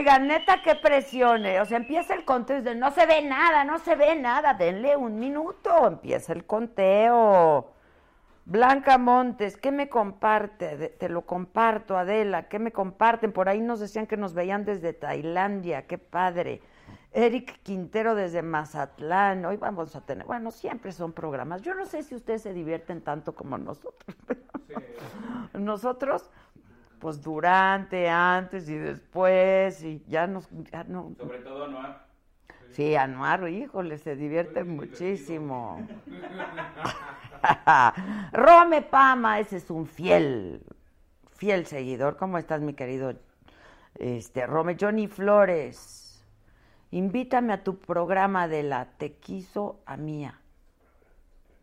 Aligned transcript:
Oigan, 0.00 0.28
neta, 0.28 0.62
qué 0.62 0.76
presione. 0.76 1.60
O 1.60 1.66
sea, 1.66 1.76
empieza 1.76 2.14
el 2.14 2.24
conteo 2.24 2.56
dice, 2.56 2.74
no 2.74 2.90
se 2.90 3.04
ve 3.04 3.20
nada, 3.20 3.64
no 3.64 3.78
se 3.78 3.96
ve 3.96 4.16
nada. 4.16 4.54
Denle 4.54 4.96
un 4.96 5.18
minuto, 5.18 5.86
empieza 5.86 6.32
el 6.32 6.46
conteo. 6.46 7.70
Blanca 8.46 8.96
Montes, 8.96 9.58
¿qué 9.58 9.70
me 9.70 9.90
comparte? 9.90 10.96
Te 10.98 11.10
lo 11.10 11.26
comparto, 11.26 11.98
Adela, 11.98 12.48
¿qué 12.48 12.58
me 12.58 12.72
comparten? 12.72 13.30
Por 13.30 13.50
ahí 13.50 13.60
nos 13.60 13.78
decían 13.78 14.06
que 14.06 14.16
nos 14.16 14.32
veían 14.32 14.64
desde 14.64 14.94
Tailandia, 14.94 15.86
qué 15.86 15.98
padre. 15.98 16.62
Eric 17.12 17.60
Quintero 17.62 18.14
desde 18.14 18.40
Mazatlán, 18.40 19.44
hoy 19.44 19.58
vamos 19.58 19.94
a 19.96 20.00
tener, 20.00 20.24
bueno, 20.26 20.50
siempre 20.50 20.92
son 20.92 21.12
programas. 21.12 21.60
Yo 21.60 21.74
no 21.74 21.84
sé 21.84 22.04
si 22.04 22.14
ustedes 22.14 22.40
se 22.40 22.54
divierten 22.54 23.02
tanto 23.02 23.34
como 23.34 23.58
nosotros. 23.58 24.16
Nosotros, 25.52 26.30
pues 27.00 27.20
durante, 27.22 28.08
antes 28.08 28.68
y 28.68 28.76
después, 28.76 29.82
y 29.82 30.04
ya 30.06 30.26
nos... 30.26 30.50
no. 30.52 31.14
Sobre 31.18 31.38
todo 31.38 31.64
Anuar. 31.64 32.06
Sí, 32.70 32.94
Anuar, 32.94 33.48
híjole, 33.48 33.98
se 33.98 34.14
divierte 34.14 34.62
muchísimo. 34.62 35.88
Rome 38.32 38.82
Pama, 38.82 39.40
ese 39.40 39.56
es 39.56 39.70
un 39.70 39.86
fiel, 39.86 40.62
fiel 41.32 41.66
seguidor. 41.66 42.16
¿Cómo 42.16 42.38
estás, 42.38 42.60
mi 42.60 42.74
querido 42.74 43.14
este, 43.96 44.46
Rome? 44.46 44.76
Johnny 44.78 45.08
Flores, 45.08 46.24
invítame 46.92 47.54
a 47.54 47.64
tu 47.64 47.78
programa 47.78 48.46
de 48.46 48.62
la 48.62 48.84
Te 48.84 49.14
quiso 49.14 49.80
a 49.86 49.96
mía. 49.96 50.40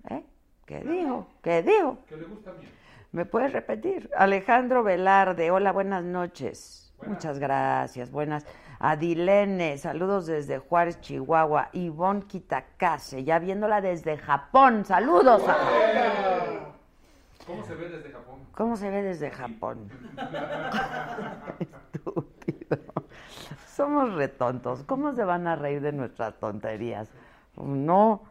¿Eh? 0.09 0.23
¿Qué 0.65 0.81
dijo? 0.81 1.27
¿Qué 1.41 1.63
dijo? 1.63 1.99
Que 2.09 2.17
le 2.17 2.25
gusta 2.25 2.51
mía. 2.53 2.69
¿Me 3.17 3.25
puedes 3.25 3.51
repetir? 3.51 4.11
Alejandro 4.15 4.83
Velarde, 4.83 5.49
hola, 5.49 5.71
buenas 5.71 6.03
noches. 6.03 6.93
Muchas 7.03 7.39
gracias, 7.39 8.11
buenas. 8.11 8.45
Adilene, 8.77 9.79
saludos 9.79 10.27
desde 10.27 10.59
Juárez, 10.59 11.01
Chihuahua. 11.01 11.69
Ivonne 11.73 12.27
Kitakase, 12.27 13.23
ya 13.23 13.39
viéndola 13.39 13.81
desde 13.81 14.17
Japón, 14.17 14.85
saludos. 14.85 15.41
¿Cómo 17.47 17.63
se 17.63 17.73
ve 17.73 17.89
desde 17.89 18.11
Japón? 18.11 18.39
¿Cómo 18.53 18.77
se 18.77 18.91
ve 18.91 19.01
desde 19.01 19.31
Japón? 19.31 19.89
Estúpido. 21.59 22.77
Somos 23.65 24.13
retontos. 24.13 24.83
¿Cómo 24.83 25.13
se 25.13 25.23
van 25.23 25.47
a 25.47 25.55
reír 25.55 25.81
de 25.81 25.91
nuestras 25.91 26.35
tonterías? 26.35 27.09
No. 27.55 28.21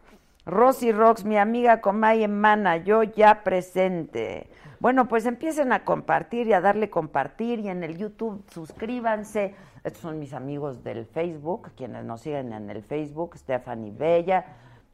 Rosy 0.45 0.93
Rox, 0.93 1.25
mi 1.25 1.39
amiga 1.39 1.81
Comay 1.81 2.23
Emana, 2.23 2.77
yo 2.77 3.03
ya 3.03 3.43
presente. 3.43 4.49
Bueno, 4.79 5.09
pues 5.09 5.27
empiecen 5.27 5.73
a 5.73 5.85
compartir 5.85 6.47
y 6.47 6.53
a 6.53 6.61
darle 6.61 6.91
compartir 6.91 7.61
y 7.61 7.69
en 7.69 7.83
el 7.83 7.97
YouTube 7.97 8.45
suscríbanse. 8.51 9.55
Estos 9.85 10.03
son 10.03 10.19
mis 10.19 10.33
amigos 10.33 10.83
del 10.85 11.07
Facebook, 11.07 11.71
quienes 11.77 12.05
nos 12.05 12.21
siguen 12.21 12.53
en 12.53 12.69
el 12.69 12.83
Facebook, 12.83 13.37
Stephanie 13.37 13.93
Bella. 13.93 14.45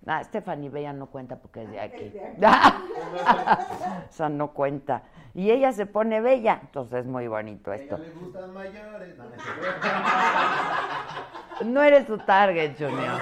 Ah, 0.06 0.22
Stephanie 0.24 0.68
Bella 0.68 0.92
no 0.92 1.06
cuenta 1.06 1.36
porque 1.36 1.62
es 1.62 1.70
de 1.70 1.80
aquí. 1.80 2.12
o 4.10 4.12
sea, 4.12 4.28
no 4.28 4.52
cuenta. 4.52 5.02
Y 5.34 5.50
ella 5.50 5.72
se 5.72 5.86
pone 5.86 6.20
bella, 6.20 6.58
entonces 6.60 7.00
es 7.00 7.06
muy 7.06 7.26
bonito 7.26 7.72
esto. 7.72 7.96
le 7.96 8.10
gustan 8.10 8.52
mayores. 8.52 9.16
No 11.64 11.82
eres 11.84 12.06
su 12.06 12.18
target, 12.18 12.76
Junior. 12.76 13.18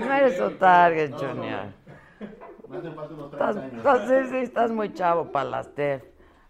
No 0.00 0.12
eres 0.12 0.36
su 0.36 0.50
target, 0.52 1.12
Junior. 1.12 1.87
Estás, 4.42 4.70
muy 4.70 4.92
chavo 4.92 5.32
para 5.32 5.48
las 5.48 5.74
TEF. 5.74 6.04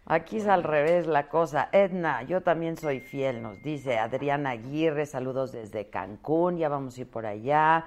Aquí 0.06 0.38
es 0.38 0.46
al 0.46 0.64
revés 0.64 1.06
la 1.06 1.28
cosa. 1.28 1.68
Edna, 1.72 2.22
yo 2.22 2.40
también 2.40 2.76
soy 2.76 3.00
fiel, 3.00 3.42
nos 3.42 3.62
dice 3.62 3.98
Adriana 3.98 4.50
Aguirre, 4.50 5.06
saludos 5.06 5.52
desde 5.52 5.90
Cancún, 5.90 6.56
ya 6.56 6.68
vamos 6.68 6.96
a 6.96 7.02
ir 7.02 7.10
por 7.10 7.26
allá. 7.26 7.84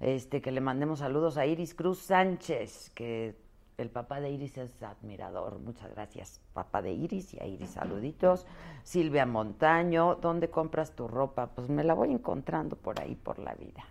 Este, 0.00 0.40
que 0.40 0.52
le 0.52 0.60
mandemos 0.60 1.00
saludos 1.00 1.36
a 1.36 1.46
Iris 1.46 1.74
Cruz 1.74 1.98
Sánchez, 1.98 2.90
que 2.94 3.36
el 3.76 3.90
papá 3.90 4.20
de 4.20 4.30
Iris 4.30 4.56
es 4.56 4.82
admirador. 4.82 5.58
Muchas 5.58 5.92
gracias, 5.94 6.40
papá 6.52 6.80
de 6.80 6.92
Iris, 6.92 7.34
y 7.34 7.40
a 7.40 7.46
Iris 7.46 7.70
saluditos. 7.70 8.46
Silvia 8.82 9.26
Montaño, 9.26 10.14
¿dónde 10.16 10.48
compras 10.48 10.92
tu 10.92 11.08
ropa? 11.08 11.48
Pues 11.48 11.68
me 11.68 11.84
la 11.84 11.94
voy 11.94 12.12
encontrando 12.12 12.76
por 12.76 13.00
ahí, 13.00 13.14
por 13.14 13.38
la 13.38 13.54
vida. 13.54 13.84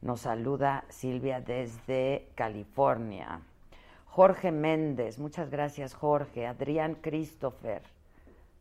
Nos 0.00 0.20
saluda 0.20 0.84
Silvia 0.90 1.40
desde 1.40 2.28
California. 2.36 3.40
Jorge 4.06 4.52
Méndez, 4.52 5.18
muchas 5.18 5.50
gracias 5.50 5.94
Jorge. 5.94 6.46
Adrián 6.46 6.94
Christopher. 7.00 7.82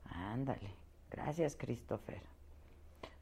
Ándale, 0.05 0.73
gracias 1.11 1.55
Christopher. 1.55 2.21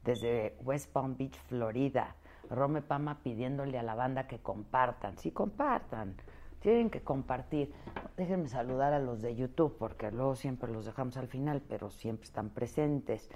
Desde 0.02 0.56
West 0.64 0.90
Palm 0.92 1.16
Beach, 1.16 1.36
Florida. 1.48 2.14
Rome 2.48 2.80
Pama 2.80 3.18
pidiéndole 3.22 3.78
a 3.78 3.82
la 3.82 3.94
banda 3.94 4.26
que 4.26 4.38
compartan. 4.38 5.18
Sí, 5.18 5.30
compartan. 5.30 6.14
Tienen 6.60 6.90
que 6.90 7.02
compartir. 7.02 7.72
Déjenme 8.16 8.48
saludar 8.48 8.92
a 8.92 8.98
los 8.98 9.20
de 9.20 9.36
YouTube 9.36 9.76
porque 9.78 10.10
luego 10.10 10.36
siempre 10.36 10.72
los 10.72 10.86
dejamos 10.86 11.16
al 11.16 11.28
final, 11.28 11.60
pero 11.68 11.90
siempre 11.90 12.24
están 12.24 12.50
presentes. 12.50 13.28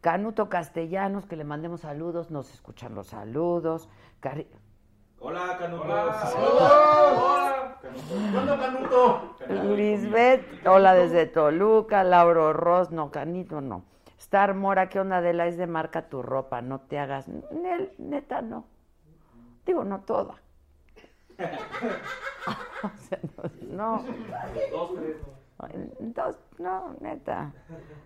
Canuto 0.00 0.48
Castellanos, 0.48 1.26
que 1.26 1.36
le 1.36 1.44
mandemos 1.44 1.80
saludos, 1.80 2.30
nos 2.30 2.52
escuchan 2.52 2.94
los 2.94 3.08
saludos. 3.08 3.88
Hola, 5.18 5.56
Canuto. 5.58 5.82
Hola, 5.82 6.18
Canuto. 7.82 9.36
Canuto? 9.38 9.74
Lisbeth, 9.74 10.66
hola 10.66 10.94
desde 10.94 11.26
Toluca. 11.26 12.04
Lauro 12.04 12.52
Ross, 12.52 12.92
no, 12.92 13.10
Canito, 13.10 13.60
no. 13.60 13.84
Star 14.18 14.54
Mora, 14.54 14.88
¿qué 14.88 15.00
onda 15.00 15.20
de 15.20 15.32
la 15.32 15.46
es 15.46 15.56
de 15.56 15.66
marca 15.66 16.08
tu 16.08 16.22
ropa? 16.22 16.62
No 16.62 16.80
te 16.80 16.98
hagas. 16.98 17.26
Neta, 17.98 18.42
no. 18.42 18.66
Digo, 19.66 19.84
no 19.84 20.00
toda. 20.00 20.36
o 22.82 22.90
sea, 23.08 23.18
no. 23.68 24.04
Dos, 24.72 24.90
Dos, 25.98 26.38
no, 26.58 26.94
neta. 27.00 27.52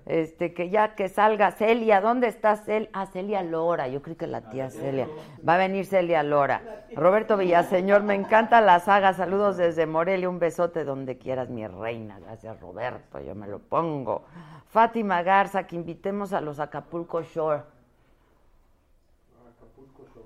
Este, 0.07 0.55
que 0.55 0.71
ya 0.71 0.95
que 0.95 1.11
salga 1.11 1.51
Celia, 1.51 2.01
¿dónde 2.01 2.27
está 2.29 2.57
Celia? 2.57 2.89
Ah, 2.95 3.05
Celia 3.05 3.43
Lora, 3.43 3.89
yo 3.89 4.01
creo 4.01 4.17
que 4.17 4.27
la 4.27 4.49
tía 4.49 4.71
Celia. 4.71 5.07
Va 5.47 5.55
a 5.55 5.59
venir 5.59 5.85
Celia 5.85 6.23
Lora. 6.23 6.87
Roberto 6.97 7.37
Villaseñor, 7.37 8.05
me 8.05 8.15
encanta 8.15 8.63
la 8.63 8.81
saga. 8.81 9.13
Saludos 9.13 9.59
desde 9.59 9.85
Morelia, 9.85 10.31
un 10.31 10.39
besote 10.39 10.85
donde 10.85 11.19
quieras, 11.19 11.51
mi 11.51 11.67
reina. 11.67 12.19
Gracias, 12.21 12.59
Roberto, 12.59 13.21
yo 13.21 13.35
me 13.35 13.47
lo 13.47 13.59
pongo. 13.59 14.25
Fátima 14.69 15.23
Garza, 15.23 15.67
que 15.67 15.77
invitemos 15.77 16.33
a 16.33 16.41
los 16.41 16.59
Acapulco 16.59 17.21
Shore. 17.21 17.65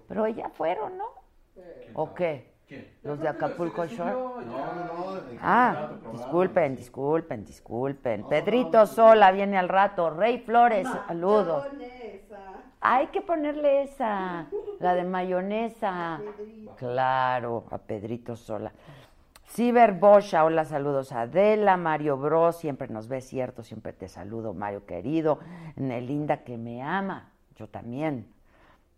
Pero 0.06 0.28
ya 0.28 0.48
fueron, 0.50 0.96
¿no? 0.96 1.06
¿O 1.94 2.14
qué? 2.14 2.55
Los 3.02 3.20
de 3.20 3.28
Acapulco 3.28 3.86
Shore. 3.86 4.12
No, 4.12 4.40
no, 4.40 4.84
no. 4.84 5.20
Ah, 5.40 5.90
disculpen, 6.12 6.76
disculpen, 6.76 7.44
disculpen. 7.44 8.24
Pedrito 8.28 8.86
Sola 8.86 9.30
viene 9.30 9.56
al 9.56 9.68
rato. 9.68 10.10
Rey 10.10 10.38
Flores, 10.38 10.88
saludos. 11.06 11.64
Hay 12.80 13.08
que 13.08 13.20
ponerle 13.20 13.82
esa, 13.82 14.46
la 14.80 14.94
de 14.94 15.04
mayonesa. 15.04 16.20
Claro, 16.76 17.64
a 17.70 17.78
Pedrito 17.78 18.36
Sola. 18.36 18.72
Ciber 19.48 19.92
Boscha, 19.92 20.44
hola, 20.44 20.64
saludos 20.64 21.12
a 21.12 21.22
Adela, 21.22 21.76
Mario 21.76 22.16
Bros, 22.16 22.56
siempre 22.56 22.88
nos 22.88 23.06
ve 23.06 23.20
cierto, 23.20 23.62
siempre 23.62 23.92
te 23.92 24.08
saludo, 24.08 24.54
Mario 24.54 24.84
querido. 24.86 25.38
Nelinda 25.76 26.38
que 26.38 26.58
me 26.58 26.82
ama, 26.82 27.30
yo 27.54 27.68
también. 27.68 28.26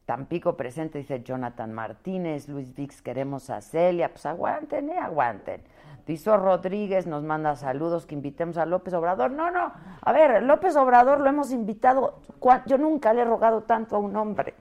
Tampico 0.09 0.57
presente, 0.57 0.97
dice 0.97 1.23
Jonathan 1.23 1.71
Martínez, 1.71 2.49
Luis 2.49 2.75
Vix, 2.75 3.03
queremos 3.03 3.51
a 3.51 3.61
Celia, 3.61 4.09
pues 4.09 4.25
aguanten, 4.25 4.89
eh, 4.89 4.99
aguanten. 4.99 5.61
Dizo 6.07 6.35
Rodríguez 6.39 7.07
nos 7.07 7.23
manda 7.25 7.55
saludos, 7.57 8.07
que 8.07 8.15
invitemos 8.15 8.57
a 8.57 8.65
López 8.65 8.95
Obrador. 8.95 9.31
No, 9.33 9.51
no, 9.51 9.71
a 10.01 10.13
ver, 10.13 10.43
López 10.45 10.77
Obrador 10.77 11.21
lo 11.21 11.29
hemos 11.29 11.53
invitado, 11.53 12.21
yo 12.65 12.79
nunca 12.79 13.13
le 13.13 13.21
he 13.21 13.25
rogado 13.27 13.65
tanto 13.65 13.97
a 13.97 13.99
un 13.99 14.17
hombre 14.17 14.55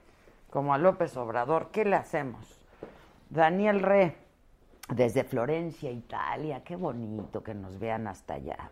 como 0.50 0.74
a 0.74 0.76
López 0.76 1.16
Obrador, 1.16 1.70
¿qué 1.72 1.86
le 1.86 1.96
hacemos? 1.96 2.62
Daniel 3.30 3.80
Re, 3.80 4.18
desde 4.94 5.24
Florencia, 5.24 5.90
Italia, 5.90 6.62
qué 6.62 6.76
bonito 6.76 7.42
que 7.42 7.54
nos 7.54 7.78
vean 7.78 8.06
hasta 8.06 8.34
allá. 8.34 8.70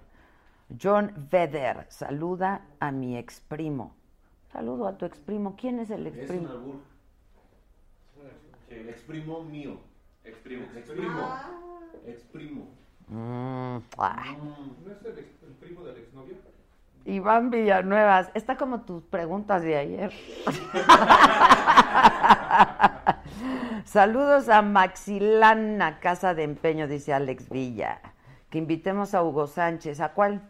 John 0.79 1.11
Vedder, 1.31 1.87
saluda 1.89 2.67
a 2.81 2.93
mi 2.93 3.17
ex 3.17 3.41
primo. 3.41 3.95
Saludo 4.57 4.89
a 4.89 4.97
tu 4.97 5.05
exprimo. 5.05 5.55
¿Quién 5.55 5.81
es 5.81 5.91
el 5.91 6.07
exprimo? 6.07 6.49
Es 6.49 6.55
un 6.55 6.59
albur. 6.59 6.77
El 8.71 8.89
exprimo 8.89 9.43
mío. 9.45 9.77
Exprimo. 10.25 10.65
Exprimo. 10.75 11.29
Exprimo. 12.07 12.69
Mm, 13.09 13.77
ah. 13.99 14.35
¿No 14.83 14.93
es 14.93 15.05
el, 15.05 15.19
ex- 15.19 15.43
el 15.43 15.53
primo 15.61 15.85
de 15.85 15.93
la 15.93 15.99
exnovia? 15.99 16.37
Iván 17.05 17.51
Villanuevas, 17.51 18.31
está 18.33 18.57
como 18.57 18.81
tus 18.81 19.03
preguntas 19.03 19.63
de 19.63 19.77
ayer. 19.77 20.11
Saludos 23.85 24.49
a 24.49 24.63
Maxilana, 24.63 26.01
Casa 26.01 26.33
de 26.33 26.45
Empeño, 26.45 26.89
dice 26.89 27.13
Alex 27.13 27.51
Villa. 27.51 28.01
Que 28.49 28.57
invitemos 28.57 29.13
a 29.15 29.23
Hugo 29.23 29.49
Sánchez. 29.49 30.01
¿A 30.01 30.15
cuál? 30.15 30.41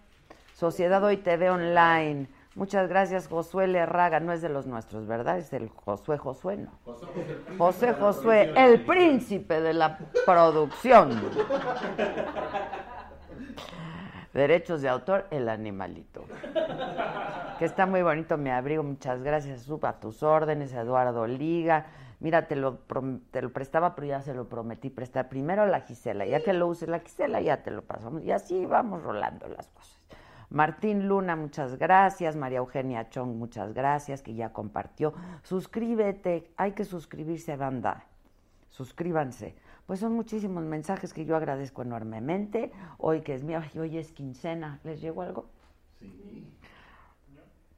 Sociedad 0.54 1.02
Hoy 1.02 1.16
TV 1.16 1.50
Online. 1.50 2.28
Muchas 2.56 2.88
gracias, 2.88 3.28
Josué 3.28 3.66
Lerraga. 3.66 4.18
No 4.18 4.32
es 4.32 4.40
de 4.40 4.48
los 4.48 4.66
nuestros, 4.66 5.06
¿verdad? 5.06 5.36
Es 5.36 5.52
el 5.52 5.68
Josué 5.68 6.16
Josué, 6.16 6.56
no. 6.56 6.70
José 7.58 7.92
Josué, 7.92 8.54
el 8.56 8.82
príncipe 8.82 9.60
de 9.60 9.74
la 9.74 9.98
producción. 10.24 11.20
Derechos 14.32 14.80
de 14.80 14.88
autor, 14.88 15.26
el 15.30 15.50
animalito. 15.50 16.24
Que 17.58 17.66
está 17.66 17.84
muy 17.84 18.00
bonito 18.00 18.38
mi 18.38 18.48
abrigo, 18.48 18.82
muchas 18.82 19.22
gracias. 19.22 19.68
A 19.82 20.00
tus 20.00 20.22
órdenes, 20.22 20.72
Eduardo 20.72 21.26
Liga. 21.26 21.88
Mira, 22.20 22.48
te 22.48 22.56
lo, 22.56 22.78
te 23.30 23.42
lo 23.42 23.52
prestaba, 23.52 23.94
pero 23.94 24.06
ya 24.06 24.22
se 24.22 24.32
lo 24.32 24.48
prometí 24.48 24.88
prestar 24.88 25.28
primero 25.28 25.60
a 25.60 25.66
la 25.66 25.82
Gisela. 25.82 26.24
Ya 26.24 26.42
que 26.42 26.54
lo 26.54 26.68
uses 26.68 26.88
la 26.88 27.00
Gisela, 27.00 27.42
ya 27.42 27.62
te 27.62 27.70
lo 27.70 27.82
pasamos. 27.82 28.24
Y 28.24 28.32
así 28.32 28.64
vamos 28.64 29.02
rolando 29.02 29.46
las 29.46 29.68
cosas. 29.68 29.95
Martín 30.50 31.08
Luna, 31.08 31.37
muchas 31.37 31.76
gracias. 31.76 32.37
María 32.37 32.58
Eugenia 32.58 33.08
Chong, 33.08 33.37
muchas 33.37 33.75
gracias, 33.75 34.22
que 34.22 34.34
ya 34.34 34.52
compartió. 34.52 35.14
Suscríbete, 35.43 36.50
hay 36.56 36.72
que 36.72 36.84
suscribirse, 36.84 37.56
banda. 37.56 38.04
Suscríbanse. 38.70 39.56
Pues 39.87 40.00
son 40.00 40.12
muchísimos 40.14 40.64
mensajes 40.64 41.12
que 41.12 41.25
yo 41.25 41.37
agradezco 41.37 41.82
enormemente. 41.82 42.72
Hoy 42.98 43.20
que 43.22 43.34
es 43.34 43.44
mi, 43.44 43.54
hoy 43.54 43.98
es 43.98 44.12
quincena. 44.12 44.81
¿Les 44.82 45.00
llegó 45.00 45.22
algo? 45.22 45.46
Sí. 46.00 46.52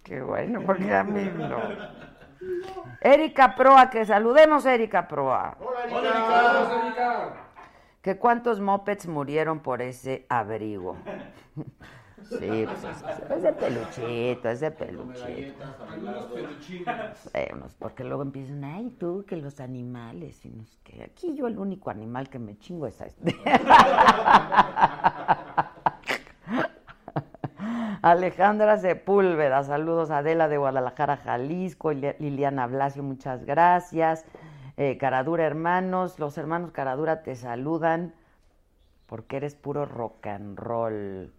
Qué 0.03 0.23
bueno, 0.23 0.63
porque 0.65 0.95
a 0.95 1.05
mí 1.05 1.31
no. 1.37 1.61
Erika 3.03 3.55
Proa, 3.55 3.91
que 3.91 4.07
saludemos 4.07 4.65
Erika 4.65 5.07
Proa. 5.07 5.57
Hola, 5.61 5.85
Erika. 5.85 6.87
Erika. 6.87 7.35
Que 8.01 8.17
cuántos 8.17 8.59
mopeds 8.59 9.07
murieron 9.07 9.61
por 9.61 9.83
ese 9.83 10.25
abrigo. 10.31 10.97
Sí, 12.29 12.67
pues 12.67 12.85
es, 13.31 13.43
de 13.43 13.53
peluchito, 13.53 14.49
es 14.49 14.61
de 14.61 14.71
peluchito. 14.71 15.65
Algunos 17.33 17.75
porque 17.79 18.05
luego 18.05 18.23
empiezan, 18.23 18.65
ay, 18.65 18.91
tú, 18.99 19.25
que 19.27 19.37
los 19.37 19.61
animales. 19.61 20.45
Y 20.45 20.51
no 20.51 20.65
sé 20.65 20.77
qué. 20.85 21.05
Aquí 21.05 21.35
yo 21.35 21.47
el 21.47 21.59
único 21.59 21.91
animal 21.91 22.29
que 22.29 22.39
me 22.39 22.59
chingo 22.59 22.87
es 22.87 23.01
este. 23.01 23.35
Alejandra 28.03 28.79
Sepúlveda, 28.79 29.65
saludos 29.65 30.11
Adela 30.11 30.49
de 30.49 30.57
Guadalajara, 30.57 31.17
Jalisco, 31.17 31.93
Liliana 31.93 32.67
Blasio, 32.67 33.03
muchas 33.03 33.45
gracias. 33.45 34.25
Eh, 34.77 34.97
Caradura 34.99 35.45
Hermanos, 35.45 36.21
los 36.21 36.39
hermanos 36.39 36.71
Caradura 36.71 37.23
te 37.23 37.35
saludan 37.35 38.15
porque 39.07 39.39
eres 39.39 39.57
puro 39.57 39.85
rock 39.87 40.27
and 40.29 40.59
roll. 40.59 41.33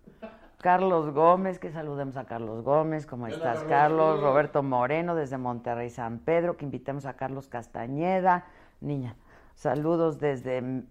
Carlos 0.62 1.14
Gómez, 1.14 1.58
que 1.58 1.72
saludemos 1.72 2.18
a 2.18 2.26
Carlos 2.26 2.66
Gómez, 2.66 3.06
¿cómo 3.06 3.28
estás 3.28 3.64
Carlos? 3.64 4.22
Roberto 4.22 4.62
Moreno 4.62 5.16
desde 5.16 5.38
Monterrey 5.38 5.90
San 5.90 6.20
Pedro, 6.20 6.58
que 6.58 6.66
invitemos 6.66 7.06
a 7.06 7.14
Carlos 7.14 7.48
Castañeda, 7.48 8.46
niña, 8.82 9.16
saludos 9.56 10.20
desde 10.20 10.84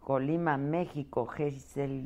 Colima, 0.00 0.56
México, 0.56 1.26
Gisel, 1.26 2.04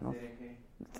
no, 0.00 0.14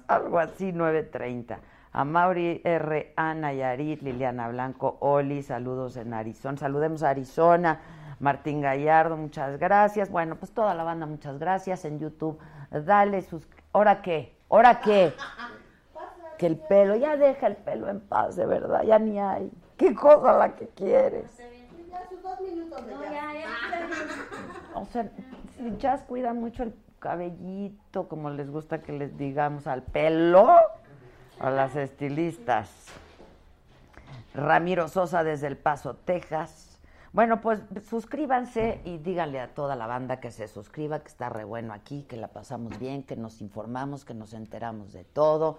algo 0.07 0.39
así, 0.39 0.71
930. 0.71 1.61
A 1.95 2.05
Mauri 2.05 2.61
R. 2.63 3.13
Ana 3.17 3.53
Yarit, 3.53 4.03
Liliana 4.03 4.49
Blanco, 4.49 4.99
Oli, 5.01 5.43
saludos 5.43 5.97
en 5.97 6.13
Arizona, 6.13 6.59
saludemos 6.59 7.03
a 7.03 7.11
Arizona. 7.11 7.81
Martín 8.23 8.61
Gallardo, 8.61 9.17
muchas 9.17 9.59
gracias. 9.59 10.09
Bueno, 10.09 10.37
pues 10.37 10.53
toda 10.53 10.75
la 10.75 10.85
banda, 10.85 11.07
muchas 11.07 11.41
gracias 11.41 11.85
en 11.85 11.99
YouTube. 11.99 12.39
Dale 12.71 13.21
sus... 13.23 13.49
¿Ahora 13.73 14.01
qué? 14.01 14.39
¿Ahora 14.49 14.81
qué? 14.81 15.13
Que 16.39 16.47
el 16.47 16.57
pelo, 16.57 16.95
ya 16.95 17.17
deja 17.17 17.49
el 17.49 17.57
pelo 17.57 17.89
en 17.89 17.99
paz, 17.99 18.37
de 18.37 18.47
verdad, 18.47 18.85
ya 18.85 19.01
ni 19.01 19.19
hay. 19.19 19.51
¿Qué 19.77 19.93
cosa 19.93 20.39
la 20.39 20.55
que 20.55 20.69
quieres? 20.69 21.37
O 24.75 24.87
sea, 24.87 25.11
si 25.59 25.77
Jazz 25.77 26.03
cuida 26.05 26.33
mucho 26.33 26.63
el 26.63 26.75
cabellito, 26.99 28.09
como 28.09 28.31
les 28.31 28.51
gusta 28.51 28.81
que 28.81 28.93
les 28.93 29.19
digamos 29.19 29.67
al 29.67 29.83
pelo, 29.83 30.49
a 31.39 31.51
las 31.51 31.77
estilistas. 31.77 32.71
Ramiro 34.35 34.89
Sosa 34.89 35.23
desde 35.25 35.49
El 35.49 35.59
Paso, 35.59 35.95
Texas. 35.95 36.72
Bueno, 37.13 37.43
pues 37.43 37.61
suscríbanse 37.91 38.81
y 38.85 38.97
díganle 38.97 39.39
a 39.39 39.55
toda 39.55 39.77
la 39.77 39.87
banda 39.87 40.19
que 40.19 40.31
se 40.31 40.49
suscriba, 40.49 41.01
que 41.01 41.09
está 41.09 41.29
re 41.29 41.45
bueno 41.45 41.75
aquí, 41.75 42.07
que 42.09 42.17
la 42.17 42.29
pasamos 42.29 42.79
bien, 42.79 43.03
que 43.03 43.17
nos 43.17 43.43
informamos, 43.43 44.07
que 44.07 44.15
nos 44.15 44.33
enteramos 44.33 44.95
de 44.95 45.05
todo. 45.05 45.59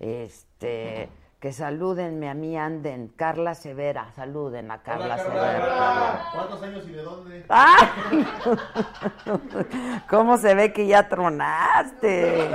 Este, 0.00 1.08
que 1.38 1.52
salúdenme 1.52 2.28
a 2.28 2.34
mí, 2.34 2.58
anden. 2.58 3.12
Carla 3.14 3.54
Severa, 3.54 4.10
saluden 4.16 4.72
a 4.72 4.82
Carla, 4.82 5.18
Severa. 5.18 6.30
¿Cuántos 6.32 6.62
años 6.64 6.84
y 6.88 6.90
de 6.90 7.02
dónde? 7.02 7.46
¿Cómo 10.10 10.36
se 10.36 10.56
ve 10.56 10.72
que 10.72 10.88
ya 10.88 11.08
tronaste? 11.08 12.50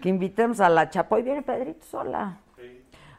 Que 0.00 0.08
invitemos 0.08 0.60
a 0.60 0.70
la 0.70 0.88
Chapoy. 0.88 1.22
Viene 1.22 1.42
Pedrito 1.42 1.84
sola. 1.84 2.38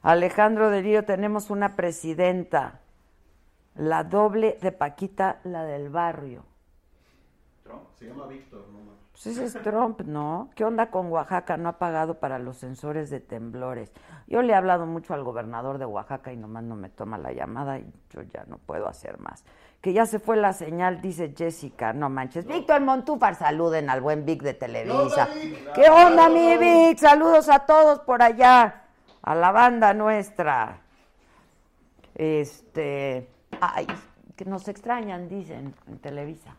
Alejandro 0.01 0.71
Río, 0.71 1.05
tenemos 1.05 1.51
una 1.51 1.75
presidenta. 1.75 2.79
La 3.75 4.05
doble 4.05 4.57
de 4.61 4.71
Paquita, 4.71 5.39
la 5.43 5.63
del 5.65 5.89
barrio. 5.89 6.45
Trump, 7.63 7.83
se 7.99 8.05
llama 8.07 8.25
Víctor, 8.27 8.65
no 8.71 8.79
Pues 9.11 9.27
ese 9.27 9.45
es 9.45 9.53
Trump, 9.63 10.01
¿no? 10.01 10.49
¿Qué 10.55 10.63
onda 10.63 10.89
con 10.89 11.11
Oaxaca? 11.11 11.57
No 11.57 11.67
ha 11.67 11.77
pagado 11.77 12.19
para 12.19 12.39
los 12.39 12.57
sensores 12.57 13.09
de 13.09 13.19
temblores. 13.19 13.91
Yo 14.27 14.41
le 14.41 14.53
he 14.53 14.55
hablado 14.55 14.85
mucho 14.85 15.13
al 15.13 15.23
gobernador 15.23 15.77
de 15.77 15.85
Oaxaca 15.85 16.31
y 16.31 16.37
nomás 16.37 16.63
no 16.63 16.77
me 16.77 16.89
toma 16.89 17.17
la 17.17 17.33
llamada 17.33 17.77
y 17.77 17.91
yo 18.11 18.21
ya 18.21 18.45
no 18.47 18.59
puedo 18.59 18.87
hacer 18.87 19.19
más. 19.19 19.43
Que 19.81 19.91
ya 19.91 20.05
se 20.05 20.19
fue 20.19 20.37
la 20.37 20.53
señal, 20.53 21.01
dice 21.01 21.33
Jessica. 21.35 21.91
No 21.91 22.09
manches. 22.09 22.47
Víctor 22.47 22.79
Montúfar, 22.79 23.35
saluden 23.35 23.89
al 23.89 23.99
buen 23.99 24.25
Vic 24.25 24.41
de 24.41 24.53
Televisa. 24.53 25.27
¿Qué 25.75 25.89
onda, 25.89 26.29
mi 26.29 26.55
Vic? 26.57 26.97
Saludos 26.97 27.49
a 27.49 27.65
todos 27.65 27.99
por 27.99 28.23
allá. 28.23 28.83
A 29.21 29.35
la 29.35 29.51
banda 29.51 29.93
nuestra. 29.93 30.79
Este. 32.15 33.34
Ay, 33.61 33.87
que 34.35 34.45
nos 34.45 34.67
extrañan, 34.67 35.27
dicen 35.29 35.73
en 35.87 35.99
Televisa. 35.99 36.55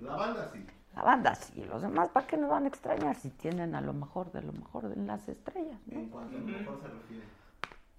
La 0.00 0.16
banda 0.16 0.50
sí. 0.52 0.66
La 0.94 1.02
banda 1.02 1.34
sí, 1.34 1.64
los 1.64 1.82
demás, 1.82 2.08
¿para 2.10 2.26
qué 2.26 2.36
nos 2.36 2.50
van 2.50 2.64
a 2.64 2.68
extrañar 2.68 3.16
si 3.16 3.30
tienen 3.30 3.74
a 3.74 3.80
lo 3.80 3.92
mejor 3.92 4.30
de 4.30 4.42
lo 4.42 4.52
mejor 4.52 4.92
en 4.94 5.06
las 5.06 5.28
estrellas? 5.28 5.80
En 5.90 6.08
cuanto 6.08 6.36
a 6.36 6.40
mejor 6.40 6.80
se 6.80 6.88
refiere. 6.88 7.24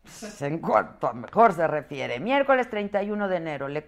Pues, 0.05 0.41
en 0.43 0.60
cuanto 0.60 1.08
a 1.08 1.13
mejor 1.13 1.53
se 1.53 1.67
refiere. 1.67 2.20
Miércoles 2.20 2.70
31 2.70 3.27
de 3.27 3.38
enero, 3.38 3.67
le 3.67 3.81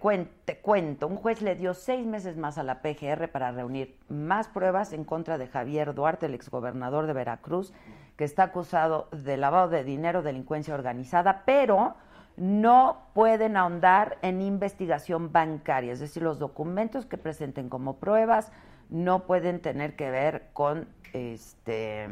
te 0.44 0.58
cuento, 0.58 1.06
un 1.06 1.16
juez 1.16 1.40
le 1.40 1.54
dio 1.54 1.74
seis 1.74 2.04
meses 2.04 2.36
más 2.36 2.58
a 2.58 2.64
la 2.64 2.82
PGR 2.82 3.28
para 3.28 3.52
reunir 3.52 3.96
más 4.08 4.48
pruebas 4.48 4.92
en 4.92 5.04
contra 5.04 5.38
de 5.38 5.46
Javier 5.46 5.94
Duarte, 5.94 6.26
el 6.26 6.34
exgobernador 6.34 7.06
de 7.06 7.12
Veracruz, 7.12 7.72
que 8.16 8.24
está 8.24 8.42
acusado 8.44 9.08
de 9.12 9.36
lavado 9.36 9.68
de 9.68 9.84
dinero, 9.84 10.22
delincuencia 10.22 10.74
organizada, 10.74 11.44
pero 11.46 11.94
no 12.38 13.08
pueden 13.14 13.56
ahondar 13.56 14.18
en 14.22 14.40
investigación 14.40 15.32
bancaria, 15.32 15.92
es 15.92 16.00
decir, 16.00 16.22
los 16.22 16.38
documentos 16.38 17.04
que 17.04 17.18
presenten 17.18 17.68
como 17.68 17.96
pruebas 17.96 18.52
no 18.90 19.26
pueden 19.26 19.60
tener 19.60 19.96
que 19.96 20.10
ver 20.10 20.48
con 20.52 20.88
este, 21.12 22.08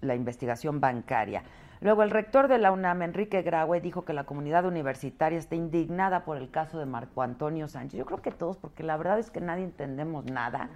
la 0.00 0.14
investigación 0.14 0.80
bancaria. 0.80 1.42
Luego, 1.80 2.04
el 2.04 2.10
rector 2.10 2.46
de 2.46 2.58
la 2.58 2.70
UNAM, 2.70 3.02
Enrique 3.02 3.42
Graue, 3.42 3.80
dijo 3.80 4.04
que 4.04 4.12
la 4.12 4.24
comunidad 4.24 4.64
universitaria 4.64 5.38
está 5.38 5.56
indignada 5.56 6.24
por 6.24 6.36
el 6.36 6.48
caso 6.50 6.78
de 6.78 6.86
Marco 6.86 7.22
Antonio 7.22 7.66
Sánchez. 7.66 7.98
Yo 7.98 8.06
creo 8.06 8.22
que 8.22 8.30
todos, 8.30 8.56
porque 8.56 8.84
la 8.84 8.96
verdad 8.96 9.18
es 9.18 9.30
que 9.30 9.40
nadie 9.40 9.64
entendemos 9.64 10.24
nada. 10.26 10.70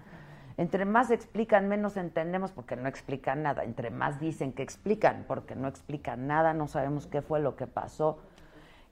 Entre 0.57 0.85
más 0.85 1.11
explican, 1.11 1.69
menos 1.69 1.97
entendemos 1.97 2.51
porque 2.51 2.75
no 2.75 2.89
explican 2.89 3.43
nada. 3.43 3.63
Entre 3.63 3.91
más 3.91 4.19
dicen 4.19 4.53
que 4.53 4.63
explican 4.63 5.25
porque 5.29 5.55
no 5.55 5.69
explican 5.69 6.27
nada, 6.27 6.55
no 6.55 6.67
sabemos 6.67 7.07
qué 7.07 7.23
fue 7.23 7.41
lo 7.41 7.55
que 7.55 7.69
pasó. 7.69 8.19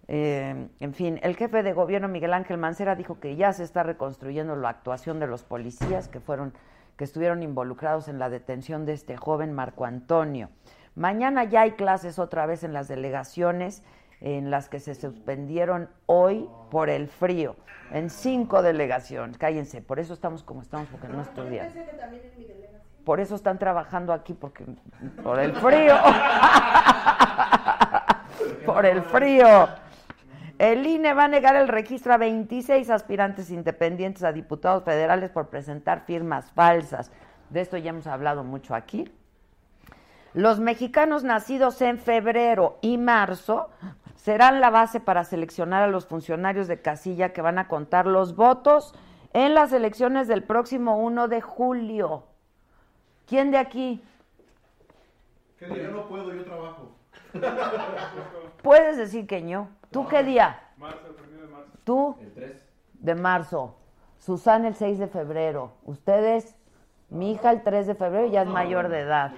Eh, 0.07 0.69
en 0.81 0.95
fin, 0.95 1.19
el 1.23 1.37
jefe 1.37 1.63
de 1.63 1.73
gobierno 1.73 2.09
Miguel 2.09 2.35
Ángel 2.35 2.59
Mancera 2.59 2.95
dijo 2.95 3.21
que 3.21 3.37
ya 3.37 3.53
se 3.53 3.63
está 3.63 3.83
reconstruyendo 3.83 4.55
la 4.57 4.69
actuación 4.69 5.19
de 5.19 5.27
los 5.27 5.45
policías 5.45 6.09
que 6.09 6.21
fueron 6.21 6.53
que 6.97 7.05
estuvieron 7.05 7.43
involucrados 7.43 8.09
en 8.09 8.19
la 8.19 8.31
detención 8.31 8.87
de 8.87 8.93
este 8.93 9.17
joven 9.17 9.53
Marco 9.53 9.85
Antonio. 9.85 10.51
Mañana 10.95 11.45
ya 11.45 11.63
hay 11.63 11.73
clases 11.73 12.21
otra 12.21 12.47
vez 12.47 12.63
en 12.63 12.73
las 12.73 12.87
delegaciones 12.87 13.83
en 14.21 14.51
las 14.51 14.69
que 14.69 14.81
se 14.81 14.95
suspendieron 14.95 15.89
hoy 16.07 16.49
por 16.71 16.89
el 16.89 17.09
frío, 17.09 17.57
en 17.91 18.11
cinco 18.11 18.63
delegaciones. 18.63 19.39
Cállense, 19.39 19.83
por 19.83 19.99
eso 19.99 20.15
estamos 20.15 20.43
como 20.43 20.63
estamos, 20.63 20.89
porque 20.89 21.09
no 21.09 21.21
estudian. 21.21 21.69
Por 23.05 23.21
eso 23.21 23.35
están 23.35 23.59
trabajando 23.59 24.13
aquí, 24.13 24.33
porque 24.33 24.65
por 25.23 25.41
el 25.41 25.53
frío. 25.53 25.95
por 28.67 28.87
el 28.87 29.03
frío. 29.03 29.69
El 30.65 30.87
INE 30.87 31.13
va 31.13 31.25
a 31.25 31.29
negar 31.29 31.57
el 31.57 31.69
registro 31.69 32.15
a 32.15 32.17
26 32.17 32.89
aspirantes 32.89 33.51
independientes 33.51 34.25
a 34.25 34.33
diputados 34.33 34.83
federales 34.83 35.29
por 35.29 35.51
presentar 35.51 36.07
firmas 36.07 36.51
falsas. 36.53 37.13
De 37.51 37.61
esto 37.61 37.77
ya 37.77 37.91
hemos 37.91 38.07
hablado 38.07 38.45
mucho 38.45 38.75
aquí. 38.75 39.13
Los 40.33 40.61
mexicanos 40.61 41.23
nacidos 41.23 41.83
en 41.83 41.99
febrero 41.99 42.79
y 42.81 42.97
marzo 42.97 43.69
serán 44.17 44.63
la 44.63 44.71
base 44.71 45.01
para 45.01 45.25
seleccionar 45.25 45.83
a 45.83 45.89
los 45.89 46.07
funcionarios 46.07 46.67
de 46.67 46.81
casilla 46.81 47.35
que 47.35 47.43
van 47.43 47.59
a 47.59 47.69
contar 47.69 48.07
los 48.07 48.35
votos 48.35 48.95
en 49.35 49.53
las 49.53 49.71
elecciones 49.75 50.29
del 50.29 50.45
próximo 50.45 50.97
1 50.97 51.29
de 51.29 51.43
julio. 51.43 52.25
¿Quién 53.27 53.51
de 53.51 53.59
aquí? 53.59 54.03
¿Qué 55.59 55.67
día? 55.67 55.83
Yo 55.83 55.91
no 55.91 56.09
puedo, 56.09 56.33
yo 56.33 56.43
trabajo. 56.43 56.97
Puedes 58.63 58.97
decir 58.97 59.27
que 59.27 59.47
yo. 59.47 59.69
¿Tú 59.95 60.09
qué 60.09 60.25
día? 60.25 60.59
Marzo, 60.77 61.07
el 61.07 61.15
primero 61.15 61.47
de 61.47 61.53
marzo. 61.53 61.71
¿Tú? 61.85 62.17
El 62.21 62.33
3. 62.33 62.53
De 62.95 63.15
marzo. 63.15 63.77
Susana 64.19 64.67
el 64.67 64.75
6 64.75 64.99
de 64.99 65.07
febrero. 65.07 65.71
Ustedes, 65.85 66.57
mi 67.11 67.31
hija 67.31 67.53
el 67.53 67.63
3 67.63 67.87
de 67.87 67.95
febrero 67.95 68.27
ya 68.27 68.43
es 68.43 68.49
mayor 68.49 68.89
de 68.89 69.03
edad. 69.03 69.31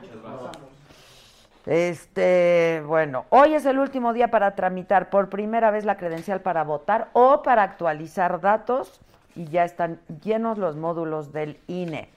Este, 1.67 2.83
bueno, 2.87 3.27
hoy 3.29 3.53
es 3.53 3.67
el 3.67 3.79
último 3.79 4.15
día 4.15 4.29
para 4.29 4.55
tramitar 4.55 5.11
por 5.11 5.29
primera 5.29 5.71
vez 5.71 5.85
la 5.85 5.99
credencial 5.99 6.41
para 6.41 6.65
votar 6.65 7.11
o 7.13 7.43
para 7.43 7.63
actualizar 7.63 8.41
datos 8.41 9.03
y 9.35 9.45
ya 9.49 9.63
están 9.63 10.01
llenos 10.25 10.57
los 10.57 10.75
módulos 10.75 11.35
del 11.35 11.61
INE. 11.67 12.09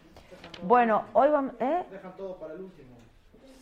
Bueno, 0.63 1.03
hoy 1.12 1.29
vamos, 1.29 1.55
¿eh? 1.60 1.84
Dejan 1.91 2.15
todo 2.15 2.38
para 2.38 2.53
el 2.53 2.62
último. 2.62 2.88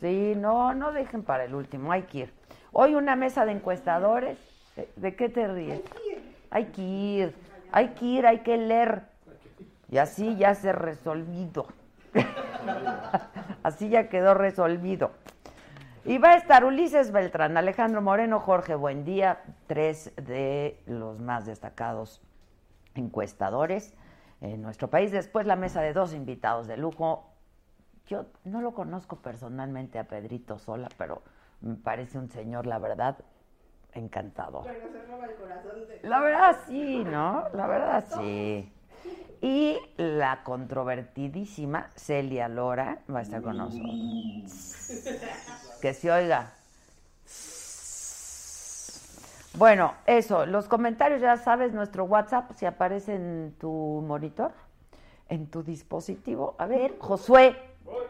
Sí, 0.02 0.34
no, 0.38 0.76
no 0.76 0.92
dejen 0.92 1.24
para 1.24 1.46
el 1.46 1.56
último, 1.56 1.92
hay 1.92 2.04
que 2.04 2.18
ir. 2.20 2.34
Hoy 2.74 2.94
una 2.94 3.16
mesa 3.16 3.44
de 3.44 3.54
encuestadores. 3.54 4.38
¿De- 4.78 4.90
¿De 4.96 5.16
qué 5.16 5.28
te 5.30 5.48
ríes? 5.48 5.82
Hay 6.52 6.66
que 6.68 6.82
ir, 6.82 7.36
hay 7.72 7.90
que 7.90 8.06
ir, 8.06 8.26
hay 8.26 8.40
que 8.40 8.58
leer. 8.58 9.04
Y 9.90 9.98
así 9.98 10.38
ya 10.38 10.54
se 10.56 10.72
resolvido. 10.72 11.68
así 13.64 13.90
ya 13.90 14.08
quedó 14.10 14.34
resolvido. 14.34 15.12
Y 16.06 16.20
va 16.20 16.30
a 16.32 16.36
estar 16.38 16.64
Ulises 16.64 17.12
Beltrán, 17.12 17.58
Alejandro 17.58 18.02
Moreno, 18.02 18.40
Jorge 18.40 18.76
Buendía, 18.76 19.40
tres 19.68 20.14
de 20.16 20.80
los 20.86 21.20
más 21.20 21.46
destacados 21.46 22.22
encuestadores 22.96 23.94
en 24.40 24.62
nuestro 24.62 24.90
país. 24.90 25.12
Después 25.12 25.46
la 25.46 25.56
mesa 25.58 25.82
de 25.82 25.92
dos 25.94 26.14
invitados 26.14 26.68
de 26.68 26.78
lujo. 26.78 27.30
Yo 28.08 28.26
no 28.46 28.62
lo 28.62 28.74
conozco 28.74 29.18
personalmente 29.18 30.00
a 30.00 30.06
Pedrito 30.06 30.60
Sola, 30.60 30.88
pero 30.98 31.24
me 31.60 31.76
parece 31.76 32.18
un 32.18 32.30
señor, 32.30 32.66
la 32.66 32.80
verdad, 32.80 33.18
encantador. 33.98 34.64
Pero 34.66 34.92
se 34.92 35.06
roba 35.06 35.26
el 35.26 35.36
corazón 35.36 35.88
de... 35.88 36.00
La 36.04 36.20
verdad 36.20 36.58
sí, 36.68 37.04
¿no? 37.04 37.46
La 37.54 37.68
verdad 37.68 38.06
sí. 38.18 38.72
Y 39.42 39.78
la 39.98 40.44
controvertidísima 40.44 41.90
Celia 41.96 42.48
Lora 42.48 43.00
va 43.14 43.20
a 43.20 43.22
estar 43.22 43.42
con 43.42 43.58
nosotros. 43.58 43.92
Que 45.82 45.94
se 45.94 46.12
oiga. 46.12 46.54
Bueno, 49.58 49.94
eso, 50.06 50.46
los 50.46 50.68
comentarios 50.68 51.22
ya 51.22 51.38
sabes, 51.38 51.72
nuestro 51.74 52.06
WhatsApp, 52.06 52.52
si 52.56 52.66
aparece 52.66 53.16
en 53.16 53.56
tu 53.60 54.04
monitor, 54.08 54.52
en 55.30 55.48
tu 55.48 55.64
dispositivo. 55.64 56.56
A 56.58 56.66
ver, 56.66 56.96
Josué, 57.00 57.56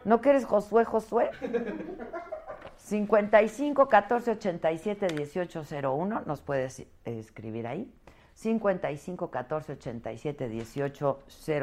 ¿no 0.05 0.21
quieres 0.21 0.45
Josué, 0.45 0.85
Josué? 0.85 1.29
55 2.87 3.89
14 3.89 4.31
87 4.31 5.07
18 5.07 5.63
01, 5.83 6.21
nos 6.25 6.39
puedes 6.41 6.79
eh, 6.79 6.87
escribir 7.05 7.67
ahí. 7.67 7.93
55 8.33 9.29
14 9.29 9.73
87 9.73 10.47
18 10.47 11.19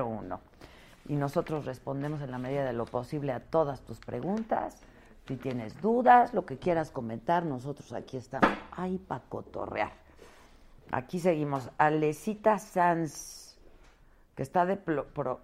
01. 0.06 0.40
Y 1.08 1.16
nosotros 1.16 1.64
respondemos 1.64 2.20
en 2.20 2.30
la 2.30 2.36
medida 2.36 2.64
de 2.64 2.74
lo 2.74 2.84
posible 2.84 3.32
a 3.32 3.40
todas 3.40 3.80
tus 3.80 4.00
preguntas. 4.00 4.76
Si 5.26 5.36
tienes 5.36 5.80
dudas, 5.80 6.34
lo 6.34 6.44
que 6.44 6.58
quieras 6.58 6.90
comentar, 6.90 7.46
nosotros 7.46 7.94
aquí 7.94 8.18
estamos. 8.18 8.46
Ay, 8.72 8.98
pa' 8.98 9.20
cotorrear. 9.20 9.92
Aquí 10.92 11.20
seguimos. 11.20 11.70
Alecita 11.78 12.58
Sanz, 12.58 13.56
que 14.34 14.42
está 14.42 14.66
de 14.66 14.76
plo- 14.78 15.06
pro- 15.06 15.40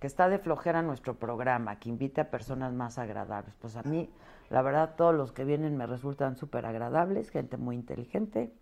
que 0.00 0.06
está 0.08 0.28
de 0.28 0.40
flojera 0.40 0.82
nuestro 0.82 1.14
programa, 1.14 1.78
que 1.78 1.88
invita 1.88 2.22
a 2.22 2.24
personas 2.24 2.72
más 2.72 2.98
agradables. 2.98 3.54
Pues 3.60 3.76
a 3.76 3.82
mí, 3.84 4.10
la 4.50 4.62
verdad, 4.62 4.94
todos 4.96 5.14
los 5.14 5.32
que 5.32 5.44
vienen 5.44 5.76
me 5.76 5.86
resultan 5.86 6.36
súper 6.36 6.66
agradables, 6.66 7.30
gente 7.30 7.56
muy 7.56 7.76
inteligente. 7.76 8.52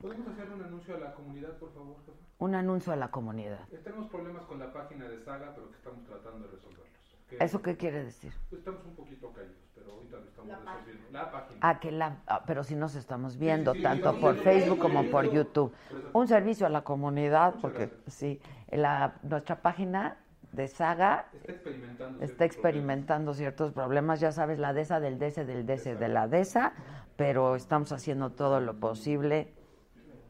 ¿Podemos 0.00 0.26
hacer 0.28 0.50
un 0.50 0.62
anuncio 0.62 0.94
a 0.96 0.98
la 0.98 1.12
comunidad, 1.14 1.52
por 1.58 1.72
favor, 1.72 1.96
jefa? 2.06 2.18
Un 2.38 2.54
anuncio 2.54 2.92
a 2.92 2.96
la 2.96 3.10
comunidad. 3.10 3.60
Eh, 3.72 3.80
Tenemos 3.84 4.06
problemas 4.08 4.44
con 4.44 4.58
la 4.58 4.72
página 4.72 5.08
de 5.08 5.18
Saga, 5.20 5.52
pero 5.54 5.70
que 5.70 5.76
estamos 5.76 6.04
tratando 6.06 6.46
de 6.46 6.52
resolverlos. 6.54 6.86
Que- 7.28 7.36
¿Eso 7.44 7.60
qué 7.60 7.76
quiere 7.76 8.04
decir? 8.04 8.32
Pues 8.48 8.60
estamos 8.60 8.84
un 8.86 8.94
poquito 8.94 9.30
caídos, 9.32 9.56
pero 9.74 9.92
ahorita 9.92 10.16
lo 10.16 10.22
estamos 10.24 10.48
La 10.48 10.58
resolviendo. 10.72 11.04
La 11.10 11.30
página. 11.30 11.58
Ah, 11.60 11.78
que 11.80 11.90
la, 11.92 12.16
ah, 12.26 12.42
pero 12.46 12.62
si 12.64 12.74
nos 12.76 12.94
estamos 12.94 13.36
viendo, 13.36 13.72
sí, 13.72 13.78
sí, 13.78 13.82
tanto 13.82 14.12
sí, 14.14 14.20
por 14.20 14.36
Facebook 14.36 14.78
como 14.78 15.04
por. 15.10 15.28
YouTube. 15.30 15.74
Un 16.14 16.26
servicio 16.28 16.64
a 16.66 16.70
la 16.70 16.84
comunidad, 16.84 17.46
Muchas 17.48 17.60
porque 17.60 17.86
gracias. 17.88 18.14
sí, 18.14 18.40
la, 18.70 19.14
nuestra 19.24 19.60
página 19.60 20.16
de 20.52 20.66
Saga 20.68 21.26
Está 21.32 21.52
experimentando. 21.52 22.24
está 22.24 22.26
ciertos 22.26 22.46
experimentando 22.46 23.34
ciertos 23.34 23.72
problemas, 23.72 24.20
ya 24.20 24.32
sabes, 24.32 24.58
la 24.58 24.72
DESA 24.72 25.00
del 25.00 25.18
DESE 25.18 25.44
del 25.44 25.66
DESE 25.66 25.94
de 25.96 26.08
la 26.08 26.26
DESA, 26.28 26.72
pero 27.16 27.54
estamos 27.56 27.92
haciendo 27.92 28.30
todo 28.32 28.60
lo 28.60 28.78
posible 28.80 29.52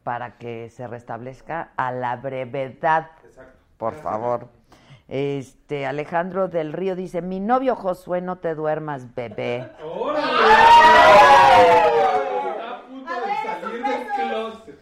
para 0.03 0.39
que 0.39 0.71
se 0.71 0.87
restablezca 0.87 1.73
a 1.77 1.93
la 1.93 2.17
brevedad. 2.17 3.11
Exacto. 3.25 3.59
por 3.77 3.95
favor. 3.95 4.49
Este 5.07 5.87
Alejandro 5.87 6.49
del 6.49 6.73
Río 6.75 6.95
dice, 6.97 7.23
mi 7.23 7.41
novio 7.41 7.75
Josué, 7.77 8.21
no 8.21 8.37
te 8.39 8.55
duermas, 8.55 9.15
bebé. 9.15 9.57
Está 9.59 9.75
a 12.77 12.83
punto 12.87 13.11
A 13.13 13.21
de 13.21 13.27
ver, 13.27 13.37
salir 13.43 13.81
esos 13.81 13.89
del 13.89 14.05
besos. 14.05 14.63
closet. 14.65 14.81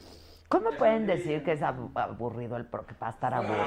¿Cómo 0.48 0.70
pueden 0.70 1.06
decir 1.06 1.42
que 1.42 1.52
es 1.52 1.62
abu- 1.62 1.90
aburrido 1.94 2.56
el 2.56 2.64
pro 2.66 2.86
que 2.86 2.94
va 3.02 3.08
a 3.08 3.10
estar 3.10 3.34
aburrido? 3.34 3.64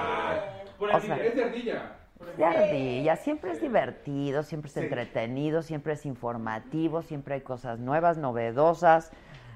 Por 0.78 0.90
O 0.96 1.00
sea- 1.02 1.18
es 1.18 1.36
de 1.36 1.44
ardilla. 1.44 1.96
De 2.38 2.46
ardilla, 2.46 3.16
siempre 3.16 3.52
es 3.52 3.62
divertido, 3.62 4.44
siempre 4.44 4.70
es 4.70 4.78
entretenido, 4.78 5.62
siempre 5.62 5.94
es 5.94 6.06
informativo, 6.06 7.02
siempre 7.02 7.36
hay 7.36 7.42
cosas 7.42 7.80
nuevas, 7.80 8.18
novedosas. 8.18 9.12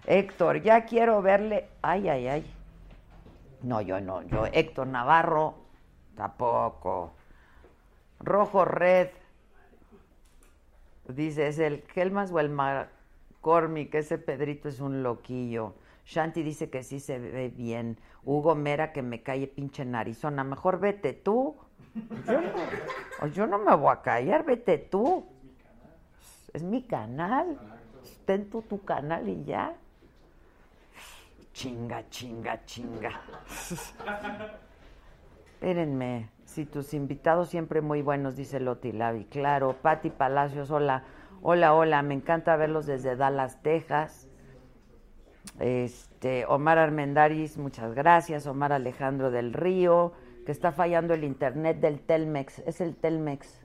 Héctor, 0.06 0.62
ya 0.62 0.86
quiero 0.86 1.22
verle. 1.22 1.70
Ay, 1.82 2.10
ay, 2.10 2.28
ay. 2.28 2.54
No, 3.62 3.80
yo 3.82 4.02
no, 4.02 4.22
yo, 4.24 4.46
Héctor 4.52 4.88
Navarro, 4.88 5.56
tampoco. 6.16 7.14
Rojo 8.20 8.66
Red, 8.66 9.10
dice, 11.08 11.48
es 11.48 11.60
el 11.60 11.84
Helmas 11.96 12.32
o 12.32 12.40
el 12.40 12.50
McCormick, 12.50 13.94
ese 13.96 14.18
Pedrito 14.18 14.68
es 14.68 14.80
un 14.82 15.04
loquillo. 15.04 15.76
Shanti 16.06 16.44
dice 16.44 16.70
que 16.70 16.84
sí 16.84 17.00
se 17.00 17.20
ve 17.20 17.50
bien. 17.50 17.98
Hugo 18.24 18.56
Mera 18.56 18.92
que 18.92 19.02
me 19.02 19.24
calle 19.24 19.48
pinche 19.48 19.86
narizona. 19.86 20.44
Mejor 20.44 20.80
vete 20.80 21.14
tú. 21.14 21.56
Yo 22.26 22.42
no, 22.42 23.28
yo 23.28 23.48
no 23.48 23.60
me 23.60 23.76
voy 23.76 23.94
a 23.94 24.02
callar, 24.02 24.46
vete 24.46 24.78
tú. 24.78 25.26
Es 26.54 26.64
mi 26.64 26.84
canal. 26.84 27.58
Ten 28.26 28.50
tú 28.50 28.62
tu 28.62 28.84
canal 28.84 29.28
y 29.30 29.44
ya. 29.44 29.76
Chinga, 31.54 32.10
chinga, 32.10 32.66
chinga. 32.66 33.22
Espérenme. 35.54 36.30
Si 36.46 36.66
tus 36.66 36.94
invitados 36.94 37.50
siempre 37.50 37.82
muy 37.82 38.02
buenos, 38.02 38.36
dice 38.36 38.60
Loti 38.60 38.92
Lavi. 38.92 39.26
Claro. 39.26 39.76
Patti 39.82 40.10
Palacios, 40.10 40.72
hola. 40.72 41.04
Hola, 41.42 41.74
hola. 41.74 42.02
Me 42.02 42.14
encanta 42.14 42.56
verlos 42.56 42.86
desde 42.86 43.16
Dallas, 43.16 43.62
Texas. 43.62 44.30
Este, 45.60 46.46
Omar 46.46 46.78
Armendaris, 46.78 47.58
muchas 47.58 47.94
gracias. 47.94 48.48
Omar 48.48 48.74
Alejandro 48.74 49.32
del 49.32 49.54
Río, 49.54 50.14
que 50.46 50.52
está 50.52 50.72
fallando 50.72 51.14
el 51.14 51.24
internet 51.24 51.80
del 51.80 52.00
Telmex. 52.00 52.60
Es 52.60 52.82
el 52.82 52.96
Telmex. 52.96 53.62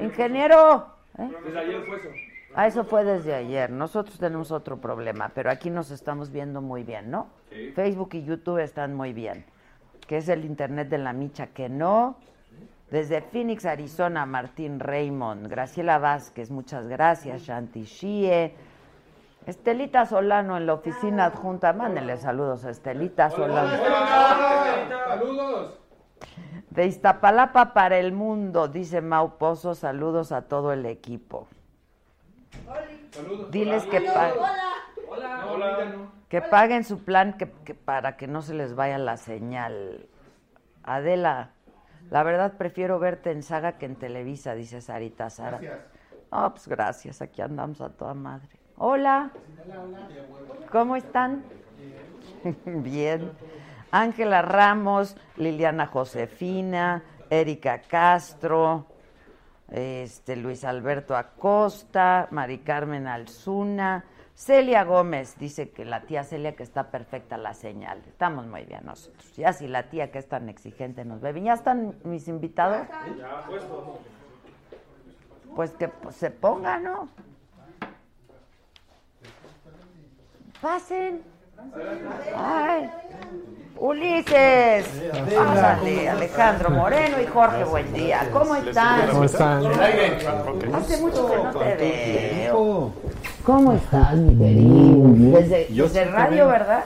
Ingeniero. 0.00 0.86
¿eh? 1.18 1.30
Desde 1.44 1.58
ayer 1.58 1.82
fue 1.86 1.96
eso. 1.96 2.08
Ah, 2.54 2.66
eso 2.66 2.84
fue 2.84 3.04
desde 3.04 3.34
ayer. 3.34 3.70
Nosotros 3.70 4.18
tenemos 4.18 4.50
otro 4.50 4.78
problema, 4.78 5.30
pero 5.34 5.50
aquí 5.50 5.68
nos 5.68 5.90
estamos 5.90 6.30
viendo 6.30 6.62
muy 6.62 6.84
bien, 6.84 7.10
¿no? 7.10 7.28
Sí. 7.50 7.72
Facebook 7.74 8.10
y 8.14 8.24
YouTube 8.24 8.58
están 8.58 8.94
muy 8.94 9.12
bien. 9.12 9.44
Que 10.06 10.18
es 10.18 10.28
el 10.28 10.44
internet 10.44 10.88
de 10.88 10.98
la 10.98 11.12
micha 11.12 11.48
que 11.48 11.68
no. 11.68 12.16
Desde 12.90 13.20
Phoenix, 13.20 13.66
Arizona, 13.66 14.24
Martín 14.26 14.78
Raymond, 14.78 15.48
Graciela 15.48 15.98
Vázquez, 15.98 16.50
muchas 16.50 16.86
gracias, 16.86 17.42
Shanti 17.42 17.82
Shie. 17.82 18.54
Estelita 19.46 20.06
Solano 20.06 20.56
en 20.56 20.66
la 20.66 20.74
oficina 20.74 21.26
adjunta, 21.26 21.72
mándenle 21.72 22.16
saludos 22.16 22.64
a 22.64 22.70
Estelita 22.70 23.30
Solano. 23.30 23.70
Saludos. 25.08 25.78
De 26.70 26.86
Iztapalapa 26.86 27.72
para 27.72 27.96
el 27.98 28.12
mundo, 28.12 28.68
dice 28.68 29.00
Mau 29.00 29.38
Pozo, 29.38 29.74
saludos 29.74 30.32
a 30.32 30.42
todo 30.42 30.72
el 30.72 30.84
equipo. 30.84 31.46
Saludos. 33.12 33.50
Diles 33.50 33.84
Hola. 33.84 33.90
que, 33.90 34.00
pa- 34.02 34.32
Hola. 35.48 35.86
Que 36.28 36.42
paguen 36.42 36.84
su 36.84 37.04
plan 37.04 37.34
que, 37.38 37.50
que 37.64 37.74
para 37.74 38.16
que 38.16 38.26
no 38.26 38.42
se 38.42 38.52
les 38.52 38.74
vaya 38.74 38.98
la 38.98 39.16
señal. 39.16 40.06
Adela, 40.82 41.50
La 42.10 42.22
verdad 42.24 42.54
prefiero 42.58 42.98
verte 42.98 43.30
en 43.30 43.42
Saga 43.42 43.78
que 43.78 43.86
en 43.86 43.96
Televisa, 43.96 44.54
dice 44.54 44.80
Sarita 44.80 45.30
Sara. 45.30 45.58
Gracias. 45.58 45.78
No, 46.32 46.50
pues 46.50 46.68
gracias, 46.68 47.22
aquí 47.22 47.40
andamos 47.42 47.80
a 47.80 47.88
toda 47.90 48.14
madre. 48.14 48.48
Hola. 48.78 49.30
¿Cómo 50.70 50.96
están? 50.96 51.44
Bien. 52.64 53.32
Ángela 53.90 54.42
Ramos, 54.42 55.16
Liliana 55.36 55.86
Josefina, 55.86 57.02
Erika 57.30 57.80
Castro, 57.80 58.86
este 59.70 60.36
Luis 60.36 60.64
Alberto 60.64 61.16
Acosta, 61.16 62.28
Mari 62.30 62.58
Carmen 62.58 63.06
Alzuna, 63.06 64.04
Celia 64.34 64.84
Gómez 64.84 65.38
dice 65.38 65.70
que 65.70 65.86
la 65.86 66.02
tía 66.02 66.22
Celia 66.22 66.54
que 66.54 66.62
está 66.62 66.90
perfecta 66.90 67.38
la 67.38 67.54
señal. 67.54 68.02
Estamos 68.06 68.46
muy 68.46 68.64
bien 68.64 68.84
nosotros. 68.84 69.34
Ya 69.34 69.54
si 69.54 69.66
la 69.66 69.88
tía 69.88 70.10
que 70.10 70.18
es 70.18 70.28
tan 70.28 70.50
exigente 70.50 71.06
nos 71.06 71.22
ve. 71.22 71.40
¿Ya 71.40 71.54
están 71.54 71.96
mis 72.04 72.28
invitados? 72.28 72.86
Pues 75.54 75.70
que 75.72 75.88
pues, 75.88 76.16
se 76.16 76.30
pongan, 76.30 76.82
¿no? 76.82 77.08
Pasen. 80.60 81.22
Ay. 82.36 82.90
Ulises. 83.78 84.86
Pásale, 85.36 86.08
Alejandro 86.08 86.70
Moreno 86.70 87.16
y 87.22 87.26
Jorge 87.26 87.64
Buendía. 87.64 88.28
¿Cómo 88.32 88.56
están? 88.56 89.08
¿Cómo 89.10 89.24
están? 89.24 89.66
Hace 90.74 90.96
mucho 91.02 91.28
que 91.28 91.36
no 91.36 91.50
te 91.52 91.74
veo. 91.76 92.92
¿Cómo 93.44 93.72
estás, 93.74 94.14
mi 94.14 94.36
querido? 94.38 95.38
Desde, 95.40 95.66
desde 95.70 96.04
radio, 96.06 96.48
¿verdad? 96.48 96.84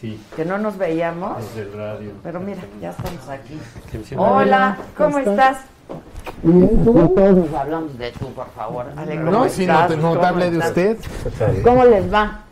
Sí, 0.00 0.22
Que 0.36 0.44
no 0.44 0.58
nos 0.58 0.78
veíamos. 0.78 1.38
desde 1.38 1.62
el 1.62 1.76
radio. 1.76 2.12
Pero 2.22 2.38
mira, 2.38 2.60
ya 2.80 2.90
estamos 2.90 3.28
aquí. 3.28 3.58
Hola, 4.16 4.76
¿cómo 4.96 5.10
¿cómo 5.14 5.18
estás? 5.18 5.58
Todos 6.84 7.54
hablamos 7.54 7.98
de 7.98 8.12
tú, 8.12 8.32
por 8.32 8.48
favor. 8.50 8.86
Ale, 8.96 9.16
¿cómo 9.16 9.30
No, 9.32 9.48
si 9.48 9.66
no 9.66 9.74
hablé 10.24 10.52
de 10.52 10.58
usted. 10.58 10.98
¿Cómo 11.64 11.84
les 11.84 12.12
va? 12.12 12.42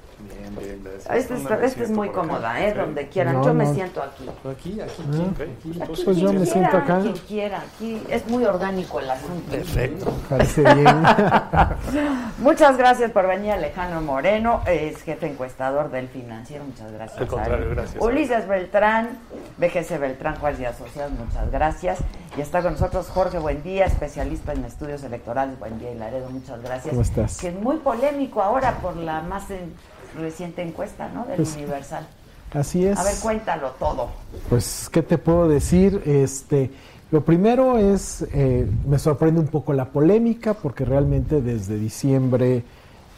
Gracias. 0.57 1.03
Esta 1.05 1.17
es, 1.17 1.29
¿Dónde 1.29 1.57
me 1.57 1.67
esta 1.67 1.83
es 1.83 1.91
muy 1.91 2.09
cómoda, 2.11 2.61
¿eh? 2.65 2.73
Donde 2.75 3.09
quieran. 3.09 3.35
No, 3.37 3.45
Yo 3.45 3.55
me 3.55 3.67
siento 3.73 4.03
aquí. 4.03 4.29
Aquí, 4.51 4.81
aquí, 4.81 4.81
Aquí 4.81 5.43
aquí. 5.43 5.71
quien 5.73 6.05
Pues 6.05 6.17
yo 6.17 6.33
me 6.33 6.41
quiera, 6.41 6.53
siento 6.53 6.77
acá. 6.77 7.01
Quien 7.01 7.17
quiera, 7.19 7.59
aquí 7.61 8.03
es 8.09 8.27
muy 8.29 8.45
orgánico 8.45 9.01
el 9.01 9.11
asunto. 9.11 9.51
Perfecto. 9.51 10.13
Parece 10.29 10.63
bien. 10.75 11.03
Muchas 12.39 12.77
gracias 12.77 13.11
por 13.11 13.27
venir, 13.27 13.53
Alejandro 13.53 14.01
Moreno, 14.01 14.63
es 14.67 15.03
jefe 15.03 15.27
encuestador 15.29 15.91
del 15.91 16.09
financiero. 16.09 16.65
Muchas 16.65 16.93
gracias. 16.93 17.21
Al 17.21 17.27
contrario, 17.27 17.71
gracias. 17.71 18.03
Ulises 18.03 18.47
Beltrán, 18.49 19.19
BGC 19.59 19.99
Beltrán, 19.99 20.37
Juárez 20.37 20.61
y 20.61 20.65
Asociados, 20.65 21.13
muchas 21.13 21.51
gracias. 21.51 21.99
Y 22.37 22.41
está 22.41 22.63
con 22.63 22.73
nosotros 22.73 23.09
Jorge 23.09 23.39
Buendía, 23.39 23.87
especialista 23.87 24.53
en 24.53 24.65
estudios 24.65 25.03
electorales. 25.03 25.59
Buendía 25.59 25.91
y 25.93 25.95
Laredo, 25.95 26.29
muchas 26.31 26.61
gracias. 26.63 26.91
¿Cómo 26.91 27.03
estás? 27.03 27.39
Que 27.39 27.49
es 27.49 27.55
muy 27.55 27.77
polémico 27.79 28.43
ahora 28.43 28.73
por 28.83 28.97
la 28.97 29.23
más 29.23 29.51
en- 29.51 29.75
reciente 30.17 30.63
encuesta, 30.63 31.09
¿no? 31.09 31.25
Del 31.27 31.37
Pues, 31.37 31.55
Universal. 31.57 32.07
Así 32.53 32.87
es. 32.87 32.99
A 32.99 33.03
ver, 33.03 33.15
cuéntalo 33.23 33.71
todo. 33.79 34.09
Pues, 34.49 34.89
¿qué 34.91 35.03
te 35.03 35.19
puedo 35.19 35.49
decir? 35.49 36.03
Este, 36.07 36.71
lo 37.11 37.25
primero 37.25 37.79
es, 37.79 38.27
eh, 38.33 38.67
me 38.89 38.99
sorprende 38.99 39.41
un 39.41 39.49
poco 39.49 39.73
la 39.73 39.87
polémica, 39.87 40.55
porque 40.55 40.85
realmente 40.85 41.41
desde 41.43 41.79
diciembre, 41.79 42.65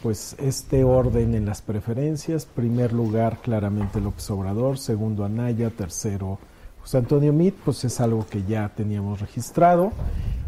pues 0.03 0.35
este 0.39 0.83
orden 0.83 1.35
en 1.35 1.45
las 1.45 1.61
preferencias, 1.61 2.45
primer 2.45 2.93
lugar 2.93 3.39
claramente 3.41 3.99
López 3.99 4.29
Obrador, 4.31 4.77
segundo 4.77 5.25
Anaya, 5.25 5.69
tercero 5.69 6.39
José 6.81 6.99
Antonio 6.99 7.33
Mit, 7.33 7.55
pues 7.65 7.83
es 7.83 7.99
algo 7.99 8.25
que 8.29 8.43
ya 8.43 8.69
teníamos 8.69 9.19
registrado. 9.19 9.91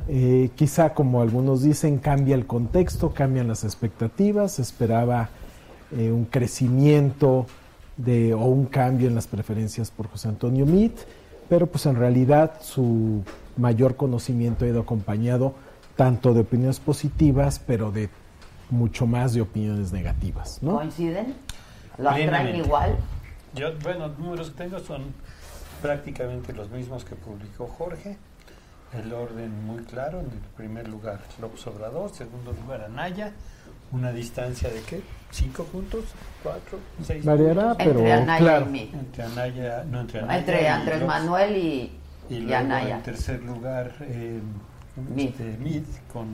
Eh, 0.07 0.49
quizá 0.55 0.93
como 0.93 1.21
algunos 1.21 1.63
dicen, 1.63 1.97
cambia 1.97 2.35
el 2.35 2.47
contexto, 2.47 3.13
cambian 3.13 3.47
las 3.47 3.63
expectativas, 3.63 4.57
esperaba 4.59 5.29
eh, 5.97 6.11
un 6.11 6.25
crecimiento 6.25 7.45
de, 7.97 8.33
o 8.33 8.45
un 8.45 8.65
cambio 8.65 9.07
en 9.07 9.15
las 9.15 9.27
preferencias 9.27 9.91
por 9.91 10.07
José 10.07 10.27
Antonio 10.27 10.65
Mit, 10.65 10.93
pero 11.49 11.67
pues 11.67 11.85
en 11.85 11.95
realidad 11.95 12.61
su 12.61 13.23
mayor 13.57 13.95
conocimiento 13.95 14.65
ha 14.65 14.69
ido 14.69 14.81
acompañado 14.81 15.53
tanto 15.95 16.33
de 16.33 16.41
opiniones 16.41 16.79
positivas, 16.79 17.59
pero 17.59 17.91
de 17.91 18.09
mucho 18.69 19.05
más 19.05 19.33
de 19.33 19.41
opiniones 19.41 19.91
negativas, 19.91 20.63
¿no? 20.63 20.75
¿Coinciden? 20.77 21.35
¿Las 21.97 22.15
traen 22.15 22.55
igual? 22.55 22.95
Yo, 23.53 23.67
bueno, 23.83 24.07
los 24.07 24.17
números 24.17 24.49
que 24.51 24.63
tengo 24.63 24.79
son 24.79 25.13
prácticamente 25.81 26.53
los 26.53 26.69
mismos 26.69 27.03
que 27.03 27.15
publicó 27.15 27.67
Jorge. 27.67 28.17
El 28.93 29.13
orden 29.13 29.65
muy 29.65 29.83
claro, 29.83 30.19
en 30.19 30.25
el 30.25 30.39
primer 30.55 30.87
lugar 30.87 31.19
López 31.39 31.65
Obrador, 31.67 32.09
segundo 32.11 32.53
lugar 32.53 32.81
Anaya, 32.81 33.33
una 33.91 34.11
distancia 34.11 34.69
de 34.69 34.81
qué? 34.81 35.01
¿Cinco 35.31 35.63
puntos? 35.65 36.05
¿Cuatro? 36.43 36.79
¿Seis 37.03 37.23
Variará, 37.23 37.69
puntos? 37.69 37.77
pero 37.79 37.99
Entre 37.99 38.11
Anaya 38.13 38.39
claro. 38.39 38.65
y 38.65 38.69
Mit. 38.69 38.93
Entre 38.93 39.23
Anaya, 39.23 39.83
no, 39.89 39.99
entre 40.01 40.19
Anaya 40.19 40.39
Entre 40.39 40.61
y 40.61 40.65
Andrés 40.65 40.99
López- 41.01 41.07
Manuel 41.07 41.57
y, 41.57 41.91
Y 42.29 42.35
y 42.35 42.39
luego 42.41 42.55
Anaya. 42.57 42.95
en 42.97 43.03
tercer 43.03 43.41
lugar, 43.43 43.91
eh, 44.01 44.39
Mid. 45.15 45.27
este, 45.29 45.57
Mid, 45.59 45.83
con, 46.11 46.27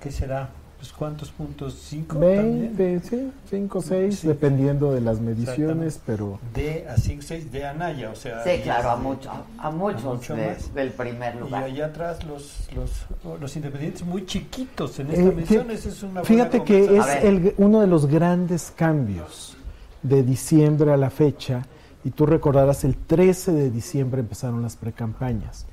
¿qué 0.00 0.10
será? 0.10 0.48
Pues 0.78 0.92
cuántos 0.92 1.30
puntos, 1.30 1.74
cinco 1.88 2.18
también. 2.18 2.76
20, 2.76 3.00
sí, 3.08 3.32
5, 3.48 3.80
6, 3.80 4.18
Sí. 4.20 4.28
dependiendo 4.28 4.92
de 4.92 5.00
las 5.00 5.20
mediciones, 5.20 5.98
pero 6.04 6.38
De 6.52 6.86
a 6.86 6.98
5, 6.98 7.22
6 7.22 7.50
de 7.50 7.64
Anaya, 7.66 8.10
o 8.10 8.14
sea. 8.14 8.44
Sí, 8.44 8.60
claro, 8.62 8.90
a, 8.90 8.96
de- 8.96 9.02
mucho, 9.02 9.30
a 9.58 9.70
muchos 9.70 10.04
mucho 10.04 10.36
de- 10.36 10.46
más. 10.48 10.74
del 10.74 10.90
primer 10.90 11.34
Y 11.34 11.38
lugar. 11.38 11.64
allá 11.64 11.86
atrás 11.86 12.24
los, 12.24 12.68
los, 12.76 13.06
los 13.40 13.56
independientes 13.56 14.04
muy 14.04 14.26
chiquitos 14.26 14.98
en 14.98 15.08
esta 15.10 15.22
Eh, 15.22 15.32
mención, 15.32 15.70
esa 15.70 15.88
es 15.88 16.02
una 16.02 16.22
Fíjate 16.24 16.62
que 16.62 16.96
es 16.98 17.04
A 17.04 17.18
el- 17.20 17.54
uno 17.56 17.80
de 17.80 17.86
los 17.86 18.04
grandes 18.06 18.70
cambios 18.76 19.56
de 20.02 20.22
diciembre 20.22 20.92
a 20.92 20.98
la 20.98 21.08
fecha, 21.08 21.62
y 22.04 22.10
tú 22.10 22.26
recordarás, 22.26 22.84
el 22.84 22.96
13 22.96 23.50
de 23.52 23.70
diciembre 23.70 24.20
empezaron 24.20 24.60
las 24.62 24.76
precampañas 24.76 25.64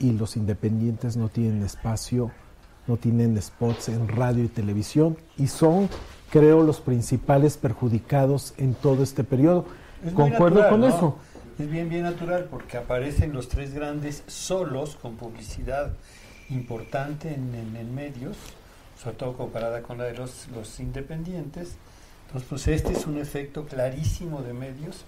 y 0.00 0.12
los 0.12 0.36
independientes 0.36 1.16
no 1.18 1.28
tienen 1.28 1.62
espacio, 1.62 2.30
no 2.86 2.96
tienen 2.96 3.40
spots 3.40 3.88
en 3.88 4.08
radio 4.08 4.44
y 4.44 4.48
televisión 4.48 5.16
y 5.36 5.46
son, 5.48 5.88
creo, 6.30 6.62
los 6.62 6.80
principales 6.80 7.56
perjudicados 7.56 8.54
en 8.58 8.74
todo 8.74 9.02
este 9.02 9.24
periodo. 9.24 9.66
Es 10.04 10.12
Concuerdo 10.12 10.60
natural, 10.62 10.70
con 10.70 10.80
¿no? 10.80 10.88
eso. 10.88 11.18
Es 11.58 11.70
bien, 11.70 11.88
bien 11.88 12.02
natural 12.02 12.48
porque 12.50 12.76
aparecen 12.76 13.32
los 13.32 13.48
tres 13.48 13.72
grandes 13.74 14.22
solos 14.26 14.96
con 15.00 15.16
publicidad 15.16 15.92
importante 16.50 17.32
en, 17.34 17.54
en- 17.54 17.76
en 17.76 17.94
medios, 17.94 18.36
sobre 19.02 19.16
todo 19.16 19.36
comparada 19.36 19.82
con 19.82 19.98
la 19.98 20.04
de 20.04 20.14
los, 20.14 20.48
los 20.54 20.78
independientes. 20.80 21.76
Entonces, 22.26 22.48
pues 22.48 22.68
este 22.68 22.92
es 22.92 23.06
un 23.06 23.18
efecto 23.18 23.64
clarísimo 23.66 24.42
de 24.42 24.52
medios 24.52 25.04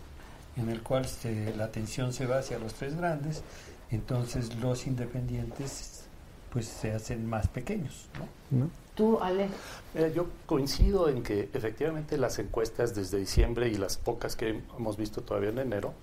en 0.57 0.69
el 0.71 0.83
cual 0.83 1.07
se- 1.07 1.55
la 1.55 1.65
atención 1.65 2.13
se 2.13 2.27
va 2.27 2.39
hacia 2.39 2.59
los 2.59 2.75
tres 2.75 2.97
grandes, 2.97 3.43
entonces 3.91 4.57
los 4.57 4.87
independientes 4.87 6.05
pues 6.53 6.67
se 6.67 6.93
hacen 6.93 7.27
más 7.27 7.49
pequeños. 7.49 8.09
¿no? 8.51 8.59
¿no? 8.59 8.71
Tú, 8.95 9.19
Ale, 9.21 9.49
Mira, 9.95 10.09
yo 10.09 10.27
coincido 10.47 11.09
en 11.09 11.23
que 11.23 11.49
efectivamente 11.53 12.19
las 12.19 12.39
encuestas 12.39 12.95
desde 12.95 13.19
diciembre 13.19 13.69
y 13.69 13.77
las 13.77 13.97
pocas 13.97 14.35
que 14.35 14.63
hemos 14.77 14.97
visto 14.97 15.23
todavía 15.23 15.51
en 15.51 15.59
enero 15.59 15.95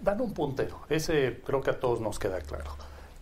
dan 0.00 0.20
un 0.20 0.32
puntero. 0.32 0.80
Ese 0.88 1.40
creo 1.44 1.60
que 1.60 1.70
a 1.70 1.78
todos 1.78 2.00
nos 2.00 2.18
queda 2.18 2.40
claro. 2.40 2.70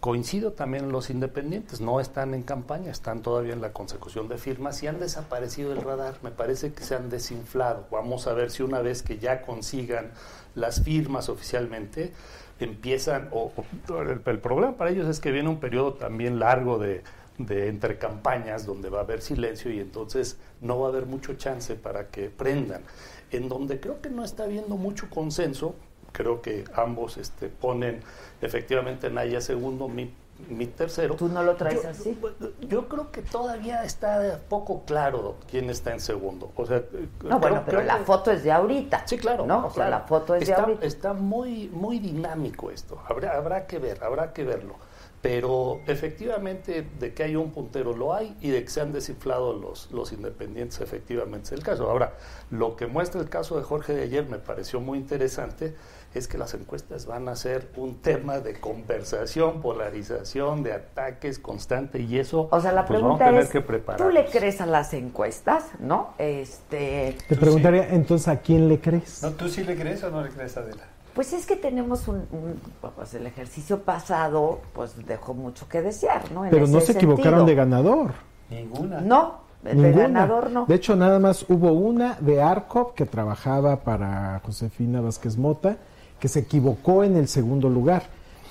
Coincido 0.01 0.53
también 0.53 0.85
en 0.85 0.93
los 0.93 1.11
independientes, 1.11 1.81
no 1.81 1.99
están 1.99 2.33
en 2.33 2.45
campaña, 2.45 2.93
están 2.93 3.21
todavía 3.21 3.53
en 3.53 3.61
la 3.61 3.73
consecución 3.73 4.29
de 4.29 4.39
firmas 4.39 4.81
y 4.85 4.87
han 4.87 5.01
desaparecido 5.01 5.71
del 5.71 5.83
radar. 5.83 6.19
Me 6.23 6.31
parece 6.31 6.73
que 6.73 6.85
se 6.85 6.95
han 6.95 7.11
desinflado. 7.11 7.89
Vamos 7.91 8.29
a 8.29 8.33
ver 8.33 8.53
si 8.53 8.63
una 8.63 8.81
vez 8.81 9.03
que 9.03 9.19
ya 9.19 9.43
consigan 9.43 10.13
las 10.55 10.85
firmas 10.85 11.29
oficialmente, 11.29 12.13
empiezan, 12.61 13.29
o, 13.33 13.53
el, 14.01 14.21
el 14.25 14.39
problema 14.41 14.77
para 14.77 14.91
ellos 14.91 15.09
es 15.09 15.21
que 15.21 15.31
viene 15.33 15.49
un 15.49 15.61
periodo 15.61 15.95
también 15.95 16.39
largo 16.39 16.79
de, 16.79 17.03
de 17.39 17.69
entre 17.69 17.99
campañas 17.99 18.67
donde 18.67 18.91
va 18.91 18.99
a 18.99 19.03
haber 19.03 19.23
silencio 19.23 19.73
y 19.73 19.81
entonces 19.81 20.39
no 20.61 20.81
va 20.81 20.89
a 20.89 20.91
haber 20.91 21.07
mucho 21.07 21.35
chance 21.35 21.75
para 21.77 22.09
que 22.09 22.31
prendan. 22.31 22.83
En 23.31 23.49
donde 23.49 23.79
creo 23.81 24.01
que 24.01 24.11
no 24.11 24.25
está 24.25 24.45
habiendo 24.45 24.77
mucho 24.77 25.09
consenso, 25.09 25.77
creo 26.13 26.43
que 26.43 26.65
ambos 26.75 27.17
este, 27.17 27.49
ponen 27.49 28.01
efectivamente 28.43 29.11
Naya 29.11 29.41
segundo, 29.41 29.89
mi, 29.89 30.11
mi 30.49 30.67
tercero. 30.67 31.17
tú 31.17 31.29
no 31.29 31.43
lo 31.43 31.57
traes 31.57 31.83
Yo- 31.83 31.89
así. 31.89 32.19
Yo 32.61 32.89
creo 32.89 33.11
que 33.11 33.23
todavía 33.23 33.83
está 33.85 34.41
poco 34.49 34.85
claro 34.85 35.37
quién 35.51 35.69
está 35.71 35.93
en 35.93 36.01
segundo. 36.01 36.53
O 36.57 36.65
sea, 36.67 36.83
No, 37.25 37.39
bueno, 37.41 37.63
pero 37.67 37.83
la 37.83 37.97
foto 37.99 38.31
es 38.31 38.45
de 38.45 38.53
ahorita. 38.53 39.07
Sí, 39.07 39.19
claro. 39.19 39.47
¿no? 39.47 39.67
O 39.67 39.71
sea, 39.71 39.89
la 39.91 40.01
foto 40.01 40.35
es 40.35 40.47
de 40.47 40.53
está, 40.53 40.63
ahorita. 40.65 40.87
Está 40.87 41.13
muy, 41.13 41.69
muy 41.73 41.99
dinámico 41.99 42.71
esto. 42.71 43.01
Habrá, 43.09 43.37
habrá 43.37 43.67
que 43.67 43.79
ver, 43.79 44.03
habrá 44.05 44.33
que 44.33 44.45
verlo. 44.45 44.77
Pero 45.21 45.81
efectivamente 45.89 46.87
de 47.01 47.13
que 47.13 47.25
hay 47.25 47.35
un 47.35 47.51
puntero 47.51 47.93
lo 47.93 48.15
hay 48.15 48.37
y 48.41 48.51
de 48.51 48.63
que 48.63 48.71
se 48.71 48.81
han 48.81 48.93
desinflado 48.93 49.53
los, 49.53 49.91
los 49.91 50.13
independientes 50.13 50.81
efectivamente 50.81 51.47
es 51.47 51.53
el 51.53 51.65
caso. 51.65 51.91
Ahora, 51.91 52.15
lo 52.51 52.77
que 52.77 52.87
muestra 52.87 53.21
el 53.21 53.29
caso 53.29 53.57
de 53.57 53.65
Jorge 53.65 53.95
de 53.95 54.03
ayer 54.05 54.27
me 54.27 54.39
pareció 54.39 54.79
muy 54.81 54.97
interesante 54.99 55.75
es 56.15 56.27
que 56.27 56.39
las 56.39 56.55
encuestas 56.55 57.07
van 57.07 57.29
a 57.29 57.37
ser 57.37 57.71
un 57.77 57.97
tema 57.97 58.41
de 58.41 58.55
conversación, 58.59 59.61
polarización, 59.61 60.63
de 60.63 60.73
ataques 60.73 61.39
constante 61.39 62.01
y 62.01 62.19
eso 62.19 62.49
O 62.51 62.61
sea, 62.61 62.73
la 62.73 62.87
pues, 62.87 63.01
vamos 63.03 63.19
pregunta 63.19 63.25
a 63.25 63.29
tener 63.29 63.43
es, 63.43 63.51
que 63.51 63.95
¿tú 63.97 64.09
le 64.11 64.25
crees 64.27 64.61
a 64.61 64.67
las 64.67 64.95
encuestas, 64.95 65.67
no? 65.79 66.11
Este, 66.19 67.17
Te 67.29 67.37
preguntaría, 67.37 67.89
entonces, 67.95 68.29
¿a 68.29 68.37
quién 68.39 68.69
le 68.69 68.81
crees? 68.81 69.23
¿No, 69.23 69.31
¿Tú 69.33 69.49
sí 69.49 69.63
le 69.65 69.77
crees 69.77 70.03
o 70.05 70.11
no 70.11 70.23
le 70.23 70.31
crees 70.31 70.57
a 70.57 70.61
Adela? 70.61 70.85
pues 71.15 71.33
es 71.33 71.47
que 71.47 71.57
tenemos 71.57 72.07
un, 72.07 72.27
un- 72.31 72.61
pues 72.95 73.13
el 73.15 73.27
ejercicio 73.27 73.81
pasado, 73.81 74.61
pues 74.73 74.95
dejó 75.05 75.35
mucho 75.35 75.69
que 75.69 75.83
desear, 75.83 76.31
¿no? 76.31 76.45
En 76.45 76.51
Pero 76.53 76.69
no 76.69 76.81
se 76.81 76.93
equivocaron 76.93 77.41
sentido. 77.41 77.47
de 77.47 77.55
ganador. 77.57 78.11
Ninguna. 78.51 79.01
No, 79.01 79.41
de 79.65 79.75
Ninguna. 79.75 80.03
ganador 80.03 80.51
no. 80.51 80.67
De 80.67 80.77
hecho, 80.77 80.95
nada 80.95 81.19
más 81.19 81.45
hubo 81.49 81.73
una 81.73 82.17
de 82.21 82.41
Arcop 82.41 82.95
que 82.95 83.05
trabajaba 83.05 83.81
para 83.81 84.41
Josefina 84.47 85.01
Vázquez 85.01 85.37
Mota, 85.37 85.79
que 86.21 86.29
se 86.29 86.41
equivocó 86.41 87.05
en 87.05 87.17
el 87.17 87.29
segundo 87.29 87.69
lugar. 87.69 88.05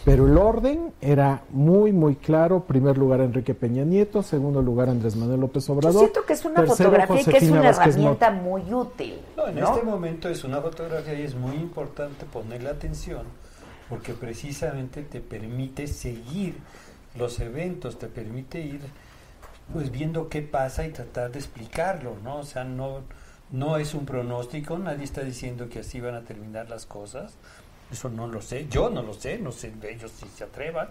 Pero 0.05 0.25
el 0.25 0.37
orden 0.37 0.93
era 1.01 1.41
muy, 1.49 1.91
muy 1.91 2.15
claro. 2.15 2.63
Primer 2.63 2.97
lugar 2.97 3.19
Enrique 3.19 3.53
Peña 3.53 3.83
Nieto, 3.83 4.23
segundo 4.23 4.61
lugar 4.61 4.87
Andrés 4.87 5.17
Manuel 5.17 5.41
López 5.41 5.67
Yo 5.67 5.73
Obrador. 5.73 5.99
siento 5.99 6.23
que 6.25 6.33
es 6.33 6.45
una 6.45 6.61
tercero, 6.61 6.91
fotografía 6.91 7.15
y 7.15 7.25
que 7.25 7.29
es 7.31 7.33
Josefina 7.33 7.59
una 7.59 7.69
Vázquez 7.71 7.95
herramienta 7.95 8.31
Mota. 8.31 8.41
muy 8.41 8.73
útil. 8.73 9.19
No, 9.35 9.47
en 9.49 9.55
¿no? 9.59 9.73
este 9.73 9.85
momento 9.85 10.29
es 10.29 10.43
una 10.45 10.61
fotografía 10.61 11.13
y 11.13 11.23
es 11.23 11.35
muy 11.35 11.55
importante 11.57 12.25
ponerle 12.25 12.69
atención 12.69 13.23
porque 13.89 14.13
precisamente 14.13 15.03
te 15.03 15.19
permite 15.19 15.87
seguir 15.87 16.55
los 17.17 17.39
eventos, 17.39 17.97
te 17.99 18.07
permite 18.07 18.61
ir 18.61 18.81
pues 19.73 19.91
viendo 19.91 20.29
qué 20.29 20.41
pasa 20.41 20.85
y 20.85 20.91
tratar 20.91 21.31
de 21.31 21.39
explicarlo, 21.39 22.15
¿no? 22.23 22.37
O 22.37 22.43
sea, 22.43 22.63
no, 22.63 23.01
no 23.51 23.77
es 23.77 23.93
un 23.93 24.05
pronóstico, 24.05 24.77
nadie 24.77 25.03
está 25.05 25.21
diciendo 25.21 25.69
que 25.69 25.79
así 25.79 25.99
van 26.01 26.15
a 26.15 26.21
terminar 26.21 26.69
las 26.69 26.85
cosas, 26.85 27.33
eso 27.91 28.09
no 28.09 28.27
lo 28.27 28.41
sé, 28.41 28.67
yo 28.69 28.89
no 28.89 29.01
lo 29.01 29.13
sé, 29.13 29.37
no 29.39 29.51
sé 29.51 29.71
ellos 29.89 30.11
si 30.11 30.27
se 30.27 30.43
atrevan, 30.43 30.89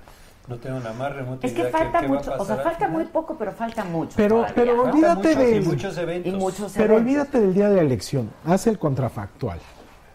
no 0.48 0.56
tengo 0.56 0.78
la 0.80 0.92
más 0.92 1.14
remota 1.14 1.46
Es 1.46 1.52
que 1.52 1.60
idea 1.62 1.70
falta 1.72 2.00
qué 2.00 2.06
va 2.06 2.14
a 2.14 2.18
mucho, 2.18 2.34
o 2.38 2.44
sea, 2.46 2.54
al 2.56 2.62
falta 2.62 2.88
muy 2.88 3.04
poco, 3.04 3.36
pero 3.36 3.52
falta 3.52 3.84
mucho. 3.84 4.12
Pero- 4.16 4.36
todavía. 4.36 4.54
pero 4.54 4.82
olvídate 4.84 5.28
muchos 5.34 5.42
y 5.42 5.52
de- 5.52 5.60
muchos 5.60 5.98
eventos. 5.98 6.32
y 6.32 6.36
muchos 6.36 6.72
Pero 6.72 6.84
eventos. 6.94 7.00
olvídate 7.02 7.40
del 7.40 7.54
día 7.54 7.68
de 7.68 7.76
la 7.76 7.82
elección. 7.82 8.30
Haz 8.44 8.66
el 8.68 8.78
contrafactual. 8.78 9.58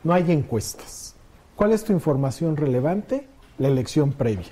No 0.04 0.14
hay 0.14 0.32
encuestas. 0.32 1.16
¿Cuál 1.56 1.74
es 1.74 1.84
tu 1.84 1.92
información 1.94 2.56
relevante? 2.58 3.28
La 3.60 3.68
elección 3.68 4.14
previa. 4.14 4.48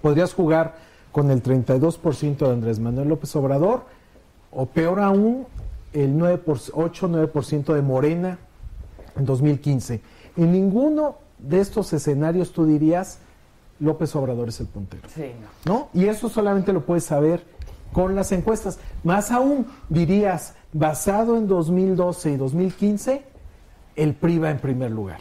Podrías 0.00 0.32
jugar 0.32 0.76
con 1.12 1.30
el 1.30 1.42
32% 1.42 2.46
de 2.46 2.52
Andrés 2.52 2.78
Manuel 2.78 3.08
López 3.08 3.34
Obrador 3.36 3.84
o 4.52 4.66
peor 4.66 5.00
aún, 5.00 5.46
el 5.92 6.16
8-9% 6.16 7.74
de 7.74 7.82
Morena 7.82 8.38
en 9.16 9.24
2015. 9.24 10.00
En 10.36 10.52
ninguno 10.52 11.16
de 11.38 11.60
estos 11.60 11.92
escenarios 11.92 12.52
tú 12.52 12.66
dirías 12.66 13.18
López 13.80 14.14
Obrador 14.14 14.48
es 14.48 14.60
el 14.60 14.66
puntero. 14.66 15.08
Sí, 15.14 15.32
no. 15.64 15.72
¿no? 15.72 15.88
Y 15.94 16.06
eso 16.06 16.28
solamente 16.28 16.72
lo 16.72 16.84
puedes 16.84 17.04
saber 17.04 17.44
con 17.92 18.14
las 18.14 18.30
encuestas. 18.32 18.78
Más 19.02 19.30
aún, 19.30 19.66
dirías, 19.88 20.54
basado 20.72 21.36
en 21.36 21.48
2012 21.48 22.32
y 22.32 22.36
2015, 22.36 23.24
el 23.96 24.14
PRI 24.14 24.38
va 24.38 24.50
en 24.50 24.58
primer 24.58 24.90
lugar. 24.90 25.20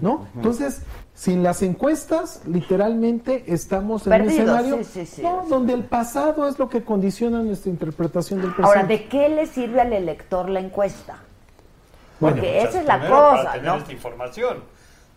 ¿No? 0.00 0.26
Entonces, 0.34 0.82
sin 1.14 1.42
las 1.42 1.62
encuestas, 1.62 2.40
literalmente 2.46 3.44
estamos 3.46 4.06
en 4.06 4.10
Perdidos, 4.12 4.34
un 4.34 4.40
escenario 4.40 4.76
sí, 4.78 4.84
sí, 4.84 5.06
sí. 5.06 5.22
¿no? 5.22 5.44
donde 5.48 5.74
el 5.74 5.84
pasado 5.84 6.48
es 6.48 6.58
lo 6.58 6.68
que 6.68 6.82
condiciona 6.82 7.42
nuestra 7.42 7.70
interpretación 7.70 8.40
del 8.40 8.54
presente. 8.54 8.78
Ahora, 8.78 8.88
¿de 8.88 9.04
qué 9.08 9.28
le 9.28 9.46
sirve 9.46 9.80
al 9.80 9.92
elector 9.92 10.48
la 10.48 10.60
encuesta? 10.60 11.18
Porque 12.18 12.40
Pues, 12.40 12.68
esa 12.68 12.80
es 12.80 12.86
la 12.86 12.98
para 12.98 13.08
cosa, 13.08 13.52
tener 13.52 13.66
¿no? 13.66 13.76
esta 13.76 13.92
información. 13.92 14.71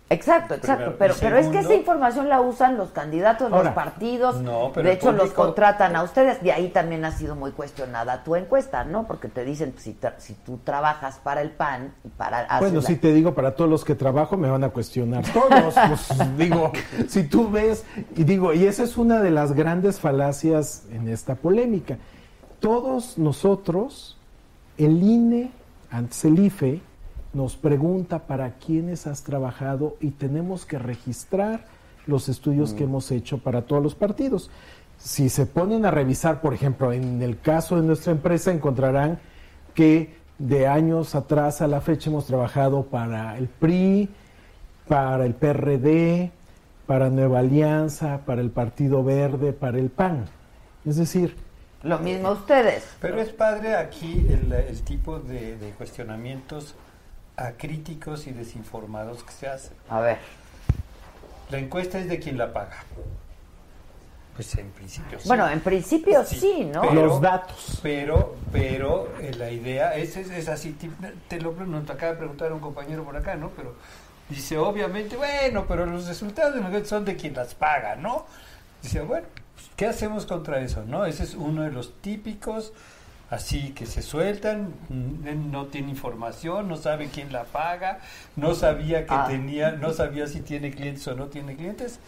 Exacto, 0.08 0.54
exacto. 0.54 0.96
Primero. 0.96 0.98
Pero, 1.00 1.16
pero 1.20 1.38
es 1.38 1.48
que 1.48 1.60
esa 1.60 1.74
información 1.74 2.30
la 2.30 2.40
usan 2.40 2.78
los 2.78 2.92
candidatos, 2.92 3.52
Ahora, 3.52 3.64
los 3.66 3.74
partidos. 3.74 4.40
no, 4.40 4.70
pero 4.72 4.88
de 4.88 4.94
hecho, 4.94 5.12
los 5.12 5.32
contratan 5.32 5.96
a 5.96 6.04
ustedes. 6.04 6.44
De 6.44 6.52
ahí 6.52 6.70
también 6.70 7.04
ha 7.06 7.12
sido 7.12 7.36
muy 7.36 7.52
cuestionada 7.52 8.24
tu 8.24 8.36
encuesta, 8.36 8.84
¿no? 8.84 9.08
Porque 9.08 9.30
te 9.30 9.44
dicen, 9.44 9.74
si, 9.80 9.94
tra- 10.00 10.14
si 10.20 10.36
tú 10.36 10.60
trabajas 10.64 11.20
para 11.24 11.42
el 11.42 11.50
PAN 11.50 11.92
y 12.04 12.10
para... 12.10 12.46
Bueno, 12.60 12.82
la- 12.82 12.88
si 12.88 12.98
te 12.98 13.12
digo, 13.14 13.34
para 13.34 13.56
todos 13.56 13.68
los 13.70 13.84
que 13.84 13.96
trabajo 13.96 14.38
me 14.38 14.48
van 14.48 14.64
a 14.64 14.70
cuestionar 14.70 15.24
todos. 15.34 15.74
Pues, 15.74 16.08
digo, 16.38 16.72
si 17.08 17.24
tú 17.24 17.50
ves, 17.50 17.84
y 18.16 18.24
digo, 18.26 18.54
y 18.54 18.66
esa 18.68 18.84
es 18.84 18.98
una 18.98 19.22
de 19.22 19.32
las 19.32 19.54
grandes 19.54 20.00
falacias 20.00 20.84
en 20.92 21.10
esta 21.10 21.34
polémica. 21.34 21.98
Todos 22.60 23.18
nosotros, 23.18 24.18
el 24.78 25.02
INE, 25.02 25.52
antes 25.90 26.26
el 26.26 26.38
IFE, 26.40 26.82
nos 27.36 27.58
pregunta 27.58 28.20
para 28.28 28.54
quiénes 28.54 29.08
has 29.08 29.24
trabajado 29.24 29.98
y 30.00 30.12
tenemos 30.12 30.66
que 30.66 30.80
registrar 30.80 31.66
los 32.08 32.30
estudios 32.30 32.74
que 32.74 32.86
hemos 32.86 33.12
hecho 33.12 33.40
para 33.40 33.64
todos 33.64 33.84
los 33.84 33.94
partidos. 33.94 34.50
Si 34.98 35.28
se 35.28 35.46
ponen 35.46 35.86
a 35.86 35.92
revisar, 35.92 36.40
por 36.40 36.54
ejemplo, 36.54 36.94
en 36.94 37.22
el 37.22 37.38
caso 37.40 37.76
de 37.76 37.86
nuestra 37.86 38.14
empresa, 38.14 38.54
encontrarán 38.54 39.20
que 39.74 40.16
de 40.40 40.66
años 40.66 41.14
atrás 41.14 41.62
a 41.62 41.68
la 41.68 41.82
fecha 41.82 42.10
hemos 42.10 42.26
trabajado 42.26 42.84
para 42.84 43.38
el 43.38 43.50
PRI, 43.50 44.08
para 44.88 45.26
el 45.26 45.34
PRD, 45.34 46.32
para 46.88 47.10
Nueva 47.10 47.40
Alianza, 47.40 48.22
para 48.26 48.40
el 48.40 48.50
Partido 48.50 49.04
Verde, 49.04 49.52
para 49.52 49.78
el 49.78 49.90
PAN. 49.90 50.26
Es 50.86 50.96
decir, 50.96 51.36
Lo 51.84 52.00
mismo 52.00 52.32
ustedes. 52.32 52.96
Pero 53.02 53.20
es 53.20 53.30
padre 53.30 53.76
aquí 53.76 54.26
el, 54.30 54.54
el 54.54 54.82
tipo 54.84 55.20
de, 55.20 55.58
de 55.58 55.72
cuestionamientos 55.72 56.76
acríticos 57.38 58.28
y 58.28 58.32
desinformados 58.32 59.24
que 59.24 59.32
se 59.32 59.48
hacen. 59.48 59.74
A 59.90 60.00
ver. 60.00 60.18
La 61.50 61.58
encuesta 61.60 62.00
es 62.00 62.08
de 62.10 62.20
quien 62.20 62.38
la 62.38 62.52
paga. 62.54 62.84
Pues 64.36 64.54
en 64.58 64.70
principio 64.72 65.18
sí. 65.20 65.28
Bueno, 65.30 65.48
en 65.48 65.62
principio 65.62 66.26
sí, 66.26 66.70
¿no? 66.74 66.82
Pero- 66.82 66.94
los 67.06 67.22
datos. 67.22 67.80
Pero, 67.82 68.36
pero 68.52 69.10
eh, 69.22 69.34
la 69.38 69.50
idea 69.50 69.96
es, 69.96 70.18
es, 70.18 70.30
es 70.30 70.50
así, 70.50 70.74
ti- 70.74 70.92
te 71.30 71.40
lo 71.40 71.54
nos 71.54 71.90
acaba 71.90 72.12
de 72.14 72.18
preguntar 72.18 72.52
un 72.52 72.60
compañero 72.60 73.06
por 73.06 73.16
acá, 73.16 73.36
¿no? 73.36 73.50
Pero 73.52 73.76
dice, 74.28 74.58
obviamente, 74.58 75.16
bueno, 75.16 75.66
pero 75.68 75.86
los 75.86 76.06
resultados 76.08 76.54
de 76.54 76.60
la 76.60 76.68
encuesta 76.68 76.90
son 76.90 77.06
de 77.06 77.16
quien 77.16 77.34
las 77.34 77.56
paga, 77.56 77.96
¿no? 77.96 78.26
Dice, 78.82 79.00
bueno, 79.02 79.26
¿qué 79.78 79.86
hacemos 79.86 80.26
contra 80.26 80.60
eso, 80.60 80.84
no? 80.86 81.06
Ese 81.06 81.24
es 81.24 81.34
uno 81.36 81.62
de 81.62 81.72
los 81.72 81.94
típicos, 82.02 82.74
así 83.30 83.72
que 83.72 83.86
se 83.86 84.02
sueltan, 84.02 84.74
mm, 84.90 85.52
no 85.52 85.66
tiene 85.68 85.90
información, 85.90 86.68
no 86.68 86.78
sabe 86.78 87.10
quién 87.14 87.32
la 87.34 87.44
paga, 87.46 88.00
no 88.36 88.54
sabía 88.56 89.06
que 89.06 89.14
Ah. 89.14 89.26
tenía, 89.28 89.72
no 89.72 89.94
sabía 89.94 90.28
si 90.28 90.42
tiene 90.42 90.72
clientes 90.72 91.08
o 91.08 91.16
no 91.16 91.28
tiene 91.28 91.56
clientes, 91.56 92.00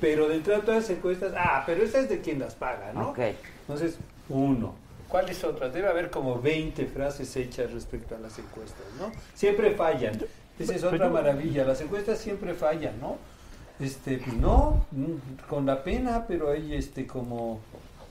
pero 0.00 0.28
dentro 0.28 0.54
de 0.54 0.60
todas 0.60 0.82
las 0.82 0.90
encuestas, 0.90 1.32
ah, 1.36 1.62
pero 1.66 1.82
esa 1.82 2.00
es 2.00 2.08
de 2.08 2.20
quien 2.20 2.38
las 2.38 2.54
paga, 2.54 2.92
¿no? 2.92 3.10
Ok. 3.10 3.18
Entonces, 3.62 3.96
uno. 4.28 4.74
¿Cuáles 5.08 5.42
otras? 5.42 5.72
Debe 5.72 5.88
haber 5.88 6.10
como 6.10 6.38
20 6.38 6.84
frases 6.86 7.34
hechas 7.36 7.72
respecto 7.72 8.14
a 8.14 8.18
las 8.18 8.38
encuestas, 8.38 8.84
¿no? 9.00 9.10
Siempre 9.34 9.70
fallan. 9.74 10.18
Esa 10.58 10.74
es 10.74 10.84
otra 10.84 11.08
maravilla. 11.08 11.64
Las 11.64 11.80
encuestas 11.80 12.18
siempre 12.18 12.52
fallan, 12.52 13.00
¿no? 13.00 13.16
Este, 13.80 14.18
pues 14.18 14.34
no, 14.36 14.84
mm, 14.90 15.46
con 15.48 15.64
la 15.64 15.82
pena, 15.82 16.26
pero 16.28 16.50
hay 16.50 16.74
este 16.74 17.06
como... 17.06 17.60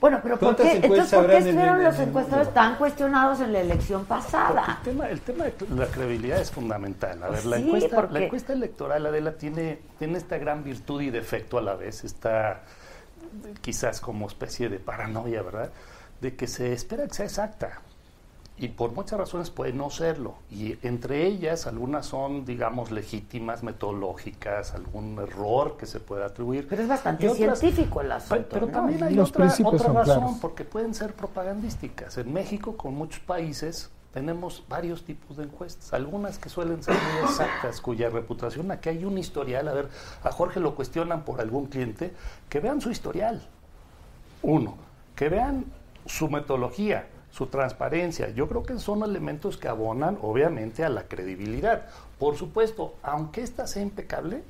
Bueno, 0.00 0.20
pero 0.22 0.38
¿por 0.38 0.54
¿Cuántas 0.54 0.66
qué, 0.66 0.86
entonces, 0.86 1.12
¿por 1.12 1.26
qué 1.26 1.36
en 1.38 1.46
estuvieron 1.48 1.82
los 1.82 1.98
encuestadores 1.98 2.54
tan 2.54 2.76
cuestionados 2.76 3.40
en 3.40 3.52
la 3.52 3.60
elección 3.60 4.04
pasada? 4.04 4.78
el 4.84 4.92
tema, 4.92 5.08
el 5.08 5.20
tema 5.20 5.44
de 5.44 5.54
la 5.74 5.86
credibilidad 5.86 6.40
es 6.40 6.52
fundamental. 6.52 7.20
A 7.22 7.30
ver, 7.30 7.44
la, 7.46 7.58
encuesta, 7.58 7.96
porque- 7.96 8.12
la 8.14 8.24
encuesta 8.26 8.52
electoral, 8.52 9.06
Adela, 9.06 9.32
tiene, 9.32 9.80
tiene 9.98 10.18
esta 10.18 10.38
gran 10.38 10.62
virtud 10.62 11.00
y 11.00 11.10
defecto 11.10 11.58
a 11.58 11.62
la 11.62 11.74
vez, 11.74 12.04
está 12.04 12.62
quizás 13.60 14.00
como 14.00 14.28
especie 14.28 14.68
de 14.68 14.78
paranoia, 14.78 15.42
¿verdad? 15.42 15.70
De 16.20 16.36
que 16.36 16.46
se 16.46 16.72
espera 16.72 17.06
que 17.06 17.14
sea 17.14 17.26
exacta. 17.26 17.80
Y 18.60 18.68
por 18.68 18.90
muchas 18.92 19.18
razones 19.20 19.50
puede 19.50 19.72
no 19.72 19.88
serlo. 19.88 20.34
Y 20.50 20.76
entre 20.86 21.24
ellas, 21.26 21.68
algunas 21.68 22.06
son, 22.06 22.44
digamos, 22.44 22.90
legítimas, 22.90 23.62
metodológicas, 23.62 24.74
algún 24.74 25.16
error 25.20 25.76
que 25.76 25.86
se 25.86 26.00
pueda 26.00 26.26
atribuir. 26.26 26.66
Pero 26.68 26.82
es 26.82 26.88
bastante 26.88 27.28
otras- 27.28 27.58
científico 27.60 28.00
el 28.00 28.10
asunto. 28.10 28.46
Pero 28.50 28.66
¿no? 28.66 28.72
también 28.72 29.02
hay 29.04 29.14
Los 29.14 29.28
otra, 29.30 29.44
principios 29.44 29.74
otra 29.74 29.86
son 29.86 29.94
razón, 29.96 30.18
claros. 30.22 30.38
porque 30.40 30.64
pueden 30.64 30.92
ser 30.92 31.12
propagandísticas. 31.14 32.18
En 32.18 32.32
México, 32.32 32.76
con 32.76 32.94
muchos 32.94 33.20
países, 33.20 33.90
tenemos 34.12 34.64
varios 34.68 35.04
tipos 35.04 35.36
de 35.36 35.44
encuestas. 35.44 35.92
Algunas 35.92 36.38
que 36.38 36.48
suelen 36.48 36.82
ser 36.82 36.94
muy 36.94 37.28
exactas, 37.30 37.80
cuya 37.80 38.10
reputación, 38.10 38.72
aquí 38.72 38.88
hay 38.88 39.04
un 39.04 39.18
historial. 39.18 39.68
A 39.68 39.72
ver, 39.72 39.88
a 40.24 40.32
Jorge 40.32 40.58
lo 40.58 40.74
cuestionan 40.74 41.24
por 41.24 41.40
algún 41.40 41.66
cliente, 41.66 42.12
que 42.48 42.58
vean 42.58 42.80
su 42.80 42.90
historial. 42.90 43.46
Uno, 44.42 44.74
que 45.14 45.28
vean 45.28 45.64
su 46.06 46.28
metodología, 46.28 47.06
su 47.30 47.46
transparencia. 47.46 48.30
Yo 48.30 48.48
creo 48.48 48.62
que 48.62 48.78
son 48.78 49.02
elementos 49.02 49.56
que 49.56 49.68
abonan, 49.68 50.18
obviamente, 50.22 50.84
a 50.84 50.88
la 50.88 51.04
credibilidad. 51.04 51.86
Por 52.18 52.36
supuesto, 52.36 52.94
aunque 53.02 53.42
ésta 53.42 53.66
sea 53.66 53.82
impecable, 53.82 54.42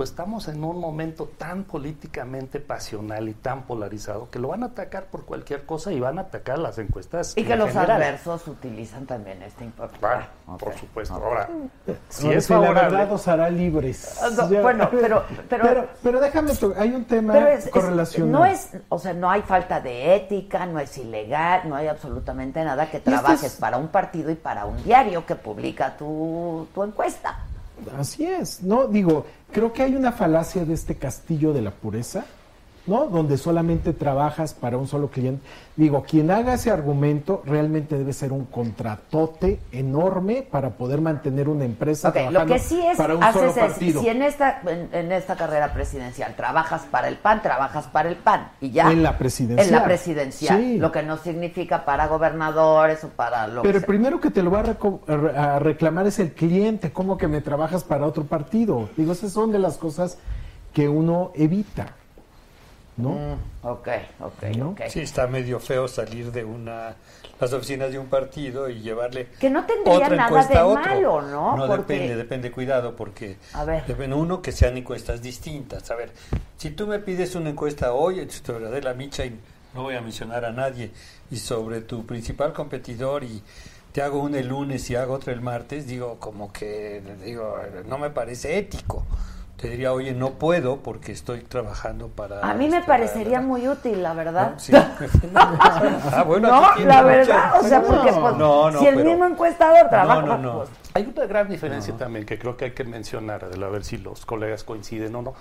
pues 0.00 0.08
estamos 0.12 0.48
en 0.48 0.64
un 0.64 0.78
momento 0.80 1.28
tan 1.36 1.64
políticamente 1.64 2.58
pasional 2.58 3.28
y 3.28 3.34
tan 3.34 3.64
polarizado 3.64 4.30
que 4.30 4.38
lo 4.38 4.48
van 4.48 4.62
a 4.62 4.66
atacar 4.68 5.04
por 5.04 5.26
cualquier 5.26 5.66
cosa 5.66 5.92
y 5.92 6.00
van 6.00 6.16
a 6.18 6.22
atacar 6.22 6.58
las 6.58 6.78
encuestas. 6.78 7.34
Y 7.36 7.44
que 7.44 7.52
en 7.52 7.58
los 7.58 7.68
general. 7.68 7.90
adversos 8.00 8.48
utilizan 8.48 9.04
también 9.04 9.42
este 9.42 9.62
impacto. 9.66 9.98
Claro, 9.98 10.24
Ok, 10.46 10.58
por 10.58 10.74
supuesto. 10.78 11.14
Ahora, 11.16 11.50
si 12.08 12.30
es 12.30 12.46
sí, 12.46 12.52
la 12.54 12.60
favorable, 12.60 12.96
verdad 12.96 13.12
os 13.12 13.28
hará 13.28 13.50
libres. 13.50 14.18
Ah, 14.22 14.30
no, 14.34 14.48
Ya. 14.50 14.62
bueno, 14.62 14.88
pero- 14.90 15.22
pero- 15.50 15.86
pero, 16.02 16.18
déjame, 16.22 16.54
to- 16.54 16.72
hay 16.78 16.94
un 16.94 17.04
tema 17.04 17.34
Pero 17.34 17.48
es, 17.48 17.68
correlacionado. 17.68 18.38
no 18.38 18.46
es, 18.46 18.70
o 18.88 18.98
sea, 18.98 19.12
no 19.12 19.30
hay 19.30 19.42
falta 19.42 19.82
de 19.82 20.16
ética, 20.16 20.64
no 20.64 20.80
es 20.80 20.96
ilegal, 20.96 21.68
no 21.68 21.76
hay 21.76 21.88
absolutamente 21.88 22.64
nada 22.64 22.90
que 22.90 23.00
trabajes 23.00 23.42
es- 23.52 23.56
para 23.60 23.76
un 23.76 23.88
partido 23.88 24.30
y 24.30 24.34
para 24.34 24.64
un 24.64 24.82
diario 24.82 25.26
que 25.26 25.34
publica 25.34 25.94
tu, 25.98 26.66
tu 26.74 26.84
encuesta. 26.84 27.38
Así 27.98 28.24
es, 28.24 28.62
¿no? 28.62 28.86
Digo, 28.86 29.26
creo 29.52 29.72
que 29.72 29.82
hay 29.82 29.94
una 29.94 30.12
falacia 30.12 30.64
de 30.64 30.74
este 30.74 30.96
castillo 30.96 31.52
de 31.52 31.62
la 31.62 31.70
pureza, 31.70 32.24
¿no? 32.90 33.06
Donde 33.06 33.38
solamente 33.38 33.92
trabajas 33.92 34.52
para 34.52 34.76
un 34.76 34.88
solo 34.88 35.08
cliente. 35.08 35.42
Digo, 35.76 36.02
quien 36.02 36.30
haga 36.30 36.54
ese 36.54 36.70
argumento 36.70 37.40
realmente 37.46 37.96
debe 37.96 38.12
ser 38.12 38.32
un 38.32 38.44
contratote 38.46 39.60
enorme 39.72 40.42
para 40.50 40.70
poder 40.70 41.00
mantener 41.00 41.48
una 41.48 41.64
empresa 41.64 42.08
Ok, 42.08 42.16
lo 42.16 42.20
trabajando 42.22 42.54
que 42.54 42.58
sí 42.60 42.80
es, 42.84 42.96
para 42.98 43.14
un 43.14 43.22
solo 43.22 43.50
haces 43.50 43.56
es, 43.56 43.68
partido. 43.72 44.00
si 44.02 44.08
en 44.08 44.22
esta, 44.22 44.60
en, 44.66 44.88
en 44.92 45.12
esta 45.12 45.36
carrera 45.36 45.72
presidencial 45.72 46.34
trabajas 46.34 46.82
para 46.90 47.08
el 47.08 47.16
PAN, 47.16 47.40
trabajas 47.42 47.86
para 47.86 48.08
el 48.08 48.16
PAN 48.16 48.50
y 48.60 48.72
ya. 48.72 48.90
En 48.90 49.02
la 49.04 49.16
presidencial. 49.16 49.66
En 49.68 49.72
la 49.74 49.84
presidencial, 49.84 50.58
Sí. 50.60 50.78
lo 50.78 50.90
que 50.90 51.02
no 51.04 51.16
significa 51.16 51.84
para 51.84 52.08
gobernadores 52.08 53.04
o 53.04 53.08
para 53.08 53.46
lo 53.46 53.62
Pero 53.62 53.72
que 53.72 53.76
el 53.78 53.80
sea. 53.82 53.86
primero 53.86 54.20
que 54.20 54.30
te 54.30 54.42
lo 54.42 54.50
va 54.50 54.64
a, 54.64 55.54
a 55.54 55.58
reclamar 55.60 56.06
es 56.08 56.18
el 56.18 56.32
cliente, 56.32 56.90
¿cómo 56.92 57.16
que 57.16 57.28
me 57.28 57.40
trabajas 57.40 57.84
para 57.84 58.04
otro 58.04 58.24
partido? 58.24 58.88
Digo, 58.96 59.12
esas 59.12 59.32
son 59.32 59.52
de 59.52 59.60
las 59.60 59.78
cosas 59.78 60.18
que 60.72 60.88
uno 60.88 61.30
evita, 61.34 61.94
¿no? 63.00 63.10
Mm, 63.10 63.66
ok, 63.66 63.88
ok, 64.20 64.42
¿No? 64.56 64.68
ok. 64.70 64.80
Sí, 64.88 65.00
está 65.00 65.26
medio 65.26 65.58
feo 65.60 65.88
salir 65.88 66.30
de 66.32 66.44
una 66.44 66.94
las 67.40 67.52
oficinas 67.54 67.90
de 67.90 67.98
un 67.98 68.08
partido 68.08 68.68
y 68.68 68.80
llevarle 68.82 69.28
Que 69.40 69.48
no 69.48 69.64
tendría 69.64 69.94
otra 69.96 70.08
nada 70.10 70.28
encuesta 70.28 70.52
de 70.52 70.58
a 70.60 70.66
otro. 70.66 70.82
malo, 70.84 71.22
¿no? 71.22 71.56
No 71.56 71.66
Porque- 71.66 71.94
depende, 71.94 72.16
depende, 72.16 72.50
cuidado, 72.52 72.94
porque 72.94 73.36
A 73.54 73.64
ver. 73.64 73.86
depende 73.86 74.14
uno 74.14 74.42
que 74.42 74.52
sean 74.52 74.76
encuestas 74.76 75.22
distintas. 75.22 75.90
A 75.90 75.94
ver, 75.94 76.12
si 76.58 76.70
tú 76.70 76.86
me 76.86 76.98
pides 76.98 77.34
una 77.34 77.48
encuesta 77.50 77.94
hoy 77.94 78.28
sobre 78.30 78.66
Adela 78.66 78.92
Micha 78.92 79.24
y 79.24 79.38
no 79.74 79.82
voy 79.84 79.94
a 79.96 80.02
mencionar 80.02 80.44
a 80.44 80.52
nadie 80.52 80.90
y 81.30 81.36
sobre 81.38 81.80
tu 81.80 82.04
principal 82.04 82.52
competidor 82.52 83.24
y 83.24 83.42
te 83.92 84.02
hago 84.02 84.20
una 84.20 84.38
el 84.38 84.48
lunes 84.48 84.90
y 84.90 84.96
hago 84.96 85.14
otra 85.14 85.32
el 85.32 85.40
martes, 85.40 85.86
digo 85.86 86.18
como 86.20 86.52
que 86.52 87.00
digo 87.24 87.56
no 87.88 87.96
me 87.98 88.10
parece 88.10 88.58
ético. 88.58 89.06
Te 89.60 89.68
diría, 89.68 89.92
oye, 89.92 90.14
no 90.14 90.30
puedo 90.30 90.78
porque 90.78 91.12
estoy 91.12 91.40
trabajando 91.42 92.08
para... 92.08 92.40
A 92.40 92.54
mí 92.54 92.66
me 92.70 92.78
este, 92.78 92.86
parecería 92.88 93.40
la- 93.40 93.46
muy 93.46 93.68
útil, 93.68 94.02
la 94.02 94.14
verdad. 94.14 94.52
¿no? 94.52 94.58
Sí. 94.58 94.72
ah, 95.34 96.24
bueno, 96.26 96.48
no, 96.48 96.60
la 96.62 96.76
mucha- 96.78 97.02
verdad, 97.02 97.60
o 97.60 97.62
sea, 97.64 97.82
porque 97.82 98.10
pues, 98.10 98.36
No, 98.36 98.70
no, 98.70 98.78
si 98.78 98.86
el 98.86 98.94
pero- 98.94 99.10
mismo 99.10 99.26
encuestador 99.26 99.90
trabaja, 99.90 100.22
no, 100.22 100.38
no. 100.38 100.56
pues, 100.60 100.70
Hay 100.94 101.12
una 101.14 101.26
gran 101.26 101.48
diferencia 101.50 101.94
también 101.94 102.24
que 102.24 102.38
creo 102.38 102.56
que 102.56 102.64
hay 102.66 102.70
que 102.70 102.84
mencionar, 102.84 103.44
a 103.44 103.68
ver 103.68 103.84
si 103.84 103.98
los 103.98 104.24
colegas 104.24 104.64
coinciden 104.64 105.14
o 105.16 105.20
no. 105.20 105.34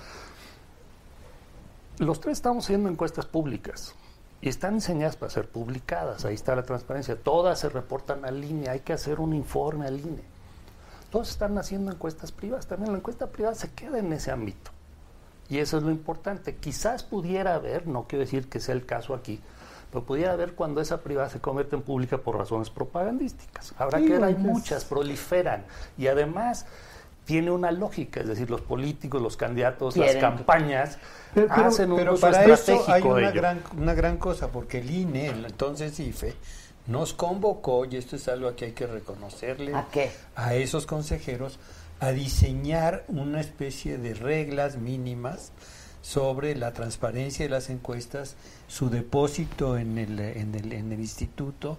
Los 1.99 2.19
tres 2.19 2.37
estamos 2.37 2.65
haciendo 2.65 2.89
encuestas 2.89 3.25
públicas 3.25 3.93
y 4.41 4.49
están 4.49 4.75
diseñadas 4.75 5.15
para 5.15 5.29
ser 5.29 5.47
publicadas. 5.47 6.25
Ahí 6.25 6.33
está 6.35 6.55
la 6.55 6.63
transparencia. 6.63 7.15
Todas 7.17 7.59
se 7.59 7.69
reportan 7.69 8.25
al 8.25 8.43
INE. 8.43 8.69
Hay 8.69 8.79
que 8.81 8.91
hacer 8.93 9.19
un 9.19 9.33
informe 9.33 9.85
al 9.87 9.99
INE. 9.99 10.23
Todos 11.11 11.29
están 11.29 11.57
haciendo 11.57 11.91
encuestas 11.91 12.31
privadas. 12.31 12.67
También 12.67 12.91
la 12.91 12.97
encuesta 12.99 13.27
privada 13.27 13.55
se 13.55 13.71
queda 13.71 13.97
en 13.99 14.13
ese 14.13 14.31
ámbito. 14.31 14.71
Y 15.49 15.57
eso 15.57 15.77
es 15.77 15.83
lo 15.83 15.89
importante. 15.91 16.55
Quizás 16.55 17.03
pudiera 17.03 17.55
haber, 17.55 17.87
no 17.87 18.05
quiero 18.07 18.23
decir 18.25 18.47
que 18.49 18.59
sea 18.59 18.75
el 18.75 18.85
caso 18.85 19.15
aquí, 19.15 19.39
pero 19.91 20.03
pudiera 20.05 20.33
haber 20.33 20.53
cuando 20.53 20.79
esa 20.81 21.01
privada 21.01 21.29
se 21.29 21.39
convierte 21.39 21.75
en 21.75 21.81
pública 21.81 22.19
por 22.19 22.37
razones 22.37 22.69
propagandísticas. 22.69 23.73
Habrá 23.79 23.97
Sí, 23.97 24.05
que 24.05 24.13
ver, 24.13 24.23
hay 24.23 24.33
pues. 24.35 24.45
muchas, 24.45 24.85
proliferan. 24.85 25.65
Y 25.97 26.05
además 26.05 26.67
tiene 27.25 27.49
una 27.49 27.71
lógica, 27.71 28.19
es 28.21 28.27
decir, 28.27 28.49
los 28.51 28.61
políticos, 28.61 29.19
los 29.21 29.37
candidatos, 29.37 29.95
Quieren. 29.95 30.13
las 30.21 30.21
campañas 30.33 30.97
Pero, 31.33 31.47
pero- 31.47 31.65
hacen 31.67 31.91
un 31.91 31.97
pero 31.97 32.13
uso 32.13 32.21
para 32.21 32.43
eso 32.43 32.53
estratégico 32.53 32.91
hay 32.93 33.01
de 33.01 33.09
una 33.09 33.29
ello. 33.29 33.41
gran, 33.41 33.63
una 33.77 33.93
gran 33.95 34.17
cosa, 34.17 34.47
porque 34.51 34.79
el 34.79 34.89
INE, 34.91 35.27
el 35.29 35.45
entonces 35.45 35.99
IFE, 35.99 36.35
nos 36.89 37.13
convocó, 37.13 37.85
y 37.85 37.95
esto 37.95 38.15
es 38.15 38.27
algo 38.27 38.55
que 38.55 38.65
hay 38.65 38.71
que 38.71 38.87
reconocerle 38.87 39.75
¿A 39.75 39.87
qué? 39.91 40.11
a 40.35 40.55
esos 40.55 40.85
consejeros, 40.85 41.59
a 41.99 42.11
diseñar 42.11 43.05
una 43.07 43.41
especie 43.41 43.97
de 43.97 44.13
reglas 44.13 44.77
mínimas 44.77 45.51
sobre 46.01 46.55
la 46.55 46.73
transparencia 46.73 47.45
de 47.45 47.49
las 47.49 47.69
encuestas, 47.69 48.35
su 48.67 48.89
depósito 48.89 49.77
en 49.77 49.97
el, 49.97 50.19
en 50.19 50.55
el, 50.55 50.71
en 50.73 50.91
el 50.91 50.99
instituto 50.99 51.77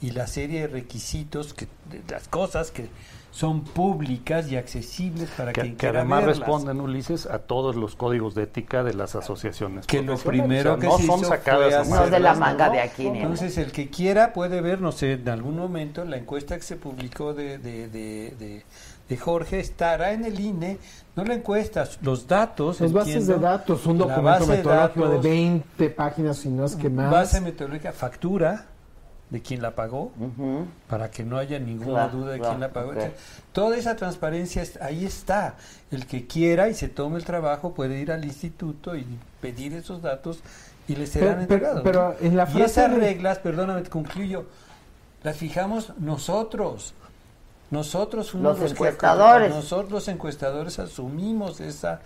y 0.00 0.10
la 0.10 0.26
serie 0.26 0.62
de 0.62 0.66
requisitos, 0.68 1.54
que, 1.54 1.66
de 1.90 2.02
las 2.08 2.28
cosas 2.28 2.70
que 2.70 2.88
son 3.32 3.62
públicas 3.64 4.52
y 4.52 4.56
accesibles 4.56 5.30
para 5.36 5.52
que, 5.54 5.62
quien 5.62 5.72
que 5.72 5.78
quiera 5.78 6.00
además 6.00 6.20
verlas. 6.20 6.38
responden, 6.40 6.80
Ulises, 6.82 7.24
a 7.26 7.38
todos 7.40 7.74
los 7.76 7.96
códigos 7.96 8.34
de 8.34 8.42
ética 8.44 8.84
de 8.84 8.92
las 8.94 9.16
asociaciones. 9.16 9.86
Que 9.86 10.02
lo 10.02 10.16
primero 10.18 10.74
O 10.74 10.74
sea, 10.74 10.80
que 10.80 10.86
no 10.86 10.98
se 10.98 11.06
son 11.06 11.20
hizo 11.20 11.28
sacadas 11.30 11.88
fue 11.88 12.10
de 12.10 12.20
la 12.20 12.34
manga 12.34 12.66
¿no? 12.68 12.74
de 12.74 12.80
aquí 12.80 13.06
Entonces, 13.06 13.56
el 13.56 13.72
que 13.72 13.88
quiera 13.88 14.34
puede 14.34 14.60
ver, 14.60 14.80
no 14.82 14.92
sé, 14.92 15.14
en 15.14 15.28
algún 15.30 15.56
momento 15.56 16.04
la 16.04 16.18
encuesta 16.18 16.56
que 16.56 16.62
se 16.62 16.76
publicó 16.76 17.32
de, 17.34 17.56
de, 17.58 17.88
de, 17.88 18.34
de- 18.38 18.64
de 19.08 19.16
Jorge 19.18 19.60
estará 19.60 20.12
en 20.12 20.24
el 20.24 20.38
INE, 20.40 20.78
no 21.16 21.24
la 21.24 21.34
encuesta, 21.34 21.86
los 22.02 22.26
datos. 22.26 22.80
Las 22.80 22.92
bases 22.92 23.14
entiendo, 23.16 23.34
de 23.34 23.40
datos, 23.40 23.84
un 23.86 23.98
documento 23.98 24.46
de 24.46 24.56
metodológico 24.58 25.00
de 25.00 25.08
datos, 25.08 25.22
20 25.22 25.90
páginas, 25.90 26.36
si 26.38 26.48
no 26.48 26.64
es 26.64 26.76
que 26.76 26.88
más. 26.88 27.10
Base 27.10 27.40
metodológica, 27.40 27.92
factura 27.92 28.66
de 29.32 29.40
quien 29.40 29.62
la 29.62 29.70
pagó, 29.74 30.12
para 30.88 31.10
que 31.10 31.24
no 31.24 31.38
haya 31.38 31.58
ninguna 31.58 32.04
Claro, 32.04 32.18
duda 32.18 32.32
de 32.32 32.38
claro, 32.38 32.50
quién 32.52 32.60
la 32.60 32.68
pagó. 32.72 32.92
toda 33.52 33.76
esa 33.78 33.96
transparencia 33.96 34.62
ahí 34.82 35.06
está. 35.06 35.54
El 35.90 36.06
que 36.06 36.26
quiera 36.26 36.68
y 36.68 36.74
se 36.74 36.88
tome 36.88 37.16
el 37.16 37.24
trabajo 37.24 37.72
puede 37.72 37.98
ir 37.98 38.12
al 38.12 38.24
instituto 38.26 38.94
y 38.94 39.06
pedir 39.40 39.72
esos 39.72 40.02
datos 40.02 40.40
y 40.86 40.96
les 40.96 41.08
serán 41.08 41.30
Pero- 41.30 41.40
entregados. 41.40 41.80
pero 41.82 42.14
en 42.20 42.36
la 42.36 42.46
y 42.52 42.60
esas 42.60 42.90
de- 42.90 42.98
reglas, 42.98 43.38
perdóname, 43.38 43.82
concluyo, 43.84 44.44
las 45.22 45.36
fijamos 45.38 45.92
nosotros. 45.98 46.92
Nosotros 47.70 48.34
Los 48.34 48.58
que- 48.58 48.66
encuestadores. 48.66 49.48
nosotros 49.50 49.90
los 49.90 50.08
encuestadores 50.08 50.78
asumimos 50.78 51.60
esa 51.60 52.00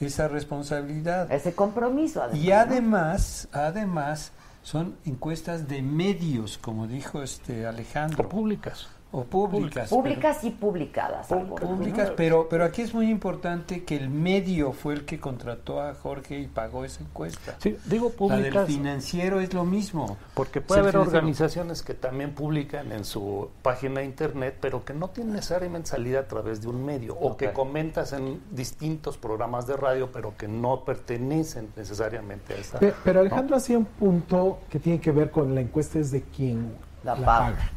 esa 0.00 0.26
responsabilidad. 0.26 1.30
ese 1.30 1.54
compromiso. 1.54 2.20
Además, 2.24 2.42
Y 2.44 2.48
¿no? 2.48 2.56
además, 2.56 3.48
además, 3.52 4.32
son 4.62 4.96
encuestas 5.04 5.68
de 5.68 5.82
medios, 5.82 6.58
como 6.58 6.86
dijo 6.86 7.22
este 7.22 7.66
Alejandro. 7.66 8.28
Públicas. 8.28 8.88
O 9.14 9.24
públicas. 9.24 9.90
Públicas 9.90 10.42
y 10.42 10.50
publicadas. 10.50 11.26
pero- 11.28 11.40
algunas, 11.42 11.64
públicas, 11.68 12.08
¿no? 12.08 12.16
pero, 12.16 12.48
pero 12.48 12.64
aquí 12.64 12.80
es 12.80 12.94
muy 12.94 13.10
importante 13.10 13.84
que 13.84 13.94
el 13.96 14.08
medio 14.08 14.72
fue 14.72 14.94
el 14.94 15.04
que 15.04 15.20
contrató 15.20 15.82
a 15.82 15.94
Jorge 15.94 16.38
y 16.40 16.46
pagó 16.46 16.84
esa 16.86 17.02
encuesta. 17.02 17.56
Sí, 17.58 17.76
digo 17.84 18.06
La 18.06 18.36
del 18.36 18.44
públicas 18.44 18.66
financiero 18.66 19.40
es 19.40 19.52
lo 19.52 19.64
mismo. 19.64 20.16
porque 20.32 20.62
puede 20.62 20.80
haber 20.80 20.96
organizaciones 20.96 21.82
que 21.82 21.92
también 21.92 22.34
publican 22.34 22.90
en 22.90 23.04
su 23.04 23.50
página 23.60 24.00
de 24.00 24.06
internet, 24.06 24.56
pero 24.62 24.82
que 24.84 24.94
no 24.94 25.08
tienen 25.10 25.34
necesariamente 25.34 25.90
salida 25.90 26.20
a 26.20 26.26
través 26.26 26.62
de 26.62 26.68
un 26.68 26.82
medio, 26.82 27.14
o 27.14 27.36
que 27.36 27.52
comentas 27.52 28.14
en 28.14 28.40
distintos 28.50 29.18
programas 29.18 29.66
de 29.66 29.76
radio, 29.76 30.10
pero 30.10 30.34
que 30.38 30.48
no 30.48 30.84
pertenecen 30.86 31.68
necesariamente 31.76 32.54
a 32.54 32.56
esa. 32.56 32.78
Pe- 32.78 32.94
Pero 33.04 33.20
Alejandro 33.20 33.56
hacía 33.56 33.76
un 33.76 33.84
punto 33.84 34.60
que 34.70 34.78
tiene 34.78 35.00
que 35.00 35.10
ver 35.10 35.30
con 35.30 35.54
la 35.54 35.60
encuesta 35.60 35.98
es 35.98 36.10
de 36.10 36.22
quién 36.22 36.72
La 37.04 37.14
la, 37.14 37.26
paga. 37.26 37.46
paga. 37.56 37.70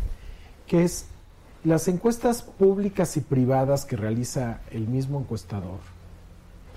Que 0.65 0.83
es 0.83 1.07
las 1.65 1.88
encuestas 1.88 2.43
públicas 2.43 3.17
y 3.17 3.21
privadas 3.21 3.86
que 3.86 3.97
realiza 3.97 4.60
el 4.71 4.88
mismo 4.88 5.19
encuestador. 5.19 5.80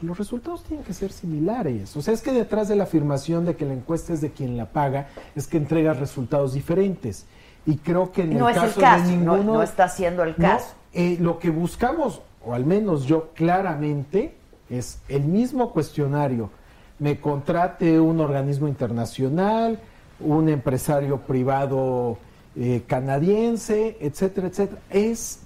Los 0.01 0.17
resultados 0.17 0.65
tienen 0.65 0.85
que 0.85 0.95
ser 0.95 1.13
similares. 1.13 1.97
O 1.97 2.03
sea, 2.03 2.15
es 2.15 2.23
que 2.23 2.33
detrás 2.33 2.69
de 2.69 2.77
la 2.77 2.85
afirmación 2.85 3.45
de 3.45 3.55
que 3.55 3.67
la 3.67 3.75
encuesta 3.75 4.13
es 4.15 4.21
de 4.21 4.31
quien 4.31 4.57
la 4.57 4.67
paga, 4.67 5.09
es 5.37 5.47
que 5.47 5.59
entrega 5.59 5.93
resultados 5.93 6.55
diferentes. 6.55 7.27
Y 7.67 7.77
creo 7.77 8.13
que 8.13 8.23
en 8.23 8.39
No 8.39 8.49
el 8.49 8.57
es 8.57 8.63
el 8.63 8.69
caso 8.71 8.81
caso, 8.81 9.05
de 9.11 9.17
no- 9.17 9.37
ninguno. 9.37 9.55
no 9.55 9.63
está 9.63 9.89
siendo 9.89 10.23
el 10.23 10.31
No, 10.39 10.49
caso. 10.49 10.69
eh, 10.95 11.19
lo 11.21 11.39
que 11.39 11.51
buscamos, 11.51 12.23
o 12.47 12.55
al 12.55 12.65
menos 12.65 13.05
yo 13.05 13.31
claramente, 13.35 14.35
es 14.71 15.01
el 15.09 15.25
mismo 15.25 15.71
cuestionario. 15.73 16.51
Me 16.99 17.21
contrate 17.21 18.01
un 18.01 18.21
organismo 18.21 18.69
internacional, 18.69 19.79
un 20.21 20.49
empresario 20.49 21.19
privado 21.19 22.17
eh, 22.61 22.83
canadiense, 22.87 23.97
etcétera, 24.01 24.49
etcétera. 24.49 24.81
Es 24.91 25.41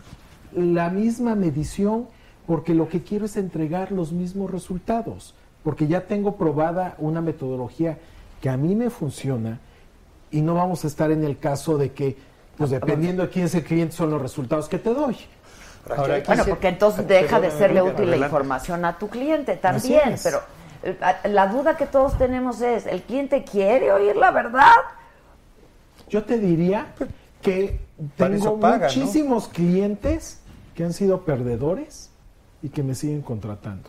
la 0.55 0.89
misma 0.89 1.35
medición 1.35 2.09
porque 2.47 2.75
lo 2.75 2.89
que 2.89 3.03
quiero 3.03 3.27
es 3.27 3.37
entregar 3.37 3.93
los 3.93 4.13
mismos 4.13 4.51
resultados, 4.51 5.35
porque 5.63 5.87
ya 5.87 6.07
tengo 6.07 6.37
probada 6.37 6.95
una 6.99 7.21
metodología 7.21 7.99
que 8.41 8.49
a 8.49 8.57
mí 8.57 8.75
me 8.75 8.89
funciona 8.89 9.61
y 10.31 10.41
no 10.41 10.55
vamos 10.55 10.85
a 10.85 10.87
estar 10.87 11.11
en 11.11 11.23
el 11.23 11.39
caso 11.39 11.77
de 11.77 11.93
que, 11.93 12.17
pues 12.57 12.71
dependiendo 12.71 13.23
de 13.25 13.29
quién 13.29 13.45
es 13.45 13.55
el 13.55 13.65
cliente, 13.65 13.95
son 13.95 14.11
los 14.11 14.21
resultados 14.21 14.69
que 14.69 14.79
te 14.79 14.95
doy. 14.95 15.17
Ahora, 15.95 16.23
Bueno, 16.27 16.45
porque 16.49 16.69
entonces 16.69 17.07
deja 17.07 17.41
de 17.41 17.51
serle 17.51 17.83
útil 17.83 18.11
la 18.11 18.17
información 18.17 18.85
a 18.85 18.99
tu 18.99 19.09
cliente 19.09 19.57
también, 19.57 20.15
pero 20.23 20.41
eh, 20.83 20.97
la 21.25 21.49
duda 21.49 21.77
que 21.77 21.87
todos 21.87 22.17
tenemos 22.17 22.63
es, 22.63 22.87
¿el 22.87 23.03
cliente 23.03 23.45
quiere 23.45 23.93
oír 23.93 24.17
la 24.17 24.31
verdad? 24.31 24.73
Yo 26.13 26.25
te 26.25 26.39
diría 26.39 26.89
que 27.41 27.81
tengo 28.19 28.59
muchísimos 28.59 29.49
clientes 29.49 30.41
que 30.75 30.85
han 30.85 30.93
sido 30.93 31.23
perdedores 31.23 32.11
y 32.63 32.69
que 32.69 32.83
me 32.83 32.95
siguen 32.95 33.23
contratando. 33.23 33.89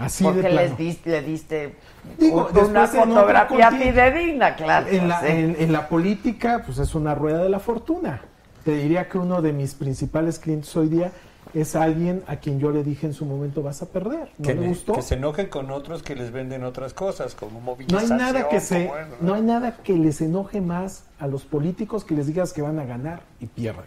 Así 0.00 0.24
de 0.24 0.30
Porque 0.32 0.48
plano. 0.48 0.60
les 0.68 0.76
diste, 0.76 1.10
le 1.10 1.22
diste 1.22 1.76
Digo, 2.18 2.48
un- 2.52 2.70
una 2.70 2.88
fotografía 2.88 3.70
fidedigna, 3.70 4.56
claro. 4.56 4.88
En 4.88 5.06
la, 5.08 5.20
sí. 5.20 5.26
en- 5.28 5.56
en 5.60 5.72
la 5.72 5.88
política, 5.88 6.62
pues 6.66 6.78
es 6.78 6.92
una 6.96 7.14
rueda 7.14 7.44
de 7.44 7.50
la 7.50 7.60
fortuna. 7.60 8.22
Te 8.64 8.72
diría 8.72 9.08
que 9.08 9.16
uno 9.18 9.40
de 9.42 9.52
mis 9.52 9.74
principales 9.74 10.40
clientes 10.40 10.74
hoy 10.76 10.88
día 10.88 11.12
es 11.54 11.76
alguien 11.76 12.22
a 12.26 12.36
quien 12.36 12.58
yo 12.60 12.70
le 12.70 12.82
dije 12.84 13.06
en 13.06 13.14
su 13.14 13.24
momento 13.24 13.62
vas 13.62 13.82
a 13.82 13.86
perder. 13.86 14.30
No 14.38 14.46
que, 14.46 14.54
ne- 14.54 14.68
gustó. 14.68 14.92
que 14.94 15.02
se 15.02 15.14
enojen 15.14 15.46
con 15.48 15.70
otros 15.70 16.02
que 16.02 16.14
les 16.14 16.30
venden 16.30 16.64
otras 16.64 16.94
cosas, 16.94 17.34
como 17.34 17.52
No 17.52 17.58
hay 17.58 17.64
movilización. 17.64 18.18
nada 18.18 18.48
que 18.48 18.60
se, 18.60 18.90
no 19.20 19.34
hay 19.34 19.42
nada 19.42 19.76
que 19.82 19.94
les 19.94 20.20
enoje 20.20 20.60
más 20.60 21.04
a 21.18 21.26
los 21.26 21.44
políticos 21.44 22.04
que 22.04 22.14
les 22.14 22.26
digas 22.26 22.52
que 22.52 22.62
van 22.62 22.78
a 22.78 22.84
ganar 22.84 23.20
y 23.40 23.46
pierden. 23.46 23.84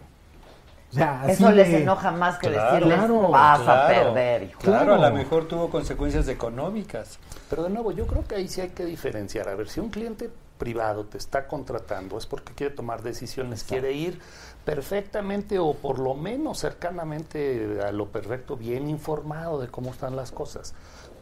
O 0.91 0.95
sea, 0.95 1.21
así 1.23 1.31
Eso 1.31 1.51
les 1.51 1.69
de- 1.69 1.81
enoja 1.81 2.11
más 2.11 2.37
que 2.37 2.49
Claro, 2.51 2.71
decirles 2.75 2.97
claro, 2.99 3.29
vas 3.29 3.59
a 3.61 3.63
Claro, 3.63 4.13
perder, 4.13 4.43
hijo. 4.43 4.61
Claro, 4.61 4.93
a 4.93 5.09
lo 5.09 5.15
mejor 5.15 5.47
tuvo 5.47 5.69
consecuencias 5.71 6.27
económicas. 6.27 7.17
Pero 7.49 7.63
de 7.63 7.71
nuevo, 7.71 7.91
yo 7.91 8.05
creo 8.05 8.23
que 8.23 8.35
ahí 8.35 8.47
sí 8.47 8.61
hay 8.61 8.69
que 8.69 8.85
diferenciar. 8.85 9.49
A 9.49 9.55
ver, 9.55 9.69
si 9.69 9.79
un 9.79 9.89
cliente 9.89 10.29
privado 10.59 11.05
te 11.05 11.17
está 11.17 11.47
contratando 11.47 12.15
es 12.17 12.27
porque 12.27 12.53
quiere 12.53 12.75
tomar 12.75 13.01
decisiones, 13.01 13.63
quiere 13.63 13.93
ir 13.93 14.19
perfectamente 14.65 15.59
o 15.59 15.73
por 15.73 15.99
lo 15.99 16.13
menos 16.13 16.59
cercanamente 16.59 17.81
a 17.81 17.91
lo 17.91 18.07
perfecto, 18.11 18.55
bien 18.55 18.89
informado 18.89 19.59
de 19.59 19.67
cómo 19.67 19.91
están 19.91 20.15
las 20.15 20.31
cosas. 20.31 20.73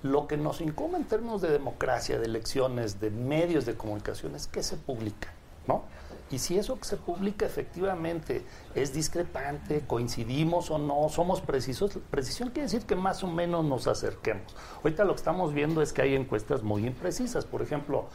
Lo 0.03 0.27
que 0.27 0.37
nos 0.37 0.61
incumbe 0.61 0.97
en 0.97 1.05
términos 1.05 1.41
de 1.41 1.49
democracia, 1.49 2.19
de 2.19 2.25
elecciones, 2.25 2.99
de 2.99 3.09
medios 3.11 3.65
de 3.65 3.75
comunicación 3.75 4.35
es 4.35 4.47
que 4.47 4.63
se 4.63 4.77
publica, 4.77 5.33
¿no? 5.67 5.83
Y 6.31 6.39
si 6.39 6.57
eso 6.57 6.77
que 6.79 6.85
se 6.85 6.95
publica 6.95 7.45
efectivamente 7.45 8.41
es 8.73 8.93
discrepante, 8.93 9.81
coincidimos 9.85 10.71
o 10.71 10.77
no, 10.77 11.09
somos 11.09 11.41
precisos, 11.41 11.99
precisión 12.09 12.49
quiere 12.49 12.63
decir 12.63 12.85
que 12.85 12.95
más 12.95 13.21
o 13.23 13.27
menos 13.27 13.65
nos 13.65 13.85
acerquemos. 13.87 14.55
Ahorita 14.77 15.03
lo 15.03 15.13
que 15.13 15.17
estamos 15.17 15.53
viendo 15.53 15.81
es 15.81 15.91
que 15.91 16.03
hay 16.03 16.15
encuestas 16.15 16.63
muy 16.63 16.87
imprecisas. 16.87 17.43
Por 17.43 17.61
ejemplo, 17.61 18.05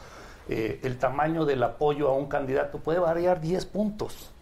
eh, 0.49 0.81
el 0.83 0.99
tamaño 0.99 1.45
del 1.45 1.63
apoyo 1.63 2.09
a 2.09 2.15
un 2.15 2.27
candidato 2.27 2.79
puede 2.79 3.01
variar 3.01 3.43
10 3.43 3.67
puntos. 3.67 4.33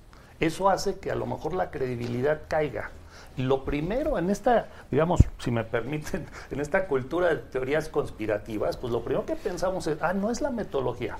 Eso 0.40 0.68
hace 0.68 0.98
que 0.98 1.10
a 1.10 1.14
lo 1.14 1.26
mejor 1.26 1.54
la 1.54 1.70
credibilidad 1.70 2.42
caiga. 2.48 2.90
Lo 3.36 3.64
primero 3.64 4.18
en 4.18 4.30
esta, 4.30 4.66
digamos, 4.90 5.20
si 5.38 5.50
me 5.50 5.64
permiten, 5.64 6.26
en 6.50 6.60
esta 6.60 6.86
cultura 6.86 7.28
de 7.28 7.36
teorías 7.36 7.88
conspirativas, 7.88 8.76
pues 8.76 8.92
lo 8.92 9.02
primero 9.02 9.26
que 9.26 9.36
pensamos 9.36 9.86
es, 9.86 9.98
ah, 10.02 10.12
no 10.12 10.30
es 10.30 10.40
la 10.40 10.50
metodología, 10.50 11.16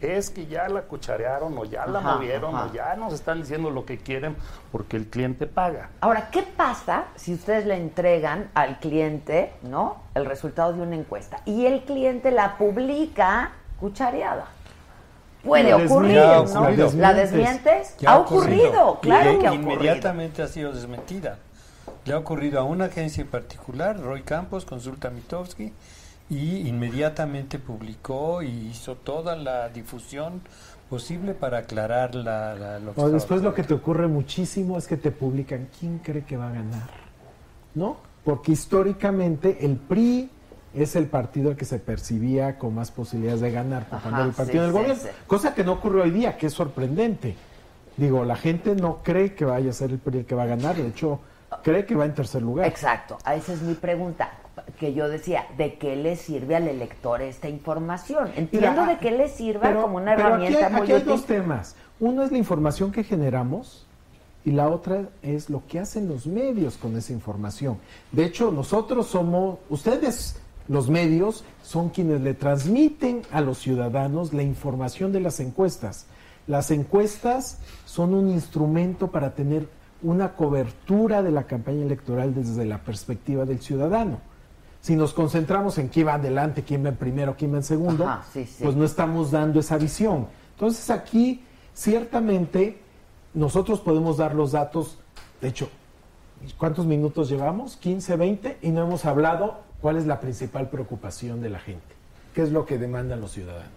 es 0.00 0.30
que 0.30 0.46
ya 0.46 0.68
la 0.68 0.82
cucharearon 0.82 1.56
o 1.56 1.64
ya 1.64 1.86
la 1.86 2.00
Ajá, 2.00 2.14
movieron 2.16 2.54
ajá. 2.54 2.66
o 2.66 2.72
ya 2.74 2.94
nos 2.96 3.14
están 3.14 3.40
diciendo 3.40 3.70
lo 3.70 3.84
que 3.86 3.98
quieren 3.98 4.36
porque 4.70 4.96
el 4.96 5.08
cliente 5.08 5.46
paga. 5.46 5.90
Ahora, 6.00 6.28
¿qué 6.30 6.42
pasa 6.42 7.06
si 7.16 7.34
ustedes 7.34 7.64
le 7.66 7.76
entregan 7.76 8.50
al 8.54 8.78
cliente, 8.80 9.52
¿no? 9.62 10.02
El 10.14 10.26
resultado 10.26 10.72
de 10.72 10.82
una 10.82 10.96
encuesta 10.96 11.40
y 11.46 11.66
el 11.66 11.84
cliente 11.84 12.30
la 12.32 12.58
publica 12.58 13.52
cuchareada? 13.80 14.46
Puede 15.44 15.70
La 15.70 15.76
ocurrir, 15.76 16.14
desmientes, 16.14 16.54
¿no? 16.54 16.60
la 16.62 16.70
¿La 16.70 16.76
desmientes. 17.14 17.30
desmientes? 17.32 17.96
Ya 18.00 18.10
ha 18.12 18.18
ocurrido, 18.18 18.98
claro 19.00 19.32
Y 19.32 19.38
que 19.38 19.46
ha 19.46 19.52
ocurrido. 19.52 19.72
Inmediatamente 19.74 20.42
ha 20.42 20.48
sido 20.48 20.72
desmentida. 20.72 21.38
Le 22.06 22.14
ha 22.14 22.18
ocurrido 22.18 22.60
a 22.60 22.64
una 22.64 22.86
agencia 22.86 23.20
en 23.22 23.28
particular, 23.28 24.00
Roy 24.00 24.22
Campos, 24.22 24.64
consulta 24.64 25.10
Mitowski, 25.10 25.72
y 26.30 26.66
inmediatamente 26.68 27.58
publicó 27.58 28.42
y 28.42 28.48
hizo 28.70 28.94
toda 28.96 29.36
la 29.36 29.68
difusión 29.68 30.40
posible 30.88 31.34
para 31.34 31.58
aclarar 31.58 32.14
la, 32.14 32.54
la- 32.54 32.78
lo 32.78 32.94
que 32.94 33.00
O 33.00 33.10
después 33.10 33.42
lo 33.42 33.52
que 33.54 33.62
te 33.62 33.74
ocurre 33.74 34.06
muchísimo 34.08 34.78
es 34.78 34.86
que 34.86 34.96
te 34.96 35.10
publican 35.10 35.68
quién 35.78 35.98
cree 35.98 36.24
que 36.24 36.36
va 36.38 36.48
a 36.48 36.52
ganar. 36.52 36.88
¿No? 37.74 37.96
Porque 38.24 38.52
históricamente 38.52 39.58
el 39.66 39.76
PRI 39.76 40.30
es 40.74 40.96
el 40.96 41.06
partido 41.06 41.50
al 41.50 41.56
que 41.56 41.64
se 41.64 41.78
percibía 41.78 42.58
con 42.58 42.74
más 42.74 42.90
posibilidades 42.90 43.40
de 43.40 43.50
ganar 43.50 43.88
por 43.88 43.98
Ajá, 43.98 44.24
el 44.24 44.32
partido 44.32 44.52
sí, 44.52 44.58
del 44.58 44.66
sí, 44.68 44.72
gobierno. 44.72 45.02
sí. 45.02 45.08
Cosa 45.26 45.54
que 45.54 45.64
no 45.64 45.72
ocurre 45.72 46.02
hoy 46.02 46.10
día, 46.10 46.36
que 46.36 46.46
es 46.46 46.52
sorprendente. 46.52 47.36
Digo, 47.96 48.24
la 48.24 48.36
gente 48.36 48.74
no 48.74 48.98
cree 49.02 49.34
que 49.34 49.44
vaya 49.44 49.70
a 49.70 49.72
ser 49.72 49.90
el 49.90 49.98
PRI 49.98 50.18
el 50.18 50.24
que 50.26 50.34
va 50.34 50.42
a 50.44 50.46
ganar, 50.46 50.74
de 50.76 50.88
hecho, 50.88 51.20
cree 51.62 51.86
que 51.86 51.94
va 51.94 52.04
en 52.04 52.14
tercer 52.14 52.42
lugar. 52.42 52.66
Exacto, 52.66 53.18
esa 53.32 53.52
es 53.52 53.62
mi 53.62 53.74
pregunta. 53.74 54.30
Que 54.78 54.94
yo 54.94 55.08
decía, 55.08 55.46
¿de 55.56 55.74
qué 55.74 55.94
le 55.96 56.16
sirve 56.16 56.56
al 56.56 56.66
elector 56.68 57.22
esta 57.22 57.48
información? 57.48 58.30
Entiendo 58.36 58.82
Mira, 58.82 58.86
de 58.86 58.98
qué 58.98 59.10
le 59.10 59.28
sirva 59.28 59.62
pero- 59.62 59.82
como 59.82 59.96
una 59.96 60.16
pero 60.16 60.28
herramienta 60.28 60.58
aquí 60.58 60.64
hay, 60.66 60.72
muy 60.72 60.82
aquí 60.82 60.92
hay 60.92 61.02
dos 61.02 61.24
temas. 61.26 61.76
Uno 62.00 62.22
es 62.24 62.32
la 62.32 62.38
información 62.38 62.90
que 62.90 63.04
generamos 63.04 63.86
y 64.44 64.50
la 64.52 64.68
otra 64.68 65.02
es 65.22 65.48
lo 65.50 65.62
que 65.66 65.78
hacen 65.80 66.08
los 66.08 66.26
medios 66.26 66.76
con 66.76 66.96
esa 66.96 67.12
información. 67.12 67.78
De 68.12 68.24
hecho, 68.24 68.50
nosotros 68.52 69.06
somos, 69.06 69.58
ustedes, 69.70 70.36
los 70.68 70.88
medios, 70.88 71.44
son 71.62 71.90
quienes 71.90 72.20
le 72.20 72.34
transmiten 72.34 73.22
a 73.30 73.40
los 73.40 73.58
ciudadanos 73.58 74.32
la 74.32 74.42
información 74.42 75.12
de 75.12 75.20
las 75.20 75.40
encuestas. 75.40 76.06
Las 76.46 76.70
encuestas 76.70 77.58
son 77.84 78.14
un 78.14 78.30
instrumento 78.30 79.10
para 79.10 79.34
tener 79.34 79.68
una 80.02 80.34
cobertura 80.34 81.22
de 81.22 81.30
la 81.30 81.44
campaña 81.44 81.82
electoral 81.82 82.34
desde 82.34 82.64
la 82.64 82.78
perspectiva 82.78 83.44
del 83.44 83.60
ciudadano. 83.60 84.18
Si 84.80 84.96
nos 84.96 85.14
concentramos 85.14 85.78
en 85.78 85.88
quién 85.88 86.08
va 86.08 86.14
adelante, 86.14 86.62
quién 86.62 86.84
va 86.84 86.90
en 86.90 86.96
primero, 86.96 87.36
quién 87.38 87.54
va 87.54 87.56
en 87.56 87.62
segundo, 87.62 88.06
Ajá, 88.06 88.24
sí, 88.30 88.44
sí. 88.44 88.62
pues 88.62 88.76
no 88.76 88.84
estamos 88.84 89.30
dando 89.30 89.60
esa 89.60 89.78
visión. 89.78 90.28
Entonces 90.52 90.90
aquí, 90.90 91.42
ciertamente, 91.72 92.78
nosotros 93.32 93.80
podemos 93.80 94.18
dar 94.18 94.34
los 94.34 94.52
datos, 94.52 94.98
de 95.40 95.48
hecho, 95.48 95.70
¿cuántos 96.58 96.84
minutos 96.84 97.30
llevamos? 97.30 97.78
15, 97.78 98.16
20, 98.16 98.58
y 98.60 98.70
no 98.70 98.82
hemos 98.82 99.06
hablado 99.06 99.60
cuál 99.84 99.98
es 99.98 100.06
la 100.06 100.18
principal 100.18 100.70
preocupación 100.70 101.42
de 101.42 101.50
la 101.50 101.58
gente. 101.58 101.94
¿Qué 102.34 102.40
es 102.42 102.50
lo 102.50 102.64
que 102.64 102.78
demandan 102.78 103.20
los 103.20 103.32
ciudadanos? 103.32 103.68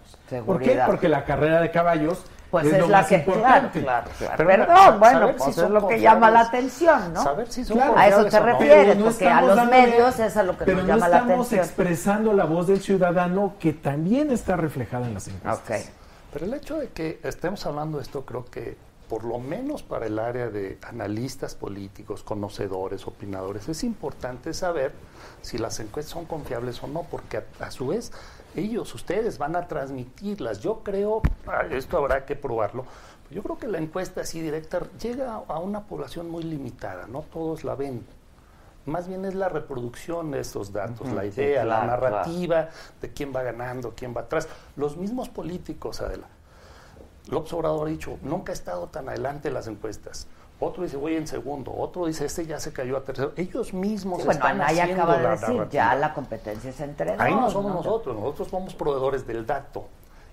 ¿Por 0.46 0.58
qué? 0.58 0.80
Porque 0.86 1.06
la 1.06 1.26
carrera 1.26 1.60
de 1.60 1.70
caballos 1.70 2.24
Pues 2.50 2.64
es, 2.64 2.72
es, 2.72 2.78
lo 2.80 2.88
la 2.88 2.98
más 3.00 3.06
que, 3.08 3.22
claro, 3.24 3.36
importante. 3.36 3.82
claro, 3.82 4.10
claro. 4.16 4.34
Pero 4.38 4.48
Perdón, 4.48 5.00
bueno, 5.00 5.32
pues 5.36 5.54
si 5.54 5.60
es 5.60 5.68
lo 5.68 5.86
que 5.86 6.00
llama 6.00 6.30
la 6.30 6.40
atención, 6.40 7.12
¿no? 7.12 7.22
Saber 7.22 7.52
si 7.52 7.62
son 7.62 7.76
Claro. 7.76 7.92
A 7.98 8.08
eso 8.08 8.24
te 8.24 8.40
refieres. 8.40 8.96
No 8.96 9.04
porque 9.04 9.26
a 9.26 9.28
estamos 9.28 9.48
los 9.48 9.56
dándole- 9.58 9.82
medios 9.86 10.18
es 10.18 10.36
a 10.38 10.42
lo 10.44 10.56
que 10.56 10.64
pero 10.64 10.78
nos 10.78 10.86
no 10.86 10.94
llama 10.94 11.08
la 11.08 11.16
estamos 11.18 11.46
atención. 11.46 11.66
expresando 11.66 12.32
la 12.32 12.44
voz 12.46 12.66
del 12.68 12.80
ciudadano 12.80 13.52
que 13.60 13.74
también 13.74 14.30
está 14.30 14.56
reflejada 14.56 15.06
en 15.08 15.12
las 15.12 15.28
encuestas. 15.28 15.82
Ok. 15.82 15.90
Pero 16.32 16.46
el 16.46 16.54
hecho 16.54 16.78
de 16.78 16.88
que 16.88 17.20
estemos 17.22 17.66
hablando 17.66 17.98
de 17.98 18.04
esto, 18.04 18.24
creo 18.24 18.46
que 18.46 18.78
por 19.08 19.24
lo 19.24 19.38
menos 19.38 19.82
para 19.82 20.06
el 20.06 20.18
área 20.18 20.50
de 20.50 20.78
analistas 20.82 21.54
políticos, 21.54 22.22
conocedores, 22.22 23.06
opinadores, 23.06 23.68
es 23.68 23.82
importante 23.84 24.52
saber 24.52 24.92
si 25.42 25.58
las 25.58 25.80
encuestas 25.80 26.12
son 26.12 26.26
confiables 26.26 26.82
o 26.82 26.86
no, 26.86 27.04
porque 27.10 27.38
a, 27.38 27.44
a 27.60 27.70
su 27.70 27.88
vez 27.88 28.12
ellos, 28.54 28.94
ustedes 28.94 29.38
van 29.38 29.56
a 29.56 29.68
transmitirlas. 29.68 30.60
Yo 30.60 30.82
creo, 30.82 31.22
esto 31.70 31.96
habrá 31.98 32.26
que 32.26 32.36
probarlo, 32.36 32.84
yo 33.30 33.42
creo 33.42 33.58
que 33.58 33.68
la 33.68 33.78
encuesta 33.78 34.22
así 34.22 34.40
directa 34.40 34.80
llega 35.00 35.34
a 35.34 35.58
una 35.58 35.84
población 35.84 36.30
muy 36.30 36.44
limitada, 36.44 37.06
no 37.06 37.22
todos 37.22 37.64
la 37.64 37.74
ven. 37.74 38.04
Más 38.86 39.06
bien 39.06 39.26
es 39.26 39.34
la 39.34 39.50
reproducción 39.50 40.30
de 40.30 40.40
estos 40.40 40.72
datos, 40.72 41.06
la 41.12 41.22
sí, 41.22 41.28
idea, 41.28 41.62
la 41.64 41.80
claro, 41.80 41.86
narrativa 41.88 42.70
de 43.02 43.12
quién 43.12 43.34
va 43.36 43.42
ganando, 43.42 43.92
quién 43.94 44.14
va 44.16 44.22
atrás. 44.22 44.48
Los 44.76 44.96
mismos 44.96 45.28
políticos, 45.28 46.00
Adela. 46.00 46.26
López 47.28 47.52
Obrador 47.52 47.86
ha 47.86 47.90
dicho, 47.90 48.18
nunca 48.22 48.52
ha 48.52 48.54
estado 48.54 48.86
tan 48.88 49.08
adelante 49.08 49.48
en 49.48 49.54
las 49.54 49.66
encuestas. 49.68 50.26
Otro 50.60 50.82
dice, 50.82 50.96
voy 50.96 51.14
en 51.14 51.26
segundo. 51.28 51.72
Otro 51.72 52.06
dice, 52.06 52.24
este 52.24 52.44
ya 52.46 52.58
se 52.58 52.72
cayó 52.72 52.96
a 52.96 53.04
tercero. 53.04 53.32
Ellos 53.36 53.72
mismos 53.72 54.18
Sí, 54.20 54.24
bueno, 54.26 54.40
están 54.40 54.60
Anaya 54.60 54.82
haciendo 54.82 55.02
acaba 55.04 55.18
de 55.18 55.22
la 55.24 55.30
decir, 55.32 55.48
narrativa. 55.50 55.68
ya 55.70 55.94
la 55.94 56.14
competencia 56.14 56.70
es 56.70 56.80
entre. 56.80 57.14
Ahí 57.18 57.34
no 57.34 57.48
somos 57.50 57.72
nosotros, 57.72 58.16
nosotros 58.16 58.48
somos 58.48 58.74
proveedores 58.74 59.26
del 59.26 59.46
dato. 59.46 59.86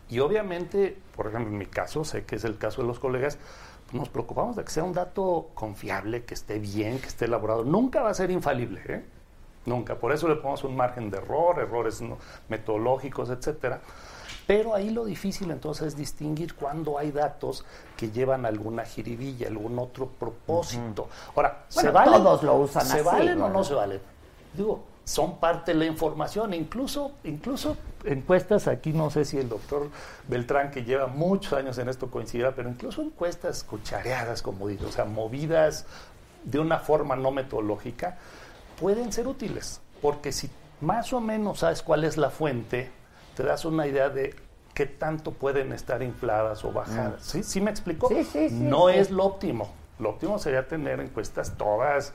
Y 0.10 0.20
obviamente, 0.20 0.98
por 1.16 1.28
ejemplo, 1.28 1.52
en 1.52 1.58
mi 1.58 1.66
caso, 1.68 2.04
sé 2.06 2.26
que 2.26 2.38
es 2.38 2.44
el 2.44 2.58
caso 2.58 2.82
de 2.82 2.88
los 2.88 3.00
colegas, 3.00 3.38
nos 3.92 4.10
preocupamos 4.10 4.56
de 4.56 4.64
que 4.64 4.72
sea 4.72 4.84
un 4.84 4.94
dato 4.94 5.50
confiable, 5.54 6.26
que 6.26 6.34
esté 6.34 6.58
bien, 6.60 7.00
que 7.00 7.08
esté 7.08 7.26
elaborado. 7.26 7.64
Nunca 7.64 8.02
va 8.02 8.10
a 8.10 8.14
ser 8.16 8.32
infalible, 8.32 8.82
¿eh? 8.88 9.06
Nunca. 9.68 9.96
Por 9.96 10.12
eso 10.12 10.28
le 10.28 10.36
ponemos 10.36 10.64
un 10.64 10.76
margen 10.76 11.10
de 11.12 11.18
error, 11.18 11.60
errores 11.60 12.02
¿no? 12.02 12.18
metodológicos, 12.50 13.30
etcétera. 13.30 13.82
Pero 14.48 14.76
ahí 14.76 14.92
lo 14.92 15.06
difícil 15.06 15.50
entonces 15.52 15.88
es 15.88 15.98
distinguir 15.98 16.54
cuando 16.54 17.00
hay 17.00 17.12
datos 17.12 17.66
que 17.98 18.12
llevan 18.12 18.46
alguna 18.46 18.86
jiribilla, 18.86 19.48
algún 19.48 19.80
otro 19.80 20.08
propósito. 20.08 21.10
Ahora, 21.36 21.66
¿se 21.68 21.90
valen? 21.90 22.22
todos 22.22 22.44
lo 22.44 22.56
usan 22.58 22.86
¿Se 22.86 22.94
así, 23.00 23.06
valen 23.06 23.42
o 23.42 23.48
¿no? 23.48 23.54
no 23.56 23.64
se 23.64 23.74
valen? 23.74 24.00
Digo, 24.54 24.84
son 25.04 25.38
parte 25.40 25.74
de 25.74 25.80
la 25.80 25.86
información, 25.86 26.54
incluso, 26.54 27.12
incluso 27.24 27.78
encuestas, 28.04 28.68
aquí 28.68 28.92
no 28.92 29.10
sé 29.10 29.26
si 29.26 29.38
el 29.38 29.50
doctor 29.50 29.90
Beltrán, 30.28 30.72
que 30.72 30.84
lleva 30.84 31.08
muchos 31.08 31.54
años 31.54 31.78
en 31.78 31.90
esto, 31.90 32.10
coincidirá, 32.10 32.54
pero 32.56 32.70
incluso 32.70 33.02
encuestas 33.02 33.64
cuchareadas, 33.64 34.42
como 34.42 34.68
digo, 34.68 34.88
o 34.88 34.92
sea, 34.92 35.06
movidas 35.06 35.86
de 36.44 36.60
una 36.60 36.80
forma 36.80 37.16
no 37.16 37.32
metodológica, 37.32 38.18
pueden 38.80 39.12
ser 39.12 39.28
útiles, 39.28 39.82
porque 40.02 40.32
si 40.32 40.50
más 40.82 41.14
o 41.14 41.22
menos 41.22 41.60
sabes 41.60 41.82
cuál 41.82 42.04
es 42.04 42.18
la 42.18 42.30
fuente, 42.30 42.92
te 43.36 43.44
das 43.44 43.66
una 43.66 43.88
idea 43.88 44.10
de 44.10 44.36
qué 44.74 44.86
tanto 44.86 45.32
pueden 45.32 45.72
estar 45.74 46.02
infladas 46.02 46.64
o 46.66 46.72
bajadas. 46.72 47.24
¿Sí? 47.24 47.44
¿Sí 47.44 47.62
me 47.62 47.72
explico? 47.72 48.08
Sí, 48.10 48.24
sí, 48.24 48.50
sí, 48.50 48.56
no 48.56 48.90
es 48.90 49.12
lo 49.12 49.26
óptimo. 49.26 49.72
Lo 50.00 50.10
óptimo 50.10 50.38
sería 50.40 50.68
tener 50.68 51.00
encuestas 51.00 51.58
todas 51.58 52.14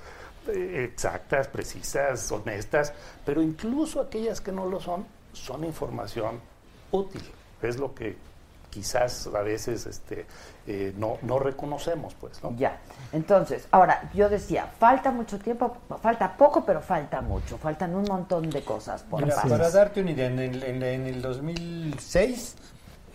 eh, 0.49 0.89
exactas, 0.91 1.49
precisas, 1.49 2.31
honestas, 2.31 2.93
pero 3.25 3.43
incluso 3.43 4.01
aquellas 4.01 4.41
que 4.41 4.53
no 4.53 4.67
lo 4.67 4.81
son, 4.81 5.07
son 5.33 5.65
información 5.65 6.41
útil. 6.91 7.23
Es 7.63 7.79
lo 7.79 7.95
que 7.95 8.17
quizás 8.71 9.27
a 9.27 9.43
veces 9.43 9.87
este, 9.87 10.27
eh, 10.67 10.95
no, 10.97 11.19
no 11.23 11.39
reconocemos, 11.39 12.15
pues, 12.15 12.43
¿no? 12.43 12.55
Ya. 12.57 12.81
Entonces, 13.13 13.67
ahora, 13.71 14.11
yo 14.15 14.29
decía, 14.29 14.67
falta 14.79 15.11
mucho 15.11 15.39
tiempo, 15.39 15.77
falta 16.01 16.37
poco, 16.37 16.65
pero 16.65 16.81
falta 16.81 17.21
mucho. 17.21 17.59
Faltan 17.59 17.95
un 17.95 18.05
montón 18.05 18.49
de 18.49 18.63
cosas 18.63 19.03
por 19.03 19.23
Mira, 19.23 19.37
para 19.43 19.71
darte 19.71 20.01
una 20.01 20.13
idea, 20.13 20.29
en 20.29 20.39
el, 20.39 20.63
en, 20.63 20.83
en 20.83 21.07
el 21.07 21.21
2006 21.21 22.57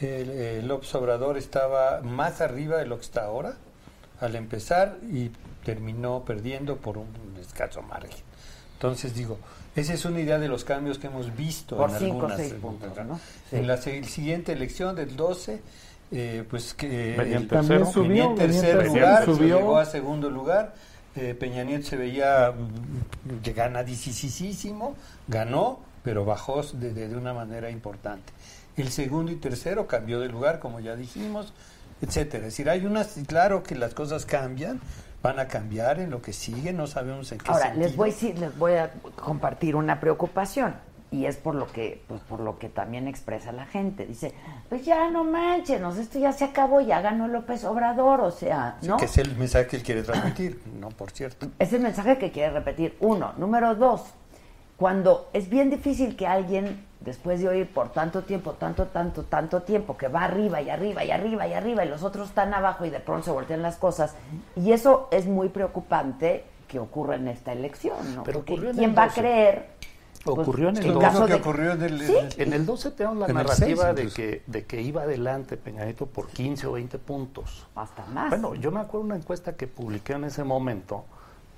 el, 0.02 0.30
el 0.30 0.68
López 0.68 0.94
Obrador 0.96 1.38
estaba 1.38 2.02
más 2.02 2.42
arriba 2.42 2.78
de 2.78 2.86
lo 2.86 2.98
que 2.98 3.04
está 3.04 3.26
ahora 3.26 3.54
al 4.20 4.36
empezar 4.36 4.98
y 5.12 5.32
terminó 5.64 6.24
perdiendo 6.24 6.78
por 6.78 6.98
un 6.98 7.08
escaso 7.40 7.82
margen. 7.82 8.24
Entonces 8.74 9.14
digo, 9.14 9.40
esa 9.76 9.94
es 9.94 10.06
una 10.06 10.20
idea 10.22 10.40
de 10.40 10.48
los 10.48 10.64
cambios 10.64 10.98
que 11.00 11.08
hemos 11.08 11.36
visto 11.36 11.76
Por 11.78 11.90
en 11.92 11.98
cinco 12.00 12.14
algunas 12.16 12.38
seis 12.38 12.50
segundas, 12.54 12.90
puntos, 12.90 13.06
¿no? 13.06 13.14
¿no? 13.14 13.20
Sí. 13.50 13.56
En 13.58 13.68
la 13.68 13.78
se- 13.78 14.04
siguiente 14.06 14.52
elección 14.54 14.96
del 14.96 15.16
12, 15.16 15.62
eh, 16.12 16.44
pues 16.50 16.74
que 16.74 17.16
el- 17.16 17.48
tercero. 17.48 17.48
También 17.48 17.86
subió, 17.92 18.08
venía 18.08 18.24
en 18.26 18.36
tercer 18.36 18.86
lugar, 18.88 19.26
subió. 19.26 19.58
llegó 19.58 19.78
a 19.78 19.86
segundo 19.86 20.30
lugar. 20.30 20.74
eh, 21.18 21.34
Peña 21.34 21.64
Nieto 21.64 21.86
se 21.88 21.96
veía 21.96 22.52
mm, 22.52 23.42
que 23.42 23.54
ganadísimo, 23.54 24.96
ganó, 25.28 25.80
pero 26.04 26.26
bajó 26.26 26.62
de, 26.74 26.94
de- 26.94 27.08
de 27.08 27.16
una 27.18 27.34
manera 27.34 27.70
importante. 27.70 28.34
El 28.78 28.90
segundo 28.92 29.32
y 29.32 29.36
tercero 29.38 29.88
cambió 29.88 30.20
de 30.20 30.28
lugar, 30.28 30.60
como 30.60 30.80
ya 30.82 30.96
dijimos, 30.96 31.54
etcétera. 32.02 32.48
Es 32.48 32.54
decir, 32.54 32.70
hay 32.70 32.86
unas, 32.86 33.16
claro 33.28 33.64
que 33.64 33.76
las 33.76 33.94
cosas 33.94 34.26
cambian, 34.26 34.82
van 35.26 35.40
a 35.40 35.48
cambiar 35.48 36.00
en 36.00 36.10
lo 36.12 36.22
que 36.22 36.32
sigue, 36.34 36.72
no 36.74 36.88
sabemos 36.88 37.32
en 37.32 37.40
qué 37.40 37.52
Ahora, 37.52 37.66
sentido. 37.66 37.86
les 37.88 37.96
voy, 37.96 38.12
decir- 38.12 38.38
les 38.40 38.58
voy 38.58 38.74
a 38.74 38.92
compartir 39.16 39.76
una 39.76 40.00
preocupación 40.00 40.76
y 41.12 41.26
es 41.26 41.38
por 41.38 41.56
lo 41.56 41.68
que 41.68 42.02
pues 42.08 42.20
por 42.22 42.40
lo 42.42 42.58
que 42.60 42.68
también 42.68 43.08
expresa 43.08 43.52
la 43.52 43.66
gente. 43.66 44.06
Dice, 44.06 44.34
pues 44.70 44.84
ya 44.84 45.10
no 45.12 45.24
manchenos, 45.24 45.98
esto 45.98 46.20
ya 46.20 46.32
se 46.34 46.44
acabó, 46.44 46.82
ya 46.82 47.00
ganó 47.02 47.28
López 47.28 47.64
Obrador, 47.64 48.22
o 48.22 48.32
sea, 48.32 48.78
¿no? 48.82 48.98
Que 48.98 49.06
es 49.06 49.18
el 49.18 49.36
mensaje 49.38 49.68
que 49.68 49.78
él 49.78 49.84
quiere 49.84 50.04
transmitir, 50.04 50.62
no, 50.80 50.90
por 50.90 51.12
cierto. 51.12 51.48
Es 51.60 51.72
el 51.74 51.82
mensaje 51.82 52.18
que 52.18 52.32
quiere 52.32 52.52
repetir. 52.52 52.98
Uno. 53.00 53.34
Número 53.38 53.76
dos, 53.76 54.02
cuando 54.78 55.30
es 55.34 55.50
bien 55.50 55.70
difícil 55.70 56.16
que 56.16 56.28
alguien, 56.28 56.86
después 57.00 57.40
de 57.40 57.48
oír 57.48 57.70
por 57.72 57.90
tanto 57.92 58.24
tiempo, 58.24 58.54
tanto, 58.54 58.86
tanto, 58.88 59.24
tanto 59.24 59.62
tiempo, 59.62 59.96
que 59.98 60.08
va 60.08 60.24
arriba 60.26 60.62
y 60.62 60.70
arriba 60.70 61.04
y 61.04 61.12
arriba 61.12 61.48
y 61.48 61.54
arriba 61.54 61.86
y 61.86 61.90
los 61.90 62.04
otros 62.04 62.30
están 62.30 62.54
abajo 62.54 62.86
y 62.86 62.90
de 62.90 63.00
pronto 63.00 63.26
se 63.26 63.32
voltean 63.32 63.62
las 63.62 63.78
cosas, 63.78 64.16
y 64.56 64.72
eso 64.74 65.08
es 65.12 65.26
muy 65.28 65.50
preocupante 65.50 66.44
que 66.68 66.80
ocurra 66.80 67.16
en 67.16 67.28
esta 67.28 67.54
elección, 67.54 68.16
¿no? 68.16 68.24
Pero 68.24 68.40
Porque 68.44 68.72
¿quién 68.72 68.90
el 68.92 68.98
va 68.98 69.04
a 69.04 69.08
12. 69.08 69.22
creer? 69.22 69.76
Pues, 70.26 70.40
Ocurrió 70.40 70.70
en 70.70 70.78
el 70.78 70.84
en 70.86 70.88
Lo 70.88 70.94
12. 70.96 71.06
caso 71.06 71.20
mismo 71.22 71.28
que 71.28 71.34
de- 71.34 71.40
ocurrió 71.40 71.72
en 71.74 71.82
el... 71.84 72.02
¿Sí? 72.02 72.16
En 72.38 72.54
el 72.54 72.66
12 72.66 72.92
tenemos 72.92 73.18
la 73.20 73.28
En 73.28 73.34
narrativa 73.36 73.94
de, 73.94 74.08
que, 74.08 74.42
de 74.48 74.66
que 74.66 74.82
iba 74.82 75.04
adelante 75.04 75.56
Peña 75.56 75.86
Nieto 75.86 76.08
por 76.08 76.28
15 76.30 76.66
o 76.66 76.72
20 76.72 76.98
puntos. 76.98 77.68
Hasta 77.76 78.04
más. 78.08 78.32
Bueno, 78.32 78.56
yo 78.56 78.72
me 78.72 78.80
acuerdo 78.80 79.06
una 79.06 79.16
encuesta 79.18 79.56
que 79.56 79.68
publiqué 79.68 80.14
en 80.14 80.24
ese 80.24 80.44
momento, 80.44 81.06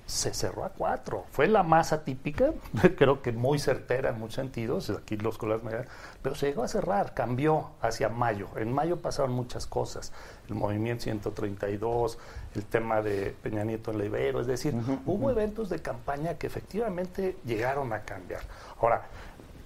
se 0.08 0.32
cerró 0.32 0.64
a 0.64 0.70
cuatro. 0.70 1.26
Fue 1.32 1.46
la 1.48 1.62
más 1.62 1.92
atípica, 1.92 2.52
creo 2.96 3.20
que 3.20 3.30
muy 3.32 3.58
certera 3.58 4.08
en 4.08 4.18
muchos 4.18 4.36
sentidos, 4.36 4.88
aquí 4.88 5.18
los 5.18 5.38
dirán, 5.38 5.84
pero 6.22 6.34
se 6.34 6.46
llegó 6.46 6.62
a 6.62 6.68
cerrar, 6.68 7.12
cambió 7.12 7.68
hacia 7.82 8.08
mayo. 8.08 8.48
En 8.56 8.72
mayo 8.72 8.96
pasaron 8.96 9.32
muchas 9.32 9.66
cosas, 9.66 10.12
el 10.48 10.54
movimiento 10.54 11.02
132, 11.04 12.18
el 12.54 12.64
tema 12.64 13.02
de 13.02 13.36
Peña 13.42 13.64
Nieto 13.64 13.90
en 13.90 13.98
la 13.98 14.06
Ibero, 14.06 14.40
es 14.40 14.46
decir, 14.46 14.74
hubo 15.04 15.30
eventos 15.30 15.68
de 15.68 15.80
campaña 15.80 16.34
que 16.38 16.46
efectivamente 16.46 17.36
llegaron 17.44 17.92
a 17.92 18.00
cambiar. 18.00 18.40
Ahora, 18.80 19.02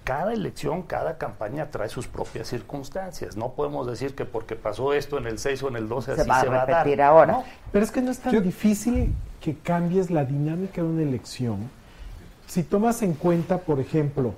cada 0.03 0.33
elección, 0.33 0.81
cada 0.81 1.17
campaña 1.17 1.71
trae 1.71 1.87
sus 1.87 2.07
propias 2.07 2.49
circunstancias. 2.49 3.37
No 3.37 3.53
podemos 3.53 3.87
decir 3.87 4.13
que 4.13 4.25
porque 4.25 4.57
pasó 4.57 4.91
esto 4.93 5.17
en 5.17 5.27
el 5.27 5.39
6 5.39 5.63
o 5.63 5.69
en 5.69 5.77
el 5.77 5.87
12 5.87 6.15
Se 6.15 6.21
así 6.21 6.29
va 6.29 6.37
a 6.39 6.41
se 6.41 6.49
va 6.49 6.55
a 6.63 6.65
dar. 6.65 6.67
repetir 6.79 7.01
ahora. 7.01 7.31
¿no? 7.31 7.43
Pero 7.71 7.85
es 7.85 7.91
que 7.91 8.01
no 8.01 8.11
es 8.11 8.19
tan 8.19 8.33
Yo- 8.33 8.41
difícil 8.41 9.15
que 9.43 9.55
cambies 9.55 10.09
la 10.09 10.23
dinámica 10.23 10.81
de 10.81 10.87
una 10.87 11.01
elección. 11.01 11.69
Si 12.47 12.63
tomas 12.63 13.01
en 13.01 13.13
cuenta, 13.13 13.57
por 13.59 13.79
ejemplo, 13.81 14.33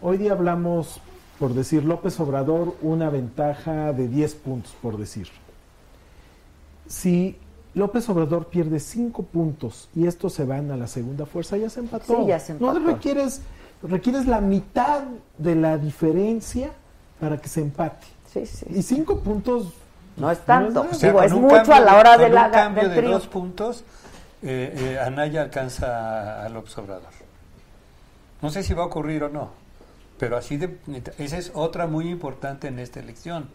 hoy 0.00 0.16
día 0.16 0.32
hablamos, 0.32 1.00
por 1.38 1.52
decir 1.52 1.84
López 1.84 2.18
Obrador, 2.20 2.74
una 2.80 3.10
ventaja 3.10 3.92
de 3.92 4.08
10 4.08 4.34
puntos, 4.36 4.72
por 4.80 4.96
decir. 4.96 5.28
Si 6.88 7.36
López 7.74 8.08
Obrador 8.08 8.46
pierde 8.46 8.80
5 8.80 9.22
puntos 9.24 9.88
y 9.94 10.06
estos 10.06 10.32
se 10.32 10.44
van 10.44 10.70
a 10.70 10.76
la 10.76 10.86
segunda 10.86 11.26
fuerza, 11.26 11.56
ya 11.56 11.68
se 11.70 11.80
empató. 11.80 12.16
Sí, 12.22 12.26
ya 12.26 12.40
se 12.40 12.54
No 12.54 12.70
empató. 12.70 12.86
requieres, 12.94 13.42
requieres 13.82 14.26
la 14.26 14.40
mitad 14.40 15.02
de 15.38 15.54
la 15.54 15.76
diferencia 15.78 16.70
para 17.20 17.38
que 17.40 17.48
se 17.48 17.60
empate. 17.60 18.06
Sí, 18.32 18.46
sí. 18.46 18.66
Y 18.70 18.82
5 18.82 19.18
puntos 19.20 19.72
No 20.16 20.30
es 20.30 20.38
tanto. 20.40 20.82
nada. 20.84 20.90
O 20.92 20.94
sea, 20.94 21.10
Digo, 21.10 21.18
con 21.18 21.26
es 21.26 21.32
mucho 21.34 21.54
cambio 21.56 21.74
a 21.74 21.80
la 21.80 21.96
hora 21.98 22.16
de 22.18 22.28
la 22.30 22.46
un 22.46 22.52
cambio 22.52 22.82
del 22.84 22.90
de 22.92 22.96
trío. 22.98 23.10
dos 23.12 23.26
puntos, 23.26 23.84
eh, 24.42 24.74
eh, 24.76 24.98
Anaya 24.98 25.42
alcanza 25.42 26.44
a 26.44 26.48
López 26.48 26.76
Obrador. 26.78 27.10
No 28.42 28.50
sé 28.50 28.62
si 28.62 28.72
va 28.72 28.84
a 28.84 28.86
ocurrir 28.86 29.24
o 29.24 29.28
no, 29.28 29.50
pero 30.18 30.36
así 30.36 30.56
de, 30.56 30.78
esa 31.18 31.36
es 31.36 31.52
otra 31.54 31.86
muy 31.86 32.08
importante 32.08 32.68
en 32.68 32.78
esta 32.78 33.00
elección. 33.00 33.48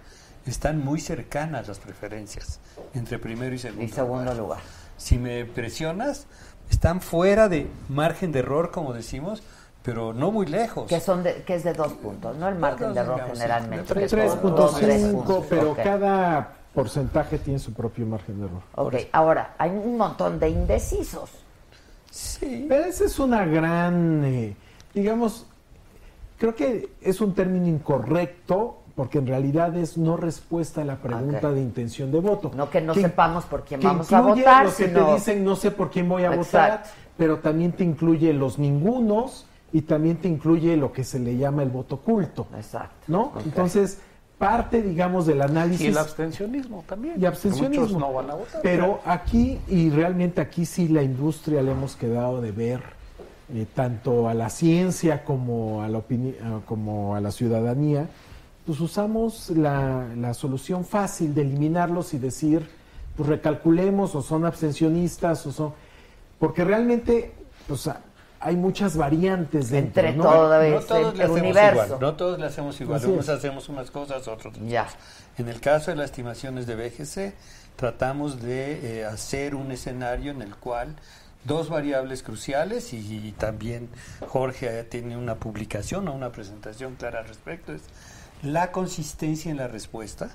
Están 0.46 0.84
muy 0.84 1.00
cercanas 1.00 1.68
las 1.68 1.80
preferencias 1.80 2.60
entre 2.94 3.18
primero 3.18 3.56
y 3.56 3.58
segundo, 3.58 3.84
Y 3.84 3.88
segundo 3.88 4.34
lugar. 4.36 4.60
Si 4.96 5.18
me 5.18 5.44
presionas, 5.46 6.28
están 6.70 7.02
fuera 7.02 7.50
de 7.50 7.68
margen 7.90 8.32
de 8.32 8.40
error, 8.40 8.70
como 8.70 8.94
decimos, 8.94 9.42
pero 9.82 10.14
no 10.14 10.32
muy 10.32 10.46
lejos. 10.46 10.88
Que, 10.88 11.00
son 11.00 11.24
de, 11.24 11.44
que 11.44 11.56
es 11.56 11.64
de 11.64 11.74
dos 11.74 11.94
puntos, 11.94 12.36
¿no? 12.38 12.48
El 12.48 12.56
margen 12.56 12.94
de 12.94 13.00
error 13.00 13.16
digamos, 13.16 13.38
sí, 13.38 13.44
generalmente. 13.44 13.94
de 13.94 14.06
es 14.06 14.12
de 14.12 14.18
dos, 14.18 14.76
3.5, 14.76 14.80
tres 14.80 15.04
puntos. 15.04 15.46
pero 15.50 15.72
Ok. 15.72 15.78
cada 15.84 16.54
porcentaje 16.76 17.40
tiene 17.40 17.58
su 17.58 17.74
propio 17.74 18.06
margen 18.06 18.40
de 18.40 18.46
error. 18.46 18.62
Ok, 18.76 18.96
ahora, 19.14 19.56
hay 19.58 19.72
un 19.72 19.98
montón 19.98 20.40
de 20.40 20.50
indecisos. 20.50 21.32
Sí. 22.12 22.66
Pero 22.70 22.86
esa 22.86 23.06
es 23.06 23.18
una 23.18 23.46
gran, 23.46 24.24
eh, 24.26 24.56
digamos, 24.94 25.48
creo 26.38 26.54
que 26.54 26.90
es 27.02 27.22
un 27.22 27.34
término 27.34 27.68
incorrecto 27.68 28.82
porque 28.96 29.18
en 29.18 29.28
realidad 29.28 29.76
es 29.76 29.98
no 29.98 30.16
respuesta 30.16 30.82
a 30.82 30.86
la 30.86 30.98
pregunta 30.98 31.52
de 31.52 31.62
intención 31.62 32.12
de 32.12 32.20
voto. 32.20 32.52
No 32.56 32.70
que 32.70 32.80
no 32.80 32.94
sepamos 32.94 33.44
por 33.46 33.66
quién 33.66 33.82
que 33.82 33.88
vamos 33.88 34.12
a 34.12 34.22
votar, 34.22 34.66
los 34.66 34.76
que 34.76 34.88
sino... 34.88 35.08
te 35.08 35.14
dicen 35.16 35.44
no 35.44 35.56
sé 35.56 35.72
por 35.72 35.92
quién 35.92 36.08
voy 36.08 36.24
a 36.24 36.34
Exacto. 36.34 36.78
votar, 36.78 36.84
pero 37.18 37.40
también 37.40 37.74
te 37.74 37.84
incluye 37.84 38.32
los 38.34 38.58
ningunos 38.58 39.48
y 39.74 39.82
también 39.82 40.18
te 40.18 40.30
incluye 40.30 40.78
lo 40.78 40.94
que 40.94 41.04
se 41.04 41.20
le 41.20 41.36
llama 41.36 41.64
el 41.64 41.70
voto 41.70 41.96
oculto, 41.96 42.48
Exacto. 42.56 42.96
¿no? 43.08 43.34
Entonces, 43.44 44.00
parte, 44.38 44.82
digamos, 44.82 45.26
del 45.26 45.42
análisis 45.42 45.82
Y 45.82 45.88
el 45.88 45.98
abstencionismo 45.98 46.84
también. 46.88 47.16
y 47.22 47.26
abstencionismo. 47.26 48.00
No 48.00 48.14
van 48.14 48.30
a 48.32 48.36
votar. 48.36 48.62
Pero 48.62 49.00
aquí, 49.06 49.60
y 49.68 49.90
realmente 49.90 50.42
aquí 50.42 50.66
sí 50.66 50.88
la 50.88 51.04
industria 51.04 51.62
le 51.62 51.72
hemos 51.72 51.96
quedado 51.96 52.42
de 52.42 52.52
ver, 52.52 52.82
eh, 53.54 53.66
tanto 53.74 54.28
a 54.28 54.34
la 54.34 54.50
ciencia 54.50 55.24
como 55.24 55.84
a 55.84 55.88
la, 55.88 56.02
como 56.66 57.16
a 57.16 57.22
la 57.22 57.32
ciudadanía, 57.32 58.08
pues 58.66 58.80
usamos 58.80 59.52
la, 59.52 60.08
la 60.18 60.34
solución 60.34 60.84
fácil 60.84 61.36
de 61.36 61.42
eliminarlos 61.42 62.14
y 62.14 62.18
decir, 62.18 62.68
pues 63.16 63.30
recalculemos 63.30 64.16
o 64.16 64.22
son 64.22 64.46
abstencionistas 64.46 65.46
o 65.46 65.52
son... 65.52 65.74
Porque 66.40 66.66
realmente, 66.66 67.34
pues 67.68 67.90
hay 68.46 68.56
muchas 68.56 68.96
variantes 68.96 69.70
dentro, 69.72 70.04
Entre 70.04 70.14
¿no? 70.16 70.24
todo 70.24 70.70
no 70.70 70.80
todos 70.80 71.12
el, 71.14 71.18
le 71.18 71.24
hacemos 71.24 71.42
universo. 71.42 71.84
igual, 71.86 72.00
no 72.00 72.16
todos 72.16 72.40
le 72.40 72.46
hacemos 72.46 72.80
igual, 72.82 72.98
Así 73.00 73.08
unos 73.10 73.26
es. 73.28 73.30
hacemos 73.30 73.70
unas 73.70 73.92
cosas, 73.92 74.28
otros 74.28 74.54
otras 74.54 74.68
Ya. 74.70 74.88
En 75.38 75.50
el 75.50 75.60
caso 75.60 75.92
de 75.92 75.98
las 75.98 76.06
estimaciones 76.06 76.68
de 76.68 76.76
BGC, 76.76 77.34
tratamos 77.76 78.42
de 78.42 79.00
eh, 79.00 79.06
hacer 79.06 79.56
un 79.56 79.72
escenario 79.72 80.32
en 80.32 80.42
el 80.44 80.56
cual 80.56 80.96
dos 81.44 81.70
variables 81.70 82.24
cruciales, 82.24 82.94
y, 82.94 82.98
y 83.28 83.32
también 83.34 83.90
Jorge 84.28 84.80
eh, 84.80 84.84
tiene 84.84 85.18
una 85.18 85.36
publicación 85.36 86.08
o 86.08 86.14
una 86.14 86.32
presentación 86.32 86.96
clara 86.96 87.20
al 87.20 87.28
respecto, 87.28 87.74
es 87.74 87.82
la 88.44 88.72
consistencia 88.72 89.50
en 89.52 89.58
la 89.58 89.68
respuesta, 89.68 90.30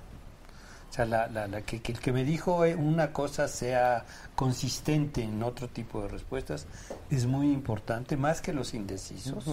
o 0.91 0.93
sea, 0.93 1.05
la, 1.05 1.29
la- 1.29 1.47
la 1.47 1.63
que, 1.63 1.81
que 1.81 1.93
el 1.93 2.01
que 2.01 2.13
me 2.13 2.25
dijo 2.25 2.65
eh, 2.65 2.75
una 2.75 3.13
cosa 3.13 3.47
sea 3.47 4.05
consistente 4.35 5.23
en 5.23 5.41
otro 5.43 5.69
tipo 5.69 6.03
de 6.03 6.09
respuestas 6.09 6.67
es 7.11 7.27
muy 7.27 7.53
importante, 7.53 8.17
más 8.17 8.41
que 8.41 8.53
los 8.53 8.75
indecisos. 8.75 9.47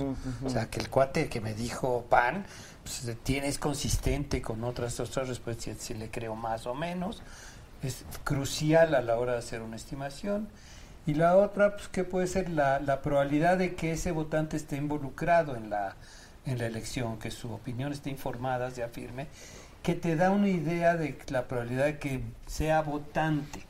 O 0.43 0.49
sea, 0.49 0.69
que 0.69 0.79
el 0.79 0.89
cuate 0.89 1.29
que 1.29 1.39
me 1.39 1.53
dijo 1.53 2.05
pan, 2.09 2.45
pues, 2.83 3.15
tiene, 3.23 3.47
es 3.49 3.59
consistente 3.59 4.41
con 4.41 4.63
otras, 4.63 4.99
otras 4.99 5.27
respuestas, 5.27 5.77
si 5.77 5.93
le 5.93 6.09
creo 6.09 6.35
más 6.35 6.65
o 6.65 6.73
menos. 6.73 7.21
Es 7.83 8.03
crucial 8.23 8.95
a 8.95 9.01
la 9.01 9.17
hora 9.19 9.33
de 9.33 9.39
hacer 9.39 9.61
una 9.61 9.75
estimación. 9.75 10.47
Y 11.05 11.13
la 11.13 11.37
otra, 11.37 11.75
pues, 11.75 11.87
¿qué 11.89 12.03
puede 12.03 12.25
ser? 12.25 12.49
La, 12.49 12.79
la 12.79 13.01
probabilidad 13.03 13.57
de 13.59 13.75
que 13.75 13.91
ese 13.91 14.11
votante 14.11 14.57
esté 14.57 14.77
involucrado 14.77 15.55
en 15.55 15.69
la, 15.69 15.95
en 16.47 16.57
la 16.57 16.65
elección, 16.65 17.19
que 17.19 17.29
su 17.29 17.51
opinión 17.53 17.91
esté 17.93 18.09
informada, 18.09 18.71
sea 18.71 18.87
firme, 18.89 19.27
que 19.87 19.95
te 19.95 20.17
da 20.17 20.31
una 20.31 20.49
idea 20.49 20.97
de 20.97 21.17
la 21.29 21.47
probabilidad 21.47 21.85
de 21.85 21.97
que 21.97 22.21
sea 22.45 22.81
votante. 22.81 23.63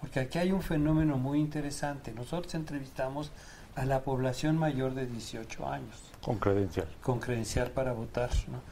Porque 0.00 0.20
aquí 0.20 0.38
hay 0.38 0.50
un 0.50 0.62
fenómeno 0.62 1.18
muy 1.18 1.38
interesante. 1.40 2.10
Nosotros 2.10 2.54
entrevistamos 2.54 3.30
a 3.76 3.84
la 3.84 4.00
población 4.00 4.56
mayor 4.56 4.94
de 4.94 5.04
18 5.04 5.68
años 5.68 5.94
Con 6.22 6.38
credencial. 6.38 6.88
con 7.02 7.20
credencial 7.20 7.70
para 7.72 7.92
votar. 7.92 8.30
¿no? 8.50 8.62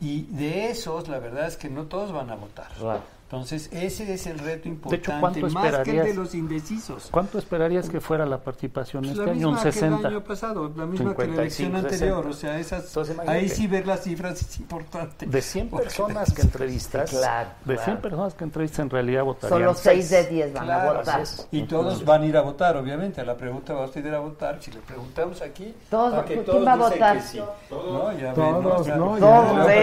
Y 0.00 0.26
de 0.26 0.70
esos, 0.70 1.08
la 1.08 1.18
verdad 1.18 1.48
es 1.48 1.56
que 1.56 1.68
no 1.68 1.86
todos 1.86 2.12
van 2.12 2.30
a 2.30 2.36
votar. 2.36 2.68
Claro. 2.78 3.02
Entonces, 3.34 3.68
ese 3.72 4.12
es 4.14 4.26
el 4.26 4.38
reto 4.38 4.60
hecho, 4.60 4.68
importante, 4.68 5.20
¿cuánto 5.20 5.40
más 5.48 5.62
que 5.64 5.68
el 5.68 5.84
de 5.84 5.90
esperarías? 5.92 6.16
los 6.16 6.34
indecisos. 6.34 7.08
¿Cuánto 7.10 7.38
esperarías 7.38 7.88
que 7.88 8.00
fuera 8.00 8.26
la 8.26 8.38
participación 8.42 9.02
Pues 9.02 9.12
este 9.12 9.26
la 9.26 9.32
año? 9.32 9.48
Un 9.48 9.54
misma 9.54 9.62
que 9.62 9.68
el 9.68 9.74
60. 9.74 10.08
año 10.08 10.24
pasado, 10.24 10.72
la 10.76 10.86
misma 10.86 11.14
que 11.16 11.26
la 11.26 11.34
55, 11.34 11.40
elección 11.40 11.76
anterior. 11.76 12.24
60. 12.24 12.28
O 12.30 12.32
sea, 12.34 12.58
esas, 12.58 12.86
Entonces, 12.86 13.18
ahí 13.28 13.48
sí 13.48 13.66
ver 13.66 13.86
las 13.86 14.00
cifras 14.02 14.40
es 14.40 14.58
importante. 14.60 15.26
De 15.26 15.42
100 15.42 15.68
Porque- 15.68 15.84
personas 15.84 16.32
que 16.32 16.42
entrevistas, 16.42 17.10
claro, 17.10 17.50
de 17.64 17.74
100 17.74 17.84
claro. 17.84 18.00
personas 18.00 18.34
que 18.34 18.44
entrevistas 18.44 18.78
en 18.80 18.90
realidad 18.90 19.24
votarían 19.24 19.58
Solo 19.58 19.74
6 19.74 20.10
de 20.10 20.16
seis. 20.16 20.30
10 20.30 20.52
van 20.54 20.70
a 20.70 20.92
votar. 20.92 21.22
Y 21.50 21.62
todos 21.64 22.04
van 22.04 22.22
a 22.22 22.26
ir 22.26 22.36
a 22.36 22.42
votar, 22.42 22.76
obviamente. 22.76 23.20
A 23.20 23.24
la 23.24 23.36
pregunta, 23.36 23.74
¿va 23.74 23.84
usted 23.84 24.04
a 24.04 24.08
ir 24.08 24.14
a 24.14 24.20
votar? 24.20 24.58
Si 24.60 24.70
le 24.70 24.80
preguntamos 24.80 25.40
aquí, 25.42 25.74
Todos- 25.90 26.14
a 26.14 26.24
que 26.24 26.34
¿quién 26.34 26.44
todos 26.44 26.66
va 26.66 26.72
a 26.72 26.76
dicen 26.76 26.92
votar? 26.92 27.16
que 27.16 27.22
sí. 27.22 27.38
¿No? 27.70 28.12
Ya 28.12 28.26
ven, 28.26 28.34
Todos, 28.34 28.86
¿no? 28.88 29.16
Todos, 29.18 29.66
Ya. 29.66 29.74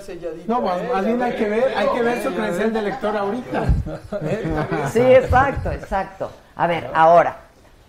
selladita. 0.00 0.44
No, 0.46 0.60
más, 0.84 1.04
hay 1.04 1.32
que 1.34 1.48
ver, 1.48 1.76
hay 1.76 1.88
que 1.88 2.02
ver 2.02 2.22
su 2.22 2.34
credencial 2.34 2.72
de 2.72 2.82
lector 2.82 3.16
ahorita. 3.16 3.66
Sí, 4.92 5.00
exacto, 5.00 5.72
exacto. 5.72 6.30
A 6.56 6.66
ver, 6.66 6.90
ahora, 6.94 7.36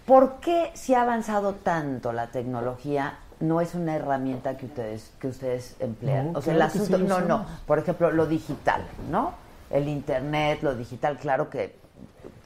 ¿por 0.05 0.35
qué 0.39 0.71
si 0.73 0.93
ha 0.93 1.01
avanzado 1.01 1.53
tanto 1.53 2.11
la 2.13 2.27
tecnología 2.27 3.19
no 3.39 3.61
es 3.61 3.75
una 3.75 3.95
herramienta 3.95 4.57
que 4.57 4.65
ustedes 4.65 5.11
que 5.19 5.27
ustedes 5.27 5.75
emplean? 5.79 6.33
No, 6.33 6.39
o 6.39 6.41
sea, 6.41 6.53
el 6.53 6.57
claro 6.59 6.71
asunto, 6.73 6.97
sí 6.97 7.03
no, 7.03 7.21
no, 7.21 7.45
por 7.65 7.79
ejemplo, 7.79 8.11
lo 8.11 8.25
digital, 8.25 8.81
¿no? 9.11 9.33
El 9.69 9.87
internet, 9.87 10.59
lo 10.61 10.75
digital, 10.75 11.17
claro 11.17 11.49
que 11.49 11.75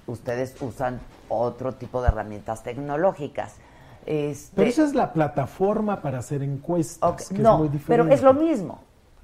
ustedes 0.08 0.56
usan 0.62 1.00
otro 1.28 1.74
tipo 1.74 2.02
de 2.02 2.08
herramientas 2.08 2.64
tecnológicas. 2.64 3.56
Este, 4.06 4.56
Pero 4.56 4.70
esa 4.70 4.84
es 4.86 4.96
la 4.96 5.14
plataforma 5.14 6.02
para 6.02 6.20
hacer 6.20 6.42
encuestas, 6.42 7.10
ok, 7.12 7.18
que 7.18 7.24
es 7.36 7.40
no, 7.40 7.58
muy 7.60 7.68
pero 7.68 7.78
diferente. 8.06 8.16
es 8.16 8.24
lo 8.24 8.34
mismo. 8.34 8.80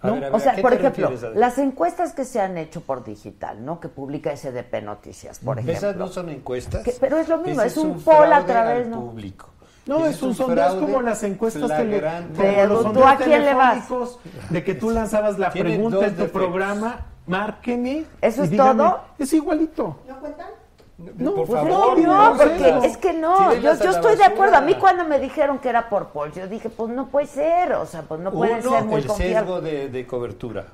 ¿No? 0.06 0.20
ver, 0.20 0.34
o 0.34 0.39
sea, 0.39 0.51
¿a 0.53 0.56
qué 0.56 0.62
por 0.62 0.74
ejemplo, 0.74 1.12
las 1.36 1.58
encuestas 1.58 2.14
que 2.14 2.26
se 2.26 2.39
han 2.41 2.58
hecho 2.58 2.82
por 2.82 3.03
digital, 3.03 3.64
¿no? 3.66 3.80
Que 3.80 3.89
publica 3.89 4.32
SDP 4.36 4.82
Noticias, 4.82 5.39
por 5.39 5.58
ejemplo. 5.60 5.78
Esas 5.78 5.95
no 5.95 6.08
son 6.08 6.30
encuestas. 6.30 6.84
Que- 6.84 6.95
pero 6.99 7.18
es 7.18 7.28
lo 7.30 7.38
mismo, 7.38 7.62
Ese 7.62 7.68
es 7.68 7.78
un 7.86 7.99
poll 8.01 8.32
a 8.34 8.45
través, 8.45 8.88
¿no? 8.88 9.01
público. 9.01 9.49
No, 9.86 9.99
Ese 9.99 10.10
es 10.16 10.22
un 10.24 10.34
sondeo, 10.34 10.64
es 10.66 10.72
fraude 10.72 10.86
como 10.88 11.01
las 11.01 11.22
encuestas 11.24 11.66
flagrante. 11.66 12.34
como 12.36 12.41
Pero 12.49 12.68
los 12.84 12.93
tú, 12.93 13.03
¿a 13.06 13.18
quién 13.18 13.45
le 13.45 13.53
vas? 13.53 13.88
de 14.49 14.64
que 14.64 14.74
tú 14.74 14.89
lanzabas 14.89 15.38
la 15.38 15.51
pregunta 15.51 15.97
en 16.08 16.16
tu 16.16 16.22
defectos. 16.24 16.30
programa, 16.32 17.06
márqueme. 17.28 18.06
¿Eso 18.22 18.43
es 18.43 18.49
dígame, 18.49 18.84
todo? 18.84 18.99
Es 19.20 19.32
igualito. 19.34 19.99
¿No 20.08 20.20
cuentan? 20.20 20.47
No, 20.97 21.35
por 21.35 21.47
pues 21.47 21.59
favor. 21.59 21.99
No, 21.99 22.07
no, 22.07 22.31
no, 22.31 22.37
porque 22.37 22.79
es 22.83 22.97
que 22.97 23.11
no, 23.11 23.53
yo, 23.55 23.75
yo 23.75 23.89
estoy 23.89 24.15
de 24.15 24.23
acuerdo. 24.23 24.55
A 24.55 24.61
mí 24.61 24.75
cuando 24.75 25.03
me 25.03 25.19
dijeron 25.19 25.59
que 25.59 25.67
era 25.67 25.89
por 25.89 26.07
Paul, 26.07 26.31
yo 26.31 26.47
dije, 26.47 26.69
pues 26.69 26.89
no 26.89 27.07
puede 27.07 27.27
ser, 27.27 27.73
o 27.73 27.85
sea, 27.85 28.03
pues 28.03 28.21
no 28.21 28.31
pueden 28.31 28.59
Uno, 28.61 28.71
ser 28.71 28.83
muy 28.85 29.01
el 29.01 29.09
sesgo 29.09 29.59
de, 29.59 29.89
de 29.89 30.07
cobertura. 30.07 30.65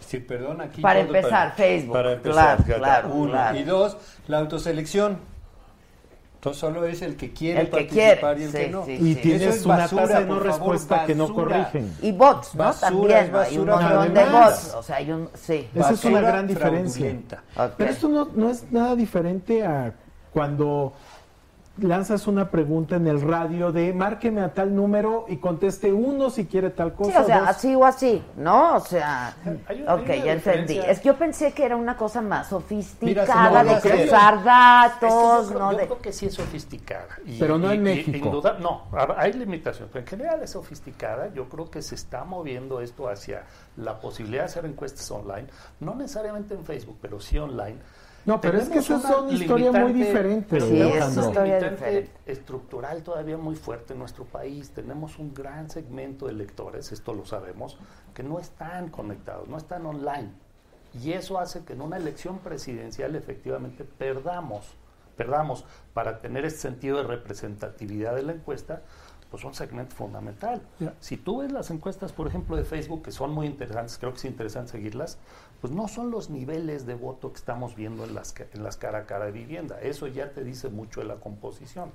Decir, 0.00 0.26
perdón, 0.26 0.60
aquí 0.62 0.80
Para 0.80 1.00
empezar, 1.00 1.54
Facebook. 1.54 1.92
Para 1.92 2.12
empezar, 2.12 2.56
Claro, 2.64 2.80
claro, 2.82 3.08
uno. 3.14 3.32
claro. 3.32 3.58
Y 3.58 3.64
dos, 3.64 3.96
la 4.28 4.38
autoselección. 4.38 5.18
Entonces 6.44 6.60
solo 6.60 6.84
es 6.84 7.00
el 7.00 7.16
que 7.16 7.32
quiere 7.32 7.62
El 7.62 7.66
que 7.70 7.70
participar 7.72 8.36
quiere, 8.36 8.40
y 8.40 8.42
el 8.44 8.50
sí, 8.50 8.58
que 8.58 8.68
no. 8.68 8.84
sí, 8.84 8.92
Y 8.92 9.14
sí. 9.14 9.20
tienes 9.22 9.56
es 9.56 9.64
una 9.64 9.76
basura, 9.78 10.02
tasa 10.02 10.20
de 10.20 10.26
no 10.26 10.34
favor, 10.34 10.46
respuesta 10.46 11.06
que 11.06 11.14
no 11.14 11.28
basura. 11.28 11.70
corrigen. 11.70 11.96
Y 12.02 12.12
bots, 12.12 12.54
¿no? 12.54 12.64
Basura 12.64 12.90
También, 12.90 13.18
es 13.24 13.32
¿no? 13.32 13.38
hay 13.40 13.58
un 13.58 13.66
basura. 13.66 13.88
montón 13.96 14.14
de 14.14 14.24
bots. 14.26 14.74
O 14.74 14.82
sea, 14.82 14.96
hay 14.96 15.10
un. 15.10 15.28
Sí. 15.32 15.68
Esa 15.74 15.90
es 15.92 16.04
una 16.04 16.14
Basura 16.20 16.20
gran 16.20 16.46
diferencia. 16.46 17.16
Pero 17.78 17.90
esto 17.90 18.08
no, 18.10 18.28
no 18.34 18.50
es 18.50 18.70
nada 18.70 18.94
diferente 18.94 19.64
a 19.64 19.94
cuando 20.34 20.92
lanzas 21.78 22.28
una 22.28 22.50
pregunta 22.50 22.94
en 22.96 23.08
el 23.08 23.20
radio 23.20 23.72
de 23.72 23.92
márqueme 23.92 24.40
a 24.42 24.54
tal 24.54 24.76
número 24.76 25.24
y 25.28 25.38
conteste 25.38 25.92
uno 25.92 26.30
si 26.30 26.46
quiere 26.46 26.70
tal 26.70 26.94
cosa. 26.94 27.10
Sí, 27.10 27.16
o 27.18 27.24
sea, 27.26 27.40
dos. 27.40 27.48
así 27.48 27.74
o 27.74 27.84
así, 27.84 28.22
¿no? 28.36 28.76
O 28.76 28.80
sea, 28.80 29.34
Hay 29.66 29.82
una- 29.82 29.94
ok, 29.96 30.08
hay 30.10 30.22
ya 30.22 30.32
entendí. 30.34 30.78
Es 30.78 31.00
que 31.00 31.08
yo 31.08 31.16
pensé 31.16 31.52
que 31.52 31.64
era 31.64 31.74
una 31.76 31.96
cosa 31.96 32.20
más 32.22 32.48
sofisticada 32.48 33.64
de 33.64 33.72
Es 33.72 33.82
que 33.82 34.06
datos, 34.06 35.48
yo, 35.48 35.48
creo, 35.48 35.58
¿no? 35.58 35.72
yo 35.72 35.78
De... 35.78 35.84
creo 35.86 35.98
que 36.00 36.12
sí 36.12 36.26
es 36.26 36.34
sofisticada. 36.34 37.08
Y- 37.26 37.38
Pero 37.40 37.58
no 37.58 37.70
en 37.70 37.74
y- 37.86 37.90
y- 37.90 37.96
México. 37.96 38.28
induda- 38.28 38.58
no, 38.60 38.82
hay 39.16 39.32
limitaciones. 39.32 39.90
Pero 39.92 40.04
en 40.04 40.08
general 40.08 40.42
es 40.42 40.50
sofisticada. 40.50 41.32
Yo 41.34 41.48
creo 41.48 41.70
que 41.70 41.82
se 41.82 41.96
está 41.96 42.24
moviendo 42.24 42.80
esto 42.80 43.08
hacia 43.08 43.42
la 43.76 43.98
posibilidad 44.00 44.42
de 44.42 44.46
hacer 44.46 44.64
encuestas 44.66 45.10
online. 45.10 45.48
No 45.80 45.94
necesariamente 45.96 46.54
en 46.54 46.64
Facebook, 46.64 46.98
pero 47.02 47.18
sí 47.20 47.36
online. 47.38 47.78
No, 48.26 48.40
pero 48.40 48.58
es 48.58 48.68
que 48.68 48.78
esas 48.78 49.02
son 49.02 49.30
historias 49.30 49.74
muy 49.74 49.92
diferentes, 49.92 50.64
Sí, 50.64 50.80
es 50.80 51.16
una 51.16 51.26
historia 51.26 51.60
diferente. 51.70 52.10
estructural 52.26 53.02
todavía 53.02 53.36
muy 53.36 53.54
fuerte 53.54 53.92
en 53.92 53.98
nuestro 53.98 54.24
país. 54.24 54.70
Tenemos 54.70 55.18
un 55.18 55.34
gran 55.34 55.68
segmento 55.68 56.26
de 56.26 56.32
lectores, 56.32 56.90
esto 56.92 57.12
lo 57.12 57.26
sabemos, 57.26 57.78
que 58.14 58.22
no 58.22 58.38
están 58.38 58.88
conectados, 58.88 59.48
no 59.48 59.58
están 59.58 59.84
online. 59.84 60.30
Y 61.02 61.12
eso 61.12 61.38
hace 61.38 61.64
que 61.64 61.72
en 61.74 61.82
una 61.82 61.96
elección 61.96 62.38
presidencial 62.38 63.14
efectivamente 63.16 63.84
perdamos, 63.84 64.74
perdamos 65.16 65.64
para 65.92 66.20
tener 66.20 66.44
ese 66.44 66.58
sentido 66.58 66.98
de 66.98 67.02
representatividad 67.04 68.14
de 68.14 68.22
la 68.22 68.32
encuesta, 68.32 68.82
pues 69.34 69.42
un 69.44 69.52
segmento 69.52 69.96
fundamental. 69.96 70.62
Si 71.00 71.16
tú 71.16 71.38
ves 71.40 71.50
las 71.50 71.68
encuestas, 71.72 72.12
por 72.12 72.28
ejemplo, 72.28 72.54
de 72.56 72.64
Facebook, 72.64 73.02
que 73.02 73.10
son 73.10 73.32
muy 73.32 73.48
interesantes, 73.48 73.98
creo 73.98 74.12
que 74.12 74.18
es 74.18 74.24
interesante 74.26 74.70
seguirlas, 74.70 75.18
pues 75.60 75.72
no 75.72 75.88
son 75.88 76.12
los 76.12 76.30
niveles 76.30 76.86
de 76.86 76.94
voto 76.94 77.32
que 77.32 77.38
estamos 77.38 77.74
viendo 77.74 78.04
en 78.04 78.14
las, 78.14 78.32
en 78.52 78.62
las 78.62 78.76
cara 78.76 78.98
a 78.98 79.06
cara 79.06 79.24
de 79.24 79.32
vivienda. 79.32 79.80
Eso 79.80 80.06
ya 80.06 80.30
te 80.30 80.44
dice 80.44 80.68
mucho 80.68 81.00
de 81.00 81.06
la 81.06 81.16
composición. 81.16 81.90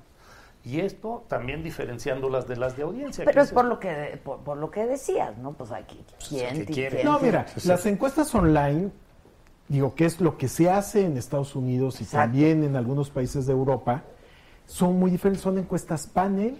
Y 0.66 0.80
esto 0.80 1.24
también 1.28 1.62
diferenciándolas 1.62 2.46
de 2.46 2.56
las 2.58 2.76
de 2.76 2.82
audiencia. 2.82 3.24
Pero 3.24 3.40
es 3.40 3.52
por 3.52 3.64
lo 3.64 3.80
que 3.80 4.20
por, 4.22 4.40
por 4.40 4.58
lo 4.58 4.70
que 4.70 4.84
decías, 4.84 5.38
¿no? 5.38 5.52
Pues 5.54 5.72
aquí, 5.72 5.98
¿quién? 6.28 6.54
que 6.58 6.64
ti- 6.66 6.74
quiere. 6.74 6.96
quién 6.96 7.06
No, 7.06 7.18
mira, 7.20 7.46
las 7.64 7.86
encuestas 7.86 8.34
online, 8.34 8.90
digo 9.68 9.94
que 9.94 10.04
es 10.04 10.20
lo 10.20 10.36
que 10.36 10.46
se 10.48 10.68
hace 10.68 11.06
en 11.06 11.16
Estados 11.16 11.56
Unidos 11.56 12.02
y 12.02 12.04
Exacto. 12.04 12.24
también 12.26 12.64
en 12.64 12.76
algunos 12.76 13.08
países 13.08 13.46
de 13.46 13.54
Europa, 13.54 14.02
son 14.66 14.98
muy 14.98 15.10
diferentes, 15.10 15.42
son 15.42 15.56
encuestas 15.56 16.06
panel 16.06 16.58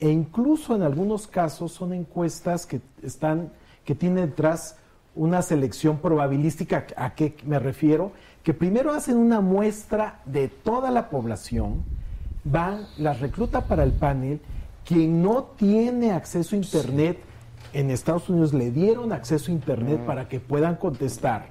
e 0.00 0.08
incluso 0.08 0.74
en 0.74 0.82
algunos 0.82 1.26
casos 1.26 1.72
son 1.72 1.92
encuestas 1.92 2.66
que 2.66 2.80
están, 3.02 3.52
que 3.84 3.94
tienen 3.94 4.26
detrás 4.26 4.76
una 5.14 5.42
selección 5.42 5.98
probabilística. 5.98 6.86
¿A 6.96 7.14
qué 7.14 7.36
me 7.44 7.58
refiero? 7.58 8.12
Que 8.42 8.54
primero 8.54 8.92
hacen 8.92 9.16
una 9.18 9.40
muestra 9.40 10.20
de 10.24 10.48
toda 10.48 10.90
la 10.90 11.10
población, 11.10 11.82
van, 12.44 12.86
las 12.96 13.20
recluta 13.20 13.62
para 13.66 13.82
el 13.82 13.92
panel, 13.92 14.40
quien 14.86 15.22
no 15.22 15.42
tiene 15.56 16.12
acceso 16.12 16.54
a 16.54 16.58
internet 16.58 17.18
en 17.74 17.90
Estados 17.90 18.28
Unidos 18.30 18.52
le 18.54 18.70
dieron 18.70 19.12
acceso 19.12 19.50
a 19.50 19.54
internet 19.54 20.00
para 20.06 20.28
que 20.28 20.40
puedan 20.40 20.76
contestar. 20.76 21.48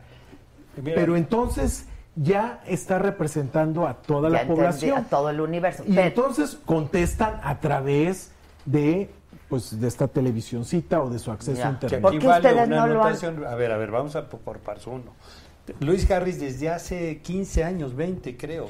Mira, 0.82 0.96
Pero 0.96 1.16
entonces 1.16 1.86
ya 2.16 2.62
está 2.66 2.98
representando 3.00 3.88
a 3.88 3.94
toda 3.94 4.28
ya 4.30 4.34
la 4.34 4.42
entendí, 4.42 4.58
población. 4.60 4.98
a 4.98 5.04
todo 5.04 5.30
el 5.30 5.40
universo. 5.40 5.84
Y 5.86 5.94
Pero- 5.94 6.08
entonces 6.08 6.58
contestan 6.66 7.40
a 7.44 7.60
través 7.60 8.32
de 8.66 9.10
pues 9.48 9.80
de 9.80 9.88
esta 9.88 10.08
televisioncita 10.08 11.02
o 11.02 11.10
de 11.10 11.18
su 11.18 11.32
acceso 11.32 11.58
Ya. 11.58 11.68
a 11.70 11.72
internet. 11.72 12.02
¿Por 12.02 12.12
aquí 12.12 12.20
qué 12.20 12.28
vale 12.28 12.48
ustedes 12.50 12.68
una 12.68 12.76
no 12.78 12.88
lo 12.88 12.94
han- 13.02 13.08
anotación. 13.08 13.46
A 13.48 13.56
ver, 13.56 13.72
a 13.72 13.78
ver, 13.78 13.90
vamos 13.92 14.16
a 14.16 14.30
po- 14.30 14.38
por 14.38 14.60
paso 14.60 14.92
uno. 14.92 15.14
Luis 15.80 16.10
Harris 16.12 16.40
desde 16.40 16.70
hace 16.70 17.18
15 17.20 17.64
años, 17.64 17.96
20 17.96 18.38
creo, 18.38 18.70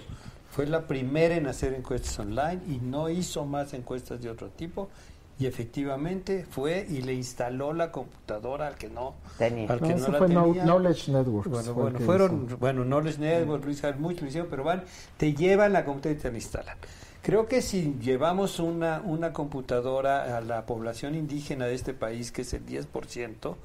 fue 0.51 0.65
la 0.67 0.87
primera 0.87 1.35
en 1.35 1.47
hacer 1.47 1.73
encuestas 1.73 2.17
online 2.19 2.61
y 2.67 2.77
no 2.79 3.09
hizo 3.09 3.45
más 3.45 3.73
encuestas 3.73 4.21
de 4.21 4.29
otro 4.29 4.49
tipo 4.49 4.89
y 5.37 5.45
efectivamente 5.47 6.45
fue 6.49 6.85
y 6.89 7.01
le 7.01 7.13
instaló 7.13 7.71
la 7.73 7.91
computadora 7.91 8.67
al 8.67 8.75
que 8.75 8.89
no, 8.89 9.15
Tenía. 9.37 9.69
al 9.71 9.79
No, 9.81 9.87
que 9.87 9.93
no 9.93 9.99
eso 9.99 10.11
la 10.11 10.17
fue 10.17 10.27
tenía. 10.27 10.63
Knowledge 10.63 11.11
Networks. 11.11 11.49
Bueno, 11.49 11.73
bueno, 11.73 11.99
fueron, 11.99 12.45
hizo. 12.47 12.57
bueno, 12.57 12.83
Knowledge 12.83 13.19
Network, 13.19 13.63
Luis 13.65 13.83
Harris, 13.83 13.99
muchos 14.01 14.21
lo 14.21 14.27
hicieron, 14.27 14.49
pero 14.49 14.63
van, 14.63 14.83
te 15.17 15.33
llevan 15.33 15.71
la 15.73 15.83
computadora 15.85 16.19
y 16.19 16.21
te 16.21 16.29
la 16.31 16.37
instalan. 16.37 16.77
Creo 17.21 17.47
que 17.47 17.61
si 17.61 17.95
llevamos 18.01 18.59
una, 18.59 19.01
una 19.03 19.33
computadora 19.33 20.37
a 20.37 20.41
la 20.41 20.65
población 20.65 21.15
indígena 21.15 21.65
de 21.65 21.75
este 21.75 21.93
país, 21.93 22.31
que 22.31 22.43
es 22.43 22.53
el 22.53 22.65
10%, 22.65 23.55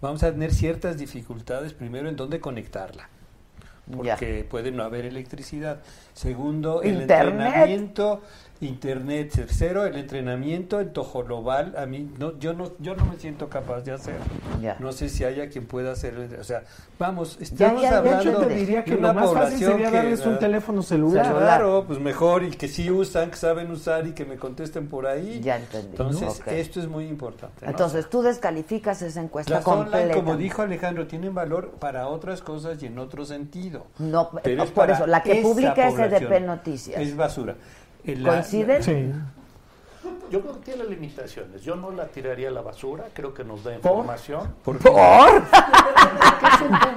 vamos 0.00 0.22
a 0.22 0.30
tener 0.30 0.52
ciertas 0.52 0.98
dificultades, 0.98 1.72
primero, 1.72 2.08
en 2.08 2.16
dónde 2.16 2.38
conectarla, 2.40 3.08
Ya. 4.02 4.14
porque 4.14 4.44
puede 4.48 4.70
no 4.72 4.82
haber 4.82 5.06
electricidad. 5.06 5.80
Segundo, 6.12 6.82
el 6.82 7.00
Internet. 7.02 7.30
entrenamiento, 7.40 8.20
internet 8.60 9.46
cero, 9.48 9.86
el 9.86 9.96
entrenamiento 9.96 10.80
en 10.80 10.92
tojolobal, 10.92 11.74
a 11.76 11.86
mí 11.86 12.10
no, 12.18 12.36
yo 12.38 12.54
no, 12.54 12.72
yo 12.80 12.96
no 12.96 13.06
me 13.06 13.16
siento 13.18 13.48
capaz 13.48 13.82
de 13.82 13.92
hacer. 13.92 14.16
Ya. 14.60 14.76
No 14.80 14.92
sé 14.92 15.08
si 15.08 15.24
haya 15.24 15.48
quien 15.48 15.66
pueda 15.66 15.92
hacer, 15.92 16.36
o 16.40 16.44
sea, 16.44 16.64
vamos, 16.98 17.38
Ya, 17.38 17.44
estamos 17.44 17.82
ya, 17.82 18.02
de 18.02 18.08
De 18.10 18.16
hecho, 18.16 18.28
hablando 18.30 18.54
diría 18.54 18.84
que 18.84 18.92
de 18.92 18.96
una 18.96 19.12
lo 19.12 19.20
más 19.20 19.32
fácil 19.32 19.58
que, 19.58 20.28
un 20.28 20.38
teléfono 20.38 20.82
celular. 20.82 21.36
Claro, 21.36 21.84
pues 21.86 22.00
mejor 22.00 22.42
y 22.42 22.50
que 22.50 22.66
sí 22.68 22.90
usan, 22.90 23.30
que 23.30 23.36
saben 23.36 23.70
usar 23.70 24.06
y 24.06 24.12
que 24.12 24.24
me 24.24 24.36
contesten 24.36 24.88
por 24.88 25.06
ahí. 25.06 25.40
Ya 25.40 25.56
entendí. 25.56 25.90
Entonces, 25.90 26.42
esto 26.46 26.80
es 26.80 26.88
muy 26.88 27.06
importante. 27.06 27.64
¿no? 27.64 27.70
Entonces, 27.70 28.10
tú 28.10 28.22
descalificas 28.22 29.02
esa 29.02 29.20
encuesta 29.20 29.54
Las 29.54 29.66
online, 29.66 29.90
completa. 29.90 30.14
como 30.14 30.36
dijo 30.36 30.62
Alejandro, 30.62 31.06
tienen 31.06 31.34
valor 31.34 31.70
para 31.78 32.08
otras 32.08 32.42
cosas 32.42 32.82
y 32.82 32.86
en 32.86 32.98
otro 32.98 33.24
sentido. 33.24 33.86
No, 33.98 34.30
Pero 34.42 34.64
es 34.64 34.70
por 34.70 34.90
eso, 34.90 35.06
la 35.06 35.22
que 35.22 35.36
publica 35.42 35.88
población. 35.88 36.10
SDP 36.10 36.40
Noticias. 36.40 37.00
Es 37.00 37.16
basura. 37.16 37.54
La- 38.16 38.30
¿Coinciden? 38.30 38.82
Sí. 38.82 39.12
Yo 40.30 40.40
creo 40.40 40.54
que 40.54 40.60
tiene 40.72 40.84
limitaciones. 40.84 41.62
Yo 41.62 41.76
no 41.76 41.90
la 41.90 42.06
tiraría 42.06 42.48
a 42.48 42.52
la 42.52 42.60
basura, 42.62 43.04
creo 43.12 43.32
que 43.34 43.44
nos 43.44 43.64
da 43.64 43.74
información. 43.74 44.54
¿Por 44.64 44.78
¿Por? 44.78 44.94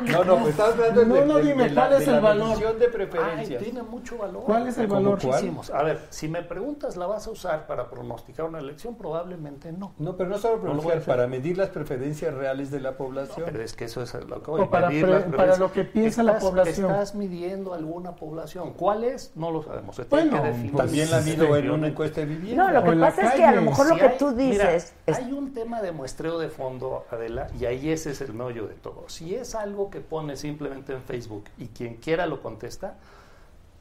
No, 0.10 0.24
no, 0.24 0.38
pues 0.38 0.50
estás 0.50 0.74
hablando 0.74 1.06
No, 1.06 1.14
de, 1.16 1.26
no, 1.26 1.38
dime, 1.40 1.64
de 1.66 1.70
la, 1.72 1.82
¿cuál 1.88 1.94
es 1.94 2.00
de 2.00 2.06
el 2.06 2.12
la 2.14 2.20
valor? 2.20 2.58
de 2.78 2.86
Ay, 2.86 2.92
preferencias. 2.92 3.64
tiene 3.64 3.82
mucho 3.84 4.18
valor. 4.18 4.44
¿Cuál 4.44 4.68
es 4.68 4.78
el 4.78 4.88
¿Cómo 4.88 5.00
valor? 5.02 5.24
Muchísimos. 5.24 5.70
A 5.70 5.84
ver, 5.84 6.00
si 6.10 6.28
me 6.28 6.42
preguntas, 6.44 6.98
¿la 6.98 7.08
vas 7.08 7.28
a 7.28 7.32
usar 7.32 7.68
para 7.68 7.90
pronosticar 7.90 8.46
una 8.46 8.60
elección? 8.60 8.96
Probablemente 8.96 9.72
no. 9.72 9.94
No, 9.98 10.16
pero 10.18 10.30
no 10.30 10.38
solo 10.38 10.58
No 10.58 10.62
lo 10.62 10.64
voy 10.64 10.70
a 10.70 10.74
pronunciar, 10.82 10.98
hacer. 10.98 11.16
para 11.16 11.28
medir 11.28 11.58
las 11.58 11.70
preferencias 11.70 12.34
reales 12.34 12.72
de 12.72 12.80
la 12.80 12.98
población. 12.98 13.46
Pero 13.52 13.64
es 13.64 13.74
que 13.74 13.86
eso 13.86 14.02
es 14.02 14.14
lo 14.14 14.42
que 14.42 14.66
para 14.66 14.90
medir 14.90 15.04
pre- 15.04 15.12
las 15.14 15.22
para 15.24 15.30
preferencias. 15.32 15.60
lo 15.60 15.72
que 15.72 15.84
piensa 15.84 16.24
la 16.24 16.32
Estás- 16.34 16.44
población. 16.50 16.92
Estás 16.92 17.16
midiendo 17.16 17.74
alguna 17.74 18.16
población. 18.16 18.74
¿Cuál 18.74 19.04
es? 19.04 19.32
No 19.36 19.52
lo 19.52 19.64
sabemos. 19.64 20.00
Bueno, 20.10 20.42
que. 20.44 20.72
También 20.76 21.12
la 21.12 21.22
mido 21.22 21.56
en 21.56 21.72
una 21.72 21.88
encuesta 21.88 22.22
de 22.22 22.28
vivienda. 22.28 22.66
No, 22.68 22.72
lo 22.72 22.84
que 22.84 22.96
la 22.96 23.12
pasa 23.22 23.34
es 23.34 23.40
que 23.40 23.46
a 23.46 23.52
lo 23.54 23.62
mejor 23.62 23.90
lo 23.90 23.96
que 23.96 24.02
hay- 24.08 24.18
tú 24.18 24.32
mira, 24.32 24.72
dices 24.72 24.94
es... 25.06 25.18
hay 25.18 25.32
un 25.32 25.54
tema 25.54 25.82
de 25.82 25.92
muestreo 25.92 26.40
de 26.40 26.50
fondo, 26.50 27.06
Adela, 27.12 27.48
y 27.60 27.66
ahí 27.66 27.90
ese 27.90 28.12
es 28.12 28.22
el 28.22 28.34
meollo 28.34 28.68
de 28.68 28.76
todo. 28.76 29.06
Si 29.08 29.34
es 29.36 29.56
algo 29.56 29.90
que 29.90 30.00
pone 30.02 30.36
simplemente 30.36 30.94
en 30.94 31.02
Facebook 31.02 31.46
y 31.58 31.68
quien 31.68 31.96
quiera 31.96 32.26
lo 32.26 32.42
contesta, 32.42 32.96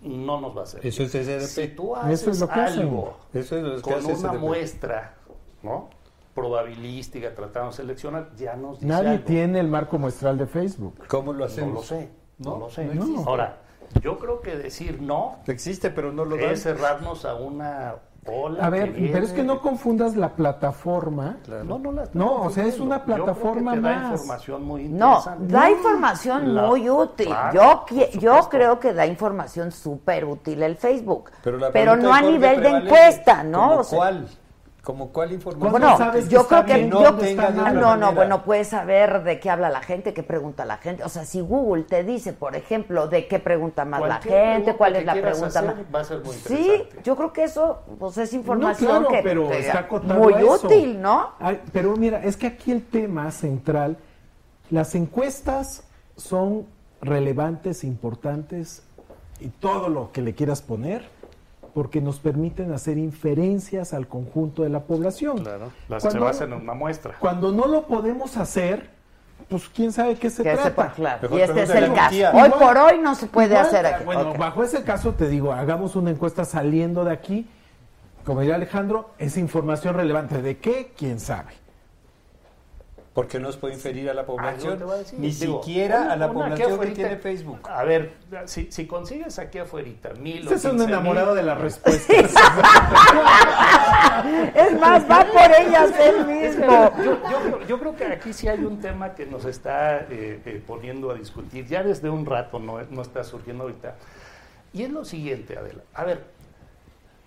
no 0.02 0.40
nos 0.40 0.56
va 0.56 0.60
a 0.60 0.64
hacer. 0.64 0.86
Eso 0.86 1.02
es 1.02 1.10
SDP. 1.12 1.40
Si 1.46 1.68
tú 1.68 1.94
Eso 1.94 2.04
haces 2.06 2.26
es 2.28 2.40
lo 2.40 2.48
que 2.48 2.60
hacen. 2.60 2.80
algo 2.80 3.16
Eso 3.34 3.56
es 3.56 3.62
lo 3.62 3.76
que 3.76 3.82
con 3.82 3.94
hace 3.94 4.06
una 4.14 4.16
SDP. 4.32 4.38
muestra, 4.40 5.14
¿no? 5.62 5.90
Probabilística, 6.34 7.34
tratando 7.34 7.70
de 7.70 7.76
seleccionar, 7.76 8.30
ya 8.36 8.56
nos 8.56 8.76
dice 8.80 8.86
Nadie 8.86 9.08
algo. 9.10 9.24
tiene 9.24 9.60
el 9.60 9.68
marco 9.68 9.98
muestral 9.98 10.38
de 10.38 10.46
Facebook. 10.46 10.94
¿Cómo 11.08 11.32
lo 11.32 11.40
No 11.40 11.44
hacemos? 11.44 11.74
lo 11.74 11.82
sé, 11.82 12.08
no, 12.38 12.50
No, 12.52 12.58
lo 12.60 12.70
sé. 12.70 12.84
no. 12.86 13.24
Ahora, 13.26 13.58
yo 14.00 14.18
creo 14.18 14.40
que 14.40 14.56
decir 14.56 15.02
no 15.02 15.40
Existe, 15.46 15.90
pero 15.90 16.12
no 16.12 16.24
lo 16.24 16.36
es 16.38 16.62
cerrarnos 16.62 17.24
a 17.24 17.34
una 17.34 17.96
A 18.60 18.68
ver, 18.68 18.94
pero 19.12 19.24
es 19.24 19.32
que 19.32 19.42
no 19.42 19.60
confundas 19.60 20.14
la 20.14 20.28
plataforma. 20.36 21.38
No, 21.64 21.78
no, 21.78 21.90
la 21.90 22.02
estoy 22.04 22.18
No, 22.20 22.42
o 22.42 22.50
sea, 22.50 22.64
es 22.66 22.78
una 22.78 22.98
Yo 22.98 23.04
creo 23.04 23.16
que 23.16 23.22
plataforma 23.24 23.72
te 23.72 23.80
da 23.80 23.94
más. 23.96 24.12
información 24.12 24.64
muy 24.64 24.88
No, 24.88 25.08
interesante. 25.16 25.52
da 25.54 25.70
información 25.70 26.54
La- 26.54 26.62
muy 26.66 26.90
útil. 26.90 27.26
Claro, 27.26 27.84
yo 27.88 28.10
yo 28.20 28.48
creo 28.50 28.78
que 28.78 28.92
da 28.92 29.06
información 29.06 29.72
súper 29.72 30.26
útil 30.26 30.62
el 30.62 30.76
Facebook. 30.76 31.30
Pero, 31.42 31.56
la 31.58 31.70
Pero 31.72 31.96
no 31.96 32.12
a 32.12 32.20
nivel 32.20 32.60
de 32.60 32.68
encuesta, 32.68 33.42
¿no? 33.42 33.60
¿Como 33.68 33.80
O 33.80 33.84
sea, 33.84 33.98
cuál? 33.98 34.28
¿Como 34.82 35.10
cuál 35.12 35.32
información? 35.32 35.70
¿Cuándo 35.72 35.88
Bueno, 35.88 35.98
sabes 35.98 36.28
yo 36.30 36.46
creo 36.46 36.64
que 36.64 36.88
yo, 36.88 37.00
No 37.02 37.14
tenga 37.16 37.50
de 37.50 37.60
otra 37.60 37.72
no, 37.72 37.80
no, 37.80 37.86
manera. 37.90 38.10
bueno, 38.12 38.42
puedes 38.44 38.68
saber 38.68 39.22
de 39.24 39.38
qué 39.38 39.50
habla 39.50 39.68
la 39.68 39.82
gente, 39.82 40.14
qué 40.14 40.22
pregunta 40.22 40.64
la 40.64 40.78
gente. 40.78 41.04
O 41.04 41.08
sea, 41.10 41.26
si 41.26 41.40
Google 41.42 41.82
te 41.84 42.02
dice, 42.02 42.32
por 42.32 42.56
ejemplo, 42.56 43.06
de 43.06 43.26
qué 43.28 43.38
pregunta 43.38 43.84
más 43.84 44.00
la 44.00 44.20
gente, 44.22 44.74
cuál 44.76 44.96
es 44.96 45.04
la 45.04 45.12
pregunta 45.12 45.46
hacer 45.46 45.64
más. 45.64 45.76
va 45.94 46.00
a 46.00 46.04
ser 46.04 46.24
muy 46.24 46.34
sí, 46.34 46.82
yo 47.04 47.14
creo 47.14 47.30
que 47.32 47.44
eso 47.44 47.80
pues, 47.98 48.16
es 48.16 48.32
información 48.32 49.02
No, 49.02 49.08
claro, 49.08 49.08
que 49.08 49.22
pero 49.22 49.48
que- 49.48 49.58
está 49.58 49.86
muy 50.02 50.32
eso. 50.34 50.66
útil, 50.66 51.00
¿no? 51.02 51.30
Ay, 51.38 51.60
pero 51.72 51.94
mira, 51.96 52.24
es 52.24 52.38
que 52.38 52.46
aquí 52.46 52.72
el 52.72 52.82
tema 52.82 53.30
central, 53.32 53.98
las 54.70 54.94
encuestas 54.94 55.84
son 56.16 56.66
relevantes, 57.02 57.84
importantes 57.84 58.82
y 59.40 59.48
todo 59.48 59.88
lo 59.90 60.10
que 60.12 60.22
le 60.22 60.34
quieras 60.34 60.62
poner, 60.62 61.06
porque 61.80 62.02
nos 62.02 62.18
permiten 62.20 62.74
hacer 62.74 62.98
inferencias 62.98 63.94
al 63.94 64.06
conjunto 64.06 64.64
de 64.64 64.68
la 64.68 64.80
población. 64.80 65.38
Claro, 65.38 65.70
las 65.88 66.02
se 66.02 66.08
Cuando- 66.10 66.26
basan 66.26 66.52
en 66.52 66.60
una 66.60 66.74
muestra. 66.74 67.14
Cuando 67.18 67.52
no 67.52 67.66
lo 67.66 67.86
podemos 67.86 68.36
hacer, 68.36 68.90
pues 69.48 69.66
quién 69.74 69.90
sabe 69.90 70.16
qué 70.16 70.28
se 70.28 70.42
Que 70.42 70.50
trata. 70.52 70.64
sepa, 70.64 70.92
claro. 70.92 71.22
Mejor 71.22 71.38
Y 71.38 71.42
este 71.42 71.62
es 71.62 71.70
el 71.70 71.94
caso. 71.94 72.14
Hoy 72.14 72.18
Igual- 72.18 72.52
por 72.58 72.76
hoy 72.76 72.98
no 72.98 73.14
se 73.14 73.28
puede 73.28 73.46
Igual, 73.54 73.64
hacer 73.66 73.86
aquí. 73.86 74.04
Bueno, 74.04 74.34
bajo 74.34 74.62
ese 74.62 74.82
caso 74.84 75.14
te 75.14 75.26
digo, 75.30 75.52
hagamos 75.54 75.96
una 75.96 76.10
encuesta 76.10 76.44
saliendo 76.44 77.02
de 77.02 77.12
aquí. 77.12 77.48
Como 78.26 78.40
diría 78.40 78.56
Alejandro, 78.56 79.12
es 79.16 79.38
información 79.38 79.94
relevante. 79.94 80.42
¿De 80.42 80.58
qué? 80.58 80.92
¿Quién 80.98 81.18
sabe? 81.18 81.54
Porque 83.20 83.38
no 83.38 83.52
se 83.52 83.58
puede 83.58 83.74
inferir 83.74 84.08
a 84.08 84.14
la 84.14 84.22
Ah, 84.22 84.24
población, 84.24 84.82
a 84.82 84.86
ni 85.18 85.28
digo, 85.30 85.62
siquiera 85.62 86.00
una- 86.00 86.12
a 86.14 86.16
la 86.16 86.32
población 86.32 86.68
que 86.68 86.72
afuerita- 86.74 86.94
tiene 86.94 87.16
Facebook. 87.18 87.68
A 87.68 87.84
ver, 87.84 88.14
si, 88.46 88.72
si 88.72 88.86
consigues 88.86 89.38
aquí 89.38 89.58
afuera 89.58 89.90
mil 90.18 90.38
o 90.48 90.54
Este 90.54 90.54
es 90.54 90.64
un 90.64 90.70
15 90.78 90.84
enamorado 90.86 91.26
mil, 91.34 91.36
de 91.36 91.42
la 91.42 91.54
respuesta. 91.54 92.14
Es 94.54 94.80
más, 94.80 95.02
va 95.10 95.26
por 95.26 95.50
ellas 95.60 95.90
él 96.00 96.26
mismo. 96.26 96.92
Yo, 97.04 97.20
yo 97.30 97.40
creo, 97.42 97.66
yo 97.66 97.78
creo 97.78 97.96
que 97.96 98.04
aquí 98.06 98.32
sí 98.32 98.48
hay 98.48 98.64
un 98.64 98.80
tema 98.80 99.14
que 99.14 99.26
nos 99.26 99.44
está 99.44 99.98
eh, 100.00 100.40
eh, 100.44 100.62
poniendo 100.66 101.10
a 101.10 101.14
discutir. 101.14 101.66
Ya 101.66 101.82
desde 101.82 102.08
un 102.08 102.24
rato 102.24 102.58
no, 102.58 102.80
no 102.90 103.02
está 103.02 103.22
surgiendo 103.22 103.64
ahorita. 103.64 103.96
Y 104.72 104.84
es 104.84 104.90
lo 104.90 105.04
siguiente, 105.04 105.58
Adela. 105.58 105.82
A 105.92 106.04
ver, 106.04 106.24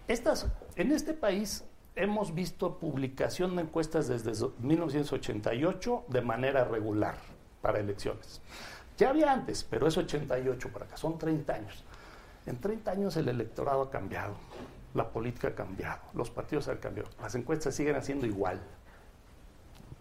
estas, 0.07 0.47
en 0.75 0.91
este 0.91 1.13
país 1.13 1.63
hemos 1.95 2.33
visto 2.33 2.77
publicación 2.79 3.55
de 3.55 3.63
encuestas 3.63 4.07
desde 4.07 4.33
so- 4.35 4.53
1988 4.59 6.05
de 6.07 6.21
manera 6.21 6.63
regular 6.65 7.15
para 7.61 7.79
elecciones. 7.79 8.41
Ya 8.97 9.09
había 9.09 9.31
antes, 9.31 9.63
pero 9.63 9.87
es 9.87 9.97
88 9.97 10.69
para 10.71 10.85
acá, 10.85 10.97
son 10.97 11.17
30 11.17 11.53
años. 11.53 11.83
En 12.45 12.59
30 12.59 12.91
años 12.91 13.15
el 13.17 13.29
electorado 13.29 13.83
ha 13.83 13.89
cambiado, 13.89 14.35
la 14.93 15.09
política 15.09 15.49
ha 15.49 15.55
cambiado, 15.55 16.01
los 16.13 16.29
partidos 16.29 16.67
han 16.67 16.77
cambiado, 16.77 17.09
las 17.21 17.33
encuestas 17.35 17.73
siguen 17.75 17.95
haciendo 17.95 18.25
igual. 18.25 18.61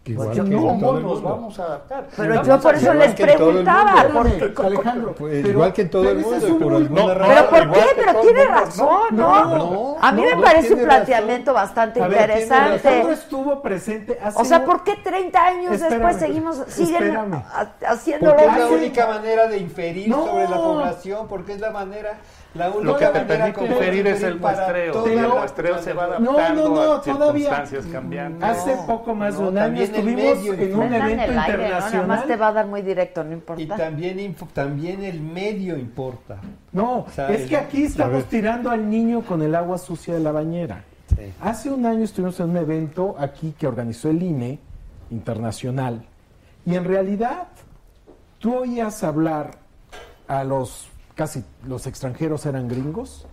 Igual 0.05 0.27
Pues, 0.27 0.37
que 0.37 0.43
no, 0.49 0.57
en 0.57 0.63
¿Cómo 0.67 0.79
todo 0.81 0.97
el 0.97 1.03
nos 1.03 1.13
mundo. 1.13 1.29
vamos 1.29 1.59
a 1.59 1.63
adaptar? 1.63 2.07
Pero 2.17 2.29
Vamos 2.29 2.47
yo 2.47 2.59
por 2.59 2.75
eso 2.75 2.93
les 2.93 3.15
que 3.15 3.23
preguntaba. 3.23 4.05
porque- 4.13 4.53
Alejandro, 4.61 5.15
Pues, 5.17 5.33
pero- 5.41 5.49
igual 5.49 5.71
que 5.73 5.81
en 5.83 5.89
todo 5.89 6.09
el 6.09 6.17
pero 6.17 6.29
mundo, 6.29 6.47
y 6.49 6.51
por 6.51 6.71
no, 6.91 7.13
razón. 7.13 7.35
¿Pero 7.35 7.49
por 7.49 7.71
qué? 7.73 7.79
que 7.79 8.01
Pero 8.05 8.19
tiene 8.19 8.45
razón, 8.45 8.87
no, 9.11 9.45
¿no? 9.45 9.57
no, 9.57 9.97
a 10.01 10.11
mí 10.11 10.21
no, 10.23 10.27
me 10.27 10.35
no 10.35 10.41
parece 10.41 10.73
un 10.73 10.81
planteamiento 10.83 11.53
bastante 11.53 12.01
A 12.03 12.07
ver, 12.09 12.19
interesante. 12.31 12.87
Alejandro 12.89 13.11
estuvo 13.13 13.61
presente 13.61 14.19
hace 14.21 14.41
O 14.41 14.43
sea, 14.43 14.65
¿por 14.65 14.83
qué 14.83 14.97
30 15.01 15.45
años 15.45 15.71
Espérame, 15.75 15.91
después 15.93 16.15
seguimos, 16.17 16.57
siguen 16.67 17.17
haciéndolo? 17.87 18.35
Porque 18.35 18.45
es 18.51 18.57
la 18.57 18.67
única 18.67 19.07
manera 19.07 19.47
de 19.47 19.57
inferir 19.57 20.09
No. 20.09 20.25
sobre 20.25 20.49
la 20.49 20.57
población, 20.57 21.27
porque 21.29 21.53
es 21.53 21.61
la 21.61 21.71
manera, 21.71 22.17
la 22.55 22.69
Lo 22.69 22.95
que 22.97 23.05
te 23.07 23.19
permite 23.21 23.65
inferir 23.65 24.07
es 24.07 24.21
el 24.23 24.39
muestreo. 24.39 25.07
Y 25.07 25.11
el 25.17 25.27
muestreo 25.27 25.77
se 25.79 25.93
va 25.93 26.03
población. 26.03 26.23
No, 26.23 26.31
adaptando 26.37 26.69
no, 26.69 26.75
no, 26.85 26.93
a 26.93 27.01
todavía. 27.01 27.49
circunstancias 27.49 27.85
cambiantes. 27.91 28.43
Hace 28.43 28.75
poco 28.85 29.15
más 29.15 29.37
de 29.39 29.43
un 29.47 29.57
año 29.57 29.81
estuvimos 29.81 30.15
medio 30.37 30.53
en 30.53 30.75
un 30.75 30.83
en 30.83 30.93
evento 30.93 31.11
el 31.11 31.19
aire, 31.19 31.27
¿no? 31.27 31.33
Nada 31.35 31.47
internacional. 31.49 32.07
más 32.07 32.27
te 32.27 32.35
va 32.35 32.47
a 32.47 32.53
dar 32.53 32.67
muy 32.67 32.81
directo, 32.83 33.23
no 33.23 33.31
Y 33.31 33.33
importa. 33.33 33.75
también, 33.75 34.19
info- 34.19 34.47
también 34.53 35.03
el 35.03 35.19
medio 35.21 35.77
importa. 35.77 36.37
No, 36.71 37.05
es 37.29 37.47
que 37.49 37.57
aquí 37.57 37.83
estamos 37.85 38.25
tirando 38.25 38.69
al 38.69 38.87
niño 38.89 39.21
con 39.21 39.41
el 39.41 39.55
agua 39.55 39.77
sucia 39.77 40.13
de 40.13 40.19
la 40.19 40.31
bañera. 40.31 40.83
Hace 41.41 41.71
un 41.71 41.85
año 41.85 42.03
estuvimos 42.03 42.39
en 42.39 42.49
un 42.51 42.57
evento 42.57 43.15
aquí 43.19 43.53
que 43.57 43.67
organizó 43.67 44.09
el 44.09 44.21
INE 44.21 44.59
internacional 45.11 46.03
y 46.65 46.75
en 46.75 46.83
realidad 46.85 47.47
tú 48.39 48.55
oías 48.55 49.03
hablar 49.03 49.51
a 50.27 50.43
los 50.43 50.87
casi 51.15 51.43
los 51.65 51.87
extranjeros 51.87 52.45
eran 52.45 52.67
gringos, 52.67 53.27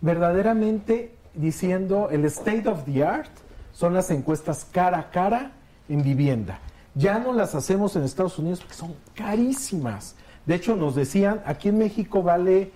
verdaderamente 0.00 1.14
diciendo 1.34 2.08
el 2.10 2.24
state 2.26 2.68
of 2.68 2.84
the 2.84 3.04
art 3.04 3.30
son 3.72 3.94
las 3.94 4.10
encuestas 4.10 4.66
cara 4.70 4.98
a 4.98 5.10
cara 5.10 5.52
en 5.88 6.02
vivienda. 6.02 6.58
Ya 6.94 7.18
no 7.18 7.32
las 7.32 7.54
hacemos 7.54 7.94
en 7.96 8.02
Estados 8.02 8.38
Unidos 8.38 8.60
porque 8.60 8.74
son 8.74 8.94
carísimas. 9.14 10.16
De 10.46 10.54
hecho, 10.54 10.74
nos 10.74 10.94
decían, 10.94 11.42
aquí 11.46 11.68
en 11.68 11.78
México 11.78 12.22
vale 12.22 12.72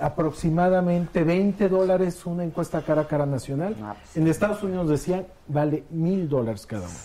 aproximadamente 0.00 1.24
20 1.24 1.68
dólares 1.68 2.24
una 2.26 2.44
encuesta 2.44 2.82
cara 2.82 3.02
a 3.02 3.06
cara 3.06 3.26
nacional. 3.26 3.76
Ah, 3.82 3.94
pues. 4.00 4.16
En 4.16 4.26
Estados 4.26 4.62
Unidos 4.62 4.88
decían, 4.88 5.26
vale 5.46 5.84
mil 5.90 6.28
dólares 6.28 6.66
cada 6.66 6.82
uno. 6.82 6.96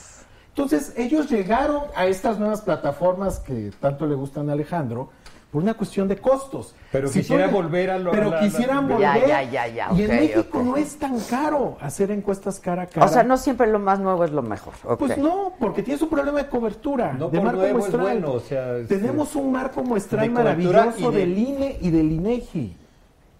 Entonces, 0.49 0.93
ellos 0.95 1.29
llegaron 1.29 1.83
a 1.95 2.05
estas 2.05 2.39
nuevas 2.39 2.61
plataformas 2.61 3.39
que 3.39 3.71
tanto 3.79 4.07
le 4.07 4.15
gustan 4.15 4.49
a 4.49 4.53
Alejandro 4.53 5.09
por 5.55 5.63
una 5.63 5.73
cuestión 5.73 6.09
de 6.09 6.17
costos. 6.17 6.75
Pero 6.91 7.07
Si 7.07 7.19
quisiera 7.21 7.47
tú- 7.47 7.53
volver 7.55 7.89
a 7.89 7.97
lo- 7.97 8.11
Pero 8.11 8.29
la- 8.29 8.41
quisieran 8.41 8.89
la- 8.89 8.95
volver. 8.95 9.25
ya, 9.25 9.41
ya, 9.43 9.67
ya, 9.69 9.89
y 9.95 10.01
en 10.03 10.09
México 10.09 10.61
no 10.61 10.75
es 10.75 10.97
tan 10.99 11.17
caro 11.21 11.77
hacer 11.79 12.11
encuestas 12.11 12.59
cara 12.59 12.81
a 12.81 12.87
cara. 12.87 13.05
O 13.05 13.07
sea, 13.09 13.23
no 13.23 13.37
siempre 13.37 13.65
lo 13.67 13.79
más 13.79 13.97
nuevo 14.01 14.25
es 14.25 14.31
lo 14.31 14.41
mejor. 14.41 14.73
Pues 14.99 15.17
no, 15.17 15.53
porque 15.57 15.81
tienes 15.81 16.01
un 16.01 16.09
problema 16.09 16.39
de 16.43 16.49
cobertura. 16.49 17.13
No 17.13 17.29
de 17.29 17.39
marco 17.39 17.59
nuevo 17.61 17.77
es 17.79 17.83
muestral. 17.85 18.01
bueno, 18.01 18.33
o 18.33 18.39
sea, 18.41 18.75
este, 18.79 18.97
Tenemos 18.97 19.33
un 19.37 19.49
marco 19.53 19.81
muestral 19.81 20.29
maravilloso 20.29 21.09
de- 21.09 21.19
del 21.19 21.37
INE 21.37 21.77
y 21.79 21.89
del 21.89 22.11
INEGI. 22.11 22.75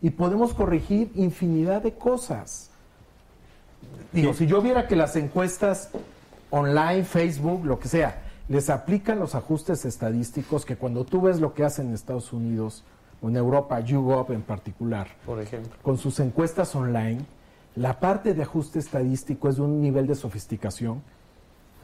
y 0.02 0.10
podemos 0.12 0.54
corregir 0.54 1.12
infinidad 1.16 1.82
de 1.82 1.96
cosas. 1.96 2.70
Digo, 4.14 4.34
si 4.34 4.46
yo 4.48 4.62
viera 4.62 4.88
que 4.88 4.96
las 4.96 5.18
encuestas 5.18 5.90
online, 6.50 7.04
Facebook, 7.04 7.66
lo 7.66 7.78
que 7.78 7.90
sea, 7.90 8.22
les 8.48 8.70
aplican 8.70 9.20
los 9.20 9.36
ajustes 9.36 9.86
estadísticos 9.86 10.66
que 10.66 10.76
cuando 10.76 11.04
tú 11.04 11.22
ves 11.22 11.40
lo 11.40 11.54
que 11.54 11.64
hacen 11.64 11.88
en 11.88 11.94
Estados 11.94 12.32
Unidos 12.32 12.84
o 13.22 13.30
en 13.30 13.38
Europa, 13.38 13.80
YouGov 13.80 14.32
en 14.34 14.42
particular, 14.44 15.08
Por 15.26 15.42
ejemplo. 15.42 15.74
con 15.82 15.98
sus 15.98 16.20
encuestas 16.20 16.76
online, 16.76 17.26
la 17.76 18.00
parte 18.00 18.34
de 18.34 18.44
ajuste 18.44 18.80
estadístico 18.80 19.50
es 19.50 19.56
de 19.56 19.64
un 19.64 19.82
nivel 19.82 20.06
de 20.08 20.16
sofisticación 20.16 21.02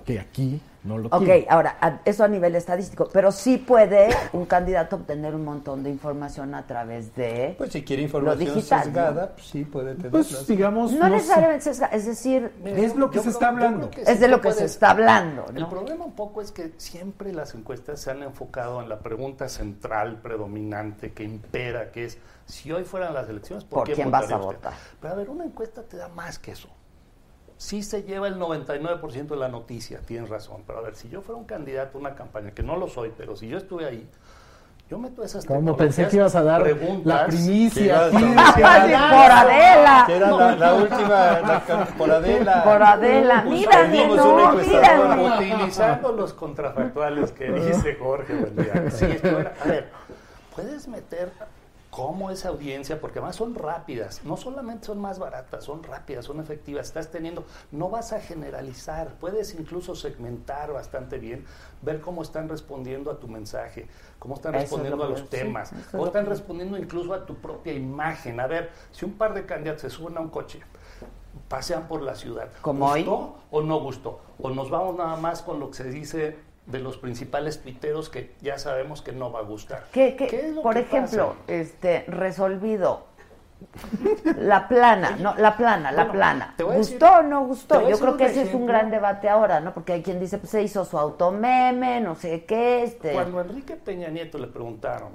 que 0.04 0.20
aquí 0.20 0.62
no 0.84 0.98
lo 0.98 1.10
Ok, 1.10 1.20
tiene. 1.20 1.46
ahora, 1.48 1.78
a- 1.80 2.00
eso 2.06 2.24
a 2.24 2.28
nivel 2.28 2.56
estadístico, 2.56 3.08
pero 3.14 3.32
sí 3.32 3.58
puede 3.60 4.10
un 4.34 4.46
candidato 4.48 4.96
obtener 4.96 5.36
un 5.36 5.46
montón 5.46 5.84
de 5.84 5.92
información 5.92 6.56
a 6.56 6.66
través 6.66 7.16
de... 7.16 7.54
Pues 7.58 7.72
si 7.72 7.84
quiere 7.84 8.02
información 8.02 8.56
digital, 8.56 8.84
sesgada, 8.86 9.22
¿no? 9.28 9.32
pues 9.34 9.46
sí 9.48 9.64
puede 9.64 9.94
tener. 9.94 10.10
Pues 10.12 10.48
digamos, 10.48 10.92
No 10.94 11.08
necesariamente, 11.08 11.70
es, 11.70 11.82
es 11.92 12.06
decir, 12.08 12.52
Es 12.66 12.96
lo 12.96 13.12
que 13.12 13.20
se 13.20 13.24
creo- 13.26 13.34
está 13.34 13.48
hablando. 13.50 13.92
Es 13.96 14.08
sí 14.08 14.18
de 14.18 14.28
lo 14.28 14.42
que 14.42 14.52
se 14.54 14.66
está 14.66 14.90
hablando, 14.92 15.46
El 15.56 15.68
problema 15.68 16.04
un 16.06 16.14
poco 16.14 16.42
es 16.42 16.52
que 16.52 16.74
siempre 16.78 17.32
las 17.32 17.54
encuestas 17.54 18.00
se 18.00 18.10
han 18.10 18.24
enfocado 18.24 18.82
en 18.82 18.90
la 18.90 19.00
pregunta 19.00 19.50
central, 19.50 20.20
predominante, 20.22 21.12
que 21.14 21.24
impera, 21.24 21.92
que 21.92 22.06
es, 22.06 22.18
si 22.48 22.72
hoy 22.72 22.86
fueran 22.86 23.14
las 23.14 23.30
elecciones, 23.30 23.66
¿por, 23.66 23.86
¿Por 23.86 23.94
quién 23.94 24.10
vas 24.10 24.32
a 24.32 24.38
usted? 24.38 24.56
votar? 24.56 24.74
Pero 25.00 25.14
a 25.14 25.18
ver, 25.18 25.30
una 25.30 25.46
encuesta 25.46 25.84
te 25.84 25.98
da 25.98 26.08
más 26.10 26.40
que 26.40 26.52
eso. 26.54 26.70
Sí 27.62 27.84
se 27.84 28.02
lleva 28.02 28.28
el 28.28 28.40
99% 28.40 29.28
de 29.28 29.36
la 29.36 29.48
noticia, 29.48 30.00
tienes 30.00 30.30
razón. 30.30 30.64
Pero 30.66 30.80
a 30.80 30.82
ver, 30.82 30.96
si 30.96 31.10
yo 31.10 31.22
fuera 31.22 31.38
un 31.38 31.46
candidato 31.46 32.00
a 32.00 32.02
una 32.02 32.16
campaña, 32.16 32.50
que 32.56 32.64
no 32.64 32.76
lo 32.76 32.88
soy, 32.88 33.14
pero 33.16 33.36
si 33.36 33.48
yo 33.48 33.60
estuve 33.60 33.86
ahí, 33.86 34.10
yo 34.90 34.98
meto 34.98 35.24
esas 35.24 35.46
Como 35.46 35.78
pensé 35.78 36.08
que 36.08 36.16
ibas 36.16 36.36
a 36.36 36.42
dar 36.42 36.64
preguntas, 36.64 37.06
la 37.06 37.26
primicia. 37.28 37.84
ibas 37.86 38.14
a- 38.16 38.18
aquí, 38.50 38.62
¡Ay, 38.66 38.82
decía, 38.90 39.10
por 39.12 39.32
Adela! 39.32 40.04
Que 40.08 40.16
era 40.16 40.32
la, 40.32 40.56
la 40.56 40.74
última, 40.74 41.40
la, 41.40 41.88
por 41.98 42.12
Adela. 42.12 42.64
Por 42.64 42.84
Adela, 42.84 43.44
Pues, 43.46 43.60
mírame, 43.60 44.08
no, 44.08 44.54
mírame. 44.56 45.54
Utilizando 45.54 46.12
los 46.14 46.34
contrafactuales 46.34 47.32
que 47.32 47.52
dice 47.52 47.96
Jorge 48.02 48.34
esto 48.88 49.28
era- 49.40 49.54
a 49.64 49.68
ver, 49.68 49.90
puedes 50.56 50.88
meter 50.88 51.32
cómo 51.92 52.32
esa 52.32 52.50
audiencia, 52.50 53.00
porque 53.02 53.20
además 53.20 53.36
son 53.36 53.54
rápidas, 53.54 54.22
no 54.24 54.38
solamente 54.38 54.88
son 54.88 55.00
más 55.00 55.20
baratas, 55.20 55.66
son 55.66 55.84
rápidas, 55.84 56.26
son 56.26 56.40
efectivas, 56.40 56.88
estás 56.88 57.12
teniendo, 57.12 57.44
no 57.72 57.90
vas 57.90 58.14
a 58.14 58.22
generalizar, 58.22 59.16
puedes 59.20 59.54
incluso 59.54 59.94
segmentar 59.94 60.72
bastante 60.72 61.20
bien, 61.20 61.46
ver 61.82 62.00
cómo 62.00 62.22
están 62.24 62.48
respondiendo 62.48 63.12
a 63.12 63.20
tu 63.20 63.28
mensaje, 63.28 63.88
cómo 64.20 64.36
están 64.36 64.56
Eso 64.56 64.64
es 64.64 64.70
respondiendo 64.72 64.98
lo 64.98 65.04
a 65.04 65.10
los 65.10 65.30
temas, 65.30 65.74
cómo 65.92 66.06
están 66.08 66.24
que- 66.24 66.30
respondiendo 66.30 66.78
incluso 66.78 67.14
a 67.14 67.26
tu 67.26 67.36
propia 67.36 67.74
imagen. 67.74 68.40
A 68.40 68.48
ver, 68.48 68.72
si 68.92 69.04
un 69.06 69.14
par 69.14 69.34
de 69.34 69.46
candidatos 69.46 69.82
se 69.82 69.90
suben 69.90 70.18
a 70.18 70.22
un 70.22 70.30
coche, 70.30 70.62
pasean 71.50 71.90
por 71.90 72.02
la 72.02 72.16
ciudad. 72.16 72.50
Como 72.62 72.86
hoy. 72.88 73.04
¿Gustó 73.04 73.36
o 73.52 73.62
no 73.62 73.80
gustó? 73.82 74.22
O 74.42 74.50
nos 74.50 74.70
vamos 74.70 74.96
nada 74.96 75.18
más 75.18 75.42
con 75.42 75.60
lo 75.60 75.70
que 75.72 75.78
se 75.78 75.90
dice 75.90 76.40
de 76.66 76.80
los 76.80 76.98
principales 76.98 77.62
tuiteros 77.62 78.10
que 78.10 78.34
ya 78.42 78.58
sabemos 78.58 79.02
que 79.02 79.12
no 79.12 79.32
va 79.32 79.40
a 79.40 79.44
gustar. 79.44 79.86
¿Qué, 79.92 80.16
qué- 80.16 80.26
es 80.48 80.56
lo 80.56 80.62
por 80.62 80.74
que 80.76 80.82
ejemplo, 80.82 81.36
pasa? 81.40 81.54
este, 81.54 82.06
resolvido. 82.08 83.08
La 84.38 84.68
plana, 84.68 85.18
no, 85.20 85.36
la 85.36 85.56
plana, 85.56 85.92
la 85.92 86.04
Bueno, 86.06 86.12
plana. 86.14 86.56
decir- 86.58 86.76
¿Gustó 86.78 87.20
o 87.20 87.22
no 87.22 87.46
gustó? 87.46 87.88
Yo 87.90 88.00
creo 88.00 88.18
que 88.18 88.26
ese 88.26 88.44
es 88.44 88.54
un 88.56 88.66
gran 88.66 88.90
debate 88.90 89.30
ahora, 89.30 89.60
¿no? 89.60 89.74
Porque 89.74 89.94
hay 89.94 90.02
quien 90.02 90.20
dice, 90.20 90.38
pues 90.40 90.50
se 90.50 90.64
hizo 90.64 90.84
su 90.84 90.98
automeme, 90.98 92.02
no 92.02 92.16
sé 92.16 92.46
qué, 92.46 92.84
este. 92.84 93.14
Cuando 93.14 93.38
a 93.40 93.42
Enrique 93.44 93.76
Peña 93.76 94.10
Nieto 94.10 94.40
le 94.40 94.48
preguntaron 94.48 95.12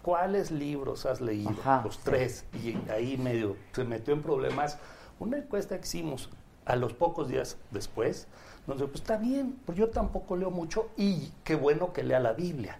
cuáles 0.00 0.50
libros 0.50 1.04
has 1.04 1.20
leído, 1.20 1.50
Ajá, 1.50 1.82
los 1.84 1.96
sí. 1.96 2.00
tres, 2.04 2.46
y 2.54 2.78
ahí 2.90 3.16
medio 3.18 3.56
se 3.72 3.84
metió 3.84 4.14
en 4.14 4.22
problemas, 4.22 4.78
una 5.18 5.36
encuesta 5.36 5.76
que 5.76 5.84
hicimos 5.84 6.30
a 6.64 6.76
los 6.76 6.94
pocos 6.94 7.28
días 7.28 7.58
después, 7.72 8.26
dijo, 8.66 8.86
pues 8.86 9.00
está 9.00 9.16
bien, 9.16 9.58
pues 9.66 9.76
yo 9.78 9.88
tampoco 9.90 10.36
leo 10.36 10.50
mucho 10.50 10.90
y 10.96 11.32
qué 11.44 11.54
bueno 11.54 11.92
que 11.92 12.02
lea 12.02 12.20
la 12.20 12.32
Biblia. 12.32 12.78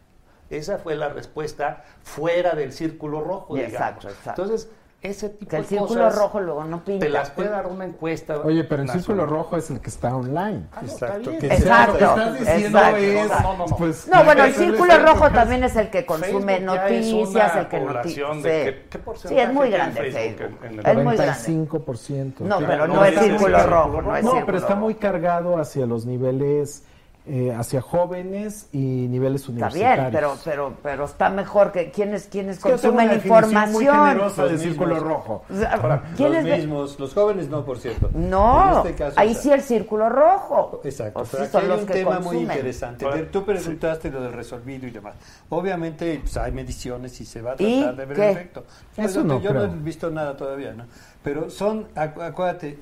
Esa 0.51 0.79
fue 0.79 0.95
la 0.97 1.09
respuesta 1.09 1.85
fuera 2.03 2.55
del 2.55 2.73
círculo 2.73 3.23
rojo, 3.23 3.55
Sí, 3.57 3.63
digamos. 3.63 3.75
exacto, 4.05 4.09
exacto. 4.11 4.43
Entonces, 4.43 4.69
ese 5.03 5.31
tipo 5.31 5.51
que 5.51 5.57
el 5.57 5.63
de 5.63 5.69
círculo 5.69 6.05
cosas 6.05 6.17
rojo 6.17 6.41
luego 6.41 6.65
no 6.65 6.85
pinta. 6.85 7.05
te 7.07 7.11
las 7.11 7.31
puede 7.31 7.49
dar 7.49 7.67
una 7.67 7.85
encuesta. 7.85 8.39
Oye, 8.39 8.63
pero 8.63 8.83
el 8.83 8.89
círculo 8.91 9.23
nacional. 9.23 9.45
rojo 9.45 9.57
es 9.57 9.71
el 9.71 9.81
que 9.81 9.91
está 9.91 10.15
online. 10.15 10.67
Ah, 10.73 10.79
no, 10.81 10.89
Exacto, 10.93 11.31
que 11.41 11.47
Exacto, 11.47 11.93
Lo 11.93 11.99
que 11.99 12.05
estás 12.05 12.39
diciendo 12.39 12.79
exacto, 12.79 12.97
es. 12.99 13.29
No, 13.43 13.43
no, 13.57 13.67
no. 13.67 13.77
pues, 13.77 14.09
No, 14.09 14.25
bueno, 14.25 14.45
el 14.45 14.55
círculo 14.55 14.99
rojo 14.99 15.31
también 15.33 15.65
es 15.65 15.75
el 15.77 15.91
que 15.91 16.07
consume 16.07 16.59
Facebook 16.61 16.65
noticias, 16.77 17.29
una 17.53 17.61
el 17.61 17.69
que 17.69 17.79
población 17.79 18.29
noticia. 18.29 18.53
de- 18.53 18.65
Sí. 18.65 18.89
¿qué- 18.91 18.99
qué 19.05 19.29
sí, 19.29 19.39
es 19.41 19.53
muy 19.53 19.71
grande 19.71 20.01
Facebook 20.01 20.39
Facebook. 20.39 20.59
en- 20.63 20.73
en 20.73 20.79
el- 20.79 20.87
es 20.87 21.05
muy 21.05 21.17
grande. 21.17 21.33
95%. 21.43 22.45
No, 22.45 22.59
pero 22.59 22.87
no, 22.87 22.95
no 22.95 23.05
es 23.05 23.11
círculo 23.19 23.39
círculo 23.39 23.67
rojo, 23.67 24.03
no 24.03 24.17
es 24.17 24.25
No, 24.25 24.31
círculo 24.31 24.47
pero 24.47 24.59
está 24.59 24.75
muy 24.77 24.95
cargado 24.95 25.59
hacia 25.59 25.85
los 25.87 26.07
niveles, 26.07 26.85
eh, 27.25 27.55
hacia 27.57 27.81
jóvenes 27.81 28.69
y 28.73 28.79
niveles 29.09 29.43
Está 29.43 29.53
universitarios. 29.53 30.11
bien, 30.11 30.13
pero, 30.13 30.37
pero, 30.45 30.75
pero 30.83 31.05
está 31.05 31.31
mejor 31.31 31.71
que 31.71 31.93
quienes, 31.93 32.27
quienes 32.27 32.59
consumen 32.59 33.05
una 33.07 33.13
muy 33.15 33.15
información. 33.23 34.07
generosa 34.09 34.45
de 34.47 34.53
Los 34.53 34.61
círculo 34.61 34.95
mismos. 34.95 35.09
rojo. 35.13 35.45
O 35.49 35.55
sea, 35.57 35.73
Ahora, 35.75 36.03
¿quiénes 36.17 36.45
los 36.45 36.57
mismos, 36.59 36.99
los 36.99 37.15
jóvenes 37.15 37.49
no, 37.49 37.65
por 37.65 37.79
cierto. 37.79 38.11
No, 38.13 38.79
este 38.79 38.95
caso, 38.97 39.21
ahí 39.21 39.31
o 39.31 39.33
sea, 39.35 39.43
sí 39.43 39.51
el 39.53 39.63
círculo 39.63 40.09
rojo. 40.09 40.81
Exacto, 40.83 41.21
O 41.21 41.25
sí 41.25 41.31
pero 41.33 41.45
aquí 41.45 41.53
son 41.53 41.63
hay 41.63 41.69
los 41.69 41.81
un 41.81 41.87
que 41.87 41.93
tema 41.93 42.15
consumen. 42.17 42.35
muy 42.35 42.43
interesante. 42.43 43.05
Ahora, 43.05 43.31
Tú 43.31 43.45
preguntaste 43.45 44.11
lo 44.11 44.21
del 44.23 44.33
resolvido 44.33 44.87
y 44.89 44.91
demás. 44.91 45.15
Obviamente 45.49 46.19
pues, 46.23 46.37
hay 46.37 46.51
mediciones 46.51 47.21
y 47.21 47.25
se 47.25 47.41
va 47.41 47.53
a 47.53 47.55
¿Y 47.59 47.83
tratar 47.83 47.97
de 47.97 48.05
ver 48.07 48.17
qué? 48.17 48.25
el 48.25 48.37
efecto. 48.37 48.65
Eso 48.97 49.23
no 49.23 49.41
yo 49.41 49.53
no 49.53 49.63
he 49.63 49.69
visto 49.69 50.11
nada 50.11 50.37
todavía, 50.37 50.73
¿no? 50.73 50.87
Pero 51.23 51.51
son, 51.51 51.87
acu- 51.95 52.21
acuérdate, 52.23 52.79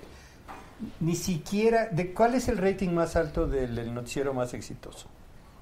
ni 1.01 1.15
siquiera, 1.17 1.87
de 1.87 2.13
¿cuál 2.13 2.35
es 2.35 2.49
el 2.49 2.59
rating 2.59 2.91
más 2.91 3.17
alto 3.17 3.47
del, 3.47 3.75
del 3.75 3.93
noticiero 3.95 4.33
más 4.35 4.55
exitoso? 4.55 5.09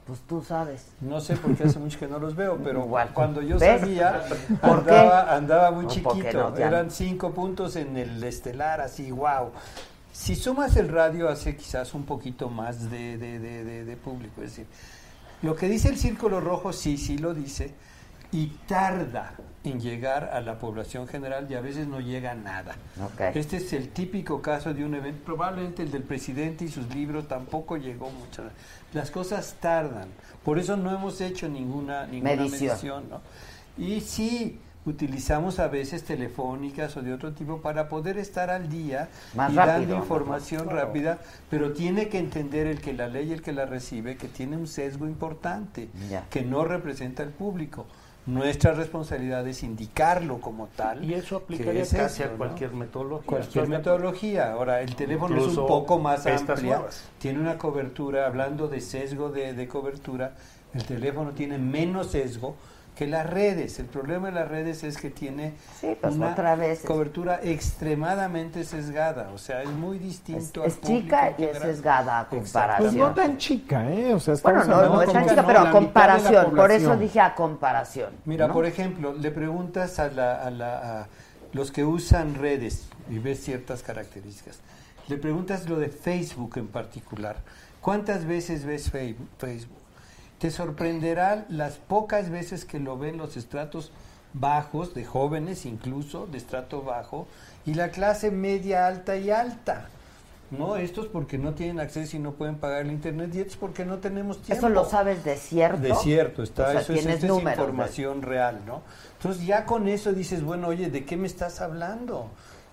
Pues 0.06 0.20
tú 0.20 0.42
sabes. 0.42 0.86
No 1.00 1.20
sé 1.20 1.36
porque 1.36 1.64
hace 1.64 1.78
mucho 1.78 1.98
que 1.98 2.06
no 2.08 2.18
los 2.18 2.34
veo, 2.34 2.56
pero 2.64 2.80
Igual. 2.84 3.12
cuando 3.12 3.42
yo 3.42 3.58
¿Ves? 3.58 3.80
sabía, 3.80 4.22
andaba, 4.62 5.34
andaba 5.34 5.70
muy 5.70 5.84
No, 5.84 5.90
chiquito. 5.90 6.50
no, 6.50 6.56
Eran 6.56 6.90
cinco 6.90 7.32
puntos 7.32 7.76
en 7.76 7.96
el 7.96 8.22
estelar, 8.24 8.80
así, 8.80 9.10
wow. 9.10 9.50
Si 10.12 10.34
sumas 10.34 10.76
el 10.76 10.88
radio, 10.88 11.28
hace 11.28 11.56
quizás 11.56 11.94
un 11.94 12.04
poquito 12.04 12.48
más 12.48 12.90
de, 12.90 13.18
de- 13.18 13.38
de- 13.38 13.64
de- 13.64 13.84
de 13.84 13.96
público. 13.96 14.42
Es 14.42 14.50
decir, 14.50 14.66
lo 15.42 15.54
que 15.54 15.68
dice 15.68 15.88
el 15.90 15.98
Círculo 15.98 16.40
Rojo, 16.40 16.72
sí, 16.72 16.96
sí 16.96 17.18
lo 17.18 17.34
dice, 17.34 17.74
y 18.32 18.46
tarda 18.66 19.32
en 19.64 19.80
llegar 19.80 20.30
a 20.32 20.40
la 20.40 20.58
población 20.58 21.08
general 21.08 21.46
y 21.50 21.54
a 21.54 21.60
veces 21.60 21.86
no 21.86 22.00
llega 22.00 22.32
a 22.32 22.34
nada. 22.34 22.76
Este 23.34 23.56
es 23.58 23.72
el 23.72 23.88
típico 23.88 24.40
caso 24.40 24.72
de 24.72 24.84
un 24.84 24.94
evento, 24.94 25.24
probablemente 25.24 25.82
el 25.82 25.90
del 25.90 26.02
presidente 26.02 26.64
y 26.64 26.68
sus 26.68 26.94
libros 26.94 27.26
tampoco 27.28 27.76
llegó 27.76 28.10
mucho. 28.10 28.44
Las 28.92 29.10
cosas 29.10 29.56
tardan, 29.60 30.08
por 30.44 30.58
eso 30.58 30.76
no 30.76 30.90
hemos 30.94 31.20
hecho 31.20 31.48
ninguna, 31.48 32.06
ninguna 32.06 32.36
Medición. 32.36 32.68
medición. 32.68 33.04
¿no? 33.10 33.20
Y 33.76 34.00
sí 34.00 34.60
utilizamos 34.86 35.58
a 35.58 35.68
veces 35.68 36.04
telefónicas 36.04 36.96
o 36.96 37.02
de 37.02 37.12
otro 37.12 37.32
tipo 37.32 37.60
para 37.60 37.90
poder 37.90 38.16
estar 38.16 38.48
al 38.48 38.70
día 38.70 39.08
Más 39.34 39.52
y 39.52 39.56
rápido, 39.56 39.76
dando 39.80 39.96
información 39.96 40.62
Claro. 40.64 40.86
rápida, 40.86 41.18
pero 41.50 41.72
tiene 41.72 42.08
que 42.08 42.18
entender 42.18 42.66
el 42.66 42.80
que 42.80 42.94
la 42.94 43.06
ley 43.08 43.28
y 43.28 43.32
el 43.34 43.42
que 43.42 43.52
la 43.52 43.66
recibe 43.66 44.16
que 44.16 44.28
tiene 44.28 44.56
un 44.56 44.66
sesgo 44.66 45.06
importante, 45.06 45.90
Ya. 46.08 46.24
que 46.30 46.40
no 46.42 46.64
representa 46.64 47.22
al 47.22 47.30
público. 47.30 47.86
Nuestra 48.28 48.74
responsabilidad 48.74 49.48
es 49.48 49.62
indicarlo 49.62 50.38
como 50.38 50.66
tal. 50.66 51.02
Y 51.02 51.14
eso 51.14 51.36
aplicaría 51.36 51.80
es 51.80 51.94
casi 51.94 52.22
eso, 52.22 52.28
a 52.28 52.32
¿no? 52.32 52.38
cualquier 52.38 52.72
metodología. 52.72 53.26
Cualquier 53.26 53.64
¿Estás 53.64 53.70
de 53.70 53.78
metodología. 53.78 54.52
Ahora, 54.52 54.82
el 54.82 54.94
teléfono 54.94 55.34
es 55.34 55.56
un 55.56 55.66
poco 55.66 55.98
más 55.98 56.26
nuevas. 56.62 57.08
Tiene 57.18 57.40
una 57.40 57.56
cobertura, 57.56 58.26
hablando 58.26 58.68
de 58.68 58.82
sesgo 58.82 59.30
de, 59.30 59.54
de 59.54 59.66
cobertura, 59.66 60.34
el 60.74 60.84
teléfono 60.84 61.30
tiene 61.30 61.56
menos 61.56 62.08
sesgo 62.08 62.54
que 62.98 63.06
las 63.06 63.30
redes. 63.30 63.78
El 63.78 63.86
problema 63.86 64.26
de 64.26 64.32
las 64.34 64.48
redes 64.48 64.82
es 64.82 64.96
que 64.98 65.08
tiene 65.08 65.54
Sí, 65.80 65.96
pues 66.00 66.16
una 66.16 66.32
otra 66.32 66.56
vez 66.56 66.80
es- 66.80 66.84
cobertura 66.84 67.38
extremadamente 67.42 68.64
sesgada. 68.64 69.30
O 69.32 69.38
sea, 69.38 69.62
es 69.62 69.70
muy 69.70 69.98
Es, 69.98 70.02
distinto 70.02 70.62
al 70.62 70.68
es 70.68 70.80
chica 70.80 71.32
y 71.38 71.44
es 71.44 71.58
sesgada 71.58 72.18
a 72.20 72.28
Pues 72.28 72.42
comparación. 72.42 72.96
no 72.98 73.14
tan 73.14 73.38
chica, 73.38 73.88
¿eh? 73.88 74.12
O 74.14 74.18
sea, 74.18 74.34
bueno, 74.42 74.64
no, 74.64 74.82
no 74.94 75.02
es 75.02 75.12
tan 75.12 75.28
chica, 75.28 75.46
pero 75.46 75.60
a 75.60 75.70
comparación. 75.70 76.56
Por 76.56 76.72
eso 76.72 76.96
dije 76.96 77.20
a 77.20 77.34
comparación. 77.36 78.10
Mira, 78.24 78.48
¿no? 78.48 78.52
por 78.52 78.66
ejemplo, 78.66 79.12
le 79.14 79.30
preguntas 79.30 80.00
a, 80.00 80.08
la- 80.08 80.34
a 80.42 80.50
la- 80.50 81.00
a 81.02 81.06
los 81.52 81.70
que 81.70 81.84
usan 81.84 82.34
redes 82.34 82.88
y 83.08 83.18
ves 83.20 83.40
ciertas 83.44 83.82
características. 83.84 84.58
Le 85.06 85.16
preguntas 85.18 85.68
lo 85.68 85.78
de 85.78 85.88
Facebook 85.88 86.54
en 86.58 86.66
particular. 86.66 87.36
¿Cuántas 87.80 88.24
veces 88.26 88.64
ves 88.64 88.90
Facebook? 88.90 89.77
Te 90.38 90.50
sorprenderá 90.50 91.46
las 91.48 91.74
pocas 91.76 92.30
veces 92.30 92.64
que 92.64 92.78
lo 92.78 92.96
ven 92.98 93.16
los 93.16 93.36
estratos 93.36 93.90
bajos, 94.34 94.94
de 94.94 95.04
jóvenes 95.04 95.66
incluso, 95.66 96.26
de 96.26 96.38
estrato 96.38 96.82
bajo, 96.82 97.26
y 97.66 97.74
la 97.74 97.90
clase 97.90 98.30
media 98.30 98.86
alta 98.86 99.16
y 99.16 99.30
alta. 99.30 99.88
No, 100.50 100.76
estos 100.76 101.08
porque 101.08 101.36
no 101.36 101.52
tienen 101.52 101.78
acceso 101.78 102.16
y 102.16 102.20
no 102.20 102.32
pueden 102.32 102.56
pagar 102.56 102.82
el 102.82 102.90
internet 102.92 103.34
y 103.34 103.40
estos 103.40 103.56
porque 103.58 103.84
no 103.84 103.98
tenemos 103.98 104.40
tiempo. 104.40 104.66
Eso 104.66 104.74
lo 104.74 104.84
sabes 104.86 105.22
de 105.22 105.36
cierto. 105.36 105.82
De 105.82 105.94
cierto, 105.96 106.42
está, 106.42 106.68
O 106.68 106.70
sea, 106.72 106.80
eso 106.80 106.92
es, 106.94 107.20
de- 107.20 107.28
información 107.28 108.22
real, 108.22 108.60
¿no? 108.66 108.80
Entonces 109.18 109.44
ya 109.44 109.66
con 109.66 109.88
eso 109.88 110.12
dices, 110.12 110.42
bueno, 110.42 110.68
oye, 110.68 110.88
¿de 110.88 111.04
qué 111.04 111.18
me 111.18 111.26
estás 111.26 111.60
hablando? 111.60 112.30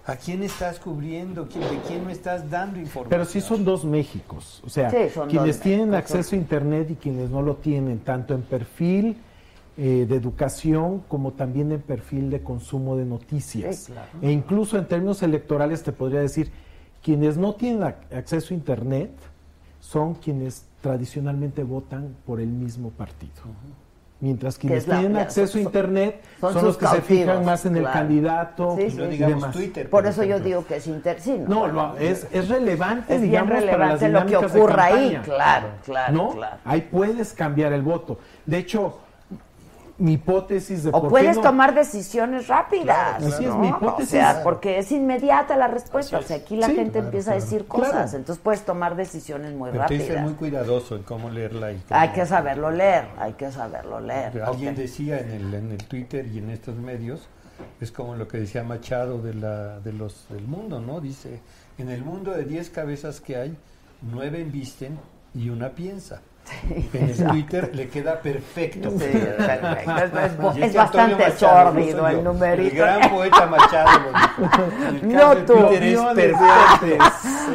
¿A 0.07 0.15
quién 0.17 0.43
estás 0.43 0.79
cubriendo? 0.79 1.47
¿Quién- 1.47 1.63
¿De 1.63 1.79
quién 1.87 2.05
me 2.05 2.11
estás 2.11 2.49
dando 2.49 2.79
información? 2.79 3.09
Pero 3.09 3.25
sí 3.25 3.41
son 3.41 3.65
dos 3.65 3.83
Méxicos. 3.85 4.61
O 4.65 4.69
sea, 4.69 4.91
Sí, 4.91 4.97
quienes 5.29 5.59
tienen 5.59 5.95
acceso 5.95 6.35
a 6.35 6.37
Internet 6.37 6.91
y 6.91 6.95
quienes 6.95 7.29
no 7.31 7.41
lo 7.41 7.55
tienen, 7.55 7.99
tanto 7.99 8.33
en 8.35 8.41
perfil 8.43 9.17
eh, 9.77 10.05
de 10.07 10.15
educación 10.15 11.03
como 11.09 11.33
también 11.33 11.69
en 11.71 11.81
perfil 11.81 12.29
de 12.29 12.41
consumo 12.41 12.95
de 12.95 13.03
noticias. 13.03 13.75
Sí, 13.75 13.91
claro. 13.91 14.07
E 14.21 14.31
incluso 14.31 14.77
en 14.77 14.87
términos 14.87 15.21
electorales 15.21 15.83
te 15.83 15.91
podría 15.91 16.21
decir, 16.21 16.49
quienes 17.03 17.35
no 17.35 17.55
tienen 17.55 17.81
ac- 17.81 18.13
acceso 18.15 18.53
a 18.53 18.57
Internet 18.57 19.11
son 19.81 20.13
quienes 20.13 20.65
tradicionalmente 20.81 21.63
votan 21.63 22.15
por 22.25 22.39
el 22.39 22.47
mismo 22.47 22.89
partido. 22.91 23.33
Mientras 24.22 24.57
quienes 24.57 24.88
la- 24.88 24.99
tienen 24.99 25.18
acceso 25.18 25.53
son- 25.53 25.59
a 25.59 25.63
Internet 25.66 26.22
son 26.39 26.63
los 26.66 26.78
que 26.78 26.88
se 26.88 27.01
fijan 27.01 27.43
más 27.43 27.66
en 27.66 27.76
el 27.76 27.84
candidato 27.84 28.76
Sí, 28.78 28.84
y 28.84 28.91
sí. 28.91 28.97
digamos 29.07 29.41
demás. 29.41 29.55
Twitter. 29.55 29.89
Por 29.89 30.05
eso 30.07 30.24
yo 30.24 30.39
digo 30.39 30.66
que 30.66 30.78
es 30.78 30.88
inter... 30.88 31.20
sí, 31.20 31.38
No, 31.47 31.68
no, 31.68 31.97
es, 31.97 32.26
es 32.32 32.47
relevante, 32.47 33.13
es 33.13 33.22
bien 33.22 33.32
digamos, 33.45 33.63
para 33.66 33.78
las 33.78 33.93
lo 33.93 33.99
que 33.99 34.05
dinámicas 34.07 34.53
de 34.53 34.59
ocurra 34.61 34.84
ahí, 34.86 34.93
campaña. 35.13 35.22
claro, 35.24 35.68
claro, 35.84 36.13
¿No? 36.13 36.30
claro. 36.32 36.57
Ahí 36.63 36.82
puedes 36.89 37.34
cambiar 37.34 37.74
el 37.74 37.82
voto. 37.82 38.18
De 38.45 38.57
hecho, 38.57 38.99
mi 39.97 40.13
hipótesis 40.13 40.83
de 40.83 40.89
O 40.89 41.01
por 41.01 41.09
puedes 41.09 41.29
qué 41.29 41.35
no- 41.35 41.41
tomar 41.41 41.73
decisiones 41.73 42.47
rápidas. 42.47 43.17
Claro, 43.17 43.27
así 43.33 43.45
es, 43.45 43.55
mi 43.55 43.69
hipótesis. 43.69 44.07
O 44.09 44.17
sea, 44.17 44.43
porque 44.43 44.77
es 44.79 44.91
inmediata 44.91 45.55
la 45.55 45.67
respuesta. 45.67 46.19
O 46.19 46.21
sea, 46.21 46.37
aquí 46.37 46.57
la 46.57 46.67
Sí, 46.67 46.75
gente 46.75 46.91
claro, 46.93 47.05
empieza 47.07 47.31
a 47.31 47.35
decir 47.35 47.65
Claro. 47.65 47.85
cosas. 47.91 48.13
Entonces 48.13 48.41
puedes 48.43 48.65
tomar 48.65 48.95
decisiones 48.95 49.53
muy 49.53 49.71
Pero 49.71 49.85
tienes 49.85 50.07
que 50.07 50.13
ser 50.13 50.17
rápidas. 50.21 50.39
muy 50.39 50.49
cuidadoso 50.49 50.95
en 50.97 51.03
cómo 51.03 51.29
leerla. 51.29 51.71
Y 51.71 51.75
cómo- 51.87 51.99
Hay 52.01 52.09
que 52.09 52.25
saberlo 52.25 52.71
leer, 52.71 53.07
hay 53.17 53.33
que 53.33 53.51
saberlo 53.51 53.99
leer. 54.01 54.41
Alguien 54.43 54.75
decía 54.75 55.19
en 55.19 55.31
el, 55.31 55.53
en 55.53 55.71
el 55.71 55.83
Twitter 55.85 56.27
y 56.27 56.39
en 56.39 56.49
estos 56.49 56.75
medios, 56.75 57.27
es 57.79 57.91
como 57.91 58.15
lo 58.15 58.27
que 58.27 58.37
decía 58.39 58.63
Machado 58.63 59.21
de, 59.21 59.33
la, 59.33 59.79
de 59.79 59.93
los, 59.93 60.27
del 60.29 60.45
mundo, 60.45 60.81
¿no? 60.81 60.99
Dice, 60.99 61.39
en 61.77 61.89
el 61.89 62.03
mundo 62.03 62.31
de 62.31 62.43
10 62.43 62.69
cabezas 62.69 63.21
que 63.21 63.37
hay, 63.37 63.57
nueve 64.01 64.41
embisten 64.41 64.99
y 65.33 65.47
una 65.49 65.69
piensa. 65.69 66.21
En 66.93 67.09
el. 67.09 67.27
Twitter 67.27 67.71
le 67.75 67.87
queda 67.89 68.19
perfecto. 68.21 68.91
Sí, 68.91 69.05
es 69.05 69.45
perfecto. 69.45 70.51
Es, 70.51 70.57
es 70.63 70.73
bastante 70.75 71.27
no 71.29 71.35
sórdido 71.35 72.07
el 72.07 72.23
numerito. 72.23 72.69
El 72.71 72.77
gran 72.77 73.09
poeta 73.09 73.45
Machado 73.47 73.99
lo 73.99 74.09
dijo. 74.19 74.65
No 75.03 75.37
tú. 75.45 75.53
Twitter 75.67 75.83
es 75.83 75.99
perfecto. 76.01 77.05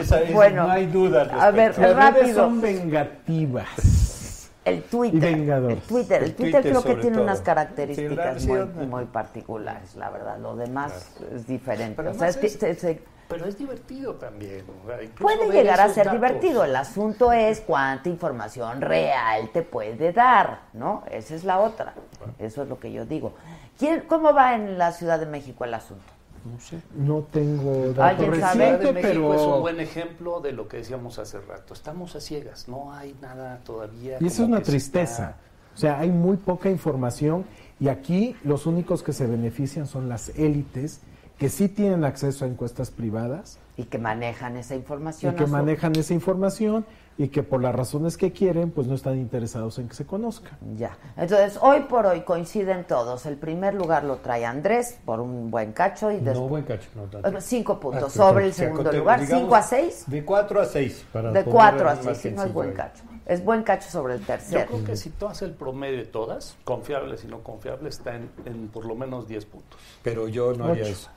Esa 0.00 0.20
es- 0.22 0.32
Bueno, 0.32 0.64
no 0.66 0.72
hay 0.72 0.86
duda. 0.86 1.22
al 1.22 1.40
a 1.40 1.50
ver, 1.50 1.68
respecto. 1.68 1.80
Redes 1.94 1.96
rápido. 2.14 2.34
son 2.36 2.60
vengativas. 2.60 4.50
El 4.64 4.82
Twitter. 4.82 5.24
El 5.24 5.46
Twitter, 5.46 5.72
el 5.72 5.80
Twitter, 5.82 6.34
Twitter 6.34 6.62
creo 6.62 6.82
que 6.82 6.94
tiene 6.96 7.14
todo. 7.16 7.24
unas 7.24 7.40
características 7.40 8.42
sí, 8.42 8.48
muy, 8.86 9.06
particulares, 9.06 9.96
la 9.96 10.10
verdad. 10.10 10.38
Lo 10.38 10.54
demás 10.54 11.10
es 11.34 11.46
diferente. 11.46 11.94
Pero 11.96 12.10
o 12.10 12.14
sea, 12.14 12.28
es 12.28 12.36
que 12.36 12.46
es- 12.46 12.52
se- 12.58 12.74
se- 12.74 13.02
Pero 13.30 13.46
es 13.46 13.56
divertido 13.56 14.14
también. 14.16 14.64
o 14.84 14.86
sea, 14.86 15.02
incluso 15.02 15.22
puede 15.22 15.50
llegar 15.52 15.80
a 15.80 15.88
ser 15.88 16.06
datos. 16.06 16.20
divertido. 16.20 16.64
El 16.64 16.76
asunto 16.76 17.32
es 17.32 17.60
cuánta 17.60 18.08
información 18.08 18.80
real 18.80 19.48
te 19.52 19.62
puede 19.62 20.12
dar, 20.12 20.62
¿no? 20.74 21.04
Esa 21.10 21.34
es 21.36 21.44
la 21.44 21.60
otra. 21.60 21.94
Eso 22.38 22.62
es 22.64 22.68
lo 22.68 22.78
que 22.78 22.92
yo 22.92 23.06
digo. 23.06 23.32
¿Quién, 23.78 24.02
¿Cómo 24.08 24.34
va 24.34 24.54
en 24.54 24.76
la 24.76 24.92
Ciudad 24.92 25.18
de 25.18 25.26
México 25.26 25.64
el 25.64 25.72
asunto? 25.74 26.04
No 26.44 26.58
sé. 26.58 26.80
No 26.94 27.22
tengo 27.30 27.88
dato 27.92 28.02
¿Alguien 28.02 28.40
sabe? 28.40 28.52
Ciudad 28.52 28.54
reciente, 28.54 28.86
de 28.86 28.92
México 28.94 29.28
pero... 29.30 29.34
es 29.34 29.40
un 29.42 29.60
buen 29.60 29.80
ejemplo 29.80 30.40
de 30.40 30.52
lo 30.52 30.68
que 30.68 30.78
decíamos 30.78 31.18
hace 31.18 31.38
rato. 31.40 31.72
Estamos 31.74 32.16
a 32.16 32.20
ciegas, 32.20 32.66
no 32.68 32.92
hay 32.92 33.14
nada 33.22 33.60
todavía. 33.64 34.16
Y 34.20 34.26
eso 34.26 34.42
es 34.42 34.48
una 34.48 34.60
tristeza. 34.60 35.22
está- 35.30 35.36
O 35.74 35.78
sea, 35.78 35.98
hay 36.00 36.10
muy 36.10 36.36
poca 36.36 36.68
información 36.68 37.44
y 37.78 37.88
aquí 37.88 38.36
los 38.42 38.66
únicos 38.66 39.02
que 39.02 39.12
se 39.12 39.26
benefician 39.26 39.86
son 39.86 40.08
las 40.08 40.30
élites 40.30 41.00
que 41.40 41.48
sí 41.48 41.68
tienen 41.70 42.04
acceso 42.04 42.44
a 42.44 42.48
encuestas 42.48 42.90
privadas 42.90 43.58
Y 43.78 43.84
que 43.84 43.96
manejan 43.96 44.58
esa 44.58 44.74
y 44.74 44.78
información. 44.78 45.34
que 45.34 45.44
a 45.44 45.46
su- 45.46 45.52
manejan 45.52 45.96
esa 45.96 46.12
información 46.12 46.84
y 47.16 47.28
que 47.28 47.42
por 47.42 47.62
las 47.62 47.74
razones 47.74 48.18
que 48.18 48.30
quieren, 48.30 48.70
pues 48.70 48.86
no 48.86 48.94
están 48.94 49.16
interesados 49.18 49.78
en 49.78 49.88
que 49.88 49.94
se 49.94 50.04
conozca. 50.04 50.58
Ya. 50.76 50.98
Entonces, 51.16 51.58
hoy 51.62 51.80
por 51.80 52.04
hoy 52.04 52.20
coinciden 52.22 52.84
todos. 52.84 53.24
El 53.24 53.36
primer 53.38 53.72
lugar 53.74 54.04
lo 54.04 54.16
trae 54.18 54.44
Andrés 54.44 54.98
por 55.06 55.20
un 55.20 55.50
buen 55.50 55.72
cacho 55.72 56.10
y 56.10 56.18
No, 56.18 56.24
después. 56.24 56.50
buen 56.50 56.64
cacho. 56.64 56.90
No, 56.94 57.04
tanto. 57.04 57.40
Cinco 57.40 57.80
puntos 57.80 58.04
Ah, 58.14 58.16
sobre 58.18 58.44
el 58.44 58.52
segundo 58.52 58.92
lugar. 58.92 59.20
digamos, 59.20 59.40
¿Cinco 59.44 59.54
a 59.54 59.62
seis? 59.62 60.04
De 60.08 60.22
4 60.22 60.60
a 60.60 60.66
6. 60.66 61.04
Para 61.10 61.32
De 61.32 61.42
cuatro 61.44 61.88
a 61.88 61.96
seis. 61.96 62.18
Sí, 62.18 62.30
no 62.32 62.44
es 62.44 62.52
buen 62.52 62.72
cacho. 62.72 63.02
Es 63.24 63.42
buen 63.42 63.62
cacho 63.62 63.88
sobre 63.90 64.14
el 64.14 64.20
Yo 64.20 64.26
tercero. 64.26 64.66
creo 64.66 64.84
que 64.84 64.96
si 64.96 65.08
tú 65.08 65.26
haces 65.26 65.42
el 65.42 65.52
promedio 65.54 65.96
de 65.98 66.04
todas, 66.06 66.56
confiables 66.64 67.24
y 67.24 67.28
no 67.28 67.42
confiables, 67.42 67.96
está 67.96 68.14
en, 68.16 68.28
en 68.44 68.68
por 68.68 68.84
lo 68.84 68.94
menos 68.94 69.26
10 69.26 69.46
puntos. 69.46 69.80
Pero 70.02 70.28
yo 70.28 70.52
no 70.52 70.64
haría 70.66 70.82
Ocho. 70.84 70.92
eso. 70.92 71.10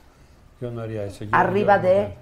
Yo 0.60 0.70
no 0.70 0.80
haría 0.82 1.04
eso. 1.04 1.24
Yo- 1.24 1.30
Arriba 1.32 1.76
yo- 1.82 1.88
de- 1.88 2.14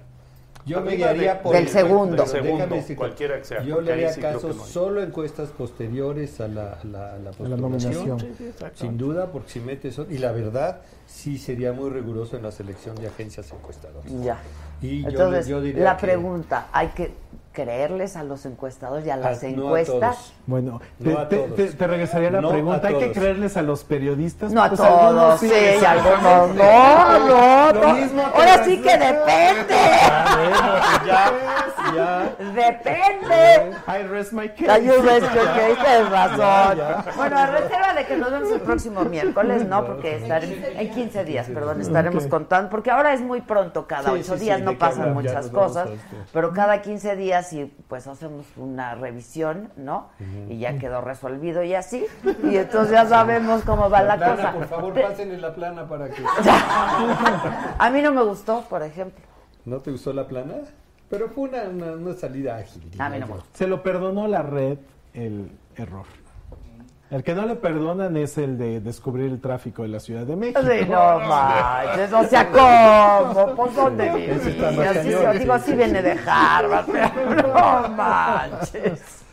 Yo 0.65 0.79
me 0.81 0.95
guiaría 0.95 1.33
de- 1.35 1.39
por 1.41 1.53
Del 1.53 1.63
el- 1.63 1.69
segundo. 1.69 2.15
Del 2.15 2.25
segundo, 2.27 2.75
cualquiera 2.95 3.37
que 3.37 3.43
sea, 3.43 3.63
Yo 3.63 3.81
le 3.81 3.91
haría 3.93 4.15
caso 4.15 4.47
no 4.47 4.63
solo 4.65 5.03
encuestas 5.03 5.49
posteriores 5.49 6.39
a 6.39 6.47
la, 6.47 6.73
a 6.73 6.83
la, 6.85 7.13
a 7.15 7.17
la 7.19 7.31
postulación. 7.31 7.61
nominación. 7.61 8.19
Sí, 8.19 8.27
exactamente. 8.45 8.77
Sin 8.79 8.97
duda, 8.97 9.27
porque 9.31 9.49
si 9.49 9.59
metes. 9.59 9.99
Y 10.09 10.17
la 10.19 10.31
verdad, 10.31 10.79
sí 11.07 11.37
sería 11.37 11.73
muy 11.73 11.89
riguroso 11.89 12.35
en 12.37 12.43
la 12.43 12.51
selección 12.51 12.95
de 12.95 13.07
agencias 13.07 13.51
encuestadoras. 13.51 14.11
Ya. 14.23 14.37
Y 14.81 15.01
yo 15.03 15.09
Entonces, 15.09 15.47
yo 15.47 15.61
diría 15.61 15.83
la 15.83 15.97
que- 15.97 16.05
pregunta, 16.07 16.67
¿hay 16.73 16.87
que 16.89 17.13
creerles 17.53 18.15
a 18.17 18.23
los 18.23 18.45
encuestadores 18.47 19.05
y 19.05 19.11
a 19.11 19.15
las 19.15 19.43
A- 19.43 19.47
no 19.47 19.51
a 19.75 19.79
encuestas? 19.79 20.15
todos. 20.17 20.33
Bueno, 20.47 20.81
No 20.99 21.11
te, 21.11 21.17
a 21.17 21.29
te- 21.29 21.35
todos. 21.37 21.55
te- 21.55 21.71
te 21.71 21.87
regresaría 21.87 22.27
a 22.29 22.31
la 22.31 22.41
No 22.41 22.49
pregunta. 22.49 22.87
¿Hay 22.87 22.97
que 22.97 23.11
creerles 23.11 23.55
a 23.57 23.61
los 23.61 23.83
periodistas? 23.83 24.51
No 24.51 24.63
a 24.63 24.69
Pues 24.69 24.79
algunos 24.81 25.13
todos, 25.13 25.39
sí, 25.39 25.51
y 25.81 25.85
algunos 25.85 26.55
no, 26.55 27.69
Lo 27.73 27.81
no. 27.87 27.93
mismo 27.93 28.21
Ahora 28.23 28.65
sí 28.65 28.77
que 28.81 28.97
depende. 28.97 29.75
Ya, 31.05 31.31
ya. 31.95 32.35
Depende. 32.39 33.75
I 33.87 34.03
rest 34.07 34.33
my 34.33 34.49
case. 34.49 34.69
Ay, 34.71 34.89
un 34.89 35.05
resto 35.05 35.29
que 35.31 35.39
tienes 35.83 36.09
razón. 36.09 36.37
Ya, 36.39 36.75
ya. 37.05 37.05
Bueno, 37.15 37.37
a 37.37 37.45
reserva 37.47 37.93
de 37.93 38.05
que 38.05 38.17
nos 38.17 38.31
vemos 38.31 38.51
el 38.51 38.61
próximo 38.61 39.05
miércoles, 39.05 39.65
¿no? 39.67 39.85
Porque 39.85 40.17
en 40.17 40.27
15 40.93 41.25
días, 41.25 41.47
perdón, 41.47 41.81
estaremos 41.81 42.27
contando, 42.27 42.69
porque 42.69 42.91
ahora 42.91 43.13
es 43.13 43.21
muy 43.21 43.41
pronto, 43.41 43.87
cada 43.87 44.11
Sí, 44.11 44.19
ocho 44.19 44.37
sí, 44.37 44.45
días 44.45 44.59
sí, 44.59 44.63
no 44.63 44.77
pasan 44.77 45.13
muchas 45.13 45.49
cosas, 45.49 45.89
pero 46.31 46.53
cada 46.53 46.81
15 46.81 47.15
días 47.15 47.49
sí, 47.49 47.73
pues 47.87 48.07
hacemos 48.07 48.45
una 48.57 48.95
revisión, 48.95 49.71
¿no? 49.75 50.09
Y 50.49 50.59
ya 50.59 50.77
quedó 50.77 51.01
resolvido 51.01 51.63
y 51.63 51.73
así, 51.73 52.05
y 52.43 52.57
entonces 52.57 52.91
ya 52.91 53.05
sabemos 53.05 53.63
cómo 53.63 53.89
va 53.89 54.03
la, 54.03 54.17
plana, 54.17 54.35
cosa. 54.35 54.53
por 54.53 54.67
favor, 54.67 54.93
pásenle 55.01 55.37
la 55.37 55.53
plana 55.53 55.87
para 55.87 56.09
que. 56.09 56.23
A 57.77 57.89
mí 57.89 58.01
no 58.01 58.11
me 58.11 58.23
gustó, 58.23 58.61
por 58.69 58.83
ejemplo. 58.83 59.23
¿No 59.65 59.79
te 59.79 59.91
gustó 59.91 60.13
la 60.13 60.27
plana? 60.27 60.55
Pero 61.09 61.29
fue 61.29 61.49
una, 61.49 61.63
una, 61.63 61.91
una 61.93 62.13
salida 62.13 62.57
ágil. 62.57 62.83
A 62.99 63.09
mí 63.09 63.19
no 63.19 63.27
me 63.27 63.33
gustó. 63.33 63.49
Se 63.53 63.67
lo 63.67 63.83
perdonó 63.83 64.27
la 64.27 64.41
red 64.41 64.77
el 65.13 65.51
error. 65.75 66.05
El 67.13 67.23
que 67.23 67.35
no 67.35 67.45
le 67.45 67.55
perdonan 67.55 68.17
es 68.17 68.39
el 68.39 68.57
de 68.57 68.81
descubrir 68.81 69.27
el 69.27 69.39
tráfico 69.39 69.83
de 69.83 69.87
la 69.87 69.99
Ciudad 69.99 70.25
de 70.25 70.35
México. 70.35 70.61
Sí, 70.61 70.89
no 70.89 71.19
manches, 71.29 72.11
o 72.11 72.23
sea, 72.23 72.49
¿cómo? 72.49 73.55
Pues 73.55 73.75
dónde 73.75 74.11
sí, 74.11 74.19
digo, 74.19 74.33
sí, 75.31 75.39
sí 75.39 75.71
sí, 75.71 75.75
viene 75.75 76.01
de 76.01 76.17
Harvard, 76.25 76.87
pero 76.91 77.35
no 77.47 77.89
manches. 77.89 79.23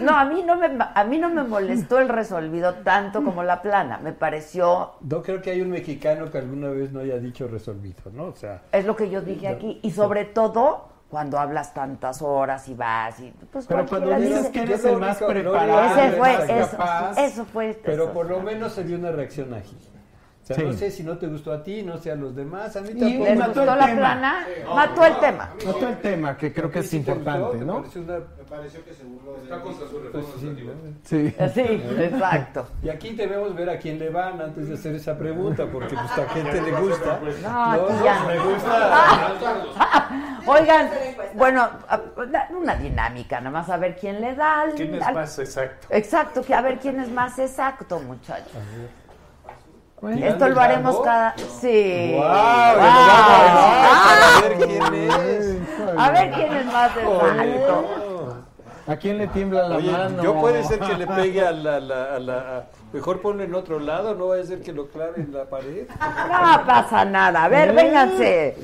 No, 0.00 0.16
a 0.16 0.24
mí 0.24 0.42
no 0.42 0.56
me 0.56 0.70
a 0.92 1.04
mí 1.04 1.18
no 1.18 1.28
me 1.28 1.44
molestó 1.44 2.00
el 2.00 2.08
resolvido 2.08 2.74
tanto 2.82 3.22
como 3.22 3.44
la 3.44 3.62
plana. 3.62 4.00
Me 4.02 4.12
pareció 4.12 4.94
No 5.00 5.22
creo 5.22 5.40
que 5.40 5.52
hay 5.52 5.60
un 5.60 5.70
mexicano 5.70 6.28
que 6.32 6.38
alguna 6.38 6.70
vez 6.70 6.90
no 6.90 6.98
haya 6.98 7.18
dicho 7.18 7.46
resolvido, 7.46 8.10
¿no? 8.12 8.24
O 8.24 8.34
sea, 8.34 8.62
es 8.72 8.84
lo 8.84 8.96
que 8.96 9.08
yo 9.08 9.20
dije 9.20 9.46
aquí 9.46 9.78
y 9.82 9.92
sobre 9.92 10.24
todo 10.24 10.89
cuando 11.10 11.38
hablas 11.38 11.74
tantas 11.74 12.22
horas 12.22 12.68
y 12.68 12.74
vas 12.74 13.18
y 13.18 13.32
pues 13.52 13.66
Pero 13.66 13.84
cuando 13.86 14.14
dices 14.16 14.38
dice- 14.38 14.52
que 14.52 14.62
eres 14.62 14.84
el 14.84 14.96
más 14.98 15.16
único- 15.20 15.32
preparado, 15.32 15.80
ese 15.92 16.06
el 16.06 16.12
fue 16.14 16.32
más 16.38 16.48
eso, 16.48 16.70
capaz, 16.76 17.18
eso 17.18 17.44
fue 17.46 17.80
pero 17.84 18.04
eso. 18.04 18.12
por 18.12 18.26
lo 18.30 18.40
menos 18.40 18.72
se 18.72 18.84
dio 18.84 18.96
una 18.96 19.10
reacción 19.10 19.52
ágil. 19.52 19.76
Sea, 20.50 20.56
Sí. 20.56 20.64
no 20.64 20.72
sé 20.72 20.90
si 20.90 21.02
no 21.04 21.16
te 21.16 21.28
gustó 21.28 21.52
a 21.52 21.62
ti, 21.62 21.84
no 21.84 21.96
sé 21.96 22.10
a 22.10 22.16
los 22.16 22.34
demás, 22.34 22.74
a 22.74 22.80
mí 22.80 22.88
Y 22.92 22.98
tampoco. 22.98 23.24
¿Les 23.24 23.38
mató 23.38 23.48
gustó 23.60 23.72
el 23.72 23.78
la 23.78 23.86
tema. 23.86 23.96
plana? 24.00 24.46
Mató 24.74 25.06
el 25.06 25.20
tema. 25.20 25.50
Notó 25.64 25.88
el 25.88 25.96
tema, 25.98 26.36
que 26.36 26.52
creo 26.52 26.70
que 26.72 26.78
¿A 26.78 26.82
es 26.82 26.90
sí 26.90 26.96
gustó? 26.98 27.12
importante, 27.12 27.58
¿Te 27.58 27.64
¿no? 27.64 27.74
pareció 27.76 28.00
una- 28.02 28.18
Me 28.18 28.56
pareció 28.56 28.84
que 28.84 28.92
se 28.94 29.04
burló 29.04 29.32
de 29.36 29.42
Está 29.44 29.60
contra 29.60 29.86
su 29.86 29.92
pues, 30.00 30.12
reforma 30.12 30.40
sí. 30.40 30.64
¿no? 30.64 30.72
Sí. 31.04 31.34
Sí, 31.54 31.82
exacto. 32.02 32.66
Y 32.82 32.88
aquí 32.88 33.10
debemos 33.10 33.54
ver 33.54 33.70
a 33.70 33.78
quién 33.78 34.00
le 34.00 34.10
van 34.10 34.40
antes 34.40 34.66
de 34.68 34.74
hacer 34.74 34.94
esa 34.96 35.16
pregunta, 35.16 35.66
porque 35.70 35.94
pues, 35.94 36.18
a 36.18 36.28
gente 36.30 36.60
le 36.62 36.72
gusta. 36.72 37.20
No, 37.44 37.72
aquí 37.74 38.04
ya. 38.04 38.24
me 38.26 38.38
gusta. 38.40 39.32
Oigan, 40.46 40.90
bueno, 41.34 41.68
una- 42.16 42.48
una 42.58 42.74
dinámica, 42.74 43.38
nada 43.38 43.50
más 43.50 43.68
a 43.70 43.76
ver 43.76 43.96
quién 43.96 44.20
le 44.20 44.34
da 44.34 44.62
al... 44.62 44.72
¿Quién 44.74 44.96
es 44.96 45.02
al- 45.06 45.14
más 45.14 45.38
exacto? 45.38 45.86
Exacto, 45.90 46.42
que 46.42 46.54
a 46.54 46.60
ver 46.60 46.78
quién 46.80 46.98
es 46.98 47.08
más 47.08 47.38
exacto, 47.38 48.00
muchachos. 48.00 48.50
Bueno, 50.00 50.24
Esto 50.26 50.48
lo 50.48 50.60
haremos 50.60 51.00
cada... 51.00 51.34
Sí. 51.60 52.12
¡Wow! 52.14 52.22
Wow. 52.22 52.30
A 52.80 54.40
ver 54.42 54.56
quién 54.66 54.94
es. 54.94 55.56
A 55.98 56.10
ver 56.10 56.30
quién 56.30 56.52
es 56.54 56.66
más 56.66 56.90
exacto. 56.96 58.36
¿A 58.86 58.96
quién 58.96 59.18
le 59.18 59.26
tiembla 59.28 59.68
la 59.68 59.76
Oye, 59.76 59.92
mano? 59.92 60.22
yo 60.22 60.34
puede 60.40 60.64
ser 60.64 60.80
que 60.80 60.94
le 60.94 61.06
pegue 61.06 61.46
a 61.46 61.52
la... 61.52 61.78
la- 61.80 62.14
a 62.14 62.18
la- 62.18 62.38
a- 62.58 62.64
mejor 62.92 63.20
ponlo 63.20 63.44
en 63.44 63.54
otro 63.54 63.78
lado, 63.78 64.14
no 64.16 64.28
vaya 64.28 64.42
a 64.42 64.46
ser 64.46 64.62
que 64.62 64.72
lo 64.72 64.88
clave 64.88 65.20
en 65.20 65.32
la 65.32 65.44
pared. 65.44 65.86
No 65.90 66.66
pasa 66.66 67.04
nada. 67.04 67.44
A 67.44 67.48
ver, 67.48 67.72
vénganse. 67.72 68.56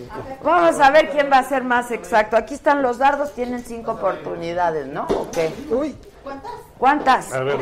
Vamos 0.43 0.81
a 0.81 0.91
ver 0.91 1.11
quién 1.11 1.31
va 1.31 1.39
a 1.39 1.45
ser 1.45 1.63
más 1.63 1.91
exacto. 1.93 2.37
Aquí 2.37 2.55
están 2.55 2.83
los 2.83 2.99
dardos, 2.99 3.35
tienen 3.35 3.61
cinco 3.63 3.93
oportunidades, 3.93 4.87
¿no? 4.89 5.03
¿O 5.11 5.29
qué? 5.31 5.53
Uy, 5.71 5.95
¿Cuántas? 6.25 6.51
A 6.79 7.41
ver, 7.41 7.59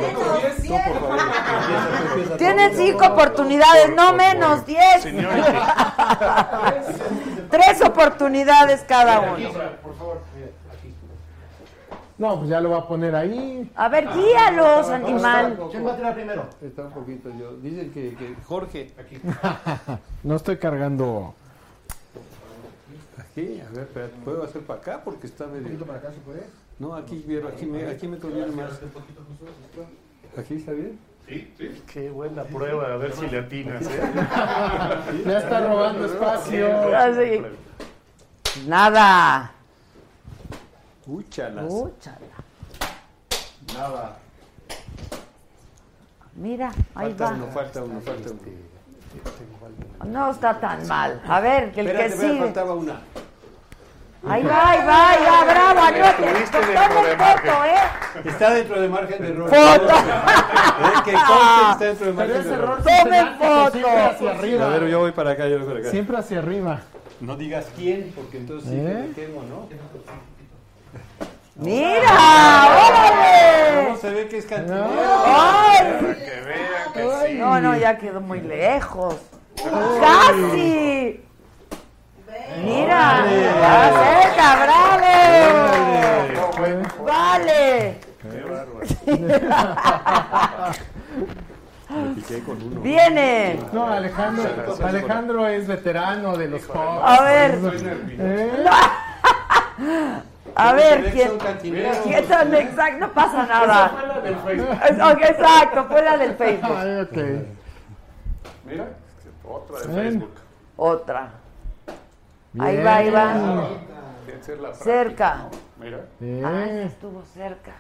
Tienen 2.37 2.77
cinco 2.77 3.07
oportunidades, 3.07 3.95
no 3.95 4.13
menos, 4.13 4.67
diez. 4.67 5.05
Tres 7.51 7.81
oportunidades 7.83 8.85
cada 8.89 9.21
uno. 9.21 9.49
No, 12.17 12.39
pues 12.39 12.49
ya 12.49 12.61
lo 12.61 12.71
va 12.71 12.79
a 12.79 12.89
poner 12.89 13.15
ahí. 13.15 13.71
A 13.75 13.89
ver, 13.89 14.09
guíalos, 14.13 14.89
animal. 14.89 15.59
¿Quién 15.71 15.87
va 15.87 15.93
a 15.93 15.97
tirar 15.97 16.15
primero? 16.15 16.49
está 16.63 16.83
un 16.83 16.93
poquito 16.93 17.29
yo. 17.39 17.53
Dicen 17.57 17.93
que, 17.93 18.15
que 18.15 18.35
Jorge. 18.47 18.93
Aquí. 18.99 19.21
No 20.23 20.37
estoy 20.37 20.57
cargando. 20.57 21.35
Aquí, 23.19 23.61
a 23.61 23.71
ver, 23.75 24.11
¿puedo 24.25 24.43
hacer 24.43 24.63
para 24.63 24.81
acá? 24.81 25.01
Porque 25.05 25.27
está 25.27 25.45
Un 25.45 25.53
medio... 25.53 25.65
poquito 25.65 25.87
para 25.87 25.99
acá, 25.99 26.13
¿se 26.13 26.21
puede? 26.21 26.47
No, 26.79 26.95
aquí, 26.97 27.23
vieron, 27.27 27.53
aquí 27.53 27.67
me, 27.67 27.87
aquí 27.87 28.09
me 28.09 28.19
conviene 28.19 28.49
más. 28.53 28.81
¿Aquí 30.37 30.55
está 30.55 30.73
bien? 30.73 30.99
Qué 31.93 32.11
buena 32.11 32.43
prueba, 32.45 32.93
a 32.93 32.97
ver 32.97 33.13
si 33.13 33.27
le 33.29 33.39
atinas. 33.39 33.83
¿eh? 33.87 34.01
Ya 35.25 35.39
está 35.39 35.67
robando 35.67 36.05
espacio. 36.07 36.97
Así. 36.97 37.43
Nada. 38.67 39.53
Uy, 41.07 41.25
chalas. 41.31 41.65
Úchala. 41.69 42.19
Nada. 43.75 44.19
Mira, 46.35 46.73
ahí 46.95 47.11
Falta 47.15 47.25
va. 47.25 47.31
uno, 47.37 47.47
falta 47.49 47.83
uno, 47.85 48.01
falta 48.01 48.31
uno. 48.31 50.11
No 50.13 50.31
está 50.31 50.59
tan 50.61 50.87
mal. 50.89 51.23
A 51.27 51.41
ver, 51.41 51.63
el 51.65 51.69
Espérate, 51.71 51.97
que 51.97 52.05
espérate, 52.07 52.29
sigue. 52.29 52.41
faltaba 52.45 52.75
una. 52.75 53.01
Ahí 54.27 54.43
va, 54.43 54.71
ahí 54.71 54.87
va, 54.87 55.11
ahí 55.11 55.25
va, 55.25 55.45
bravo, 55.45 55.81
anote. 55.81 56.47
Foto, 56.47 57.65
¿eh? 57.65 58.25
Está 58.25 58.51
dentro 58.55 58.81
de 58.81 58.89
margen 58.89 59.23
de 59.23 59.29
error. 59.29 59.49
Foto. 59.51 59.95
Eh, 59.95 61.03
que 61.05 61.11
está 61.11 61.85
dentro 61.85 62.07
de 62.07 62.13
margen 62.13 62.43
de 62.43 62.55
error. 62.55 62.83
Tomen 62.83 63.39
foto. 63.39 63.71
Siempre 63.73 64.01
hacia 64.03 64.31
A 64.31 64.35
arriba. 64.35 64.69
ver, 64.69 64.89
yo 64.89 64.99
voy 65.01 65.13
para 65.13 65.31
acá, 65.33 65.47
yo 65.47 65.59
voy 65.59 65.67
para 65.69 65.81
acá. 65.81 65.91
Siempre 65.91 66.17
hacia 66.17 66.39
arriba. 66.39 66.81
No 67.21 67.37
digas 67.37 67.67
quién, 67.77 68.13
porque 68.15 68.39
entonces 68.39 68.71
sí 68.71 68.77
¿Eh? 68.77 69.05
me 69.09 69.15
quemo, 69.15 69.43
¿no? 69.43 69.69
Mira, 71.57 72.67
órale. 72.67 73.91
No 73.91 73.97
se 73.97 74.11
ve 74.11 74.29
que 74.29 74.39
es 74.39 74.47
cantinero. 74.47 74.89
Ay. 75.27 75.85
Que 76.15 76.41
vean 76.41 76.93
que 76.93 77.27
sí. 77.29 77.35
No, 77.35 77.61
no, 77.61 77.77
ya 77.77 77.99
quedó 77.99 78.21
muy 78.21 78.41
lejos. 78.41 79.17
Casi. 80.01 81.21
Mira, 82.63 83.25
ya 83.61 83.93
cerca, 84.03 84.47
bravo. 84.65 85.05
Vale. 87.05 88.01
Viene. 92.83 93.61
No, 93.73 93.87
Alejandro, 93.87 94.45
Alejandro 94.85 95.47
es 95.49 95.67
veterano 95.67 96.37
de 96.37 96.49
los 96.49 96.63
pop. 96.63 97.01
A 97.03 97.23
ver. 97.23 97.59
¿Eh? 98.19 98.65
A 100.57 100.73
ver, 100.73 101.13
¿quién? 101.13 101.33
¿Quién 102.05 102.29
tan 102.29 102.55
exacto? 102.55 102.99
No 102.99 103.13
pasa 103.13 103.47
nada. 103.47 103.93
Exacto, 105.29 105.87
fue 105.89 106.03
la 106.03 106.17
del 106.17 106.35
Facebook. 106.35 106.71
Ok. 107.03 107.19
Mira, 108.65 108.89
otra 109.45 109.81
de. 109.81 109.95
Facebook. 109.95 110.35
Otra. 110.77 111.31
Ahí 112.59 112.77
va, 112.83 112.97
ahí 112.97 113.11
va. 113.11 113.35
La. 114.61 114.75
Cerca. 114.75 115.49
Mira. 115.81 116.05
Ah, 116.47 116.67
estuvo 116.85 117.23
cerca. 117.33 117.73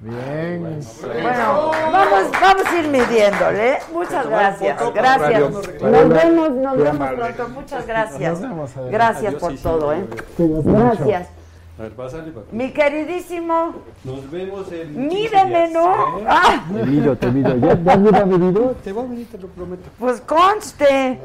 bien. 0.00 0.80
Bueno, 1.02 1.70
vamos, 1.92 2.30
vamos 2.40 2.66
a 2.66 2.78
ir 2.78 2.88
midiéndole. 2.88 3.78
Muchas 3.92 4.26
gracias. 4.28 4.94
Gracias. 4.94 5.40
Nos 5.50 6.08
vemos, 6.08 6.50
nos 6.52 6.76
vemos 6.76 7.08
pronto. 7.12 7.48
Muchas 7.50 7.86
gracias. 7.86 8.40
Gracias 8.90 9.34
por 9.34 9.56
todo, 9.58 9.92
¿eh? 9.92 10.04
Gracias. 10.38 11.28
A 11.78 11.82
ver, 11.82 11.92
pásale 11.92 12.30
para. 12.32 12.46
Mi 12.52 12.70
queridísimo, 12.72 13.74
Nos 14.04 14.30
vemos 14.30 14.70
en. 14.70 15.08
mídeme, 15.08 15.64
15 15.64 15.68
días, 15.68 15.72
¿no? 15.72 16.18
¿eh? 16.18 16.24
Ah, 16.28 16.64
Te 16.72 16.84
mido, 16.84 17.16
te 17.16 17.30
mido. 17.30 17.56
¿Ya, 17.56 17.74
ya 17.82 17.92
has 17.92 18.26
medido? 18.26 18.70
Te 18.84 18.92
voy 18.92 19.04
a 19.04 19.08
venir, 19.08 19.26
te 19.30 19.38
lo 19.38 19.48
prometo. 19.48 19.90
pues 19.98 20.20
conste. 20.20 21.18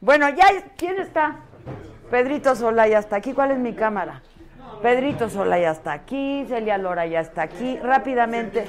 Bueno, 0.00 0.28
ya, 0.30 0.46
¿quién 0.76 0.98
está? 0.98 1.36
Pedrito 2.14 2.54
Sola 2.54 2.86
ya 2.86 3.00
está 3.00 3.16
aquí. 3.16 3.32
¿Cuál 3.32 3.50
es 3.50 3.58
mi 3.58 3.72
cámara? 3.72 4.22
Pedrito 4.80 5.28
Sola 5.28 5.58
ya 5.58 5.72
está 5.72 5.92
aquí, 5.94 6.44
Celia 6.46 6.78
Lora 6.78 7.06
ya 7.06 7.18
está 7.18 7.42
aquí. 7.42 7.76
Rápidamente, 7.78 8.66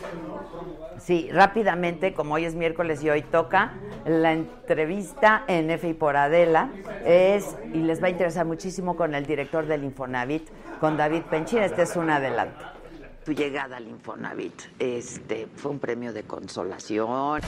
sí, 0.97 1.29
rápidamente, 1.31 2.15
como 2.15 2.33
hoy 2.33 2.45
es 2.45 2.55
miércoles 2.55 3.03
y 3.03 3.11
hoy 3.11 3.21
toca, 3.21 3.73
la 4.03 4.33
entrevista 4.33 5.43
en 5.45 5.69
y 5.69 5.93
por 5.93 6.17
Adela 6.17 6.71
es, 7.05 7.55
y 7.71 7.83
les 7.83 8.01
va 8.01 8.07
a 8.07 8.09
interesar 8.09 8.47
muchísimo 8.47 8.95
con 8.95 9.13
el 9.13 9.27
director 9.27 9.67
del 9.67 9.83
Infonavit, 9.83 10.49
con 10.79 10.97
David 10.97 11.21
Penchín. 11.29 11.59
Este 11.59 11.83
es 11.83 11.95
un 11.95 12.09
adelanto. 12.09 12.65
Tu 13.23 13.33
llegada 13.33 13.77
al 13.77 13.87
Infonavit 13.87 14.59
este, 14.79 15.45
fue 15.55 15.69
un 15.69 15.77
premio 15.77 16.13
de 16.13 16.23
consolación. 16.23 17.41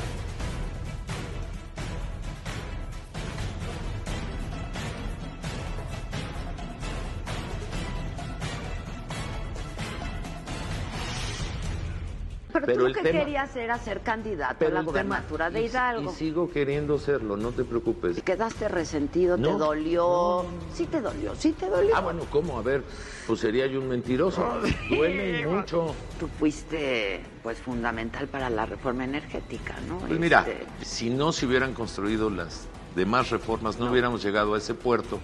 Pero, 12.61 12.65
Pero 12.65 12.79
tú 12.83 12.87
lo 12.89 12.93
que 12.95 13.01
tema- 13.01 13.19
querías 13.19 13.55
era 13.55 13.77
ser 13.77 14.01
candidato 14.01 14.65
a 14.65 14.69
la 14.69 14.79
tema- 14.79 14.81
gubernatura 14.83 15.49
de 15.49 15.61
Hidalgo. 15.63 16.11
Y 16.11 16.15
sigo 16.15 16.49
queriendo 16.49 16.97
serlo, 16.97 17.37
no 17.37 17.51
te 17.51 17.63
preocupes. 17.63 18.21
Quedaste 18.23 18.67
resentido, 18.67 19.35
te 19.35 19.41
No. 19.43 19.57
dolió. 19.57 20.45
Sí 20.73 20.85
te 20.85 21.01
dolió, 21.01 21.35
sí 21.35 21.51
te 21.53 21.69
dolió. 21.69 21.95
Ah, 21.95 21.99
bueno, 22.01 22.23
¿cómo? 22.31 22.57
A 22.57 22.61
ver, 22.63 22.83
pues 23.27 23.39
sería 23.39 23.67
yo 23.67 23.79
un 23.79 23.89
mentiroso. 23.89 24.43
Duele 24.89 25.45
mucho. 25.47 25.93
Tú 26.19 26.27
fuiste, 26.39 27.21
pues, 27.43 27.59
fundamental 27.59 28.27
para 28.27 28.49
la 28.49 28.65
reforma 28.65 29.03
energética, 29.03 29.75
¿no? 29.87 29.99
Pues 29.99 30.19
mira, 30.19 30.45
Este, 30.47 30.65
si 30.85 31.09
no 31.09 31.31
se 31.31 31.45
hubieran 31.45 31.73
construido 31.73 32.29
las 32.29 32.67
demás 32.95 33.29
reformas, 33.29 33.77
no 33.79 33.91
hubiéramos 33.91 34.23
llegado 34.23 34.55
a 34.55 34.57
ese 34.57 34.73
puerto. 34.73 35.19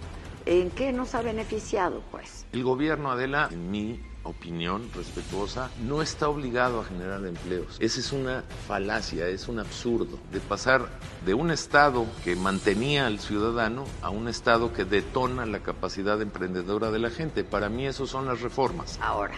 ¿En 0.45 0.69
qué 0.71 0.91
nos 0.91 1.15
ha 1.15 1.21
beneficiado, 1.21 2.03
pues? 2.11 2.45
El 2.51 2.63
gobierno, 2.63 3.11
Adela, 3.11 3.47
en 3.51 3.71
mi 3.71 3.99
opinión 4.23 4.89
respetuosa, 4.95 5.69
no 5.85 6.01
está 6.01 6.29
obligado 6.29 6.79
a 6.81 6.85
generar 6.85 7.25
empleos. 7.25 7.77
Esa 7.79 7.99
es 7.99 8.11
una 8.13 8.43
falacia, 8.67 9.27
es 9.27 9.47
un 9.47 9.59
absurdo 9.59 10.17
de 10.31 10.39
pasar 10.39 10.87
de 11.25 11.33
un 11.33 11.51
Estado 11.51 12.05
que 12.23 12.35
mantenía 12.35 13.05
al 13.07 13.19
ciudadano 13.19 13.85
a 14.01 14.09
un 14.09 14.27
Estado 14.27 14.71
que 14.73 14.85
detona 14.85 15.45
la 15.45 15.59
capacidad 15.59 16.21
emprendedora 16.21 16.91
de 16.91 16.99
la 16.99 17.09
gente. 17.09 17.43
Para 17.43 17.69
mí 17.69 17.85
eso 17.85 18.07
son 18.07 18.25
las 18.25 18.41
reformas. 18.41 18.97
Ahora, 19.01 19.35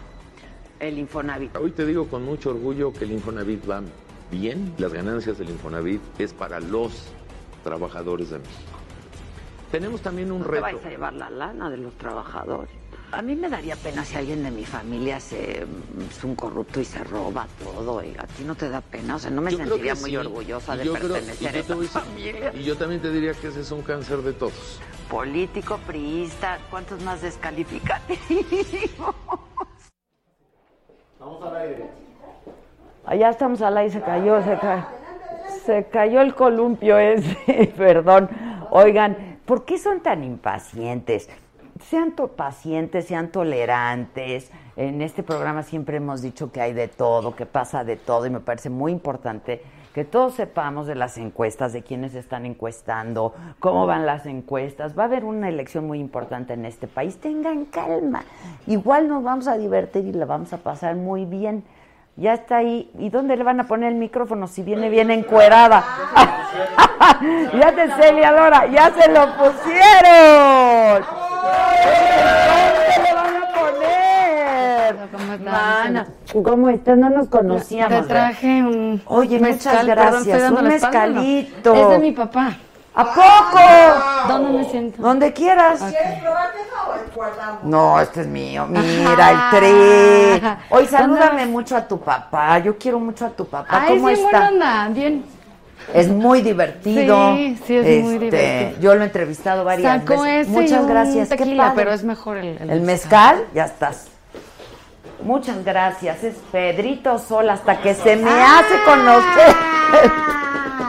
el 0.79 0.97
Infonavit. 0.99 1.55
Hoy 1.57 1.71
te 1.71 1.85
digo 1.85 2.07
con 2.07 2.23
mucho 2.23 2.51
orgullo 2.51 2.93
que 2.93 3.05
el 3.05 3.11
Infonavit 3.13 3.69
va 3.69 3.81
bien. 4.31 4.73
Las 4.77 4.93
ganancias 4.93 5.37
del 5.37 5.49
Infonavit 5.49 6.01
es 6.19 6.33
para 6.33 6.59
los 6.59 6.91
trabajadores 7.63 8.29
de 8.29 8.39
México. 8.39 8.61
Tenemos 9.71 10.01
también 10.01 10.31
un 10.31 10.39
No 10.39 10.45
te 10.45 10.51
reto. 10.51 10.61
vais 10.63 10.85
a 10.85 10.89
llevar 10.89 11.13
la 11.13 11.29
lana 11.29 11.69
de 11.69 11.77
los 11.77 11.93
trabajadores. 11.95 12.69
A 13.15 13.21
mí 13.21 13.33
me 13.33 13.47
daría 13.47 13.77
pena 13.77 14.03
si 14.03 14.17
alguien 14.17 14.43
de 14.43 14.51
mi 14.51 14.65
familia 14.65 15.21
se, 15.21 15.61
es 15.61 16.23
un 16.25 16.35
corrupto 16.35 16.81
y 16.81 16.85
se 16.85 17.01
roba 17.03 17.47
todo. 17.63 18.03
Y 18.03 18.13
a 18.17 18.27
ti 18.27 18.43
no 18.45 18.55
te 18.55 18.67
da 18.67 18.81
pena. 18.81 19.15
O 19.15 19.19
sea, 19.19 19.31
no 19.31 19.41
me 19.41 19.51
Yo 19.51 19.57
sentiría 19.57 19.93
que 19.93 20.01
muy 20.01 20.09
sí. 20.09 20.17
orgullosa 20.17 20.75
de 20.75 20.83
yo 20.83 20.93
creo- 20.93 21.13
pertenecer 21.13 21.41
y 21.41 21.45
a 21.47 21.61
yo 21.61 21.81
esa 21.81 22.01
familia. 22.01 22.51
Y 22.53 22.63
yo 22.63 22.75
también 22.77 23.01
te 23.01 23.09
diría 23.11 23.33
que 23.33 23.47
ese 23.47 23.61
es 23.61 23.71
un 23.71 23.83
cáncer 23.83 24.17
de 24.17 24.33
todos. 24.33 24.81
Político, 25.09 25.77
priista, 25.87 26.59
¿cuántos 26.69 27.01
más 27.03 27.21
descalificativos? 27.21 29.15
Vamos 31.17 31.41
al 31.43 31.55
aire. 31.55 31.85
Allá 33.05 33.29
estamos 33.29 33.61
al 33.61 33.77
aire, 33.77 33.93
se 33.93 34.01
cayó, 34.01 34.43
se 34.43 34.57
cayó. 34.59 34.85
Se 35.65 35.85
cayó 35.85 36.21
el 36.21 36.35
columpio 36.35 36.97
ese, 36.99 37.73
perdón. 37.77 38.29
Oigan, 38.71 39.39
¿por 39.45 39.63
qué 39.63 39.77
son 39.77 40.01
tan 40.01 40.23
impacientes? 40.23 41.29
Sean 41.83 42.13
pacientes, 42.35 43.05
sean 43.05 43.29
tolerantes. 43.29 44.49
En 44.77 45.01
este 45.01 45.23
programa 45.23 45.61
siempre 45.63 45.97
hemos 45.97 46.21
dicho 46.21 46.51
que 46.51 46.61
hay 46.61 46.73
de 46.73 46.87
todo, 46.87 47.35
que 47.35 47.45
pasa 47.45 47.83
de 47.83 47.97
todo 47.97 48.25
y 48.25 48.29
me 48.29 48.39
parece 48.39 48.69
muy 48.69 48.93
importante 48.93 49.61
que 49.93 50.03
todos 50.03 50.33
sepamos 50.33 50.87
de 50.87 50.95
las 50.95 51.17
encuestas, 51.17 51.71
de 51.71 51.81
quiénes 51.81 52.15
están 52.15 52.45
encuestando, 52.45 53.33
cómo 53.59 53.85
van 53.85 54.05
las 54.05 54.25
encuestas. 54.25 54.97
Va 54.97 55.03
a 55.03 55.05
haber 55.05 55.23
una 55.23 55.47
elección 55.47 55.87
muy 55.87 55.99
importante 55.99 56.53
en 56.53 56.65
este 56.65 56.87
país. 56.87 57.17
Tengan 57.17 57.63
calma. 57.65 58.23
Igual 58.67 59.07
nos 59.07 59.23
vamos 59.23 59.47
a 59.47 59.57
divertir 59.57 60.05
y 60.05 60.11
la 60.11 60.25
vamos 60.25 60.51
a 60.51 60.57
pasar 60.57 60.95
muy 60.95 61.23
bien. 61.23 61.63
Ya 62.17 62.33
está 62.33 62.57
ahí. 62.57 62.91
¿Y 62.99 63.09
dónde 63.09 63.37
le 63.37 63.43
van 63.43 63.59
a 63.61 63.67
poner 63.67 63.93
el 63.93 63.97
micrófono 63.97 64.47
si 64.47 64.63
viene 64.63 64.89
bien 64.89 65.11
encuerada? 65.11 65.81
ya 67.53 67.73
te 67.73 67.89
Celia 67.91 68.31
Lora, 68.31 68.67
ya 68.67 68.91
se 68.91 69.09
lo 69.09 69.25
pusieron. 69.37 71.34
¿Dónde 71.45 73.03
le 73.03 73.13
van 73.13 73.35
a 73.43 73.47
poner? 73.53 75.09
¿Cómo 75.11 75.33
estás? 75.33 75.53
Mana, 75.53 76.07
¿cómo 76.43 76.69
estás? 76.69 76.97
No 76.97 77.09
nos 77.09 77.27
conocíamos. 77.29 78.01
Te 78.01 78.07
traje 78.07 78.47
un 78.63 79.01
Oye, 79.05 79.39
muchas 79.39 79.51
mezcal, 79.65 79.85
perdón, 79.87 80.05
gracias. 80.11 80.41
dando 80.41 80.59
Un 80.61 80.67
la 80.67 80.75
espalda, 80.75 81.05
¿no? 81.07 81.21
mezcalito. 81.21 81.73
Es 81.75 81.89
de 81.89 81.99
mi 81.99 82.11
papá. 82.11 82.57
¿A 82.97 83.03
poco? 83.03 83.59
¿Dónde 84.29 84.57
me 84.59 84.63
siento? 84.71 85.01
Donde 85.01 85.33
quieras. 85.33 85.79
¿Quieres 85.81 86.21
probar 86.21 86.49
esa 86.55 86.89
o 86.89 86.95
el 86.95 87.11
guardamos? 87.13 87.63
No, 87.65 87.99
este 87.99 88.21
es 88.21 88.27
mío. 88.27 88.65
Mira, 88.69 89.27
Ajá. 89.27 89.49
el 89.57 89.59
tren. 89.59 90.57
Hoy 90.69 90.83
¿Dónde 90.85 90.87
salúdame 90.97 91.45
mucho 91.45 91.75
a 91.75 91.85
tu 91.85 91.99
papá. 91.99 92.57
Yo 92.59 92.77
quiero 92.77 92.97
mucho 93.01 93.25
a 93.25 93.29
tu 93.31 93.45
papá. 93.45 93.67
Ay, 93.81 93.95
¿Cómo 93.95 94.07
sí, 94.07 94.13
está? 94.13 94.29
buena 94.29 94.47
onda, 94.49 94.87
bien. 94.93 95.25
Es 95.93 96.07
muy 96.09 96.41
divertido. 96.41 97.35
Sí, 97.35 97.57
sí, 97.65 97.75
es 97.77 98.03
muy 98.03 98.13
Este, 98.15 98.25
divertido. 98.25 98.81
Yo 98.81 98.95
lo 98.95 99.01
he 99.01 99.05
entrevistado 99.05 99.63
varias 99.63 100.01
Sacó 100.01 100.21
veces. 100.23 100.47
ese 100.47 100.49
Muchas 100.51 100.71
y 100.71 100.81
un 100.81 100.87
gracias. 100.87 101.29
Qué 101.29 101.37
tequila, 101.37 101.73
pero 101.75 101.93
es 101.93 102.03
mejor 102.03 102.37
el, 102.37 102.57
El 102.69 102.81
mezcal, 102.81 103.43
ya 103.53 103.65
estás. 103.65 104.07
Muchas 105.21 105.63
gracias. 105.63 106.23
Es 106.23 106.35
Pedrito 106.51 107.17
Sol 107.19 107.49
hasta 107.49 107.79
que 107.81 107.93
se 107.93 108.15
me 108.15 108.29
hace 108.29 108.75
conocer. 108.85 109.55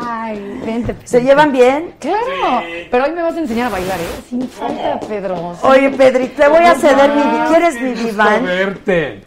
Ay, 0.09 0.61
vente. 0.65 0.97
¿Se 1.05 1.23
llevan 1.23 1.53
bien? 1.53 1.95
Claro, 2.01 2.63
pero 2.91 3.05
hoy 3.05 3.13
me 3.13 3.23
vas 3.23 3.37
a 3.37 3.39
enseñar 3.41 3.69
a 3.69 3.71
bailar, 3.71 3.99
¿eh? 4.01 4.23
Sin 4.29 4.49
falta, 4.49 5.01
Pedro. 5.01 5.57
Oye, 5.63 5.91
Pedrito, 5.91 6.43
te 6.43 6.49
voy 6.49 6.65
a 6.65 6.75
ceder 6.75 7.11
mi... 7.13 7.23
¿Quieres 7.49 7.81
mi 7.81 7.93
diván? 7.95 8.45
verte. 8.45 9.23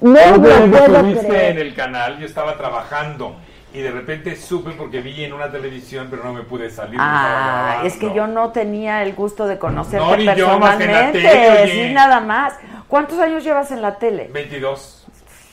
No 0.00 0.12
me 0.12 0.66
me 0.66 0.78
puedo 0.78 1.00
tuviste 1.00 1.48
en 1.48 1.58
el 1.58 1.74
canal, 1.74 2.18
yo 2.18 2.26
estaba 2.26 2.56
trabajando 2.58 3.34
y 3.76 3.82
de 3.82 3.90
repente 3.90 4.34
supe 4.36 4.70
porque 4.70 5.02
vi 5.02 5.22
en 5.24 5.34
una 5.34 5.50
televisión, 5.50 6.06
pero 6.10 6.24
no 6.24 6.32
me 6.32 6.40
pude 6.44 6.70
salir. 6.70 6.96
Ah, 6.98 7.82
es 7.84 7.96
que 7.98 8.10
yo 8.14 8.26
no 8.26 8.50
tenía 8.50 9.02
el 9.02 9.12
gusto 9.12 9.46
de 9.46 9.58
conocerte 9.58 9.98
No, 10.06 10.16
ni 10.16 10.24
yo, 10.34 10.58
más 10.58 10.76
que 10.76 10.84
en 10.84 10.92
la 10.92 11.12
personalmente. 11.12 11.20
tele, 11.20 11.62
oye. 11.62 11.88
sí, 11.88 11.92
nada 11.94 12.20
más. 12.20 12.54
¿Cuántos 12.88 13.18
años 13.18 13.44
llevas 13.44 13.70
en 13.72 13.82
la 13.82 13.98
tele? 13.98 14.30
22. 14.32 15.06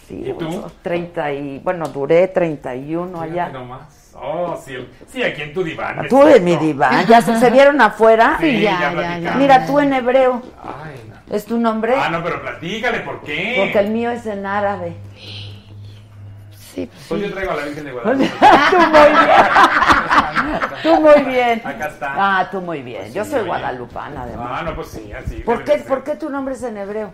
Sí, 0.08 0.24
¿Y 0.26 0.32
tú? 0.34 0.46
bueno, 0.46 0.72
30 0.82 1.32
y... 1.34 1.60
Bueno, 1.60 1.88
duré 1.90 2.30
31 2.30 3.20
allá. 3.22 3.34
Fíjate 3.48 3.52
nomás. 3.54 4.12
Oh, 4.16 4.56
sí, 4.64 4.78
sí, 5.12 5.22
aquí 5.22 5.42
en 5.42 5.54
tu 5.54 5.62
diván. 5.64 6.08
Tú 6.08 6.22
en 6.22 6.28
siento. 6.46 6.46
mi 6.46 6.56
diván. 6.68 7.06
¿Ya 7.10 7.20
se, 7.22 7.36
se 7.38 7.50
vieron 7.50 7.82
afuera? 7.82 8.38
Sí, 8.40 8.62
ya, 8.62 8.72
ya, 8.72 8.80
ya, 8.80 8.92
platicamos. 8.94 9.24
ya. 9.24 9.36
Mira, 9.36 9.66
tú 9.66 9.80
en 9.80 9.92
hebreo. 9.94 10.42
Ay, 10.64 11.02
no. 11.10 11.36
¿Es 11.36 11.44
tu 11.46 11.58
nombre? 11.60 11.94
Ah, 11.98 12.08
no, 12.10 12.24
pero 12.24 12.42
platícale, 12.42 13.00
¿por 13.00 13.20
qué? 13.22 13.56
Porque 13.58 13.80
el 13.80 13.90
mío 13.92 14.12
es 14.12 14.26
en 14.28 14.46
árabe. 14.46 14.94
Sí, 16.74 16.90
Pues 17.08 17.22
yo 17.22 17.32
traigo 17.32 17.52
a 17.52 17.56
la 17.58 17.66
Virgen 17.66 17.86
de 17.86 17.92
Guadalupe. 17.94 18.30
tú 18.72 18.78
muy 18.80 19.10
bien. 19.10 20.62
tú 20.82 21.02
muy 21.02 21.22
bien. 21.32 21.62
Acá 21.66 21.88
está. 21.88 22.14
Ah, 22.18 22.50
tú 22.50 22.62
muy 22.62 22.82
bien. 22.82 23.02
Pues 23.04 23.14
Yo 23.14 23.24
sí, 23.26 23.30
soy 23.32 23.40
oye. 23.42 23.48
guadalupana, 23.50 24.24
además. 24.24 24.48
Ah, 24.52 24.64
no, 24.64 24.76
pues 24.76 24.88
sí, 24.88 25.12
así. 25.14 25.36
¿Por 25.42 25.64
qué. 25.64 25.78
¿Por 25.80 26.04
qué 26.04 26.16
tu 26.16 26.30
nombre 26.30 26.56
es 26.56 26.64
en 26.64 26.78
hebreo? 26.78 27.14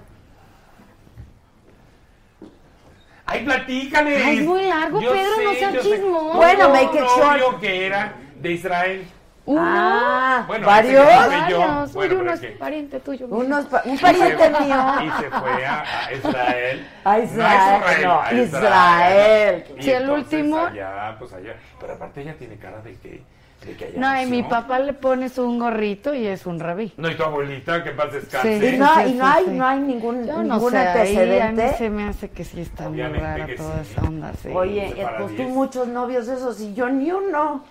Ay, 3.26 3.43
platícale. 3.45 4.24
Ay, 4.24 4.39
es 4.39 4.45
muy 4.45 4.64
largo, 4.64 5.01
Yo 5.01 5.12
Pedro, 5.12 5.43
no 5.43 5.51
sé, 5.51 5.60
seas 5.60 5.74
yo 5.74 5.82
sé. 5.84 5.89
chismoso. 5.91 6.38
Bueno, 6.38 6.70
make 6.70 6.97
it 6.97 7.03
short. 7.03 7.24
novio 7.32 7.60
que 7.60 7.86
era 7.86 8.14
de 8.39 8.51
Israel. 8.53 9.07
Uno, 9.50 9.62
Ah, 9.66 10.43
Bueno, 10.45 10.68
¿varios? 10.68 11.08
que 11.08 11.16
varios. 11.16 11.93
Bueno, 11.93 12.16
uno 12.20 12.34
es 12.34 12.39
¿qué? 12.39 12.47
pariente 12.50 13.00
tuyo. 13.00 13.26
Unos 13.30 13.66
pa- 13.66 13.82
un 13.84 13.97
pariente 13.97 14.50
mío. 14.52 14.86
Y 15.04 15.10
se 15.24 15.30
fue 15.32 15.66
a, 15.66 15.84
a 16.06 16.14
Israel. 16.14 16.88
A 17.04 17.20
Israel, 17.20 17.82
no, 18.04 18.22
a 18.22 18.34
Israel. 18.34 19.64
Y 19.78 19.82
Sí, 19.84 19.91
el 19.91 20.10
último- 20.10 20.58
Allá, 20.66 21.16
pues 21.18 21.34
allá. 21.34 21.56
Pero 21.80 21.93
aparte 21.93 22.22
ella 22.22 22.36
tiene 22.38 22.58
cara 22.58 22.80
de 22.82 22.93
que, 22.97 23.24
de 23.66 23.76
que 23.76 23.93
No, 23.97 24.22
y 24.22 24.26
mi 24.28 24.41
nació. 24.43 24.50
papá 24.56 24.78
le 24.78 24.93
pones 24.93 25.38
un 25.39 25.58
gorrito 25.58 26.14
y 26.14 26.28
es 26.28 26.45
un 26.45 26.60
rabí. 26.60 26.93
No, 26.97 27.10
y 27.10 27.16
tu 27.16 27.24
abuelita, 27.24 27.84
que 27.84 27.89
paz 27.89 28.14
descanse. 28.14 28.60
Sí. 28.60 28.76
Y 28.76 28.78
no, 28.78 28.95
Sí, 28.97 29.02
y 29.08 29.14
no 29.16 29.26
sí, 29.26 29.32
hay, 29.36 29.45
sí. 29.45 29.52
no 29.52 29.66
hay 29.68 29.80
ningún, 29.80 30.28
Yo 30.28 30.43
no 30.43 30.56
ningún 30.58 30.72
sé, 30.72 30.78
ahí 30.78 30.86
a 30.88 30.93
mí 30.93 31.39
antecedente. 31.39 31.78
se 31.80 31.89
me 31.89 32.04
hace 32.08 32.30
que 32.30 32.43
sí 32.43 32.62
está 32.62 32.84
muy 32.84 32.93
Obviamente 33.02 33.26
rara 33.26 33.45
que 33.47 33.56
toda 33.56 33.84
sí. 33.84 33.91
esa 33.93 34.02
onda, 34.08 34.32
sí. 34.43 34.50
Oye, 34.54 34.95
pues 35.18 35.36
tú 35.38 35.43
muchos 35.43 35.88
novios 35.88 36.28
esos 36.28 36.60
y 36.62 36.76
yo 36.76 36.88
ni 36.88 37.12
uno. 37.12 37.64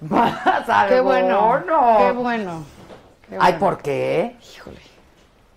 Vas 0.00 0.34
a 0.68 0.86
qué 0.88 1.00
bueno, 1.00 1.58
no. 1.60 1.98
qué 1.98 2.10
bueno. 2.12 2.64
qué 3.28 3.34
Ay, 3.38 3.52
bueno. 3.52 3.58
¿por 3.58 3.78
qué? 3.82 4.36
Híjole, 4.54 4.80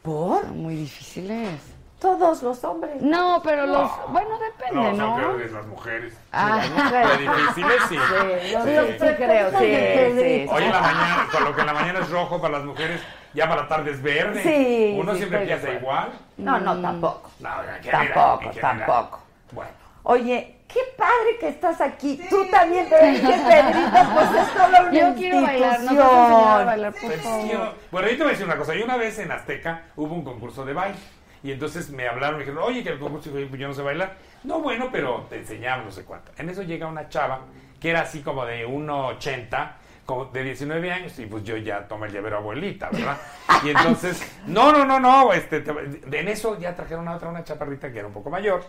¿Por? 0.01 0.41
son 0.41 0.61
muy 0.61 0.75
difíciles. 0.75 1.59
Todos 1.99 2.43
los 2.43 2.61
hombres. 2.65 3.01
No, 3.01 3.39
pero 3.45 3.65
los, 3.65 3.89
bueno, 4.09 4.37
depende, 4.37 4.91
No, 4.91 4.91
¿no? 4.91 5.05
son 5.07 5.15
creo 5.15 5.37
que 5.47 5.53
las 5.53 5.65
mujeres. 5.67 6.13
Ah, 6.33 6.59
Las 6.91 7.19
difíciles, 7.19 7.81
sí. 7.87 7.95
Sí, 7.95 8.51
yo 8.51 8.63
Sí. 8.65 8.69
sí, 8.75 8.93
sí 8.99 9.07
creo, 9.15 9.49
sí, 9.51 10.19
sí. 10.19 10.47
Hoy 10.51 10.63
en 10.63 10.71
la 10.71 10.81
mañana, 10.81 11.27
con 11.31 11.43
lo 11.45 11.55
que 11.55 11.61
en 11.61 11.67
la 11.67 11.73
mañana 11.73 11.99
es 11.99 12.09
rojo 12.09 12.41
para 12.41 12.57
las 12.57 12.65
mujeres, 12.65 13.01
ya 13.33 13.47
para 13.47 13.61
la 13.61 13.67
tarde 13.69 13.91
es 13.91 14.01
verde. 14.01 14.43
Sí, 14.43 14.97
Uno 14.99 15.13
sí, 15.13 15.19
siempre 15.19 15.45
piensa 15.45 15.71
igual. 15.71 16.09
No, 16.35 16.59
no, 16.59 16.81
tampoco. 16.81 17.29
No, 17.39 17.49
Tampoco, 17.89 18.51
tampoco. 18.59 19.19
Bueno. 19.53 19.71
Oye, 20.03 20.52
qué 20.73 20.79
padre 20.97 21.37
que 21.39 21.47
estás 21.49 21.79
aquí. 21.81 22.19
Tú 22.29 22.45
también, 22.49 22.87
Pedrito, 22.89 23.27
Pedrito, 23.27 24.13
pues 24.13 24.29
es 24.41 24.53
toda 24.53 24.67
una 24.81 24.91
Yo 24.91 25.15
quiero 25.15 25.41
bailar, 25.41 25.79
¿no? 25.81 25.91
¿Nos 25.93 25.97
vas 26.07 26.61
a 26.61 26.65
bailar, 26.65 26.91
por 26.93 27.01
Pues, 27.01 27.21
favor? 27.21 27.45
quiero- 27.45 27.73
Bueno, 27.91 28.07
yo 28.09 28.13
te 28.17 28.23
voy 28.23 28.27
a 28.27 28.31
decir 28.31 28.45
una 28.45 28.57
cosa. 28.57 28.75
Yo 28.75 28.85
una 28.85 28.97
vez 28.97 29.19
en 29.19 29.31
Azteca 29.31 29.83
hubo 29.95 30.13
un 30.13 30.23
concurso 30.23 30.65
de 30.65 30.73
baile. 30.73 30.97
Y 31.43 31.51
entonces 31.51 31.89
me 31.89 32.07
hablaron, 32.07 32.37
me 32.37 32.45
dijeron, 32.45 32.63
oye, 32.63 32.83
que 32.83 32.89
el 32.89 32.99
concurso, 32.99 33.29
y 33.37 33.49
yo, 33.49 33.55
yo 33.57 33.67
no 33.67 33.73
sé 33.73 33.81
bailar. 33.81 34.15
No, 34.43 34.59
bueno, 34.61 34.89
pero 34.91 35.25
te 35.29 35.37
enseñamos 35.37 35.85
no 35.85 35.91
sé 35.91 36.03
cuánto. 36.05 36.31
En 36.37 36.49
eso 36.49 36.63
llega 36.63 36.87
una 36.87 37.09
chava 37.09 37.41
que 37.81 37.89
era 37.89 38.01
así 38.01 38.21
como 38.21 38.45
de 38.45 38.65
1,80, 38.65 39.73
como 40.05 40.25
de 40.25 40.41
19 40.43 40.91
años, 40.91 41.17
y 41.19 41.25
pues 41.25 41.43
yo 41.43 41.57
ya 41.57 41.85
tomé 41.87 42.07
el 42.07 42.13
llavero 42.13 42.37
abuelita, 42.37 42.89
¿verdad? 42.91 43.17
Y 43.63 43.69
entonces, 43.69 44.21
no, 44.47 44.71
no, 44.71 44.85
no, 44.85 44.99
no, 45.01 45.33
este, 45.33 45.59
te- 45.61 45.71
en 46.19 46.27
eso 46.29 46.57
ya 46.59 46.75
trajeron 46.75 47.07
a 47.09 47.15
otra, 47.15 47.27
una 47.29 47.43
chaparrita 47.43 47.91
que 47.91 47.99
era 47.99 48.07
un 48.07 48.13
poco 48.13 48.29
mayor, 48.29 48.63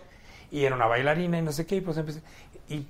y 0.55 0.65
era 0.65 0.77
una 0.77 0.87
bailarina 0.87 1.37
y 1.37 1.43
no 1.43 1.51
sé 1.51 1.67
qué, 1.67 1.75
y 1.77 1.81
pues 1.81 1.97
empecé. 1.97 2.23
Y 2.69 2.87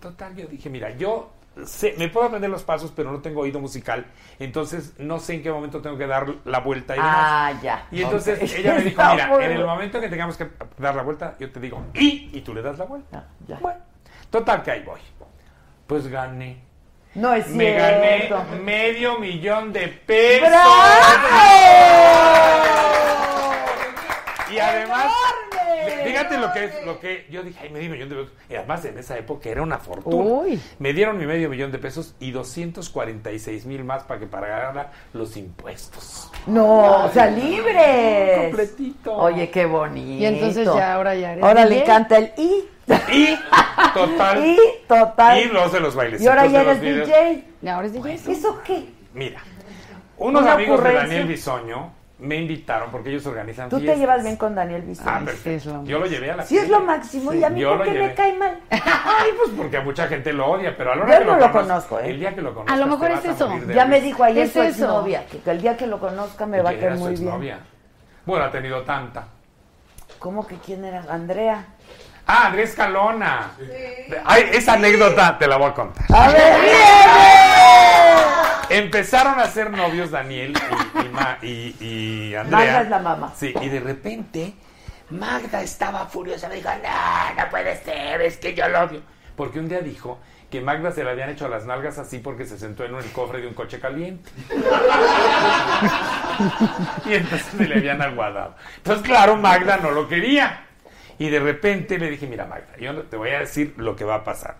total, 0.00 0.34
yo 0.34 0.46
dije, 0.46 0.70
mira, 0.70 0.88
yo 0.96 1.30
sé, 1.66 1.94
me 1.98 2.08
puedo 2.08 2.26
aprender 2.26 2.48
los 2.48 2.62
pasos, 2.62 2.94
pero 2.96 3.12
no 3.12 3.20
tengo 3.20 3.42
oído 3.42 3.60
musical, 3.60 4.06
entonces 4.38 4.94
no 4.96 5.18
sé 5.18 5.34
en 5.34 5.42
qué 5.42 5.50
momento 5.50 5.82
tengo 5.82 5.98
que 5.98 6.06
dar 6.06 6.36
la 6.46 6.60
vuelta 6.60 6.94
y 6.94 6.96
demás. 6.96 7.14
Ah, 7.14 7.52
ya. 7.62 7.86
Y 7.90 8.02
entonces 8.02 8.40
ella 8.54 8.74
me 8.74 8.82
dijo, 8.84 9.02
mira, 9.12 9.26
muy 9.26 9.44
en 9.44 9.52
el 9.52 9.66
momento 9.66 10.00
que 10.00 10.08
tengamos 10.08 10.38
que 10.38 10.48
dar 10.78 10.94
la 10.94 11.02
vuelta, 11.02 11.36
yo 11.38 11.52
te 11.52 11.60
digo, 11.60 11.84
y, 11.92 12.30
y 12.32 12.40
tú 12.40 12.54
le 12.54 12.62
das 12.62 12.78
la 12.78 12.86
vuelta. 12.86 13.18
Ah, 13.18 13.24
ya. 13.46 13.58
Bueno, 13.58 13.80
total 14.30 14.62
que 14.62 14.70
ahí 14.70 14.82
voy. 14.82 15.00
Pues 15.86 16.06
gané. 16.06 16.62
No 17.14 17.34
es 17.34 17.48
Me 17.48 17.74
gané 17.74 18.30
medio 18.64 19.18
millón 19.18 19.74
de 19.74 19.88
pesos. 19.88 20.48
¡Bravo! 20.48 20.68
Y 24.50 24.58
además, 24.58 25.12
¡Enorme! 25.56 26.04
fíjate 26.04 26.38
lo 26.38 26.52
que 26.52 26.64
es, 26.64 26.86
lo 26.86 27.00
que 27.00 27.26
yo 27.30 27.42
dije, 27.42 27.58
ay, 27.62 27.70
medio 27.70 27.90
millón 27.90 28.08
de 28.08 28.16
pesos. 28.16 28.32
Y 28.48 28.54
además 28.54 28.84
en 28.84 28.98
esa 28.98 29.18
época 29.18 29.48
era 29.48 29.62
una 29.62 29.78
fortuna. 29.78 30.24
Uy. 30.24 30.60
Me 30.78 30.92
dieron 30.92 31.18
mi 31.18 31.26
medio 31.26 31.48
millón 31.48 31.70
de 31.70 31.78
pesos 31.78 32.14
y 32.20 32.30
246 32.30 33.66
mil 33.66 33.84
más 33.84 34.04
para 34.04 34.20
que 34.20 34.26
pagara 34.26 34.92
los 35.12 35.36
impuestos. 35.36 36.30
No, 36.46 37.04
o 37.04 37.08
sea, 37.10 37.26
libre. 37.26 38.44
Completito. 38.46 39.14
Oye, 39.14 39.50
qué 39.50 39.66
bonito. 39.66 40.22
Y 40.22 40.26
entonces 40.26 40.64
ya, 40.64 40.94
ahora 40.94 41.14
ya 41.14 41.32
eres 41.32 41.44
Ahora 41.44 41.64
le 41.64 41.82
encanta 41.82 42.18
el 42.18 42.32
i. 42.36 42.64
Y 43.12 43.38
total. 43.94 44.46
Y 44.46 44.58
total. 44.86 45.40
Y 45.40 45.44
luego 45.46 45.68
se 45.68 45.80
los 45.80 45.94
bailes. 45.94 46.22
Y 46.22 46.26
ahora 46.26 46.46
ya 46.46 46.62
eres 46.62 46.80
DJ. 46.80 47.44
¿Y 47.60 47.68
ahora 47.68 47.86
es 47.86 47.92
DJ? 47.92 48.14
¿Eso 48.32 48.60
qué? 48.64 48.88
Mira, 49.12 49.42
unos 50.16 50.42
Una 50.42 50.52
amigos 50.52 50.82
de. 50.82 50.94
Daniel 50.94 51.26
Bisoño 51.26 51.97
me 52.20 52.34
invitaron 52.36 52.90
porque 52.90 53.10
ellos 53.10 53.24
organizan 53.26 53.68
Tú 53.68 53.78
te 53.80 53.94
llevas 53.96 54.22
bien 54.24 54.36
con 54.36 54.54
Daniel 54.54 54.82
Ah, 55.06 55.20
perfecto. 55.24 55.42
Sí, 55.44 55.50
es 55.54 55.66
lo 55.66 55.84
Yo 55.84 55.98
lo 56.00 56.06
llevé 56.06 56.30
a 56.32 56.36
la 56.36 56.42
Sí, 56.44 56.58
es 56.58 56.68
lo 56.68 56.80
máximo. 56.80 57.32
¿Y 57.32 57.44
a 57.44 57.50
mí 57.50 57.60
yo 57.60 57.70
por 57.70 57.78
lo 57.78 57.84
qué 57.84 57.90
llevé. 57.92 58.06
me 58.08 58.14
cae 58.14 58.32
mal? 58.36 58.58
Ay, 58.70 59.30
pues 59.38 59.50
porque 59.56 59.76
a 59.76 59.82
mucha 59.82 60.08
gente 60.08 60.32
lo 60.32 60.46
odia, 60.50 60.76
pero 60.76 60.92
a 60.92 60.96
la 60.96 61.02
hora 61.04 61.12
Yo 61.14 61.18
que 61.20 61.24
no 61.26 61.36
lo, 61.38 61.52
conozco, 61.52 62.00
¿eh? 62.00 62.10
El 62.10 62.18
día 62.18 62.34
que 62.34 62.42
lo 62.42 62.54
conozcas 62.54 62.74
A 62.74 62.78
lo 62.80 62.86
mejor 62.88 63.10
es 63.12 63.24
eso. 63.24 63.48
Ya 63.74 63.84
me 63.84 64.00
dijo 64.00 64.24
ayer 64.24 64.46
Es 64.46 64.52
su 64.52 64.62
eso. 64.62 64.84
exnovia 64.84 65.26
que, 65.26 65.38
que 65.38 65.50
el 65.50 65.60
día 65.62 65.76
que 65.76 65.86
lo 65.86 66.00
conozca 66.00 66.44
me 66.46 66.60
va 66.60 66.70
a 66.70 66.72
¿Quién 66.72 66.80
caer 66.80 66.92
era 66.92 66.98
su 66.98 67.04
muy 67.04 67.14
bien. 67.14 67.24
exnovia? 67.28 67.58
Bueno, 68.26 68.44
ha 68.44 68.50
tenido 68.50 68.82
tanta. 68.82 69.24
¿Cómo 70.18 70.44
que 70.46 70.56
quién 70.56 70.84
era? 70.84 71.04
Andrea. 71.08 71.64
Ah, 72.26 72.48
Andrés 72.48 72.74
Calona. 72.74 73.52
Ay, 74.24 74.50
esa 74.52 74.74
anécdota 74.74 75.38
te 75.38 75.46
la 75.46 75.56
voy 75.56 75.70
a 75.70 75.74
contar. 75.74 76.04
A 76.12 76.28
ver, 76.28 76.52
Empezaron 78.70 79.38
a 79.40 79.46
ser 79.46 79.70
novios 79.70 80.10
Daniel 80.10 80.52
y, 80.94 81.06
y, 81.06 81.08
Ma- 81.10 81.38
y- 81.42 81.76
y 81.80 82.34
Andrea. 82.34 82.58
Magda 82.58 82.80
es 82.82 82.88
la 82.90 82.98
mamá. 82.98 83.32
Sí, 83.36 83.54
y 83.60 83.68
de 83.68 83.80
repente 83.80 84.54
Magda 85.10 85.62
estaba 85.62 86.06
furiosa. 86.06 86.48
Me 86.48 86.56
dijo, 86.56 86.68
no, 86.68 87.42
no 87.44 87.50
puede 87.50 87.76
ser, 87.82 88.20
es 88.22 88.36
que 88.36 88.54
yo 88.54 88.68
lo 88.68 88.80
odio. 88.82 89.00
Porque 89.36 89.58
un 89.60 89.68
día 89.68 89.80
dijo 89.80 90.18
que 90.50 90.60
Magda 90.60 90.90
se 90.92 91.04
le 91.04 91.10
habían 91.10 91.28
hecho 91.30 91.48
las 91.48 91.64
nalgas 91.66 91.98
así 91.98 92.18
porque 92.18 92.44
se 92.46 92.58
sentó 92.58 92.84
en 92.84 92.94
el 92.94 93.04
cofre 93.12 93.40
de 93.40 93.46
un 93.48 93.54
coche 93.54 93.78
caliente. 93.80 94.30
y 97.06 97.14
entonces 97.14 97.46
se 97.56 97.66
le 97.66 97.74
habían 97.76 98.02
aguadado. 98.02 98.54
Entonces, 98.78 99.04
claro, 99.04 99.36
Magda 99.36 99.76
no 99.78 99.90
lo 99.90 100.08
quería. 100.08 100.64
Y 101.18 101.28
de 101.30 101.40
repente 101.40 101.98
le 101.98 102.10
dije, 102.10 102.26
mira 102.26 102.46
Magda, 102.46 102.76
yo 102.78 103.02
te 103.02 103.16
voy 103.16 103.30
a 103.30 103.40
decir 103.40 103.74
lo 103.76 103.96
que 103.96 104.04
va 104.04 104.16
a 104.16 104.24
pasar. 104.24 104.56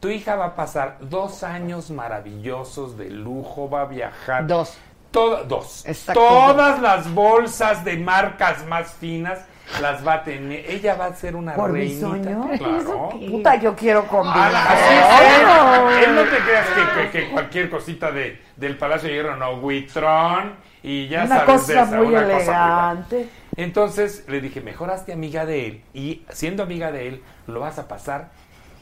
Tu 0.00 0.10
hija 0.10 0.36
va 0.36 0.46
a 0.46 0.54
pasar 0.56 0.98
dos 1.00 1.42
años 1.42 1.90
maravillosos 1.90 2.96
de 2.98 3.10
lujo, 3.10 3.68
va 3.68 3.82
a 3.82 3.86
viajar. 3.86 4.46
Dos. 4.46 4.76
Toda- 5.10 5.42
dos. 5.44 5.84
Exacto. 5.86 6.20
Todas 6.20 6.80
las 6.82 7.12
bolsas 7.14 7.84
de 7.84 7.96
marcas 7.96 8.66
más 8.66 8.92
finas 8.92 9.38
las 9.80 10.06
va 10.06 10.14
a 10.14 10.22
tener. 10.22 10.68
Ella 10.70 10.94
va 10.94 11.06
a 11.06 11.14
ser 11.14 11.34
una 11.34 11.54
¿Por 11.54 11.72
mi 11.72 11.80
reinita. 11.80 12.08
sueño? 12.08 12.48
Claro. 12.58 13.08
Puta, 13.30 13.56
yo 13.56 13.74
quiero 13.74 14.06
convivir. 14.06 14.36
Ah, 14.36 14.68
así 14.68 15.98
es. 16.02 16.06
Él 16.08 16.14
no 16.14 16.22
te 16.24 16.36
creas 16.38 16.66
que, 16.68 17.00
que- 17.00 17.10
que 17.26 17.30
cualquier 17.32 17.70
cosita 17.70 18.12
de, 18.12 18.40
del 18.56 18.76
Palacio 18.76 19.08
de 19.08 19.14
Hierro, 19.14 19.36
no, 19.36 19.54
Huitrón, 19.54 20.54
y 20.82 21.08
ya 21.08 21.24
Una 21.24 21.38
sabes 21.40 21.66
de 21.66 21.74
cosa 21.74 21.82
esa, 21.82 21.96
muy 21.96 22.06
una 22.08 22.22
cosa 22.22 22.34
muy 22.34 22.42
elegante. 22.42 23.28
entonces 23.56 24.24
le 24.28 24.40
dije, 24.40 24.60
mejor 24.60 24.90
hazte 24.90 25.12
amiga 25.12 25.46
de 25.46 25.66
él 25.66 25.84
y 25.94 26.24
siendo 26.28 26.62
amiga 26.62 26.92
de 26.92 27.08
él 27.08 27.22
lo 27.48 27.60
vas 27.60 27.78
a 27.80 27.88
pasar 27.88 28.28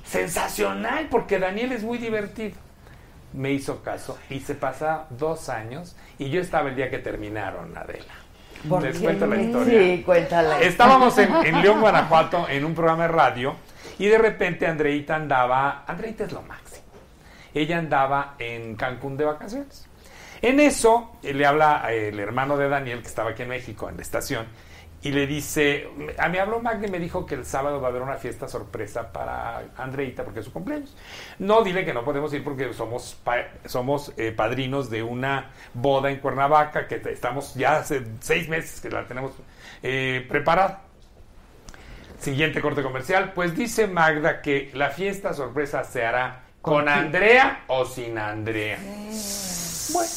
sensacional 0.05 1.09
porque 1.11 1.39
Daniel 1.39 1.73
es 1.73 1.83
muy 1.83 1.99
divertido. 1.99 2.57
Me 3.33 3.51
hizo 3.51 3.83
caso 3.83 4.19
y 4.31 4.41
se 4.41 4.55
pasa 4.55 5.07
dos 5.11 5.49
años 5.49 5.97
y 6.19 6.31
yo 6.31 6.41
estaba 6.41 6.69
el 6.69 6.77
día 6.77 6.91
que 6.91 6.99
terminaron, 6.99 7.77
Adela. 7.77 8.15
¿Por 8.69 8.83
Les 8.83 8.99
cuento 8.99 9.27
la 9.27 9.37
historia. 9.37 9.81
Sí, 9.81 10.03
cuéntala. 10.05 10.61
Estábamos 10.61 11.19
en, 11.19 11.35
en 11.45 11.61
León, 11.61 11.81
Guanajuato, 11.81 12.49
en 12.49 12.65
un 12.65 12.75
programa 12.75 13.03
de 13.03 13.09
radio, 13.09 13.57
y 13.99 14.07
de 14.07 14.19
repente 14.19 14.67
Andreita 14.67 15.17
andaba, 15.17 15.85
Andreita 15.87 16.25
es 16.25 16.33
lo 16.33 16.43
máximo. 16.43 16.85
Ella 17.53 17.79
andaba 17.79 18.35
en 18.39 18.75
Cancún 18.77 19.17
de 19.17 19.25
vacaciones. 19.25 19.87
En 20.43 20.61
eso 20.61 21.13
le 21.23 21.47
habla 21.47 21.85
el 21.91 22.19
hermano 22.19 22.57
de 22.57 22.69
Daniel, 22.69 23.01
que 23.01 23.09
estaba 23.09 23.31
aquí 23.31 23.43
en 23.43 23.49
México, 23.49 23.89
en 23.89 23.97
la 23.97 24.03
estación, 24.03 24.47
y 25.05 25.13
le 25.13 25.27
dice, 25.27 25.87
a 26.19 26.29
mí 26.31 26.39
habló 26.39 26.61
Magda 26.61 26.87
y 26.87 26.91
me 26.91 26.99
dijo 26.99 27.27
que 27.27 27.35
el 27.35 27.45
sábado 27.45 27.79
va 27.81 27.89
a 27.89 27.91
haber 27.91 28.01
una 28.03 28.17
fiesta 28.17 28.49
sorpresa 28.49 29.13
para 29.13 29.63
Andreita 29.77 30.25
porque 30.25 30.41
es 30.41 30.47
su 30.47 30.53
cumpleaños. 30.53 30.97
No, 31.39 31.63
dile 31.63 31.85
que 31.85 31.93
no 31.93 32.05
podemos 32.05 32.33
ir 32.33 32.43
porque 32.43 32.73
somos, 32.73 33.15
pa- 33.23 33.49
somos 33.67 34.13
eh, 34.17 34.33
padrinos 34.33 34.89
de 34.89 35.03
una 35.03 35.51
boda 35.75 36.11
en 36.11 36.21
Cuernavaca 36.21 36.89
que 36.89 37.03
estamos 37.13 37.55
ya 37.55 37.77
hace 37.77 38.03
seis 38.21 38.49
meses 38.49 38.81
que 38.81 38.89
la 38.89 39.07
tenemos 39.07 39.33
eh, 39.83 40.25
preparada. 40.29 40.81
Siguiente 42.19 42.63
corte 42.63 42.83
comercial. 42.83 43.33
Pues 43.35 43.55
dice 43.55 43.87
Magda 43.87 44.41
que 44.41 44.71
la 44.73 44.89
fiesta 44.89 45.35
sorpresa 45.35 45.85
se 45.85 46.05
hará 46.07 46.45
con 46.63 46.89
Andrea 46.89 47.65
o 47.67 47.85
sin 47.85 48.17
Andrea. 48.17 48.79
Bueno, 49.93 50.11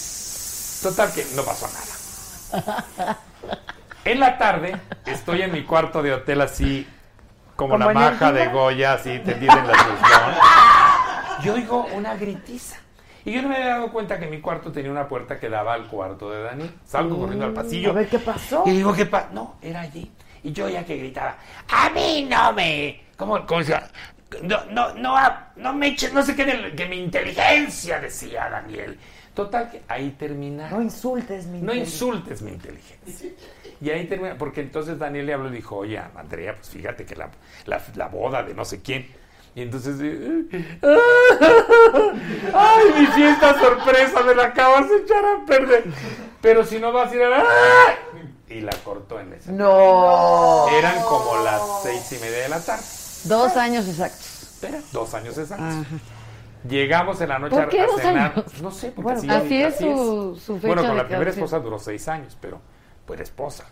total 0.82 1.12
que 1.14 1.26
no 1.36 1.44
pasó 1.44 1.68
nada. 1.68 3.18
En 4.08 4.22
la 4.22 4.38
tarde 4.38 4.74
estoy 5.06 5.42
en 5.42 5.52
mi 5.52 5.64
cuarto 5.64 6.02
de 6.02 6.14
hotel 6.14 6.40
así 6.40 6.88
como, 7.58 7.74
Como 7.74 7.92
la 7.92 7.94
maja 7.94 8.32
de. 8.32 8.48
Goya, 8.48 8.94
así 8.94 9.20
tendida 9.20 9.52
en 9.60 9.68
la 9.68 9.74
sesión. 9.74 11.44
Yo 11.44 11.54
oigo 11.56 11.86
una 11.94 12.16
gritiza. 12.16 12.78
Y 13.26 13.34
yo 13.34 13.42
no 13.42 13.50
me 13.50 13.58
había 13.58 13.68
dado 13.68 13.92
cuenta 13.92 14.18
que 14.18 14.28
mi 14.28 14.40
cuarto 14.40 14.72
tenía 14.72 14.90
una 14.90 15.10
puerta 15.10 15.38
que 15.38 15.50
daba 15.50 15.74
al 15.74 15.88
cuarto 15.88 16.32
de 16.32 16.42
Daniel. 16.42 16.72
Salgo 16.86 17.18
corriendo 17.18 17.48
al 17.48 17.52
pasillo. 17.52 17.90
A 17.90 17.94
ver 17.94 18.08
qué 18.08 18.20
pasó. 18.20 18.64
Y 18.66 18.72
digo, 18.72 18.94
¿qué? 18.94 19.10
No, 19.34 19.56
era 19.62 19.82
allí. 19.82 20.10
Y 20.42 20.54
yo 20.54 20.70
ya 20.70 20.86
que 20.86 20.96
gritaba, 20.96 21.36
a 21.70 21.90
mí 21.90 22.26
no 22.30 22.54
me... 22.54 23.04
¿Cómo, 23.18 23.46
cómo? 23.46 23.60
No, 24.42 24.64
no, 24.72 24.94
no, 24.94 25.18
no 25.58 25.74
me 25.74 25.88
eches, 25.88 26.14
no 26.14 26.24
sé 26.24 26.34
qué, 26.34 26.46
de, 26.46 26.76
que 26.76 26.86
mi 26.86 26.98
inteligencia, 26.98 28.00
decía 28.00 28.48
Daniel. 28.50 28.98
Total, 29.38 29.70
que 29.70 29.84
ahí 29.88 30.16
termina. 30.18 30.68
No 30.70 30.82
insultes 30.82 31.46
mi 31.46 31.62
No 31.62 31.72
inteligencia. 31.74 31.94
insultes 32.08 32.42
mi 32.42 32.52
inteligencia. 32.52 33.30
Y 33.80 33.90
ahí 33.92 34.08
termina, 34.08 34.36
porque 34.36 34.62
entonces 34.62 34.98
Daniel 34.98 35.28
le 35.28 35.34
habló 35.34 35.50
y 35.50 35.52
dijo, 35.52 35.78
oye, 35.78 36.00
Andrea, 36.00 36.56
pues 36.56 36.70
fíjate 36.70 37.06
que 37.06 37.16
la, 37.16 37.30
la, 37.68 37.80
la 37.94 38.08
boda 38.08 38.42
de 38.42 38.56
no 38.56 38.66
sé 38.66 38.82
quién. 38.82 39.08
Y 39.54 39.62
entonces, 39.62 39.96
eh, 40.02 40.80
ay, 42.54 42.86
mi 43.00 43.06
fiesta 43.08 43.60
sorpresa, 43.60 44.22
me 44.24 44.34
la 44.36 44.46
acabas 44.46 44.90
de 44.90 44.98
echar 44.98 45.24
a 45.24 45.46
perder. 45.46 45.84
Pero 46.42 46.66
si 46.66 46.80
no 46.80 46.92
vas 46.92 47.12
a 47.12 47.16
ir 47.16 47.22
a... 47.24 47.38
¡ay! 47.38 47.96
Y 48.50 48.62
la 48.62 48.72
cortó 48.84 49.20
en 49.20 49.34
ese. 49.34 49.52
No. 49.52 50.68
Eran 50.70 51.00
como 51.04 51.44
las 51.44 51.62
seis 51.84 52.12
y 52.14 52.16
media 52.24 52.40
de 52.44 52.50
la 52.50 52.60
tarde. 52.60 52.84
Dos 53.26 53.56
años 53.58 53.88
exactos. 53.88 54.64
Era 54.64 54.80
dos 54.92 55.14
años 55.14 55.38
exactos. 55.38 55.86
Llegamos 56.68 57.22
en 57.22 57.30
la 57.30 57.40
noche 57.40 57.56
¿Por 57.56 57.66
a, 57.66 57.70
qué 57.70 57.82
a 57.82 57.88
cenar. 57.98 58.34
años? 58.36 58.62
No 58.62 58.72
sé, 58.72 58.88
porque 58.92 59.02
Bueno, 59.04 59.20
así, 59.20 59.30
así 59.30 59.64
es 59.64 59.78
su- 59.78 60.36
su 60.44 60.56
fecha 60.56 60.68
Bueno, 60.68 60.82
con 60.84 60.92
de 60.92 60.98
la 60.98 61.08
primera 61.08 61.30
esposa 61.32 61.60
duró 61.60 61.80
seis 61.80 62.08
años, 62.08 62.38
pero 62.42 62.60
pues 63.06 63.20
esposa. 63.22 63.66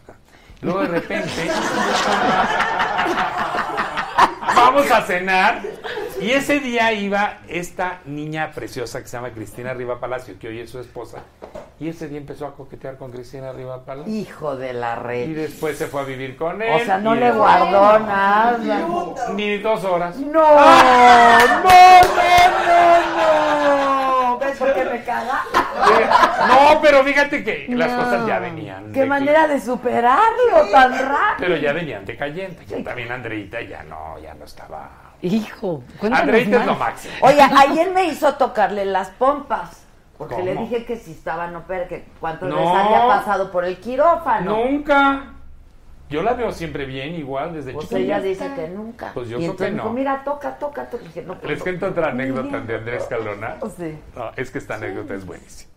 Luego 0.62 0.82
de 0.82 0.88
repente 0.88 1.30
vamos 4.56 4.90
a 4.92 5.02
cenar 5.02 5.62
y 6.22 6.32
ese 6.32 6.60
día 6.60 6.92
iba 6.94 7.40
esta 7.48 8.00
niña 8.06 8.52
preciosa 8.52 9.02
que 9.02 9.08
se 9.08 9.18
llama 9.18 9.32
Cristina 9.32 9.74
Riva 9.74 10.00
Palacio, 10.00 10.38
que 10.40 10.48
hoy 10.48 10.60
es 10.60 10.70
su 10.70 10.80
esposa, 10.80 11.20
y 11.80 11.90
ese 11.90 12.08
día 12.08 12.18
empezó 12.20 12.46
a 12.48 12.56
coquetear 12.56 12.98
con 12.98 13.12
Cristina 13.12 13.52
Riva 13.52 13.84
Palacio. 13.84 14.14
Hijo 14.14 14.56
de 14.56 14.74
la 14.74 14.94
Y 14.94 15.04
red. 15.04 15.36
después 15.36 15.78
se 15.78 15.88
fue 15.88 16.02
a 16.02 16.04
vivir 16.06 16.38
con 16.38 16.62
él. 16.62 16.82
O 16.82 16.86
sea, 16.86 16.98
no 17.00 17.16
y 17.16 17.20
le 17.20 17.32
guardó 17.32 18.00
nada. 18.00 18.58
Ni 19.34 19.58
dos 19.58 19.84
horas. 19.84 20.16
No, 20.18 20.32
no, 20.42 21.50
no, 21.50 21.64
no, 24.22 24.25
no. 24.40 24.46
¿Ves 24.46 24.58
por 24.58 24.74
qué 24.74 24.86
me 24.86 25.04
caga? 25.04 25.42
No, 26.48 26.82
pero 26.82 27.04
fíjate 27.04 27.44
que 27.44 27.66
las 27.70 27.92
No. 27.92 28.04
cosas 28.04 28.26
ya 28.28 28.40
venían. 28.40 28.92
Qué 28.92 29.02
de- 29.02 29.06
manera 29.06 29.48
de 29.48 29.60
superarlo 29.60 30.70
tan 30.72 30.92
rápido. 30.94 31.36
Pero 31.40 31.58
ya 31.58 31.74
venían 31.74 32.06
decayendo. 32.06 32.62
Ya 32.64 32.84
también 32.84 33.12
Andreita 33.12 33.62
ya 33.62 33.84
no, 33.84 34.18
ya 34.20 34.34
no 34.34 34.46
estaba. 34.46 34.90
Hijo, 35.22 35.84
Andreita 36.02 36.58
es 36.62 36.66
lo 36.66 36.76
máximo. 36.76 37.14
Oye, 37.22 37.42
ayer 37.42 37.92
me 37.92 38.06
hizo 38.06 38.36
tocarle 38.36 38.86
las 38.86 39.10
pompas. 39.10 39.82
Porque 40.18 40.36
¿Cómo? 40.36 40.46
le 40.46 40.56
dije 40.56 40.86
que 40.86 40.96
si 40.96 41.12
estaba 41.12 41.48
no 41.48 41.64
pero 41.68 41.90
que 41.90 42.06
cuántas 42.22 42.48
No. 42.48 42.56
veces 42.56 42.74
había 42.74 43.06
pasado 43.08 43.52
por 43.52 43.66
el 43.66 43.78
quirófano. 43.80 44.56
Nunca. 44.56 45.24
Yo 46.10 46.22
la 46.22 46.34
veo 46.34 46.52
siempre 46.52 46.86
bien, 46.86 47.16
igual, 47.16 47.54
desde 47.54 47.74
Pues 47.74 47.86
chiquita. 47.90 48.00
ella 48.00 48.22
dice 48.22 48.52
que 48.56 48.68
nunca. 48.68 49.12
Pues 49.14 49.28
yo 49.28 49.38
y 49.40 49.42
creo 49.42 49.56
que 49.56 49.64
me 49.66 49.72
dijo, 49.72 49.84
no. 49.86 49.94
mira, 49.94 50.24
toca, 50.24 50.58
toca, 50.60 50.88
toca. 50.90 51.04
Dije, 51.04 51.24
no, 51.24 51.34
pues 51.36 51.50
Les 51.50 51.58
no. 51.60 51.64
cuento 51.64 51.88
otra 51.88 52.10
anécdota 52.10 52.60
de 52.62 52.76
Andrés 52.76 53.04
Caldona. 53.06 53.56
Sí. 53.76 53.98
No, 54.16 54.32
es 54.36 54.52
que 54.52 54.60
esta 54.60 54.76
anécdota 54.76 55.16
es 55.16 55.26
buenísima. 55.26 55.72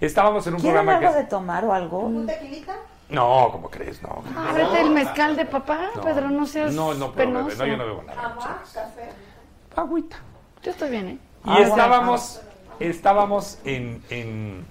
Estábamos 0.00 0.46
en 0.48 0.54
un 0.54 0.60
¿Quieren 0.60 0.84
programa 0.84 0.98
algo 1.06 1.12
que. 1.16 1.22
de 1.22 1.28
tomar 1.28 1.64
o 1.64 1.72
algo? 1.72 1.98
¿Un 2.00 2.26
tequilita? 2.26 2.74
No, 3.08 3.48
¿cómo 3.52 3.70
crees? 3.70 4.02
No. 4.02 4.22
Ábrete 4.36 4.80
el 4.80 4.90
mezcal 4.90 5.36
de 5.36 5.44
papá, 5.46 5.90
No. 5.94 6.02
Pedro, 6.02 6.28
no 6.28 6.44
seas 6.46 6.72
No, 6.74 6.92
no 6.94 7.12
puedo 7.12 7.32
beber. 7.44 7.56
No, 7.58 7.66
yo 7.66 7.76
no 7.76 7.86
bebo 7.86 8.02
nada. 8.02 8.22
Agua, 8.30 8.62
café. 8.74 9.08
Agüita. 9.76 10.16
Yo 10.62 10.70
estoy 10.72 10.90
bien, 10.90 11.08
¿eh? 11.08 11.18
Y 11.44 11.50
Agua. 11.50 11.62
estábamos, 11.62 12.42
estábamos 12.80 13.58
en, 13.64 14.02
en, 14.10 14.64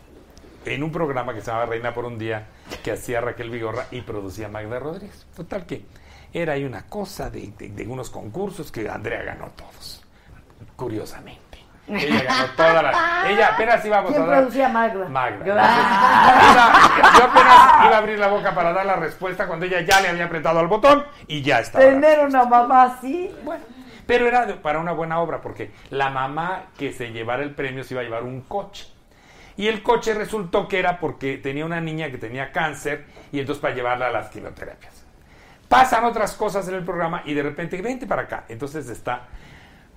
en 0.65 0.84
un 0.84 0.91
programa 0.91 1.34
que 1.34 1.39
se 1.41 1.47
llamaba 1.47 1.65
Reina 1.67 1.93
por 1.93 2.05
un 2.05 2.17
Día, 2.19 2.45
que 2.84 2.91
hacía 2.91 3.22
Raquel 3.22 3.49
Vigorra 3.49 3.85
y 3.91 4.02
producía 4.02 4.48
Magda 4.49 4.80
Rodríguez. 4.80 5.26
Total 5.35 5.65
que 5.65 5.85
era 6.34 6.53
ahí 6.53 6.64
una 6.65 6.84
cosa 6.88 7.30
de, 7.30 7.52
de- 7.57 7.69
de 7.69 7.88
unos 7.88 8.10
concursos 8.10 8.72
que 8.72 8.89
Andrea 8.89 9.23
ganó 9.23 9.48
todos, 9.56 10.03
curiosamente. 10.76 11.45
Ella 11.89 12.22
ganó 12.23 12.45
toda 12.57 12.81
la... 12.84 13.30
Ella 13.30 13.48
apenas 13.53 13.80
¿Quién 13.81 13.94
a 13.94 14.02
dar... 14.02 14.39
producía 14.39 14.68
Magda? 14.68 15.07
Magda. 15.07 15.45
Iba- 15.45 17.18
yo 17.18 17.23
apenas 17.23 17.85
iba 17.85 17.95
a 17.95 17.98
abrir 17.98 18.19
la 18.19 18.27
boca 18.27 18.53
para 18.53 18.73
dar 18.73 18.85
la 18.85 18.98
respuesta 18.98 19.48
cuando 19.48 19.65
ella 19.65 19.80
ya 19.81 20.02
le 20.02 20.10
había 20.10 20.26
apretado 20.26 20.60
al 20.60 20.68
botón 20.68 21.06
y 21.27 21.41
ya 21.41 21.60
estaba. 21.60 21.85
Tener 21.85 22.19
una 22.26 22.44
mamá 22.44 22.84
así. 22.84 23.34
Bueno, 23.45 23.64
pero 24.06 24.27
era 24.27 24.61
para 24.61 24.80
una 24.80 24.91
buena 24.91 25.19
obra, 25.22 25.39
porque 25.41 25.72
la 25.89 26.10
mamá 26.10 26.64
que 26.77 26.91
se 26.91 27.11
llevara 27.14 27.44
el 27.44 27.56
premio 27.56 27.85
se 27.85 27.94
iba 27.94 28.02
a 28.02 28.03
llevar 28.03 28.23
un 28.23 28.41
coche. 28.41 28.88
Y 29.57 29.67
el 29.67 29.84
coche 29.84 30.13
resultó 30.13 30.67
que 30.67 30.79
era 30.79 30.99
porque 30.99 31.38
tenía 31.38 31.65
una 31.65 31.81
niña 31.81 32.11
que 32.11 32.17
tenía 32.17 32.51
cáncer 32.51 33.05
y 33.31 33.39
entonces 33.39 33.61
para 33.61 33.75
llevarla 33.75 34.07
a 34.07 34.11
las 34.11 34.29
quimioterapias. 34.29 35.03
Pasan 35.67 36.05
otras 36.05 36.34
cosas 36.34 36.67
en 36.69 36.75
el 36.75 36.85
programa 36.85 37.23
y 37.25 37.34
de 37.34 37.43
repente, 37.43 37.81
vente 37.81 38.07
para 38.07 38.23
acá. 38.23 38.45
Entonces 38.47 38.88
está 38.88 39.27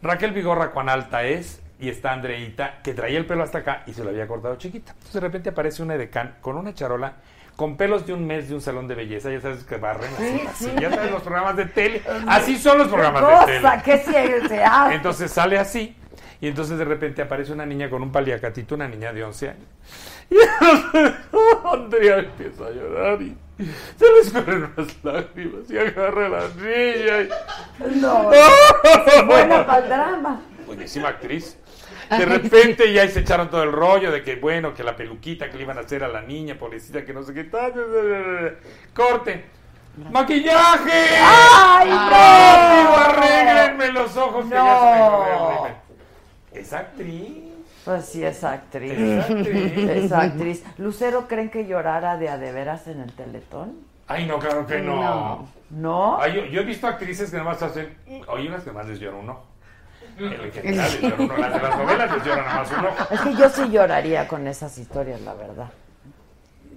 Raquel 0.02 0.32
Vigorra, 0.32 0.72
cuán 0.72 0.88
alta 0.88 1.24
es, 1.24 1.62
y 1.78 1.88
está 1.88 2.12
Andreita, 2.12 2.80
que 2.82 2.94
traía 2.94 3.18
el 3.18 3.26
pelo 3.26 3.42
hasta 3.42 3.58
acá 3.58 3.84
y 3.86 3.92
se 3.92 4.02
lo 4.02 4.10
había 4.10 4.26
cortado 4.26 4.56
chiquita. 4.56 4.92
Entonces 4.92 5.14
de 5.14 5.20
repente 5.20 5.50
aparece 5.50 5.82
una 5.82 5.94
edecán 5.94 6.36
con 6.40 6.56
una 6.56 6.74
charola 6.74 7.14
con 7.60 7.76
pelos 7.76 8.06
de 8.06 8.14
un 8.14 8.26
mes 8.26 8.48
de 8.48 8.54
un 8.54 8.62
salón 8.62 8.88
de 8.88 8.94
belleza, 8.94 9.30
ya 9.30 9.38
sabes 9.38 9.64
que 9.64 9.76
barren 9.76 10.10
así, 10.14 10.40
así, 10.48 10.70
ya 10.80 10.88
sabes 10.88 11.10
los 11.10 11.20
programas 11.20 11.54
de 11.58 11.66
tele, 11.66 12.00
así 12.26 12.56
son 12.56 12.78
los 12.78 12.88
programas 12.88 13.20
de 13.20 13.52
tele. 13.52 13.60
Cosa 13.60 13.82
que 13.82 13.98
se, 13.98 14.48
se 14.48 14.64
hace. 14.64 14.94
Entonces 14.94 15.30
sale 15.30 15.58
así, 15.58 15.94
y 16.40 16.48
entonces 16.48 16.78
de 16.78 16.86
repente 16.86 17.20
aparece 17.20 17.52
una 17.52 17.66
niña 17.66 17.90
con 17.90 18.02
un 18.02 18.10
paliacatito, 18.10 18.76
una 18.76 18.88
niña 18.88 19.12
de 19.12 19.24
11 19.24 19.48
años. 19.50 19.66
Y 20.32 21.66
Andrea 21.76 22.18
empieza 22.20 22.64
a 22.66 22.70
llorar 22.70 23.20
y 23.20 23.36
se 23.98 24.04
le 24.10 24.18
escurren 24.22 24.70
unas 24.74 25.04
lágrimas 25.04 25.70
y 25.70 25.76
agarra 25.78 26.26
a 26.26 26.28
la 26.30 26.40
niña. 26.56 27.20
y- 27.20 28.00
No, 28.00 28.22
buena 29.26 29.66
para 29.66 29.78
el 29.82 29.88
drama. 29.90 30.40
buenísima 30.66 31.08
actriz. 31.08 31.58
De 32.18 32.24
repente 32.26 32.92
ya 32.92 33.06
se 33.08 33.20
echaron 33.20 33.48
todo 33.50 33.62
el 33.62 33.70
rollo 33.72 34.10
de 34.10 34.22
que, 34.24 34.36
bueno, 34.36 34.74
que 34.74 34.82
la 34.82 34.96
peluquita 34.96 35.48
que 35.48 35.56
le 35.56 35.62
iban 35.62 35.78
a 35.78 35.82
hacer 35.82 36.02
a 36.02 36.08
la 36.08 36.22
niña, 36.22 36.56
pobrecita, 36.58 37.04
que 37.04 37.12
no 37.12 37.22
sé 37.22 37.32
qué 37.32 37.44
tal. 37.44 37.72
Corte. 38.92 39.44
¡Maquillaje! 40.10 41.08
¡Ay, 41.20 41.90
¡Rápido, 41.90 42.84
no! 42.84 42.96
arréglenme 42.96 43.92
los 43.92 44.16
ojos 44.16 44.44
que 44.44 44.50
ya 44.50 44.78
se 44.78 44.84
me 44.84 44.98
No. 44.98 45.24
el 45.24 45.56
rímel! 45.56 45.72
Es 46.52 46.72
actriz. 46.72 47.32
Pues 47.84 48.04
sí, 48.06 48.24
es 48.24 48.44
actriz. 48.44 48.92
Es 48.92 49.24
actriz. 49.30 49.78
Es 49.78 50.12
actriz. 50.12 50.64
¿Lucero 50.78 51.26
creen 51.28 51.50
que 51.50 51.66
llorara 51.66 52.16
de 52.16 52.28
a 52.28 52.38
de 52.38 52.52
veras 52.52 52.86
en 52.88 53.00
el 53.00 53.12
teletón? 53.12 53.78
Ay, 54.06 54.26
no, 54.26 54.38
claro 54.38 54.66
que 54.66 54.80
no. 54.80 54.96
No. 54.96 55.48
¿No? 55.70 56.20
Ay, 56.20 56.34
yo, 56.34 56.44
yo 56.46 56.60
he 56.62 56.64
visto 56.64 56.86
actrices 56.86 57.30
que 57.30 57.36
nada 57.36 57.50
más 57.50 57.62
hacen. 57.62 57.96
Hay 58.28 58.48
unas 58.48 58.64
que 58.64 58.72
más 58.72 58.86
les 58.86 58.98
llora 58.98 59.16
un 59.16 59.26
ojo. 60.24 60.34
En 60.44 60.52
general 60.52 60.90
les 60.92 61.00
llora 61.02 61.16
uno. 61.18 61.36
Las 61.38 61.52
de 61.54 61.60
las 61.68 61.78
novelas 61.78 62.12
les 62.16 62.24
llora 62.24 62.42
nada 62.42 62.54
más 62.60 62.70
un 62.72 62.86
ojo. 62.86 63.14
Es 63.14 63.20
que 63.20 63.34
yo 63.36 63.48
sí 63.48 63.70
lloraría 63.70 64.28
con 64.28 64.46
esas 64.46 64.78
historias, 64.78 65.20
la 65.22 65.34
verdad. 65.34 65.70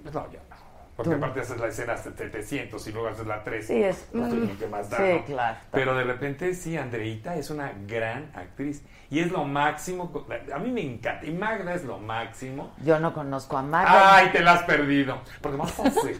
Pues 0.02 0.14
no, 0.14 0.30
yo 0.32 0.38
no. 0.50 0.54
Porque 0.96 1.10
Tú. 1.10 1.16
aparte 1.16 1.40
haces 1.40 1.58
la 1.58 1.66
escena 1.66 1.94
hasta 1.94 2.12
700 2.12 2.86
y 2.86 2.92
luego 2.92 3.08
haces 3.08 3.26
la 3.26 3.42
3. 3.42 3.66
Sí, 3.66 3.82
es- 3.82 4.08
lo 4.12 4.28
que 4.58 4.68
más 4.68 4.88
da, 4.90 4.98
Sí, 4.98 5.12
¿no? 5.14 5.24
claro. 5.24 5.56
Pero 5.72 5.96
de 5.96 6.04
repente, 6.04 6.54
sí, 6.54 6.76
Andreita 6.76 7.34
es 7.34 7.50
una 7.50 7.72
gran 7.88 8.30
actriz. 8.34 8.82
Y 9.10 9.18
es 9.18 9.32
lo 9.32 9.42
máximo. 9.44 10.12
A 10.54 10.58
mí 10.58 10.70
me 10.70 10.82
encanta. 10.82 11.26
Y 11.26 11.32
Magda 11.32 11.74
es 11.74 11.82
lo 11.84 11.98
máximo. 11.98 12.72
Yo 12.84 13.00
no 13.00 13.12
conozco 13.12 13.56
a 13.58 13.62
Magda. 13.62 14.16
Ay, 14.16 14.28
te 14.30 14.40
la 14.40 14.52
has 14.52 14.62
perdido. 14.62 15.20
Porque 15.40 15.58
más 15.58 15.78
así. 15.80 16.10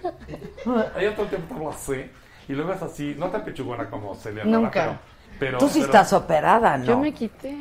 Ella 0.97 1.13
todo 1.15 1.23
el 1.23 1.29
tiempo 1.29 1.55
estaba 1.55 1.71
así. 1.71 2.11
Y 2.49 2.53
luego 2.53 2.73
es 2.73 2.83
así, 2.83 3.15
no 3.19 3.29
tan 3.31 3.45
pechugona 3.45 3.89
como 3.89 4.15
Celia 4.17 4.45
Nunca. 4.45 4.71
Pero, 4.71 4.99
pero, 5.39 5.59
Tú 5.59 5.69
sí 5.69 5.81
pero- 5.81 5.87
estás 5.87 6.13
operada, 6.13 6.77
¿no? 6.79 6.85
Yo 6.85 6.99
me 6.99 7.13
quité. 7.13 7.57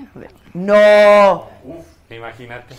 No. 0.54 1.46
Uf, 1.64 1.86
imagínate. 2.12 2.76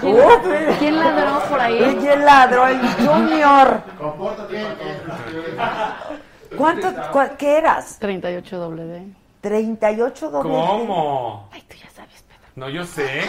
¿Quién, 0.00 0.14
Uf. 0.16 0.78
quién 0.78 0.96
ladró 0.98 1.40
por 1.48 1.60
ahí? 1.60 1.96
¿Quién 2.00 2.24
ladró? 2.24 2.66
El 2.68 2.80
Junior. 2.80 3.82
Compórtate, 3.98 4.64
¿Cuánto, 6.56 6.88
cua- 7.12 7.36
¿Qué 7.36 7.58
eras? 7.58 7.98
38 7.98 8.58
doble 8.58 8.84
D. 8.84 9.02
38 9.40 10.30
doble. 10.30 10.50
¿Cómo? 10.50 11.48
Ay, 11.52 11.62
tú 11.68 11.76
ya 11.76 11.90
sabes, 11.90 12.22
Pedro. 12.22 12.40
No, 12.56 12.68
yo 12.68 12.84
sé. 12.84 13.22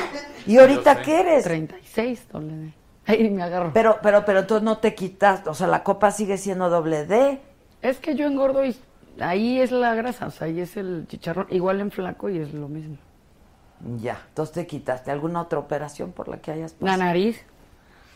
¿Y 0.46 0.58
ahorita 0.60 0.94
Yo 0.94 1.00
sé. 1.00 1.06
qué 1.06 1.20
eres? 1.22 1.44
36 1.44 2.28
doble 2.32 2.54
D. 2.56 2.74
Ay, 3.08 3.30
me 3.30 3.44
agarro. 3.44 3.72
Pero, 3.74 3.98
pero, 4.02 4.24
pero 4.26 4.46
tú 4.46 4.62
no 4.62 4.78
te 4.78 4.94
quitas, 4.96 5.46
o 5.48 5.54
sea, 5.54 5.68
la 5.68 5.84
copa 5.84 6.12
sigue 6.12 6.38
siendo 6.38 6.70
doble 6.70 7.06
D. 7.06 7.40
Es 7.82 7.98
que 7.98 8.16
yo 8.16 8.26
engordo 8.28 8.64
y 8.64 8.76
ahí 9.20 9.60
es 9.60 9.72
la 9.72 9.96
grasa, 9.96 10.28
o 10.28 10.32
sea, 10.32 10.48
ahí 10.48 10.60
es 10.60 10.78
el 10.78 11.06
chicharrón. 11.08 11.48
Igual 11.50 11.82
en 11.82 11.92
flaco 11.92 12.30
y 12.30 12.38
es 12.40 12.54
lo 12.54 12.68
mismo. 12.68 12.98
Ya, 13.98 14.20
entonces 14.30 14.54
te 14.56 14.68
quitaste. 14.68 15.12
¿Alguna 15.12 15.42
otra 15.42 15.60
operación 15.60 16.12
por 16.12 16.28
la 16.28 16.38
que 16.38 16.52
hayas 16.52 16.74
La 16.80 16.92
pasado? 16.92 17.04
nariz, 17.04 17.44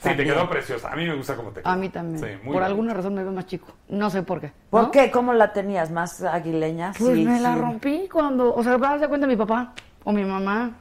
Sí, 0.02 0.10
te 0.16 0.24
quedó 0.24 0.50
preciosa. 0.50 0.90
A 0.90 0.96
mí 0.96 1.06
me 1.06 1.14
gusta 1.14 1.36
cómo 1.36 1.50
te 1.52 1.60
quedó. 1.62 1.70
a 1.70 1.76
mí 1.76 1.90
también. 1.90 2.20
Sí, 2.20 2.26
muy 2.26 2.36
por 2.38 2.46
bonito. 2.54 2.66
alguna 2.66 2.94
razón 2.94 3.14
me 3.16 3.22
veo 3.24 3.34
más 3.34 3.48
chico. 3.48 3.68
No 3.90 4.10
sé 4.10 4.24
por 4.24 4.40
qué. 4.40 4.54
¿Por 4.70 4.84
¿no? 4.84 4.92
qué? 4.92 5.12
¿Cómo 5.12 5.34
la 5.34 5.52
tenías? 5.52 5.92
¿Más 5.92 6.24
aguileña? 6.24 6.94
Pues 6.98 7.18
Sí, 7.18 7.26
me 7.26 7.40
la 7.42 7.56
rompí 7.56 8.08
cuando, 8.10 8.56
o 8.56 8.64
sea, 8.64 8.78
vas 8.78 9.02
de 9.02 9.10
cuenta 9.10 9.28
mi 9.28 9.36
papá 9.36 9.74
o 10.06 10.14
mi 10.14 10.24
mamá. 10.24 10.72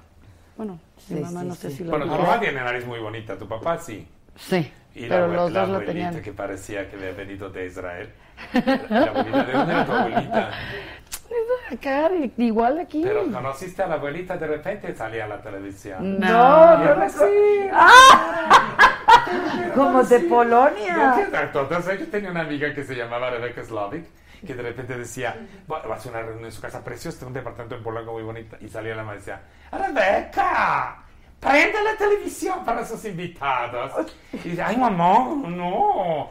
Bueno, 0.56 0.78
mi 1.08 1.16
Sí, 1.16 1.20
mamá 1.20 1.40
sí, 1.40 1.46
no 1.48 1.54
sé 1.56 1.70
si 1.72 1.82
la 1.82 1.90
Bueno, 1.90 2.06
tu 2.06 2.14
A 2.14 2.18
mamá 2.18 2.38
tiene 2.38 2.60
nariz 2.60 2.86
muy 2.86 3.00
bonita, 3.00 3.36
tu 3.36 3.48
papá 3.48 3.76
sí. 3.78 4.06
Sí, 4.36 4.70
Y 4.94 5.06
la, 5.06 5.16
pero 5.16 5.26
abue- 5.26 5.34
los 5.34 5.52
la 5.52 5.60
dos 5.62 5.68
lo 5.70 5.74
abuelita 5.78 5.92
tenían. 6.10 6.22
que 6.22 6.32
parecía 6.32 6.88
que 6.88 6.94
había 6.94 7.10
venido 7.10 7.50
de 7.50 7.66
Israel. 7.66 8.10
La 8.88 9.02
abuelita, 9.04 9.44
¿de 9.44 9.52
dónde 9.52 9.72
era 9.72 9.84
tu 9.86 9.92
abuelita? 9.92 10.50
Acá, 11.72 12.08
de- 12.08 12.30
igual 12.38 12.78
aquí. 12.80 13.02
Pero 13.04 13.30
conociste 13.30 13.82
a 13.82 13.86
la 13.86 13.94
abuelita 13.96 14.36
de 14.38 14.46
repente 14.46 14.94
salía 14.94 15.26
a 15.26 15.28
la 15.28 15.42
televisión. 15.42 16.18
No, 16.18 16.78
no 16.78 16.94
recuerdo. 16.94 17.26
sí. 17.26 17.68
Como 19.74 20.02
de 20.02 20.20
¿No 20.22 20.28
Polonia. 20.28 21.10
acuerdas? 21.12 21.98
Yo 21.98 22.06
tenía 22.08 22.30
una 22.30 22.40
amiga 22.40 22.72
que 22.74 22.84
se 22.84 22.94
llamaba 22.94 23.30
Rebecca 23.30 23.62
Slavic 23.64 24.04
que 24.46 24.54
de 24.54 24.62
repente 24.62 24.96
decía, 24.96 25.36
va 25.70 25.82
va 25.82 25.94
a 25.94 25.98
hacer 25.98 26.12
una 26.12 26.22
reunión 26.22 26.44
en 26.44 26.52
su 26.52 26.60
casa 26.62 26.82
preciosa, 26.84 27.26
un 27.26 27.32
departamento 27.32 27.74
en 27.74 27.82
Polanco 27.82 28.12
muy 28.12 28.22
bonito, 28.22 28.56
y 28.60 28.68
salía 28.68 28.94
la 28.94 29.02
mamá 29.02 29.14
y 29.14 29.18
decía, 29.18 29.40
Rebeca, 29.72 30.98
prende 31.40 31.82
la 31.82 31.96
televisión 31.96 32.64
para 32.64 32.84
sus 32.86 33.04
invitados. 33.04 33.92
Y 34.32 34.50
dice, 34.50 34.62
ay 34.62 34.76
mamá, 34.76 35.28
no. 35.44 36.30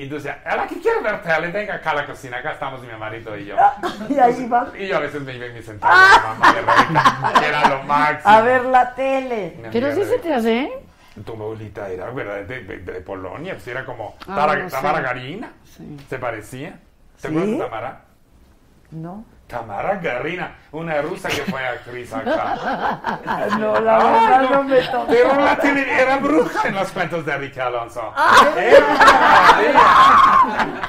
Y 0.00 0.04
entonces, 0.04 0.32
a 0.46 0.56
la 0.56 0.66
que 0.66 0.80
quiero 0.80 1.02
ver 1.02 1.20
tele, 1.22 1.48
venga 1.48 1.74
acá 1.74 1.90
a 1.90 1.94
la 1.96 2.06
cocina, 2.06 2.38
acá 2.38 2.52
estamos 2.52 2.80
mi 2.80 2.88
marido 2.98 3.36
y 3.36 3.44
yo. 3.44 3.56
Y 4.08 4.18
ahí 4.18 4.48
va. 4.48 4.72
Y 4.78 4.86
yo 4.86 4.96
a 4.96 5.00
veces 5.00 5.20
me 5.20 5.34
iba 5.36 5.44
y 5.46 5.52
me 5.52 5.60
sentaba 5.60 5.94
la 5.94 6.22
mamá 6.34 6.54
de 6.54 6.60
Rebeca, 6.62 7.32
que 7.38 7.46
era 7.46 7.68
lo 7.68 7.82
máximo. 7.82 8.32
A 8.32 8.40
ver 8.40 8.64
la 8.64 8.94
tele. 8.94 9.60
Pero 9.70 9.94
sí 9.94 10.04
se 10.04 10.18
te 10.18 10.32
hace. 10.32 10.72
Tu 11.22 11.32
abuelita 11.34 11.86
era, 11.90 12.08
¿verdad? 12.12 12.44
De, 12.44 12.62
de- 12.62 12.78
de 12.78 13.00
Polonia, 13.02 13.52
pues 13.52 13.68
era 13.68 13.84
como 13.84 14.16
Ah, 14.26 14.34
Tara- 14.36 14.56
no 14.56 14.70
sé. 14.70 14.76
Tamara 14.76 15.00
Garina. 15.02 15.52
Sí. 15.76 15.98
¿Se 16.08 16.18
parecía? 16.18 16.78
¿Te 17.20 17.28
¿Sí? 17.28 17.28
acuerdas 17.28 17.50
de 17.50 17.58
Tamara? 17.58 18.00
No. 18.92 19.24
Tamara 19.50 19.96
Garina, 19.96 20.54
una 20.72 21.02
rusa 21.02 21.28
que 21.28 21.42
fue 21.42 21.66
actriz 21.66 22.12
acá. 22.12 23.18
No, 23.58 23.78
la 23.80 23.98
verdad 23.98 24.42
no, 24.42 24.50
no 24.50 24.62
me 24.64 24.80
tocó. 24.82 25.06
Pero 25.08 25.34
la 25.40 25.56
tele 25.56 26.00
era 26.02 26.16
bruja 26.18 26.68
en 26.68 26.74
los 26.76 26.90
cuentos 26.92 27.26
de 27.26 27.32
Enrique 27.34 27.60
Alonso. 27.60 28.12
Ah. 28.16 29.60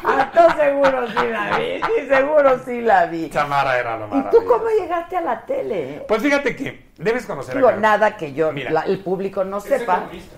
Ah, 0.03 0.31
tú 0.33 0.59
seguro 0.59 1.07
sí 1.07 1.27
la 1.29 1.57
vi. 1.57 1.81
Sí, 1.81 2.07
seguro 2.07 2.59
sí 2.65 2.81
la 2.81 3.05
vi. 3.07 3.27
Tamara 3.29 3.77
era 3.79 3.97
lo 3.97 4.07
¿Y 4.07 4.09
maravilloso. 4.09 4.38
tú 4.39 4.45
cómo 4.45 4.65
llegaste 4.79 5.17
a 5.17 5.21
la 5.21 5.41
tele? 5.45 6.05
Pues 6.07 6.21
fíjate 6.21 6.55
que 6.55 6.85
debes 6.97 7.25
conocer 7.25 7.55
Digo, 7.55 7.67
a 7.67 7.71
Carmen. 7.71 7.81
nada 7.89 8.17
que 8.17 8.33
yo, 8.33 8.51
Mira. 8.51 8.71
la- 8.71 8.81
el 8.81 8.99
público 8.99 9.43
no 9.43 9.59
sepa. 9.59 9.95
economista. 9.97 10.35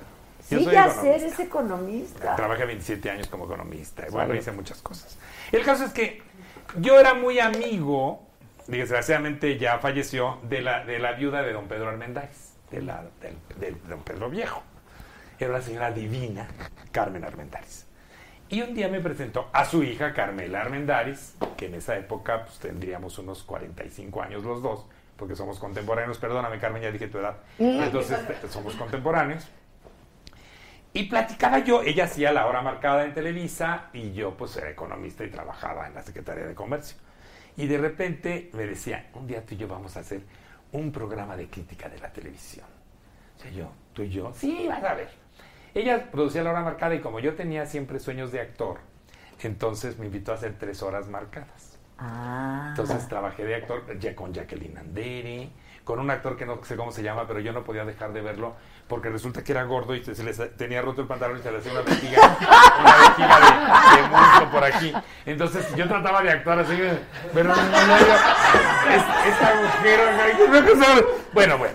Sí, 0.48 0.66
ya 0.66 0.72
economista. 0.86 1.02
sé, 1.02 1.16
eres 1.16 1.40
economista. 1.40 2.36
Trabajé 2.36 2.66
27 2.66 3.10
años 3.10 3.28
como 3.28 3.45
economista. 3.45 4.04
y 4.08 4.12
Bueno, 4.12 4.36
hice 4.36 4.52
muchas 4.52 4.82
cosas. 4.82 5.18
El 5.52 5.64
caso 5.64 5.86
es 5.86 5.94
que 5.94 6.22
yo 6.80 7.00
era 7.00 7.14
muy 7.14 7.40
amigo, 7.40 8.24
desgraciadamente 8.68 9.58
ya 9.58 9.80
falleció, 9.80 10.40
de 10.44 10.62
la, 10.62 10.84
de 10.86 11.00
la 11.00 11.14
viuda 11.14 11.41
de 11.41 11.54
don 11.54 11.68
Pedro 11.68 11.90
Armendáriz, 11.90 12.54
de, 12.72 12.82
la, 12.82 13.04
del, 13.22 13.36
del- 13.60 13.82
de 13.82 13.90
don 13.90 14.02
Pedro 14.04 14.30
Viejo. 14.30 14.62
Era 15.40 15.52
una 15.52 15.62
señora 15.62 15.91
divina, 15.91 16.48
Carmen 16.91 17.24
Armendáriz. 17.24 17.86
Y 18.50 18.62
un 18.62 18.74
día 18.76 18.88
me 18.88 19.00
presentó 19.00 19.50
a 19.52 19.66
su 19.66 19.84
hija 19.84 20.14
Carmela 20.14 20.62
Armendáriz, 20.62 21.36
que 21.58 21.66
en 21.68 21.76
esa 21.76 21.98
época 21.98 22.45
pues, 22.45 22.60
tendríamos 22.60 23.18
unos 23.18 23.44
45 23.44 24.22
años 24.22 24.44
los 24.44 24.62
dos, 24.62 24.86
porque 25.18 25.36
somos 25.36 25.60
contemporáneos. 25.60 26.18
Perdóname, 26.20 26.60
Carmen, 26.60 26.82
ya 26.84 26.91
dije 26.91 27.08
tu 27.08 27.18
edad. 27.18 27.38
Entonces, 27.58 28.20
este, 28.30 28.48
somos 28.50 28.76
contemporáneos. 28.76 29.48
Y 30.94 31.03
platicaba 31.06 31.60
yo, 31.60 31.82
ella 31.82 32.06
hacía 32.06 32.32
la 32.32 32.45
hora 32.45 32.61
marcada 32.61 33.03
en 33.03 33.14
Televisa 33.14 33.90
y 33.94 34.14
yo 34.14 34.38
pues 34.38 34.56
era 34.57 34.70
economista 34.70 35.24
y 35.24 35.30
trabajaba 35.30 35.88
en 35.88 35.95
la 35.95 36.03
Secretaría 36.03 36.45
de 36.45 36.53
Comercio. 36.53 36.98
Y 37.57 37.65
de 37.65 37.80
repente 37.80 38.52
me 38.53 38.68
decía, 38.68 39.10
un 39.15 39.26
día 39.26 39.44
tú 39.44 39.56
y 39.56 39.57
yo 39.57 39.68
vamos 39.68 39.98
a 39.98 40.02
hacer 40.02 40.22
un 40.72 40.91
programa 40.91 41.36
de 41.36 41.48
crítica 41.48 41.90
de 41.90 41.99
la 41.99 42.14
televisión. 42.14 42.68
O 43.36 43.41
sea, 43.41 43.52
yo, 43.52 43.72
tú 43.94 44.03
y 44.03 44.10
yo, 44.10 44.32
sí, 44.36 44.68
vas 44.68 44.84
a 44.84 44.94
ver. 44.94 45.10
Ella 45.74 46.11
producía 46.11 46.44
la 46.44 46.52
hora 46.52 46.61
marcada 46.61 46.94
y 46.94 46.99
como 46.99 47.20
yo 47.20 47.34
tenía 47.34 47.65
siempre 47.65 47.99
sueños 47.99 48.32
de 48.32 48.41
actor, 48.41 48.80
entonces 49.41 49.98
me 49.98 50.06
invitó 50.06 50.32
a 50.32 50.36
hacer 50.36 50.57
tres 50.60 50.84
horas 50.84 51.07
marcadas. 51.10 51.80
Ah. 51.98 52.68
Entonces 52.70 53.07
trabajé 53.07 53.45
de 53.45 53.56
actor 53.56 53.98
ya 53.99 54.15
con 54.15 54.32
Jacqueline 54.32 54.78
Andere, 54.78 55.49
con 55.84 56.00
un 56.00 56.10
actor 56.12 56.38
que 56.38 56.46
no 56.46 56.64
sé 56.64 56.76
cómo 56.76 56.92
se 56.92 57.04
llama, 57.04 57.28
pero 57.28 57.40
yo 57.42 57.52
no 57.52 57.64
podía 57.64 57.84
dejar 57.86 58.14
de 58.14 58.22
verlo 58.22 58.56
porque 58.88 59.10
resulta 59.10 59.44
que 59.44 59.52
era 59.52 59.64
gordo 59.64 59.96
y 59.96 60.04
se 60.04 60.24
le 60.24 60.34
sa- 60.34 60.50
tenía 60.50 60.82
roto 60.82 61.02
el 61.02 61.08
pantalón 61.08 61.40
y 61.40 61.42
se 61.42 61.52
le 61.52 61.58
hacía 61.58 61.72
una 61.74 61.82
vejiga, 61.82 62.38
una 62.80 62.96
vejiga 62.98 63.40
de, 63.40 64.02
de 64.02 64.08
muslo 64.10 64.52
por 64.52 64.64
aquí. 64.64 64.94
Entonces 65.26 65.76
yo 65.76 65.88
trataba 65.88 66.22
de 66.22 66.32
actuar 66.32 66.60
así, 66.60 66.78
pero 67.34 67.50
no, 67.50 67.56
no, 67.56 67.96
es, 67.96 69.04
este 69.28 69.46
agujero, 69.46 70.04
no, 70.48 70.62
no, 70.62 70.96
no, 71.02 71.08
bueno, 71.34 71.58
bueno. 71.58 71.74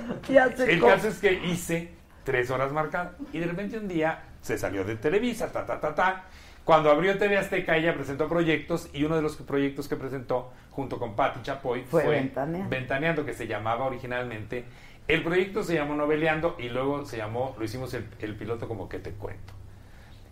El 0.65 0.81
caso 0.97 1.09
es 1.09 1.19
que 1.19 1.33
hice 1.33 1.93
tres 2.25 2.51
horas 2.51 2.73
marcadas 2.73 3.13
y 3.33 3.39
de 3.41 3.47
repente 3.47 3.79
un 3.79 3.89
día 3.89 4.23
se 4.41 4.57
salió 4.59 4.85
de 4.85 4.97
Televisa, 4.97 5.51
ta, 5.53 5.67
ta, 5.67 5.81
ta, 5.81 5.95
ta. 5.95 6.25
Cuando 6.69 6.91
abrió 6.91 7.17
TV 7.17 7.39
Azteca, 7.39 7.79
ella 7.79 7.95
presentó 7.95 8.29
proyectos 8.29 8.91
y 8.93 9.03
uno 9.03 9.17
de 9.17 9.23
los 9.23 9.37
proyectos 9.37 9.89
que 9.89 9.97
presentó 9.97 10.51
junto 10.71 10.99
con 10.99 11.17
Patti 11.17 11.41
Chapoy 11.41 11.81
Fue 11.85 12.03
fue, 12.03 12.17
Ventaneando. 12.17 12.69
Ventaneando, 12.69 13.25
que 13.25 13.33
se 13.33 13.47
llamaba 13.47 13.87
originalmente. 13.87 14.67
El 15.09 15.23
proyecto 15.23 15.63
se 15.63 15.73
llamó 15.77 15.95
Noveleando 15.97 16.57
y 16.59 16.69
luego 16.69 17.07
se 17.07 17.17
llamó, 17.17 17.55
lo 17.59 17.65
hicimos 17.65 17.95
el, 17.95 18.05
el 18.19 18.37
piloto 18.37 18.69
como 18.69 18.87
que 18.87 18.99
te 18.99 19.13
cuento. 19.13 19.55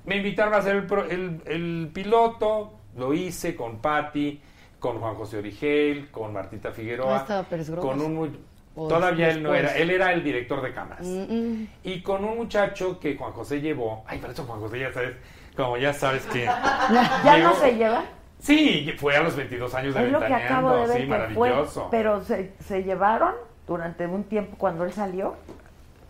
Me 0.04 0.18
invitaron 0.18 0.52
a 0.52 0.58
hacer 0.58 0.76
el, 0.76 0.84
pro- 0.84 1.08
el- 1.08 1.40
el 1.46 1.88
piloto, 1.94 2.80
lo 2.98 3.14
hice 3.14 3.56
con 3.56 3.78
Patti, 3.78 4.38
con 4.78 4.98
Juan 5.00 5.14
José 5.14 5.38
Origel, 5.38 6.10
con 6.10 6.34
Martita 6.34 6.70
Figueroa, 6.70 7.14
Ah, 7.16 7.20
estaba 7.22 7.42
Pérez 7.44 7.70
Groves. 7.70 7.90
con 7.90 7.98
un 8.02 8.36
O 8.74 8.88
todavía 8.88 9.30
él 9.30 9.42
no 9.42 9.54
era, 9.54 9.74
él 9.74 9.88
era 9.90 10.12
el 10.12 10.22
director 10.22 10.60
de 10.60 10.74
cámaras. 10.74 11.06
Mm, 11.06 11.32
mm. 11.32 11.68
Y 11.84 12.02
con 12.02 12.26
un 12.26 12.36
muchacho 12.36 13.00
que 13.00 13.16
Juan 13.16 13.32
José 13.32 13.62
llevó, 13.62 14.04
ay, 14.06 14.18
por 14.18 14.28
eso 14.28 14.44
Juan 14.44 14.60
José 14.60 14.80
ya 14.80 14.92
sabes, 14.92 15.16
como 15.56 15.76
ya 15.76 15.92
sabes 15.92 16.24
que... 16.26 16.44
¿Ya 17.24 17.38
no 17.42 17.54
se 17.54 17.74
lleva? 17.74 18.04
Sí, 18.38 18.94
fue 18.98 19.16
a 19.16 19.22
los 19.22 19.34
22 19.34 19.74
años 19.74 19.94
de 19.94 20.06
Es 20.06 20.12
lo 20.12 20.18
que 20.20 20.24
Ventaneando, 20.26 20.68
acabo 20.68 20.82
de 20.82 20.86
ver 20.88 21.02
sí, 21.02 21.08
que 21.08 21.34
fue. 21.34 21.88
Pero 21.90 22.22
¿se, 22.22 22.52
se 22.60 22.82
llevaron? 22.82 23.34
durante 23.66 24.06
un 24.06 24.24
tiempo 24.24 24.56
cuando 24.58 24.84
él 24.84 24.92
salió? 24.92 25.34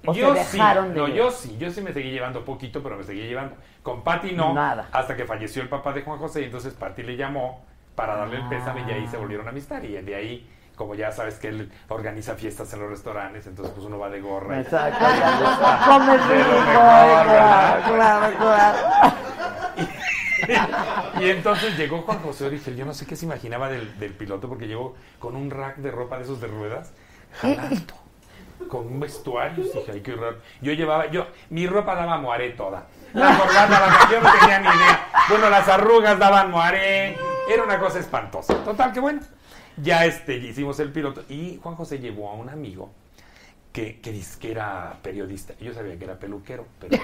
¿O 0.05 0.13
yo 0.13 0.35
se 0.37 0.45
sí, 0.45 0.57
dejaron 0.59 0.91
de 0.93 1.01
no, 1.01 1.09
yo 1.09 1.31
sí, 1.31 1.57
yo 1.59 1.71
sí 1.71 1.81
me 1.81 1.93
seguí 1.93 2.11
llevando 2.11 2.45
poquito, 2.45 2.83
pero 2.83 2.97
me 2.97 3.03
seguí 3.03 3.23
llevando. 3.23 3.57
Con 3.83 4.03
Patty 4.05 4.33
no, 4.33 4.53
Nada. 4.53 4.89
hasta 4.93 5.17
que 5.17 5.25
falleció 5.25 5.63
el 5.63 5.69
papá 5.69 5.93
de 5.93 6.03
Juan 6.03 6.19
José, 6.19 6.43
y 6.43 6.45
entonces 6.45 6.75
Patty 6.75 7.03
le 7.03 7.17
llamó 7.17 7.65
para 7.95 8.15
darle 8.15 8.37
el 8.37 8.49
pésame 8.49 8.85
y 8.87 8.93
ahí 8.93 9.05
Ah. 9.07 9.11
se 9.11 9.17
volvieron 9.17 9.47
a 9.47 9.51
amistad. 9.51 9.83
Y 9.83 9.93
de 9.93 10.15
ahí, 10.15 10.49
como 10.77 10.95
ya 10.95 11.11
sabes 11.11 11.37
que 11.37 11.49
él 11.49 11.73
organiza 11.89 12.35
fiestas 12.35 12.73
en 12.75 12.81
los 12.81 12.91
restaurantes, 12.91 13.47
entonces 13.47 13.75
pues 13.75 13.87
uno 13.87 13.99
va 13.99 14.09
de 14.11 14.21
gorra. 14.21 14.59
y- 14.59 14.61
Exacto. 14.61 15.05
Rico, 15.07 16.51
mejor, 16.51 17.27
claro, 17.27 17.83
claro, 17.95 18.37
claro. 18.39 18.79
y 21.21 21.31
entonces 21.31 21.77
llegó 21.77 22.03
Juan 22.03 22.19
José 22.21 22.47
Origel, 22.47 22.77
yo 22.77 22.85
no 22.85 22.95
sé 22.95 23.07
qué 23.07 23.17
se 23.17 23.25
imaginaba 23.25 23.69
del, 23.69 23.99
del 23.99 24.13
piloto, 24.13 24.49
porque 24.49 24.67
llegó 24.67 24.95
con 25.19 25.35
un 25.37 25.51
rack 25.51 25.77
de 25.77 25.91
ropa 25.91 26.19
de 26.19 26.25
esos 26.25 26.41
de 26.41 26.47
ruedas, 26.49 26.93
jalando, 27.41 27.95
con 28.69 28.87
un 28.87 29.01
vestuario, 29.01 29.65
y 29.65 29.69
dije, 29.69 29.91
ay, 29.93 30.01
qué 30.03 30.15
raro. 30.15 30.37
Yo 30.61 30.73
llevaba, 30.73 31.07
yo, 31.07 31.27
mi 31.51 31.67
ropa 31.67 31.95
daba 31.95 32.19
moaré 32.19 32.51
toda. 32.51 32.87
La 33.15 33.37
corbata, 33.37 33.69
la 33.69 34.09
yo 34.11 34.21
no 34.21 34.31
tenía 34.41 34.59
ni 34.61 34.67
idea. 34.69 35.07
Bueno, 35.31 35.49
las 35.51 35.67
arrugas 35.69 36.19
daban 36.19 36.51
moaré, 36.51 37.17
era 37.51 37.63
una 37.65 37.79
cosa 37.79 37.99
espantosa. 37.99 38.55
Total, 38.65 38.93
que 38.93 39.01
bueno. 39.01 39.21
Ya 39.83 40.05
este, 40.07 40.37
hicimos 40.37 40.79
el 40.81 40.91
piloto, 40.93 41.23
y 41.29 41.59
Juan 41.63 41.75
José 41.77 41.99
llevó 41.99 42.31
a 42.31 42.35
un 42.35 42.49
amigo 42.49 42.91
que, 43.73 44.01
que 44.01 44.11
dice 44.11 44.39
que 44.39 44.51
era 44.53 44.97
periodista. 45.03 45.53
Yo 45.61 45.75
sabía 45.75 45.99
que 45.99 46.05
era 46.05 46.19
peluquero, 46.19 46.67
pero, 46.81 46.97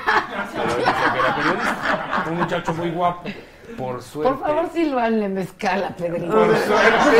pero 0.55 0.69
él 0.70 0.77
decía 0.78 1.12
que 1.12 1.19
era 1.19 1.36
periodista. 1.36 2.24
Un 2.31 2.39
muchacho 2.39 2.74
muy 2.74 2.90
guapo. 2.90 3.28
Por 3.77 4.03
suerte. 4.03 4.32
Por 4.39 4.40
favor, 4.47 4.70
Silvanle 4.73 5.28
mezcal 5.28 5.85
a 5.85 5.90
Pedrito. 5.97 6.32
Por 6.32 6.57
suerte. 6.57 7.16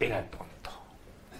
Era 0.00 0.22
tonto. 0.24 0.70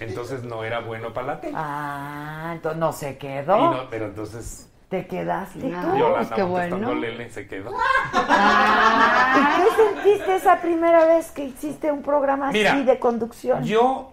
Entonces 0.00 0.42
no 0.42 0.64
era 0.64 0.80
bueno 0.80 1.12
para 1.12 1.26
la 1.28 1.40
tele. 1.40 1.52
Ah, 1.56 2.50
entonces 2.54 2.78
no 2.80 2.92
se 2.92 3.10
Y 3.10 3.14
quedó. 3.16 3.70
no- 3.74 3.90
pero 3.90 4.06
entonces 4.06 4.68
¿Te 4.90 5.06
quedaste 5.06 5.72
Ah, 5.74 5.82
tú? 5.92 5.98
Yolanda 5.98 6.34
qué 6.36 6.42
bueno. 6.42 6.94
Lele 6.96 7.30
se 7.30 7.46
quedó. 7.46 7.70
¿Y 7.70 9.40
qué 9.56 9.68
sentiste 9.76 10.34
esa 10.34 10.60
primera 10.60 11.04
vez 11.06 11.30
que 11.30 11.44
hiciste 11.44 11.92
un 11.92 12.02
programa 12.02 12.50
Mira, 12.50 12.72
así 12.72 12.82
de 12.84 12.98
conducción? 12.98 13.62
Yo, 13.64 14.12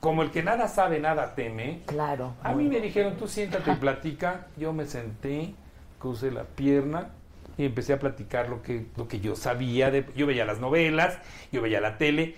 como 0.00 0.22
el 0.22 0.32
que 0.32 0.42
nada 0.42 0.66
sabe, 0.66 0.98
nada 0.98 1.34
teme, 1.36 1.82
Claro. 1.86 2.34
a 2.42 2.52
mí 2.54 2.64
me 2.64 2.80
dijeron, 2.80 3.16
tú 3.16 3.28
siéntate 3.28 3.70
y 3.70 3.76
platica. 3.76 4.46
Yo 4.56 4.72
me 4.72 4.86
senté, 4.86 5.54
crucé 6.00 6.32
la 6.32 6.42
pierna 6.42 7.10
y 7.56 7.64
empecé 7.66 7.92
a 7.92 8.00
platicar 8.00 8.48
lo 8.48 8.62
que, 8.62 8.86
lo 8.96 9.06
que 9.06 9.20
yo 9.20 9.36
sabía. 9.36 9.92
De, 9.92 10.04
yo 10.16 10.26
veía 10.26 10.44
las 10.44 10.58
novelas, 10.58 11.18
yo 11.52 11.62
veía 11.62 11.80
la 11.80 11.98
tele 11.98 12.34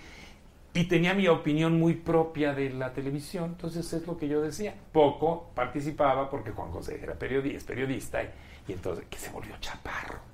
y 0.73 0.85
tenía 0.85 1.13
mi 1.13 1.27
opinión 1.27 1.79
muy 1.79 1.95
propia 1.95 2.53
de 2.53 2.69
la 2.69 2.93
televisión. 2.93 3.45
Entonces 3.51 3.91
es 3.93 4.05
lo 4.05 4.17
que 4.17 4.27
yo 4.27 4.41
decía. 4.41 4.75
Poco 4.91 5.49
participaba 5.55 6.29
porque 6.29 6.51
Juan 6.51 6.71
José 6.71 6.99
era 7.01 7.15
periodista, 7.15 7.57
es 7.57 7.63
periodista 7.63 8.23
y, 8.23 8.29
y 8.67 8.73
entonces 8.73 9.05
que 9.09 9.17
se 9.17 9.29
volvió 9.31 9.55
chaparro. 9.59 10.28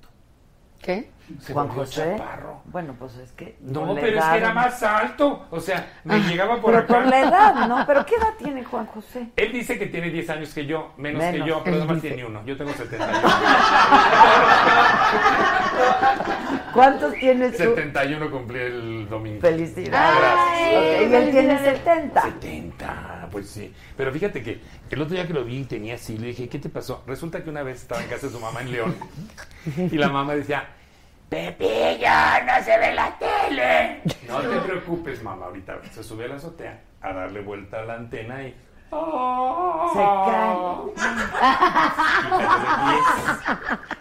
¿Qué? 0.86 1.10
Se 1.42 1.52
Juan 1.54 1.68
José. 1.70 2.14
chaparro. 2.16 2.62
Bueno, 2.66 2.96
pues 3.00 3.16
es 3.18 3.32
que. 3.32 3.58
No, 3.60 3.96
pero 3.96 4.20
es 4.20 4.24
que 4.26 4.38
era 4.38 4.54
más 4.54 4.84
alto. 4.84 5.48
O 5.50 5.60
sea, 5.60 5.94
me 6.04 6.20
llegaba 6.20 6.62
por 6.62 6.74
Pero 6.74 6.84
acá. 6.84 6.94
por 6.94 7.08
la 7.08 7.20
edad, 7.22 7.68
¿no? 7.68 7.84
¿Pero 7.88 8.06
qué 8.06 8.14
edad 8.14 8.36
tiene 8.38 8.64
Juan 8.64 8.86
José? 8.86 9.30
Él 9.36 9.52
dice 9.52 9.80
que 9.80 9.88
tiene 9.88 10.12
10 10.12 10.30
años 10.30 10.54
que 10.54 10.68
yo, 10.68 10.94
menos, 10.98 11.24
Menos, 11.24 11.42
que 11.42 11.50
yo, 11.50 11.64
pero 11.64 11.78
además 11.78 11.96
dice. 11.96 12.10
tiene 12.10 12.26
uno. 12.30 12.46
Yo 12.46 12.56
tengo 12.56 12.72
71. 12.74 13.12
¿Cuántos 16.74 17.14
tienes 17.14 17.52
tú? 17.54 17.58
71 17.64 18.32
cumplí 18.32 18.60
el 18.60 19.10
domingo. 19.10 19.42
Felicidades. 19.42 20.20
Gracias. 20.20 21.12
Y 21.12 21.16
él 21.16 21.32
tiene 21.32 21.58
70. 21.60 22.22
70, 22.22 23.30
pues 23.32 23.50
sí. 23.50 23.74
Pero 23.98 24.12
fíjate 24.12 24.44
que 24.44 24.62
el 24.90 25.02
otro 25.02 25.16
día 25.16 25.26
que 25.26 25.34
lo 25.34 25.44
vi 25.44 25.64
tenía 25.64 25.96
así, 25.96 26.18
le 26.18 26.28
dije, 26.28 26.50
¿qué 26.50 26.60
te 26.60 26.70
pasó? 26.70 27.04
Resulta 27.08 27.44
que 27.44 27.50
una 27.50 27.64
vez 27.64 27.82
estaba 27.82 28.02
en 28.04 28.10
casa 28.10 28.28
de 28.28 28.34
su 28.34 28.40
mamá 28.40 28.62
en 28.62 28.72
León 28.72 28.96
y 29.78 29.98
la 29.98 30.10
mamá 30.10 30.36
decía, 30.36 30.68
Pepillo, 31.30 32.08
no 32.46 32.64
se 32.64 32.78
ve 32.78 32.94
la 32.94 33.18
tele. 33.18 34.02
No 34.28 34.40
te 34.42 34.58
preocupes, 34.60 35.24
mamá, 35.24 35.46
ahorita 35.48 35.80
se 35.92 36.04
sube 36.04 36.26
a 36.26 36.28
la 36.30 36.36
azotea 36.36 36.80
a 37.02 37.14
darle 37.14 37.42
vuelta 37.42 37.80
a 37.80 37.86
la 37.86 37.96
antena 37.96 38.44
y... 38.44 38.56
Se 39.94 40.00
cae. 40.00 40.66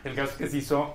El 0.04 0.14
caso 0.14 0.30
es 0.32 0.36
que 0.36 0.46
se 0.48 0.58
hizo 0.58 0.94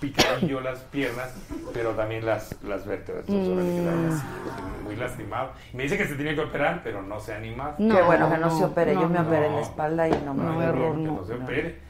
picadillo 0.00 0.60
las 0.60 0.80
piernas, 0.80 1.34
pero 1.72 1.90
también 1.90 2.24
las, 2.26 2.56
las 2.62 2.86
vértebras. 2.86 3.24
Así, 3.24 3.32
muy 4.82 4.96
lastimado. 4.96 5.52
Me 5.72 5.84
dice 5.84 5.96
que 5.98 6.06
se 6.06 6.16
tenía 6.16 6.34
que 6.34 6.40
operar, 6.40 6.80
pero 6.82 7.02
no 7.02 7.20
se 7.20 7.32
ha 7.32 7.36
animado. 7.36 7.74
No, 7.78 7.94
Qué 7.94 8.02
bueno 8.02 8.30
que 8.30 8.38
no, 8.38 8.50
se 8.58 8.64
opere. 8.64 8.94
no, 8.94 9.02
Yo 9.02 9.08
me 9.08 9.18
no. 9.20 9.26
operé 9.26 9.46
en 9.46 9.56
la 9.56 9.60
espalda 9.62 10.08
y 10.08 10.22
no 10.24 10.34
me 10.34 10.64
error, 10.64 10.96
que 10.96 11.02
no. 11.02 11.12
no 11.16 11.24
se 11.24 11.34
opere. 11.34 11.89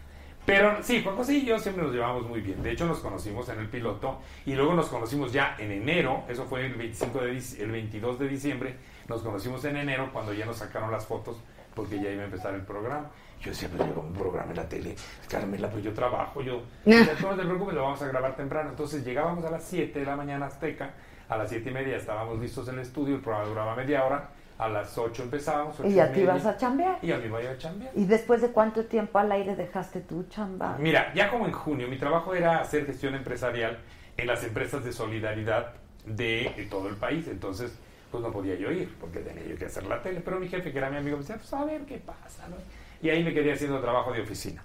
Pero 0.51 0.83
sí, 0.83 1.03
Juan 1.03 1.17
José 1.17 1.35
y 1.35 1.45
yo 1.45 1.59
siempre 1.59 1.85
nos 1.85 1.93
llevamos 1.93 2.27
muy 2.29 2.41
bien. 2.41 2.63
De 2.63 2.73
hecho, 2.73 2.87
nos 2.87 2.99
conocimos 3.01 3.49
en 3.49 3.59
el 3.61 3.69
piloto 3.69 4.21
y 4.47 4.55
luego 4.55 4.75
nos 4.75 4.89
conocimos 4.89 5.33
ya 5.33 5.55
en 5.59 5.71
enero. 5.71 6.25
Eso 6.29 6.45
fue 6.45 6.67
el 6.67 6.75
25 6.75 7.21
de 7.21 7.31
el 7.61 7.71
22 7.71 8.19
de 8.19 8.29
diciembre. 8.29 8.77
Nos 9.09 9.23
conocimos 9.23 9.65
en 9.65 9.77
enero 9.77 10.11
cuando 10.13 10.33
ya 10.33 10.47
nos 10.47 10.57
sacaron 10.59 10.91
las 10.91 11.07
fotos 11.07 11.41
porque 11.75 12.01
ya 12.01 12.11
iba 12.11 12.23
a 12.23 12.27
empezar 12.27 12.55
el 12.55 12.63
programa. 12.63 13.11
Yo 13.41 13.51
decía, 13.51 13.69
pero 13.73 13.87
yo 13.87 13.95
como 13.95 14.09
un 14.09 14.15
programa 14.15 14.51
en 14.51 14.57
la 14.57 14.69
tele, 14.69 14.95
Carmela, 15.29 15.71
pues 15.71 15.83
yo 15.83 15.95
trabajo, 15.95 16.43
yo, 16.43 16.63
"Ya, 16.85 17.15
tú 17.15 17.27
no 17.27 17.35
te 17.37 17.43
preocupes, 17.43 17.75
lo 17.75 17.83
vamos 17.83 18.03
a 18.03 18.07
grabar 18.09 18.37
temprano. 18.37 18.71
Entonces 18.71 19.05
llegábamos 19.05 19.45
a 19.45 19.51
las 19.51 19.65
7 19.65 19.99
de 20.01 20.05
la 20.05 20.15
mañana 20.17 20.47
Azteca, 20.47 20.95
a 21.29 21.37
las 21.39 21.49
7 21.49 21.71
y 21.71 21.73
media 21.73 21.97
estábamos 21.97 22.39
listos 22.39 22.69
en 22.69 22.75
el 22.75 22.81
estudio, 22.81 23.15
el 23.15 23.23
programa 23.23 23.49
duraba 23.49 23.77
media 23.77 24.05
hora, 24.05 24.29
a 24.61 24.69
las 24.69 24.97
8 24.97 25.23
empezábamos. 25.23 25.81
ocho 25.81 25.89
Y 25.89 25.95
ya 25.95 26.07
te 26.07 26.11
media, 26.11 26.25
ibas 26.25 26.47
a 26.47 26.57
chambear. 26.57 26.99
Y 27.03 27.09
ya 27.09 27.17
me 27.17 27.27
iba 27.27 27.39
a 27.39 27.51
a 27.51 27.59
chambear. 27.59 27.93
¿Y 27.95 28.05
después 28.05 28.43
de 28.43 28.51
cuánto 28.51 28.85
tiempo 28.85 29.19
al 29.19 29.33
aire 29.33 29.57
dejaste 29.57 30.01
tu 30.01 30.25
chamba? 30.25 30.77
Mira, 30.79 31.13
ya 31.15 31.31
como 31.31 31.47
en 31.47 31.53
junio, 31.53 31.89
mi 31.89 31.97
trabajo 31.97 32.35
era 32.35 32.61
hacer 32.61 32.85
gestión 32.85 33.15
empresarial 33.15 33.79
en 34.17 34.27
las 34.27 34.45
empresas 34.45 34.85
de 34.85 34.93
solidaridad 34.93 35.73
de, 36.05 36.67
todo 36.71 36.89
el 36.89 36.97
país. 36.97 37.27
Entonces, 37.29 37.79
pues 38.11 38.23
no 38.23 38.31
podía 38.31 38.55
yo 38.57 38.71
ir 38.71 38.95
porque 39.01 39.21
tenía 39.21 39.47
yo 39.47 39.57
que 39.57 39.65
hacer 39.65 39.85
la 39.85 40.03
tele. 40.03 40.21
Pero 40.21 40.39
mi 40.39 40.49
jefe, 40.49 40.73
que 40.73 40.79
era 40.79 40.91
mi 40.91 40.99
amigo, 40.99 41.17
me 41.17 41.23
decía, 41.23 41.37
pues 41.37 41.53
a 41.55 41.65
ver 41.65 41.83
qué 41.83 41.97
pasa. 41.97 42.47
¿no? 42.49 42.57
Y 43.03 43.09
ahí 43.09 43.25
me 43.25 43.33
quedé 43.33 43.53
haciendo 43.53 43.81
trabajo 43.81 44.13
de 44.13 44.21
oficina. 44.21 44.63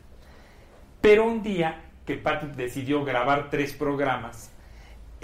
Pero 1.00 1.26
un 1.26 1.42
día 1.42 1.84
que 2.06 2.16
Patti 2.16 2.48
decidió 2.56 3.04
grabar 3.06 3.50
tres 3.50 3.74
programas, 3.74 4.52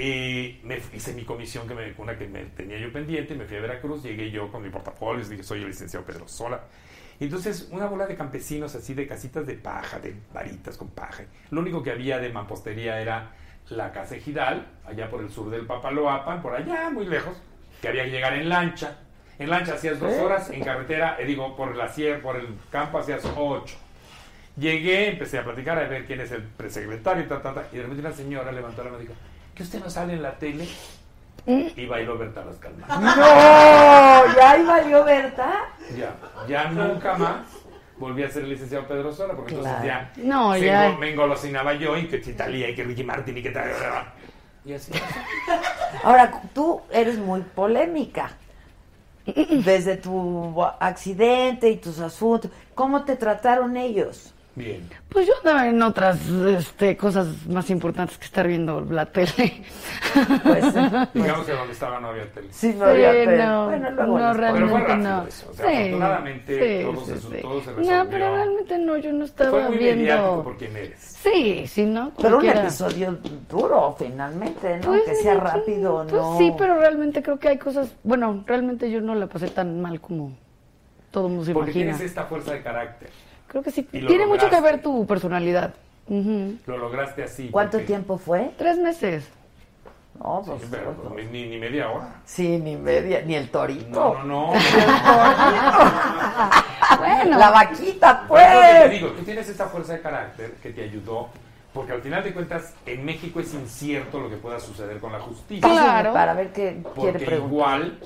eh, 0.04 0.60
me 0.64 0.82
hice 0.96 1.14
mi 1.14 1.24
comisión, 1.24 1.68
que 1.68 1.76
me, 1.76 1.94
una 2.00 2.18
que 2.18 2.28
me 2.28 2.46
tenía 2.46 2.80
yo 2.80 2.92
pendiente, 2.92 3.36
me 3.36 3.46
fui 3.46 3.58
a 3.58 3.62
Veracruz, 3.62 4.02
llegué 4.02 4.32
yo 4.32 4.52
con 4.52 4.64
mi 4.64 4.70
portafolio, 4.70 5.24
dije, 5.24 5.44
soy 5.44 5.62
el 5.62 5.68
licenciado 5.68 6.04
Pedro 6.04 6.28
Sola. 6.28 6.60
Y 7.20 7.26
Entonces, 7.26 7.68
una 7.70 7.86
bola 7.86 8.08
de 8.08 8.16
campesinos 8.16 8.74
así, 8.74 8.96
de 8.96 9.06
casitas 9.06 9.46
de 9.46 9.54
paja, 9.54 10.00
de 10.00 10.16
varitas 10.34 10.76
con 10.76 10.88
paja. 10.88 11.26
Lo 11.52 11.62
único 11.62 11.84
que 11.84 11.92
había 11.92 12.18
de 12.18 12.30
mampostería 12.30 13.00
era 13.00 13.34
la 13.70 13.92
casa 13.92 14.16
ejidal, 14.16 14.66
allá 14.88 15.08
por 15.08 15.22
el 15.22 15.30
sur 15.30 15.52
del 15.52 15.68
Papaloapan, 15.68 16.42
por 16.42 16.56
allá, 16.56 16.90
muy 16.90 17.06
lejos, 17.06 17.40
que 17.80 17.90
había 17.90 18.06
que 18.06 18.10
llegar 18.10 18.34
en 18.34 18.50
lancha. 18.50 18.98
En 19.38 19.52
lancha 19.52 19.76
hacías 19.76 20.00
dos 20.00 20.14
horas, 20.14 20.50
en 20.50 20.64
carretera, 20.64 21.18
eh, 21.20 21.26
digo, 21.28 21.56
por 21.56 21.76
la 21.76 21.90
sierra, 21.90 22.20
por 22.24 22.38
el 22.38 22.48
campo 22.72 22.98
hacías 22.98 23.24
ocho. 23.38 23.78
Llegué, 24.58 25.10
empecé 25.10 25.38
a 25.38 25.44
platicar, 25.44 25.78
a 25.78 25.88
ver 25.88 26.08
quién 26.08 26.22
es 26.22 26.32
el 26.32 26.42
presecretario, 26.42 27.28
ta, 27.28 27.40
ta, 27.40 27.54
ta, 27.54 27.68
y 27.72 27.76
de 27.76 27.84
repente 27.84 28.02
una 28.02 28.16
señora 28.16 28.52
levantó 28.52 28.84
la 28.84 28.90
mano 28.90 29.04
y 29.04 29.08
dijo, 29.08 29.20
¿que 29.62 29.66
usted 29.66 29.84
no 29.84 29.92
sale 29.92 30.14
en 30.14 30.24
la 30.24 30.40
tele? 30.40 30.68
Y 31.46 31.86
bailó 31.86 32.18
Berta 32.18 32.44
Las 32.44 32.56
Calmas. 32.56 32.90
¡No! 33.00 34.36
¿Ya 34.36 34.52
ahí 34.52 34.64
valió 34.64 35.04
Berta? 35.04 35.66
Ya, 35.96 36.16
ya 36.48 36.72
nunca 36.72 37.16
más 37.16 37.42
volví 37.98 38.24
a 38.24 38.30
ser 38.32 38.46
licenciado 38.46 38.88
Pedro 38.88 39.14
Sola, 39.14 39.36
porque 39.36 39.54
entonces 39.54 39.84
ya, 39.84 40.12
No, 40.18 40.54
se 40.56 40.66
ya. 40.66 40.96
me 41.00 41.12
engolosinaba 41.12 41.76
yo 41.76 41.96
y 41.96 42.08
que 42.08 42.22
Chitalia 42.22 42.70
y 42.70 42.76
que 42.76 42.84
Ricky 42.84 43.04
Martin 43.04 43.38
y 43.38 43.44
que 43.44 43.52
tal. 43.52 43.70
Y 44.66 44.74
así. 44.74 44.92
Ahora, 46.04 46.32
tú 46.56 46.82
eres 46.92 47.20
muy 47.20 47.42
polémica. 47.42 48.32
Desde 49.26 49.98
tu 49.98 50.60
accidente 50.80 51.70
y 51.70 51.78
tus 51.78 52.00
asuntos. 52.00 52.50
¿Cómo 52.74 53.04
te 53.06 53.16
trataron 53.16 53.78
ellos? 53.78 54.34
Bien. 54.54 54.90
Pues 55.08 55.26
yo 55.28 55.34
andaba 55.38 55.68
en 55.70 55.82
otras 55.82 56.20
este, 56.28 56.98
cosas 56.98 57.48
más 57.48 57.70
importantes 57.70 58.18
que 58.18 58.26
estar 58.26 58.46
viendo 58.46 58.82
la 58.82 59.06
tele. 59.06 59.64
Pues, 60.44 60.66
Digamos 61.14 61.46
que 61.46 61.54
donde 61.54 61.72
estaba 61.72 62.02
no 62.02 62.10
había 62.10 62.30
tele. 62.34 62.50
sí, 62.52 62.76
no 62.78 62.84
había 62.86 63.12
Sí, 63.14 63.18
tele. 63.20 63.46
no, 63.46 63.66
Bueno, 63.68 63.92
luego 63.92 64.18
no, 64.20 64.34
les- 64.34 64.38
Pero 64.52 64.68
fue 64.68 64.80
realmente 64.82 64.88
rápido 64.88 65.10
no. 65.22 65.28
eso. 65.28 65.50
O 65.50 65.54
sea, 65.54 65.70
afortunadamente 65.70 66.84
todo 66.84 67.06
se- 67.06 67.38
todo 67.42 67.62
se 67.62 67.72
No, 67.72 67.78
resolvió. 67.78 68.08
pero 68.10 68.36
realmente 68.36 68.78
no, 68.80 68.98
yo 68.98 69.14
no 69.14 69.24
estaba 69.26 69.50
Fue 69.52 69.70
muy 69.70 69.78
viendo. 69.78 70.44
por 70.44 70.58
quién 70.58 70.76
eres. 70.76 71.00
Sí, 71.00 71.66
sí, 71.68 71.86
¿no? 71.86 72.12
Pero 72.22 72.40
un 72.40 72.46
episodio 72.50 73.18
duro, 73.50 73.96
finalmente, 73.98 74.80
¿no? 74.80 74.88
Pues, 74.88 75.04
que 75.04 75.16
sea 75.16 75.34
sí, 75.36 75.40
rápido, 75.40 76.02
pues 76.10 76.22
¿no? 76.22 76.38
sí, 76.38 76.52
pero 76.58 76.78
realmente 76.78 77.24
creo 77.24 77.40
que 77.40 77.48
hay 77.48 77.58
cosas. 77.58 77.90
Bueno, 78.04 78.44
realmente 78.46 78.92
yo 78.92 79.00
no 79.00 79.16
la 79.16 79.28
pasé 79.28 79.48
tan 79.48 79.82
mal 79.82 80.02
como 80.02 80.34
todo 81.10 81.30
mundo 81.30 81.46
se 81.46 81.54
Porque 81.54 81.72
imagina. 81.72 81.92
tienes 81.94 82.10
esta 82.10 82.26
fuerza 82.26 82.52
de 82.52 82.62
carácter. 82.62 83.10
Creo 83.52 83.62
que 83.64 83.72
sí. 83.72 83.84
Tiene 83.84 84.26
mucho 84.26 84.50
que 84.50 84.62
ver 84.62 84.82
tu 84.82 85.06
personalidad. 85.06 85.74
Lo 86.08 86.78
lograste 86.78 87.24
así. 87.24 87.50
¿Cuánto 87.52 87.74
porque- 87.74 87.88
tiempo 87.88 88.18
fue? 88.18 88.52
Tres 88.58 88.78
meses. 88.78 89.28
No, 90.20 90.42
pues, 90.46 90.62
Sí, 90.62 90.68
pero 90.70 90.94
pues, 90.94 91.30
ni, 91.32 91.48
ni 91.48 91.58
media 91.58 91.90
hora. 91.90 92.22
sí, 92.26 92.58
ni 92.60 92.76
media, 92.76 93.22
ni 93.24 93.36
el 93.36 93.50
torito. 93.50 93.90
No, 93.90 94.24
no, 94.24 94.54
no. 94.54 94.54
Bueno. 97.00 97.38
La 97.38 97.50
vaquita, 97.52 98.26
Pero 98.28 98.40
es 98.40 98.54
lo 98.54 98.62
que 98.62 98.68
te 98.68 98.80
pues. 98.80 98.92
digo, 98.92 99.08
tú 99.10 99.24
tienes 99.24 99.50
esa 99.50 99.68
fuerza 99.68 99.94
de 99.94 100.02
carácter 100.02 100.52
que 100.62 100.70
te 100.72 100.84
ayudó, 100.84 101.30
porque 101.74 101.94
al 101.94 102.02
final 102.02 102.24
de 102.24 102.34
cuentas, 102.34 102.74
en 102.86 103.04
México 103.06 103.40
es 103.40 103.54
incierto 103.54 104.20
lo 104.20 104.30
que 104.30 104.36
pueda 104.38 104.60
suceder 104.60 105.00
con 105.00 105.12
la 105.12 105.20
justicia. 105.20 105.68
Claro. 105.68 106.14
Para 106.14 106.34
ver 106.34 106.52
qué 106.52 106.82
quiere 106.94 107.14
Porque 107.14 107.26
preguntar. 107.26 107.48
igual, 107.80 108.00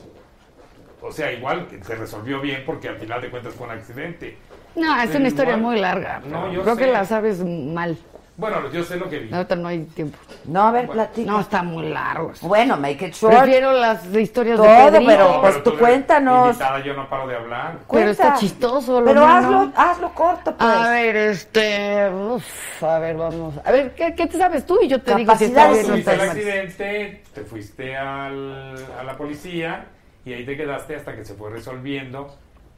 o 1.01 1.11
sea, 1.11 1.31
igual 1.33 1.67
que 1.67 1.83
se 1.83 1.95
resolvió 1.95 2.39
bien 2.39 2.63
porque 2.65 2.87
al 2.87 2.97
final 2.97 3.21
de 3.21 3.29
cuentas 3.31 3.53
fue 3.55 3.65
un 3.67 3.73
accidente. 3.73 4.37
No, 4.75 5.01
es 5.01 5.15
una 5.15 5.27
historia 5.27 5.57
muy 5.57 5.79
larga. 5.79 6.21
No, 6.25 6.51
yo 6.51 6.61
creo 6.63 6.75
que 6.77 6.87
la 6.87 7.05
sabes 7.05 7.43
mal. 7.43 7.97
Bueno, 8.37 8.69
yo 8.69 8.83
sé 8.83 8.97
lo 8.97 9.09
que 9.09 9.19
vi. 9.19 9.33
Ahorita 9.33 9.55
no 9.55 9.69
hay 9.69 9.83
tiempo. 9.85 10.17
No, 10.43 10.63
a 10.67 10.71
ver, 10.71 10.89
platica. 10.89 11.31
No, 11.31 11.39
está 11.39 11.63
muy 11.63 11.87
largo. 11.87 12.33
Bueno, 12.41 12.75
make 12.75 13.07
it 13.07 13.13
short. 13.13 13.33
Prefiero 13.33 13.71
las 13.71 14.13
historias 14.13 14.57
Todo, 14.57 14.67
de 14.67 14.91
Pedrito. 14.91 15.05
pero- 15.07 15.39
pues, 15.41 15.63
tú 15.63 15.77
cuéntanos. 15.77 16.47
Invitada, 16.47 16.83
yo 16.83 16.93
no 16.95 17.09
paro 17.09 17.27
de 17.27 17.35
hablar. 17.37 17.77
Pero 17.89 18.09
está 18.09 18.23
Cuenta. 18.23 18.39
chistoso. 18.41 18.99
lo 18.99 19.05
Pero 19.05 19.21
mío, 19.21 19.29
hazlo, 19.29 19.51
¿no? 19.67 19.73
hazlo 19.77 20.09
corto, 20.13 20.53
pues. 20.57 20.69
A 20.69 20.89
ver, 20.89 21.15
este. 21.15 22.09
uf, 22.13 22.83
a 22.83 22.99
ver, 22.99 23.15
vamos. 23.15 23.53
A 23.63 23.71
ver, 23.71 23.95
¿qué, 23.95 24.13
qué 24.13 24.27
te 24.27 24.37
sabes 24.37 24.65
tú? 24.65 24.79
Y 24.81 24.89
yo 24.89 24.99
te 25.01 25.15
digo 25.15 25.33
si 25.37 25.45
está 25.45 25.61
Capacidades 25.67 25.79
bien 25.79 25.85
o 25.85 25.93
Tuviste 25.93 26.11
está 26.11 26.11
el 26.11 26.27
mal. 26.29 26.37
accidente, 26.37 27.23
te 27.33 27.41
fuiste 27.45 27.95
al- 27.95 28.85
a 28.99 29.03
la 29.05 29.15
policía 29.15 29.85
y 30.25 30.33
ahí 30.33 30.45
te 30.45 30.57
quedaste 30.57 30.97
hasta 30.97 31.15
que 31.15 31.23
se 31.23 31.35
fue 31.35 31.51
resolviendo 31.51 32.35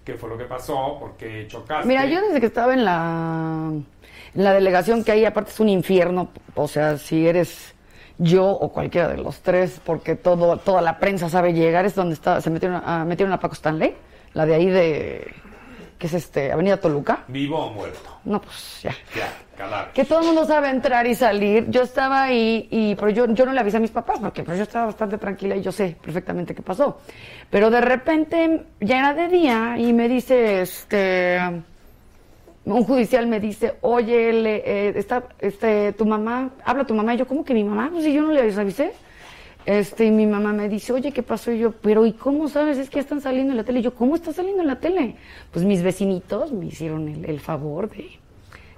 qué 0.07 0.13
fue 0.13 0.29
lo 0.29 0.37
que 0.37 0.45
pasó, 0.45 0.95
por 0.97 1.17
qué 1.17 1.45
chocaste. 1.49 1.85
Mira, 1.85 2.05
yo 2.05 2.21
desde 2.21 2.39
que 2.39 2.45
estaba 2.45 2.73
en 2.73 2.85
la, 2.85 3.73
delegación, 4.33 5.03
que 5.03 5.11
ahí 5.11 5.25
aparte 5.25 5.51
es 5.51 5.59
un 5.59 5.67
infierno, 5.67 6.29
o 6.55 6.69
sea, 6.69 6.97
si 6.97 7.27
eres 7.27 7.75
yo 8.17 8.47
o 8.47 8.71
cualquiera 8.71 9.09
de 9.09 9.17
los 9.17 9.41
tres, 9.41 9.81
porque 9.83 10.15
todo, 10.15 10.59
toda 10.59 10.81
la 10.81 10.97
prensa 10.97 11.27
sabe 11.27 11.51
llegar, 11.51 11.85
es 11.85 11.93
donde 11.93 12.13
está, 12.13 12.39
se 12.39 12.49
metieron 12.49 12.81
a, 12.85 13.03
metieron 13.03 13.33
a 13.33 13.39
Paco 13.41 13.55
Stanley, 13.55 13.95
la 14.33 14.45
de 14.45 14.55
ahí 14.55 14.67
de, 14.67 15.33
¿qué 15.97 16.07
es 16.07 16.13
este? 16.13 16.51
Avenida 16.51 16.77
Toluca. 16.77 17.23
¿Vivo 17.27 17.57
o 17.57 17.73
muerto? 17.73 18.19
No, 18.25 18.41
pues 18.41 18.81
ya. 18.83 18.91
Ya, 19.15 19.33
cadáver. 19.57 19.93
Que 19.93 20.05
todo 20.05 20.19
el 20.19 20.25
mundo 20.27 20.45
sabe 20.45 20.69
entrar 20.69 21.07
y 21.07 21.15
salir. 21.15 21.69
Yo 21.69 21.81
estaba 21.83 22.23
ahí, 22.23 22.67
y, 22.69 22.95
pero 22.95 23.09
yo, 23.09 23.25
yo 23.33 23.45
no 23.45 23.53
le 23.53 23.59
avisé 23.59 23.77
a 23.77 23.79
mis 23.79 23.91
papás, 23.91 24.19
porque 24.19 24.43
pues, 24.43 24.57
yo 24.57 24.63
estaba 24.63 24.87
bastante 24.87 25.17
tranquila 25.17 25.55
y 25.55 25.61
yo 25.61 25.71
sé 25.71 25.95
perfectamente 26.01 26.53
qué 26.53 26.61
pasó. 26.61 26.99
Pero 27.49 27.69
de 27.69 27.81
repente 27.81 28.65
ya 28.79 28.99
era 28.99 29.13
de 29.13 29.27
día 29.27 29.75
y 29.77 29.93
me 29.93 30.07
dice, 30.07 30.61
este, 30.61 31.39
un 32.65 32.83
judicial 32.83 33.27
me 33.27 33.39
dice, 33.39 33.75
oye, 33.81 34.33
le, 34.33 34.55
eh, 34.57 34.93
está, 34.95 35.23
este, 35.39 35.93
tu 35.93 36.05
mamá, 36.05 36.51
habla 36.65 36.85
tu 36.85 36.93
mamá. 36.93 37.13
Y 37.15 37.17
yo, 37.17 37.27
¿cómo 37.27 37.43
que 37.43 37.53
mi 37.53 37.63
mamá? 37.63 37.89
Pues 37.91 38.03
si 38.03 38.13
yo 38.13 38.21
no 38.21 38.31
le 38.31 38.41
avisé. 38.41 38.93
Este, 39.67 40.05
y 40.05 40.11
mi 40.11 40.25
mamá 40.25 40.53
me 40.53 40.69
dice, 40.69 40.93
oye, 40.93 41.11
¿qué 41.11 41.21
pasó? 41.23 41.51
Y 41.51 41.59
yo, 41.59 41.73
pero 41.73 42.05
¿y 42.05 42.13
cómo 42.13 42.47
sabes? 42.47 42.77
Es 42.77 42.89
que 42.89 42.95
ya 42.95 43.01
están 43.01 43.19
saliendo 43.19 43.51
en 43.51 43.57
la 43.57 43.65
tele. 43.65 43.79
Y 43.79 43.81
yo, 43.83 43.93
¿cómo 43.93 44.15
está 44.15 44.31
saliendo 44.31 44.61
en 44.61 44.67
la 44.69 44.79
tele? 44.79 45.17
Pues 45.51 45.65
mis 45.65 45.83
vecinitos 45.83 46.53
me 46.53 46.67
hicieron 46.67 47.09
el, 47.09 47.25
el 47.25 47.41
favor 47.41 47.89
de, 47.89 48.09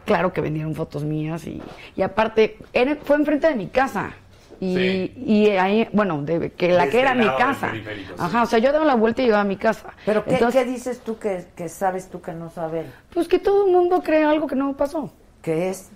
claro 0.03 0.33
que 0.33 0.41
vendieron 0.41 0.73
fotos 0.73 1.03
mías 1.03 1.45
y, 1.45 1.61
y 1.95 2.01
aparte, 2.01 2.57
era- 2.73 2.95
fue 2.95 3.17
enfrente 3.17 3.47
de 3.47 3.55
mi 3.55 3.67
casa. 3.67 4.13
Y, 4.59 4.73
Sí. 4.75 5.13
y 5.27 5.47
ahí, 5.51 5.87
bueno, 5.93 6.23
de, 6.23 6.49
que 6.53 6.69
la 6.69 6.89
que 6.89 6.99
era 6.99 7.13
mi 7.13 7.27
casa. 7.37 7.71
Ajá, 8.17 8.41
o 8.41 8.45
sea, 8.47 8.57
yo 8.57 8.71
daba 8.73 8.83
la 8.83 8.95
vuelta 8.95 9.21
y 9.21 9.27
iba 9.27 9.39
a 9.39 9.43
mi 9.43 9.57
casa. 9.57 9.93
Pero 10.07 10.25
¿qué, 10.25 10.33
Entonces, 10.33 10.63
qué 10.65 10.69
dices 10.71 11.01
tú 11.01 11.19
que, 11.19 11.45
que 11.55 11.69
sabes 11.69 12.09
tú 12.09 12.19
que 12.19 12.33
no 12.33 12.49
sabes? 12.49 12.87
Pues 13.13 13.27
que 13.27 13.37
todo 13.37 13.67
el 13.67 13.71
mundo 13.71 14.01
cree 14.01 14.23
algo 14.23 14.47
que 14.47 14.55
no 14.55 14.73
pasó. 14.75 15.13
¿Qué 15.43 15.69
es? 15.69 15.91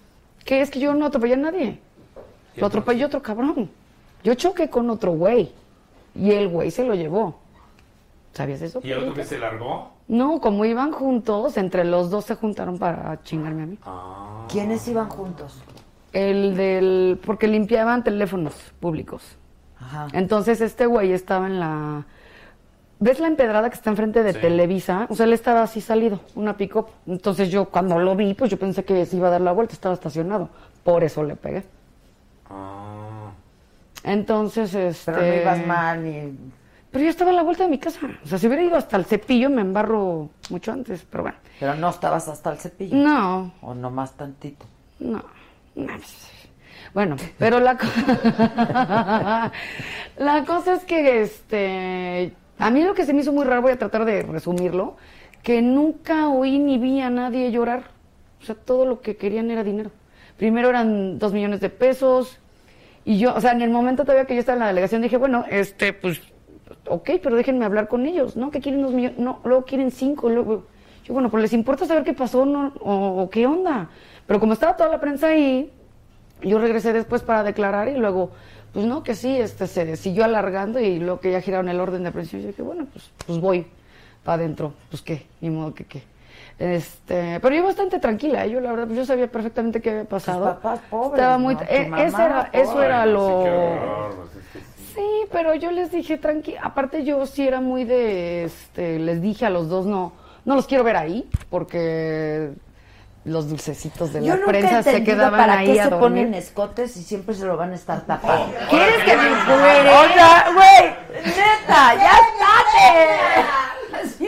Que 0.46 0.62
es 0.62 0.70
que 0.70 0.80
yo 0.80 0.94
no 0.94 1.08
atropellé 1.08 1.34
a 1.34 1.38
nadie. 1.38 1.80
Lo 2.58 2.68
atropelló 2.68 3.08
otro 3.08 3.24
cabrón. 3.24 3.72
Yo 4.24 4.34
choqué 4.36 4.70
con 4.70 4.90
otro 4.90 5.12
güey. 5.12 5.52
Y 6.16 6.32
el 6.32 6.48
güey 6.50 6.72
se 6.72 6.84
lo 6.84 6.94
llevó. 6.94 7.40
¿Sabías 8.34 8.62
eso? 8.62 8.80
¿Y 8.84 8.92
el 8.92 9.00
otro 9.00 9.14
que 9.14 9.24
se 9.24 9.38
largó? 9.38 9.92
No, 10.08 10.42
como 10.42 10.66
iban 10.66 10.92
juntos, 10.92 11.58
entre 11.58 11.86
los 11.86 12.10
dos 12.10 12.26
se 12.26 12.36
juntaron 12.36 12.78
para 12.78 13.22
chingarme 13.24 13.64
a 13.64 13.66
mí. 13.66 13.78
Ah. 13.86 14.46
¿Quiénes 14.52 14.88
iban 14.88 15.10
juntos? 15.10 15.62
El 16.12 16.56
del. 16.56 17.20
porque 17.26 17.48
limpiaban 17.48 18.04
teléfonos 18.04 18.54
públicos. 18.80 19.24
Ajá. 19.80 20.08
Entonces 20.14 20.62
este 20.62 20.86
güey 20.86 21.12
estaba 21.14 21.48
en 21.48 21.60
la. 21.60 22.06
¿Ves 23.00 23.20
la 23.20 23.28
empedrada 23.28 23.70
que 23.70 23.76
está 23.76 23.90
enfrente 23.90 24.24
de 24.24 24.34
Sí. 24.34 24.40
Televisa? 24.40 25.08
O 25.10 25.16
sea, 25.16 25.26
él 25.26 25.34
estaba 25.34 25.64
así 25.64 25.82
salido, 25.82 26.20
una 26.36 26.56
pick-up. 26.56 26.88
Entonces 27.08 27.50
yo 27.50 27.66
cuando 27.66 28.00
lo 28.00 28.16
vi, 28.16 28.34
pues 28.34 28.50
yo 28.52 28.58
pensé 28.58 28.86
que 28.86 29.06
se 29.06 29.18
iba 29.18 29.28
a 29.28 29.32
dar 29.32 29.42
la 29.42 29.52
vuelta, 29.52 29.74
estaba 29.74 29.94
estacionado. 29.96 30.50
Por 30.84 31.04
eso 31.04 31.24
le 31.24 31.36
pegué. 31.36 31.64
Ah. 32.50 33.03
Entonces, 34.04 34.74
este... 34.74 35.12
Pero 35.12 35.26
no 35.26 35.42
ibas 35.42 35.66
mal 35.68 36.04
ni... 36.04 36.38
Pero 36.92 37.06
yo 37.06 37.10
estaba 37.10 37.32
a 37.32 37.34
la 37.34 37.42
vuelta 37.44 37.64
de 37.64 37.70
mi 37.70 37.80
casa. 37.80 38.00
O 38.24 38.28
sea, 38.28 38.38
si 38.38 38.46
hubiera 38.48 38.62
ido 38.62 38.76
hasta 38.76 38.98
el 38.98 39.06
cepillo, 39.06 39.50
me 39.50 39.62
embarro 39.62 40.30
mucho 40.50 40.72
antes. 40.72 41.04
Pero 41.10 41.24
bueno. 41.24 41.38
Pero 41.60 41.74
no 41.76 41.90
estabas 41.90 42.28
hasta 42.28 42.52
el 42.52 42.58
cepillo. 42.60 42.96
No, 42.96 43.52
O 43.62 43.74
nomás 43.74 44.14
tantito. 44.16 44.66
no. 45.00 45.24
no, 45.76 45.94
Bueno, 46.94 47.16
pero 47.40 47.60
la, 47.60 47.78
co- 47.78 47.88
la 50.18 50.46
cosa 50.46 50.74
es 50.76 50.84
que, 50.84 51.22
este... 51.24 52.34
A 52.60 52.70
mí 52.70 52.84
lo 52.84 52.94
que 52.94 53.06
se 53.06 53.14
me 53.14 53.22
hizo 53.22 53.34
muy 53.34 53.46
raro, 53.46 53.62
voy 53.64 53.72
a 53.72 53.80
tratar 53.80 54.06
de 54.06 54.22
resumirlo, 54.22 54.96
que 55.42 55.62
nunca 55.62 56.30
oí 56.30 56.60
ni 56.60 56.78
vi 56.78 57.02
a 57.02 57.10
nadie 57.10 57.52
llorar. 57.52 57.86
O 58.42 58.46
sea, 58.46 58.56
todo 58.56 58.86
lo 58.86 59.02
que 59.02 59.16
querían 59.18 59.50
era 59.50 59.64
dinero. 59.64 59.90
Primero 60.38 60.70
eran 60.70 61.18
dos 61.18 61.34
millones 61.34 61.60
de 61.60 61.70
pesos, 61.70 62.40
y 63.06 63.20
yo, 63.20 63.34
o 63.36 63.42
sea, 63.42 63.52
en 63.52 63.62
el 63.62 63.70
momento 63.70 64.04
todavía 64.04 64.26
que 64.26 64.34
yo 64.34 64.40
estaba 64.40 64.56
en 64.56 64.60
la 64.62 64.68
delegación 64.68 65.02
dije, 65.02 65.18
bueno, 65.18 65.46
este, 65.50 65.92
pues, 65.94 66.22
ok, 66.88 67.12
pero 67.22 67.36
déjenme 67.36 67.66
hablar 67.66 67.88
con 67.88 68.06
ellos, 68.06 68.36
¿no? 68.38 68.50
Que 68.50 68.62
quieren 68.62 68.82
dos 68.82 68.94
millones, 68.94 69.20
no, 69.20 69.42
luego 69.44 69.66
quieren 69.66 69.92
cinco, 69.92 70.30
luego, 70.30 70.66
yo, 71.04 71.14
bueno, 71.14 71.30
pues 71.30 71.42
les 71.42 71.54
importa 71.54 71.86
saber 71.86 72.04
qué 72.04 72.14
pasó, 72.14 72.46
¿no? 72.46 72.74
O, 72.80 73.30
qué 73.30 73.46
onda. 73.46 73.90
Pero 74.26 74.40
como 74.40 74.54
estaba 74.54 74.78
toda 74.78 74.90
la 74.90 75.02
prensa 75.02 75.28
ahí, 75.28 75.70
yo 76.42 76.60
regresé 76.60 76.94
después 76.94 77.24
para 77.24 77.44
declarar 77.44 77.90
y 77.90 77.98
luego, 77.98 78.32
pues 78.72 78.86
no, 78.86 79.04
que 79.04 79.16
sí, 79.16 79.36
este, 79.36 79.68
se 79.68 79.98
siguió 79.98 80.24
alargando 80.24 80.80
y 80.80 81.00
luego 81.00 81.20
que 81.20 81.32
ya 81.32 81.42
giraron 81.42 81.68
el 81.68 81.82
orden 81.82 82.04
de 82.04 82.10
aprehensión, 82.10 82.42
yo 82.42 82.48
dije, 82.48 82.62
bueno, 82.62 82.88
pues, 82.92 83.12
pues 83.26 83.40
voy 83.40 83.66
para 84.24 84.36
adentro, 84.36 84.74
pues 84.90 85.02
qué, 85.02 85.26
ni 85.42 85.50
modo 85.50 85.74
que 85.74 85.84
qué. 85.84 86.04
Este, 86.64 87.40
pero 87.42 87.54
yo 87.56 87.64
bastante 87.66 88.00
tranquila, 88.00 88.46
¿eh? 88.46 88.52
yo 88.52 88.62
la 88.62 88.72
verdad, 88.72 88.88
yo 88.96 89.06
sabía 89.06 89.28
perfectamente 89.30 89.82
qué 89.82 89.90
había 89.90 90.06
pasado. 90.06 90.46
papás 90.46 90.80
pobres, 90.90 91.20
Estaba 91.20 91.38
muy, 91.38 91.56
¿no? 91.56 91.62
Eh, 91.64 91.92
ese 91.98 92.24
era, 92.24 92.50
eso 92.54 92.72
pobre. 92.72 92.86
era 92.86 93.02
Ay, 93.02 93.10
no, 93.10 93.14
lo, 93.16 93.28
sí, 93.28 93.44
qué 93.44 93.52
horror, 93.52 94.16
pues, 94.16 94.46
es 94.46 94.52
que 94.54 94.60
sí. 94.60 94.66
Sí, 94.96 95.28
pero 95.32 95.56
yo 95.56 95.72
les 95.72 95.92
dije 95.92 96.18
tranqui, 96.18 96.56
aparte 96.62 97.04
yo 97.04 97.26
sí 97.26 97.46
era 97.46 97.60
muy 97.60 97.84
de, 97.84 98.46
este, 98.46 98.98
les 99.00 99.22
dije 99.22 99.46
a 99.46 99.50
los 99.50 99.68
dos 99.68 99.86
no, 99.88 100.14
no 100.46 100.56
los 100.56 100.66
quiero 100.66 100.86
ver 100.86 100.96
ahí 100.96 101.28
porque 101.50 102.52
los 103.26 103.50
dulcecitos 103.50 104.14
de 104.14 104.24
Yo 104.24 104.38
la 104.38 104.46
prensa 104.46 104.84
se 104.84 105.04
quedaban 105.04 105.38
para 105.40 105.58
ahí 105.60 105.74
qué 105.74 105.82
a 105.82 105.84
se 105.86 105.90
dormir. 105.90 106.24
ponen 106.28 106.34
escotes 106.34 106.96
y 106.96 107.04
siempre 107.04 107.36
se 107.36 107.46
lo 107.46 107.58
van 107.58 107.72
a 107.72 107.76
estar 107.76 108.06
tapando. 108.06 108.54
¿Quieres 108.70 109.04
que 109.04 109.18
me 109.18 109.28
encuere? 109.28 109.90
Oiga, 109.90 110.46
güey, 110.54 110.94
neta, 111.26 111.96
ya 111.96 112.12
estate. 112.12 113.63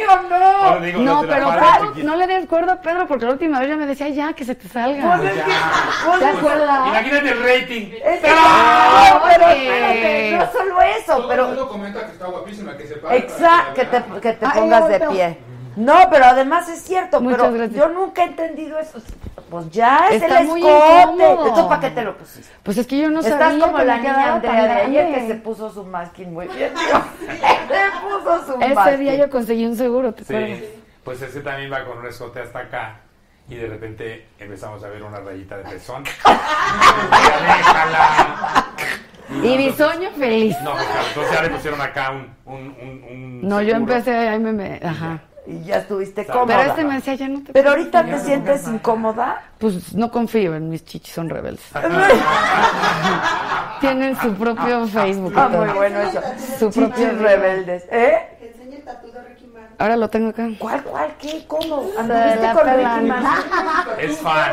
¿Sí 0.06 0.34
o 0.34 0.40
no? 0.76 0.80
Digo, 0.80 1.02
No, 1.02 1.22
te 1.22 1.28
la 1.28 1.34
pero 1.36 1.50
Pedro, 1.50 2.04
no 2.06 2.16
le 2.16 2.28
des 2.28 2.46
cuerda 2.48 2.74
a 2.74 2.82
Pedro 2.82 3.08
porque 3.08 3.26
la 3.26 3.32
última 3.32 3.60
vez 3.60 3.70
ya 3.70 3.76
me 3.78 3.86
decía 3.86 4.10
ya 4.10 4.34
que 4.34 4.46
se 4.46 4.56
te 4.56 4.68
salga. 4.68 5.18
Pues 5.18 5.32
es 5.32 5.44
que- 5.44 5.52
¿Te 5.52 5.52
pues, 6.06 6.36
acuerdas? 6.38 6.88
Imagínate 6.88 7.30
el 7.32 7.44
rating. 7.44 7.92
Es 8.04 8.20
que- 8.22 8.30
no, 8.30 9.22
pero 9.28 9.48
espérate, 9.50 10.38
no 10.38 10.52
solo 10.52 10.82
eso, 10.82 11.06
Todo 11.08 11.22
el 11.24 11.30
pero 11.30 11.48
mundo 11.48 11.68
comenta 11.70 12.06
que 12.06 12.12
está 12.12 12.26
guapísima, 12.28 12.78
que 12.78 12.88
se 12.88 12.96
para. 12.96 13.16
exacto, 13.16 13.74
que 13.74 13.86
te, 13.86 14.04
que 14.22 14.34
te 14.34 14.46
Ay, 14.46 14.52
pongas 14.60 14.80
no, 14.82 14.88
de 14.88 15.00
no. 15.00 15.10
pie. 15.12 15.38
No, 15.76 16.08
pero 16.10 16.26
además 16.26 16.70
es 16.70 16.82
cierto, 16.84 17.20
Muchas 17.22 17.40
pero 17.42 17.54
gracias. 17.54 17.78
yo 17.78 17.90
nunca 17.90 18.24
he 18.24 18.28
entendido 18.28 18.80
eso. 18.80 19.00
Pues 19.50 19.70
ya 19.70 20.08
es 20.10 20.22
Está 20.24 20.42
el 20.42 20.48
muy 20.48 20.62
escote. 20.66 21.02
incómodo. 21.02 21.54
¿Tú 21.54 21.70
para 21.70 21.82
qué 21.82 21.90
te 21.92 22.02
lo 22.04 22.18
pusiste? 22.18 22.50
Pues 22.64 22.78
es 22.78 22.88
que 22.88 22.98
yo 22.98 23.10
no 23.12 23.20
Estás 23.20 23.38
sabía 23.40 23.66
como 23.66 23.78
que 23.78 23.86
la 23.86 23.96
me 23.96 24.02
niña 24.02 24.14
quedaba 24.16 24.34
Andrea 24.36 24.52
tan 24.56 24.66
de 24.68 25.00
ayer 25.00 25.14
que 25.16 25.28
se 25.28 25.36
puso 25.36 25.70
su 25.72 25.84
masking 25.84 26.34
muy 26.34 26.48
bien. 26.48 26.72
Se 26.78 28.02
puso 28.02 28.46
su 28.46 28.62
Ese 28.62 28.74
masking. 28.74 29.00
día 29.00 29.16
yo 29.16 29.30
conseguí 29.30 29.66
un 29.66 29.76
seguro, 29.76 30.14
¿te 30.14 30.24
acuerdas? 30.24 30.60
Sí, 30.60 30.66
pues 31.04 31.22
ese 31.22 31.42
también 31.42 31.72
va 31.72 31.86
con 31.86 31.98
un 32.00 32.06
escote 32.08 32.40
hasta 32.42 32.60
acá. 32.60 33.00
Y 33.48 33.56
de 33.56 33.68
repente 33.68 34.26
empezamos 34.40 34.84
a 34.84 34.88
ver 34.88 35.04
una 35.04 35.20
rayita 35.20 35.58
de 35.58 35.64
pezón. 35.66 36.04
Ya 36.04 37.58
déjala. 37.58 38.66
Y 39.44 39.58
mi 39.58 39.72
sueño 39.74 40.12
feliz. 40.20 40.56
No, 40.64 40.74
pues, 40.74 40.84
claro, 40.86 41.08
entonces 41.08 41.34
ya 41.34 41.42
le 41.42 41.50
pusieron 41.50 41.82
acá 41.82 42.12
un. 42.12 42.36
un, 42.46 42.60
un, 42.80 43.04
un 43.10 43.42
No, 43.42 43.60
yo 43.60 43.74
seguro. 43.74 43.92
empecé, 43.94 44.16
ahí 44.16 44.38
me, 44.40 44.54
me- 44.54 44.80
ajá. 44.84 45.20
Y 45.48 45.64
ya 45.64 45.78
estuviste 45.78 46.24
Pero 46.24 46.40
cómoda. 46.40 46.58
Pero 46.58 46.70
este 46.70 46.84
me 46.84 46.94
decía, 46.96 47.14
ya 47.16 47.28
no 47.28 47.44
te 47.44 47.54
Pero 47.54 47.70
ahorita 47.70 48.04
te 48.06 48.20
sientes 48.20 48.68
incómoda. 48.68 49.44
Pues 49.60 49.94
no 49.94 50.10
confío 50.10 50.56
en 50.56 50.70
mis 50.70 50.84
chichis, 50.84 51.14
son 51.14 51.30
rebeldes. 51.30 51.64
Tienen 53.80 54.16
su 54.20 54.34
propio 54.34 54.88
Facebook. 54.88 55.34
y 55.36 55.40
Ah, 55.40 55.50
muy 55.50 55.70
bueno 55.70 56.00
eso. 56.02 56.22
Su 56.58 56.72
propio 56.72 57.12
rebeldes. 57.12 57.84
¿Eh? 57.92 58.36
Que 58.40 58.48
enseñe 58.52 58.76
el 58.78 58.84
tatu 58.84 59.12
de 59.12 59.22
Ricky 59.22 59.48
Martin. 59.48 59.76
Ahora 59.78 59.98
lo 59.98 60.10
tengo 60.10 60.30
acá. 60.30 60.48
¿Cuál, 60.58 60.84
cuál, 60.84 61.14
qué, 61.20 61.46
cómo? 61.46 61.84
¿Anduviste 61.98 62.54
con. 62.54 62.68
Ricky 62.68 63.06
Martin? 63.08 63.42
Es 64.00 64.18
fan. 64.18 64.52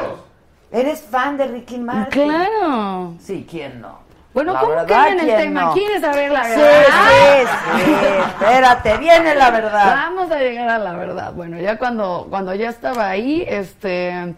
¿Eres 0.71 1.03
fan 1.03 1.37
de 1.37 1.47
Ricky 1.47 1.79
Martin? 1.79 2.25
Claro. 2.25 3.15
Sí, 3.21 3.47
¿quién 3.49 3.81
no? 3.81 4.01
Bueno, 4.35 4.55
La 4.55 4.61
¿cómo 4.61 4.73
verdad, 4.73 5.07
que 5.07 5.13
el 5.13 5.19
¿quién 5.21 5.37
tema? 5.37 5.61
no? 5.63 5.73
¿Quieres 5.75 6.01
saber 6.01 6.31
la 6.33 6.43
verdad? 6.43 7.45
sí, 7.45 7.85
sí. 7.85 7.93
Espérate, 8.41 8.97
viene 8.99 9.35
la 9.35 9.51
verdad. 9.51 9.95
Vamos 9.95 10.31
a 10.31 10.39
llegar 10.39 10.69
a 10.71 10.79
la 10.79 10.93
verdad. 10.95 11.33
Bueno, 11.35 11.59
ya 11.61 11.77
cuando, 11.79 12.27
cuando 12.31 12.55
ya 12.55 12.71
estaba 12.71 13.11
ahí, 13.11 13.45
este, 13.47 14.35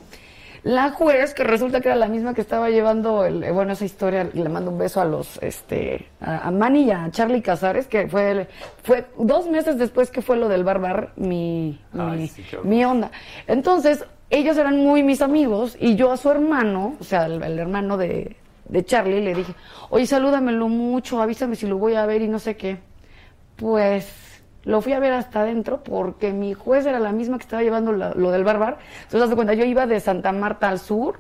la 0.65 0.91
juez, 0.91 1.33
que 1.35 1.45
resulta 1.45 1.81
que 1.81 1.89
era 1.89 1.97
la 1.97 2.09
misma 2.09 2.35
que 2.35 2.41
estaba 2.41 2.71
llevando, 2.71 3.25
el, 3.25 3.45
eh, 3.45 3.53
bueno, 3.53 3.73
esa 3.75 3.85
historia, 3.85 4.29
le 4.33 4.49
mando 4.49 4.71
un 4.73 4.79
beso 4.79 5.01
a 5.01 5.05
los, 5.05 5.41
este, 5.43 6.09
a, 6.21 6.49
a 6.49 6.51
Manny 6.51 6.85
y 6.85 6.91
a 6.91 7.09
Charlie 7.13 7.43
Casares, 7.43 7.87
que 7.87 8.09
fue, 8.09 8.31
el- 8.33 8.49
fue 8.83 9.07
dos 9.19 9.47
meses 9.49 9.79
después 9.79 10.11
que 10.11 10.23
fue 10.23 10.37
lo 10.37 10.49
del 10.49 10.65
barbar, 10.65 11.11
mi, 11.17 11.81
Ay, 11.97 12.17
mi, 12.19 12.29
sí, 12.29 12.43
qué 12.51 12.57
horror. 12.57 12.67
mi 12.69 12.85
onda. 12.85 13.11
Entonces, 13.47 14.05
ellos 14.31 14.57
eran 14.57 14.79
muy 14.79 15.03
mis 15.05 15.23
amigos 15.23 15.77
y 15.79 15.95
yo 15.97 16.11
a 16.11 16.17
su 16.17 16.31
hermano, 16.31 16.97
o 16.99 17.05
sea, 17.05 17.27
el, 17.27 17.41
el 17.43 17.59
hermano 17.61 17.97
de, 17.97 18.37
de 18.69 18.85
Charlie, 18.85 19.21
le 19.21 19.35
dije, 19.35 19.55
oye, 19.91 20.07
salúdamelo 20.07 20.69
mucho, 20.69 21.21
avísame 21.21 21.57
si 21.57 21.67
lo 21.67 21.79
voy 21.79 21.95
a 21.95 22.07
ver 22.07 22.23
y 22.23 22.29
no 22.29 22.39
sé 22.39 22.57
qué. 22.57 22.79
Pues 23.57 24.43
lo 24.65 24.81
fui 24.81 24.93
a 24.93 24.99
ver 24.99 25.13
hasta 25.13 25.41
adentro 25.41 25.83
porque 25.83 26.33
mi 26.33 26.55
juez 26.55 26.87
era 26.87 26.99
la 26.99 27.13
misma 27.13 27.39
que 27.39 27.43
estaba 27.43 27.63
llevando 27.63 27.93
lo 27.93 28.31
del 28.31 28.45
barbar. 28.45 28.79
Entonces, 29.03 29.23
haz 29.23 29.31
de 29.31 29.37
cuenta, 29.37 29.55
yo 29.55 29.65
iba 29.65 29.87
de 29.87 30.01
Santa 30.01 30.33
Marta 30.33 30.69
al 30.69 30.79
sur, 30.79 31.19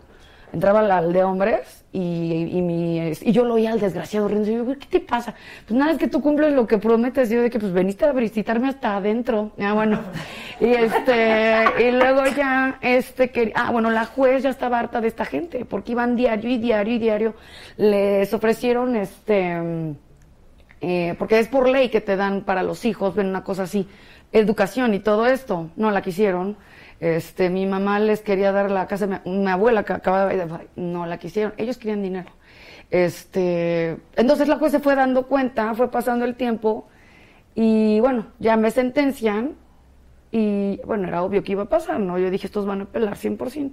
entraba 0.54 0.80
al, 0.80 1.12
de 1.12 1.22
hombres 1.22 1.84
y, 1.92 2.48
y, 2.50 2.62
mi, 2.62 2.98
y 2.98 3.32
yo 3.32 3.44
lo 3.44 3.54
oía 3.54 3.72
al 3.72 3.80
desgraciado 3.80 4.26
riendo. 4.28 4.50
Y 4.50 4.54
yo, 4.54 4.64
"Güey, 4.64 4.78
¿qué 4.78 4.86
te 4.86 5.00
pasa? 5.00 5.34
Pues 5.66 5.78
nada, 5.78 5.92
es 5.92 5.98
que 5.98 6.08
tú 6.08 6.20
cumples 6.20 6.52
lo 6.52 6.66
que 6.66 6.78
prometes. 6.78 7.28
Yo 7.28 7.42
de 7.42 7.50
que 7.50 7.58
pues 7.58 7.72
veniste 7.72 8.04
a 8.04 8.12
visitarme 8.12 8.68
hasta 8.68 8.96
adentro. 8.96 9.52
Ah, 9.60 9.74
bueno. 9.74 10.00
Y 10.60 10.66
este, 10.66 11.64
y 11.80 11.90
luego 11.90 12.22
ya, 12.36 12.78
este, 12.80 13.30
que, 13.30 13.52
ah, 13.54 13.70
bueno, 13.70 13.90
la 13.90 14.06
juez 14.06 14.42
ya 14.42 14.50
estaba 14.50 14.78
harta 14.78 15.00
de 15.00 15.08
esta 15.08 15.24
gente 15.24 15.64
porque 15.64 15.92
iban 15.92 16.16
diario 16.16 16.50
y 16.50 16.58
diario 16.58 16.94
y 16.94 16.98
diario. 16.98 17.34
Les 17.76 18.32
ofrecieron, 18.32 18.96
este, 18.96 19.94
eh, 20.80 21.14
porque 21.18 21.38
es 21.38 21.48
por 21.48 21.68
ley 21.68 21.88
que 21.88 22.00
te 22.00 22.16
dan 22.16 22.42
para 22.42 22.62
los 22.62 22.84
hijos, 22.84 23.14
ven 23.14 23.26
una 23.26 23.42
cosa 23.42 23.64
así, 23.64 23.88
educación 24.32 24.94
y 24.94 25.00
todo 25.00 25.26
esto, 25.26 25.70
no 25.76 25.90
la 25.90 26.02
quisieron. 26.02 26.56
Este, 27.04 27.50
mi 27.50 27.66
mamá 27.66 28.00
les 28.00 28.22
quería 28.22 28.50
dar 28.50 28.70
la 28.70 28.86
casa, 28.86 29.06
mi, 29.06 29.18
mi 29.30 29.50
abuela 29.50 29.82
que 29.84 29.92
acababa 29.92 30.30
de, 30.32 30.48
no 30.76 31.04
la 31.04 31.18
quisieron, 31.18 31.52
ellos 31.58 31.76
querían 31.76 32.00
dinero. 32.00 32.30
Este, 32.90 33.98
entonces 34.16 34.48
la 34.48 34.56
juez 34.56 34.72
se 34.72 34.80
fue 34.80 34.94
dando 34.94 35.26
cuenta, 35.26 35.74
fue 35.74 35.90
pasando 35.90 36.24
el 36.24 36.34
tiempo 36.34 36.88
y 37.54 38.00
bueno, 38.00 38.28
ya 38.38 38.56
me 38.56 38.70
sentencian 38.70 39.54
y 40.32 40.80
bueno, 40.86 41.06
era 41.06 41.22
obvio 41.22 41.44
que 41.44 41.52
iba 41.52 41.64
a 41.64 41.68
pasar, 41.68 42.00
¿no? 42.00 42.18
Yo 42.18 42.30
dije, 42.30 42.46
estos 42.46 42.64
van 42.64 42.80
a 42.80 42.84
apelar 42.84 43.18
100%. 43.18 43.72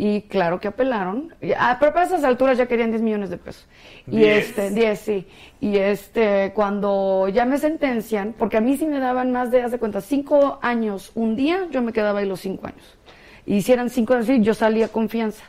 Y 0.00 0.22
claro 0.22 0.60
que 0.60 0.68
apelaron. 0.68 1.34
Ah, 1.58 1.76
pero 1.80 1.92
para 1.92 2.06
esas 2.06 2.22
alturas 2.22 2.56
ya 2.56 2.66
querían 2.66 2.90
10 2.90 3.02
millones 3.02 3.30
de 3.30 3.36
pesos. 3.36 3.66
Y 4.06 4.18
¿Diez? 4.18 4.46
este, 4.50 4.70
10, 4.70 5.00
sí. 5.00 5.26
Y 5.60 5.76
este, 5.76 6.52
cuando 6.54 7.26
ya 7.28 7.44
me 7.44 7.58
sentencian, 7.58 8.32
porque 8.38 8.56
a 8.58 8.60
mí 8.60 8.76
sí 8.76 8.86
me 8.86 9.00
daban 9.00 9.32
más 9.32 9.50
de, 9.50 9.60
haz 9.62 9.72
de 9.72 9.78
cuenta, 9.80 10.00
5 10.00 10.60
años 10.62 11.10
un 11.16 11.34
día, 11.34 11.66
yo 11.72 11.82
me 11.82 11.92
quedaba 11.92 12.20
ahí 12.20 12.26
los 12.26 12.38
5 12.40 12.68
años. 12.68 12.96
Y 13.44 13.62
si 13.62 13.72
eran 13.72 13.90
5 13.90 14.14
años, 14.14 14.26
sí, 14.26 14.40
yo 14.40 14.54
salía 14.54 14.86
confianza. 14.86 15.42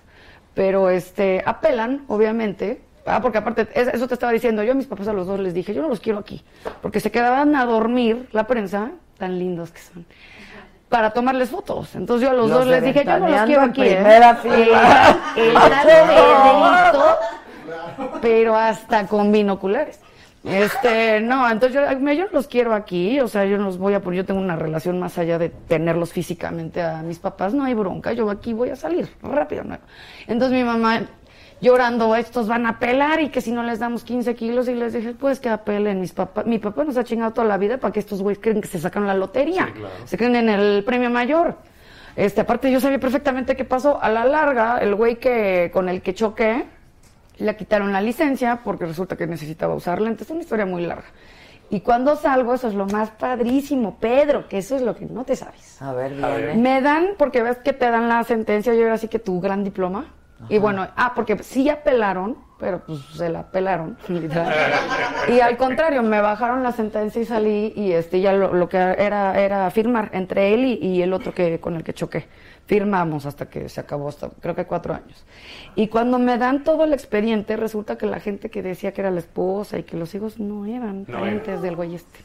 Pero 0.56 0.90
este, 0.90 1.44
apelan, 1.46 2.06
obviamente. 2.08 2.82
Ah, 3.06 3.22
porque 3.22 3.38
aparte, 3.38 3.68
es- 3.76 3.88
eso 3.90 4.08
te 4.08 4.16
estaba 4.16 4.32
diciendo, 4.32 4.64
yo 4.64 4.72
a 4.72 4.76
mis 4.76 4.88
papás 4.88 5.08
a 5.08 5.14
los 5.14 5.28
dos 5.28 5.40
les 5.40 5.54
dije, 5.54 5.76
yo 5.76 5.84
no 5.84 5.90
los 5.90 6.00
quiero 6.00 6.18
aquí. 6.18 6.44
Porque 6.82 7.00
se 7.00 7.12
quedaban 7.12 7.56
a 7.56 7.66
dormir, 7.66 8.28
la 8.32 8.48
prensa, 8.48 8.92
tan 9.20 9.38
lindos 9.38 9.70
que 9.72 9.80
son 9.82 10.06
para 10.90 11.12
tomarles 11.12 11.50
fotos. 11.50 11.96
Entonces 11.96 12.28
yo 12.28 12.32
a 12.32 12.34
los, 12.34 12.50
Los 12.50 12.60
dos 12.60 12.68
les 12.68 12.84
dije, 12.84 13.06
yo 13.06 13.20
no 13.20 13.28
los 13.28 13.42
quiero 13.42 13.62
aquí. 13.62 13.82
¿eh?". 13.84 13.96
primera 13.96 14.36
fila. 14.36 15.18
El 15.36 15.54
de 15.88 16.00
pero 18.22 18.56
hasta 18.56 19.06
con 19.08 19.32
binoculares. 19.32 20.00
Este, 20.44 21.20
no, 21.20 21.50
entonces 21.50 21.74
yo, 21.92 22.00
me- 22.00 22.16
yo 22.16 22.26
los 22.32 22.48
quiero 22.48 22.74
aquí, 22.74 23.20
o 23.20 23.28
sea, 23.28 23.44
yo 23.46 23.58
no 23.58 23.66
los 23.66 23.78
voy 23.78 23.94
a 23.94 24.00
poner, 24.00 24.20
yo 24.20 24.26
tengo 24.26 24.40
una 24.40 24.56
relación 24.56 24.98
más 24.98 25.18
allá 25.18 25.38
de 25.38 25.50
tenerlos 25.50 26.14
físicamente 26.14 26.82
a 26.82 27.02
mis 27.02 27.20
papás, 27.20 27.54
no 27.54 27.66
hay 27.66 27.74
bronca, 27.74 28.14
yo 28.14 28.30
aquí 28.30 28.54
voy 28.54 28.70
a 28.70 28.78
salir 28.78 29.10
rápido. 29.22 29.66
¿no? 29.66 29.78
Entonces 30.28 30.58
mi 30.58 30.64
mamá 30.64 31.02
llorando, 31.62 32.16
estos 32.16 32.48
van 32.48 32.66
a 32.66 32.70
apelar 32.70 33.20
y 33.22 33.30
que 33.30 33.42
si 33.42 33.52
no 33.52 33.64
les 33.64 33.80
damos 33.80 34.04
15 34.04 34.36
kilos 34.36 34.68
y 34.68 34.76
les 34.76 34.94
dije, 34.94 35.14
pues 35.14 35.40
que 35.40 35.50
apelen 35.50 36.00
mis 36.00 36.14
papás, 36.14 36.46
mi 36.46 36.60
papá 36.60 36.84
nos 36.84 36.98
ha 36.98 37.04
chingado 37.04 37.32
toda 37.34 37.48
la 37.48 37.58
vida 37.58 37.78
para 37.78 37.92
que 37.92 38.00
estos 38.00 38.22
güeyes 38.22 38.40
creen 38.42 38.62
que 38.62 38.68
se 38.68 38.80
sacan 38.80 39.06
la 39.08 39.14
lotería, 39.14 39.66
Sí, 39.68 39.74
claro. 39.74 39.94
se 40.06 40.18
creen 40.18 40.36
en 40.38 40.50
el 40.50 40.84
premio 40.84 41.10
mayor. 41.10 41.56
Este, 42.16 42.42
aparte 42.42 42.72
yo 42.72 42.80
sabía 42.80 43.00
perfectamente 43.00 43.56
qué 43.56 43.64
pasó. 43.66 44.02
A 44.02 44.10
la 44.10 44.26
larga, 44.26 44.78
el 44.80 44.96
güey 44.96 45.18
que 45.18 45.70
con 45.74 45.88
el 45.90 46.02
que 46.02 46.14
choqué, 46.14 46.66
le 47.38 47.56
quitaron 47.56 47.94
la 47.94 48.02
licencia 48.02 48.60
porque 48.64 48.86
resulta 48.86 49.16
que 49.16 49.26
necesitaba 49.28 49.74
usar 49.76 50.02
lentes. 50.02 50.28
Es 50.28 50.32
una 50.32 50.42
historia 50.42 50.66
muy 50.66 50.86
larga. 50.86 51.06
Y 51.70 51.82
cuando 51.82 52.16
salgo, 52.16 52.56
eso 52.56 52.68
es 52.68 52.74
lo 52.74 52.88
más 52.88 53.12
padrísimo, 53.12 53.98
Pedro, 54.00 54.48
que 54.50 54.58
eso 54.58 54.76
es 54.76 54.82
lo 54.82 54.96
que 54.96 55.06
no 55.06 55.24
te 55.24 55.36
sabes. 55.36 55.82
A 55.82 55.94
ver, 55.94 56.14
A 56.24 56.30
ver. 56.30 56.46
viene. 56.48 56.62
Me 56.62 56.82
dan, 56.82 57.10
porque 57.18 57.44
ves 57.44 57.58
que 57.58 57.74
te 57.74 57.90
dan 57.90 58.10
la 58.10 58.24
sentencia, 58.24 58.74
yo 58.74 58.82
era 58.82 58.96
así 58.96 59.08
que 59.08 59.20
tu 59.20 59.40
gran 59.40 59.64
diploma. 59.64 60.08
Y 60.48 60.58
bueno, 60.58 60.88
ah, 60.96 61.12
porque 61.16 61.38
sí 61.44 61.70
apelaron, 61.70 62.38
pero 62.60 62.80
pues 62.86 63.00
se 63.16 63.30
la 63.30 63.42
apelaron, 63.42 63.98
literal. 64.08 64.54
Y 65.28 65.40
al 65.42 65.58
contrario, 65.58 66.02
me 66.02 66.22
bajaron 66.22 66.64
la 66.64 66.72
sentencia 66.72 67.22
y 67.22 67.26
salí 67.26 67.74
y 67.76 67.92
este 67.92 68.22
ya 68.22 68.32
lo, 68.34 68.54
lo 68.54 68.70
que 68.70 68.78
era 68.78 69.38
era 69.40 69.70
firmar 69.72 70.10
entre 70.14 70.54
él 70.54 70.64
y, 70.66 70.74
y 70.76 71.02
el 71.02 71.12
otro 71.14 71.34
que 71.34 71.60
con 71.60 71.76
el 71.76 71.84
que 71.84 71.94
choqué. 71.94 72.28
Firmamos 72.68 73.26
hasta 73.26 73.50
que 73.50 73.68
se 73.68 73.82
acabó, 73.82 74.08
hasta 74.10 74.30
creo 74.40 74.56
que 74.56 74.66
cuatro 74.66 74.94
años. 74.94 75.26
Y 75.76 75.88
cuando 75.88 76.20
me 76.20 76.38
dan 76.38 76.64
todo 76.64 76.84
el 76.84 76.94
expediente, 76.94 77.58
resulta 77.58 77.98
que 77.98 78.06
la 78.06 78.20
gente 78.20 78.50
que 78.52 78.62
decía 78.62 78.94
que 78.94 79.02
era 79.02 79.10
la 79.12 79.20
esposa 79.20 79.80
y 79.80 79.84
que 79.84 79.98
los 79.98 80.14
hijos 80.14 80.40
no 80.40 80.66
eran 80.68 81.06
No 81.08 81.18
parientes 81.20 81.48
eran. 81.50 81.62
del 81.64 81.76
güey 81.76 81.96
este. 81.96 82.20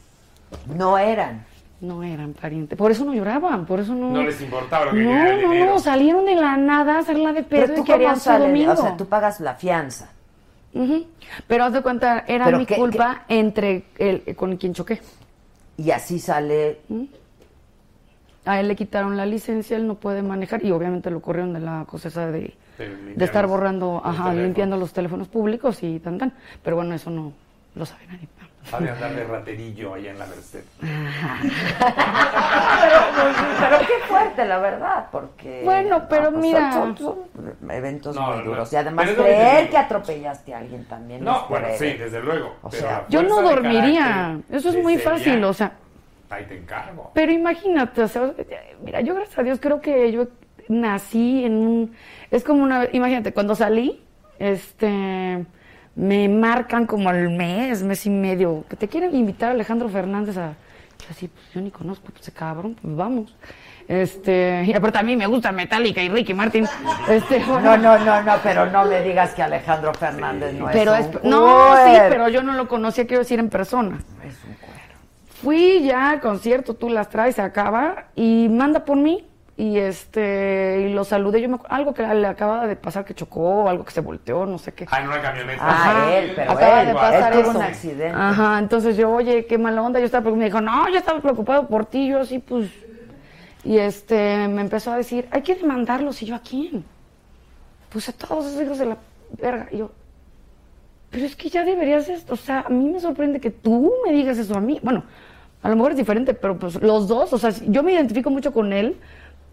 No 0.67 0.97
eran. 0.99 1.45
No 1.81 2.01
eran 2.03 2.33
parientes. 2.33 2.77
Por 2.77 2.91
eso 2.91 3.03
no 3.05 3.13
lloraban, 3.13 3.65
por 3.65 3.79
eso 3.79 3.93
no. 3.93 4.09
No 4.09 4.23
les 4.23 4.39
importaba 4.41 4.85
lo 4.85 4.91
que 4.91 4.97
No, 5.03 5.25
el 5.27 5.41
no, 5.41 5.51
dinero. 5.51 5.73
no, 5.73 5.79
salieron 5.79 6.25
de 6.25 6.35
la 6.35 6.55
nada 6.57 6.95
a 6.95 6.99
hacerla 6.99 7.33
de 7.33 7.43
Pero 7.43 7.65
pedo 7.67 7.75
tú 7.75 7.81
y 7.81 7.85
querían 7.85 8.19
su 8.19 8.31
domingo. 8.31 8.71
o 8.71 8.75
sea, 8.77 8.95
tú 8.97 9.05
pagas 9.05 9.39
la 9.41 9.55
fianza. 9.55 10.09
Pero 11.47 11.63
haz 11.65 11.73
de 11.73 11.81
cuenta, 11.81 12.25
era 12.27 12.45
Pero 12.45 12.57
mi 12.59 12.65
qué- 12.65 12.75
culpa 12.75 13.23
entre 13.29 13.85
el 13.97 14.35
con 14.35 14.57
quien 14.57 14.73
choqué. 14.73 15.01
Y 15.77 15.91
así 15.91 16.19
sale. 16.19 16.79
A 18.45 18.59
él 18.59 18.67
le 18.67 18.75
quitaron 18.75 19.17
la 19.17 19.25
licencia, 19.25 19.75
él 19.75 19.87
no 19.87 19.95
puede 19.95 20.21
manejar 20.21 20.63
y 20.63 20.71
obviamente 20.71 21.09
lo 21.09 21.19
corrieron 21.21 21.53
de 21.53 21.59
la 21.61 21.85
cosa 21.89 22.09
esa 22.09 22.29
de, 22.29 22.53
De 22.77 23.25
estar 23.25 23.47
borrando, 23.47 23.95
los 23.95 24.05
ajá, 24.05 24.11
teléfonos. 24.25 24.43
limpiando 24.43 24.77
los 24.77 24.93
teléfonos 24.93 25.27
públicos 25.27 25.81
y 25.81 25.99
tan 25.99 26.17
tan. 26.17 26.33
Pero 26.63 26.75
bueno, 26.75 26.93
eso 26.93 27.09
no 27.09 27.31
lo 27.73 27.85
sabe 27.85 28.05
nadie. 28.07 28.27
Ha 28.71 28.79
de 28.79 28.89
andar 28.89 29.13
de 29.15 29.23
raterillo 29.23 29.93
allá 29.93 30.11
en 30.11 30.19
la 30.19 30.25
Merced. 30.25 30.63
Pero, 30.79 30.89
pues, 33.13 33.35
pero 33.59 33.79
qué 33.79 34.07
fuerte, 34.07 34.45
la 34.45 34.57
verdad, 34.59 35.05
porque. 35.11 35.61
Bueno, 35.63 36.03
pero 36.09 36.31
pues, 36.31 36.41
mira. 36.41 36.71
Son, 36.73 36.97
son- 36.97 37.17
son 37.61 37.71
eventos 37.71 38.15
No, 38.15 38.31
muy 38.33 38.43
duros. 38.43 38.71
Y 38.73 38.75
además, 38.75 39.09
creer 39.11 39.69
que 39.69 39.77
atropellaste 39.77 40.53
a 40.53 40.57
alguien 40.59 40.85
también. 40.85 41.19
es 41.21 41.25
No, 41.25 41.47
bueno, 41.47 41.67
sí, 41.77 41.93
desde 41.93 42.21
luego. 42.21 42.55
O 42.61 42.69
pero 42.69 42.81
sea, 42.83 43.05
Yo 43.09 43.23
no 43.23 43.41
dormiría, 43.41 44.39
eso 44.51 44.69
es 44.69 44.81
muy 44.83 44.97
fácil, 44.97 45.43
o 45.43 45.53
sea, 45.53 45.73
Ahí 46.29 46.43
te 46.45 46.57
encargo. 46.57 47.11
Pero 47.13 47.31
imagínate, 47.31 48.01
o 48.01 48.07
sea, 48.07 48.31
mira, 48.81 48.99
yo 49.01 49.13
gracias 49.13 49.37
a 49.37 49.43
Dios 49.43 49.59
creo 49.61 49.79
que 49.79 50.11
yo 50.11 50.25
nací 50.67 51.45
en 51.45 51.53
un... 51.55 51.95
Es 52.31 52.43
como 52.43 52.63
una... 52.63 52.87
Imagínate, 52.91 53.31
cuando 53.31 53.53
salí, 53.53 54.03
este... 54.39 55.45
Me 55.95 56.27
marcan 56.27 56.85
como 56.85 57.09
al 57.09 57.29
mes, 57.29 57.81
mes 57.83 58.05
y 58.05 58.09
medio, 58.09 58.65
que 58.69 58.75
te 58.75 58.87
quieren 58.87 59.15
invitar 59.15 59.49
a 59.49 59.51
Alejandro 59.53 59.87
Fernández 59.89 60.37
a... 60.37 60.53
Yo 60.99 61.07
así, 61.11 61.27
pues 61.27 61.45
yo 61.53 61.61
ni 61.61 61.71
conozco 61.71 62.07
pues, 62.11 62.29
cabrón, 62.31 62.75
pues 62.81 62.95
vamos. 62.95 63.35
Este, 63.87 64.63
y 64.65 64.73
aparte 64.73 64.97
a 64.97 65.03
mí 65.03 65.15
me 65.15 65.27
gusta 65.27 65.51
Metallica 65.51 66.01
y 66.01 66.09
Ricky 66.09 66.33
Martin. 66.33 66.67
Este, 67.07 67.39
No, 67.39 67.59
bueno, 67.59 67.77
no, 67.77 67.99
no, 67.99 68.21
no, 68.23 68.33
pero 68.41 68.65
no 68.65 68.85
me 68.85 69.01
digas 69.01 69.33
que 69.33 69.43
Alejandro 69.43 69.93
Fernández 69.93 70.53
no 70.53 70.67
pero 70.71 70.95
es 70.95 71.05
es, 71.05 71.15
un 71.15 71.29
no, 71.29 71.75
sí, 71.85 71.93
pero 72.09 72.27
yo 72.29 72.41
no 72.41 72.53
lo 72.53 72.67
conocía, 72.67 73.05
quiero 73.05 73.21
decir, 73.21 73.39
en 73.39 73.49
persona. 73.49 73.99
Es 74.23 74.35
un 74.43 74.53
cuero. 74.55 74.95
Fui 75.41 75.83
ya 75.83 76.09
al 76.11 76.19
concierto, 76.19 76.73
tú 76.73 76.89
las 76.89 77.09
traes, 77.09 77.35
se 77.35 77.41
acaba, 77.41 78.05
y 78.15 78.47
manda 78.49 78.83
por 78.85 78.97
mí. 78.97 79.25
Y 79.57 79.77
este, 79.77 80.81
y 80.81 80.93
lo 80.93 81.05
saludé, 81.05 81.41
yo 81.41 81.47
me 81.47 81.57
algo 81.69 81.93
que 81.93 82.05
le 82.05 82.27
acaba 82.27 82.67
de 82.67 82.75
pasar 82.75 83.05
que 83.05 83.13
chocó, 83.13 83.69
algo 83.69 83.85
que 83.85 83.91
se 83.91 84.01
volteó, 84.01 84.45
no 84.45 84.57
sé 84.57 84.73
qué. 84.73 84.85
Ah, 84.91 84.99
en 84.99 85.07
una 85.07 85.21
camioneta. 85.21 85.61
Ah, 85.61 86.11
él, 86.11 86.33
pero 86.35 86.51
Acaba 86.51 86.81
él, 86.81 86.87
de 86.87 86.93
pasar 86.93 87.33
él 87.33 87.39
tuvo 87.39 87.49
eso. 87.51 87.59
un 87.59 87.63
accidente. 87.63 88.17
Ajá, 88.17 88.59
entonces 88.59 88.97
yo, 88.97 89.09
oye, 89.11 89.45
qué 89.45 89.57
mala 89.57 89.81
onda, 89.81 89.99
yo 89.99 90.05
estaba 90.05 90.23
preocupada, 90.23 90.39
me 90.39 90.45
dijo, 90.45 90.59
no, 90.59 90.89
yo 90.89 90.97
estaba 90.97 91.21
preocupado 91.21 91.67
por 91.69 91.85
ti, 91.85 92.09
yo 92.09 92.19
así, 92.19 92.39
pues, 92.39 92.69
y 93.63 93.77
este, 93.77 94.49
me 94.49 94.59
empezó 94.59 94.91
a 94.91 94.97
decir, 94.97 95.25
hay 95.31 95.41
que 95.41 95.55
demandarlos, 95.55 96.21
y 96.21 96.25
yo, 96.25 96.35
¿a 96.35 96.39
quién? 96.39 96.83
Pues 97.89 98.09
a 98.09 98.11
todos 98.11 98.47
esos 98.47 98.61
hijos 98.61 98.77
de 98.77 98.87
la 98.87 98.97
verga, 99.41 99.69
y 99.71 99.77
yo, 99.77 99.91
pero 101.11 101.25
es 101.25 101.35
que 101.37 101.49
ya 101.49 101.63
deberías, 101.63 102.09
esto, 102.09 102.33
o 102.33 102.37
sea, 102.37 102.65
a 102.67 102.69
mí 102.69 102.89
me 102.89 102.99
sorprende 102.99 103.39
que 103.39 103.51
tú 103.51 103.93
me 104.05 104.11
digas 104.11 104.37
eso 104.37 104.53
a 104.57 104.59
mí, 104.59 104.81
bueno, 104.83 105.05
a 105.63 105.69
lo 105.69 105.77
mejor 105.77 105.91
es 105.91 105.97
diferente, 105.97 106.33
pero 106.33 106.59
pues 106.59 106.75
los 106.81 107.07
dos, 107.07 107.31
o 107.31 107.37
sea, 107.37 107.51
yo 107.67 107.83
me 107.83 107.93
identifico 107.93 108.29
mucho 108.29 108.51
con 108.51 108.73
él 108.73 108.97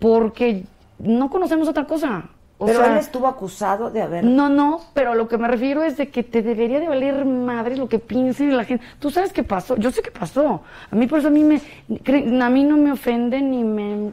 porque 0.02 0.64
no 0.98 1.30
conocemos 1.30 1.68
otra 1.68 1.86
cosa. 1.86 2.24
O 2.58 2.66
Pero 2.66 2.80
sea, 2.80 2.92
él 2.92 2.98
estuvo 2.98 3.26
acusado 3.26 3.90
de 3.90 4.02
haber... 4.02 4.24
No, 4.24 4.48
no, 4.48 4.80
pero 4.94 5.14
lo 5.14 5.26
que 5.26 5.36
me 5.38 5.48
refiero 5.48 5.82
es 5.82 5.96
de 5.96 6.10
que 6.10 6.22
te 6.22 6.42
debería 6.42 6.78
de 6.80 6.86
valer 6.88 7.24
madre 7.24 7.76
lo 7.76 7.88
que 7.88 7.98
piensen 7.98 8.56
la 8.56 8.64
gente. 8.64 8.84
Tú 9.00 9.10
sabes 9.10 9.32
qué 9.32 9.42
pasó, 9.42 9.76
yo 9.76 9.90
sé 9.90 10.00
qué 10.02 10.10
pasó. 10.12 10.62
A 10.90 10.94
mí 10.94 11.06
por 11.06 11.18
eso 11.20 11.28
a 11.28 11.30
mí 11.32 11.42
me, 11.44 11.56
a 12.42 12.50
mí 12.50 12.62
no 12.64 12.76
me 12.76 12.92
ofende 12.92 13.40
ni 13.40 13.64
me, 13.64 14.12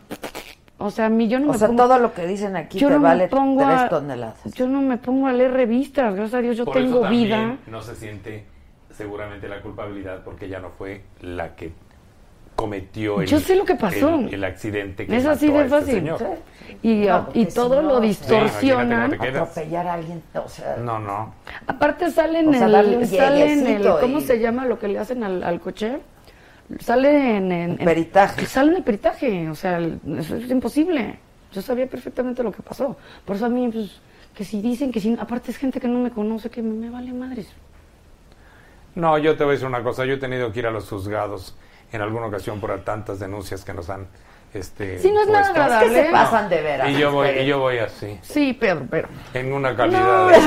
o 0.80 0.90
sea, 0.90 1.08
a 1.08 1.10
mí 1.10 1.28
yo 1.28 1.40
no 1.40 1.50
O 1.50 1.52
me 1.52 1.58
sea, 1.60 1.68
pongo- 1.68 1.84
todo 1.84 2.00
lo 2.00 2.14
que 2.14 2.26
dicen 2.26 2.56
aquí 2.56 2.80
yo 2.80 2.88
te 2.88 2.94
no 2.96 3.00
me 3.02 3.08
vale 3.08 3.28
pongo 3.28 3.64
tres 3.66 3.80
a- 3.82 3.90
toneladas. 3.90 4.54
Yo 4.56 4.68
no 4.68 4.82
me 4.82 4.98
pongo 4.98 5.28
a 5.28 5.34
leer 5.34 5.52
revistas, 5.52 6.16
gracias 6.16 6.34
a 6.40 6.42
Dios 6.42 6.58
yo 6.58 6.66
Por 6.66 6.78
eso 6.78 6.86
tengo 6.86 7.02
también 7.02 7.24
vida. 7.26 7.58
No 7.68 7.82
se 7.84 7.96
siente 7.96 8.46
seguramente 8.92 9.48
la 9.48 9.62
culpabilidad 9.62 10.24
porque 10.24 10.46
ella 10.48 10.60
no 10.60 10.70
fue 10.72 11.04
la 11.22 11.56
que 11.56 11.72
cometió 12.60 13.22
el, 13.22 13.28
Yo 13.28 13.40
sé 13.40 13.56
lo 13.56 13.64
que 13.66 13.76
pasó. 13.76 14.16
el, 14.16 14.34
el 14.34 14.44
accidente 14.44 15.06
que 15.08 15.16
Es 15.16 15.26
así 15.26 15.48
a 15.50 15.54
de 15.54 15.58
este 15.60 15.70
fácil. 15.70 15.94
señor. 15.96 16.20
Y, 16.84 17.06
No, 17.08 17.30
y 17.34 17.46
si 17.46 17.54
todo 17.54 17.82
no, 17.82 17.88
lo 17.90 18.00
distorsionan. 18.02 19.12
Sí. 19.12 19.28
Atropellar 19.28 19.88
a 19.88 19.94
alguien, 19.94 20.22
o 20.34 20.48
sea... 20.50 20.78
No, 20.78 21.00
no. 21.00 21.34
Aparte 21.68 22.12
sale 22.12 22.40
en 22.40 22.50
O 22.50 22.54
sea, 22.54 22.68
el, 22.82 22.98
un 22.98 23.08
sale 23.08 23.54
en 23.54 23.68
el, 23.68 23.90
¿cómo 24.02 24.20
y- 24.20 24.22
se 24.24 24.40
llama 24.40 24.66
lo 24.66 24.78
que 24.78 24.88
le 24.90 25.00
hacen 25.00 25.24
al, 25.24 25.42
al 25.44 25.60
coche? 25.60 26.00
Sale 26.80 27.38
en, 27.38 27.52
en- 27.52 27.78
Peritaje. 27.78 28.46
Sale 28.46 28.72
en 28.72 28.78
el 28.78 28.84
peritaje, 28.84 29.50
o 29.50 29.56
sea, 29.56 29.78
el- 29.78 30.00
eso 30.20 30.36
es 30.36 30.50
imposible. 30.52 31.18
Yo 31.52 31.62
sabía 31.62 31.88
perfectamente 31.88 32.44
lo 32.44 32.52
que 32.52 32.62
pasó. 32.62 32.96
Por 33.26 33.38
eso 33.38 33.46
a 33.46 33.50
mí, 33.50 33.70
pues, 33.70 34.00
que 34.36 34.44
si 34.44 34.62
dicen 34.62 34.92
que 34.92 35.00
si, 35.00 35.16
aparte 35.20 35.52
es 35.52 35.58
gente 35.58 35.80
que 35.80 35.88
no 35.88 36.00
me 36.00 36.12
conoce, 36.12 36.50
que 36.50 36.62
me, 36.62 36.74
me 36.74 36.90
vale 36.90 37.12
madres. 37.14 37.48
No, 38.96 39.18
yo 39.18 39.36
te 39.36 39.44
voy 39.44 39.52
a 39.52 39.54
decir 39.54 39.68
una 39.68 39.82
cosa. 39.82 40.06
Yo 40.06 40.14
he 40.14 40.18
tenido 40.18 40.52
que 40.52 40.60
ir 40.60 40.68
a 40.68 40.72
los 40.72 40.88
juzgados 40.90 41.56
en 41.92 42.02
alguna 42.02 42.28
ocasión 42.28 42.60
por 42.60 42.78
tantas 42.82 43.20
denuncias 43.20 43.64
que 43.66 43.74
nos 43.74 43.90
han 43.90 44.08
este, 44.54 44.98
Sí, 45.00 45.12
no 45.12 45.22
es 45.22 45.28
nada 45.30 45.48
agradable. 45.50 45.88
Es 45.88 45.94
que 46.02 46.06
se 46.08 46.12
pasan 46.12 46.50
de 46.50 46.62
veras. 46.62 46.90
Y 46.90 46.98
yo 46.98 47.12
voy, 47.12 47.28
ustedes. 47.28 47.44
y 47.46 47.48
yo 47.48 47.60
voy 47.60 47.78
así, 47.80 48.20
Sí, 48.24 48.58
pero, 48.60 48.82
pero. 48.90 49.08
en 49.34 49.54
una 49.54 49.76
calidad 49.76 50.02
No. 50.02 50.28
de... 50.28 50.40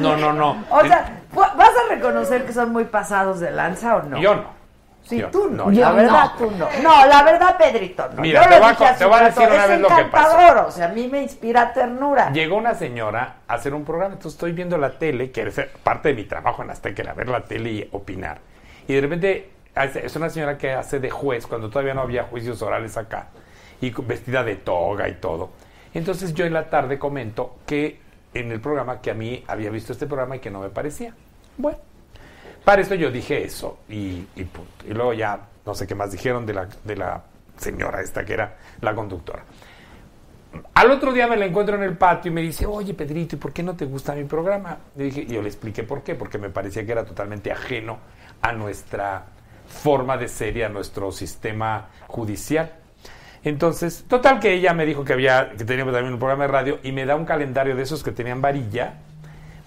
No, 0.00 0.16
no, 0.16 0.32
no. 0.32 0.64
O 0.70 0.80
sea, 0.82 1.20
¿fu- 1.32 1.40
¿vas 1.40 1.68
a 1.70 1.94
reconocer 1.94 2.46
que 2.46 2.52
son 2.52 2.72
muy 2.72 2.84
pasados 2.84 3.40
de 3.40 3.50
lanza 3.50 3.96
o 3.96 4.02
no? 4.02 4.18
Yo 4.18 4.34
no. 4.36 4.61
Sí, 5.04 5.18
Yo- 5.18 5.30
tú 5.30 5.50
no. 5.50 5.70
la 5.70 5.92
verdad, 5.92 6.32
no. 6.38 6.38
tú 6.38 6.50
no. 6.52 6.68
No, 6.82 7.06
la 7.06 7.22
verdad, 7.24 7.56
Pedrito, 7.58 8.08
no. 8.14 8.22
Mira, 8.22 8.44
Yo 8.44 8.48
te 8.50 8.58
voy 8.60 8.70
a 8.88 8.96
te 8.96 9.04
voy 9.04 9.14
a 9.18 9.24
decir 9.24 9.48
una 9.48 9.66
vez 9.66 9.80
lo 9.80 9.88
que 9.88 10.04
pasó. 10.04 10.66
o 10.66 10.70
sea, 10.70 10.86
a 10.86 10.88
mí 10.88 11.08
me 11.08 11.22
inspira 11.22 11.72
ternura. 11.72 12.30
Llegó 12.32 12.56
una 12.56 12.74
señora 12.74 13.36
a 13.48 13.54
hacer 13.54 13.74
un 13.74 13.84
programa, 13.84 14.14
entonces 14.14 14.34
estoy 14.34 14.52
viendo 14.52 14.78
la 14.78 14.98
tele, 14.98 15.30
que 15.32 15.42
es 15.42 15.60
parte 15.82 16.10
de 16.10 16.14
mi 16.14 16.24
trabajo 16.24 16.62
en 16.62 16.70
Azteca, 16.70 17.02
era 17.02 17.14
ver 17.14 17.28
la 17.28 17.44
tele 17.44 17.70
y 17.72 17.88
opinar. 17.92 18.38
Y 18.86 18.94
de 18.94 19.00
repente 19.00 19.50
es 19.74 20.16
una 20.16 20.30
señora 20.30 20.56
que 20.56 20.72
hace 20.72 21.00
de 21.00 21.10
juez 21.10 21.46
cuando 21.46 21.68
todavía 21.68 21.94
no 21.94 22.02
había 22.02 22.24
juicios 22.24 22.62
orales 22.62 22.96
acá, 22.96 23.28
y 23.80 23.90
vestida 23.90 24.44
de 24.44 24.56
toga 24.56 25.08
y 25.08 25.14
todo. 25.14 25.50
Entonces 25.94 26.32
yo 26.34 26.44
en 26.44 26.52
la 26.52 26.70
tarde 26.70 26.98
comento 26.98 27.56
que 27.66 28.00
en 28.34 28.52
el 28.52 28.60
programa 28.60 29.00
que 29.00 29.10
a 29.10 29.14
mí 29.14 29.44
había 29.46 29.70
visto 29.70 29.92
este 29.92 30.06
programa 30.06 30.36
y 30.36 30.38
que 30.38 30.50
no 30.50 30.60
me 30.60 30.68
parecía. 30.68 31.14
Bueno, 31.58 31.78
para 32.64 32.82
eso 32.82 32.94
yo 32.94 33.10
dije 33.10 33.44
eso 33.44 33.78
y, 33.88 34.26
y 34.36 34.44
punto. 34.44 34.84
Y 34.86 34.92
luego 34.92 35.12
ya 35.12 35.40
no 35.64 35.74
sé 35.74 35.86
qué 35.86 35.94
más 35.94 36.12
dijeron 36.12 36.46
de 36.46 36.54
la, 36.54 36.68
de 36.84 36.96
la 36.96 37.22
señora 37.56 38.00
esta 38.00 38.24
que 38.24 38.34
era 38.34 38.56
la 38.80 38.94
conductora. 38.94 39.44
Al 40.74 40.90
otro 40.90 41.12
día 41.12 41.26
me 41.26 41.36
la 41.36 41.46
encuentro 41.46 41.76
en 41.76 41.82
el 41.82 41.96
patio 41.96 42.30
y 42.30 42.34
me 42.34 42.42
dice, 42.42 42.66
oye 42.66 42.92
Pedrito, 42.92 43.36
¿y 43.36 43.38
por 43.38 43.52
qué 43.52 43.62
no 43.62 43.74
te 43.74 43.86
gusta 43.86 44.14
mi 44.14 44.24
programa? 44.24 44.78
Dije, 44.94 45.22
y 45.22 45.32
yo 45.32 45.40
le 45.40 45.48
expliqué 45.48 45.82
por 45.82 46.02
qué, 46.02 46.14
porque 46.14 46.38
me 46.38 46.50
parecía 46.50 46.84
que 46.84 46.92
era 46.92 47.04
totalmente 47.04 47.50
ajeno 47.50 47.98
a 48.42 48.52
nuestra 48.52 49.26
forma 49.66 50.18
de 50.18 50.28
ser 50.28 50.56
y 50.56 50.62
a 50.62 50.68
nuestro 50.68 51.10
sistema 51.10 51.88
judicial. 52.06 52.72
Entonces, 53.44 54.04
total 54.06 54.40
que 54.40 54.52
ella 54.52 54.74
me 54.74 54.84
dijo 54.84 55.04
que 55.04 55.14
había, 55.14 55.52
que 55.56 55.64
teníamos 55.64 55.94
también 55.94 56.12
un 56.12 56.18
programa 56.18 56.44
de 56.44 56.48
radio 56.48 56.78
y 56.82 56.92
me 56.92 57.06
da 57.06 57.16
un 57.16 57.24
calendario 57.24 57.74
de 57.74 57.82
esos 57.82 58.02
que 58.02 58.12
tenían 58.12 58.42
varilla, 58.42 59.00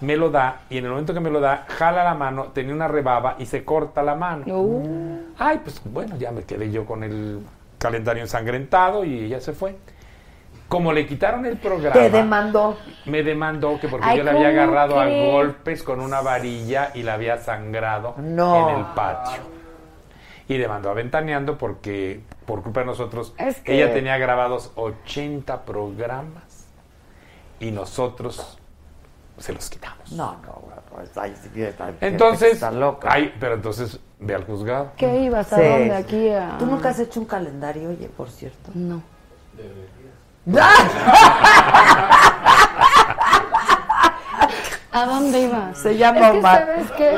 me 0.00 0.16
lo 0.16 0.30
da 0.30 0.62
y 0.70 0.78
en 0.78 0.84
el 0.84 0.90
momento 0.90 1.14
que 1.14 1.20
me 1.20 1.30
lo 1.30 1.40
da, 1.40 1.64
jala 1.68 2.04
la 2.04 2.14
mano, 2.14 2.44
tenía 2.52 2.74
una 2.74 2.88
rebaba 2.88 3.36
y 3.38 3.46
se 3.46 3.64
corta 3.64 4.02
la 4.02 4.14
mano. 4.14 4.44
Uh, 4.46 5.18
Ay, 5.38 5.60
pues 5.64 5.80
bueno, 5.84 6.16
ya 6.16 6.30
me 6.32 6.42
quedé 6.42 6.70
yo 6.70 6.84
con 6.84 7.02
el 7.02 7.40
calendario 7.78 8.22
ensangrentado 8.22 9.04
y 9.04 9.24
ella 9.24 9.40
se 9.40 9.52
fue. 9.52 9.76
Como 10.68 10.92
le 10.92 11.06
quitaron 11.06 11.46
el 11.46 11.56
programa, 11.58 11.92
Te 11.94 12.10
demandó. 12.10 12.76
me 13.04 13.22
demandó 13.22 13.78
que 13.80 13.86
porque 13.88 14.04
Ay, 14.06 14.18
yo 14.18 14.24
le 14.24 14.30
había 14.30 14.48
¿cómo 14.50 14.60
agarrado 14.62 15.00
a 15.00 15.06
golpes 15.08 15.82
con 15.84 16.00
una 16.00 16.20
varilla 16.20 16.90
y 16.94 17.02
la 17.04 17.14
había 17.14 17.38
sangrado 17.38 18.14
No. 18.18 18.68
en 18.70 18.76
el 18.78 18.84
patio. 18.86 19.42
Y 20.48 20.58
demandó 20.58 20.90
a 20.90 20.94
Ventaneando 20.94 21.56
porque, 21.56 22.20
por 22.46 22.62
culpa 22.62 22.80
de 22.80 22.86
nosotros, 22.86 23.32
Es 23.38 23.60
que- 23.60 23.74
ella 23.76 23.92
tenía 23.94 24.18
grabados 24.18 24.72
80 24.74 25.64
programas 25.64 26.66
y 27.60 27.70
nosotros 27.70 28.58
se 29.38 29.52
los 29.52 29.68
quitamos. 29.70 30.12
No, 30.12 30.36
no, 30.46 30.62
pues, 30.94 31.10
ay, 31.16 31.34
sí, 31.42 31.62
está- 31.62 31.92
Entonces, 32.00 32.54
está 32.54 32.70
loca. 32.70 33.08
ay, 33.10 33.34
pero 33.38 33.54
entonces 33.54 33.98
ve 34.18 34.34
al 34.34 34.44
juzgado. 34.44 34.92
¿Qué 34.96 35.22
ibas 35.22 35.52
a 35.52 35.56
Sí. 35.56 35.62
dónde? 35.68 35.94
Aquí 35.94 36.28
a... 36.30 36.56
Tú 36.58 36.66
nunca 36.66 36.88
has 36.90 36.98
hecho 36.98 37.20
un 37.20 37.26
calendario, 37.26 37.90
oye, 37.90 38.08
por 38.08 38.30
cierto. 38.30 38.70
No. 38.74 39.02
¿A 44.92 45.04
dónde 45.06 45.40
ibas? 45.42 45.78
Se 45.78 45.96
llama 45.96 46.18
Es 46.28 46.32
que, 46.32 46.38
Omar. 46.38 46.58
¿sabes 46.66 46.90
qué? 46.92 47.16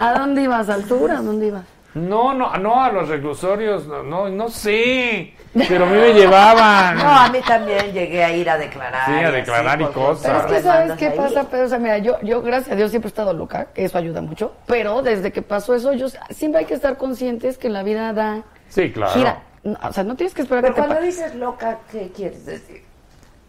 ¿A 0.00 0.14
dónde 0.18 0.42
ibas? 0.42 0.68
¿Al 0.68 0.84
sur? 0.86 1.10
¿A 1.10 1.20
dónde 1.20 1.46
ibas? 1.48 1.64
No, 1.94 2.32
no, 2.34 2.56
no, 2.58 2.82
a 2.82 2.90
los 2.90 3.08
reclusorios, 3.08 3.86
no, 3.86 4.02
no, 4.02 4.28
no 4.28 4.48
sé, 4.50 5.34
pero 5.68 5.84
a 5.84 5.88
mí 5.88 5.96
me 5.96 6.12
llevaban. 6.12 6.96
No, 6.98 7.04
a 7.10 7.28
mí 7.30 7.38
también 7.46 7.92
llegué 7.92 8.24
a 8.24 8.32
ir 8.34 8.48
a 8.50 8.58
declarar. 8.58 9.06
Sí, 9.06 9.12
a 9.12 9.28
y 9.28 9.32
declarar 9.32 9.82
así, 9.82 9.90
y 9.90 9.94
cosas. 9.94 10.22
Pero 10.26 10.38
es 10.38 10.44
que 10.56 10.62
¿sabes 10.68 10.92
qué 10.98 11.06
ahí. 11.08 11.16
pasa, 11.16 11.44
Pedro? 11.44 11.66
O 11.66 11.68
sea, 11.68 11.78
mira, 11.78 11.98
yo, 11.98 12.20
yo 12.22 12.42
gracias 12.42 12.72
a 12.72 12.76
Dios 12.76 12.90
siempre 12.90 13.08
he 13.08 13.10
estado 13.10 13.32
loca, 13.32 13.66
que 13.74 13.84
eso 13.84 13.98
ayuda 13.98 14.20
mucho, 14.20 14.52
pero 14.66 15.02
desde 15.02 15.32
que 15.32 15.42
pasó 15.42 15.74
eso, 15.74 15.92
yo 15.92 16.06
siempre 16.30 16.60
hay 16.60 16.66
que 16.66 16.74
estar 16.74 16.96
conscientes 16.96 17.58
que 17.58 17.68
la 17.68 17.82
vida 17.82 18.12
da 18.12 18.42
Sí, 18.68 18.90
claro. 18.92 19.12
gira. 19.12 19.42
No, 19.62 19.76
O 19.82 19.92
sea, 19.92 20.04
no 20.04 20.14
tienes 20.16 20.32
que 20.34 20.42
esperar 20.42 20.62
Pero 20.62 20.74
que 20.74 20.80
te 20.80 20.86
cuando 20.86 21.04
dices 21.04 21.34
loca, 21.34 21.78
¿qué 21.90 22.10
quieres 22.14 22.46
decir? 22.46 22.82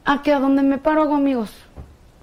Ah, 0.06 0.22
que 0.24 0.34
a 0.34 0.40
donde 0.40 0.64
me 0.64 0.78
paro 0.78 1.02
hago 1.04 1.16
amigos. 1.16 1.54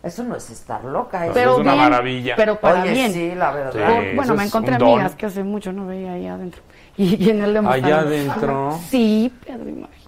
Eso 0.03 0.23
no 0.23 0.37
es 0.37 0.51
estar 0.51 0.85
loca. 0.85 1.25
Eso 1.25 1.35
Pero 1.35 1.53
es 1.55 1.59
una 1.61 1.73
bien, 1.73 1.85
maravilla. 1.85 2.35
Pero 2.37 2.57
para 2.61 2.83
Oye, 2.83 2.93
bien. 2.93 3.13
sí, 3.13 3.35
la 3.35 3.53
verdad. 3.53 3.73
Sí. 3.73 3.79
Por- 3.79 4.05
eso 4.05 4.17
bueno, 4.17 4.35
me 4.35 4.45
encontré 4.45 4.77
don. 4.77 4.93
amigas 4.93 5.15
que 5.15 5.27
hace 5.27 5.43
mucho 5.43 5.73
no 5.73 5.87
veía 5.87 6.13
ahí 6.13 6.27
adentro. 6.27 6.61
Y, 6.97 7.31
en 7.31 7.43
el 7.43 7.55
de 7.55 7.69
Allá 7.69 8.01
adentro. 8.01 8.79
Sí, 8.89 9.33
Pedro, 9.45 9.69
imagínate. 9.69 10.01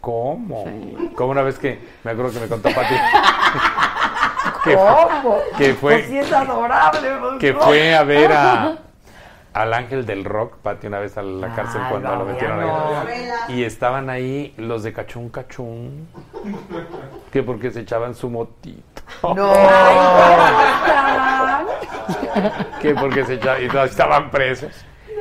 ¿Cómo? 0.00 0.64
Sí. 0.66 1.10
Como 1.14 1.30
una 1.30 1.42
vez 1.42 1.58
que 1.58 1.78
me 2.02 2.10
acuerdo 2.10 2.32
que 2.32 2.40
me 2.40 2.48
contó 2.48 2.70
Pati 2.74 2.94
que, 4.64 4.74
¿Cómo? 4.74 5.38
que 5.56 5.74
fue 5.74 5.92
Pues 5.94 6.06
sí 6.08 6.18
es 6.18 6.32
adorable. 6.32 7.38
que 7.38 7.52
¿no? 7.52 7.60
fue 7.60 7.94
a 7.94 8.02
ver 8.04 8.32
a 8.32 8.78
al 9.54 9.72
ángel 9.72 10.04
del 10.04 10.24
rock, 10.24 10.56
Pati, 10.56 10.88
una 10.88 10.98
vez 10.98 11.16
a 11.16 11.22
la 11.22 11.54
cárcel 11.54 11.80
Ay, 11.84 11.90
cuando 11.90 12.16
lo 12.16 12.24
metieron 12.24 12.58
Fabiano. 12.58 13.08
ahí. 13.46 13.60
Y 13.60 13.64
estaban 13.64 14.10
ahí 14.10 14.52
los 14.56 14.82
de 14.82 14.92
Cachún 14.92 15.28
Cachún, 15.28 16.08
que 17.30 17.44
porque 17.44 17.70
se 17.70 17.80
echaban 17.80 18.16
su 18.16 18.28
motito. 18.28 19.02
No. 19.22 19.52
que 22.82 22.94
porque 22.96 23.24
se 23.24 23.34
echaban, 23.34 23.64
y 23.64 23.68
todos 23.68 23.90
estaban 23.90 24.30
presos. 24.32 24.72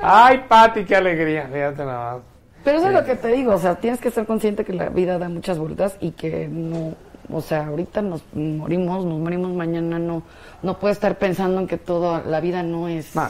Ay, 0.03 0.43
Pati, 0.47 0.83
qué 0.83 0.95
alegría, 0.95 1.47
fíjate 1.51 1.85
nada 1.85 2.15
más. 2.15 2.23
Pero 2.63 2.77
eso 2.77 2.87
es 2.87 2.93
lo 2.93 3.03
que 3.03 3.15
te 3.15 3.29
digo, 3.29 3.53
o 3.53 3.57
sea, 3.57 3.75
tienes 3.75 3.99
que 3.99 4.07
estar 4.07 4.25
consciente 4.25 4.63
que 4.63 4.73
la 4.73 4.89
vida 4.89 5.17
da 5.17 5.27
muchas 5.27 5.57
vueltas 5.57 5.97
y 5.99 6.11
que 6.11 6.47
no, 6.47 6.93
o 7.31 7.41
sea, 7.41 7.67
ahorita 7.67 8.01
nos 8.01 8.23
morimos, 8.33 9.05
nos 9.05 9.19
morimos 9.19 9.51
mañana, 9.51 9.99
no, 9.99 10.23
no 10.61 10.79
puedes 10.79 10.97
estar 10.97 11.17
pensando 11.17 11.59
en 11.59 11.67
que 11.67 11.77
toda 11.77 12.21
la 12.21 12.39
vida 12.39 12.63
no 12.63 12.87
es... 12.87 13.15
No, 13.15 13.29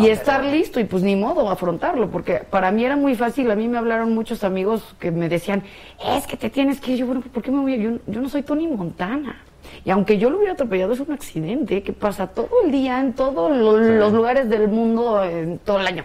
y 0.00 0.08
estar 0.08 0.44
listo 0.44 0.80
y 0.80 0.84
pues 0.84 1.04
ni 1.04 1.14
modo 1.14 1.48
afrontarlo, 1.48 2.10
porque 2.10 2.38
para 2.38 2.72
mí 2.72 2.84
era 2.84 2.96
muy 2.96 3.14
fácil, 3.14 3.50
a 3.52 3.54
mí 3.54 3.68
me 3.68 3.78
hablaron 3.78 4.12
muchos 4.14 4.42
amigos 4.42 4.96
que 4.98 5.12
me 5.12 5.28
decían, 5.28 5.62
es 6.04 6.26
que 6.26 6.36
te 6.36 6.50
tienes 6.50 6.80
que 6.80 6.92
ir, 6.92 6.98
yo, 6.98 7.06
bueno, 7.06 7.20
¿por 7.20 7.40
qué 7.42 7.52
me 7.52 7.60
voy? 7.60 8.00
yo 8.06 8.20
no 8.20 8.28
soy 8.28 8.42
Tony 8.42 8.66
Montana. 8.66 9.36
Y 9.84 9.90
aunque 9.90 10.18
yo 10.18 10.30
lo 10.30 10.36
hubiera 10.38 10.52
atropellado, 10.54 10.92
es 10.92 11.00
un 11.00 11.12
accidente 11.12 11.82
que 11.82 11.92
pasa 11.92 12.26
todo 12.28 12.48
el 12.64 12.70
día 12.72 13.00
en 13.00 13.12
todos 13.14 13.50
lo- 13.56 13.78
los 13.78 14.12
lugares 14.12 14.48
del 14.48 14.68
mundo, 14.68 15.22
en 15.24 15.58
todo 15.58 15.80
el 15.80 15.86
año. 15.86 16.04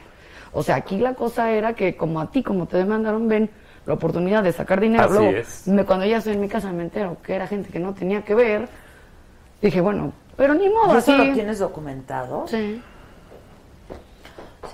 O 0.54 0.64
sea, 0.64 0.76
aquí 0.76 0.98
la 0.98 1.14
cosa 1.14 1.52
era 1.52 1.74
que 1.74 1.96
como 1.98 2.22
a 2.22 2.32
ti, 2.32 2.42
como 2.44 2.66
te 2.68 2.78
demandaron, 2.78 3.28
ven 3.28 3.50
la 3.86 3.94
oportunidad 3.96 4.42
de 4.44 4.52
sacar 4.54 4.80
dinero. 4.80 5.04
Así 5.04 5.14
Luego, 5.14 5.30
es. 5.38 5.68
me- 5.68 5.84
cuando 5.86 6.06
ya 6.06 6.18
estoy 6.18 6.34
en 6.34 6.42
mi 6.42 6.48
casa 6.48 6.72
me 6.72 6.84
entero 6.84 7.18
que 7.24 7.36
era 7.36 7.46
gente 7.48 7.70
que 7.70 7.80
no 7.80 7.94
tenía 7.94 8.22
que 8.24 8.34
ver, 8.36 8.68
dije, 9.62 9.82
bueno, 9.82 10.14
pero 10.38 10.54
ni 10.54 10.70
modo, 10.70 10.94
¿Y 10.96 10.98
eso 10.98 11.12
así. 11.14 11.28
lo 11.28 11.34
tienes 11.34 11.60
documentado? 11.60 12.46
Sí. 12.48 12.82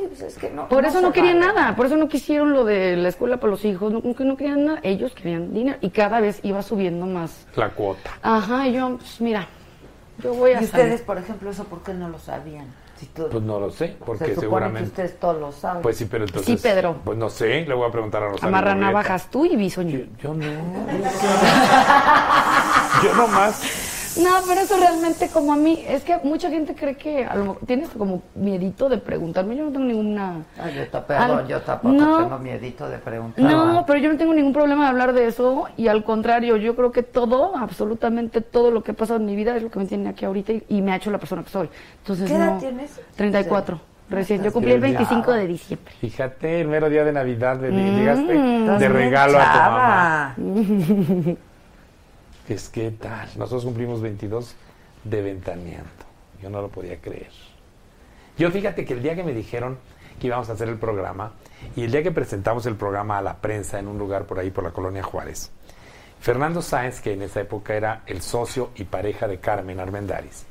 Sí, 0.02 0.08
pues 0.08 0.22
es 0.22 0.38
que 0.38 0.50
no. 0.50 0.68
Por 0.68 0.84
eso 0.86 1.00
no 1.00 1.12
querían 1.12 1.40
vale. 1.40 1.54
nada, 1.54 1.76
por 1.76 1.86
eso 1.86 1.96
no 1.96 2.10
quisieron 2.10 2.54
lo 2.54 2.66
de 2.66 2.96
la 2.98 3.10
escuela 3.10 3.38
para 3.38 3.52
los 3.52 3.64
hijos, 3.66 3.94
no, 3.94 4.02
no 4.04 4.36
querían 4.38 4.66
nada, 4.66 4.80
ellos 4.84 5.14
querían 5.14 5.54
dinero 5.54 5.78
y 5.82 5.92
cada 5.92 6.20
vez 6.20 6.40
iba 6.44 6.62
subiendo 6.64 7.06
más. 7.06 7.46
La 7.56 7.70
cuota. 7.70 8.10
Ajá, 8.24 8.68
y 8.68 8.74
yo, 8.74 8.98
pues 8.98 9.22
mira, 9.22 9.48
yo 10.24 10.34
voy 10.34 10.52
a 10.52 10.62
Y 10.62 10.66
salir. 10.66 10.86
ustedes, 10.86 11.02
por 11.02 11.18
ejemplo, 11.20 11.52
eso, 11.52 11.64
¿por 11.66 11.84
qué 11.84 11.94
no 11.94 12.10
lo 12.10 12.18
sabían? 12.18 12.66
Si 12.98 13.06
tú- 13.08 13.28
Pues 13.32 13.44
no 13.44 13.60
lo 13.60 13.72
sé, 13.72 13.96
porque 14.06 14.26
se 14.26 14.36
seguramente... 14.36 14.82
que 14.82 14.86
ustedes 14.90 15.20
todos 15.20 15.40
lo 15.40 15.52
saben. 15.52 15.82
Pues 15.82 15.98
sí, 15.98 16.06
pero 16.10 16.24
entonces... 16.26 16.60
Sí, 16.60 16.68
Pedro. 16.68 16.98
Pues 17.04 17.18
no 17.18 17.30
sé, 17.30 17.66
le 17.66 17.74
voy 17.74 17.88
a 17.88 17.92
preguntar 17.92 18.22
a 18.24 18.30
Rosario. 18.30 18.48
Amarra 18.50 18.76
navajas 18.76 19.30
tú 19.32 19.46
y 19.46 19.56
bisoño. 19.56 20.02
Yo 20.22 20.34
no. 20.36 20.46
Yo 23.04 23.16
nomás. 23.16 23.81
No, 24.18 24.30
pero 24.48 24.62
eso 24.62 24.76
realmente 24.78 25.30
como 25.30 25.54
a 25.54 25.56
mí, 25.56 25.84
es 25.88 26.04
que 26.04 26.18
mucha 26.24 26.50
gente 26.50 26.76
cree 26.76 26.96
que 26.96 27.24
a 27.26 27.36
lo 27.36 27.42
mejor 27.46 27.60
tienes 27.66 27.90
como 27.90 28.22
miedito 28.36 28.90
de 28.90 28.98
preguntarme, 28.98 29.56
yo 29.56 29.66
no 29.66 29.72
tengo 29.72 29.86
ninguna... 29.86 30.44
Ay, 30.60 30.76
yo, 30.76 30.88
ta- 30.90 31.06
perdón, 31.06 31.40
Al- 31.40 31.48
yo 31.48 31.62
tampoco 31.62 31.94
no. 31.96 32.18
tengo 32.18 32.40
miedito 32.40 32.90
de 32.90 32.98
preguntar. 32.98 33.44
No, 33.44 33.84
pero 33.88 34.00
yo 34.00 34.12
no 34.12 34.18
tengo 34.18 34.34
ningún 34.34 34.54
problema 34.54 34.84
de 34.84 34.90
hablar 34.90 35.14
de 35.14 35.28
eso 35.28 35.68
y 35.78 35.88
al 35.88 36.04
contrario, 36.04 36.58
yo 36.58 36.76
creo 36.76 36.92
que 36.92 37.04
todo, 37.04 37.56
absolutamente 37.56 38.42
todo 38.42 38.70
lo 38.72 38.84
que 38.84 38.92
ha 38.92 38.96
pasado 38.96 39.20
en 39.20 39.26
mi 39.26 39.36
vida 39.36 39.56
es 39.56 39.64
lo 39.64 39.70
que 39.72 39.80
me 39.80 39.86
tiene 39.86 40.10
aquí 40.10 40.26
ahorita 40.26 40.52
y, 40.54 40.64
y 40.70 40.82
me 40.82 40.92
ha 40.92 40.98
hecho 40.98 41.10
la 41.12 41.18
persona 41.18 41.44
que 41.44 41.50
soy. 41.50 41.70
Entonces, 42.00 42.30
¿Qué 42.30 42.36
edad 42.36 42.54
no- 42.54 42.60
tienes? 42.60 43.00
34, 43.16 43.80
recién. 44.10 44.44
Yo 44.44 44.52
cumplí 44.52 44.74
el 44.74 44.82
bien 44.82 44.94
25 44.96 45.32
de 45.32 45.48
diciembre. 45.48 45.94
Fíjate, 46.02 46.62
el 46.62 46.68
mero 46.68 46.90
día 46.90 47.06
de 47.06 47.14
Navidad 47.14 47.62
le 47.62 47.72
Mm. 47.72 47.96
llegaste 47.98 48.34
de 48.34 48.90
regalo 48.90 49.38
a 49.40 49.52
tu 49.54 49.58
mamá. 49.58 51.36
Es 52.52 52.68
que 52.68 52.92
tal, 52.92 53.30
nosotros 53.38 53.64
cumplimos 53.64 54.02
22 54.02 54.56
de 55.06 55.22
ventaneando. 55.22 55.90
Yo 56.42 56.50
no 56.50 56.62
lo 56.62 56.68
podía 56.68 57.00
creer. 57.00 57.32
Yo 58.38 58.52
fíjate 58.52 58.84
que 58.84 58.92
el 58.92 59.02
día 59.02 59.16
que 59.16 59.24
me 59.24 59.32
dijeron 59.32 59.78
que 60.20 60.28
íbamos 60.28 60.50
a 60.50 60.54
hacer 60.54 60.68
el 60.68 60.76
programa 60.76 61.32
y 61.78 61.84
el 61.86 61.92
día 61.94 62.04
que 62.04 62.12
presentamos 62.12 62.66
el 62.66 62.76
programa 62.76 63.20
a 63.20 63.22
la 63.22 63.38
prensa 63.38 63.80
en 63.80 63.88
un 63.88 63.98
lugar 63.98 64.26
por 64.26 64.38
ahí 64.38 64.52
por 64.52 64.66
la 64.66 64.72
colonia 64.72 65.02
Juárez, 65.02 65.50
Fernando 66.20 66.62
Sáenz, 66.62 67.00
que 67.00 67.14
en 67.14 67.22
esa 67.22 67.40
época 67.40 67.74
era 67.74 68.04
el 68.06 68.22
socio 68.22 68.72
y 68.76 68.84
pareja 68.84 69.30
de 69.30 69.40
Carmen 69.40 69.80
Armendáriz, 69.80 70.46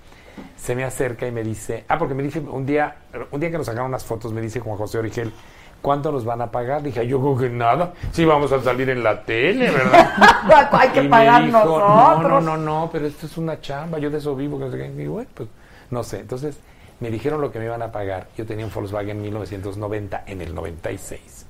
se 0.56 0.74
me 0.74 0.84
acerca 0.84 1.26
y 1.26 1.32
me 1.32 1.42
dice, 1.42 1.84
ah, 1.86 1.98
porque 1.98 2.14
me 2.14 2.22
dice 2.22 2.40
un 2.40 2.64
día, 2.64 2.96
un 3.30 3.40
día 3.40 3.50
que 3.50 3.58
nos 3.58 3.66
sacaron 3.66 3.88
unas 3.88 4.06
fotos, 4.06 4.32
me 4.32 4.40
dice 4.40 4.60
Juan 4.60 4.78
José 4.78 4.98
Origel, 4.98 5.34
¿cuánto 5.82 6.12
nos 6.12 6.24
van 6.24 6.42
a 6.42 6.50
pagar? 6.50 6.82
Dije, 6.82 7.06
yo 7.06 7.20
creo 7.20 7.36
que 7.38 7.48
nada, 7.48 7.92
sí 8.12 8.24
vamos 8.24 8.52
a 8.52 8.62
salir 8.62 8.88
en 8.90 9.02
la 9.02 9.22
tele, 9.24 9.70
¿verdad? 9.70 10.68
Hay 10.72 10.88
que 10.90 11.00
Y 11.00 11.04
me 11.04 11.08
pagar 11.10 11.44
dijo, 11.44 11.58
nosotros. 11.58 11.88
No, 11.88 12.22
no, 12.28 12.40
no, 12.40 12.56
no, 12.56 12.90
pero 12.92 13.06
esto 13.06 13.26
es 13.26 13.36
una 13.38 13.60
chamba, 13.60 13.98
yo 13.98 14.10
de 14.10 14.18
eso 14.18 14.34
vivo. 14.36 14.58
que 14.58 14.64
no 14.66 14.70
sé 14.70 14.78
qué". 14.78 14.86
Y 14.86 14.90
digo, 14.90 15.14
bueno, 15.14 15.30
pues 15.34 15.48
no 15.90 16.02
sé. 16.02 16.20
Entonces 16.20 16.58
me 17.00 17.10
dijeron 17.10 17.40
lo 17.40 17.50
que 17.50 17.58
me 17.58 17.64
iban 17.66 17.82
a 17.82 17.90
pagar. 17.92 18.28
Yo 18.36 18.44
tenía 18.46 18.64
un 18.66 18.72
Volkswagen 18.72 19.20
1990 19.22 20.24
en 20.26 20.40
el 20.42 20.54
96. 20.54 21.46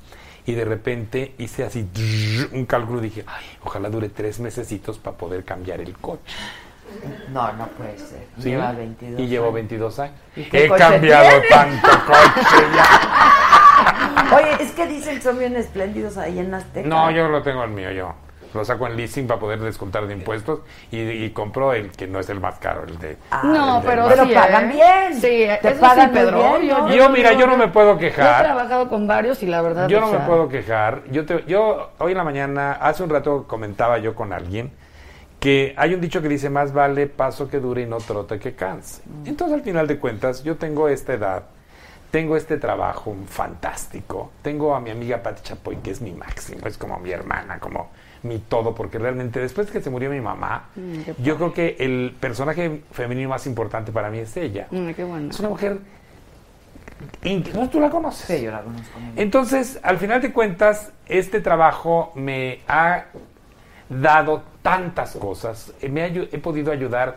Y 0.46 0.54
de 0.54 0.64
repente 0.64 1.34
hice 1.38 1.64
así 1.64 1.86
un 2.52 2.64
cálculo 2.66 3.00
dije, 3.00 3.24
ay, 3.26 3.44
ojalá 3.62 3.90
dure 3.90 4.08
tres 4.08 4.40
mesecitos 4.40 4.98
para 4.98 5.16
poder 5.16 5.44
cambiar 5.44 5.80
el 5.80 5.92
coche. 5.98 6.22
No, 7.30 7.52
no 7.54 7.66
puede 7.68 7.98
ser. 7.98 8.26
¿Sí? 8.38 8.50
Lleva 8.50 8.72
22 8.72 9.20
y 9.20 9.26
llevo 9.28 9.44
años. 9.46 9.54
22 9.54 9.98
años. 10.00 10.14
¿Y 10.36 10.44
qué 10.44 10.64
He 10.64 10.68
cambiado 10.68 11.28
tiene? 11.40 11.48
tanto 11.48 11.88
coche 12.06 12.56
ya. 12.74 14.36
Oye, 14.36 14.62
es 14.62 14.72
que 14.72 14.86
dicen 14.86 15.16
que 15.16 15.22
son 15.22 15.38
bien 15.38 15.56
espléndidos 15.56 16.16
ahí 16.16 16.38
en 16.38 16.52
Azteca. 16.54 16.88
No, 16.88 17.10
yo 17.10 17.28
lo 17.28 17.42
tengo 17.42 17.64
el 17.64 17.70
mío, 17.70 17.90
yo. 17.90 18.14
Lo 18.52 18.64
saco 18.64 18.88
en 18.88 18.96
leasing 18.96 19.28
para 19.28 19.38
poder 19.38 19.60
descontar 19.60 20.08
de 20.08 20.12
impuestos 20.14 20.60
y, 20.90 20.98
y 20.98 21.30
compro 21.30 21.72
el 21.72 21.92
que 21.92 22.08
no 22.08 22.18
es 22.18 22.28
el 22.30 22.40
más 22.40 22.58
caro, 22.58 22.82
el 22.82 22.98
de... 22.98 23.16
No, 23.44 23.76
el 23.76 23.82
de- 23.82 23.88
pero 23.88 24.08
Pero 24.08 24.24
sí, 24.26 24.34
pagan 24.34 24.70
¿eh? 24.70 24.74
bien. 24.74 25.14
Sí, 25.20 25.46
Te 25.62 25.68
eso 25.70 25.80
pagan 25.80 26.08
sí, 26.08 26.14
Pedro. 26.14 26.38
muy 26.42 26.60
bien, 26.62 26.76
¿no? 26.78 26.92
Yo, 26.92 27.08
mira, 27.10 27.32
yo 27.34 27.46
no 27.46 27.56
me 27.56 27.68
puedo 27.68 27.92
Yo 27.92 27.98
he 27.98 28.10
quejar. 28.10 28.42
trabajado 28.44 28.88
con 28.88 29.06
varios 29.06 29.40
y 29.44 29.46
la 29.46 29.62
verdad... 29.62 29.86
Yo 29.88 30.00
no 30.00 30.10
me 30.10 30.18
puedo 30.18 30.48
quejar. 30.48 31.02
Yo, 31.12 31.24
te- 31.26 31.44
yo 31.46 31.90
hoy 31.98 32.10
en 32.10 32.18
la 32.18 32.24
mañana, 32.24 32.72
hace 32.72 33.04
un 33.04 33.10
rato 33.10 33.44
comentaba 33.46 33.98
yo 33.98 34.16
con 34.16 34.32
alguien 34.32 34.72
que 35.40 35.74
hay 35.76 35.94
un 35.94 36.00
dicho 36.00 36.20
que 36.20 36.28
dice 36.28 36.50
más 36.50 36.72
vale 36.72 37.06
paso 37.06 37.48
que 37.48 37.58
dure 37.58 37.82
y 37.82 37.86
no 37.86 37.96
trote 37.98 38.38
que 38.38 38.54
canse. 38.54 39.02
Entonces 39.24 39.54
al 39.56 39.62
final 39.62 39.86
de 39.86 39.98
cuentas 39.98 40.44
yo 40.44 40.56
tengo 40.56 40.88
esta 40.88 41.14
edad, 41.14 41.44
tengo 42.10 42.36
este 42.36 42.58
trabajo 42.58 43.16
fantástico, 43.26 44.30
tengo 44.42 44.74
a 44.74 44.80
mi 44.80 44.90
amiga 44.90 45.22
Pati 45.22 45.42
Chapoy 45.42 45.76
que 45.76 45.90
es 45.90 46.00
mi 46.00 46.12
máximo, 46.12 46.66
es 46.66 46.76
como 46.76 46.98
mi 46.98 47.10
hermana, 47.10 47.58
como 47.58 47.90
mi 48.22 48.38
todo, 48.38 48.74
porque 48.74 48.98
realmente 48.98 49.40
después 49.40 49.68
de 49.68 49.72
que 49.72 49.80
se 49.80 49.88
murió 49.88 50.10
mi 50.10 50.20
mamá, 50.20 50.68
Mm, 50.76 51.22
yo 51.22 51.36
creo 51.36 51.54
que 51.54 51.76
el 51.80 52.14
personaje 52.20 52.82
femenino 52.92 53.30
más 53.30 53.46
importante 53.46 53.92
para 53.92 54.10
mí 54.10 54.18
es 54.18 54.36
ella. 54.36 54.66
Mm, 54.70 54.90
qué 54.90 55.04
bueno. 55.04 55.30
Es 55.30 55.40
una 55.40 55.48
mujer... 55.48 55.78
¿No 57.54 57.70
tú 57.70 57.80
la 57.80 57.88
conoces? 57.88 58.26
Sí, 58.26 58.44
yo 58.44 58.50
la 58.50 58.60
conozco. 58.60 58.98
Entonces, 59.16 59.80
al 59.82 59.96
final 59.96 60.20
de 60.20 60.34
cuentas, 60.34 60.92
este 61.06 61.40
trabajo 61.40 62.12
me 62.14 62.60
ha 62.68 63.06
dado 63.90 64.42
tantas 64.62 65.14
cosas. 65.16 65.72
Eh, 65.82 65.88
Me 65.90 66.06
he 66.06 66.38
podido 66.38 66.72
ayudar 66.72 67.16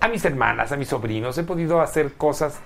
a 0.00 0.08
mis 0.08 0.24
hermanas, 0.24 0.72
a 0.72 0.76
mis 0.76 0.88
sobrinos, 0.88 1.36
he 1.36 1.42
podido 1.44 1.80
hacer 1.82 2.14
cosas, 2.14 2.58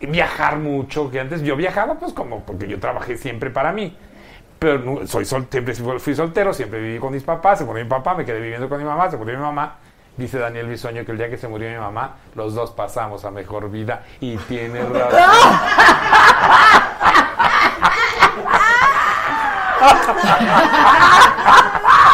eh, 0.00 0.06
viajar 0.06 0.56
mucho, 0.58 1.10
que 1.10 1.20
antes 1.20 1.42
yo 1.42 1.54
viajaba 1.56 1.94
pues 1.94 2.12
como 2.12 2.40
porque 2.40 2.66
yo 2.66 2.80
trabajé 2.80 3.16
siempre 3.16 3.50
para 3.50 3.72
mí. 3.72 3.96
Pero 4.58 4.78
no- 4.78 5.06
soy 5.06 5.24
sol, 5.24 5.46
siempre 5.50 5.74
fui 5.74 5.98
fui 5.98 6.14
soltero, 6.14 6.52
siempre 6.54 6.80
viví 6.80 6.98
con 6.98 7.12
mis 7.12 7.22
papás, 7.22 7.58
se 7.58 7.64
murió 7.64 7.82
mi 7.84 7.88
papá, 7.90 8.14
me 8.14 8.24
quedé 8.24 8.40
viviendo 8.40 8.68
con 8.68 8.78
mi 8.78 8.84
mamá, 8.84 9.10
se 9.10 9.16
murió 9.16 9.36
mi 9.36 9.42
mamá. 9.42 9.76
Dice 10.16 10.38
Daniel 10.38 10.66
Bisoño 10.68 11.04
que 11.06 11.12
el 11.12 11.18
día 11.18 11.30
que 11.30 11.38
se 11.38 11.48
murió 11.48 11.70
mi 11.70 11.76
mamá, 11.78 12.16
los 12.34 12.54
dos 12.54 12.70
pasamos 12.72 13.24
a 13.24 13.30
mejor 13.30 13.70
vida 13.70 14.02
y 14.20 14.36
tiene 14.36 14.80
razón. 14.84 15.20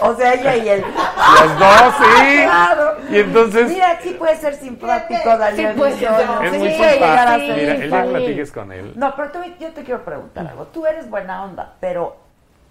O 0.00 0.14
sea, 0.14 0.34
ella 0.34 0.56
y 0.56 0.68
él. 0.68 0.80
Los 0.82 1.58
dos, 1.58 1.94
sí. 1.98 2.42
Claro. 2.44 2.96
Y 3.10 3.16
entonces... 3.18 3.68
Mira, 3.68 3.98
sí 4.00 4.10
puede 4.18 4.36
ser 4.36 4.54
simpático, 4.54 5.36
Daniel. 5.36 5.72
Sí 5.72 5.78
puede 5.78 5.92
ser. 5.98 6.10
Es 6.12 6.52
Sí 6.52 6.58
muy 6.58 6.68
puede 6.76 6.92
llegar 6.94 7.28
a 7.28 7.38
simpático. 7.38 7.46
ser 7.46 7.56
Mira, 7.56 7.76
que 7.76 7.82
simpático. 7.82 8.10
platiques 8.12 8.52
con 8.52 8.72
él. 8.72 8.92
No, 8.96 9.14
pero 9.16 9.30
tú- 9.32 9.38
yo 9.58 9.72
te 9.72 9.84
quiero 9.84 10.04
preguntar 10.04 10.46
algo. 10.46 10.66
Tú 10.66 10.86
eres 10.86 11.08
buena 11.10 11.44
onda, 11.44 11.74
pero 11.80 12.16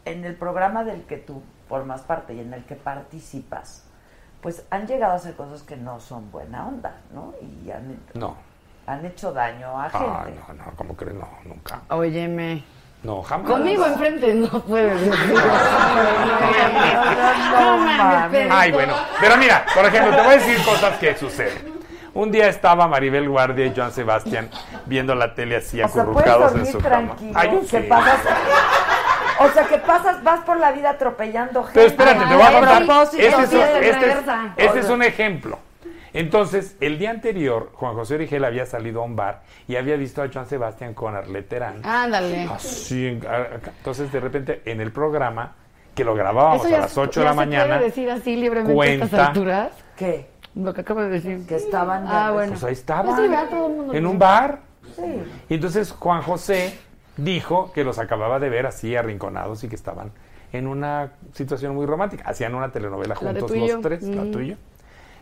en 0.06 0.24
el 0.26 0.36
programa 0.36 0.84
del 0.84 1.04
que 1.04 1.18
tú 1.18 1.42
formas 1.68 2.02
parte 2.02 2.34
y 2.34 2.40
en 2.40 2.54
el 2.54 2.64
que 2.64 2.76
participas, 2.76 3.84
pues 4.42 4.66
han 4.70 4.88
llegado 4.88 5.14
a 5.14 5.16
hacer 5.18 5.36
cosas 5.36 5.64
que 5.64 5.76
no 5.76 6.00
son 6.00 6.32
buena 6.32 6.66
onda, 6.68 6.96
¿no? 7.14 7.34
Y 7.42 7.70
han, 7.72 8.00
No. 8.14 8.38
han 8.86 9.06
hecho 9.06 9.34
daño 9.34 9.78
a 9.80 9.90
gente. 9.90 10.06
Ah, 10.10 10.26
no, 10.48 10.54
no, 10.54 10.72
¿cómo 10.78 10.96
crees? 10.96 11.16
No, 11.16 11.28
nunca. 11.44 11.82
Óyeme. 11.90 12.64
No, 13.04 13.22
jamás. 13.22 13.48
Conmigo 13.52 13.86
enfrente 13.86 14.34
no 14.34 14.50
puedes 14.64 15.00
decir. 15.10 15.34
No, 17.52 17.78
no, 17.78 17.86
mames. 17.98 18.48
Ay, 18.52 18.72
bueno. 18.72 18.94
Pero 19.20 19.38
mira, 19.38 19.66
por 19.74 19.86
ejemplo, 19.86 20.16
te 20.16 20.22
voy 20.24 20.34
a 20.34 20.38
decir 20.38 20.64
cosas 20.66 20.98
que 20.98 21.16
suceden. 21.16 21.78
Un 22.14 22.32
día 22.32 22.48
estaba 22.48 22.88
Maribel 22.88 23.30
Guardia 23.30 23.66
y 23.68 23.74
Joan 23.76 23.92
Sebastián 23.92 24.50
viendo 24.88 25.14
la 25.14 25.36
tele 25.36 25.58
así 25.58 25.80
O 25.82 25.88
sea, 25.88 26.04
puedes 26.06 26.28
acurrucados 26.28 26.56
en 26.56 26.66
su 26.66 26.80
cama. 26.80 27.16
tranquilo. 27.16 27.32
Ay, 27.36 27.60
sé. 27.70 27.82
pasas, 27.82 28.20
o 29.40 29.50
sea, 29.50 29.64
que 29.66 29.78
pasas, 29.78 30.24
vas 30.24 30.40
por 30.40 30.58
la 30.58 30.72
vida 30.72 30.90
atropellando 30.90 31.64
gente. 31.64 31.74
Pero 31.76 31.88
espérate, 31.88 32.26
te 32.26 32.34
voy 32.34 32.44
a 32.44 32.52
contar. 32.52 32.82
Este 33.04 33.28
es, 33.28 33.34
este 33.54 34.10
es- 34.10 34.18
este 34.58 34.80
es 34.80 34.90
un 34.90 35.04
ejemplo. 35.04 35.60
Entonces, 36.14 36.76
el 36.80 36.98
día 37.00 37.12
anterior, 37.12 37.72
Juan 37.74 37.94
José 37.96 38.16
Origel 38.16 38.44
había 38.46 38.66
salido 38.66 39.02
a 39.02 39.06
un 39.06 39.16
bar 39.16 39.42
y 39.68 39.76
había 39.76 39.96
visto 39.98 40.22
a 40.22 40.30
Joan 40.34 40.48
Sebastián 40.48 40.94
con 40.94 41.16
Arlette 41.16 41.50
Terán. 41.50 41.82
Ándale. 41.86 42.44
Así, 42.52 43.06
entonces 43.08 44.12
de 44.12 44.20
repente 44.20 44.62
en 44.66 44.82
el 44.82 44.92
programa 44.92 45.56
que 45.94 46.04
lo 46.04 46.14
grabábamos 46.16 46.66
a 46.66 46.70
las 46.70 46.92
se- 46.92 47.00
8 47.00 47.20
de 47.22 47.26
la 47.26 47.34
mañana, 47.34 47.80
decir 47.80 48.10
así 48.10 48.36
libremente 48.36 48.80
a 48.82 48.86
estas 48.86 49.10
cuenta- 49.10 49.28
alturas? 49.28 49.72
¿Qué? 49.96 50.28
Lo 50.56 50.74
que 50.74 50.82
acabo 50.82 51.02
de 51.02 51.10
decir. 51.10 51.46
Que 51.48 51.56
estaban 51.56 52.06
Ah, 52.08 52.28
de- 52.28 52.34
bueno. 52.34 52.52
pues 52.52 52.64
ahí 52.64 52.74
estaba, 52.74 53.16
Pues 53.16 53.30
sí. 53.30 53.36
Todo 53.50 53.68
el 53.68 53.74
mundo 53.74 53.94
en 53.94 54.06
un 54.06 54.18
bar. 54.20 54.60
Sí. 54.96 55.04
Y 55.50 55.54
entonces 55.56 55.92
Juan 55.92 56.22
José 56.22 56.78
dijo 57.18 57.72
que 57.74 57.84
los 57.84 58.00
acababa 58.00 58.40
de 58.40 58.50
ver 58.50 58.66
así 58.68 58.96
arrinconados 58.96 59.64
y 59.64 59.68
que 59.70 59.76
estaban 59.76 60.12
en 60.54 60.68
una 60.68 61.12
situación 61.34 61.76
muy 61.76 61.86
romántica. 61.86 62.24
Hacían 62.28 62.56
una 62.56 62.72
telenovela 62.72 63.16
juntos 63.16 63.52
los 63.52 63.82
tres, 63.82 64.04
la 64.04 64.24
Mm. 64.24 64.32
tuya. 64.32 64.58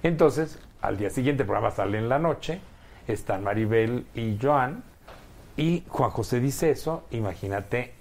Entonces, 0.03 0.59
al 0.85 0.97
día 0.97 1.09
siguiente 1.09 1.43
el 1.43 1.47
programa 1.47 1.71
sale 1.75 1.97
en 1.97 2.09
la 2.09 2.19
noche, 2.19 2.59
están 3.07 3.43
Maribel 3.43 4.05
y 4.13 4.37
Joan, 4.41 4.83
y 5.57 5.83
Juan 5.89 6.09
José 6.11 6.39
dice 6.39 6.71
eso, 6.71 7.03
imagínate 7.11 7.93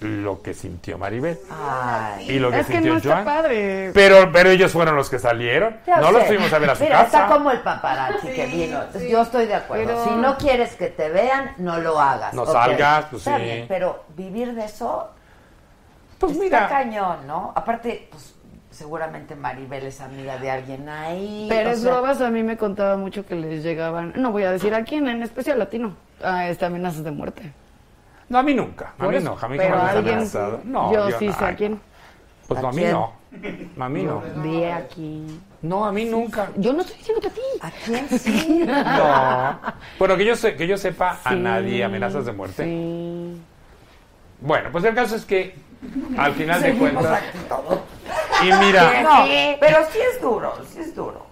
lo 0.00 0.42
que 0.42 0.54
sintió 0.54 0.96
Maribel. 0.96 1.38
Ay. 1.50 2.30
Y 2.30 2.38
lo 2.38 2.50
que 2.52 2.60
Es 2.60 2.66
que 2.66 2.74
sintió 2.74 2.92
no 2.92 2.98
está 2.98 3.12
Joan. 3.14 3.24
padre. 3.24 3.90
Pero, 3.92 4.30
pero 4.32 4.48
ellos 4.50 4.70
fueron 4.70 4.94
los 4.94 5.10
que 5.10 5.18
salieron. 5.18 5.76
Ya 5.88 5.96
no 6.00 6.06
sé. 6.06 6.12
los 6.12 6.24
fuimos 6.24 6.52
a 6.52 6.58
ver 6.60 6.70
a 6.70 6.76
su 6.76 6.84
Mira, 6.84 7.04
casa. 7.04 7.22
está 7.24 7.34
como 7.34 7.50
el 7.50 7.60
paparazzi 7.62 8.28
que 8.28 8.46
vino. 8.46 8.80
Yo 9.10 9.22
estoy 9.22 9.46
de 9.46 9.54
acuerdo. 9.56 9.86
Pero- 9.86 10.04
Si 10.04 10.10
no 10.10 10.36
quieres 10.38 10.76
que 10.76 10.86
te 10.86 11.08
vean, 11.08 11.52
no 11.58 11.78
lo 11.80 11.98
hagas. 12.00 12.32
No 12.32 12.46
salgas, 12.46 13.06
pues 13.10 13.26
Está 13.26 13.38
sí. 13.38 13.42
bien, 13.44 13.64
pero 13.66 14.04
vivir 14.16 14.54
de 14.54 14.66
eso 14.66 15.10
Pues 16.20 16.32
está 16.32 16.44
mira, 16.44 16.68
cañón, 16.68 17.26
¿no? 17.26 17.52
Aparte, 17.56 18.06
pues 18.10 18.36
seguramente 18.70 19.34
Maribel 19.34 19.84
es 19.86 20.00
amiga 20.00 20.38
de 20.38 20.50
alguien 20.50 20.88
ahí. 20.88 21.46
Pero 21.48 21.70
o 21.70 21.72
es 21.72 21.80
sea, 21.80 21.94
Robas 21.94 22.20
a 22.20 22.30
mí 22.30 22.42
me 22.42 22.56
contaba 22.56 22.96
mucho 22.96 23.24
que 23.26 23.34
les 23.34 23.62
llegaban, 23.62 24.12
no 24.16 24.32
voy 24.32 24.44
a 24.44 24.50
decir 24.52 24.74
a 24.74 24.84
quién, 24.84 25.08
en 25.08 25.22
especial 25.22 25.58
latino, 25.58 25.94
a 26.22 26.48
este, 26.48 26.64
amenazas 26.66 27.04
de 27.04 27.10
muerte. 27.10 27.52
no, 28.28 28.38
a 28.38 28.42
mí 28.42 28.54
nunca. 28.54 28.92
A 28.98 29.06
mí 29.08 29.16
eso. 29.16 29.24
no, 29.30 29.38
a 29.40 29.48
mí 29.48 29.56
Pero 29.56 29.70
jamás 29.70 29.84
me 29.84 29.90
han 29.90 29.96
alguien, 29.96 30.14
amenazado. 30.16 30.60
No, 30.64 30.92
yo 30.92 31.18
sí 31.18 31.26
no, 31.28 31.32
sé 31.34 31.44
ay, 31.44 31.52
a 31.52 31.56
quién. 31.56 31.80
Pues 32.46 32.58
¿A 32.58 32.62
no, 32.62 32.68
a 32.68 32.72
mí 32.72 32.78
quién? 32.82 32.92
no. 32.92 33.12
A 33.78 33.88
mí 33.90 34.02
no. 34.04 34.22
Vi 34.42 34.64
aquí. 34.64 35.40
No, 35.60 35.84
a 35.84 35.92
mí 35.92 36.04
nunca. 36.06 36.48
Yo 36.56 36.72
no 36.72 36.80
estoy 36.80 36.96
diciendo 36.96 37.20
que 37.20 37.26
a 37.28 37.30
ti. 37.30 37.40
¿A 37.60 37.70
quién 37.70 38.08
sí? 38.18 38.64
No. 38.66 39.60
Bueno, 39.98 40.16
que 40.16 40.24
yo, 40.24 40.34
sé, 40.34 40.56
que 40.56 40.66
yo 40.66 40.78
sepa, 40.78 41.18
a 41.24 41.34
nadie 41.34 41.84
amenazas 41.84 42.24
de 42.24 42.32
muerte. 42.32 42.64
Sí. 42.64 43.40
Bueno, 44.40 44.70
pues 44.72 44.84
el 44.84 44.94
caso 44.94 45.16
es 45.16 45.24
que 45.24 45.54
al 46.16 46.32
final 46.34 46.62
de 46.62 46.74
cuentas. 46.74 47.06
aquí. 47.06 47.38
Y 48.42 48.52
mira, 48.52 49.02
No, 49.02 49.24
pero 49.60 49.78
sí 49.90 49.98
es 50.00 50.20
duro, 50.20 50.54
sí 50.72 50.80
es 50.80 50.94
duro. 50.94 51.26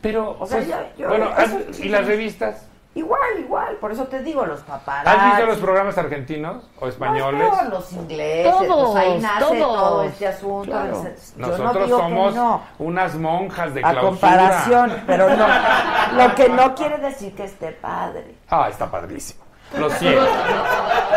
pero. 0.00 0.36
O 0.38 0.46
sea, 0.46 0.58
pues, 0.58 0.68
ya- 0.68 0.92
yo- 0.96 1.08
bueno, 1.08 1.26
eso 1.38 1.56
¿has- 1.70 1.76
sí. 1.76 1.84
¿y 1.84 1.88
las 1.88 2.06
revistas? 2.06 2.66
Igual, 2.96 3.40
igual, 3.40 3.74
por 3.78 3.90
eso 3.90 4.04
te 4.04 4.22
digo, 4.22 4.46
los 4.46 4.60
paparazzi. 4.60 5.18
¿Has 5.18 5.26
visto 5.32 5.46
los 5.46 5.58
programas 5.58 5.98
argentinos 5.98 6.70
o 6.78 6.86
españoles? 6.86 7.42
No, 7.50 7.70
los 7.70 7.92
ingleses, 7.92 8.52
Todos, 8.52 8.92
pues 8.92 9.04
ahí 9.04 9.18
nace 9.20 9.40
todos. 9.40 9.58
todo 9.80 10.02
este 10.04 10.26
asunto. 10.28 10.70
Claro. 10.70 11.02
Yo 11.02 11.10
no 11.38 11.46
Nosotros 11.48 11.86
digo 11.86 11.98
somos 11.98 12.34
no. 12.36 12.62
unas 12.78 13.14
monjas 13.16 13.74
de 13.74 13.80
A 13.80 13.90
clausura. 13.90 14.08
comparación, 14.10 15.02
pero 15.08 15.28
no. 15.36 15.46
Lo 16.24 16.34
que 16.36 16.48
no 16.50 16.74
quiere 16.76 16.98
decir 16.98 17.34
que 17.34 17.44
esté 17.46 17.72
padre. 17.72 18.36
Ah, 18.48 18.68
está 18.70 18.88
padrísimo. 18.88 19.42
Lo 19.78 19.90
siento. 19.98 20.26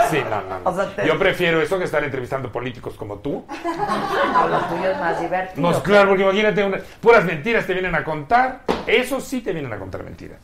Sí, 0.09 0.19
no, 0.29 0.41
no, 0.41 0.59
no. 0.59 0.69
O 0.69 0.73
sea, 0.75 0.95
te- 0.95 1.05
Yo 1.05 1.17
prefiero 1.19 1.61
eso 1.61 1.77
que 1.77 1.83
estar 1.85 2.03
entrevistando 2.03 2.51
políticos 2.51 2.95
como 2.95 3.17
tú. 3.19 3.45
No, 3.63 4.47
lo 4.47 4.59
tuyo 4.61 4.91
es 4.91 4.97
más 4.99 5.19
divertido. 5.19 5.69
No, 5.71 5.83
claro, 5.83 6.09
porque 6.09 6.23
imagínate, 6.23 6.63
una- 6.63 6.77
puras 7.01 7.25
mentiras 7.25 7.65
te 7.65 7.73
vienen 7.73 7.93
a 7.95 8.03
contar. 8.03 8.61
Eso 8.85 9.19
sí 9.19 9.41
te 9.41 9.51
vienen 9.51 9.71
a 9.73 9.77
contar 9.77 10.03
mentiras. 10.03 10.39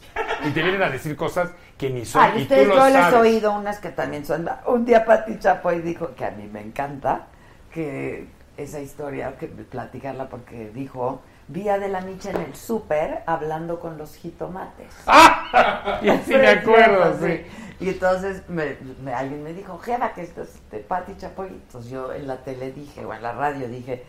Y 0.46 0.50
te 0.52 0.62
vienen 0.62 0.84
a 0.84 0.90
decir 0.90 1.16
cosas 1.16 1.52
que 1.78 1.90
ni 1.90 2.06
son. 2.06 2.22
Ay, 2.24 2.32
y 2.40 2.42
ustedes, 2.42 2.64
tú 2.64 2.70
lo 2.70 2.76
yo 2.76 2.86
les 2.98 3.14
he 3.14 3.16
oído 3.16 3.54
unas 3.54 3.80
que 3.80 3.90
también 3.90 4.26
son. 4.26 4.50
Un 4.68 4.84
día 4.86 5.06
Pati 5.06 5.40
Chapoy 5.40 5.80
dijo 5.80 6.14
que 6.16 6.26
a 6.26 6.32
mí 6.32 6.50
me 6.52 6.60
encanta 6.62 7.28
que 7.72 8.28
esa 8.58 8.80
historia, 8.82 9.36
que 9.40 9.48
platicarla 9.48 10.28
porque 10.28 10.72
dijo. 10.74 11.22
Vi 11.46 11.68
a 11.68 11.78
de 11.78 11.90
la 11.90 12.00
Micha 12.00 12.30
en 12.30 12.38
el 12.38 12.56
súper 12.56 13.22
hablando 13.26 13.82
con 13.82 13.98
los 13.98 14.16
jitomates. 14.16 14.88
¡Ah! 15.06 16.00
Y 16.02 16.08
así 16.08 16.34
me 16.36 16.48
acuerdo, 16.48 17.18
sí. 17.22 17.46
Y 17.80 17.90
entonces 17.90 18.44
me- 18.50 18.78
me- 19.02 19.14
alguien 19.14 19.44
me 19.44 19.54
dijo, 19.54 19.78
Jeva, 19.80 20.14
que 20.14 20.22
esto 20.24 20.44
es 20.44 20.54
de 20.72 20.80
Pati 20.80 21.18
Chapoy. 21.18 21.48
Entonces 21.48 21.92
yo 21.92 22.14
en 22.14 22.28
la 22.28 22.38
tele 22.38 22.72
dije, 22.72 23.04
o 23.06 23.14
en 23.14 23.22
la 23.22 23.34
radio 23.34 23.68
dije, 23.68 24.04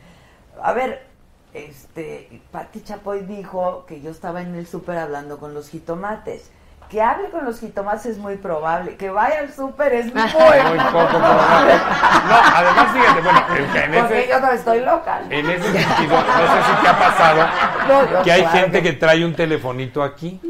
a 0.63 0.73
ver, 0.73 1.05
este, 1.55 2.41
Pati 2.53 2.83
Chapoy 2.83 3.21
dijo 3.23 3.85
que 3.87 4.01
yo 4.01 4.11
estaba 4.11 4.43
en 4.43 4.55
el 4.55 4.67
súper 4.67 4.99
hablando 4.99 5.39
con 5.39 5.55
los 5.55 5.69
jitomates. 5.71 6.51
Que 6.91 7.01
hable 7.01 7.31
con 7.31 7.47
los 7.47 7.61
jitomates 7.61 8.05
es 8.07 8.19
muy 8.19 8.37
probable. 8.37 8.97
Que 8.97 9.09
vaya 9.09 9.39
al 9.41 9.53
súper 9.53 9.93
es 9.95 10.05
muy, 10.15 10.23
Muy 10.23 10.79
poco 10.93 11.09
probable. 11.09 11.75
No, 11.75 12.35
además, 12.55 12.93
fíjate, 12.93 13.21
bueno, 13.23 13.41
el- 13.57 13.77
en 13.95 14.01
Porque 14.01 14.21
ese, 14.21 14.29
yo 14.31 14.41
no 14.41 14.51
estoy 14.53 14.81
loca. 14.81 15.21
en 15.31 15.51
ese 15.51 15.63
sentido, 15.73 16.17
no 16.17 16.23
sé 16.23 16.63
si 16.77 16.83
te 16.83 16.89
ha 16.89 16.99
pasado 16.99 17.47
No, 18.17 18.23
que 18.23 18.33
hay 18.33 18.43
claro. 18.43 18.59
gente 18.59 18.83
que 18.83 18.93
trae 18.93 19.25
un 19.25 19.35
telefonito 19.35 20.03
aquí. 20.03 20.41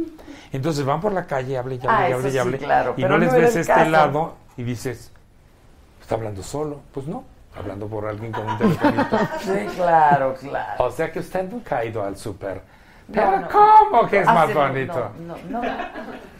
Entonces 0.55 0.85
van 0.85 1.01
por 1.01 1.13
la 1.13 1.27
calle, 1.27 1.59
hable 1.59 1.75
y 1.75 1.79
hable 1.79 1.89
Ah, 1.91 2.09
y 2.09 2.13
hable 2.13 2.29
eso 2.29 2.37
y 2.37 2.39
hable. 2.39 2.59
sí, 2.59 2.65
claro, 2.65 2.95
y 2.97 3.03
pero 3.03 3.09
no 3.15 3.19
les 3.19 3.33
no 3.33 3.39
ves 3.39 3.57
este 3.57 3.73
caso. 3.73 3.91
lado 3.91 4.35
y 4.57 4.63
dices, 4.63 5.11
¿está 6.01 6.15
hablando 6.15 6.43
solo? 6.43 6.81
Pues 6.93 7.07
no, 7.09 7.25
hablando 7.59 7.87
por 7.89 8.07
alguien 8.07 8.31
con 8.33 8.49
un 8.49 8.57
telefonito. 8.59 9.19
Sí, 9.41 9.67
claro, 9.77 10.35
claro. 10.41 10.85
O 10.85 10.91
sea 10.93 11.11
que 11.11 11.19
usted 11.19 11.51
nunca 11.51 11.79
ha 11.79 11.85
ido 11.85 12.03
al 12.05 12.17
súper. 12.17 12.63
Pero 13.13 13.31
No, 13.33 13.41
no. 13.41 13.49
¿cómo 13.49 14.07
que 14.09 14.21
es 14.21 14.27
más 14.27 14.45
Hace- 14.45 14.55
no, 14.55 14.61
bonito? 14.61 15.11
No, 15.27 15.37
no, 15.51 15.61
no. 15.63 15.69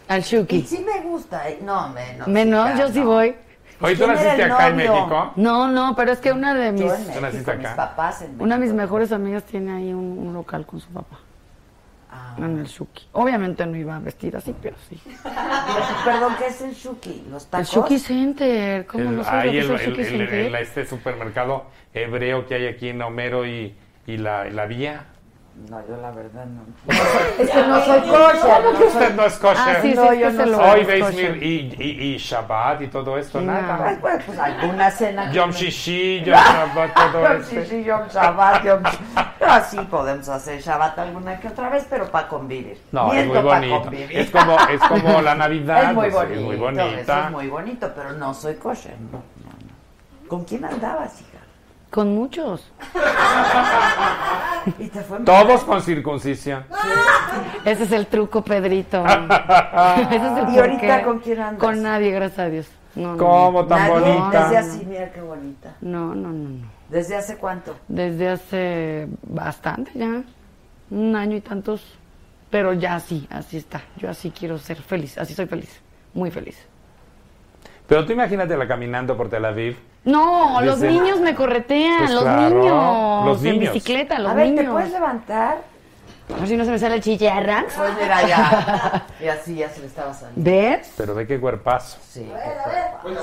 Al 0.09 0.21
Y 0.21 0.23
Shuki. 0.23 0.63
sí 0.63 0.79
me 0.87 1.01
gusta, 1.01 1.49
eh, 1.49 1.59
no, 1.63 1.89
menos. 1.89 2.29
Menos, 2.29 2.79
yo 2.79 2.89
sí 2.91 3.01
no. 3.01 3.07
voy. 3.07 3.35
Oye, 3.81 3.97
¿tú 3.97 4.05
¿Quién 4.05 4.11
era 4.13 4.23
naciste 4.23 4.45
acá 4.45 4.69
en? 4.69 4.77
México? 4.77 5.33
No, 5.37 5.67
no, 5.69 5.97
pero 5.97 6.13
es 6.13 6.21
que 6.21 6.31
una 6.33 6.55
de 6.55 6.71
mis, 6.73 6.83
Yo 6.83 6.95
en 6.95 7.01
México, 7.07 7.21
naciste 7.21 7.57
mis 7.57 7.67
acá? 7.67 7.77
papás 7.77 8.23
en 8.23 8.41
una 8.41 8.55
de 8.55 8.61
mis 8.61 8.71
México. 8.71 8.77
mejores 8.83 9.11
amigas 9.13 9.43
tiene 9.43 9.73
ahí 9.73 9.93
un, 9.93 10.19
un 10.19 10.33
local 10.33 10.65
con 10.65 10.79
su 10.81 10.89
papá 10.91 11.17
Ah. 11.17 11.24
En 12.39 12.59
el 12.59 12.67
Shuki. 12.67 13.09
Obviamente 13.13 13.65
no 13.67 13.77
iba 13.77 13.97
a 13.97 13.99
vestir 14.01 14.37
así, 14.37 14.55
pero 14.61 14.77
sí. 14.89 15.01
Perdón, 16.05 16.35
¿qué 16.39 16.47
es 16.49 16.61
el 16.63 16.73
Shuki? 16.75 17.25
¿Los 17.31 17.45
El 17.45 17.51
tacos? 17.51 17.71
Shuki 17.71 17.99
Center, 17.99 18.87
¿cómo 18.87 19.05
El- 19.11 19.17
no 19.17 19.25
sabes 19.25 19.45
lo 19.45 19.51
ahí 19.51 19.53
que 19.53 19.59
es 19.61 19.65
el, 19.65 19.71
el 19.71 19.81
el- 19.81 19.87
Shuki 19.91 20.01
el- 20.01 20.07
Center? 20.09 20.35
el- 20.47 20.55
este 20.57 20.87
supermercado 20.87 21.65
hebreo 21.93 22.47
que 22.47 22.55
hay 22.57 22.67
aquí 22.67 22.89
en 22.89 23.03
Homero 23.03 23.47
y, 23.47 23.75
y 24.07 24.17
la, 24.17 24.45
la 24.45 24.67
vía. 24.67 25.07
No, 25.71 25.81
yo 25.87 25.97
la 25.97 26.11
verdad 26.11 26.47
no. 26.47 26.63
Es 27.39 27.49
que 27.51 27.63
no 27.63 27.85
soy 27.85 28.01
kosher. 28.01 28.63
¿Cómo 28.65 28.73
que 28.73 28.79
no 28.81 28.87
usted 28.87 29.15
no 29.15 29.25
es 29.25 29.35
kosher? 29.39 29.77
Ah, 29.77 29.79
sí, 29.81 29.95
No, 29.95 30.11
sí, 30.11 30.19
yo 30.19 30.31
no 30.33 30.45
soy. 30.57 30.71
Hoy 30.81 30.85
veis 30.85 31.07
y, 31.13 31.47
y, 31.47 32.15
y 32.15 32.17
Shabbat 32.19 32.83
y 32.83 32.87
todo 32.89 33.17
esto, 33.17 33.39
Sí, 33.39 33.47
nada. 33.47 33.77
Pues, 33.79 33.99
pues, 34.01 34.25
pues 34.25 34.39
alguna 34.39 34.91
cena. 34.91 35.31
Yom 35.31 35.51
Shishi, 35.53 36.21
Yom 36.25 36.35
Shabbat, 36.35 36.95
todo 36.95 37.23
Yom 37.23 37.41
esto. 37.41 37.55
Shishi, 37.55 37.85
Yom 37.85 38.09
Shabbat, 38.09 38.65
Yom... 38.65 38.83
Así 39.47 39.79
podemos 39.79 40.29
hacer 40.29 40.61
Shabbat 40.61 40.99
alguna 40.99 41.39
que 41.39 41.49
otra 41.49 41.69
vez, 41.69 41.87
pero 41.89 42.11
para 42.11 42.27
convivir. 42.27 42.83
No, 42.91 43.13
es 43.13 43.25
muy 43.27 43.39
bonito. 43.39 43.91
Es 44.11 44.31
como, 44.31 44.57
es 44.69 44.81
como 44.81 45.23
la 45.23 45.35
Navidad. 45.45 45.85
Es 45.91 45.95
muy 45.95 46.11
bonito, 46.11 46.35
es 46.35 46.41
muy 46.41 46.55
eso 46.57 46.65
bonita. 46.65 47.25
es 47.27 47.31
muy 47.31 47.47
bonito, 47.47 47.93
pero 47.95 48.13
no 48.13 48.35
soy 48.35 48.57
kosher, 48.57 48.97
no, 49.01 49.19
no, 49.19 49.51
no. 49.51 50.29
¿Con 50.29 50.45
quién 50.45 50.65
andabas, 50.65 51.21
hija? 51.21 51.34
Con 51.95 52.13
muchos. 52.13 52.61
Y 54.81 54.89
te 54.89 55.01
fue 55.03 55.21
mal. 55.21 55.25
Todos 55.25 55.63
con 55.63 55.81
circuncisión. 55.81 56.65
Ese 57.65 57.85
es 57.85 57.93
el 57.93 58.09
truco, 58.09 58.43
Pedrito. 58.43 59.05
Ese 59.07 60.17
es 60.17 60.39
el 60.39 60.55
¿Y 60.55 60.59
ahorita 60.59 61.05
con 61.05 61.21
quién 61.21 61.39
andas? 61.39 61.61
Con 61.61 61.81
nadie, 61.85 62.11
gracias 62.11 62.39
a 62.41 62.49
Dios. 62.49 62.67
No, 62.97 63.13
no, 63.13 63.19
¿Cómo 63.19 63.67
tan 63.67 63.79
Nadie, 63.79 64.13
bonita? 64.13 64.43
Desde 64.43 64.57
así, 64.57 64.85
mira 64.87 65.13
qué 65.13 65.21
bonita. 65.21 65.77
No, 65.83 66.17
no, 66.17 66.31
no, 66.31 66.49
no. 66.49 66.67
¿Desde 66.89 67.15
hace 67.15 67.37
cuánto? 67.37 67.77
Desde 67.87 68.29
hace 68.29 69.07
bastante 69.23 69.93
ya. 69.95 70.25
Un 70.91 71.15
año 71.15 71.37
y 71.37 71.43
tantos. 71.43 71.97
Pero 72.51 72.73
ya 72.73 72.97
así, 72.97 73.29
así 73.31 73.57
está. 73.57 73.83
Yo 73.99 74.11
así 74.11 74.33
quiero 74.33 74.59
ser 74.59 74.79
feliz. 74.83 75.17
Así 75.17 75.33
soy 75.33 75.47
feliz. 75.47 75.81
Muy 76.13 76.33
feliz. 76.33 76.57
Pero 77.87 78.07
tú 78.07 78.13
imagínatela 78.13 78.67
caminando 78.67 79.17
por 79.17 79.29
Tel 79.29 79.45
Aviv. 79.45 79.77
No, 80.05 80.61
los 80.63 80.81
Dice- 80.81 80.93
niños 80.93 81.21
me 81.21 81.35
corretean. 81.35 81.99
Pues 81.99 82.11
los 82.11 82.23
claro, 82.23 82.49
niños. 82.61 83.27
los 83.27 83.45
En 83.45 83.53
niños. 83.59 83.75
bicicleta, 83.75 84.19
los 84.19 84.33
A 84.33 84.35
ver, 84.35 84.47
niños. 84.49 84.65
¿te 84.65 84.71
puedes 84.71 84.93
levantar? 84.93 85.59
A 86.35 86.39
ver 86.39 86.49
si 86.49 86.57
no 86.57 86.65
se 86.65 86.71
me 86.71 86.79
sale 86.79 86.95
el 86.97 87.03
chicharra. 87.03 87.65
Pues 87.77 87.91
mira, 88.01 88.27
ya. 88.27 89.07
Y 89.21 89.29
así 89.29 89.57
ya 89.57 89.69
se 89.69 89.81
le 89.81 89.87
estaba 89.87 90.15
saliendo. 90.15 90.51
¿Ves? 90.51 90.93
Pero 90.97 91.15
ve 91.15 91.27
qué 91.27 91.39
cuerpazo. 91.39 91.99
Sí, 92.09 92.21
qué 92.23 93.11
cuerpo. 93.13 93.23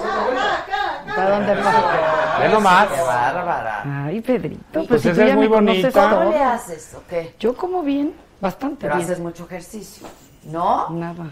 ¿Para 1.16 1.30
dónde 1.32 1.56
va? 1.56 2.38
Ve 2.40 2.50
nomás. 2.50 2.88
Qué 2.90 3.02
bárbara. 3.02 3.84
Ay, 4.06 4.22
Pedrito, 4.22 4.62
pues, 4.72 4.88
Pues 4.88 5.02
si 5.02 5.10
esa 5.10 5.16
tú 5.16 5.22
es 5.24 5.28
ya 5.30 5.36
muy 5.36 5.50
me 5.50 5.56
conoces 5.56 5.82
bonita. 5.94 6.10
¿Cómo 6.16 6.30
le 6.32 6.44
haces 6.44 6.94
o 6.96 7.02
qué? 7.10 7.36
Yo 7.40 7.56
como 7.56 7.82
bien, 7.82 8.14
bastante 8.40 8.78
Pero 8.82 8.96
bien. 8.96 9.06
haces 9.08 9.20
mucho 9.20 9.46
ejercicio, 9.46 10.08
¿no? 10.44 10.90
Nada. 10.92 11.26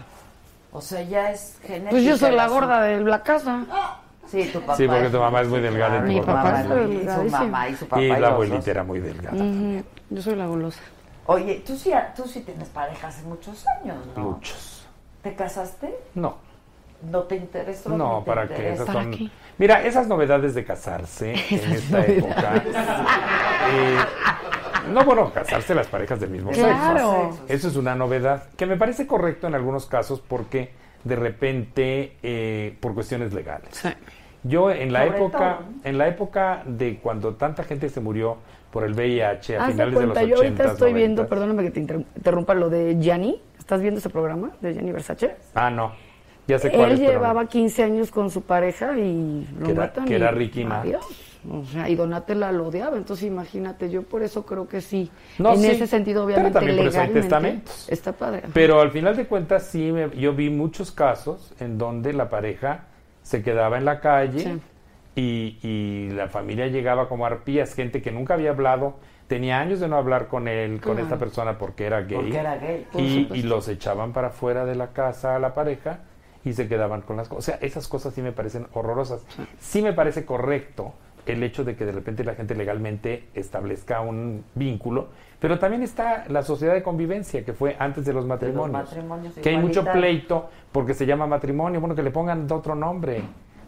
O 0.72 0.80
sea, 0.80 1.02
ya 1.02 1.30
es 1.30 1.58
genético. 1.62 1.90
Pues 1.90 2.04
yo 2.04 2.16
soy 2.16 2.32
la 2.34 2.48
gorda 2.48 2.82
de 2.82 3.00
la 3.00 3.22
casa. 3.22 3.64
Sí, 4.30 4.48
tu 4.52 4.60
papá. 4.60 4.76
Sí, 4.76 4.86
porque 4.86 5.08
tu 5.08 5.18
mamá 5.18 5.40
es 5.40 5.48
muy 5.48 5.60
delgada 5.60 6.12
y 6.12 6.20
tu 6.20 6.26
papá 6.26 6.60
y 6.60 7.08
su 7.08 7.30
mamá 7.30 7.68
y 7.68 7.76
su 7.76 7.86
papá. 7.86 8.02
Y 8.02 8.04
y 8.04 8.16
la 8.16 8.28
abuelita 8.28 8.58
dos. 8.58 8.68
era 8.68 8.84
muy 8.84 9.00
delgada. 9.00 9.36
Ujú, 9.36 9.82
Yo 10.10 10.22
soy 10.22 10.36
la 10.36 10.46
golosa. 10.46 10.80
Oye, 11.26 11.62
tú 11.66 11.76
sí, 11.76 11.92
tú 12.16 12.24
sí 12.26 12.40
tienes 12.40 12.68
pareja 12.68 13.08
hace 13.08 13.22
muchos 13.24 13.64
años, 13.66 13.96
¿no? 14.16 14.22
Muchos. 14.22 14.86
¿Te 15.22 15.34
casaste? 15.34 15.94
No, 16.14 16.36
¿No 17.02 17.22
te 17.22 17.36
interesó? 17.36 17.90
no, 17.90 18.22
para 18.24 18.46
qué. 18.48 18.72
Esas 18.72 18.86
¿Para 18.86 19.02
son... 19.02 19.10
qué? 19.12 19.28
Mira, 19.58 19.82
esas 19.82 20.06
novedades 20.06 20.54
de 20.54 20.64
casarse 20.64 21.32
en 21.32 21.72
esta 21.72 22.04
época. 22.06 22.54
eh, 23.70 23.98
no, 24.90 25.04
bueno, 25.04 25.30
casarse 25.32 25.74
las 25.74 25.86
parejas 25.86 26.20
del 26.20 26.30
mismo 26.30 26.50
Claro. 26.50 27.30
sexo. 27.32 27.44
Eso 27.48 27.68
es 27.68 27.76
una 27.76 27.94
novedad 27.94 28.44
que 28.56 28.66
me 28.66 28.76
parece 28.76 29.06
correcto 29.06 29.46
en 29.46 29.54
algunos 29.54 29.86
casos 29.86 30.20
porque 30.20 30.70
de 31.04 31.16
repente, 31.16 32.16
eh, 32.22 32.76
por 32.80 32.94
cuestiones 32.94 33.32
legales. 33.32 33.68
Sí. 33.72 33.88
Yo 34.42 34.70
en 34.70 34.92
la 34.92 35.04
Sobre 35.06 35.16
época, 35.18 35.58
todo, 35.58 35.68
en 35.84 35.98
la 35.98 36.08
época 36.08 36.62
de 36.66 36.98
cuando 36.98 37.34
tanta 37.34 37.62
gente 37.64 37.88
se 37.88 38.00
murió 38.00 38.36
por 38.70 38.84
el 38.84 38.94
VIH 38.94 39.56
a 39.58 39.66
finales 39.66 39.94
de 39.98 40.06
los 40.06 40.12
cuenta, 40.14 40.22
yo 40.22 40.36
80 40.36 40.62
ahorita 40.62 40.72
estoy 40.72 40.92
viendo, 40.94 41.26
perdóname 41.26 41.62
que 41.64 41.70
te 41.70 41.80
inter- 41.80 42.04
interrumpa, 42.16 42.54
lo 42.54 42.70
de 42.70 42.96
Gianni. 43.00 43.40
¿Estás 43.58 43.80
viendo 43.82 43.98
ese 44.00 44.08
programa 44.10 44.50
de 44.60 44.72
Gianni 44.74 44.92
Versace? 44.92 45.36
Ah, 45.54 45.70
no. 45.70 45.92
Ya 46.50 46.58
sé 46.58 46.70
cuál 46.70 46.86
Él 46.90 46.92
es. 46.94 47.00
pero 47.00 47.12
llevaba 47.12 47.46
15 47.46 47.82
años 47.84 48.10
con 48.10 48.30
su 48.30 48.42
pareja 48.42 48.98
y 48.98 49.46
lo 49.58 49.66
Que 49.66 49.72
era- 49.72 49.80
matan 49.82 50.04
que 50.04 50.12
y- 50.12 50.16
era 50.16 50.30
Ricky. 50.30 50.66
Adiós. 50.68 51.06
O 51.50 51.64
sea, 51.64 51.88
y 51.88 51.94
Donatella 51.94 52.52
lo 52.52 52.66
odiaba, 52.66 52.98
entonces 52.98 53.24
imagínate, 53.26 53.88
yo 53.88 54.02
por 54.02 54.22
eso 54.22 54.44
creo 54.44 54.68
que 54.68 54.82
sí. 54.82 55.10
No, 55.38 55.54
en 55.54 55.60
sí, 55.60 55.68
ese 55.68 55.86
sentido, 55.86 56.26
pero 56.26 56.34
obviamente, 56.36 56.52
también 56.58 56.76
por 56.76 56.86
eso 56.88 57.00
hay 57.00 57.06
legalmente, 57.06 57.20
testamentos. 57.28 57.88
está 57.88 58.12
padre. 58.12 58.42
Pero 58.52 58.78
al 58.80 58.90
final 58.90 59.16
de 59.16 59.26
cuentas 59.26 59.62
sí, 59.62 59.90
me- 59.90 60.10
yo 60.18 60.34
vi 60.34 60.50
muchos 60.50 60.92
casos 60.92 61.54
en 61.58 61.78
donde 61.78 62.12
la 62.12 62.28
pareja 62.28 62.84
se 63.22 63.42
quedaba 63.42 63.78
en 63.78 63.86
la 63.86 64.00
calle 64.00 64.40
Sí. 64.40 64.60
y, 65.16 65.58
y 65.66 66.10
la 66.10 66.28
familia 66.28 66.66
llegaba 66.66 67.08
como 67.08 67.24
arpías, 67.24 67.74
gente 67.74 68.02
que 68.02 68.12
nunca 68.12 68.34
había 68.34 68.50
hablado, 68.50 68.96
tenía 69.26 69.60
años 69.60 69.80
de 69.80 69.88
no 69.88 69.96
hablar 69.96 70.28
con 70.28 70.46
él, 70.46 70.72
con 70.72 70.92
Claro. 70.92 71.02
esta 71.04 71.16
persona 71.18 71.56
porque 71.56 71.86
era 71.86 72.02
gay. 72.02 72.16
Porque 72.18 72.36
era 72.38 72.56
gay. 72.58 72.86
Y, 72.98 73.28
y 73.32 73.42
los 73.44 73.66
echaban 73.68 74.12
para 74.12 74.28
afuera 74.28 74.66
de 74.66 74.74
la 74.74 74.88
casa 74.88 75.36
a 75.36 75.38
la 75.38 75.54
pareja 75.54 76.00
y 76.44 76.52
se 76.54 76.68
quedaban 76.68 77.02
con 77.02 77.16
las 77.16 77.28
cosas. 77.28 77.38
O 77.38 77.42
sea, 77.58 77.58
esas 77.66 77.86
cosas 77.88 78.14
sí 78.14 78.22
me 78.22 78.32
parecen 78.32 78.66
horrorosas. 78.74 79.24
Sí 79.58 79.82
me 79.82 79.92
parece 79.92 80.24
correcto 80.24 80.94
el 81.26 81.42
hecho 81.42 81.64
de 81.64 81.76
que 81.76 81.84
de 81.84 81.92
repente 81.92 82.24
la 82.24 82.34
gente 82.34 82.54
legalmente 82.54 83.28
establezca 83.34 84.00
un 84.00 84.42
vínculo, 84.54 85.08
pero 85.38 85.58
también 85.58 85.82
está 85.82 86.24
la 86.28 86.42
sociedad 86.42 86.72
de 86.72 86.82
convivencia 86.82 87.44
que 87.44 87.52
fue 87.52 87.76
antes 87.78 88.04
de 88.06 88.12
los 88.14 88.24
matrimonios, 88.26 88.70
matrimonios 88.84 89.34
que 89.34 89.48
hay 89.50 89.58
mucho 89.58 89.84
pleito 89.84 90.48
porque 90.72 90.94
se 90.94 91.04
llama 91.06 91.26
matrimonio, 91.26 91.78
bueno 91.78 91.94
que 91.94 92.02
le 92.02 92.10
pongan 92.10 92.50
otro 92.50 92.74
nombre, 92.74 93.22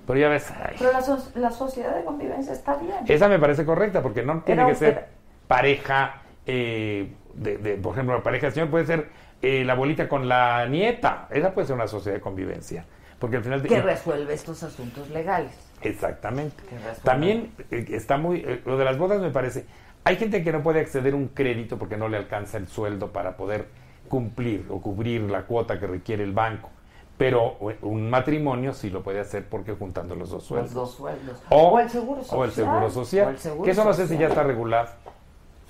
pero 0.06 0.18
ya 0.18 0.28
ves, 0.28 0.50
ay, 0.50 0.76
Pero 0.78 0.92
la, 0.92 1.02
so- 1.02 1.28
la 1.34 1.50
sociedad 1.50 1.94
de 1.94 2.04
convivencia 2.04 2.52
está 2.54 2.74
bien. 2.76 2.96
esa 3.06 3.28
me 3.28 3.38
parece 3.38 3.64
correcta 3.66 4.02
porque 4.02 4.22
no 4.22 4.40
tiene 4.40 4.62
Era- 4.62 4.70
que 4.70 4.76
ser 4.76 4.88
era- 4.92 5.08
pareja, 5.46 6.22
eh, 6.46 7.12
de, 7.34 7.58
de, 7.58 7.76
por 7.76 7.92
ejemplo, 7.92 8.16
la 8.16 8.22
pareja 8.22 8.46
del 8.46 8.54
señor 8.54 8.70
puede 8.70 8.86
ser 8.86 9.08
eh, 9.42 9.64
la 9.64 9.72
abuelita 9.74 10.08
con 10.08 10.28
la 10.28 10.66
nieta, 10.66 11.26
esa 11.30 11.52
puede 11.52 11.66
ser 11.66 11.76
una 11.76 11.88
sociedad 11.88 12.16
de 12.16 12.22
convivencia, 12.22 12.84
porque 13.18 13.36
al 13.36 13.44
final 13.44 13.62
que 13.62 13.82
resuelve 13.82 14.32
estos 14.32 14.62
asuntos 14.62 15.10
legales. 15.10 15.52
Exactamente. 15.82 16.62
También 17.02 17.52
eh, 17.70 17.86
está 17.90 18.16
muy. 18.16 18.38
eh, 18.38 18.62
lo 18.64 18.76
de 18.76 18.84
las 18.84 18.96
bodas 18.96 19.20
me 19.20 19.30
parece. 19.30 19.66
Hay 20.04 20.16
gente 20.16 20.42
que 20.42 20.52
no 20.52 20.62
puede 20.62 20.80
acceder 20.80 21.12
a 21.12 21.16
un 21.16 21.28
crédito 21.28 21.78
porque 21.78 21.96
no 21.96 22.08
le 22.08 22.16
alcanza 22.16 22.56
el 22.58 22.66
sueldo 22.66 23.12
para 23.12 23.36
poder 23.36 23.66
cumplir 24.08 24.66
o 24.68 24.80
cubrir 24.80 25.22
la 25.22 25.42
cuota 25.42 25.78
que 25.78 25.86
requiere 25.86 26.24
el 26.24 26.32
banco. 26.32 26.70
Pero 27.18 27.70
eh, 27.70 27.78
un 27.82 28.10
matrimonio 28.10 28.72
sí 28.72 28.90
lo 28.90 29.02
puede 29.02 29.20
hacer 29.20 29.48
porque 29.48 29.74
juntando 29.74 30.14
los 30.14 30.30
dos 30.30 30.44
sueldos. 30.44 30.72
Los 30.72 30.88
dos 30.88 30.94
sueldos. 30.96 31.42
O, 31.50 31.78
el 31.78 31.88
seguro 31.88 32.22
social. 32.22 32.38
o 32.38 32.44
el 32.44 32.50
seguro 32.50 32.90
social. 32.90 33.26
O 33.26 33.30
el 33.30 33.38
seguro 33.38 33.64
que 33.64 33.70
eso 33.70 33.84
no 33.84 33.92
sé 33.92 34.08
si 34.08 34.18
ya 34.18 34.28
está 34.28 34.42
regulado. 34.42 34.88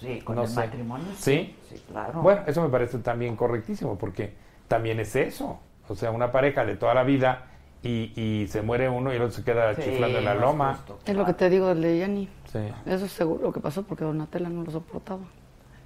Sí, 0.02 0.20
con 0.22 0.36
no 0.36 0.42
el 0.42 0.48
sé. 0.48 0.56
matrimonio. 0.56 1.06
¿Sí? 1.16 1.56
Sí, 1.68 1.82
claro. 1.90 2.20
Bueno, 2.22 2.42
eso 2.46 2.62
me 2.62 2.68
parece 2.68 2.98
también 2.98 3.36
correctísimo 3.36 3.96
porque 3.96 4.34
también 4.68 5.00
es 5.00 5.14
eso. 5.16 5.60
O 5.88 5.94
sea, 5.94 6.10
una 6.10 6.30
pareja 6.32 6.64
de 6.64 6.76
toda 6.76 6.94
la 6.94 7.02
vida 7.04 7.46
y, 7.82 8.12
y 8.14 8.46
se 8.48 8.62
muere 8.62 8.88
uno 8.88 9.12
y 9.12 9.16
el 9.16 9.22
otro 9.22 9.34
se 9.36 9.44
queda 9.44 9.74
Sí, 9.74 9.82
chiflando 9.82 10.18
en 10.18 10.24
la 10.24 10.34
loma. 10.34 10.74
justo, 10.74 10.98
Es 11.04 11.16
lo 11.16 11.24
que 11.24 11.32
te 11.34 11.50
digo 11.50 11.68
del 11.68 11.82
de 11.82 11.98
Yanni. 11.98 12.28
Sí. 12.52 12.58
Eso 12.86 13.04
es 13.06 13.12
seguro 13.12 13.42
lo 13.42 13.52
que 13.52 13.60
pasó 13.60 13.82
porque 13.82 14.04
Donatella 14.04 14.48
no 14.48 14.62
lo 14.62 14.70
soportaba. 14.70 15.22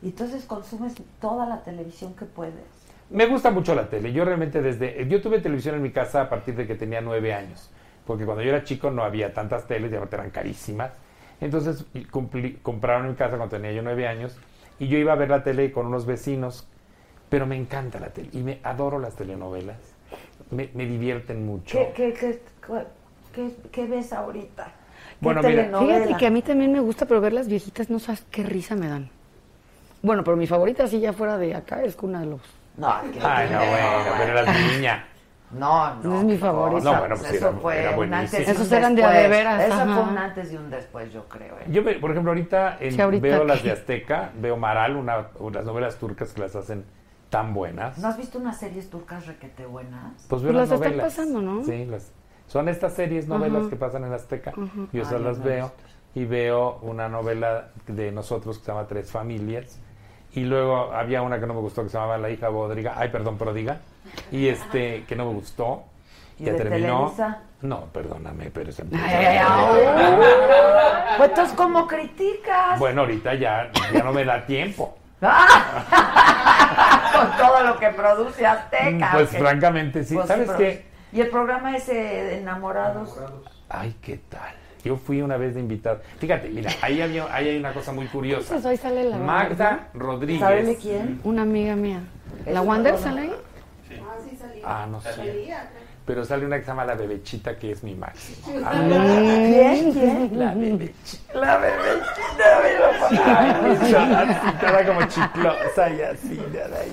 Y 0.03 0.09
entonces 0.09 0.45
consumes 0.45 0.95
toda 1.21 1.47
la 1.47 1.63
televisión 1.63 2.15
que 2.15 2.27
puedes. 2.27 2.55
Me 3.09 3.27
gusta 3.27 3.51
mucho 3.51 3.75
la 3.75 3.89
tele. 3.89 4.13
Yo 4.13 4.25
realmente 4.25 4.61
desde... 4.61 5.07
Yo 5.09 5.23
tuve 5.23 5.41
televisión 5.41 5.77
en 5.77 5.83
mi 5.83 5.91
casa 5.91 6.23
a 6.23 6.29
partir 6.29 6.55
de 6.57 6.67
que 6.67 6.75
tenía 6.75 7.01
nueve 7.01 7.33
años. 7.33 7.71
Porque 8.07 8.25
cuando 8.25 8.43
yo 8.43 8.51
era 8.51 8.63
chico 8.65 8.91
no 8.91 9.03
había 9.03 9.33
tantas 9.33 9.67
teles, 9.67 9.91
y 9.91 9.97
aparte 9.97 10.17
eran 10.17 10.31
carísimas. 10.31 10.93
Entonces 11.41 11.85
cumplí- 12.11 12.59
compraron 12.63 13.09
mi 13.09 13.15
casa 13.15 13.37
cuando 13.37 13.57
tenía 13.57 13.73
yo 13.73 13.83
nueve 13.83 14.07
años. 14.09 14.37
Y 14.79 14.89
yo 14.89 14.99
iba 14.99 15.13
a 15.13 15.17
ver 15.17 15.31
la 15.31 15.43
tele 15.43 15.73
con 15.73 15.87
unos 15.87 16.07
vecinos. 16.07 16.67
Pero 17.29 17.47
me 17.47 17.57
encanta 17.57 17.99
la 17.99 18.11
tele. 18.11 18.29
Y 18.33 18.39
me 18.39 18.61
adoro 18.63 18.99
las 18.99 19.17
telenovelas. 19.17 19.79
Me, 20.51 20.71
me 20.75 20.87
divierten 20.87 21.45
mucho. 21.45 21.77
¿Qué, 21.79 21.93
qué, 21.95 22.13
qué, 22.15 22.41
qué, 23.35 23.51
qué 23.73 23.87
ves 23.87 24.13
ahorita? 24.13 24.65
¿Qué 24.65 24.73
Bueno, 25.21 25.43
mira, 25.43 25.63
telenovela? 25.63 25.95
Fíjate 26.05 26.19
que 26.19 26.27
a 26.27 26.31
mí 26.31 26.43
también 26.43 26.73
me 26.73 26.81
gusta, 26.81 27.07
pero 27.07 27.21
ver 27.21 27.33
las 27.33 27.49
viejitas 27.49 27.91
no 27.91 27.99
sabes 27.99 28.23
qué 28.31 28.45
risa 28.45 28.77
me 28.77 28.89
dan. 28.89 29.09
Bueno, 30.03 30.23
pero 30.23 30.37
mi 30.37 30.47
favorita, 30.47 30.87
si 30.87 31.01
ya 31.01 31.13
fuera 31.13 31.37
de 31.37 31.55
acá, 31.55 31.83
es 31.83 31.97
Cuna 31.97 32.21
de 32.21 32.27
Lobos. 32.27 32.47
No, 32.77 32.95
que- 33.13 33.19
Ay, 33.21 33.49
no, 33.51 33.59
bueno, 33.59 33.89
pero 34.19 34.39
eras 34.39 34.55
niña. 34.77 35.07
No, 35.59 35.95
no. 35.97 36.19
Es 36.19 36.25
mi 36.25 36.37
favorita. 36.39 36.93
No, 36.93 36.99
bueno, 37.01 37.17
pues 37.17 37.33
eso 37.33 37.49
era- 37.49 37.59
fue 37.59 37.79
era 37.81 37.99
un 37.99 38.15
antes 38.15 38.41
y 38.41 38.43
un 38.45 38.51
Esos 38.51 38.73
eran 38.73 38.95
de 38.95 39.05
a 39.05 39.09
después. 39.11 39.23
de 39.23 39.29
veras, 39.37 39.63
Eso 39.65 39.75
ajá. 39.75 39.95
fue 39.95 40.03
un 40.13 40.19
antes 40.19 40.53
y 40.53 40.57
un 40.57 40.71
después, 40.71 41.13
yo 41.13 41.25
creo. 41.29 41.55
¿eh? 41.59 41.65
Yo, 41.71 41.83
por 42.01 42.11
ejemplo, 42.11 42.31
ahorita, 42.33 42.77
en- 42.81 42.93
Sí, 42.93 43.01
ahorita 43.01 43.23
veo 43.23 43.45
las 43.45 43.63
de 43.63 43.73
Azteca, 43.73 44.31
veo 44.41 44.57
Maral, 44.57 44.97
una, 44.97 45.29
unas 45.39 45.65
novelas 45.65 45.97
turcas 45.97 46.33
que 46.33 46.41
las 46.43 46.55
hacen 46.57 46.85
tan 47.31 47.55
buenas. 47.55 47.99
¿No 47.99 48.09
has 48.09 48.17
visto 48.17 48.39
unas 48.39 48.59
series 48.59 48.89
turcas 48.91 49.27
requete 49.27 49.67
buenas? 49.67 50.27
Pues 50.29 50.43
veo 50.43 50.53
Pues 50.53 50.69
las 50.69 50.71
las 50.71 50.81
están 50.81 50.91
novelas. 50.97 51.15
pasando, 51.15 51.43
¿no? 51.43 51.65
Sí, 51.65 51.85
las, 51.87 52.13
son 52.47 52.69
estas 52.69 52.93
series, 52.93 53.27
novelas 53.27 53.63
Ajá. 53.63 53.71
que 53.71 53.77
pasan 53.77 54.05
en 54.05 54.13
Azteca. 54.13 54.53
Yo 54.57 54.63
Ah, 54.63 54.89
esas 54.93 55.11
yo 55.13 55.19
las 55.19 55.39
no 55.39 55.45
veo. 55.45 55.73
Y 56.15 56.25
veo 56.25 56.79
una 56.83 57.09
novela 57.09 57.69
de 57.89 58.11
nosotros 58.13 58.59
que 58.59 58.65
se 58.65 58.73
llama 58.73 58.87
Tres 58.87 59.11
Familias. 59.11 59.79
Y 60.37 60.45
luego 60.45 60.93
había 60.93 61.23
una 61.23 61.41
que 61.41 61.47
no 61.47 61.55
me 61.55 61.61
gustó 61.61 61.83
que 61.83 61.89
se 61.89 61.95
llamaba 61.97 62.19
La 62.19 62.29
hija 62.29 62.51
Bodriga. 62.51 62.93
Ay, 62.97 63.09
perdón, 63.09 63.39
Prodiga. 63.39 63.79
Y 64.31 64.49
este, 64.49 65.05
que 65.05 65.17
no 65.17 65.25
me 65.25 65.33
gustó. 65.33 65.85
¿Y 66.39 66.45
ya 66.45 66.53
de 66.53 66.59
terminó. 66.59 67.11
Televisa? 67.17 67.39
No, 67.63 67.87
perdóname, 67.87 68.51
pero 68.53 68.69
es 68.69 68.79
Ay, 68.81 68.87
ay, 68.93 69.39
ay, 69.41 69.85
Pues 71.17 71.31
entonces, 71.31 71.57
¿cómo 71.57 71.87
criticas? 71.87 72.79
Bueno, 72.79 73.01
ahorita 73.01 73.33
ya, 73.35 73.71
ya 73.95 74.03
no 74.03 74.13
me 74.13 74.27
da 74.27 74.45
tiempo. 74.45 74.99
Con 75.21 75.31
todo 77.39 77.63
lo 77.65 77.79
que 77.79 77.89
produce 77.89 78.47
Azteca. 78.47 79.13
Pues 79.15 79.31
que- 79.31 79.39
francamente 79.39 80.05
sí. 80.05 80.17
pues, 80.17 80.29
¿Sabes 80.29 80.49
pero- 80.49 80.59
qué? 80.59 80.85
Y 81.13 81.23
el 81.23 81.31
programa 81.31 81.75
ese 81.75 81.95
de 81.95 82.39
Enamorados. 82.41 83.19
Ay, 83.71 83.97
¿qué 84.03 84.19
tal? 84.29 84.55
Yo 84.87 84.97
fui 84.97 85.21
una 85.21 85.37
vez 85.37 85.55
de 85.55 85.61
invitado. 85.61 86.01
Fíjate, 86.21 86.49
mira, 86.49 86.71
ahí, 86.81 87.01
había, 87.01 87.27
ahí 87.35 87.49
hay 87.49 87.57
una 87.59 87.73
cosa 87.73 87.91
muy 87.91 88.07
curiosa. 88.07 88.55
Entonces, 88.55 88.67
hoy 88.67 88.77
sale 88.77 89.03
la 89.03 89.17
Magda 89.17 89.89
Rodríguez. 89.95 90.41
¿Sabe 90.41 90.63
de 90.63 90.77
quién? 90.77 91.21
Una 91.25 91.43
amiga 91.43 91.75
mía. 91.75 92.03
¿Es 92.47 92.55
¿La 92.55 92.63
Wander 92.63 92.97
sale 92.97 93.23
ahí? 93.23 93.33
Ah, 93.33 94.15
sí, 94.23 94.37
salía. 94.37 94.63
Ah, 94.65 94.87
no 94.89 95.01
sé. 95.01 95.55
Pero 96.07 96.25
sale 96.25 96.47
una 96.47 96.59
que 96.59 96.63
se 96.63 96.69
llama 96.69 96.85
La 96.85 96.95
Bebechita, 96.95 97.57
que 97.57 97.73
es 97.73 97.83
mi 97.83 97.97
máximo. 97.97 98.61
Ah, 98.65 98.75
¿Quién? 98.79 99.93
¿Quién? 99.93 100.39
La 100.39 100.55
Bebechita. 100.55 101.35
La 101.35 101.61
Ay, 103.27 103.69
mi 103.69 103.91
choracita, 103.91 104.69
era 104.69 104.87
como 104.87 105.07
chiclosa 105.09 105.91
y 105.91 106.01
así, 106.03 106.41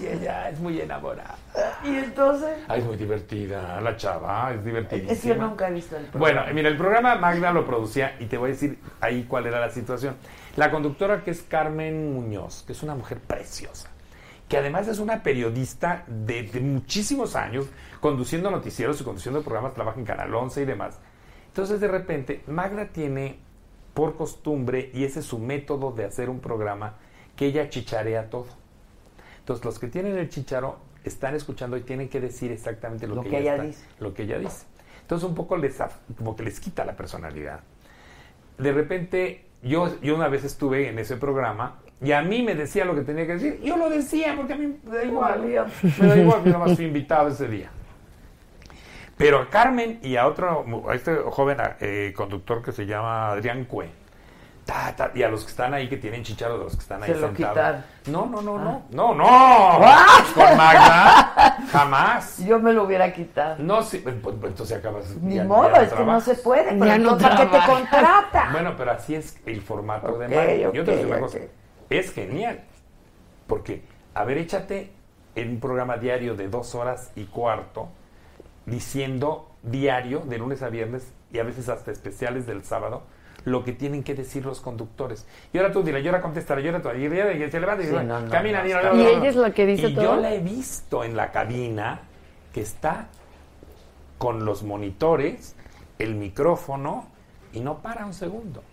y 0.01 0.07
ella 0.07 0.49
es 0.49 0.59
muy 0.59 0.81
enamorada. 0.81 1.35
Y 1.83 1.97
entonces. 1.97 2.57
Ay, 2.67 2.79
es 2.79 2.85
muy 2.85 2.97
divertida, 2.97 3.79
la 3.81 3.95
chava, 3.95 4.53
es 4.53 4.63
divertidísima. 4.63 5.11
Es 5.11 5.21
que 5.21 5.27
yo 5.29 5.35
nunca 5.35 5.67
he 5.67 5.73
visto 5.73 5.95
el 5.97 6.05
programa. 6.05 6.41
Bueno, 6.41 6.53
mira, 6.55 6.69
el 6.69 6.77
programa 6.77 7.15
Magda 7.15 7.51
lo 7.51 7.65
producía 7.65 8.15
y 8.19 8.25
te 8.25 8.37
voy 8.37 8.49
a 8.49 8.53
decir 8.53 8.79
ahí 9.01 9.25
cuál 9.27 9.47
era 9.47 9.59
la 9.59 9.69
situación. 9.69 10.15
La 10.55 10.71
conductora 10.71 11.23
que 11.23 11.31
es 11.31 11.41
Carmen 11.41 12.13
Muñoz, 12.13 12.63
que 12.65 12.73
es 12.73 12.83
una 12.83 12.95
mujer 12.95 13.19
preciosa, 13.19 13.89
que 14.47 14.57
además 14.57 14.87
es 14.87 14.99
una 14.99 15.23
periodista 15.23 16.03
de, 16.07 16.43
de 16.43 16.59
muchísimos 16.59 17.35
años, 17.35 17.67
conduciendo 17.99 18.49
noticieros 18.49 18.99
y 19.01 19.03
conduciendo 19.03 19.41
programas, 19.41 19.73
trabaja 19.73 19.99
en 19.99 20.05
Canal 20.05 20.33
11 20.33 20.61
y 20.61 20.65
demás. 20.65 20.99
Entonces, 21.47 21.79
de 21.79 21.87
repente, 21.87 22.43
Magda 22.47 22.87
tiene 22.87 23.39
por 23.93 24.15
costumbre, 24.15 24.89
y 24.93 25.03
ese 25.03 25.19
es 25.19 25.25
su 25.25 25.37
método 25.37 25.91
de 25.91 26.05
hacer 26.05 26.29
un 26.29 26.39
programa, 26.39 26.95
que 27.35 27.45
ella 27.45 27.69
chicharea 27.69 28.29
todo. 28.29 28.47
Entonces, 29.39 29.63
los 29.65 29.77
que 29.77 29.87
tienen 29.87 30.17
el 30.17 30.29
chicharo 30.29 30.77
están 31.03 31.35
escuchando 31.35 31.75
y 31.77 31.81
tienen 31.81 32.09
que 32.09 32.19
decir 32.21 32.51
exactamente 32.51 33.07
lo, 33.07 33.15
Lo 33.15 33.23
que, 33.23 33.29
que 33.29 33.39
ella, 33.39 33.53
ella 33.55 33.63
está- 33.63 33.67
dice. 33.67 33.85
lo 33.99 34.13
que 34.13 34.23
ella 34.23 34.39
dice. 34.39 34.65
Entonces, 35.01 35.27
un 35.27 35.35
poco 35.35 35.57
les, 35.57 35.77
como 36.17 36.35
que 36.35 36.43
les 36.43 36.59
quita 36.59 36.85
la 36.85 36.93
personalidad. 36.95 37.59
De 38.57 38.71
repente, 38.71 39.45
yo, 39.61 39.99
yo 40.01 40.15
una 40.15 40.27
vez 40.29 40.43
estuve 40.43 40.87
en 40.89 40.97
ese 40.99 41.17
programa 41.17 41.79
y 42.01 42.11
a 42.11 42.21
mí 42.21 42.41
me 42.43 42.55
decía 42.55 42.85
lo 42.85 42.95
que 42.95 43.01
tenía 43.01 43.25
que 43.27 43.33
decir. 43.33 43.59
Yo 43.63 43.77
lo 43.77 43.89
decía 43.89 44.33
porque 44.35 44.53
a 44.53 44.55
mí 44.57 44.77
me 44.83 44.95
da 44.95 45.03
igual. 45.03 45.41
Me 45.99 46.07
da 46.07 46.17
igual, 46.17 46.41
nada 46.45 46.57
más 46.59 46.75
fui 46.75 46.85
invitado 46.85 47.27
ese 47.29 47.47
día. 47.47 47.69
Pero 49.17 49.39
a 49.39 49.49
Carmen 49.49 49.99
y 50.01 50.15
a 50.15 50.25
otro, 50.27 50.65
a 50.89 50.95
este 50.95 51.15
joven 51.15 51.57
eh, 51.81 52.13
conductor 52.15 52.63
que 52.63 52.71
se 52.71 52.85
llama 52.85 53.31
Adrián 53.31 53.65
Cue, 53.65 53.87
ta, 54.65 54.95
ta, 54.95 55.11
y 55.13 55.23
a 55.23 55.29
los 55.29 55.43
que 55.43 55.49
están 55.51 55.73
ahí, 55.73 55.89
que 55.89 55.97
tienen 55.97 56.23
chicharo 56.23 56.57
de 56.57 56.63
los 56.65 56.73
que 56.75 56.81
están 56.81 57.03
ahí 57.03 57.11
Se 57.13 57.19
lo 57.19 57.27
sentados. 57.27 57.57
Ah. 57.57 57.85
No, 58.07 58.25
no, 58.25 58.41
no, 58.41 58.57
no. 58.57 58.83
No, 58.91 59.13
no. 59.13 59.23
Con 60.33 60.57
Magda, 60.57 61.57
jamás. 61.71 62.37
Yo 62.39 62.59
me 62.59 62.73
lo 62.73 62.83
hubiera 62.83 63.11
quitado. 63.13 63.55
No, 63.59 63.81
sí, 63.83 63.99
pues, 63.99 64.15
pues, 64.21 64.35
entonces 64.43 64.77
acabas. 64.77 65.09
Ni 65.21 65.35
ya- 65.35 65.43
modo, 65.43 65.69
ya 65.69 65.77
no 65.77 65.81
es 65.83 65.93
que 65.93 66.03
no 66.03 66.21
se 66.21 66.35
puede. 66.35 66.77
Pero 66.77 66.97
no 66.99 67.17
¿para 67.17 67.35
qué 67.37 67.45
te 67.45 67.65
contrata? 67.65 68.49
Bueno, 68.51 68.73
pero 68.77 68.91
así 68.91 69.15
es 69.15 69.37
el 69.45 69.61
formato 69.61 70.17
de 70.17 70.27
Magda. 70.27 70.55
Yo 70.55 70.71
te 70.71 70.79
ok, 70.79 70.85
voy 70.85 70.93
a 70.93 70.95
decir 70.95 71.05
una 71.07 71.15
ok. 71.17 71.21
cosa. 71.21 71.37
Es 71.89 72.13
genial. 72.13 72.63
Porque, 73.47 73.83
a 74.13 74.23
ver, 74.23 74.37
échate 74.37 74.91
en 75.35 75.49
un 75.49 75.59
programa 75.59 75.97
diario 75.97 76.35
de 76.35 76.47
dos 76.47 76.75
horas 76.75 77.11
y 77.15 77.25
cuarto, 77.25 77.89
diciendo 78.65 79.49
diario, 79.61 80.19
de 80.21 80.37
lunes 80.37 80.61
a 80.61 80.69
viernes, 80.69 81.11
y 81.31 81.39
a 81.39 81.43
veces 81.43 81.69
hasta 81.69 81.91
especiales 81.91 82.45
del 82.45 82.63
sábado, 82.63 83.03
lo 83.45 83.63
que 83.63 83.73
tienen 83.73 84.03
que 84.03 84.15
decir 84.15 84.45
los 84.45 84.61
conductores. 84.61 85.25
Y 85.51 85.57
ahora 85.57 85.71
tú 85.71 85.83
dile, 85.83 86.01
y 86.01 86.07
ahora 86.07 86.21
contestará, 86.21 86.61
y 86.61 86.67
ahora 86.67 86.81
tú, 86.81 86.89
y 86.89 87.09
se 87.09 87.59
levanta 87.59 87.83
y 87.83 87.87
Sí, 87.87 87.91
dice, 87.91 88.03
no, 88.03 88.19
no, 88.21 88.29
camina, 88.29 88.63
no, 88.63 88.95
y, 88.95 89.05
ella 89.05 89.29
es 89.29 89.35
la 89.35 89.51
que 89.51 89.65
dice 89.65 89.89
y 89.89 89.95
todo. 89.95 90.03
yo 90.03 90.15
la 90.15 90.33
he 90.33 90.39
visto 90.39 91.03
en 91.03 91.15
la 91.15 91.31
cabina 91.31 92.01
que 92.53 92.61
está 92.61 93.07
con 94.17 94.45
los 94.45 94.63
monitores, 94.63 95.55
el 95.99 96.15
micrófono, 96.15 97.07
y 97.51 97.59
no 97.59 97.79
para 97.79 98.05
un 98.05 98.13
segundo. 98.13 98.63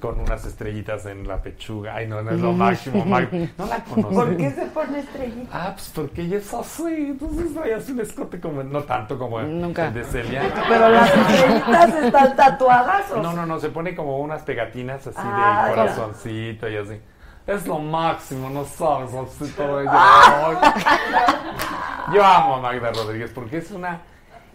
Con 0.00 0.20
unas 0.20 0.44
estrellitas 0.44 1.06
en 1.06 1.26
la 1.26 1.42
pechuga. 1.42 1.96
Ay, 1.96 2.06
no, 2.06 2.22
no 2.22 2.30
es 2.30 2.40
lo 2.40 2.52
máximo. 2.52 3.04
Mag- 3.04 3.50
No 3.58 3.66
la 3.66 3.82
conocí. 3.84 4.14
¿Por 4.14 4.36
qué 4.36 4.50
se 4.52 4.66
pone 4.66 5.00
estrellita? 5.00 5.48
Ah, 5.52 5.72
pues 5.74 5.90
porque 5.92 6.22
ella 6.22 6.36
es 6.38 6.54
así. 6.54 6.84
Entonces 7.10 7.52
trae 7.54 7.74
así 7.74 7.92
un 7.92 8.00
escote 8.00 8.40
como, 8.40 8.62
no 8.62 8.82
tanto 8.84 9.18
como 9.18 9.40
el- 9.40 9.60
Nunca. 9.60 9.88
el 9.88 9.94
de 9.94 10.04
Celia. 10.04 10.42
Pero 10.68 10.88
las 10.88 11.12
estrellitas 11.12 11.94
están 11.96 12.36
tatuadas. 12.36 13.10
¿o 13.10 13.20
No, 13.20 13.32
no, 13.32 13.44
no, 13.44 13.58
se 13.58 13.70
pone 13.70 13.96
como 13.96 14.18
unas 14.18 14.42
pegatinas 14.42 15.04
así 15.06 15.18
Ah, 15.20 15.64
de 15.64 15.70
ya. 15.70 15.74
corazoncito 15.82 16.68
y 16.68 16.76
así. 16.76 17.00
Es 17.46 17.66
lo 17.66 17.78
máximo, 17.78 18.50
no 18.50 18.64
sabes, 18.64 19.10
así 19.14 19.50
todo 19.56 19.80
ello. 19.80 19.90
Ah. 19.92 20.74
Yo 22.14 22.24
amo 22.24 22.56
a 22.56 22.60
Magda 22.60 22.92
Rodríguez 22.92 23.30
porque 23.34 23.58
es 23.58 23.70
una 23.70 24.00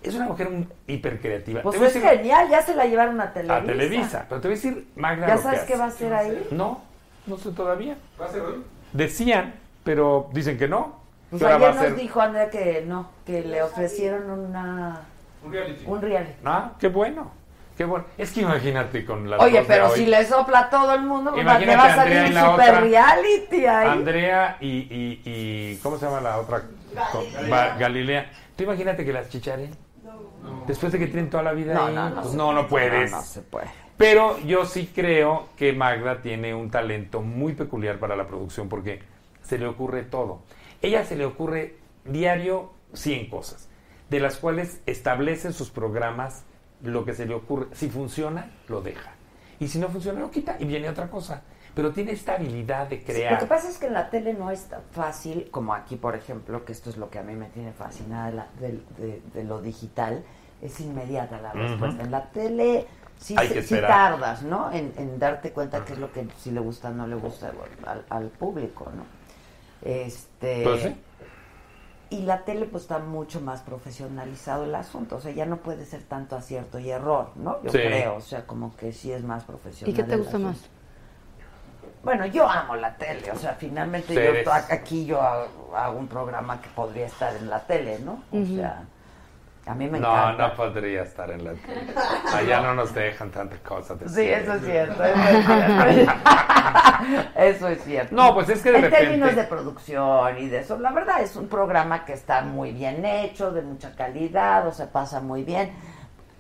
es 0.04 0.16
una 0.16 0.26
mujer 0.26 0.48
un- 0.48 0.72
hipercreativa. 0.88 1.62
Pues 1.62 1.74
Te 1.74 1.80
voy 1.80 1.86
a 1.86 1.88
es 1.90 1.94
decir- 1.96 2.10
genial, 2.10 2.50
ya 2.50 2.62
se 2.62 2.76
la 2.76 2.86
llevaron 2.86 3.20
a 3.22 3.32
Televisa. 3.34 3.56
A 3.58 3.64
Televisa. 3.66 4.26
Pero 4.30 4.42
te 4.42 4.48
voy 4.48 4.54
a 4.54 4.58
decir, 4.58 4.88
Magda. 4.96 5.28
¿Ya 5.28 5.38
sabes 5.38 5.62
qué 5.62 5.76
va 5.76 5.86
a 5.86 5.88
hacer 5.88 6.14
ahí? 6.14 6.48
No, 6.52 6.82
no 7.28 7.38
sé 7.38 7.52
todavía. 7.52 7.96
¿Va 8.22 8.26
a 8.26 8.30
ser 8.30 8.42
hoy? 8.42 8.64
Decían, 8.92 9.54
pero 9.84 10.30
dicen 10.34 10.58
que 10.58 10.68
no. 10.68 11.02
Pues 11.30 11.42
ayer 11.44 11.60
nos 11.74 11.78
ser- 11.84 11.96
dijo 11.96 12.22
Andrea 12.22 12.50
que 12.50 12.84
no, 12.88 13.10
que 13.26 13.42
le 13.42 13.64
ofrecieron 13.64 14.30
una 14.30 15.02
Un 15.44 15.52
reality. 15.52 15.84
un 15.88 16.02
reality. 16.02 16.34
Ah, 16.46 16.74
qué 16.80 16.88
bueno. 16.90 17.32
Qué 17.76 17.86
bueno. 17.86 18.06
Es 18.20 18.32
que 18.32 18.42
imagínate 18.42 19.04
con 19.04 19.28
la 19.28 19.38
Oye, 19.40 19.64
pero 19.68 19.90
si 19.90 20.06
le 20.06 20.24
sopla 20.28 20.60
a 20.60 20.70
todo 20.70 20.94
el 20.94 21.02
mundo, 21.02 21.32
pues, 21.32 21.42
Imagínate 21.42 21.72
le 21.72 21.76
va 21.76 21.86
a 21.92 21.96
salir 21.96 22.18
Andrea 22.20 22.44
un 22.46 22.52
super 22.52 22.70
otra. 22.70 22.82
reality 22.82 23.66
ahí. 23.66 23.88
Andrea 23.90 24.58
y, 24.62 24.68
y, 24.68 25.22
y- 25.26 25.80
¿Cómo 25.82 25.98
se 25.98 26.06
llama 26.06 26.22
la 26.22 26.38
otra? 26.38 26.62
Va- 27.52 27.76
Galilea. 27.76 28.30
Tú 28.56 28.64
imagínate 28.66 29.04
que 29.04 29.12
las 29.12 29.28
chicharen. 29.30 29.72
Después 30.68 30.92
de 30.92 31.00
que 31.00 31.08
tienen 31.08 31.30
toda 31.30 31.44
la 31.44 31.54
vida 31.54 31.74
No, 31.74 31.86
ahí. 31.86 31.96
no, 31.96 32.10
no 32.10 32.22
pues 32.22 32.34
no, 32.34 32.54
no 32.54 32.68
puede. 32.68 32.90
puedes. 32.90 33.12
No, 33.12 33.18
no 33.18 33.24
se 33.24 33.42
puede. 33.42 33.68
Pero 33.98 34.40
yo 34.40 34.66
sí 34.66 34.90
creo 34.94 35.50
que 35.56 35.74
Magda 35.74 36.22
tiene 36.22 36.54
un 36.56 36.70
talento 36.72 37.22
muy 37.22 37.54
peculiar 37.54 38.00
para 38.00 38.16
la 38.16 38.28
producción 38.28 38.68
porque 38.70 39.02
se 39.44 39.58
le 39.58 39.68
ocurre 39.68 40.04
todo. 40.04 40.42
Ella 40.82 41.06
se 41.06 41.16
le 41.16 41.26
ocurre 41.26 41.76
diario 42.06 42.72
100 42.94 43.30
cosas, 43.30 43.70
de 44.10 44.20
las 44.20 44.38
cuales 44.38 44.82
establece 44.86 45.48
en 45.48 45.54
sus 45.54 45.70
programas 45.70 46.44
lo 46.82 47.06
que 47.06 47.14
se 47.14 47.26
le 47.26 47.34
ocurre. 47.36 47.68
Si 47.74 47.90
funciona, 47.90 48.52
lo 48.68 48.82
deja. 48.82 49.12
Y 49.60 49.68
si 49.68 49.80
no 49.80 49.88
funciona, 49.90 50.20
lo 50.20 50.32
quita 50.32 50.58
y 50.60 50.66
viene 50.66 50.90
otra 50.90 51.10
cosa. 51.10 51.44
Pero 51.76 51.92
tiene 51.92 52.12
esta 52.12 52.34
habilidad 52.36 52.88
de 52.88 52.98
Sí, 53.00 53.04
crear. 53.06 53.34
Lo 53.34 53.40
que 53.40 53.46
pasa 53.48 53.68
es 53.70 53.78
que 53.80 53.88
en 53.88 53.94
la 53.94 54.10
tele 54.10 54.34
no 54.34 54.52
es 54.52 54.66
tan 54.66 54.82
fácil 54.92 55.50
como 55.50 55.74
aquí, 55.74 55.96
por 55.96 56.16
ejemplo, 56.16 56.64
que 56.66 56.72
esto 56.72 56.90
es 56.92 56.98
lo 56.98 57.10
que 57.10 57.18
a 57.20 57.24
mí 57.24 57.34
me 57.34 57.48
tiene 57.50 57.72
fascinada 57.74 58.28
de, 58.28 58.34
la- 58.36 58.48
de- 58.60 58.82
de- 58.98 59.22
de 59.34 59.44
lo 59.44 59.62
digital, 59.62 60.24
es 60.62 60.80
inmediata 60.80 61.42
la 61.42 61.52
respuesta. 61.52 62.04
En 62.04 62.12
la 62.12 62.26
tele 62.30 62.86
sí, 63.20 63.36
Hay 63.38 63.48
se- 63.48 63.54
que 63.56 63.62
sí 63.64 63.74
esperar. 63.76 63.90
tardas, 64.12 64.44
¿no? 64.44 64.72
En, 64.72 64.94
en 64.98 65.18
darte 65.18 65.52
cuenta 65.52 65.84
qué 65.84 65.94
es 65.94 66.00
lo 66.00 66.12
que 66.12 66.28
si 66.38 66.52
le 66.52 66.60
gusta 66.60 66.90
o 66.90 66.94
no 66.94 67.08
le 67.08 67.16
gusta 67.16 67.52
al, 67.88 68.06
al 68.10 68.28
público, 68.30 68.92
¿no? 68.96 69.04
Este, 69.82 70.64
Pues 70.64 70.82
sí. 70.84 70.96
Y 72.12 72.22
la 72.22 72.44
tele 72.46 72.68
pues 72.68 72.84
está 72.84 73.00
mucho 73.00 73.42
más 73.42 73.62
profesionalizado 73.62 74.66
el 74.66 74.76
asunto, 74.76 75.16
o 75.16 75.20
sea, 75.20 75.32
ya 75.32 75.48
no 75.48 75.58
puede 75.58 75.84
ser 75.88 76.04
tanto 76.04 76.36
acierto 76.36 76.78
y 76.78 76.92
error, 76.92 77.32
¿no? 77.36 77.62
Yo 77.64 77.72
Sí. 77.72 77.80
creo, 77.80 78.18
o 78.18 78.22
sea, 78.22 78.46
como 78.46 78.76
que 78.78 78.94
sí 78.94 79.12
es 79.12 79.24
más 79.24 79.44
profesional. 79.46 79.92
¿Y 79.92 79.96
qué 79.98 80.04
te 80.04 80.14
el 80.14 80.22
gusta 80.22 80.38
más? 80.38 80.58
Bueno, 82.04 82.26
yo 82.26 82.50
amo 82.50 82.76
la 82.76 82.94
tele, 82.96 83.32
o 83.32 83.36
sea, 83.38 83.54
finalmente 83.54 84.14
yo 84.14 84.52
aquí 84.70 85.06
yo 85.06 85.22
hago, 85.22 85.74
hago 85.76 85.98
un 85.98 86.08
programa 86.08 86.60
que 86.62 86.68
podría 86.70 87.06
estar 87.06 87.34
en 87.36 87.50
la 87.50 87.60
tele, 87.62 88.00
¿no? 88.00 88.22
O 88.32 88.46
sea, 88.46 88.84
a 89.66 89.74
mí 89.74 89.88
me 89.90 90.00
no, 90.02 90.10
encanta. 90.12 90.48
no 90.50 90.54
podría 90.56 91.04
estar 91.04 91.32
en 91.32 91.46
la 91.46 91.54
tele. 91.54 91.94
Allá 92.34 92.60
no 92.60 92.74
nos 92.76 92.94
dejan 92.94 93.30
tantas 93.32 93.60
cosas. 93.60 93.98
de 94.00 94.10
Sí, 94.10 94.30
eso 94.30 94.54
es 94.56 94.66
cierto, 94.66 95.02
eso 95.04 95.22
es 95.30 95.46
cierto. 95.96 96.14
Eso 97.36 97.68
es 97.68 97.84
cierto. 97.84 98.16
No, 98.16 98.34
pues 98.34 98.48
es 98.50 98.62
que 98.62 98.72
de 98.72 98.78
en 98.78 98.84
repente- 98.84 99.06
términos 99.06 99.36
de 99.36 99.44
producción 99.44 100.38
y 100.38 100.48
de 100.48 100.60
eso, 100.60 100.78
la 100.80 100.92
verdad 100.92 101.22
es 101.22 101.36
un 101.36 101.48
programa 101.50 102.06
que 102.06 102.14
está 102.14 102.42
muy 102.44 102.72
bien 102.72 103.04
hecho, 103.06 103.52
de 103.52 103.62
mucha 103.62 103.94
calidad, 103.96 104.66
o 104.68 104.72
se 104.72 104.88
pasa 104.88 105.20
muy 105.20 105.44
bien. 105.44 105.72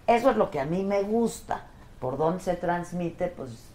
Eso 0.07 0.29
es 0.29 0.37
lo 0.37 0.49
que 0.51 0.61
a 0.61 0.65
mí 0.65 0.83
me 0.83 1.01
gusta. 1.03 1.63
Por 1.99 2.17
dónde 2.17 2.41
se 2.43 2.55
transmite, 2.55 3.27
pues, 3.27 3.72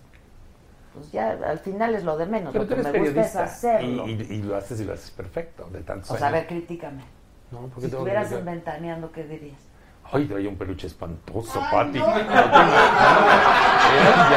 pues 0.95 1.13
ya 1.13 1.37
al 1.47 1.59
final 1.59 1.95
es 1.95 2.05
lo 2.05 2.17
de 2.17 2.27
menos. 2.27 2.53
Pero 2.53 2.65
lo 2.65 2.71
que 2.71 2.77
me 2.77 2.99
gusta 3.01 3.21
es 3.21 3.37
hacerlo. 3.37 4.07
y, 4.07 4.13
y- 4.13 4.35
y 4.37 4.43
lo 4.43 4.57
haces 4.57 4.81
y 4.81 4.85
lo 4.85 4.93
haces 4.95 5.11
perfecto, 5.11 5.69
de 5.71 5.81
tantos 5.81 6.11
o 6.11 6.17
sea, 6.19 6.29
a 6.29 6.31
ver, 6.31 6.47
critícame. 6.47 7.03
No, 7.51 7.61
¿por 7.61 7.69
qué 7.71 7.75
Si 7.77 7.81
que 7.83 7.87
estuvieras 7.87 8.33
inventaneando, 8.33 9.13
¿qué 9.13 9.25
dirías? 9.25 9.59
Ay, 10.11 10.25
traía 10.27 10.49
un 10.49 10.57
peluche 10.57 10.87
espantoso, 10.87 11.61
Pati. 11.71 11.99
No 11.99 12.19
y 12.19 12.23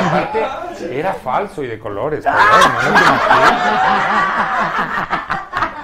aparte, 0.05 0.99
era 0.99 1.13
falso 1.13 1.63
y 1.63 1.67
de 1.67 1.79
colores. 1.79 2.25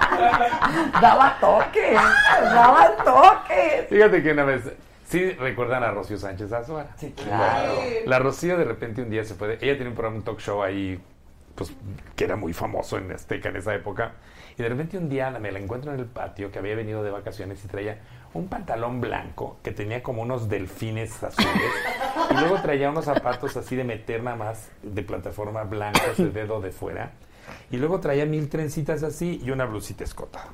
Daba 1.00 1.36
toques, 1.40 1.94
daba 2.42 2.90
toques. 3.04 3.88
Fíjate 3.88 4.22
que 4.22 4.32
una 4.32 4.44
vez, 4.44 4.62
sí 5.08 5.30
recuerdan 5.32 5.82
a 5.82 5.90
Rocío 5.90 6.16
Sánchez 6.18 6.52
Azuara. 6.52 6.94
Sí, 6.96 7.12
claro. 7.12 7.74
La 8.06 8.18
Rocío 8.18 8.56
de 8.58 8.64
repente 8.64 9.02
un 9.02 9.10
día 9.10 9.24
se 9.24 9.34
fue, 9.34 9.48
de- 9.48 9.54
ella 9.54 9.74
tiene 9.76 9.88
un 9.88 9.94
programa, 9.94 10.16
un 10.18 10.22
talk 10.22 10.38
show 10.40 10.62
ahí, 10.62 11.00
pues, 11.54 11.72
que 12.14 12.24
era 12.24 12.36
muy 12.36 12.52
famoso 12.52 12.98
en 12.98 13.10
Azteca 13.10 13.48
en 13.48 13.56
esa 13.56 13.74
época. 13.74 14.12
Y 14.56 14.62
de 14.62 14.68
repente 14.68 14.98
un 14.98 15.08
día 15.08 15.30
me 15.30 15.52
la 15.52 15.58
encuentro 15.60 15.92
en 15.92 16.00
el 16.00 16.06
patio, 16.06 16.50
que 16.50 16.58
había 16.58 16.74
venido 16.74 17.02
de 17.02 17.10
vacaciones 17.10 17.64
y 17.64 17.68
traía 17.68 17.98
un 18.34 18.48
pantalón 18.48 19.00
blanco 19.00 19.56
que 19.62 19.70
tenía 19.72 20.02
como 20.02 20.22
unos 20.22 20.48
delfines 20.48 21.22
azules. 21.22 21.72
y 22.30 22.34
luego 22.34 22.60
traía 22.60 22.90
unos 22.90 23.04
zapatos 23.06 23.56
así 23.56 23.76
de 23.76 23.84
meter 23.84 24.22
nada 24.22 24.36
más 24.36 24.68
de 24.82 25.02
plataforma 25.02 25.62
blancos 25.64 26.16
de 26.18 26.30
dedo 26.30 26.60
de 26.60 26.70
fuera. 26.72 27.12
Y 27.70 27.76
luego 27.78 28.00
traía 28.00 28.26
mil 28.26 28.48
trencitas 28.50 29.02
así 29.02 29.40
y 29.42 29.50
una 29.50 29.64
blusita 29.64 30.04
escotada. 30.04 30.48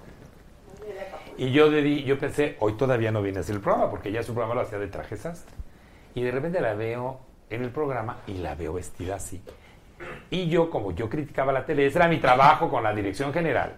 Y 1.36 1.51
yo, 1.52 1.70
dedi- 1.70 2.05
yo 2.05 2.19
pensé, 2.19 2.56
hoy 2.61 2.74
todavía 2.74 3.11
no 3.11 3.23
viene 3.23 3.39
a 3.39 3.40
hacer 3.40 3.56
el 3.56 3.61
programa, 3.61 3.90
porque 3.90 4.12
ya 4.12 4.23
su 4.23 4.32
programa 4.35 4.55
lo 4.55 4.61
hacía 4.66 4.78
de 4.78 4.86
traje 4.89 5.16
sastre. 5.16 5.55
Y 6.15 6.23
de 6.23 6.31
repente 6.31 6.61
la 6.61 6.74
veo 6.74 7.20
en 7.51 7.62
el 7.62 7.70
programa 7.70 8.19
y 8.27 8.35
la 8.35 8.55
veo 8.55 8.73
vestida 8.74 9.16
así. 9.16 9.43
Y 10.31 10.48
yo, 10.48 10.70
como 10.70 10.93
yo 10.93 11.09
criticaba 11.09 11.52
la 11.52 11.65
tele, 11.65 11.86
ese 11.86 11.98
era 11.98 12.09
mi 12.09 12.19
trabajo 12.19 12.69
con 12.70 12.82
la 12.82 12.93
dirección 12.93 13.32
general, 13.32 13.74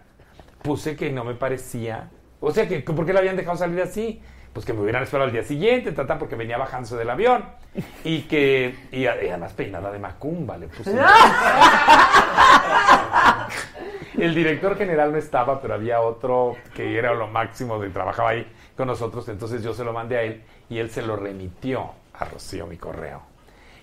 puse 0.63 0.97
que 0.97 1.11
no 1.11 1.25
me 1.25 1.35
parecía, 1.35 2.11
o 2.41 2.51
sea, 2.51 2.67
que 2.69 2.81
¿por 2.81 3.07
qué 3.07 3.13
la 3.13 3.21
habían 3.21 3.37
dejado 3.37 3.57
salir 3.57 3.81
así? 3.81 4.21
Pues 4.53 4.65
que 4.67 4.73
me 4.73 4.81
hubieran 4.81 5.03
esperado 5.03 5.27
al 5.27 5.33
día 5.33 5.43
siguiente, 5.43 5.93
tata, 5.93 6.19
porque 6.19 6.35
venía 6.35 6.57
bajándose 6.57 6.97
del 6.97 7.11
avión. 7.11 7.45
Y 8.05 8.23
que, 8.23 8.75
y 8.91 9.05
además 9.07 9.53
peinada 9.53 9.91
de 9.93 9.99
macumba, 9.99 10.57
le 10.57 10.69
puse. 10.69 10.95
El 14.19 14.35
director 14.35 14.77
general 14.77 15.13
no 15.13 15.19
estaba, 15.19 15.61
pero 15.61 15.75
había 15.75 16.01
otro 16.01 16.57
que 16.75 16.97
era 16.97 17.13
lo 17.15 17.27
máximo 17.27 17.79
de 17.79 17.91
trabajaba 17.91 18.31
ahí 18.31 18.47
con 18.77 18.87
nosotros, 18.87 19.29
entonces 19.29 19.63
yo 19.63 19.75
se 19.75 19.85
lo 19.85 19.93
mandé 19.93 20.17
a 20.17 20.23
él 20.23 20.43
y 20.69 20.79
él 20.79 20.91
se 20.91 21.03
lo 21.03 21.17
remitió 21.17 21.93
a 22.15 22.25
Rocío 22.25 22.67
mi 22.67 22.77
correo. 22.77 23.23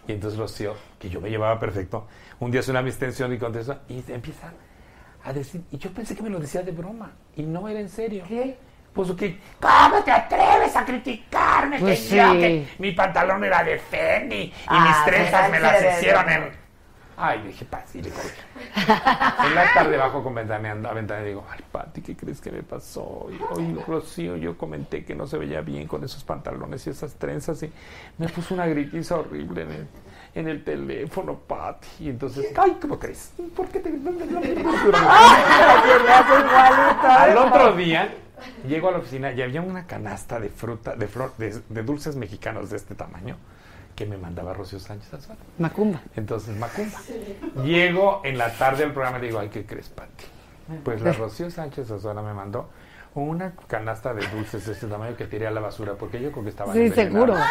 Y 0.07 0.11
entonces 0.11 0.39
Rocío, 0.39 0.75
que 0.99 1.09
yo 1.09 1.21
me 1.21 1.29
llevaba 1.29 1.59
perfecto, 1.59 2.07
un 2.39 2.51
día 2.51 2.61
suena 2.61 2.81
mi 2.81 2.89
extensión 2.89 3.31
y 3.33 3.37
contesta 3.37 3.81
y 3.87 4.03
empieza 4.11 4.51
a 5.23 5.33
decir, 5.33 5.63
y 5.71 5.77
yo 5.77 5.91
pensé 5.91 6.15
que 6.15 6.23
me 6.23 6.29
lo 6.29 6.39
decía 6.39 6.61
de 6.61 6.71
broma 6.71 7.11
y 7.35 7.43
no 7.43 7.67
era 7.67 7.79
en 7.79 7.89
serio. 7.89 8.23
¿Qué? 8.27 8.57
Pues 8.93 9.11
que, 9.13 9.39
¿cómo 9.59 10.03
te 10.03 10.11
atreves 10.11 10.75
a 10.75 10.85
criticarme? 10.85 11.79
Pues 11.79 12.01
que 12.01 12.15
yo, 12.15 12.31
sí. 12.33 12.39
que 12.39 12.67
mi 12.77 12.91
pantalón 12.91 13.43
era 13.43 13.63
de 13.63 13.79
Fendi 13.79 14.35
y 14.35 14.53
Ah, 14.67 14.87
mis 14.87 15.05
trenzas 15.05 15.49
me 15.49 15.57
mira, 15.57 15.79
las 15.79 15.97
hicieron 15.97 16.29
en... 16.29 16.62
Ay, 17.25 17.41
dije, 17.41 17.63
Pati, 17.63 18.01
le 18.01 18.09
colgué. 18.09 18.33
En 19.47 19.55
la 19.55 19.73
tarde 19.73 19.95
bajo 19.95 20.21
con 20.21 20.35
ventaneando 20.35 20.89
a 20.89 20.93
ventana 20.93 21.21
y 21.21 21.27
digo, 21.29 21.45
ay, 21.49 21.61
Pati, 21.71 22.01
¿qué 22.01 22.17
crees 22.17 22.41
que 22.41 22.51
me 22.51 22.63
pasó? 22.63 23.29
Y 23.31 23.39
hoy, 23.49 23.81
Rocío, 23.87 24.35
yo 24.35 24.57
comenté 24.57 25.05
que 25.05 25.15
no 25.15 25.25
se 25.25 25.37
veía 25.37 25.61
bien 25.61 25.87
con 25.87 26.03
esos 26.03 26.21
pantalones 26.25 26.85
y 26.85 26.89
esas 26.89 27.13
trenzas 27.13 27.63
y 27.63 27.71
me 28.17 28.27
puso 28.27 28.53
una 28.53 28.67
gritiza 28.67 29.15
horrible 29.15 29.65
en 30.35 30.47
el, 30.49 30.65
teléfono, 30.65 31.35
Pati. 31.35 31.87
Y 32.01 32.09
entonces, 32.09 32.51
ay, 32.57 32.77
¿cómo 32.81 32.99
crees? 32.99 33.31
¿Por 33.55 33.69
qué 33.69 33.79
te...? 33.79 33.93
Al 37.07 37.37
otro 37.37 37.73
día 37.77 38.17
llego 38.67 38.89
a 38.89 38.91
la 38.91 38.97
oficina 38.97 39.31
y 39.31 39.41
había 39.41 39.61
una 39.61 39.87
canasta 39.87 40.41
de 40.41 40.49
fruta, 40.49 40.97
de, 40.97 41.07
flor, 41.07 41.31
de 41.37 41.83
dulces 41.83 42.17
mexicanos 42.17 42.69
de 42.69 42.75
este 42.75 42.95
tamaño 42.95 43.37
que 43.95 44.05
me 44.05 44.17
mandaba 44.17 44.53
Rocío 44.53 44.79
Sánchez 44.79 45.13
Azuara. 45.13 45.39
Macumba. 45.59 45.99
Entonces, 46.15 46.55
Macumba. 46.57 46.99
Llego 47.63 48.21
en 48.23 48.37
la 48.37 48.51
tarde 48.53 48.83
al 48.83 48.91
programa 48.93 49.17
y 49.19 49.21
le 49.21 49.27
digo, 49.27 49.39
ay, 49.39 49.49
¿qué 49.49 49.65
crees, 49.65 49.89
Pati? 49.89 50.25
Pues 50.83 51.01
la 51.01 51.11
Rocío 51.13 51.49
Sánchez 51.51 51.91
Azuara 51.91 52.21
me 52.21 52.33
mandó 52.33 52.69
una 53.15 53.51
canasta 53.67 54.13
de 54.13 54.25
dulces 54.27 54.65
de 54.65 54.71
este 54.73 54.87
tamaño 54.87 55.15
que 55.15 55.25
tiré 55.25 55.45
a 55.45 55.51
la 55.51 55.59
basura 55.61 55.93
porque 55.93 56.19
yo 56.21 56.31
creo 56.31 56.43
que 56.43 56.49
estaban 56.49 56.73
Sí, 56.73 56.89
seguro. 56.89 57.35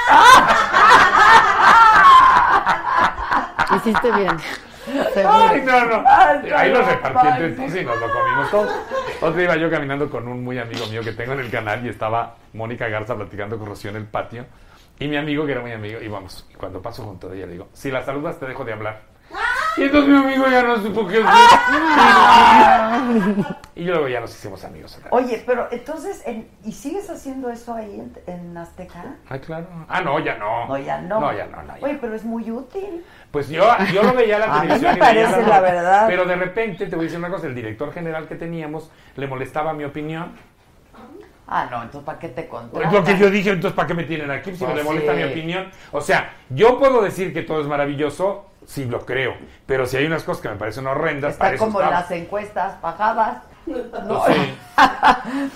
Hiciste 3.76 4.12
bien. 4.12 4.36
Ay, 4.86 5.06
Seguro. 5.14 5.64
no, 5.64 5.86
no. 5.86 6.04
Ay, 6.08 6.40
no, 6.50 6.56
Ahí 6.58 6.72
lo 6.72 6.82
repartí 6.82 7.26
entre 7.28 7.44
ay, 7.46 7.54
todos 7.54 7.74
y 7.76 7.84
nos 7.84 8.00
lo 8.00 8.12
comimos 8.12 8.50
todos. 8.50 8.72
Otro 9.20 9.34
día 9.34 9.44
iba 9.44 9.56
yo 9.56 9.70
caminando 9.70 10.10
con 10.10 10.26
un 10.26 10.42
muy 10.42 10.58
amigo 10.58 10.86
mío 10.88 11.02
que 11.02 11.12
tengo 11.12 11.32
en 11.34 11.40
el 11.40 11.50
canal 11.50 11.84
y 11.86 11.88
estaba 11.88 12.34
Mónica 12.52 12.88
Garza 12.88 13.14
platicando 13.14 13.56
con 13.58 13.68
Rocío 13.68 13.90
en 13.90 13.96
el 13.96 14.04
patio. 14.06 14.44
Y 15.02 15.08
mi 15.08 15.16
amigo, 15.16 15.44
que 15.44 15.52
era 15.52 15.60
muy 15.60 15.72
amigo, 15.72 16.00
y 16.00 16.06
vamos, 16.08 16.46
y 16.50 16.54
cuando 16.54 16.80
paso 16.80 17.02
junto 17.02 17.28
a 17.30 17.34
ella 17.34 17.46
le 17.46 17.52
digo, 17.52 17.68
si 17.72 17.90
la 17.90 18.04
saludas 18.04 18.38
te 18.38 18.46
dejo 18.46 18.64
de 18.64 18.72
hablar. 18.72 19.00
Y 19.76 19.82
entonces 19.84 20.10
mi 20.10 20.16
amigo 20.18 20.44
ya 20.48 20.62
no 20.62 20.76
supo 20.80 21.06
qué 21.08 21.22
hacer. 21.24 21.42
Y 23.74 23.84
luego 23.84 24.06
ya 24.06 24.20
nos 24.20 24.30
hicimos 24.34 24.62
amigos. 24.64 25.00
Oye, 25.10 25.42
pero 25.46 25.66
entonces, 25.72 26.22
en- 26.26 26.46
¿y 26.62 26.72
sigues 26.72 27.08
haciendo 27.08 27.48
eso 27.50 27.74
ahí 27.74 27.98
en, 27.98 28.12
en 28.26 28.56
Azteca? 28.56 29.16
Ay, 29.28 29.40
claro. 29.40 29.66
Ah, 29.88 30.02
no, 30.02 30.18
ya 30.20 30.36
no. 30.36 30.66
No, 30.68 30.76
ya 30.78 31.00
no. 31.00 31.18
No, 31.20 31.32
ya 31.32 31.46
no, 31.46 31.62
no, 31.62 31.76
ya. 31.78 31.84
Oye, 31.84 31.98
pero 32.00 32.14
es 32.14 32.24
muy 32.24 32.50
útil. 32.50 33.02
Pues 33.30 33.48
yo, 33.48 33.64
yo 33.94 34.02
lo 34.02 34.12
veía 34.12 34.34
en 34.34 34.40
la 34.42 34.46
A 34.60 34.62
mí 34.62 34.68
televisión. 34.68 34.96
y 34.96 35.00
veía 35.00 35.26
parece 35.30 35.46
la 35.48 35.60
verdad. 35.60 36.06
Pero 36.06 36.26
de 36.26 36.36
repente, 36.36 36.86
te 36.86 36.94
voy 36.94 37.04
a 37.04 37.06
decir 37.06 37.18
una 37.18 37.30
cosa, 37.30 37.46
el 37.46 37.54
director 37.54 37.92
general 37.92 38.28
que 38.28 38.34
teníamos 38.36 38.90
le 39.16 39.26
molestaba 39.26 39.72
mi 39.72 39.84
opinión. 39.84 40.32
Ah, 41.46 41.68
no, 41.70 41.82
entonces 41.82 42.04
¿para 42.06 42.18
qué 42.18 42.28
te 42.28 42.42
Es 42.42 42.46
contratan? 42.48 42.92
lo 42.94 43.04
que 43.04 43.18
yo 43.18 43.30
dije, 43.30 43.50
entonces 43.50 43.76
¿para 43.76 43.88
qué 43.88 43.94
me 43.94 44.04
tienen 44.04 44.30
aquí? 44.30 44.54
Si 44.54 44.64
Pues 44.64 44.74
me 44.76 44.82
molesta 44.82 45.12
sí. 45.12 45.18
mi 45.18 45.24
opinión. 45.24 45.70
O 45.90 46.00
sea, 46.00 46.32
yo 46.50 46.78
puedo 46.78 47.02
decir 47.02 47.32
que 47.34 47.42
todo 47.42 47.60
es 47.60 47.66
maravilloso, 47.66 48.46
sí 48.66 48.84
lo 48.84 49.04
creo. 49.04 49.34
Pero 49.66 49.86
si 49.86 49.96
hay 49.96 50.06
unas 50.06 50.22
cosas 50.22 50.42
que 50.42 50.48
me 50.48 50.56
parecen 50.56 50.86
horrendas, 50.86 51.32
Está 51.32 51.56
como 51.56 51.80
las 51.80 52.10
encuestas 52.10 52.74
pagadas. 52.80 53.42
No. 53.66 54.24
Pues 54.24 54.36
sí. 54.36 54.54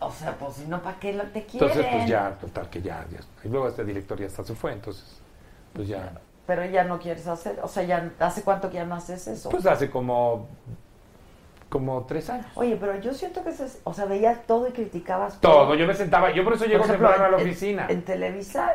o 0.00 0.10
sea, 0.12 0.32
pues 0.32 0.54
si 0.56 0.66
no, 0.66 0.82
¿para 0.82 0.98
qué 0.98 1.12
lo 1.12 1.24
te 1.24 1.44
quieren? 1.44 1.68
Entonces, 1.70 1.92
pues 1.92 2.08
ya, 2.08 2.30
total, 2.40 2.68
que 2.70 2.82
ya, 2.82 3.04
ya. 3.10 3.20
Y 3.44 3.48
luego 3.48 3.68
este 3.68 3.84
director 3.84 4.18
ya 4.18 4.26
hasta 4.26 4.44
se 4.44 4.54
fue, 4.54 4.72
entonces, 4.72 5.20
pues 5.72 5.88
ya. 5.88 6.12
Pero 6.46 6.64
ya 6.66 6.84
no 6.84 6.98
quieres 6.98 7.26
hacer, 7.26 7.58
o 7.62 7.68
sea, 7.68 7.84
ya 7.84 8.10
¿hace 8.20 8.42
cuánto 8.42 8.68
que 8.68 8.76
ya 8.76 8.84
no 8.84 8.94
haces 8.96 9.26
eso? 9.26 9.48
Pues 9.48 9.64
hace 9.64 9.90
como, 9.90 10.48
como 11.74 12.04
tres 12.04 12.30
años. 12.30 12.46
Oye, 12.54 12.76
pero 12.76 13.00
yo 13.00 13.12
siento 13.12 13.42
que 13.42 13.50
se, 13.50 13.80
o 13.82 13.92
sea, 13.92 14.04
veías 14.04 14.46
todo 14.46 14.68
y 14.68 14.70
criticabas 14.70 15.40
Todo, 15.40 15.74
yo 15.74 15.88
me 15.88 15.94
sentaba, 15.94 16.30
yo 16.30 16.44
por 16.44 16.52
eso 16.52 16.66
llego 16.66 16.82
Por 16.82 16.86
ejemplo, 16.86 17.08
temprano 17.08 17.34
a 17.34 17.36
la 17.36 17.42
en- 17.42 17.48
oficina. 17.48 17.86
En, 17.88 18.02
Televisa, 18.04 18.70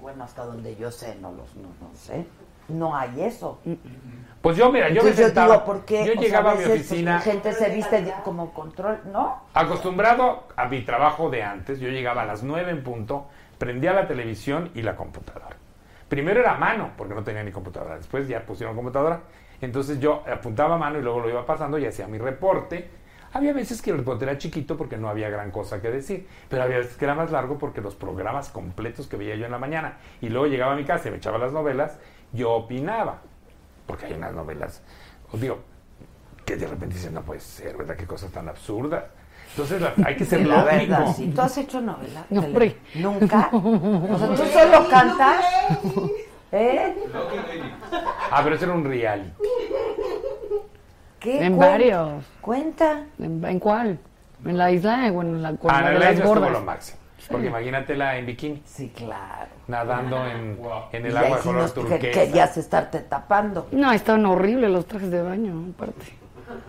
bueno, 0.00 0.22
hasta 0.22 0.44
donde 0.44 0.76
yo 0.76 0.92
sé, 0.92 1.16
no 1.20 1.32
los, 1.32 1.52
no, 1.56 1.70
no 1.80 1.92
sé, 1.96 2.24
no 2.68 2.94
hay 2.94 3.22
eso. 3.22 3.58
Pues 4.40 4.56
yo, 4.56 4.70
mira, 4.70 4.86
yo 4.88 5.02
me 5.02 5.10
Entonces 5.10 5.18
yo 5.18 5.24
sentaba, 5.26 5.54
digo, 5.54 5.64
¿por 5.64 5.84
qué? 5.84 6.04
yo 6.06 6.12
O 6.12 6.14
sea, 6.14 6.22
llegaba 6.22 6.52
a 6.52 6.54
mi 6.54 6.58
veces, 6.60 6.76
pues, 6.76 6.90
oficina 6.92 7.20
gente 7.22 7.52
se 7.54 7.70
viste 7.70 8.14
como 8.22 8.54
control, 8.54 9.00
¿no? 9.12 9.40
acostumbrado 9.52 10.44
a 10.54 10.66
mi 10.68 10.82
trabajo 10.82 11.30
de 11.30 11.42
antes, 11.42 11.80
yo 11.80 11.88
llegaba 11.88 12.22
a 12.22 12.24
las 12.24 12.44
nueve 12.44 12.70
en 12.70 12.84
punto, 12.84 13.26
prendía 13.58 13.92
la 13.94 14.06
televisión 14.06 14.70
y 14.76 14.82
la 14.82 14.94
computadora. 14.94 15.56
Primero 16.08 16.38
era 16.38 16.52
a 16.52 16.58
mano, 16.58 16.90
porque 16.96 17.14
no 17.14 17.24
tenía 17.24 17.42
ni 17.42 17.50
computadora, 17.50 17.96
después 17.96 18.28
ya 18.28 18.46
pusieron 18.46 18.76
computadora, 18.76 19.22
entonces 19.60 20.00
yo 20.00 20.22
apuntaba 20.30 20.74
a 20.76 20.78
mano 20.78 20.98
y 20.98 21.02
luego 21.02 21.20
lo 21.20 21.28
iba 21.30 21.44
pasando 21.46 21.78
y 21.78 21.86
hacía 21.86 22.06
mi 22.06 22.18
reporte. 22.18 22.88
Había 23.32 23.52
veces 23.52 23.82
que 23.82 23.90
el 23.90 23.98
reporte 23.98 24.24
era 24.24 24.38
chiquito 24.38 24.76
porque 24.76 24.96
no 24.96 25.08
había 25.08 25.28
gran 25.28 25.50
cosa 25.50 25.80
que 25.82 25.90
decir, 25.90 26.28
pero 26.48 26.62
había 26.62 26.78
veces 26.78 26.96
que 26.96 27.04
era 27.04 27.14
más 27.16 27.32
largo 27.32 27.58
porque 27.58 27.80
los 27.80 27.96
programas 27.96 28.48
completos 28.48 29.08
que 29.08 29.16
veía 29.16 29.34
yo 29.34 29.44
en 29.46 29.50
la 29.50 29.58
mañana 29.58 29.96
y 30.20 30.28
luego 30.28 30.46
llegaba 30.46 30.72
a 30.74 30.76
mi 30.76 30.84
casa 30.84 31.08
y 31.08 31.10
me 31.10 31.16
echaba 31.16 31.36
las 31.38 31.52
novelas, 31.52 31.98
yo 32.32 32.52
opinaba, 32.52 33.18
porque 33.88 34.06
hay 34.06 34.12
unas 34.12 34.32
novelas, 34.34 34.82
os 35.32 35.40
digo, 35.40 35.58
que 36.44 36.56
de 36.56 36.66
repente 36.68 36.94
dicen, 36.94 37.12
no 37.14 37.22
puede 37.22 37.40
ser, 37.40 37.76
¿verdad? 37.76 37.96
Qué 37.96 38.06
cosas 38.06 38.30
tan 38.30 38.48
absurdas. 38.48 39.02
Entonces 39.50 39.80
la- 39.80 39.94
hay 40.06 40.14
que 40.16 40.24
ser 40.24 40.46
la 40.46 40.62
lógico. 40.64 40.76
verdad, 40.92 41.14
sí. 41.16 41.32
¿Tú 41.34 41.40
has 41.40 41.58
hecho 41.58 41.80
novela? 41.80 42.24
No. 42.30 42.42
¿Nunca? 42.94 43.48
O 43.52 44.18
sea, 44.18 44.28
¿tú 44.28 44.42
solo 44.44 44.88
cantas? 44.88 45.44
¿Eh? 46.56 46.94
Ah, 48.30 48.40
pero 48.44 48.54
eso 48.54 48.64
era 48.66 48.74
un 48.74 48.84
reality. 48.84 49.28
¿Qué? 51.18 51.44
En 51.44 51.56
Cuen- 51.56 51.58
varios. 51.58 52.24
Cuenta. 52.40 53.02
¿En, 53.18 53.44
en 53.44 53.58
cuál? 53.58 53.98
¿En 54.44 54.56
la 54.58 54.70
isla 54.70 55.10
o 55.12 55.22
en 55.22 55.42
la, 55.42 55.56
con 55.56 55.70
Ah, 55.70 55.80
la 55.80 55.88
de 55.90 55.94
la 55.94 56.00
las 56.00 56.12
isla 56.12 56.24
estuvo 56.26 56.34
gordas? 56.40 56.52
lo 56.52 56.60
máximo. 56.64 56.98
Porque 57.28 57.46
imagínatela 57.46 58.18
en 58.18 58.26
bikini, 58.26 58.62
Sí, 58.66 58.92
claro. 58.94 59.48
nadando 59.66 60.26
en, 60.26 60.58
en 60.92 61.06
el 61.06 61.12
Y 61.12 61.16
agua 61.16 61.20
ahí 61.28 61.32
de 61.32 61.38
sí 61.38 61.44
color 61.48 61.62
nos- 61.62 61.72
que- 61.72 61.80
turquesa. 61.80 62.12
querías 62.20 62.56
estarte 62.58 63.00
tapando. 63.00 63.66
No, 63.72 63.90
estaban 63.92 64.26
horribles 64.26 64.70
los 64.70 64.86
trajes 64.86 65.10
de 65.10 65.22
baño, 65.22 65.64
aparte. 65.74 66.04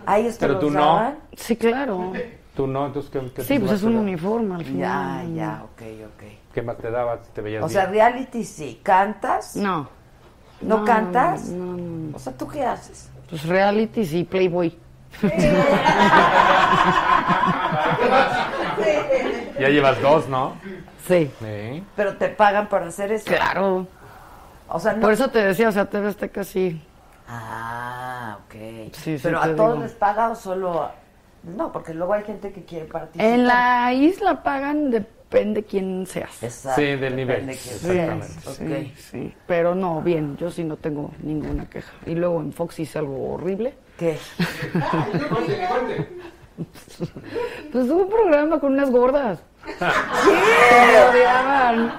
Ahí 0.06 0.26
esto 0.26 0.40
Pero 0.46 0.58
tú 0.58 0.70
no. 0.70 1.14
Sí, 1.36 1.56
claro. 1.56 2.12
Tú 2.56 2.66
no, 2.66 2.86
entonces 2.86 3.10
¿qué, 3.10 3.20
qué 3.34 3.42
Sí, 3.42 3.54
te 3.54 3.60
pues 3.60 3.72
es 3.72 3.84
a 3.84 3.86
un 3.86 3.96
uniforme 3.96 4.54
al 4.54 4.62
Ya, 4.62 4.66
final. 4.66 5.34
ya, 5.34 5.62
ok, 5.64 5.82
ok. 6.06 6.22
¿Qué 6.56 6.62
más 6.62 6.78
te 6.78 6.90
daba 6.90 7.18
si 7.22 7.30
te 7.32 7.42
veías 7.42 7.62
O 7.62 7.68
sea, 7.68 7.82
bien? 7.84 8.06
reality 8.06 8.42
sí. 8.42 8.80
¿Cantas? 8.82 9.56
No. 9.56 9.90
¿No, 10.62 10.86
cantas? 10.86 11.50
No, 11.50 11.76
no, 11.76 11.76
no. 11.76 12.16
O 12.16 12.18
sea, 12.18 12.32
¿tú 12.32 12.48
qué 12.48 12.64
haces? 12.64 13.10
Pues 13.28 13.44
reality 13.44 14.06
sí, 14.06 14.24
Playboy. 14.24 14.74
Ya 19.60 19.68
llevas 19.68 20.00
dos, 20.00 20.28
¿no? 20.30 20.54
Sí. 21.06 21.30
Sí. 21.40 21.84
Pero 21.94 22.16
te 22.16 22.28
pagan 22.30 22.68
por 22.70 22.82
hacer 22.84 23.12
eso. 23.12 23.26
Claro. 23.26 23.86
O 24.68 24.80
sea, 24.80 24.94
no. 24.94 25.00
Por 25.02 25.12
eso 25.12 25.28
te 25.28 25.40
decía, 25.44 25.68
o 25.68 25.72
sea, 25.72 25.84
TV 25.90 26.08
Azteca 26.08 26.42
sí. 26.42 26.82
Ah, 27.28 28.38
ok. 28.46 28.54
Sí, 28.92 29.18
sí, 29.18 29.20
Pero 29.22 29.42
a 29.42 29.54
todos 29.54 29.72
digo. 29.74 29.84
les 29.84 29.92
paga 29.92 30.30
o 30.30 30.34
solo. 30.34 30.90
No, 31.42 31.70
porque 31.70 31.92
luego 31.92 32.14
hay 32.14 32.24
gente 32.24 32.50
que 32.52 32.64
quiere 32.64 32.86
participar. 32.86 33.26
En 33.26 33.46
la 33.46 33.92
isla 33.92 34.42
pagan, 34.42 35.06
depende 35.28 35.64
quién 35.64 36.06
seas. 36.06 36.42
Exacto, 36.42 36.80
Sí, 36.80 36.96
del 36.96 37.16
nivel. 37.16 37.52
Sí. 37.54 37.88
Exactamente. 37.90 38.94
Sí. 38.96 39.34
Pero 39.46 39.74
no, 39.74 40.00
bien, 40.00 40.36
yo 40.36 40.50
sí 40.50 40.64
no 40.64 40.76
tengo 40.76 41.10
ninguna 41.22 41.68
queja. 41.68 41.92
Y 42.06 42.14
luego 42.14 42.40
en 42.40 42.52
Fox 42.52 42.78
hice 42.78 42.98
algo 42.98 43.34
horrible. 43.34 43.74
¿Qué? 43.98 44.18
Pues 47.70 47.84
hubo 47.90 48.04
un 48.04 48.08
programa 48.08 48.58
con 48.58 48.72
unas 48.72 48.90
gordas. 48.90 49.40
Sí, 49.66 50.30
me 50.30 51.00
odiaban. 51.10 51.92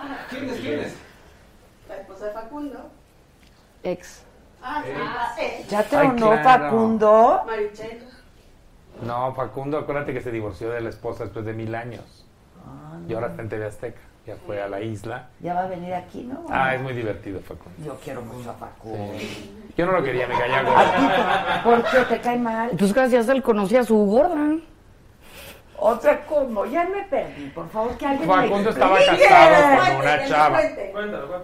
La 1.87 1.95
esposa 1.95 2.25
de 2.25 2.31
Facundo. 2.31 2.89
Ex. 3.83 4.23
Ah, 4.63 4.81
sí, 4.83 4.91
ah, 4.95 5.35
¿Ya 5.69 5.83
te 5.83 5.95
honó 5.97 6.31
claro. 6.31 6.43
Facundo? 6.43 7.43
Marichel. 7.45 8.03
No, 9.03 9.35
Facundo, 9.35 9.77
acuérdate 9.77 10.11
que 10.11 10.21
se 10.21 10.31
divorció 10.31 10.71
de 10.71 10.81
la 10.81 10.89
esposa 10.89 11.25
después 11.25 11.45
de 11.45 11.53
mil 11.53 11.75
años. 11.75 12.26
Ah, 12.67 12.97
Y 13.07 13.13
ahora 13.13 13.27
está 13.27 13.41
en 13.41 13.49
TV 13.49 13.65
Azteca. 13.65 13.99
Ya 14.25 14.35
fue 14.45 14.61
a 14.61 14.67
la 14.67 14.81
isla. 14.81 15.27
Ya 15.39 15.53
va 15.53 15.63
a 15.63 15.67
venir 15.67 15.93
aquí, 15.93 16.23
¿no? 16.23 16.45
Ah, 16.49 16.75
es 16.75 16.81
muy 16.81 16.91
divertido, 16.93 17.39
Facundo. 17.39 17.77
Yo 17.85 17.97
quiero 18.03 18.21
mucho 18.21 18.49
a 18.51 18.53
Facundo. 18.55 19.13
Yo 19.77 19.85
no 19.85 19.93
lo 19.93 20.03
quería, 20.03 20.27
me 20.27 20.33
caía 20.37 20.59
¿A 20.59 20.63
gordo. 20.63 20.81
ti 20.91 21.63
por 21.63 21.83
qué 22.09 22.15
te 22.15 22.21
cae 22.21 22.37
mal? 22.37 22.71
Pues 22.77 22.93
gracias 22.93 23.29
a 23.29 23.31
él 23.31 23.41
conocí 23.41 23.77
a 23.77 23.83
su 23.83 23.95
gorda. 23.95 24.57
Otra 25.79 26.25
como, 26.25 26.65
ya 26.65 26.85
me 26.85 27.03
perdí, 27.03 27.45
por 27.53 27.69
favor, 27.69 27.95
que 27.97 28.05
alguien 28.07 28.27
Facundo 28.27 28.63
me 28.63 28.69
estaba 28.71 28.97
casado 28.97 29.85
con 29.93 30.01
una 30.01 30.25
chava. 30.25 30.61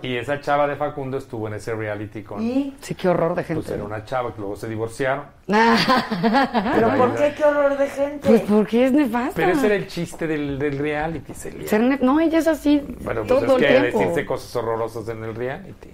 Y 0.02 0.16
esa 0.18 0.42
chava 0.42 0.68
de 0.68 0.76
Facundo 0.76 1.18
estuvo 1.18 1.48
en 1.48 1.54
ese 1.54 1.76
reality 1.76 2.24
con... 2.24 2.42
¿Y? 2.42 2.76
Sí, 2.82 2.96
qué 2.96 3.10
horror 3.10 3.36
de 3.36 3.44
Pues 3.44 3.48
gente. 3.48 3.74
era 3.76 3.84
una 3.84 4.04
chava 4.06 4.34
que 4.34 4.40
luego 4.42 4.56
se 4.56 4.68
divorciaron. 4.68 5.26
¿Pero 5.48 6.98
por 6.98 7.16
qué? 7.16 7.34
¿Qué 7.38 7.44
horror 7.46 7.78
de 7.78 7.88
gente? 7.88 8.28
Pues 8.28 8.42
porque 8.42 8.86
es 8.86 8.92
nefasta. 8.92 9.34
Pero 9.36 9.52
ese 9.52 9.66
era 9.68 9.76
el 9.76 9.88
chiste 9.88 10.26
del, 10.26 10.58
del 10.58 10.80
reality, 10.80 11.34
Celia. 11.34 11.68
Ser 11.68 11.82
ne- 11.82 12.00
No, 12.02 12.20
ella 12.20 12.40
es 12.40 12.48
así 12.48 12.82
Bueno, 13.02 13.22
pues 13.28 13.28
todo 13.40 13.58
es 13.58 13.64
el 13.64 13.68
que 13.70 13.80
tiempo. 13.82 14.00
decirse 14.00 14.26
cosas 14.26 14.56
horrorosas 14.56 15.08
en 15.10 15.24
el 15.24 15.36
reality. 15.36 15.90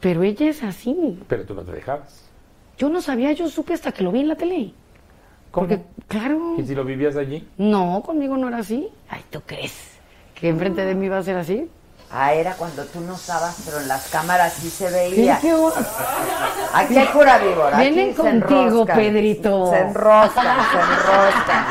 Pero 0.00 0.22
ella 0.24 0.48
es 0.50 0.62
así. 0.64 1.22
Pero 1.28 1.44
tú 1.44 1.54
no 1.54 1.62
te 1.62 1.72
dejabas. 1.72 2.24
Yo 2.76 2.88
no 2.88 3.00
sabía, 3.00 3.32
yo 3.32 3.48
supe 3.48 3.74
hasta 3.74 3.92
que 3.92 4.02
lo 4.02 4.10
vi 4.12 4.20
en 4.20 4.28
la 4.28 4.36
tele. 4.36 4.72
¿Cómo? 5.50 5.66
Porque, 5.68 5.82
claro. 6.06 6.54
¿Y 6.58 6.66
si 6.66 6.74
lo 6.74 6.84
vivías 6.84 7.16
allí? 7.16 7.48
No, 7.56 8.02
conmigo 8.04 8.36
no 8.36 8.48
era 8.48 8.58
así. 8.58 8.88
Ay, 9.08 9.22
¿tú 9.30 9.40
crees? 9.46 9.74
¿Que 10.34 10.48
enfrente 10.48 10.84
de 10.84 10.94
mí 10.94 11.06
iba 11.06 11.18
a 11.18 11.22
ser 11.22 11.36
así? 11.36 11.70
Ah, 12.10 12.32
era 12.32 12.54
cuando 12.54 12.84
tú 12.86 13.00
no 13.00 13.14
estabas, 13.14 13.62
pero 13.66 13.80
en 13.80 13.88
las 13.88 14.08
cámaras 14.08 14.54
sí 14.54 14.70
se 14.70 14.90
veía. 14.90 15.38
qué 15.40 15.52
hor- 15.54 15.74
Aquí 16.72 16.96
hay 16.96 17.06
pura 17.08 17.38
víbora. 17.38 17.78
Vienen 17.78 18.14
contigo, 18.14 18.60
enroscan. 18.60 18.96
Pedrito. 18.96 19.70
Se 19.70 19.78
enroscan, 19.80 20.56
se 20.70 20.78
enroscan. 20.78 21.66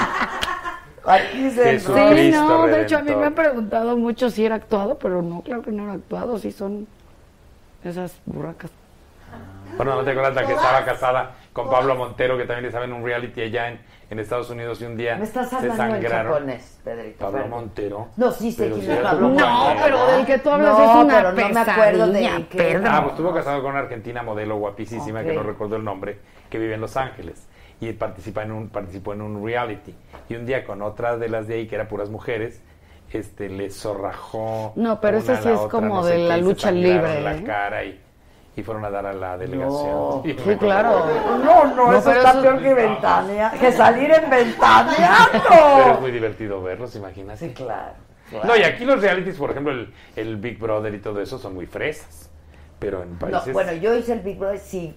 Aquí 1.05 1.51
se 1.51 1.69
enroscan. 1.75 2.15
Sí, 2.17 2.31
no, 2.31 2.67
de 2.67 2.81
hecho 2.83 2.97
a 2.97 3.01
mí 3.01 3.15
me 3.15 3.25
han 3.25 3.33
preguntado 3.33 3.97
mucho 3.97 4.29
si 4.29 4.45
era 4.45 4.55
actuado, 4.55 4.97
pero 4.99 5.21
no, 5.21 5.41
claro 5.41 5.61
que 5.63 5.71
no 5.71 5.83
era 5.85 5.93
actuado, 5.93 6.37
sí 6.37 6.51
son 6.51 6.87
esas 7.83 8.11
burracas. 8.25 8.69
Bueno, 9.75 9.95
¿no 9.95 10.03
te 10.03 10.11
acuerdas 10.11 10.45
que 10.45 10.53
estaba 10.53 10.85
casada 10.85 11.31
con 11.57 11.71
Pablo 11.71 11.95
Montero, 11.95 12.38
que 12.38 12.45
también 12.45 12.65
estaba 12.67 12.85
en 12.85 12.93
un 12.93 13.03
reality 13.03 13.41
allá 13.41 13.69
en, 13.69 13.79
en 14.11 14.19
Estados 14.19 14.47
Unidos 14.51 14.79
y 14.79 14.85
un 14.85 14.95
día 14.95 15.15
Me 15.17 15.23
estás 15.23 15.49
se 15.49 15.71
sangraron? 15.75 16.34
japonés, 16.34 16.79
Pedrito. 16.84 17.17
Pablo. 17.25 17.47
Montero. 17.47 18.07
No, 18.15 18.31
sí 18.31 18.51
sé 18.51 18.69
quién 18.69 18.91
es 18.91 18.99
Pablo 18.99 19.29
tu 19.29 19.34
No, 19.34 19.73
pero 19.84 20.07
del 20.11 20.25
que 20.27 20.38
tú 20.38 20.51
hablas 20.51 20.77
No, 20.77 20.84
es 20.84 21.05
una 21.05 21.15
pero 21.15 21.31
no 21.31 21.49
me 21.49 21.59
acuerdo 21.59 22.07
de 22.07 22.13
pesadilla, 22.19 22.47
qué. 22.49 22.57
Pedro. 22.59 22.84
Ah, 22.88 22.99
pues 23.01 23.11
estuvo 23.13 23.34
casado 23.34 23.61
con 23.63 23.71
una 23.71 23.79
argentina 23.79 24.21
modelo 24.21 24.57
guapísima, 24.57 25.23
que 25.23 25.31
Ok. 25.31 25.35
no 25.35 25.43
recuerdo 25.43 25.75
el 25.77 25.84
nombre, 25.84 26.19
que 26.49 26.59
vive 26.59 26.75
en 26.75 26.81
Los 26.81 26.95
Ángeles. 26.95 27.47
Y 27.81 27.91
participa 27.93 28.43
en 28.43 28.51
un, 28.51 28.69
participó 28.69 29.13
en 29.13 29.21
un 29.23 29.43
reality. 29.43 29.95
Y 30.29 30.35
un 30.35 30.45
día 30.45 30.63
con 30.63 30.84
otra 30.84 31.17
de 31.17 31.27
las 31.27 31.47
de 31.47 31.55
ahí, 31.55 31.67
que 31.67 31.73
eran 31.75 31.88
puras 31.88 32.09
mujeres, 32.11 32.61
este, 33.11 33.49
le 33.49 33.71
zorrajó. 33.71 34.73
No, 34.75 35.01
pero 35.01 35.17
una 35.17 35.34
a 35.34 35.38
sí 35.41 35.47
la 35.47 35.53
es 35.55 35.59
otra, 35.59 35.69
como 35.71 35.95
no 35.95 36.03
sé 36.03 36.11
de 36.11 36.17
qué, 36.17 36.27
la 36.27 36.38
y 36.38 36.41
se 36.41 36.45
lucha 36.47 36.67
sangraron 36.69 37.01
libre, 37.01 37.21
la 37.21 37.35
¿eh? 37.35 37.43
cara 37.43 37.84
y, 37.84 37.99
y 38.57 38.63
fueron 38.63 38.84
a 38.84 38.89
dar 38.89 39.05
a 39.05 39.13
la 39.13 39.34
No. 39.34 39.38
delegación. 39.38 40.21
Y 40.25 40.34
Sí, 40.34 40.57
claro. 40.57 41.05
No, 41.45 41.65
no, 41.67 41.75
No, 41.75 41.93
eso 41.97 42.11
está 42.11 42.31
eso- 42.31 42.41
peor 42.41 42.59
que 42.61 42.73
ventanear. 42.73 43.57
Que 43.59 43.71
salir 43.71 44.11
en 44.11 44.21
Pero 44.29 44.35
es 44.41 44.47
ventaneando. 44.47 46.01
muy 46.01 46.11
divertido 46.11 46.61
verlos, 46.63 46.95
imagínate. 46.95 47.38
Sí, 47.47 47.53
claro. 47.53 47.93
claro. 48.31 48.47
No, 48.47 48.57
y 48.57 48.63
aquí 48.63 48.84
los 48.84 48.99
realities, 48.99 49.38
por 49.38 49.51
ejemplo, 49.51 49.71
el, 49.71 49.93
el 50.15 50.38
Big 50.38 50.57
Brother 50.59 50.91
y 50.95 50.99
todo 50.99 51.21
eso 51.21 51.38
son 51.38 51.53
muy 51.53 51.67
fresas. 51.67 52.31
Pero 52.79 53.03
en 53.03 53.13
No, 53.13 53.19
países... 53.19 53.53
bueno, 53.53 53.73
yo 53.73 53.93
hice 53.95 54.13
el 54.13 54.21
Big 54.21 54.39
Brother, 54.39 54.57
sí. 54.59 54.95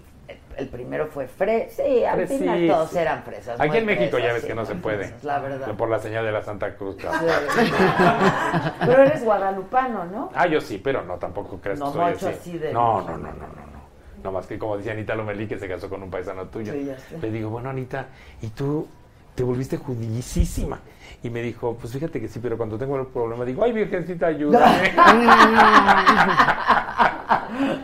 El 0.61 0.69
primero 0.69 1.07
fue 1.09 1.27
fres. 1.27 1.73
Sí, 1.75 2.05
al 2.05 2.27
final 2.29 2.67
todos 2.69 2.95
eran 2.95 3.23
fresas. 3.23 3.59
Aquí 3.61 3.79
en 3.79 3.87
México 3.87 4.19
ya 4.19 4.33
ves 4.33 4.43
sí, 4.43 4.49
que 4.49 4.55
no 4.55 4.65
se 4.67 4.75
puede. 4.75 4.99
fresas, 5.05 5.25
La 5.25 5.39
verdad. 5.41 5.75
Por 5.75 5.89
la 5.89 5.99
señal 5.99 6.25
de 6.25 6.33
la 6.33 6.43
Santa 6.43 6.75
Cruz. 6.77 6.97
claro. 6.97 7.19
Sí. 7.57 7.73
Pero 8.87 9.03
eres 9.03 9.25
guadalupano, 9.25 10.05
¿no? 10.05 10.31
Ah, 10.35 10.47
yo 10.47 10.61
sí, 10.61 10.79
pero 10.83 11.03
no, 11.05 11.17
tampoco 11.19 11.59
crees 11.61 11.79
No 11.79 11.87
que 11.93 11.99
soy 11.99 12.13
así. 12.13 12.27
así 12.27 12.59
de- 12.59 12.73
No, 12.73 13.01
no, 13.03 13.17
no, 13.17 13.29
no, 13.33 13.33
no, 13.33 13.47
no. 13.47 13.81
No 14.23 14.33
más 14.33 14.47
que 14.47 14.59
como 14.59 14.77
decía 14.77 14.93
Anita 14.93 15.15
Lomelí 15.15 15.47
que 15.47 15.59
se 15.59 15.67
casó 15.67 15.89
con 15.89 16.03
un 16.03 16.11
paisano 16.11 16.47
tuyo. 16.47 16.73
Sí, 16.73 16.85
ya 16.85 16.99
sé. 16.99 17.19
Le 17.19 17.31
digo, 17.31 17.49
bueno, 17.51 17.71
Anita, 17.71 18.07
¿y 18.43 18.49
tú 18.49 18.87
te 19.35 19.43
volviste 19.43 19.79
judicísima. 19.79 20.79
Y 21.23 21.29
me 21.31 21.43
dijo, 21.43 21.77
pues 21.79 21.93
fíjate 21.93 22.19
que 22.21 22.29
sí, 22.29 22.39
pero 22.43 22.57
cuando 22.57 22.79
tengo 22.79 22.99
el 22.99 23.07
problema 23.07 23.45
digo, 23.45 23.63
ay, 23.63 23.73
virgencita, 23.73 24.27
ayúdame. 24.29 24.93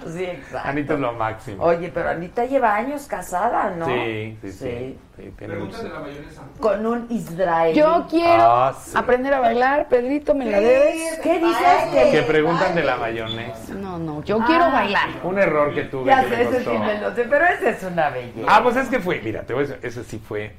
Sí, 0.07 0.25
exacto. 0.25 0.69
Anita 0.69 0.95
es 0.95 1.01
lo 1.01 1.13
máximo. 1.13 1.63
Oye, 1.65 1.91
pero 1.93 2.09
Anita 2.11 2.45
lleva 2.47 2.75
años 2.75 3.07
casada, 3.07 3.71
¿no? 3.71 3.87
Sí, 3.87 4.39
sí, 4.41 4.53
sí. 4.53 4.99
sí, 5.17 5.23
muchos- 5.23 5.37
Pregúntale 5.37 5.89
la 5.91 6.01
mayonesa. 6.01 6.43
Con 6.61 6.87
un 6.87 7.07
israelí. 7.11 7.79
Yo 7.79 8.07
quiero 8.09 8.43
Ah, 8.43 8.75
sí. 8.81 8.93
aprender 8.97 9.35
a 9.35 9.41
bailar, 9.41 9.89
Pedrito, 9.89 10.35
¿me 10.35 10.47
la 10.47 10.61
debes? 10.61 11.19
¿Qué 11.23 11.39
dices? 11.39 11.85
Que 11.93 12.11
Que... 12.11 12.23
preguntan 12.23 12.75
de 12.75 12.83
la 12.85 12.97
mayonesa. 12.97 13.75
No, 13.75 13.99
no, 13.99 14.23
yo 14.25 14.39
quiero 14.47 14.71
bailar. 14.71 15.09
Un 15.25 15.39
error 15.39 15.75
que 15.75 15.83
tuve 15.85 16.07
Ya 16.07 16.23
que 16.25 16.31
sé, 16.31 16.37
me 16.37 16.43
ese 16.43 16.59
sí 16.61 16.65
costó. 16.65 16.81
me 16.81 17.01
lo 17.01 17.15
sé, 17.15 17.25
pero 17.25 17.45
ese 17.47 17.71
es 17.71 17.83
una 17.83 18.11
belleza. 18.11 18.47
Ah, 18.49 18.63
pues 18.63 18.77
es 18.77 18.89
que 18.89 19.01
fue, 19.01 19.21
mira, 19.23 19.43
te 19.43 19.53
voy 19.53 19.65
a 19.65 19.67
decir, 19.67 19.81
ese 19.83 20.05
sí 20.05 20.19
fue. 20.19 20.55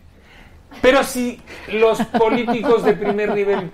Pero 0.82 1.04
si 1.04 1.42
los 1.74 2.00
políticos 2.06 2.84
de 2.84 2.94
primer 2.94 3.34
nivel 3.34 3.72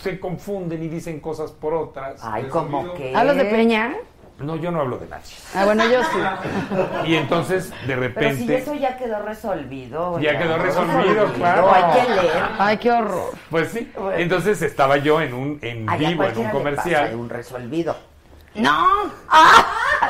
se 0.00 0.18
confunden 0.20 0.82
y 0.82 0.88
dicen 0.88 1.20
cosas 1.20 1.50
por 1.52 1.74
otras. 1.74 2.20
Ay, 2.22 2.44
como 2.44 2.94
que... 2.94 3.14
¿Hablas 3.14 3.36
de 3.36 3.44
Peña? 3.46 3.94
No, 4.38 4.54
yo 4.54 4.70
no 4.70 4.80
hablo 4.82 4.98
de 4.98 5.08
nadie. 5.08 5.24
Ah, 5.52 5.64
bueno, 5.64 5.82
yo 5.90 6.00
sí. 6.04 7.08
Y 7.10 7.16
entonces, 7.16 7.70
de 7.70 7.76
Pero 7.96 8.00
si 8.02 8.06
repente, 8.06 8.56
eso 8.58 8.74
ya 8.74 8.96
quedó 8.96 9.20
resolvido. 9.20 10.20
Ya 10.20 10.38
quedó 10.38 10.58
resolvido, 10.58 11.32
claro. 11.34 11.68
Hay 11.74 12.00
que 12.06 12.08
leer. 12.14 12.42
Ay, 12.56 12.76
qué 12.78 12.92
horror. 12.92 13.32
pues 13.50 13.70
sí. 13.72 13.90
Bueno. 13.96 14.12
Entonces 14.16 14.62
estaba 14.62 14.98
yo 14.98 15.20
en 15.20 15.34
un 15.34 15.58
en 15.60 15.90
Allá 15.90 16.10
vivo, 16.10 16.22
en 16.22 16.30
un 16.30 16.36
le 16.36 16.42
pasa 16.44 16.52
comercial. 16.52 17.14
un 17.16 17.28
resolvido. 17.28 17.96
No. 18.54 18.86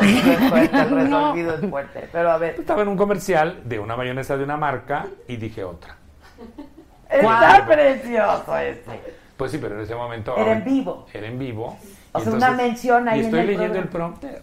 Es 0.03 0.49
fuerte, 0.49 0.79
el 0.79 1.11
No. 1.11 1.19
resolvido 1.33 1.55
es 1.55 1.71
fuerte. 1.71 2.09
Pero 2.13 2.31
a 2.31 2.37
ver, 2.39 2.57
Estaba 2.61 2.83
en 2.83 2.89
un 2.89 2.97
comercial 2.99 3.63
de 3.65 3.79
una 3.79 3.97
mayonesa 3.97 4.37
de 4.37 4.45
una 4.45 4.57
marca 4.59 5.07
y 5.27 5.37
dije 5.37 5.65
otra. 5.65 5.97
Está 7.11 7.67
precioso 7.67 8.59
este. 8.59 9.01
Pues 9.37 9.53
sí, 9.53 9.59
pero 9.59 9.77
en 9.77 9.83
ese 9.83 9.95
momento. 9.95 10.37
Era 10.37 10.53
en 10.53 10.65
vivo. 10.65 11.07
Era 11.13 11.27
en 11.27 11.39
vivo. 11.39 11.79
O 12.13 12.21
sea, 12.21 12.33
una 12.33 12.51
mención 12.51 13.09
ahí 13.09 13.19
Y 13.19 13.21
en 13.21 13.27
estoy 13.27 13.41
el 13.41 13.47
leyendo 13.47 13.79
el 13.79 13.89
prompter. 13.89 14.43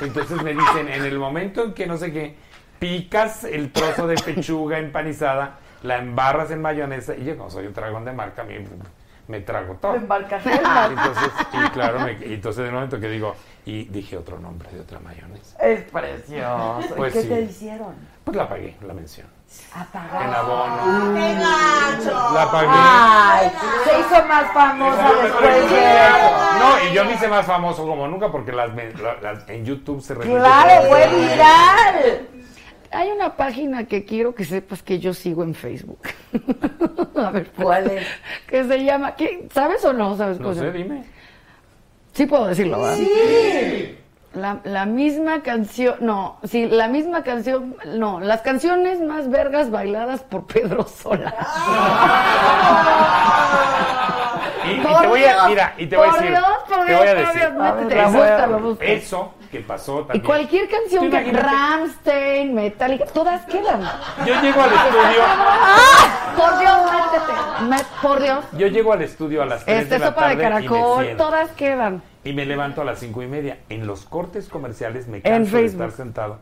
Entonces 0.00 0.42
me 0.42 0.52
dicen, 0.54 0.88
en 0.88 1.04
el 1.04 1.18
momento 1.18 1.64
en 1.64 1.74
que 1.74 1.86
no 1.86 1.96
sé 1.96 2.12
qué, 2.12 2.36
picas 2.78 3.44
el 3.44 3.72
trozo 3.72 4.06
de 4.06 4.16
pechuga 4.16 4.78
empanizada, 4.78 5.58
la 5.82 5.98
embarras 5.98 6.50
en 6.50 6.60
mayonesa, 6.62 7.14
y 7.16 7.24
yo 7.24 7.36
como 7.36 7.50
soy 7.50 7.66
un 7.66 7.74
dragón 7.74 8.04
de 8.04 8.12
marca, 8.12 8.42
me, 8.44 8.64
me 9.28 9.40
trago 9.40 9.74
todo. 9.74 9.94
Embarcajela. 9.94 10.88
Entonces, 10.90 11.32
y 11.52 11.70
claro, 11.70 12.00
me- 12.00 12.12
entonces 12.34 12.60
en 12.60 12.66
el 12.66 12.72
momento 12.72 13.00
que 13.00 13.08
digo, 13.08 13.34
y 13.64 13.84
dije 13.84 14.16
otro 14.16 14.38
nombre 14.38 14.68
de 14.72 14.80
otra 14.80 14.98
mayonesa. 15.00 15.56
Es 15.62 15.82
precioso. 15.90 16.80
¿Y 16.90 16.92
Pues 16.94 17.12
qué 17.12 17.22
sí. 17.22 17.28
te 17.28 17.40
hicieron? 17.42 17.94
Pues 18.24 18.36
la 18.36 18.48
pagué, 18.48 18.76
la 18.86 18.94
mención. 18.94 19.26
Apagar. 19.74 20.28
En 20.28 20.34
abono. 20.34 21.14
La 22.34 22.50
pagué. 22.50 22.68
Ay, 22.70 23.50
se 23.84 24.00
hizo 24.00 24.26
más 24.26 24.52
famosa 24.52 25.12
después 25.22 25.70
de. 25.70 25.80
No, 26.58 26.90
y 26.90 26.94
yo 26.94 27.04
me 27.04 27.14
hice 27.14 27.28
más 27.28 27.46
famoso 27.46 27.86
como 27.86 28.06
nunca 28.06 28.30
porque 28.30 28.52
las, 28.52 28.70
en 29.48 29.64
YouTube 29.64 30.02
se 30.02 30.14
repite. 30.14 30.36
Claro, 30.36 30.88
fue 30.88 31.08
viral. 31.08 32.28
Hay 32.90 33.10
una 33.10 33.34
página 33.36 33.84
que 33.86 34.04
quiero 34.04 34.34
que 34.34 34.44
sepas 34.44 34.82
que 34.82 34.98
yo 34.98 35.14
sigo 35.14 35.42
en 35.42 35.54
Facebook. 35.54 36.00
A 37.16 37.30
ver, 37.30 37.50
¿Cuál 37.52 37.90
es? 37.90 38.06
Que 38.46 38.64
se 38.64 38.84
llama, 38.84 39.16
¿qué? 39.16 39.48
¿sabes 39.52 39.82
o 39.84 39.92
no 39.94 40.14
sabes 40.16 40.38
No 40.38 40.54
sé, 40.54 40.70
dime. 40.70 41.04
Sí 42.12 42.26
puedo 42.26 42.46
decirlo, 42.46 42.82
¿verdad? 42.82 42.96
Sí. 42.96 43.98
La, 44.34 44.60
la 44.64 44.86
misma 44.86 45.42
canción, 45.42 45.96
no, 46.00 46.38
sí, 46.44 46.66
la 46.66 46.88
misma 46.88 47.22
canción, 47.22 47.76
no, 47.84 48.18
las 48.18 48.40
canciones 48.40 48.98
más 49.00 49.28
vergas 49.28 49.70
bailadas 49.70 50.22
por 50.22 50.46
Pedro 50.46 50.84
Sola. 50.86 51.34
Y, 54.64 54.74
y 54.74 54.80
te 54.80 55.06
voy 55.08 55.24
a, 55.24 55.32
Dios, 55.32 55.48
mira, 55.48 55.74
y 55.76 55.86
te 55.88 55.96
voy 55.96 56.06
a 56.06 56.10
por 56.10 56.20
decir, 56.20 56.36
Dios, 56.36 56.46
por 56.68 56.78
te 56.78 56.84
Dios, 56.86 56.98
voy 57.00 57.08
a 57.08 57.14
decir, 57.14 57.40
Dios, 57.40 57.52
métete, 57.54 57.94
la 57.96 58.06
voy 58.08 58.16
a- 58.16 58.20
búscalo, 58.20 58.58
búscalo. 58.60 58.90
eso 58.92 59.34
que 59.50 59.60
pasó 59.60 60.00
Y 60.00 60.04
también. 60.04 60.24
cualquier 60.24 60.68
canción 60.68 61.10
que. 61.10 61.32
Ramstein, 61.32 62.54
Metallica, 62.54 63.04
todas 63.06 63.44
quedan. 63.46 63.82
Yo 64.24 64.40
llego 64.40 64.62
al 64.62 64.72
estudio, 64.72 65.22
¡Ah! 65.26 66.32
Por 66.36 66.58
Dios, 66.60 66.76
métete. 66.92 67.32
Por 68.00 68.22
Dios. 68.22 68.44
yo 68.52 68.66
llego 68.68 68.92
al 68.92 69.02
estudio 69.02 69.42
a 69.42 69.46
las 69.46 69.64
3 69.64 69.82
Este 69.82 69.94
de 69.94 69.98
la 69.98 70.06
sopa 70.06 70.28
de 70.28 70.34
y 70.34 70.36
me 70.36 70.42
caracol, 70.42 71.08
todas 71.18 71.50
quedan. 71.50 72.02
Y 72.24 72.32
me 72.32 72.46
levanto 72.46 72.82
a 72.82 72.84
las 72.84 73.00
cinco 73.00 73.22
y 73.22 73.26
media. 73.26 73.58
En 73.68 73.86
los 73.86 74.04
cortes 74.04 74.48
comerciales 74.48 75.08
me 75.08 75.16
En 75.18 75.22
canso 75.22 75.56
de 75.56 75.62
Facebook. 75.62 75.82
estar 75.84 75.96
sentado. 75.96 76.38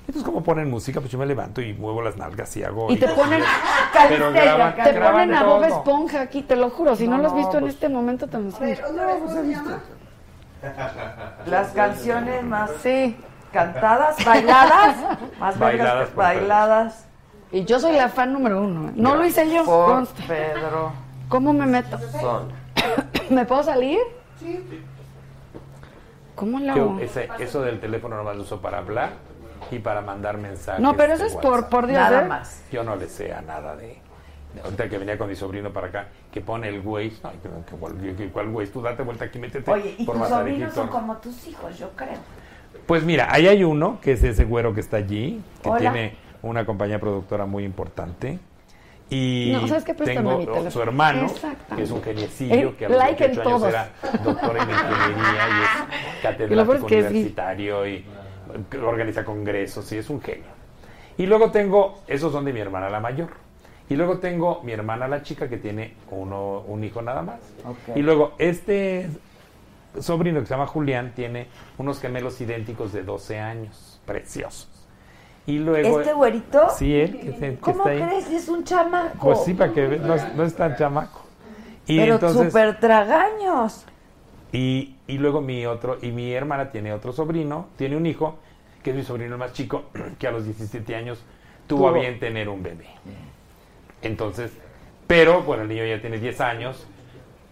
Entonces, 0.00 0.22
como 0.22 0.42
ponen 0.42 0.70
música, 0.70 1.00
pues 1.00 1.10
yo 1.10 1.18
me 1.18 1.24
levanto 1.26 1.62
y 1.62 1.72
muevo 1.72 2.02
las 2.02 2.16
nalgas 2.18 2.54
y 2.58 2.62
hago. 2.62 2.92
Y 2.92 2.96
te 2.98 3.08
ponen, 3.08 3.42
Pero 4.08 4.30
graban, 4.32 4.74
te 4.76 4.92
graban 4.92 5.28
ponen 5.28 5.34
a 5.34 5.42
Bob. 5.44 5.64
Esponja 5.64 6.20
aquí, 6.20 6.42
te 6.42 6.56
lo 6.56 6.68
juro. 6.70 6.94
Si 6.94 7.08
no, 7.08 7.16
No, 7.16 7.22
lo 7.22 7.28
has 7.28 7.32
no, 7.32 7.38
visto 7.38 7.54
en 7.56 7.64
pues- 7.64 7.74
este 7.74 7.88
momento, 7.88 8.26
te 8.26 8.36
lo 8.38 8.44
enseño. 8.44 8.76
Las 11.46 11.68
canciones 11.72 12.42
más 12.42 12.70
Sí. 12.82 13.16
cantadas, 13.52 14.24
bailadas, 14.24 14.96
más 15.38 15.58
Bailadas 15.58 16.08
que 16.10 16.16
bailadas. 16.16 17.06
Y 17.52 17.64
yo 17.64 17.78
soy 17.78 17.96
la 17.96 18.08
fan 18.08 18.32
número 18.32 18.62
uno. 18.62 18.88
¿eh? 18.88 18.92
No 18.96 19.14
lo 19.14 19.24
hice 19.24 19.48
yo. 19.52 19.64
Por. 19.64 20.06
Pedro 20.26 20.92
¿Cómo 21.28 21.52
me 21.52 21.66
meto? 21.66 21.98
Sol. 22.20 22.50
¿Me 23.30 23.44
puedo 23.44 23.62
salir? 23.62 23.98
Sí. 24.40 24.60
¿Cómo 26.34 26.58
lo 26.60 26.66
Yo 26.74 26.82
hago? 26.90 27.00
ese- 27.00 27.28
eso 27.38 27.62
del 27.62 27.80
teléfono 27.80 28.16
nomás 28.16 28.36
lo 28.36 28.42
uso 28.42 28.60
para 28.60 28.78
hablar 28.78 29.10
y 29.70 29.78
para 29.78 30.00
mandar 30.00 30.36
mensajes. 30.38 30.80
No, 30.80 30.96
pero 30.96 31.14
eso 31.14 31.24
es 31.24 31.34
por, 31.34 31.52
WhatsApp. 31.52 31.70
por 31.70 31.86
Dios. 31.86 31.98
Nada 32.00 32.22
¿eh? 32.22 32.28
más. 32.28 32.62
Yo 32.72 32.82
no 32.84 32.96
le 32.96 33.08
sé 33.08 33.32
a 33.32 33.40
nada 33.40 33.76
de. 33.76 33.98
de 34.54 34.60
Ahorita 34.62 34.88
que 34.88 34.98
venía 34.98 35.16
con 35.18 35.28
mi 35.28 35.36
sobrino 35.36 35.72
para 35.72 35.88
acá, 35.88 36.08
que 36.32 36.40
pone 36.40 36.68
el 36.68 36.80
Waze. 36.80 37.12
Ay, 37.22 37.38
que, 37.42 37.48
que, 37.70 37.76
cuál- 37.76 38.16
que- 38.16 38.28
cuál 38.30 38.48
Waze? 38.48 38.72
Tú 38.72 38.82
date 38.82 39.02
vuelta 39.02 39.24
aquí, 39.26 39.38
métete. 39.38 39.70
Oye, 39.70 39.94
y 39.98 40.04
por 40.04 40.16
tus 40.18 40.28
sobrinos 40.28 40.74
son 40.74 40.88
como 40.88 41.16
tus 41.18 41.46
hijos, 41.46 41.78
yo 41.78 41.90
creo. 41.96 42.18
Pues 42.86 43.04
mira, 43.04 43.28
ahí 43.32 43.46
hay 43.48 43.64
uno, 43.64 43.98
que 44.02 44.12
es 44.12 44.22
ese 44.24 44.44
güero 44.44 44.74
que 44.74 44.80
está 44.80 44.98
allí, 44.98 45.42
que 45.62 45.68
Hola. 45.70 45.78
tiene 45.80 46.16
una 46.42 46.66
compañía 46.66 46.98
productora 47.00 47.46
muy 47.46 47.64
importante. 47.64 48.38
Y 49.10 49.50
No, 49.52 49.68
¿sabes 49.68 49.84
qué? 49.84 49.94
Préstame 49.94 50.28
tengo 50.28 50.38
mi 50.38 50.46
teléfono. 50.46 50.70
su 50.70 50.82
hermano, 50.82 51.26
que 51.76 51.82
es 51.82 51.90
un 51.90 52.02
geniecillo, 52.02 52.76
que 52.76 52.86
a 52.86 52.88
los 52.88 52.98
like 52.98 53.24
en 53.24 53.30
28 53.30 53.48
años 53.48 53.60
todos. 53.60 53.68
era 53.68 53.90
doctor 54.24 54.56
en 54.56 54.70
ingeniería 54.70 55.48
y 55.48 55.62
es 55.62 56.22
catedrático 56.22 56.64
peor 56.64 56.76
es 56.76 56.84
que 56.84 57.02
sí. 57.02 57.08
universitario 57.08 57.86
y 57.86 58.04
organiza 58.82 59.24
congresos 59.24 59.90
y 59.92 59.98
es 59.98 60.08
un 60.10 60.20
genio. 60.20 60.54
Y 61.16 61.26
luego 61.26 61.50
tengo, 61.50 62.02
esos 62.06 62.32
son 62.32 62.44
de 62.44 62.52
mi 62.52 62.60
hermana 62.60 62.88
la 62.88 63.00
mayor. 63.00 63.30
Y 63.88 63.96
luego 63.96 64.18
tengo 64.18 64.62
mi 64.64 64.72
hermana 64.72 65.06
la 65.06 65.22
chica 65.22 65.48
que 65.48 65.58
tiene 65.58 65.94
uno, 66.10 66.60
un 66.66 66.82
hijo 66.82 67.02
nada 67.02 67.22
más. 67.22 67.40
Y 67.94 68.00
luego 68.00 68.32
este 68.38 69.10
sobrino 70.00 70.40
que 70.40 70.46
se 70.46 70.54
llama 70.54 70.66
Julián 70.66 71.12
tiene 71.14 71.48
unos 71.78 72.00
gemelos 72.00 72.40
idénticos 72.40 72.92
de 72.92 73.02
12 73.02 73.38
años, 73.38 74.00
preciosos. 74.06 74.73
Y 75.46 75.58
luego... 75.58 76.00
¿Este 76.00 76.12
güerito? 76.14 76.70
Sí, 76.70 76.94
él, 76.94 77.20
que, 77.20 77.34
que 77.36 77.56
¿Cómo 77.56 77.86
está 77.86 77.90
ahí. 77.90 78.02
crees? 78.02 78.30
Es 78.30 78.48
un 78.48 78.64
chamaco. 78.64 79.18
Pues 79.18 79.44
sí, 79.44 79.54
para 79.54 79.72
que 79.72 79.98
no, 79.98 80.14
es- 80.14 80.34
no 80.34 80.44
es 80.44 80.54
tan 80.56 80.76
chamaco. 80.76 81.22
Y 81.86 81.98
Pero 81.98 82.32
súper 82.32 82.80
tragaños. 82.80 83.84
Y, 84.52 84.96
y 85.06 85.18
luego 85.18 85.40
mi 85.40 85.66
otro, 85.66 85.98
y 86.00 86.12
mi 86.12 86.32
hermana 86.32 86.70
tiene 86.70 86.92
otro 86.92 87.12
sobrino, 87.12 87.66
tiene 87.76 87.96
un 87.96 88.06
hijo, 88.06 88.38
que 88.82 88.90
es 88.90 88.96
mi 88.96 89.02
sobrino 89.02 89.32
el 89.34 89.38
más 89.38 89.52
chico, 89.52 89.84
que 90.18 90.26
a 90.26 90.30
los 90.30 90.44
17 90.44 90.94
años 90.96 91.22
tuvo 91.66 91.88
a 91.88 91.92
bien 91.92 92.18
tener 92.20 92.48
un 92.48 92.62
bebé. 92.62 92.86
Entonces, 94.02 94.52
pero, 95.06 95.42
bueno, 95.42 95.64
el 95.64 95.68
niño 95.68 95.84
ya 95.84 96.00
tiene 96.00 96.18
10 96.18 96.40
años, 96.40 96.86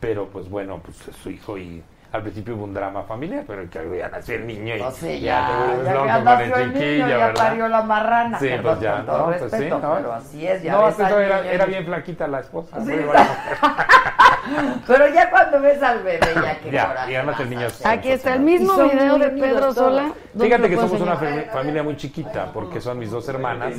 pero 0.01 0.29
pues 0.29 0.49
bueno, 0.49 0.81
pues 0.83 1.07
es 1.09 1.17
su 1.17 1.31
hijo 1.31 1.59
y 1.59 1.83
al 2.13 2.23
principio 2.23 2.55
hubo 2.55 2.65
un 2.65 2.75
drama 2.75 3.05
familiar, 3.05 3.45
pero 3.47 3.69
que 3.71 3.99
ya 3.99 4.09
nació 4.09 4.35
el 4.35 4.47
niño 4.47 4.77
y 4.77 4.79
ya 4.79 4.91
ya, 4.91 5.83
ya, 5.83 6.07
ya 6.07 6.21
nació 6.21 6.57
el 6.57 6.75
niño, 6.75 7.09
ya 7.09 7.17
¿verdad? 7.17 7.35
parió 7.35 7.69
la 7.69 7.83
marrana. 7.83 8.39
Sí, 8.39 8.49
perdón, 8.49 8.63
pues 8.63 8.81
ya, 8.81 8.97
con 8.97 9.07
todo 9.07 9.19
no, 9.19 9.25
pues 9.25 9.41
respeto, 9.41 9.77
sí, 9.77 9.83
¿no? 9.83 9.95
pero 9.97 10.13
así 10.13 10.47
es, 10.47 10.63
ya 10.63 10.73
no, 10.73 10.85
ves 10.85 11.01
al 11.01 11.21
era, 11.21 11.41
niño 11.41 11.53
era 11.53 11.65
bien 11.65 11.85
flaquita 11.87 12.29
la 12.29 12.41
esposa. 12.41 12.85
Sí. 12.85 12.93
Pero 14.87 15.09
ya 15.15 15.31
cuando 15.31 15.61
ves 15.61 15.83
al 15.83 16.03
bebé, 16.03 16.21
ya 16.35 16.59
que 16.61 16.71
Ya, 16.71 17.07
y 17.09 17.15
además 17.15 17.41
el 17.41 17.51
niño 17.51 17.67
es 17.67 17.85
Aquí 17.87 18.11
está 18.11 18.35
el 18.35 18.41
mismo 18.41 18.75
video 18.85 19.19
de 19.19 19.29
Pedro. 19.31 19.73
Sola. 19.73 20.13
¿Dónde 20.33 20.47
Fíjate 20.47 20.71
que 20.71 20.77
somos 20.77 21.01
una 21.01 21.17
familia 21.17 21.83
muy 21.83 21.97
chiquita, 21.97 22.53
porque 22.53 22.81
son 22.81 22.99
mis 22.99 23.11
dos 23.11 23.29
hermanas, 23.29 23.75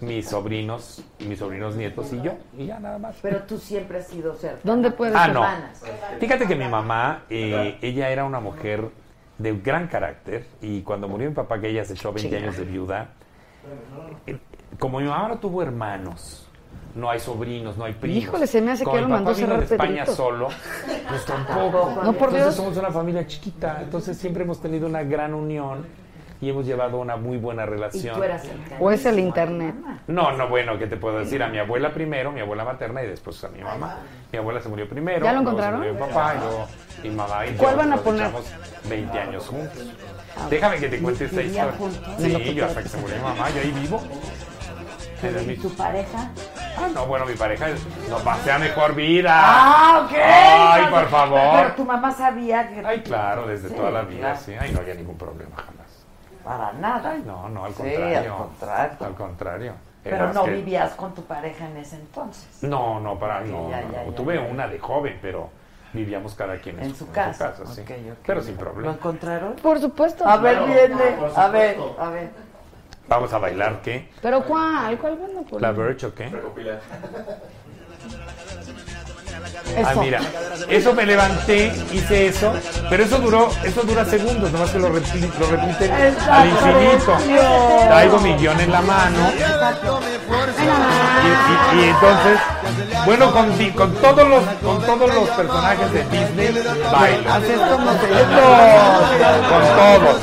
mis 0.00 0.28
sobrinos, 0.28 1.02
mis 1.20 1.38
sobrinos 1.38 1.76
nietos 1.76 2.12
y 2.12 2.22
yo, 2.22 2.32
y 2.56 2.66
ya 2.66 2.78
nada 2.78 2.98
más. 2.98 3.16
Pero 3.22 3.42
tú 3.42 3.58
siempre 3.58 3.98
has 3.98 4.06
sido 4.06 4.34
cerca. 4.34 4.60
¿Dónde 4.62 4.90
puedes 4.90 5.16
Ah, 5.16 5.28
no. 5.28 5.42
hermanas. 5.44 5.82
Fíjate 6.20 6.46
que 6.46 6.54
mi 6.54 6.68
mamá, 6.68 7.22
eh, 7.30 7.78
ella 7.82 8.10
era 8.10 8.24
una 8.24 8.40
mujer 8.40 8.88
de 9.38 9.52
gran 9.58 9.88
carácter 9.88 10.46
y 10.62 10.82
cuando 10.82 11.08
murió 11.08 11.28
mi 11.28 11.34
papá, 11.34 11.60
que 11.60 11.68
ella 11.68 11.84
se 11.84 11.94
echó 11.94 12.12
20 12.12 12.36
años 12.36 12.56
de 12.56 12.64
viuda, 12.64 13.08
eh, 14.26 14.38
como 14.78 15.00
mi 15.00 15.06
mamá 15.06 15.28
no 15.28 15.38
tuvo 15.38 15.62
hermanos, 15.62 16.45
no 16.96 17.10
hay 17.10 17.20
sobrinos, 17.20 17.76
no 17.76 17.84
hay 17.84 17.92
primos. 17.92 18.18
Híjole, 18.22 18.46
se 18.46 18.60
me 18.60 18.72
hace 18.72 18.84
que 18.84 18.90
Como 18.90 19.02
mi 19.02 19.08
mandó 19.12 19.30
papá 19.30 19.36
vino 19.36 19.46
cerrar 19.48 19.68
de 19.68 19.74
España 19.74 19.92
Pedrito. 20.04 20.12
solo, 20.16 20.48
pues 21.08 21.24
tampoco. 21.24 21.90
No, 22.02 22.12
por 22.14 22.28
Entonces 22.28 22.42
Dios. 22.42 22.54
somos 22.56 22.76
una 22.76 22.90
familia 22.90 23.26
chiquita, 23.26 23.78
entonces 23.82 24.16
siempre 24.16 24.42
hemos 24.44 24.60
tenido 24.60 24.86
una 24.88 25.02
gran 25.02 25.34
unión 25.34 25.86
y 26.40 26.50
hemos 26.50 26.66
llevado 26.66 26.98
una 26.98 27.16
muy 27.16 27.38
buena 27.38 27.62
Y 27.64 27.66
relación. 27.66 28.16
tú 28.16 28.22
eras 28.22 28.44
el 28.44 28.60
O 28.80 28.90
es 28.90 29.06
el 29.06 29.18
internet. 29.18 29.74
No, 30.06 30.32
no, 30.32 30.48
bueno, 30.48 30.78
¿qué 30.78 30.86
te 30.86 30.96
puedo 30.96 31.18
decir? 31.18 31.42
A 31.42 31.48
mi 31.48 31.58
abuela 31.58 31.92
primero, 31.94 32.30
mi 32.32 32.40
abuela 32.40 32.64
materna 32.64 33.02
y 33.02 33.06
después 33.06 33.42
a 33.44 33.48
mi 33.48 33.62
mamá. 33.62 34.00
Mi 34.32 34.38
abuela 34.38 34.60
se 34.60 34.68
murió 34.68 34.88
primero. 34.88 35.24
¿Ya 35.24 35.32
lo 35.32 35.40
encontraron? 35.40 35.82
Se 35.82 35.88
murió 35.92 36.06
mi 36.06 36.12
papá 36.12 36.34
y 36.34 36.38
luego 36.40 36.66
mi 37.02 37.10
mamá 37.10 37.46
y 37.46 37.52
yo 37.52 37.58
¿Cuál 37.58 37.76
van 37.76 37.92
a 37.92 37.96
poner? 37.98 38.22
echamos 38.22 38.44
20 38.88 39.18
años 39.18 39.46
juntos. 39.46 39.82
Déjame 40.50 40.76
que 40.78 40.88
te 40.88 40.98
cuente 41.00 41.24
esta 41.24 41.40
¿Vivían 41.40 41.68
historia. 41.68 41.78
juntos? 41.78 42.14
Sí, 42.42 42.54
yo 42.54 42.64
hasta 42.66 42.82
que 42.82 42.88
se 42.90 42.96
murió 42.98 43.16
mi 43.16 43.22
mamá, 43.22 43.50
yo 43.50 43.60
ahí 43.62 43.70
vivo. 43.72 44.02
Era 45.22 45.42
¿Y 45.42 45.46
mi- 45.46 45.56
tu 45.56 45.70
pareja? 45.74 46.30
Ah, 46.78 46.88
no, 46.92 47.06
bueno, 47.06 47.24
mi 47.24 47.34
pareja 47.34 47.68
nos 48.10 48.22
pasea 48.22 48.58
mejor 48.58 48.94
vida. 48.94 49.32
Ah, 49.34 50.02
ok. 50.04 50.12
Ay, 50.14 50.82
por 50.90 50.92
Pero 50.98 51.08
favor. 51.10 51.74
tu 51.74 51.84
mamá 51.84 52.12
sabía 52.12 52.68
que... 52.68 52.86
Ay, 52.86 53.00
claro, 53.02 53.46
desde 53.46 53.68
Sí, 53.70 53.74
toda 53.74 53.90
la 53.90 54.02
vida, 54.02 54.20
claro. 54.32 54.38
sí. 54.44 54.52
Ay, 54.60 54.72
no 54.72 54.80
había 54.80 54.94
ningún 54.94 55.16
problema 55.16 55.56
jamás. 55.56 55.86
Para 56.44 56.72
nada. 56.74 57.12
Ay, 57.12 57.22
no, 57.26 57.48
no, 57.48 57.64
al 57.64 57.72
Sí, 57.72 57.78
contrario. 57.82 58.18
al 58.32 58.36
contrario. 58.38 58.96
Al 59.00 59.14
contrario. 59.14 59.72
Pero 60.04 60.32
no 60.32 60.44
que- 60.44 60.50
vivías 60.52 60.92
con 60.92 61.14
tu 61.14 61.22
pareja 61.24 61.66
en 61.66 61.78
ese 61.78 61.96
entonces. 61.96 62.62
No, 62.62 63.00
no, 63.00 63.18
para, 63.18 63.40
no, 63.40 63.70
Ya, 63.70 63.80
no, 63.80 63.92
ya, 63.92 64.02
no. 64.04 64.10
ya, 64.10 64.16
Tuve 64.16 64.34
ya. 64.36 64.40
una 64.42 64.68
de 64.68 64.78
joven, 64.78 65.18
pero 65.20 65.48
vivíamos 65.92 66.34
cada 66.34 66.58
quien 66.58 66.78
en, 66.78 66.84
En 66.84 66.94
su 66.94 67.10
casa. 67.10 67.54
sí. 67.74 67.80
Ok, 67.80 67.90
ok. 67.90 68.18
Pero 68.24 68.42
sin 68.42 68.54
¿Lo 68.54 68.60
problema. 68.60 68.92
encontraron? 68.92 69.54
Por 69.56 69.80
supuesto. 69.80 70.24
A 70.28 70.36
ver, 70.36 70.62
viene. 70.62 70.94
por 71.18 71.32
A 71.36 71.48
ver, 71.48 71.76
a 71.98 72.08
ver. 72.10 72.30
Vamos 73.08 73.32
a 73.32 73.38
bailar, 73.38 73.80
¿qué? 73.82 74.08
¿Pero 74.20 74.42
cuál? 74.44 74.98
¿Cuál? 74.98 75.16
¿La 75.60 75.70
Birch 75.72 76.04
o 76.04 76.14
qué? 76.14 76.28
Recopilar. 76.28 76.80
Ah, 79.84 79.90
Eso. 79.92 80.00
mira, 80.00 80.20
eso 80.68 80.94
me 80.94 81.04
levanté, 81.04 81.72
hice 81.92 82.28
eso, 82.28 82.52
pero 82.88 83.02
eso 83.04 83.18
duró, 83.18 83.50
eso 83.64 83.82
dura 83.82 84.04
segundos, 84.04 84.50
nomás 84.50 84.70
que 84.70 84.78
lo, 84.78 84.88
repli- 84.88 85.30
lo 85.38 85.46
repiten 85.50 85.92
al 86.30 86.48
infinito. 86.48 87.16
Traigo 87.88 88.18
mi 88.20 88.32
guion 88.34 88.58
en 88.60 88.72
la 88.72 88.80
mano 88.82 89.18
y, 91.74 91.76
y- 91.76 91.80
y 91.80 91.88
entonces, 91.90 92.38
bueno, 93.04 93.32
con, 93.32 93.52
con 93.72 93.94
todos 93.96 94.28
los, 94.28 94.42
con 94.62 94.80
todos 94.82 95.14
los 95.14 95.28
personajes 95.30 95.92
de 95.92 96.04
Disney 96.04 96.62
bailo. 96.92 97.30
Con 99.48 99.62
todos. 99.76 100.20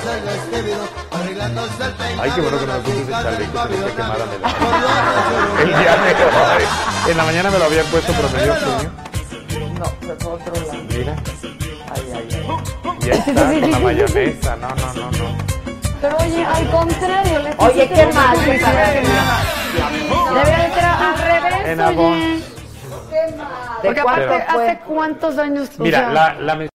Ay, 2.22 2.32
qué 2.36 2.42
bueno 2.42 2.60
que 2.60 2.66
no 2.66 2.74
me 2.74 2.80
puse 2.80 3.02
ese 3.02 3.12
chaleco, 3.12 3.64
se 3.68 3.78
me 3.78 3.92
quemar 3.92 4.12
a 4.22 4.26
la 4.26 5.62
El 5.62 5.68
día 5.68 5.96
de 5.98 6.26
hoy. 6.26 6.64
En 7.12 7.18
la 7.18 7.24
mañana 7.24 7.52
me 7.52 7.60
lo 7.60 7.66
había 7.66 7.84
puesto, 7.84 8.14
pero 8.14 8.30
me 8.30 8.44
dio 8.44 8.56
frío. 8.56 8.92
No, 9.80 9.86
pues 10.00 10.26
otro 10.26 10.54
lado. 10.56 10.84
Mira. 10.90 11.16
Ay, 11.94 12.14
ay, 12.16 12.28
ay. 12.34 13.00
Ya 13.02 13.14
está 13.14 13.34
con 13.62 13.72
la 13.72 13.80
mayonesa. 13.80 14.56
No, 14.56 14.70
no, 14.70 14.94
no, 14.94 15.12
no. 15.12 15.38
Pero 16.02 16.18
oye, 16.18 16.46
al 16.46 16.70
contrario. 16.70 17.40
le 17.40 17.54
Oye, 17.58 17.90
qué 17.90 18.06
mal. 18.08 18.38
que. 18.38 18.52
Debería 20.34 20.58
de 20.58 20.74
ser 20.74 20.86
al 20.86 21.18
revés, 21.18 21.68
En 21.68 21.80
oye. 21.82 22.44
¿De 23.84 23.90
Porque 23.90 24.02
cuánto 24.02 24.24
aparte, 24.34 24.52
fue? 24.54 24.64
¿hace 24.70 24.80
cuántos 24.88 25.38
años? 25.38 25.70
o 25.78 25.84
Mira, 25.84 26.00
sea, 26.00 26.10
la, 26.10 26.34
la 26.36 26.56
mensualidad 26.56 26.70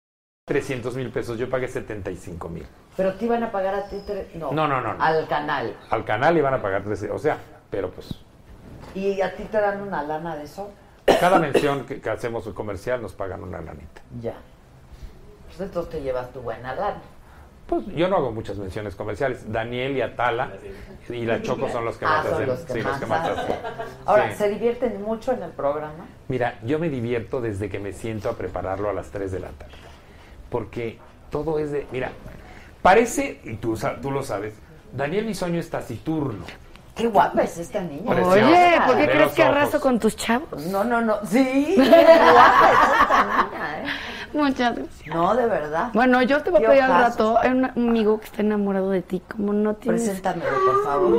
300 0.46 0.94
mil 0.96 1.10
pesos, 1.10 1.38
yo 1.38 1.48
pagué 1.48 1.68
75 1.68 2.48
mil. 2.48 2.66
Pero 2.98 3.14
te 3.14 3.24
iban 3.26 3.42
a 3.44 3.52
pagar 3.52 3.74
a 3.76 3.84
ti 3.88 4.02
tres... 4.04 4.34
No, 4.34 4.50
No, 4.52 4.66
no, 4.68 4.80
no, 4.80 4.92
no. 4.94 5.02
Al 5.04 5.26
canal. 5.28 5.74
Al 5.88 6.04
canal 6.04 6.36
iban 6.36 6.52
a 6.52 6.60
pagar 6.60 6.82
13, 6.82 7.10
o 7.12 7.18
sea, 7.18 7.38
pero 7.70 7.90
pues 7.92 8.08
¿Y 8.94 9.20
a 9.20 9.34
ti 9.36 9.44
te 9.44 9.60
dan 9.60 9.80
una 9.80 10.02
lana 10.02 10.34
de 10.36 10.42
eso? 10.44 10.70
cada 11.20 11.38
mención 11.38 11.86
que, 11.86 12.00
que 12.00 12.10
hacemos 12.10 12.44
el 12.48 12.54
comercial 12.54 13.00
nos 13.00 13.12
pagan 13.14 13.42
una 13.44 13.60
lanita. 13.60 14.02
Ya. 14.20 14.34
Pues 15.46 15.60
entonces 15.60 15.90
te 15.92 16.02
llevas 16.02 16.30
tu 16.32 16.40
buena 16.40 16.74
lana. 16.74 17.00
Pues 17.68 17.86
yo 17.86 18.08
no 18.08 18.16
hago 18.16 18.32
muchas 18.32 18.56
menciones 18.56 18.94
comerciales. 18.96 19.50
Daniel 19.52 19.96
y 19.96 20.00
Atala 20.02 20.50
y 21.08 21.24
la 21.24 21.40
Choco 21.40 21.68
son 21.68 21.84
los 21.84 21.96
que 21.98 22.04
Ah, 22.04 22.08
más 22.24 22.26
hacen. 22.26 22.46
los 22.46 22.58
que 22.60 22.72
sí, 22.72 22.78
más 22.80 22.90
los 22.92 22.98
que 23.00 23.06
más 23.06 23.28
hacen. 23.28 23.56
Ahora, 24.06 24.30
Sí. 24.32 24.36
¿se 24.38 24.48
divierten 24.48 25.02
mucho 25.02 25.32
en 25.32 25.42
el 25.44 25.50
programa? 25.52 26.06
Mira, 26.28 26.58
yo 26.64 26.78
me 26.80 26.88
divierto 26.88 27.40
desde 27.40 27.68
que 27.70 27.78
me 27.78 27.92
siento 27.92 28.28
a 28.28 28.32
prepararlo 28.36 28.88
a 28.90 28.92
las 28.92 29.10
3 29.10 29.30
de 29.30 29.38
la 29.40 29.48
tarde. 29.50 29.74
Porque 30.50 30.98
todo 31.30 31.58
es 31.58 31.70
de. 31.70 31.86
Mira, 31.92 32.10
parece, 32.82 33.40
y 33.44 33.54
tú, 33.54 33.78
tú 34.00 34.10
lo 34.10 34.22
sabes, 34.22 34.54
Daniel 34.92 35.26
Bisoño 35.26 35.60
es 35.60 35.70
taciturno. 35.70 36.44
Qué 36.94 37.06
guapa 37.06 37.42
es 37.42 37.58
esta 37.58 37.80
niña. 37.80 38.12
Preciosa. 38.12 38.34
Oye, 38.34 38.80
¿por 38.84 38.96
qué 38.96 39.08
crees 39.08 39.32
que 39.32 39.42
arraso 39.44 39.80
con 39.80 40.00
tus 40.00 40.16
chavos? 40.16 40.66
No, 40.66 40.82
no, 40.82 41.00
no. 41.00 41.24
Sí, 41.24 41.74
qué 41.76 41.88
guapa 42.32 42.70
es 42.72 43.00
esta 43.02 43.24
niña, 43.24 43.78
¿eh? 43.78 43.84
Muchas 44.32 44.74
gracias. 44.74 45.14
No, 45.14 45.34
de 45.34 45.46
verdad. 45.46 45.90
Bueno, 45.94 46.20
yo 46.22 46.42
te 46.42 46.50
voy 46.50 46.64
a 46.64 46.68
pedir 46.68 46.82
al 46.82 47.02
rato. 47.02 47.38
Hay 47.40 47.50
un 47.50 47.64
amigo 47.64 48.18
que 48.18 48.26
está 48.26 48.42
enamorado 48.42 48.90
de 48.90 49.02
ti. 49.02 49.22
Como 49.26 49.52
no 49.52 49.74
tienes. 49.74 50.02
Preséntamelo, 50.02 50.50
por 50.66 50.84
favor. 50.84 51.12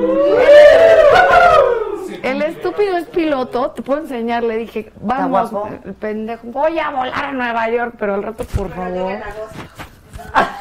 El 2.22 2.42
estúpido 2.42 2.98
es 2.98 3.06
piloto. 3.08 3.72
Te 3.72 3.82
puedo 3.82 4.02
enseñar. 4.02 4.44
Le 4.44 4.58
dije, 4.58 4.92
vamos, 5.02 5.52
el 5.86 5.94
pendejo. 5.94 6.42
Voy 6.48 6.78
a 6.78 6.92
volar 6.92 7.26
a 7.26 7.32
Nueva 7.32 7.70
York, 7.70 7.96
pero 7.98 8.16
al 8.16 8.24
rato, 8.24 8.44
por 8.44 8.70
favor. 8.70 9.14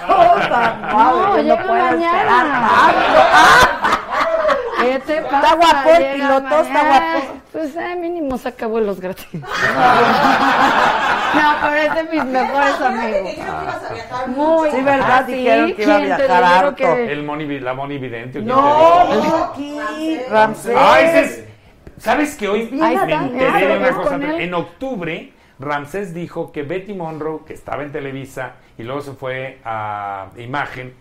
No, 0.09 1.43
no 1.43 1.57
puedo 1.57 1.75
mañana. 1.75 2.59
¿Qué 4.81 4.99
te 5.01 5.21
pasa? 5.23 5.37
Está 5.39 5.55
guapo 5.57 5.91
el 5.91 6.05
piloto, 6.15 6.61
está 6.61 6.85
guapo. 6.87 7.35
Pues 7.53 7.77
eh, 7.77 7.97
mínimo 7.97 8.39
saca 8.39 8.67
vuelos 8.69 9.01
gratis. 9.01 9.27
no, 9.33 9.41
pero 11.63 11.77
es 11.77 11.95
de 11.95 12.05
mis 12.05 12.25
mejores 12.25 12.81
amigos. 12.81 13.35
Muy 14.29 14.71
Sí, 14.71 14.81
¿verdad? 14.83 15.11
¿Ah, 15.11 15.25
sí? 15.27 15.33
Dijeron 15.33 15.75
que 15.75 15.83
iba 15.83 15.95
a 15.95 15.99
¿Quién 15.99 16.17
te 16.17 16.27
viajar 16.27 16.45
harto. 16.45 16.77
que- 16.77 17.13
El 17.13 17.23
Moni, 17.25 17.61
la 17.61 17.75
Moni 17.75 17.99
Vidente. 17.99 18.39
¿o 18.39 18.43
quién 18.43 18.55
te 18.55 18.55
No, 18.55 19.45
aquí, 19.45 20.21
Ramsés. 20.31 20.77
Ah, 20.79 21.01
ese 21.01 21.21
es. 21.23 21.45
¿Sabes 21.99 22.37
que 22.37 22.49
hoy 22.49 22.69
me 22.71 22.93
enteré 22.93 23.19
de 23.37 23.51
¿sabes 23.51 23.77
una 23.79 23.91
cosa? 23.97 24.15
En 24.39 24.55
octubre, 24.55 25.33
Ramsés 25.59 26.15
dijo 26.15 26.53
que 26.53 26.63
Betty 26.63 26.95
Monroe, 26.95 27.41
que 27.47 27.53
estaba 27.55 27.83
en 27.83 27.93
Televisa 27.93 28.53
y 28.77 28.83
luego 28.85 29.01
se 29.01 29.13
fue 29.13 29.59
a 29.65 30.29
Imagen, 30.37 30.95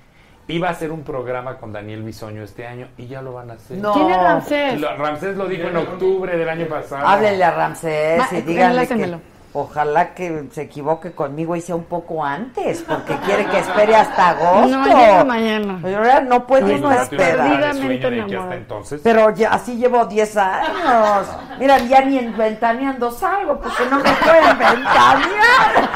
iba 0.47 0.69
a 0.69 0.71
hacer 0.71 0.91
un 0.91 1.03
programa 1.03 1.57
con 1.57 1.71
Daniel 1.73 2.03
Bisoño 2.03 2.41
este 2.43 2.65
año 2.65 2.87
y 2.97 3.07
ya 3.07 3.21
lo 3.21 3.33
van 3.33 3.51
a 3.51 3.53
hacer. 3.55 3.77
No. 3.77 3.93
¿Quién 3.93 4.09
es 4.09 4.17
Ramsés? 4.17 4.81
Lo- 4.81 4.95
Ramsés 4.97 5.35
lo 5.37 5.47
dijo 5.47 5.67
en 5.67 5.77
octubre 5.77 6.37
del 6.37 6.49
año 6.49 6.65
pasado. 6.67 7.05
Háblele 7.07 7.43
a 7.43 7.51
Ramsés 7.51 8.17
Ma- 8.19 8.27
y 8.37 8.41
díganle 8.41 8.87
que. 8.87 9.17
Ojalá 9.53 10.13
que 10.13 10.45
se 10.51 10.63
equivoque 10.63 11.11
conmigo 11.11 11.55
y 11.55 11.61
sea 11.61 11.75
un 11.75 11.85
poco 11.85 12.23
antes, 12.23 12.83
porque 12.87 13.15
quiere 13.25 13.45
que 13.45 13.59
espere 13.59 13.95
hasta 13.95 14.29
agosto. 14.29 14.77
No, 14.77 14.85
llega 14.85 15.23
mañana. 15.23 15.79
Pero 15.81 16.03
no 16.03 16.21
no 16.21 16.45
no, 16.79 16.87
una 16.87 16.89
cara 16.89 17.03
esperar. 17.03 18.53
entonces. 18.53 19.01
Pero 19.03 19.33
ya, 19.33 19.51
así 19.51 19.77
llevo 19.77 20.05
10 20.05 20.37
años. 20.37 21.27
Mira, 21.59 21.79
ya 21.79 22.01
ni 22.01 22.17
en 22.19 22.37
ventaneando 22.37 23.11
salgo 23.11 23.59
porque 23.59 23.83
no 23.89 23.97
me 23.97 24.11
pueden 24.11 24.57
ventanear. 24.57 25.89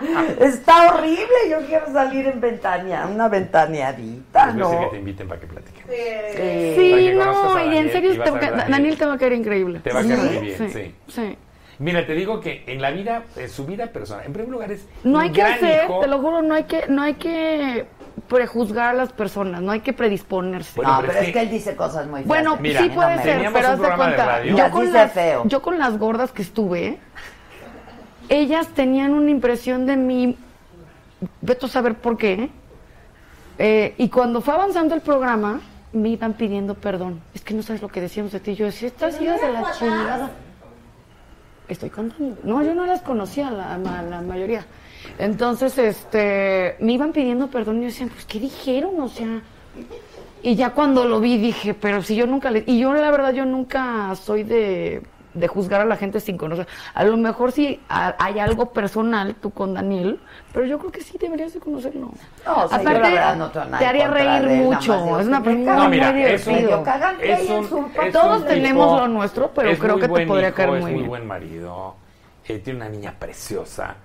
Está 0.40 0.94
horrible. 0.94 1.50
Yo 1.50 1.58
quiero 1.66 1.92
salir 1.92 2.26
en 2.26 2.40
ventanear, 2.40 3.06
una 3.06 3.28
ventaneadita, 3.28 4.44
a 4.44 4.46
decir 4.52 4.62
que 4.62 4.84
¿no? 4.84 4.90
te 4.90 4.96
inviten 4.98 5.28
para 5.28 5.40
que 5.40 5.46
platiquen. 5.46 5.84
Sí. 6.76 7.12
No, 7.14 7.72
y 7.72 7.76
en 7.76 7.92
serio, 7.92 8.22
te 8.22 8.28
a 8.28 8.32
va 8.32 8.64
Daniel. 8.68 8.96
Te 8.96 9.06
va 9.06 9.14
a 9.14 9.18
caer 9.18 9.32
increíble. 9.34 9.80
Te 9.80 9.92
va 9.92 10.00
a 10.00 10.02
caer 10.02 10.18
Sí, 10.18 10.26
muy 10.26 10.38
bien, 10.46 10.70
sí. 10.72 10.94
sí. 11.08 11.38
Mira, 11.80 12.06
te 12.06 12.14
digo 12.14 12.40
que 12.40 12.62
en 12.66 12.80
la 12.80 12.90
vida, 12.92 13.22
en 13.36 13.48
su 13.48 13.64
vida 13.66 13.86
personal, 13.86 14.24
en 14.26 14.32
primer 14.32 14.50
lugar 14.52 14.70
es 14.70 14.86
No 15.02 15.18
hay 15.18 15.32
que 15.32 15.42
hacer, 15.42 15.84
hijo. 15.86 16.00
te 16.00 16.06
lo 16.06 16.18
juro, 16.20 16.42
no 16.42 16.54
hay 16.54 16.64
que, 16.64 16.84
no 16.88 17.02
hay 17.02 17.14
que 17.14 17.86
prejuzgar 18.28 18.90
a 18.90 18.92
las 18.92 19.12
personas, 19.12 19.60
no 19.62 19.72
hay 19.72 19.80
que 19.80 19.92
predisponerse. 19.94 20.72
Bueno, 20.76 20.92
no, 20.92 21.00
pero 21.00 21.12
pero 21.12 21.20
es 21.22 21.28
es 21.28 21.32
que- 21.32 21.38
que 21.40 21.44
él 21.46 21.50
dice 21.50 21.74
cosas 21.74 22.06
muy 22.06 22.20
feas. 22.20 22.28
Bueno, 22.28 22.56
Mira, 22.60 22.82
sí 22.82 22.90
puede 22.90 23.16
no 23.16 23.22
ser, 23.22 23.32
Teníamos 23.32 23.58
pero 23.58 23.68
un 23.68 23.74
haz 23.74 23.80
de 23.80 23.86
programa 23.86 24.10
de 24.10 24.14
cuenta, 24.16 24.26
radio. 24.36 24.50
yo 24.52 24.56
Las 24.58 24.70
con, 24.72 24.92
las, 24.92 25.12
feo. 25.12 25.42
yo 25.46 25.62
con 25.62 25.78
las 25.78 25.98
gordas 25.98 26.32
que 26.32 26.42
estuve, 26.42 26.98
ellas 28.28 28.68
tenían 28.68 29.12
una 29.14 29.30
impresión 29.30 29.86
de 29.86 29.96
mí, 29.96 30.36
vete 31.40 31.66
a 31.66 31.68
saber 31.68 31.94
por 31.94 32.16
qué, 32.18 32.50
eh, 33.58 33.94
y 33.98 34.08
cuando 34.10 34.40
fue 34.40 34.54
avanzando 34.54 34.94
el 34.94 35.00
programa, 35.00 35.60
me 35.92 36.10
iban 36.10 36.34
pidiendo 36.34 36.74
perdón. 36.74 37.20
Es 37.34 37.42
que 37.42 37.54
no 37.54 37.62
sabes 37.62 37.82
lo 37.82 37.88
que 37.88 38.00
decíamos 38.00 38.32
de 38.32 38.40
ti. 38.40 38.54
Yo 38.54 38.66
decía, 38.66 38.88
estas 38.88 39.20
hijas 39.20 39.40
de 39.40 39.50
la 39.52 39.72
chingada. 39.72 40.30
Estoy 41.70 41.90
contando. 41.90 42.36
No, 42.42 42.62
yo 42.62 42.74
no 42.74 42.84
las 42.84 43.00
conocía, 43.02 43.50
la, 43.50 43.78
mayoría. 44.22 44.64
Entonces, 45.18 45.78
este, 45.78 46.76
me 46.80 46.92
iban 46.92 47.12
pidiendo 47.12 47.46
perdón 47.46 47.78
y 47.78 47.80
yo 47.82 47.86
decía, 47.86 48.08
pues, 48.12 48.26
¿qué 48.26 48.40
dijeron? 48.40 49.00
O 49.00 49.08
sea, 49.08 49.40
y 50.42 50.56
ya 50.56 50.70
cuando 50.70 51.04
lo 51.04 51.20
vi 51.20 51.38
dije, 51.38 51.74
pero 51.74 52.02
si 52.02 52.16
yo 52.16 52.26
nunca 52.26 52.50
le... 52.50 52.64
Y 52.66 52.80
yo 52.80 52.92
la 52.92 53.10
verdad, 53.10 53.32
yo 53.32 53.44
nunca 53.44 54.14
soy 54.16 54.42
de, 54.42 55.02
de 55.34 55.48
juzgar 55.48 55.80
a 55.80 55.84
la 55.84 55.96
gente 55.96 56.18
sin 56.20 56.36
conocer. 56.36 56.66
A 56.94 57.04
lo 57.04 57.16
mejor 57.16 57.52
ha- 57.88 58.16
hay 58.18 58.38
algo 58.40 58.72
personal 58.72 59.36
tú 59.36 59.50
con 59.50 59.74
Daniel, 59.74 60.18
pero 60.52 60.66
yo 60.66 60.78
creo 60.78 60.90
que 60.92 61.00
sí 61.02 61.16
deberías 61.18 61.52
de 61.54 61.60
conocerlo. 61.60 62.10
No, 62.46 62.64
o 62.64 62.68
sea, 62.68 62.78
yo 62.82 62.90
la 62.90 62.98
verdad 63.00 63.36
no 63.36 63.50
tengo 63.50 63.66
nada 63.66 63.78
te 63.78 63.86
haría 63.86 64.08
reír 64.08 64.48
él, 64.50 64.58
mucho. 64.62 65.20
Es 65.20 65.26
una 65.26 65.42
persona. 65.42 65.74
No, 65.76 65.88
mira, 65.88 66.12
muy 66.12 66.22
es 66.24 66.44
divertido. 66.44 66.70
Medio 66.70 66.82
cagante 66.84 67.32
ahí 67.34 67.48
en 67.48 67.68
su- 67.68 67.90
es 68.02 68.12
Todos 68.12 68.46
tenemos 68.46 68.86
tipo- 68.88 68.96
lo 68.98 69.08
nuestro, 69.08 69.50
pero 69.54 69.70
es 69.70 69.78
creo 69.78 69.92
muy 69.92 70.00
que 70.02 70.08
te 70.08 70.26
podría 70.26 70.48
hijo, 70.48 70.56
caer 70.56 70.68
es 70.70 70.74
muy 70.74 70.82
muy 70.82 70.92
bien. 70.94 71.08
buen 71.08 71.26
marido, 71.26 71.94
eh, 72.48 72.58
tiene 72.58 72.78
una 72.80 72.88
niña 72.88 73.14
preciosa, 73.18 73.96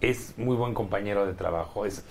es 0.00 0.38
muy 0.38 0.56
buen 0.56 0.72
compañero 0.74 1.26
de 1.26 1.34
trabajo, 1.34 1.84
es 1.86 2.04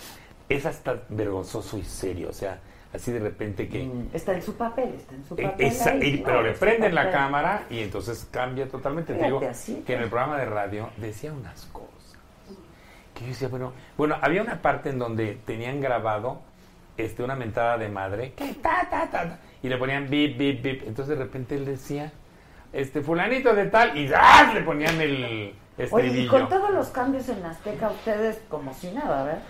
es 0.49 0.65
hasta 0.65 0.95
vergonzoso 1.09 1.77
y 1.77 1.83
serio, 1.83 2.29
o 2.29 2.33
sea, 2.33 2.57
así 2.91 3.11
de 3.11 3.19
repente 3.19 3.67
que... 3.69 3.83
Mm, 3.83 4.09
Está 4.13 4.33
en 4.33 4.41
su 4.41 4.55
papel, 4.55 4.95
está 4.97 5.13
en 5.13 5.23
su 5.23 5.35
Eh, 5.35 5.43
papel. 5.43 5.67
esa- 5.67 5.91
ahí, 5.91 6.15
y- 6.15 6.19
¿no? 6.21 6.25
pero 6.25 6.41
le 6.41 6.53
prenden 6.53 6.95
la 6.95 7.11
cámara 7.11 7.63
y 7.69 7.79
entonces 7.81 8.27
cambia 8.31 8.67
totalmente. 8.67 9.13
Te 9.13 9.25
digo 9.25 9.41
así, 9.47 9.83
que 9.85 9.93
en 9.93 10.01
el 10.01 10.09
programa 10.09 10.37
de 10.39 10.45
radio 10.45 10.89
decía 10.97 11.31
unas 11.33 11.65
cosas. 11.67 11.89
Que 13.19 13.25
yo 13.25 13.31
decía, 13.31 13.47
bueno, 13.49 13.73
bueno, 13.97 14.15
había 14.21 14.41
una 14.41 14.61
parte 14.61 14.89
en 14.89 14.97
donde 14.97 15.37
tenían 15.45 15.81
grabado 15.81 16.41
este, 16.97 17.21
una 17.21 17.35
mentada 17.35 17.77
de 17.77 17.89
madre 17.89 18.31
que 18.33 18.53
ta, 18.55 18.87
ta, 18.89 19.09
ta, 19.09 19.23
ta, 19.27 19.39
y 19.61 19.67
le 19.67 19.77
ponían 19.77 20.09
bip, 20.09 20.37
bip, 20.37 20.63
bip. 20.63 20.83
Entonces 20.87 21.17
de 21.17 21.23
repente 21.25 21.55
él 21.55 21.65
decía, 21.65 22.11
este 22.71 23.01
fulanito 23.01 23.53
de 23.53 23.65
tal, 23.65 23.97
y 23.97 24.09
¡ah! 24.15 24.51
le 24.53 24.61
ponían 24.61 24.99
el 25.01 25.53
Oye, 25.91 26.07
y 26.07 26.27
con 26.27 26.49
todos 26.49 26.71
los 26.71 26.87
cambios 26.89 27.29
en 27.29 27.43
Azteca, 27.45 27.89
ustedes 27.89 28.41
como 28.49 28.73
si 28.73 28.91
nada, 28.91 29.23
¿verdad? 29.23 29.41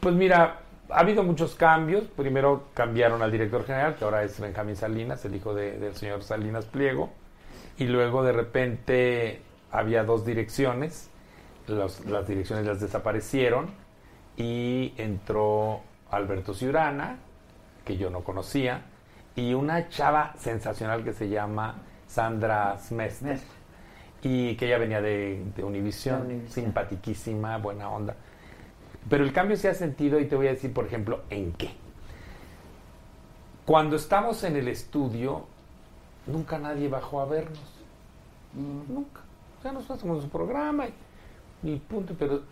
Pues 0.00 0.14
mira, 0.14 0.56
ha 0.90 0.98
habido 0.98 1.22
muchos 1.22 1.54
cambios. 1.54 2.02
Primero 2.16 2.64
cambiaron 2.74 3.22
al 3.22 3.30
director 3.30 3.64
general, 3.64 3.94
que 3.94 4.04
ahora 4.04 4.24
es 4.24 4.40
Benjamín 4.40 4.74
Salinas, 4.74 5.24
el 5.24 5.36
hijo 5.36 5.54
de- 5.54 5.78
del 5.78 5.94
señor 5.94 6.24
Salinas 6.24 6.66
Pliego. 6.66 7.10
Y 7.78 7.84
luego 7.84 8.24
de 8.24 8.32
repente 8.32 9.40
había 9.70 10.02
dos 10.02 10.26
direcciones. 10.26 11.10
Los- 11.72 12.04
las 12.06 12.26
direcciones 12.26 12.66
las 12.66 12.80
desaparecieron. 12.80 13.70
Y 14.36 14.94
entró 14.96 15.80
Alberto 16.10 16.54
Ciurana, 16.54 17.18
que 17.84 17.96
yo 17.96 18.10
no 18.10 18.20
conocía. 18.22 18.82
Y 19.36 19.54
una 19.54 19.88
chava 19.88 20.34
sensacional 20.38 21.04
que 21.04 21.12
se 21.12 21.28
llama 21.28 21.76
Sandra 22.06 22.78
Smester. 22.78 23.40
Y 24.22 24.54
que 24.56 24.66
ella 24.66 24.78
venía 24.78 25.00
de, 25.02 25.42
de 25.56 25.64
Univision. 25.64 26.44
simpatiquísima, 26.48 27.58
buena 27.58 27.88
onda. 27.90 28.14
Pero 29.10 29.24
el 29.24 29.32
cambio 29.32 29.56
se 29.56 29.68
ha 29.68 29.74
sentido 29.74 30.20
y 30.20 30.26
te 30.26 30.36
voy 30.36 30.46
a 30.46 30.50
decir, 30.50 30.72
por 30.72 30.86
ejemplo, 30.86 31.22
en 31.28 31.52
qué. 31.54 31.70
Cuando 33.64 33.96
estamos 33.96 34.42
en 34.44 34.56
el 34.56 34.68
estudio, 34.68 35.44
nunca 36.26 36.58
nadie 36.58 36.88
bajó 36.88 37.20
a 37.20 37.26
vernos. 37.26 37.60
Nunca. 38.54 39.20
O 39.58 39.62
sea, 39.62 39.72
nosotros 39.72 39.98
hacemos 39.98 40.22
su 40.22 40.28
programa 40.28 40.86
y, 40.86 40.94
y 41.62 41.76
punto. 41.76 42.14
Pero 42.18 42.42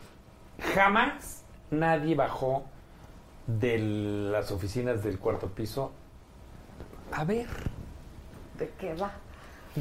jamás 0.74 1.44
nadie 1.70 2.14
bajó 2.14 2.64
de 3.46 3.78
las 3.78 4.50
oficinas 4.50 5.02
del 5.02 5.18
cuarto 5.18 5.48
piso 5.48 5.92
a 7.12 7.24
ver. 7.24 7.46
¿De 8.58 8.70
qué 8.78 8.94
va? 8.94 9.12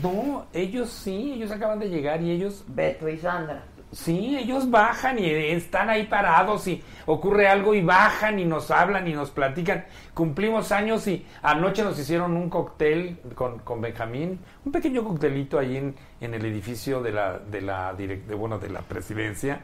No, 0.02 0.46
ellos 0.54 0.90
sí, 0.90 1.34
ellos 1.34 1.52
acaban 1.52 1.80
de 1.80 1.90
llegar 1.90 2.22
y 2.22 2.32
ellos 2.32 2.64
Beto 2.68 3.10
y 3.10 3.18
Sandra. 3.18 3.64
Sí, 3.92 4.38
ellos 4.38 4.70
bajan 4.70 5.18
y 5.18 5.28
están 5.30 5.90
ahí 5.90 6.06
parados 6.06 6.68
y 6.68 6.84
ocurre 7.08 7.48
algo 7.48 7.74
y 7.74 7.82
bajan 7.82 8.38
y 8.38 8.46
nos 8.46 8.70
hablan 8.70 9.08
y 9.08 9.14
nos 9.14 9.32
platican. 9.32 9.86
Cumplimos 10.14 10.72
años 10.72 11.08
y 11.08 11.26
anoche 11.42 11.84
nos 11.84 11.98
hicieron 11.98 12.38
un 12.38 12.52
cóctel 12.52 13.18
con, 13.34 13.60
con 13.60 13.82
Benjamín, 13.82 14.40
un 14.64 14.72
pequeño 14.72 15.04
coctelito 15.04 15.58
ahí 15.58 15.78
en, 15.78 15.96
en 16.22 16.34
el 16.36 16.46
edificio 16.46 17.02
de 17.02 17.12
la, 17.12 17.40
de 17.40 17.62
la 17.62 17.94
de, 17.96 18.16
bueno, 18.36 18.60
de 18.60 18.70
la 18.70 18.82
presidencia. 18.82 19.62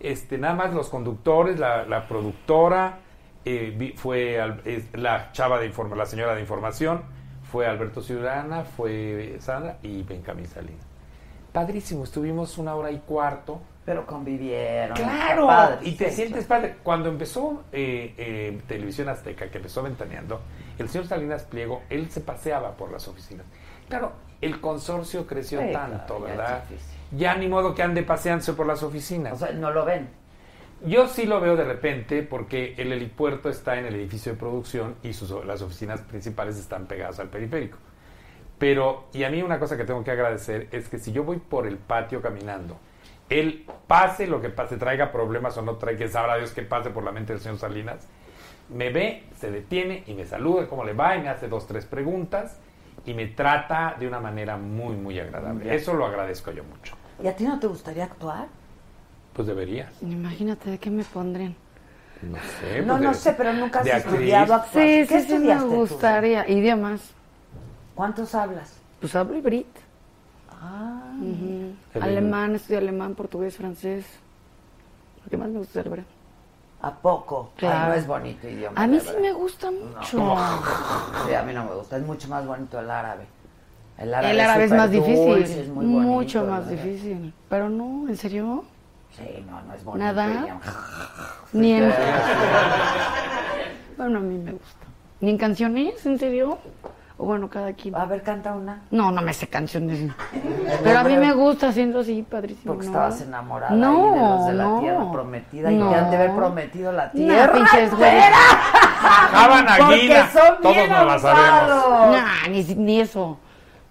Este, 0.00 0.36
nada 0.36 0.54
más 0.54 0.74
los 0.74 0.90
conductores, 0.90 1.58
la, 1.58 2.06
productora, 2.06 2.98
eh, 3.42 3.94
fue 3.96 4.38
la 4.94 5.32
chava 5.32 5.58
de 5.58 5.66
informa, 5.66 5.96
la 5.96 6.06
señora 6.06 6.34
de 6.34 6.42
información, 6.42 7.02
fue 7.50 7.66
Alberto 7.66 8.02
Ciudadana, 8.02 8.64
fue 8.64 9.36
Sandra 9.40 9.78
y 9.82 10.02
Benjamín 10.02 10.46
Salinas. 10.46 10.91
Padrísimo, 11.52 12.04
estuvimos 12.04 12.56
una 12.58 12.74
hora 12.74 12.90
y 12.90 12.98
cuarto. 12.98 13.60
Pero 13.84 14.06
convivieron. 14.06 14.96
Claro, 14.96 15.46
padre, 15.46 15.78
y 15.82 15.96
te 15.96 16.10
sí, 16.10 16.16
sientes 16.16 16.44
padre. 16.44 16.76
Cuando 16.84 17.08
empezó 17.08 17.64
eh, 17.72 18.14
eh, 18.16 18.60
Televisión 18.68 19.08
Azteca, 19.08 19.50
que 19.50 19.58
empezó 19.58 19.82
ventaneando, 19.82 20.40
el 20.78 20.88
señor 20.88 21.08
Salinas 21.08 21.42
Pliego, 21.42 21.82
él 21.90 22.08
se 22.08 22.20
paseaba 22.20 22.76
por 22.76 22.92
las 22.92 23.08
oficinas. 23.08 23.44
Claro, 23.88 24.12
el 24.40 24.60
consorcio 24.60 25.26
creció 25.26 25.60
Sí, 25.60 25.72
tanto, 25.72 26.18
claro, 26.18 26.20
¿verdad? 26.20 26.64
Ya 27.10 27.34
ni 27.34 27.48
modo 27.48 27.74
que 27.74 27.82
ande 27.82 28.04
paseándose 28.04 28.52
por 28.52 28.66
las 28.66 28.82
oficinas. 28.84 29.34
O 29.34 29.36
sea, 29.36 29.52
no 29.52 29.72
lo 29.72 29.84
ven. 29.84 30.08
Yo 30.84 31.06
sí 31.08 31.26
lo 31.26 31.40
veo 31.40 31.56
de 31.56 31.64
repente 31.64 32.22
porque 32.22 32.74
el 32.76 32.92
helipuerto 32.92 33.48
está 33.48 33.78
en 33.78 33.86
el 33.86 33.94
edificio 33.94 34.32
de 34.32 34.38
producción 34.38 34.96
y 35.02 35.12
sus, 35.12 35.44
las 35.44 35.62
oficinas 35.62 36.00
principales 36.00 36.56
están 36.56 36.86
pegadas 36.86 37.20
al 37.20 37.28
periférico. 37.28 37.78
Pero, 38.62 39.06
y 39.12 39.24
a 39.24 39.28
mí 39.28 39.42
una 39.42 39.58
cosa 39.58 39.76
que 39.76 39.82
tengo 39.82 40.04
que 40.04 40.12
agradecer 40.12 40.68
es 40.70 40.88
que 40.88 41.00
si 41.00 41.10
yo 41.10 41.24
voy 41.24 41.38
por 41.38 41.66
el 41.66 41.78
patio 41.78 42.22
caminando, 42.22 42.76
él 43.28 43.66
pase 43.88 44.28
lo 44.28 44.40
que 44.40 44.50
pase, 44.50 44.76
traiga 44.76 45.10
problemas 45.10 45.58
o 45.58 45.62
no 45.62 45.74
traiga, 45.78 45.98
que 45.98 46.08
sabrá 46.08 46.36
Dios 46.36 46.52
que 46.52 46.62
pase 46.62 46.90
por 46.90 47.02
la 47.02 47.10
mente 47.10 47.32
del 47.32 47.42
señor 47.42 47.58
Salinas, 47.58 48.06
me 48.68 48.90
ve, 48.90 49.24
se 49.36 49.50
detiene 49.50 50.04
y 50.06 50.14
me 50.14 50.24
saluda, 50.26 50.68
cómo 50.68 50.84
le 50.84 50.92
va, 50.92 51.16
y 51.16 51.22
me 51.22 51.28
hace 51.28 51.48
dos, 51.48 51.66
tres 51.66 51.86
preguntas 51.86 52.56
y 53.04 53.14
me 53.14 53.26
trata 53.26 53.96
de 53.98 54.06
una 54.06 54.20
manera 54.20 54.56
muy, 54.56 54.94
muy 54.94 55.18
agradable. 55.18 55.74
Eso 55.74 55.94
lo 55.94 56.06
agradezco 56.06 56.52
yo 56.52 56.62
mucho. 56.62 56.94
¿Y 57.20 57.26
a 57.26 57.34
ti 57.34 57.42
no 57.42 57.58
te 57.58 57.66
gustaría 57.66 58.04
actuar? 58.04 58.46
Pues 59.32 59.48
debería. 59.48 59.90
Imagínate 60.02 60.70
de 60.70 60.78
qué 60.78 60.88
me 60.88 61.02
pondrían. 61.02 61.56
No 62.22 62.38
sé. 62.60 62.82
no, 62.82 62.92
pues 62.92 63.02
no 63.02 63.14
sé, 63.14 63.32
pero 63.32 63.54
nunca 63.54 63.80
has 63.80 63.88
actriz. 63.88 64.04
estudiado 64.06 64.54
actuación. 64.54 64.84
Sí, 64.84 65.06
¿Qué 65.08 65.20
sí, 65.20 65.26
sí, 65.26 65.32
me 65.32 65.52
estudiaste 65.52 65.64
tú? 65.64 65.74
gustaría. 65.74 66.48
Idiomas. 66.48 67.12
¿Cuántos 68.02 68.34
hablas? 68.34 68.74
Pues 68.98 69.14
hablo 69.14 69.36
hibrit. 69.36 69.68
Ah. 70.50 71.12
El- 71.94 72.02
Alemán, 72.02 72.56
estudio 72.56 72.78
alemán, 72.78 73.14
portugués, 73.14 73.56
francés. 73.56 74.04
Lo 75.24 75.30
que 75.30 75.36
más 75.36 75.48
me 75.50 75.58
gusta 75.58 75.78
es 75.78 75.86
el 75.86 75.92
hebreo. 75.92 76.04
¿a 76.80 76.90
poco? 76.90 77.52
Claro. 77.54 77.78
Ay, 77.78 77.88
no 77.90 77.94
es 77.94 78.06
bonito 78.08 78.48
idioma. 78.48 78.82
A 78.82 78.88
mí 78.88 78.98
sí 78.98 79.12
me 79.20 79.30
gusta 79.30 79.70
mucho. 79.70 80.18
Sí, 81.28 81.32
a 81.32 81.44
mí 81.44 81.54
no 81.54 81.64
me 81.64 81.76
gusta. 81.76 81.96
Es 81.96 82.04
mucho 82.04 82.26
más 82.26 82.44
bonito 82.44 82.80
el 82.80 82.90
árabe. 82.90 83.24
El 83.96 84.12
árabe, 84.12 84.34
El 84.34 84.40
árabe 84.40 84.64
es 84.64 84.72
más 84.72 84.90
difícil. 84.90 85.24
dulce, 85.36 85.60
es 85.60 85.68
muy 85.68 85.86
bonito, 85.86 86.02
mucho 86.12 86.44
más 86.44 86.68
difícil. 86.68 87.32
Pero 87.48 87.70
no, 87.70 88.08
¿en 88.08 88.16
serio? 88.16 88.64
Sí, 89.16 89.46
no, 89.48 89.62
no 89.62 89.74
es 89.74 89.84
bonito. 89.84 90.04
Nada. 90.04 90.60
Ni 91.52 91.72
en... 91.74 91.88
bueno, 93.96 94.18
a 94.18 94.22
mí 94.22 94.38
me 94.38 94.50
gusta. 94.50 94.86
¿Ni 95.20 95.30
en 95.30 95.38
canciones? 95.38 96.04
¿En 96.04 96.18
serio? 96.18 96.58
O 97.22 97.24
bueno, 97.24 97.48
cada 97.48 97.72
quien. 97.72 97.94
A 97.94 98.04
ver, 98.04 98.20
canta 98.24 98.52
una. 98.52 98.80
No, 98.90 99.12
no 99.12 99.22
me 99.22 99.32
sé 99.32 99.46
canciones. 99.46 100.10
Pero 100.82 100.98
a 100.98 101.04
mí 101.04 101.16
me 101.16 101.32
gusta 101.32 101.68
haciendo 101.68 102.00
así, 102.00 102.24
padrísimo. 102.28 102.74
Porque 102.74 102.86
¿no? 102.86 102.92
estabas 102.92 103.20
enamorada 103.20 103.76
no, 103.76 104.12
de 104.12 104.18
los 104.20 104.46
de 104.48 104.52
la 104.54 104.64
no. 104.64 104.80
tierra 104.80 105.12
prometida 105.12 105.70
y 105.70 105.76
No. 105.76 105.90
te 105.90 105.94
han 105.94 106.10
de 106.10 106.16
haber 106.16 106.34
prometido 106.34 106.90
la 106.90 107.04
No, 107.06 107.12
tierra. 107.12 107.52
pinches 107.52 107.94
güeyes. 107.94 108.14
entera. 108.24 108.36
Jaban 109.32 109.66
Porque 109.66 109.94
Aguila. 109.94 110.28
son 110.32 110.60
Todos 110.62 110.74
bien 110.74 110.90
nos 110.90 111.06
la 111.06 111.18
sabemos. 111.20 112.10
Nah, 112.10 112.48
ni, 112.50 112.64
ni 112.74 113.00
eso. 113.00 113.38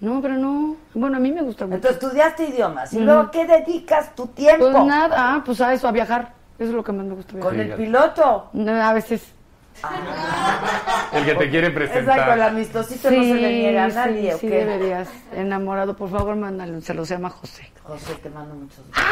No, 0.01 0.21
pero 0.21 0.33
no. 0.35 0.75
Bueno, 0.93 1.15
a 1.15 1.19
mí 1.21 1.31
me 1.31 1.41
gusta 1.41 1.65
mucho. 1.65 1.75
Entonces 1.77 2.03
estudiaste 2.03 2.49
idiomas. 2.49 2.91
¿Y 2.91 2.99
luego 2.99 3.31
qué 3.31 3.47
dedicas 3.47 4.13
tu 4.13 4.27
tiempo? 4.27 4.69
Pues 4.73 4.83
nada, 4.83 5.15
ah, 5.35 5.41
pues 5.45 5.61
a 5.61 5.71
eso, 5.71 5.87
a 5.87 5.91
viajar. 5.93 6.33
Eso 6.59 6.71
es 6.71 6.75
lo 6.75 6.83
que 6.83 6.91
más 6.91 7.05
me 7.05 7.13
gusta. 7.15 7.31
Con 7.39 7.53
viajar. 7.53 7.71
el 7.71 7.73
piloto. 7.77 8.49
No, 8.51 8.71
A 8.73 8.91
veces. 8.91 9.33
El 11.13 11.25
que 11.25 11.35
te 11.35 11.49
quiere 11.49 11.67
Exacto, 11.67 11.97
el 11.97 12.05
presentar. 12.05 12.41
amistosito 12.41 13.11
no 13.11 13.23
se 13.23 13.33
le 13.35 13.49
niega 13.53 13.83
a 13.85 13.87
nadie, 13.87 14.29
sí, 14.31 14.35
¿o 14.35 14.37
sí 14.37 14.47
qué? 14.47 14.53
deberías. 14.65 15.07
Enamorado, 15.33 15.95
por 15.95 16.09
favor, 16.09 16.35
mándale. 16.35 16.79
Se 16.81 16.93
lo 16.93 17.03
llama 17.03 17.29
José. 17.29 17.71
José, 17.83 18.15
te 18.15 18.29
mando 18.29 18.53
muchos 18.55 18.85
besos. 18.89 19.03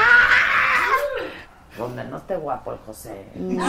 Donde 1.77 2.03
no 2.05 2.17
esté 2.17 2.35
guapo 2.35 2.73
el 2.73 2.79
José. 2.85 3.25
Y 3.35 3.55
yo 3.55 3.63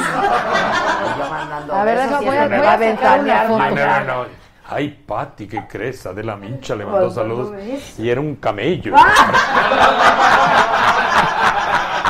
mandando 1.30 1.74
A 1.74 1.84
ver, 1.84 1.96
besos 1.98 2.24
voy 2.24 2.36
a- 2.36 2.48
me 2.48 2.56
voy 2.58 2.66
va 2.66 2.72
a 2.72 2.76
ventanear. 2.76 3.48
No, 3.48 3.58
no, 3.58 4.04
no. 4.04 4.26
Ay, 4.68 4.88
Pati, 5.06 5.48
qué 5.48 5.66
crees. 5.66 6.06
Adela 6.06 6.36
Mincha 6.36 6.74
le 6.76 6.84
mandó 6.84 7.00
Pues, 7.02 7.14
saludos. 7.14 7.52
Y 7.98 8.08
era 8.10 8.20
un 8.20 8.36
camello. 8.36 8.94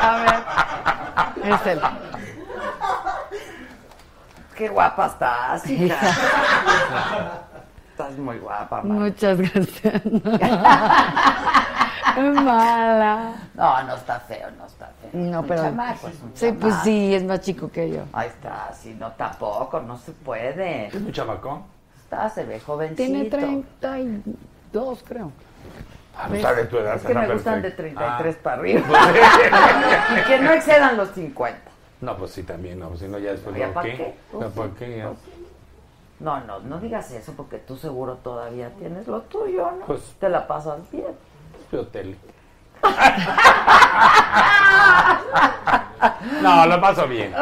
A 0.03 0.17
ver. 1.45 1.53
Es 1.55 1.67
él. 1.67 1.81
Qué 4.61 4.69
guapa 4.69 5.07
estás, 5.07 5.71
hija. 5.71 5.97
estás 7.93 8.19
muy 8.19 8.37
guapa, 8.37 8.83
man. 8.83 8.99
Muchas 9.05 9.39
gracias. 9.41 10.03
Mala. 12.45 13.33
No, 13.55 13.83
no 13.85 13.95
está 13.95 14.21
feo, 14.21 14.51
no 14.59 14.67
está 14.67 14.91
feo. 15.01 15.11
No, 15.15 15.41
Un 15.41 15.47
pero. 15.47 15.63
chamaco, 15.63 16.09
es 16.09 16.21
un 16.23 16.33
Sí, 16.35 16.53
pues 16.53 16.75
sí, 16.85 17.15
es 17.15 17.25
más 17.25 17.41
chico 17.41 17.71
que 17.71 17.89
yo. 17.89 18.03
Ahí 18.13 18.29
está, 18.29 18.71
si 18.79 18.93
no 18.93 19.13
tampoco, 19.13 19.81
no 19.81 19.97
se 19.97 20.13
puede. 20.13 20.89
¿Es 20.89 20.95
un 20.95 21.11
chamacón? 21.11 21.63
Está, 21.99 22.29
se 22.29 22.45
ve 22.45 22.61
jovencito. 22.61 23.03
Tiene 23.03 23.31
32, 23.31 25.05
creo. 25.09 25.33
Ah, 26.19 26.29
tu 26.69 26.77
edad. 26.77 26.97
Es 26.97 27.03
que 27.03 27.15
me 27.15 27.33
gustan 27.33 27.63
de 27.63 27.71
perfecto. 27.71 27.99
33 27.99 28.37
Ah. 28.37 28.39
para 28.43 28.57
arriba. 28.57 28.83
Pues, 28.87 30.21
y 30.21 30.29
que 30.29 30.39
no 30.41 30.53
excedan 30.53 30.99
los 30.99 31.09
50. 31.13 31.70
No, 32.01 32.17
pues 32.17 32.31
sí, 32.33 32.43
también, 32.45 32.79
no. 32.79 32.97
Si 32.97 33.07
no, 33.09 33.19
ya 33.19 33.33
después, 33.33 33.55
¿Ya 33.57 33.69
¿no? 33.69 33.75
pa' 33.75 33.83
¿qué? 33.83 33.97
qué? 33.97 34.15
¿Ya 34.39 34.51
qué? 34.79 34.97
Ya. 34.99 35.13
No, 36.21 36.41
no, 36.45 36.61
no 36.61 36.79
digas 36.81 37.11
eso 37.13 37.33
porque 37.37 37.59
tú 37.59 37.77
seguro 37.77 38.17
todavía 38.17 38.71
tienes 38.79 39.07
lo 39.09 39.23
tuyo, 39.23 39.71
¿no? 39.73 39.87
Pues- 39.87 40.15
Te 40.19 40.29
la 40.29 40.47
pasas 40.47 40.79
bien. 40.91 41.07
Veo 41.73 41.87
tele. 41.87 42.17
No, 46.43 46.67
lo 46.67 46.81
paso 46.81 47.07
bien. 47.07 47.35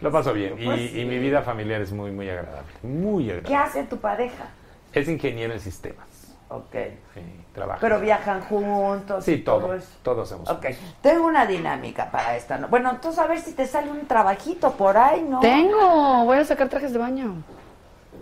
Lo 0.00 0.12
paso 0.12 0.32
bien. 0.32 0.54
Y, 0.60 0.64
Pues 0.64 0.80
y 0.80 0.88
sí. 0.90 1.04
mi 1.04 1.18
vida 1.18 1.42
familiar 1.42 1.80
es 1.80 1.92
muy, 1.92 2.10
muy 2.12 2.28
agradable. 2.30 2.70
Muy 2.82 3.24
¿Qué 3.26 3.32
agradable. 3.32 3.56
hace 3.56 3.84
tu 3.84 3.96
pareja? 3.98 4.44
Es 4.92 5.08
ingeniero 5.08 5.52
en 5.52 5.60
sistemas. 5.60 6.06
Ok. 6.48 6.72
Sí, 7.14 7.20
trabaja. 7.54 7.78
Pero 7.80 8.00
viajan 8.00 8.40
juntos. 8.42 9.24
Sí, 9.24 9.32
y 9.32 9.38
todo. 9.38 9.74
eso. 9.74 9.88
Todos 10.02 10.30
hacemos. 10.30 10.50
Ok. 10.50 10.66
Tengo 11.00 11.26
una 11.26 11.46
dinámica 11.46 12.10
para 12.10 12.36
esta. 12.36 12.58
¿no? 12.58 12.68
Bueno, 12.68 12.90
entonces 12.90 13.18
a 13.20 13.26
ver 13.26 13.38
si 13.40 13.52
te 13.52 13.66
sale 13.66 13.90
un 13.90 14.06
trabajito 14.06 14.72
por 14.72 14.96
ahí, 14.98 15.22
¿no? 15.28 15.40
Tengo, 15.40 16.24
voy 16.24 16.38
a 16.38 16.44
sacar 16.44 16.68
trajes 16.68 16.92
de 16.92 16.98
baño. 16.98 17.36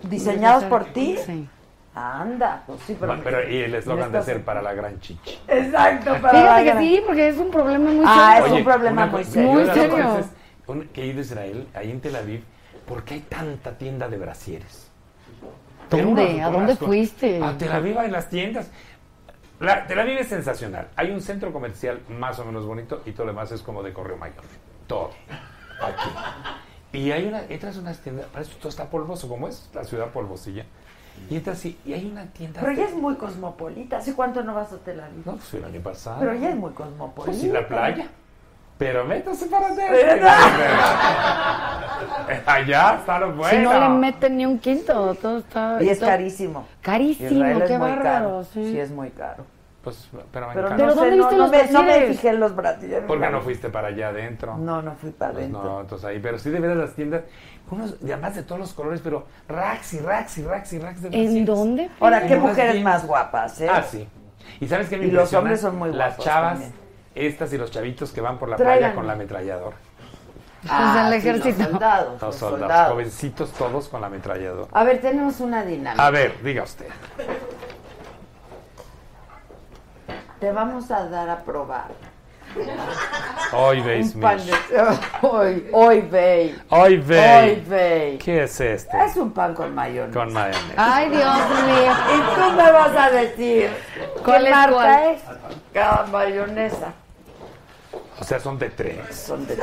¿Diseñados 0.03 0.63
por 0.65 0.85
ti? 0.85 1.17
Sí. 1.25 1.47
Anda, 1.95 2.63
pues 2.65 2.79
sí, 2.87 2.97
pero... 2.99 3.15
No, 3.15 3.23
pero 3.23 3.47
y 3.47 3.57
el 3.57 3.75
eslogan 3.75 4.11
de 4.11 4.23
ser 4.23 4.43
para 4.43 4.61
la 4.63 4.73
gran 4.73 4.99
chichi. 4.99 5.39
Exacto, 5.47 6.11
para 6.21 6.29
Fíjate 6.31 6.43
la 6.49 6.57
que 6.57 6.65
gran- 6.65 6.79
sí, 6.79 7.01
porque 7.05 7.27
es 7.29 7.37
un 7.37 7.51
problema 7.51 7.91
muy 7.91 8.03
Ah, 8.07 8.33
serio. 8.39 8.45
es 8.47 8.59
un 8.59 8.63
problema 8.65 9.05
muy 9.05 9.23
serio. 9.23 9.51
Muy 9.51 9.65
serio. 9.67 10.25
un- 10.65 10.87
que 10.87 11.03
he 11.03 11.05
ido 11.07 11.19
a 11.19 11.21
Israel, 11.21 11.67
ahí 11.75 11.91
en 11.91 12.01
Tel 12.01 12.15
Aviv, 12.15 12.43
¿por 12.87 13.03
qué 13.03 13.13
hay 13.15 13.19
tanta 13.19 13.77
tienda 13.77 14.07
de 14.09 14.17
brasieres? 14.17 14.89
¿Dónde? 15.89 16.41
¿A 16.41 16.49
dónde 16.49 16.75
fuiste? 16.75 17.43
A 17.43 17.55
Tel 17.57 17.71
Aviv, 17.71 17.95
en 17.99 18.11
las 18.11 18.27
tiendas. 18.27 18.71
La, 19.59 19.87
Tel 19.87 19.99
Aviv 19.99 20.17
es 20.17 20.27
sensacional. 20.27 20.89
Hay 20.95 21.11
un 21.11 21.21
centro 21.21 21.53
comercial 21.53 22.01
más 22.09 22.39
o 22.39 22.45
menos 22.45 22.65
bonito 22.65 23.01
y 23.05 23.11
todo 23.11 23.25
lo 23.25 23.31
demás 23.31 23.51
es 23.51 23.61
como 23.61 23.83
de 23.83 23.93
correo 23.93 24.17
mayor. 24.17 24.43
Todo. 24.87 25.11
Aquí. 25.81 26.09
Y 26.93 27.11
hay 27.11 27.25
una, 27.25 27.43
entras 27.45 27.77
a 27.77 27.79
unas 27.79 27.99
tiendas, 27.99 28.27
parece 28.27 28.51
que 28.51 28.57
todo 28.57 28.69
está 28.69 28.89
polvoso, 28.89 29.27
como 29.27 29.47
es 29.47 29.69
la 29.73 29.83
ciudad 29.83 30.09
polvosilla. 30.09 30.65
Y 31.29 31.35
entras 31.37 31.63
y, 31.65 31.77
y 31.85 31.93
hay 31.93 32.05
una 32.05 32.25
tienda. 32.27 32.59
Pero 32.59 32.73
ella 32.73 32.85
es 32.85 32.93
muy 32.93 33.15
cosmopolita. 33.15 33.97
¿Hace 33.97 34.15
cuánto 34.15 34.43
no 34.43 34.53
vas 34.53 34.73
a 34.73 34.77
Tel 34.77 34.99
Aviv? 34.99 35.25
No, 35.25 35.33
pues 35.33 35.53
el 35.53 35.63
año 35.63 35.81
pasado. 35.81 36.19
Pero 36.19 36.33
ella 36.33 36.49
es 36.49 36.55
muy 36.55 36.71
cosmopolita. 36.71 37.31
Pues 37.31 37.39
sí, 37.39 37.47
la 37.49 37.67
playa. 37.67 38.07
Pero 38.83 39.05
métase 39.05 39.45
para 39.47 39.67
adentro. 39.67 39.95
Pero 42.27 42.41
Allá 42.45 42.95
está 42.99 43.19
lo 43.19 43.33
bueno. 43.33 43.49
Si 43.49 43.57
no 43.63 43.79
le 43.79 43.89
meten 43.89 44.37
ni 44.37 44.45
un 44.45 44.59
quinto, 44.59 45.15
todo 45.21 45.37
está... 45.39 45.77
Y 45.81 45.89
es 45.89 45.99
todo- 45.99 46.09
carísimo. 46.09 46.67
Carísimo, 46.81 47.29
Israel 47.29 47.63
qué 47.67 47.77
bárbaro. 47.77 48.43
Sí. 48.43 48.71
Sí, 48.71 48.79
es 48.79 48.91
muy 48.91 49.09
caro. 49.11 49.45
Pues, 49.83 50.09
pero 50.31 50.47
me 50.47 50.53
Pero, 50.53 50.67
encanta. 50.67 50.85
no 50.85 50.95
¿dónde 50.95 51.09
sé, 51.11 51.17
viste 51.17 51.35
no, 51.35 51.41
los 51.41 51.51
me, 51.51 51.71
no 51.71 51.83
me 51.83 52.01
fijé 52.07 52.29
en 52.29 52.39
los 52.39 52.55
brasieres. 52.55 53.03
¿Por 53.03 53.19
qué 53.19 53.29
no 53.29 53.41
fuiste 53.41 53.69
para 53.69 53.89
allá 53.89 54.09
adentro? 54.09 54.57
No, 54.57 54.81
no 54.81 54.93
fui 54.95 55.11
para 55.11 55.31
Pues 55.33 55.43
adentro. 55.43 55.63
no, 55.63 55.81
entonces 55.81 56.05
ahí, 56.05 56.19
pero 56.19 56.39
sí 56.39 56.49
de 56.49 56.59
veras 56.61 56.77
las 56.77 56.93
tiendas, 56.93 57.23
unos, 57.69 57.95
y 58.01 58.11
además 58.11 58.35
de 58.35 58.43
todos 58.43 58.59
los 58.61 58.73
colores, 58.73 59.01
pero 59.03 59.25
racks 59.49 59.93
y 59.95 59.99
racks 59.99 60.37
y 60.37 60.43
racks 60.43 60.71
y 60.73 60.79
racks 60.79 61.01
de 61.01 61.09
¿En 61.11 61.43
dónde? 61.43 61.89
Ahora, 61.99 62.25
¿qué 62.25 62.35
mujeres 62.37 62.81
más 62.81 63.05
guapas, 63.05 63.59
eh? 63.59 63.67
Ah, 63.69 63.83
sí. 63.83 64.07
¿Y 64.61 64.67
sabes 64.67 64.87
qué 64.87 64.95
me 64.97 65.05
Y 65.07 65.11
los 65.11 65.33
hombres 65.33 65.59
son 65.59 65.77
muy 65.77 65.89
Las 65.91 66.15
guapos 66.15 66.25
chavas, 66.25 66.51
también. 66.53 66.73
Estas 67.15 67.51
y 67.53 67.57
los 67.57 67.71
chavitos 67.71 68.11
que 68.11 68.21
van 68.21 68.37
por 68.39 68.49
la 68.49 68.55
Tráiganme. 68.57 68.79
playa 68.79 68.95
con 68.95 69.07
la 69.07 69.13
ametralladora. 69.13 69.75
Ah, 70.69 71.05
Pues 71.09 71.15
el 71.15 71.21
sí, 71.21 71.49
ejército. 71.49 71.63
los 71.63 71.71
soldados, 71.71 72.11
Los 72.13 72.21
los 72.21 72.35
soldados, 72.35 72.59
soldados. 72.61 72.91
jovencitos 72.93 73.51
todos 73.51 73.89
con 73.89 74.01
la 74.01 74.07
ametralladora. 74.07 74.67
A 74.71 74.83
ver, 74.83 75.01
tenemos 75.01 75.39
una 75.41 75.63
dinámica. 75.65 76.05
A 76.05 76.09
ver, 76.09 76.41
diga 76.41 76.63
usted. 76.63 76.87
Te 80.39 80.51
vamos 80.51 80.89
a 80.91 81.05
dar 81.07 81.29
a 81.29 81.43
probar. 81.43 81.87
Hoy 83.53 83.81
veis 83.81 84.13
de... 84.19 84.21
Hoy, 85.21 85.69
hoy, 85.73 86.01
ve. 86.01 86.55
Hoy 86.69 86.97
veis. 86.97 87.67
ve. 87.67 88.19
¿Qué 88.23 88.43
es 88.43 88.59
esto? 88.61 88.95
Es 88.97 89.15
un 89.17 89.31
pan 89.31 89.55
con 89.55 89.73
mayonesa. 89.73 90.19
Con 90.19 90.31
mayonesa. 90.33 90.73
Ay, 90.77 91.09
Dios 91.09 91.23
mío. 91.65 91.91
Y 92.15 92.35
tú 92.35 92.51
me 92.55 92.71
vas 92.71 92.95
a 92.95 93.09
decir 93.09 93.71
¿Cuál 94.23 94.43
qué 94.43 94.49
es 94.49 94.55
marca 94.55 95.11
es. 95.11 95.21
Cada 95.73 96.05
mayonesa. 96.11 96.93
O 98.19 98.23
sea, 98.23 98.39
son 98.39 98.59
de 98.59 98.69
tres. 98.69 99.15
Son 99.15 99.45
de... 99.47 99.57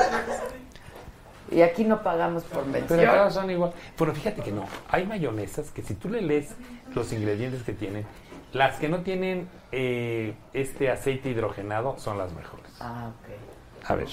Y 1.51 1.63
aquí 1.63 1.85
no 1.85 2.03
pagamos 2.03 2.45
por 2.45 2.65
mención. 2.67 3.01
Pero 3.01 3.13
todas 3.13 3.35
son 3.35 3.51
igual. 3.51 3.73
Pero 3.97 4.15
fíjate 4.15 4.43
que 4.43 4.53
no. 4.53 4.67
Hay 4.89 5.07
mayonesas 5.07 5.71
que 5.71 5.83
si 5.83 5.95
tú 5.95 6.09
le 6.09 6.23
lees 6.23 6.55
los 6.95 7.13
ingredientes 7.13 7.63
que 7.63 7.73
tienen, 7.73 8.07
las 8.53 8.79
que 8.79 8.89
no 8.89 9.01
tienen 9.01 9.49
eh, 9.73 10.35
este 10.53 10.91
aceite 10.91 11.31
hidrogenado 11.31 11.99
son 11.99 12.19
las 12.19 12.33
mejores. 12.33 12.71
Ah, 12.81 13.11
ok. 13.11 13.91
A 13.91 13.95
ver. 13.95 14.09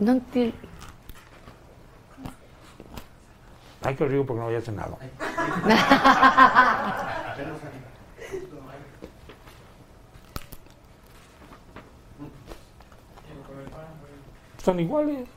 No 0.00 0.12
entiendo. 0.12 0.56
Ay, 3.82 3.94
qué 3.96 4.04
rico 4.06 4.26
porque 4.26 4.40
no 4.40 4.46
había 4.46 4.60
cenado. 4.60 4.98
Son 14.64 14.80
iguales. 14.80 15.28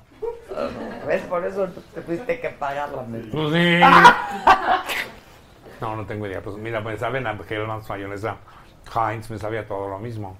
¿Ves? 1.06 1.22
Por 1.24 1.46
eso 1.46 1.68
te 1.94 2.02
tuviste 2.02 2.40
que 2.40 2.50
pagar 2.50 2.90
la. 2.90 3.04
Pues 3.04 3.54
sí. 3.54 3.80
No, 5.82 5.96
no 5.96 6.06
tengo 6.06 6.26
idea. 6.26 6.42
Pues 6.42 6.56
mira, 6.58 6.80
me 6.82 6.98
saben 6.98 7.28
a 7.28 7.38
Hellmann's 7.48 7.88
mayonesa. 7.90 8.38
Heinz 8.96 9.30
me 9.30 9.38
sabía 9.38 9.68
todo 9.68 9.88
lo 9.90 10.00
mismo. 10.00 10.36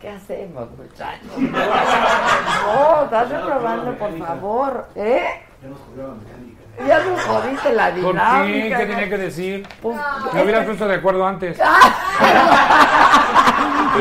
¿Qué 0.00 0.10
hacemos, 0.10 0.68
muchachos? 0.76 1.38
No, 1.38 3.04
estás 3.04 3.30
reprobando, 3.30 3.94
por 3.96 4.18
favor. 4.18 4.88
¿Eh? 4.94 5.24
Ya 6.86 7.02
nos 7.04 7.20
jodiste 7.22 7.72
la 7.72 7.86
¿Por 7.90 7.94
dinámica. 8.12 8.44
qué? 8.46 8.68
¿Qué 8.76 8.84
¿no? 8.86 8.90
tenía 8.90 9.08
que 9.08 9.18
decir? 9.18 9.66
Pues, 9.82 9.96
Me 10.34 10.42
hubieras 10.44 10.66
puesto 10.66 10.86
de 10.86 10.94
acuerdo 10.94 11.26
antes. 11.26 11.58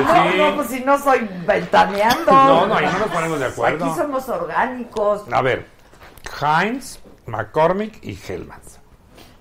Pues 0.04 0.18
no, 0.18 0.32
sí. 0.32 0.38
no, 0.38 0.56
pues 0.56 0.68
si 0.70 0.80
no 0.84 0.98
soy 1.00 1.30
ventaneando. 1.46 2.32
No, 2.32 2.68
no, 2.68 2.76
ahí 2.76 2.86
no 2.86 3.00
nos 3.00 3.08
ponemos 3.10 3.40
de 3.40 3.46
acuerdo. 3.46 3.86
Aquí 3.86 3.96
somos 3.96 4.30
orgánicos. 4.30 5.24
A 5.32 5.42
ver, 5.42 5.66
Heinz, 6.42 7.00
McCormick 7.26 8.04
y 8.04 8.18
Hellmann's. 8.28 8.80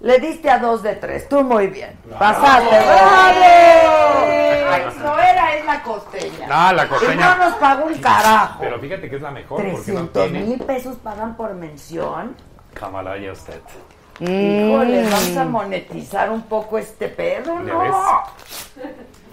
Le 0.01 0.19
diste 0.19 0.51
a 0.51 0.59
dos 0.59 0.83
de 0.83 0.95
tres. 0.97 1.29
Tú 1.29 1.43
muy 1.43 1.69
bien. 1.69 1.99
Pasaste. 2.19 2.69
¡Bravo! 2.69 4.27
Ay, 4.69 4.83
no 4.99 5.19
era, 5.19 5.55
es 5.57 5.65
la 5.65 5.83
costeña. 5.83 6.49
Ah, 6.51 6.73
la 6.73 6.85
Y 6.85 6.89
costeña. 6.89 7.37
no 7.37 7.45
nos 7.49 7.55
pagó 7.59 7.87
un 7.87 7.95
carajo. 7.95 8.59
Pero 8.61 8.79
fíjate 8.81 9.09
que 9.09 9.17
es 9.17 9.23
la 9.23 9.31
mejor 9.31 9.57
porque 9.63 9.93
no 9.93 10.09
300 10.09 10.23
tiene. 10.31 10.41
mil 10.47 10.61
pesos 10.61 10.97
pagan 11.03 11.35
por 11.37 11.55
mención. 11.55 12.37
Camaraya 12.75 13.33
usted. 13.33 13.61
Híjole, 14.21 15.05
Mm. 15.05 15.11
vamos 15.11 15.37
a 15.37 15.45
monetizar 15.45 16.31
un 16.31 16.43
poco 16.43 16.79
este 16.79 17.09
pedo, 17.09 17.55
¿Ya 17.65 17.73
¿no? 17.73 18.23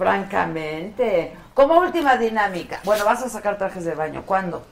Francamente. 0.03 1.33
Como 1.53 1.77
última 1.79 2.17
dinámica. 2.17 2.79
Bueno, 2.83 3.05
vas 3.05 3.23
a 3.23 3.29
sacar 3.29 3.57
trajes 3.57 3.85
de 3.85 3.95
baño. 3.95 4.23
¿Cuándo? 4.25 4.63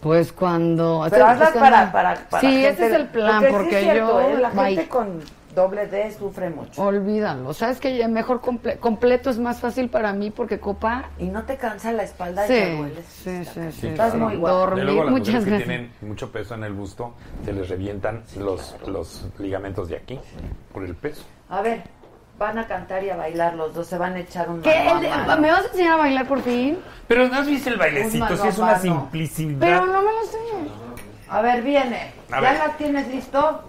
Pues 0.00 0.32
cuando... 0.32 1.06
Pero 1.10 1.24
pues 1.26 1.34
hazlas 1.34 1.50
cuando- 1.50 1.60
para, 1.70 1.92
para, 1.92 2.14
para 2.30 2.40
Sí, 2.40 2.46
gente- 2.46 2.68
ese 2.68 2.86
es 2.86 2.92
el 2.94 3.06
plan, 3.08 3.40
sí 3.40 3.46
es 3.46 3.52
porque 3.52 3.80
cierto, 3.82 4.20
yo... 4.22 4.30
¿eh? 4.30 4.38
La 4.40 4.50
gente 4.50 4.88
con 4.88 5.20
doble 5.54 5.86
D 5.88 6.10
sufre 6.12 6.48
mucho. 6.48 6.80
Olvídalo. 6.82 7.52
¿Sabes 7.52 7.80
que 7.80 8.08
mejor 8.08 8.40
comple- 8.40 8.78
completo 8.78 9.28
es 9.28 9.38
más 9.38 9.60
fácil 9.60 9.90
para 9.90 10.14
mí 10.14 10.30
porque 10.30 10.58
copa... 10.58 11.04
Y 11.18 11.24
no 11.26 11.42
te 11.42 11.56
cansa 11.58 11.92
la 11.92 12.04
espalda 12.04 12.46
y 12.46 12.48
te 12.48 12.76
duele. 12.76 13.02
sí, 13.02 13.44
sí, 13.44 13.60
sí. 13.72 13.86
Estás 13.88 14.14
muy 14.14 14.36
guapo. 14.36 14.56
Y 14.56 14.60
Dormir, 14.60 14.84
luego 14.84 15.04
las 15.04 15.12
muchas 15.12 15.26
mujeres 15.34 15.44
que 15.44 15.50
gracias. 15.50 15.68
tienen 15.68 15.92
mucho 16.00 16.32
peso 16.32 16.54
en 16.54 16.64
el 16.64 16.72
busto, 16.72 17.12
se 17.44 17.52
les 17.52 17.68
revientan 17.68 18.22
los, 18.38 18.76
los 18.86 19.26
ligamentos 19.38 19.90
de 19.90 19.96
aquí 19.96 20.18
por 20.72 20.84
el 20.84 20.94
peso. 20.94 21.24
A 21.50 21.60
ver, 21.60 21.82
van 22.40 22.58
a 22.58 22.66
cantar 22.66 23.04
y 23.04 23.10
a 23.10 23.16
bailar 23.16 23.54
los 23.54 23.74
dos. 23.74 23.86
Se 23.86 23.98
van 23.98 24.14
a 24.16 24.20
echar 24.20 24.48
un 24.48 24.62
¿Qué? 24.62 24.88
a. 24.88 25.36
¿Me 25.36 25.50
vas 25.50 25.60
a 25.60 25.66
enseñar 25.66 25.92
a 25.92 25.96
bailar 25.98 26.26
por 26.26 26.42
fin? 26.42 26.78
Pero 27.06 27.28
no 27.28 27.38
has 27.38 27.46
visto 27.46 27.68
el 27.68 27.76
bailecito, 27.76 28.36
sí 28.36 28.48
es 28.48 28.58
a 28.58 28.62
una 28.62 28.78
simplicidad. 28.78 29.58
Pero 29.60 29.86
no 29.86 30.00
me 30.02 30.10
lo 30.10 30.24
sé. 30.24 30.38
A 31.28 31.42
ver, 31.42 31.62
viene. 31.62 32.12
A 32.32 32.36
¿Ya 32.36 32.40
ver. 32.40 32.58
la 32.58 32.68
tienes 32.78 33.06
listo? 33.08 33.64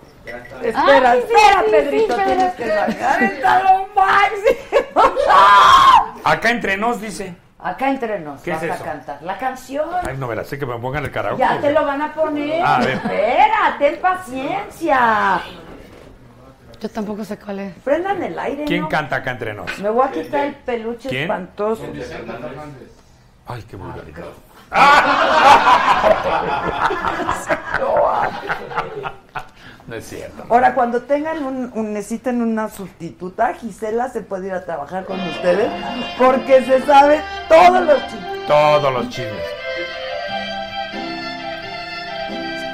Espera, 0.63 1.11
Ay, 1.11 1.21
sí, 1.27 1.33
espera, 1.33 1.63
sí, 1.65 1.71
Pedrito, 1.71 2.15
sí, 2.15 2.21
tienes 2.25 2.53
que 2.53 2.67
sacar. 2.69 3.23
¡Está 3.23 3.63
lo 3.63 3.87
máximo! 3.95 5.15
Acá 6.23 6.49
entre 6.51 6.77
nos 6.77 7.01
dice. 7.01 7.35
Acá 7.59 7.89
entre 7.89 8.19
nos 8.19 8.41
¿Qué 8.41 8.51
vas 8.51 8.63
es 8.63 8.71
a 8.71 8.75
eso? 8.75 8.83
cantar 8.83 9.21
la 9.21 9.37
canción. 9.37 9.89
Ay, 10.07 10.15
no 10.17 10.27
verás, 10.27 10.47
sé 10.47 10.57
que 10.57 10.65
me 10.65 10.77
pongan 10.77 11.03
el 11.03 11.11
karaoke. 11.11 11.39
Ya 11.39 11.59
te 11.59 11.71
lo 11.73 11.83
van 11.85 12.01
a 12.01 12.13
poner. 12.13 12.63
A 12.63 12.79
ver. 12.79 12.89
Espera, 12.91 13.75
ten 13.79 13.99
paciencia. 13.99 15.41
Yo 16.81 16.89
tampoco 16.89 17.23
sé 17.23 17.37
cuál 17.37 17.59
es. 17.59 17.73
Prendan 17.83 18.23
el 18.23 18.37
aire, 18.39 18.65
¿Quién 18.65 18.81
¿no? 18.81 18.89
canta 18.89 19.17
acá 19.17 19.31
entre 19.31 19.53
nos? 19.53 19.77
Me 19.79 19.89
voy 19.89 20.07
a 20.07 20.11
quitar 20.11 20.45
el 20.47 20.55
peluche 20.55 21.09
¿Quién? 21.09 21.23
espantoso. 21.23 21.83
Ay, 23.45 23.63
qué 23.69 23.75
vulgaridad. 23.75 24.25
No 29.87 29.95
es 29.95 30.07
cierto. 30.07 30.45
Ahora, 30.49 30.73
cuando 30.73 31.01
tengan 31.01 31.43
un, 31.43 31.71
un- 31.73 31.93
necesiten 31.93 32.41
una 32.41 32.69
sustituta, 32.69 33.53
Gisela 33.55 34.09
se 34.09 34.21
puede 34.21 34.47
ir 34.47 34.53
a 34.53 34.63
trabajar 34.63 35.05
con 35.05 35.19
ustedes 35.19 35.69
porque 36.17 36.63
se 36.63 36.81
sabe 36.83 37.21
todos 37.49 37.85
los 37.85 38.01
chistes. 38.03 38.47
Todos 38.47 38.93
los 38.93 39.09
chismes. 39.09 39.43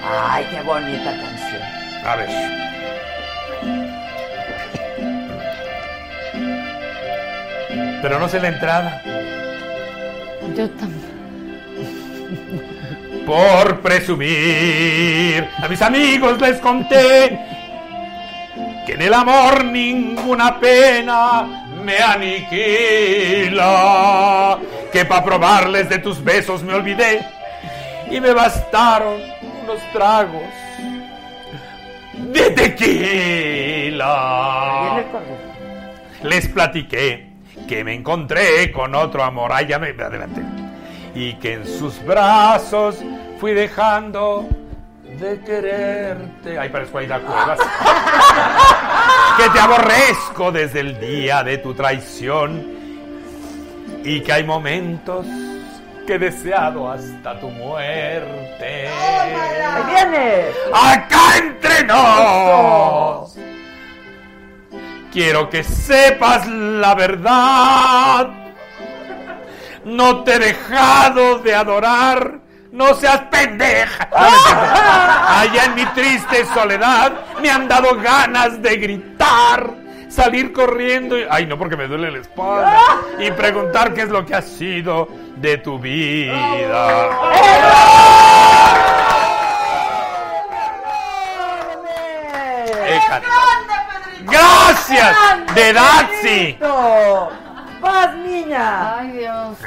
Ay, 0.04 0.46
qué 0.52 0.62
bonita 0.62 1.12
canción. 1.12 1.62
A 2.06 2.16
ver. 2.18 2.87
Pero 8.02 8.20
no 8.20 8.30
sé 8.30 8.40
la 8.40 8.50
entrada. 8.50 9.02
Yo 10.56 10.70
tampoco. 10.72 11.18
por 13.28 13.82
presumir. 13.82 15.48
A 15.62 15.68
mis 15.68 15.82
amigos 15.82 16.40
les 16.40 16.60
conté 16.60 17.38
que 18.86 18.94
en 18.94 19.02
el 19.02 19.14
amor 19.14 19.66
ninguna 19.66 20.58
pena 20.60 21.66
me 21.84 21.98
aniquila. 21.98 23.58
Que 24.94 25.04
para 25.04 25.26
probarles 25.26 25.90
de 25.90 26.00
tus 26.00 26.24
besos 26.24 26.64
me 26.64 26.74
olvidé 26.74 27.28
y 28.10 28.22
me 28.22 28.32
bastaron 28.34 29.20
unos 29.64 29.82
tragos 29.92 30.44
de 32.14 32.52
tequila. 32.52 34.06
Les 36.24 36.48
platiqué 36.48 37.27
que 37.68 37.84
me 37.84 37.94
encontré 37.94 38.72
con 38.72 38.96
otro 38.96 39.24
amor. 39.24 39.52
Ay, 39.54 39.68
ya 39.68 39.78
me 39.80 39.90
adelanté. 39.90 40.42
Y 41.14 41.34
que 41.36 41.54
en 41.54 41.68
sus 41.68 42.04
brazos 42.04 42.98
fui 43.40 43.54
dejando 43.54 44.48
de 45.20 45.40
quererte. 45.42 46.58
Ay, 46.58 46.70
parezco 46.70 47.00
Aida 47.00 47.20
Cuevas. 47.20 47.60
que 49.38 49.50
te 49.50 49.60
aborrezco 49.60 50.52
desde 50.52 50.80
el 50.80 51.00
día 51.00 51.44
de 51.44 51.58
tu 51.58 51.74
traición. 51.74 52.78
Y 54.04 54.22
que 54.22 54.32
hay 54.32 54.44
momentos 54.44 55.26
que 56.06 56.16
he 56.16 56.20
deseado 56.20 56.90
hasta 56.90 57.40
tu 57.40 57.50
muerte. 57.50 58.88
¡Ahí 58.88 59.84
viene! 59.86 60.46
¡Acá 60.74 61.38
entre 61.38 61.84
nos! 61.84 63.36
Quiero 65.12 65.50
que 65.50 65.64
sepas 65.64 66.48
la 66.48 66.94
verdad. 66.96 68.30
No 69.86 70.24
te 70.24 70.36
he 70.36 70.40
dejado 70.40 71.40
de 71.40 71.56
adorar. 71.56 72.40
No 72.72 72.94
seas 72.94 73.22
pendeja. 73.32 74.10
Allá 74.12 75.66
en 75.66 75.76
mi 75.76 75.86
triste 75.88 76.46
soledad 76.54 77.14
me 77.42 77.50
han 77.50 77.68
dado 77.68 77.96
ganas 77.96 78.62
de 78.62 78.76
gritar, 78.76 79.74
salir 80.10 80.52
corriendo. 80.54 81.18
y- 81.18 81.26
Ay, 81.30 81.46
no, 81.48 81.58
porque 81.58 81.78
me 81.78 81.88
duele 81.88 82.12
la 82.12 82.20
espalda. 82.20 82.78
Y 83.20 83.32
preguntar 83.32 83.94
qué 83.94 84.02
es 84.02 84.10
lo 84.10 84.26
que 84.26 84.36
ha 84.36 84.42
sido 84.42 85.08
de 85.38 85.58
tu 85.60 85.80
vida. 85.80 87.10
Éjale. 92.88 93.26
Gracias, 94.30 95.18
de 95.56 95.74
Daxi. 95.74 96.58
¡Vas, 97.82 98.16
niña! 98.16 98.98
Ay, 99.00 99.12
Dios. 99.12 99.58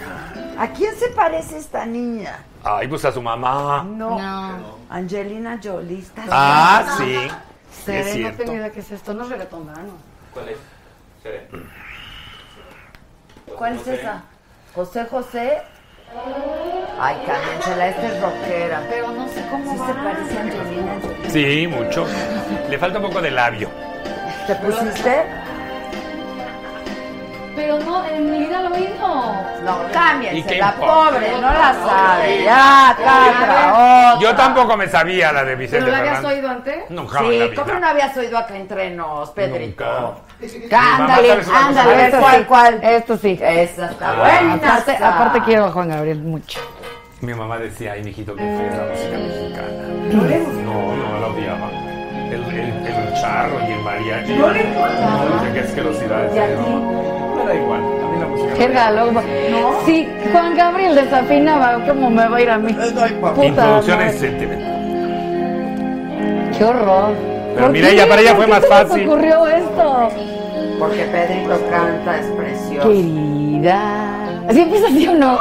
¿A 0.58 0.66
quién 0.68 0.94
se 0.96 1.08
parece 1.10 1.58
esta 1.58 1.86
niña? 1.86 2.38
Ay, 2.64 2.88
pues 2.88 3.04
a 3.04 3.12
su 3.12 3.22
mamá. 3.22 3.84
No. 3.86 4.18
No. 4.18 4.78
Angelina 4.90 5.58
Jolie. 5.62 6.00
¿estás 6.00 6.26
Ah, 6.30 6.84
sí. 6.98 7.28
Seré, 7.84 8.00
Es 8.00 8.06
no 8.08 8.12
cierto. 8.12 8.38
tengo 8.42 8.52
idea 8.54 8.70
qué 8.70 8.80
es 8.80 8.90
esto. 8.90 9.14
No 9.14 9.22
es 9.24 9.30
reggaetón, 9.30 9.66
¿verdad? 9.66 9.82
No. 9.82 9.92
¿Cuál 10.34 10.48
es? 10.50 10.58
¿Seré? 11.22 11.48
¿Cuál 13.56 13.76
es 13.76 13.86
esa? 13.86 14.22
José 14.74 15.06
José. 15.10 15.62
Ay, 17.00 17.16
cámbiensela, 17.24 17.88
esta 17.88 18.06
es 18.08 18.20
rockera. 18.20 18.82
Pero 18.90 19.12
no 19.12 19.28
sé 19.28 19.46
cómo 19.50 19.72
Sí 19.72 19.78
se 19.78 19.92
va. 19.92 20.04
parece 20.04 20.36
a 20.38 20.40
Angelina 20.42 20.92
Jolie. 21.00 21.30
Sí, 21.30 21.66
mucho. 21.68 22.06
Le 22.68 22.78
falta 22.78 22.98
un 22.98 23.04
poco 23.06 23.22
de 23.22 23.30
labio. 23.30 23.70
¿Te 24.50 24.56
pusiste? 24.56 25.22
Pero 27.54 27.78
no, 27.80 28.04
en 28.06 28.30
mi 28.32 28.38
vida 28.40 28.62
lo 28.62 28.74
oído. 28.74 29.34
No, 29.64 29.88
¿Y 29.88 29.92
cámbiense, 29.92 30.56
la 30.56 30.70
importa? 30.70 30.92
pobre, 31.10 31.32
no 31.40 31.52
la 31.52 31.74
sabe. 31.74 32.42
Ya, 32.44 32.96
Catra, 32.96 33.72
otra. 33.72 34.18
Yo 34.20 34.34
tampoco 34.34 34.76
me 34.76 34.88
sabía 34.88 35.30
la 35.32 35.40
de 35.44 35.46
¿Pero 35.50 35.58
Vicente 35.58 35.90
la 35.90 35.98
habías 35.98 36.14
Fernández. 36.16 36.36
oído 36.38 36.50
antes? 36.50 36.90
Nunca 36.90 37.18
en 37.20 37.24
la 37.24 37.30
Sí, 37.30 37.38
vida. 37.50 37.62
¿cómo 37.64 37.78
no 37.78 37.86
habías 37.86 38.16
oído 38.16 38.38
acá 38.38 38.56
entre 38.56 38.90
nos, 38.90 39.30
Pedrito? 39.30 39.84
Mamá, 39.84 40.96
Ándale, 40.96 41.28
¿sabes 41.28 41.46
una 41.48 41.54
cosa? 41.54 41.66
ándale, 41.68 41.90
a 41.92 41.96
ver 41.96 42.06
Esto 42.06 42.18
cuál, 42.20 42.36
sí. 42.38 42.44
cuál. 42.48 42.80
Esto 42.82 43.16
sí. 43.18 43.38
Esa 43.40 43.86
está 43.86 44.10
Ah. 44.10 44.14
buena. 44.16 44.54
Aparte, 44.54 44.92
esa. 44.94 45.14
aparte 45.14 45.40
quiero 45.42 45.64
a 45.66 45.70
Juan 45.70 45.88
Gabriel 45.90 46.18
mucho. 46.18 46.60
Mi 47.20 47.34
mamá 47.34 47.58
decía, 47.58 47.92
ay, 47.92 48.02
mijito, 48.02 48.34
que 48.34 48.42
fea 48.42 48.76
la 48.76 48.90
música 48.90 49.16
mexicana. 49.18 50.64
No, 50.64 50.96
no 50.96 51.20
la 51.20 51.26
odiaba. 51.28 51.68
El, 52.30 52.42
el, 52.44 52.86
el 52.86 53.14
charro 53.20 53.56
y 53.68 53.72
el 53.72 53.80
mariachi. 53.80 54.32
No 54.34 54.50
le 54.50 54.62
No, 54.64 55.52
qué 55.52 55.60
asquerosidad. 55.60 56.30
mamá. 56.32 57.36
Me 57.36 57.44
da 57.44 57.54
igual. 57.54 57.80
A 57.80 58.08
mí 58.12 58.20
la 58.20 58.26
música. 58.26 58.54
Qué 58.54 58.68
galo. 58.68 59.22
Si 59.86 60.08
Juan 60.32 60.56
Gabriel 60.56 60.94
desafinaba, 60.94 61.78
¿cómo 61.86 62.08
me 62.10 62.28
va 62.28 62.36
a 62.36 62.40
ir 62.40 62.50
a 62.50 62.58
mí? 62.58 62.72
Puta 62.72 63.44
Introducciones 63.44 64.14
sentimentales. 64.18 64.70
Qué 66.56 66.64
horror. 66.64 67.14
Pero 67.54 67.66
¿Por 67.66 67.72
mira, 67.72 67.88
ella 67.88 68.06
para 68.08 68.20
ella 68.22 68.34
¿Por 68.36 68.44
fue 68.44 68.46
más 68.46 68.66
fácil. 68.66 69.08
ocurrió 69.08 69.46
esto? 69.48 70.08
Porque 70.78 71.02
Pedrito 71.04 71.58
canta, 71.70 72.18
es 72.20 72.26
precioso. 72.26 72.88
Querida. 72.88 73.80
¿Así 74.48 74.60
empieza 74.62 74.86
así 74.86 75.08
o 75.08 75.14
no? 75.14 75.38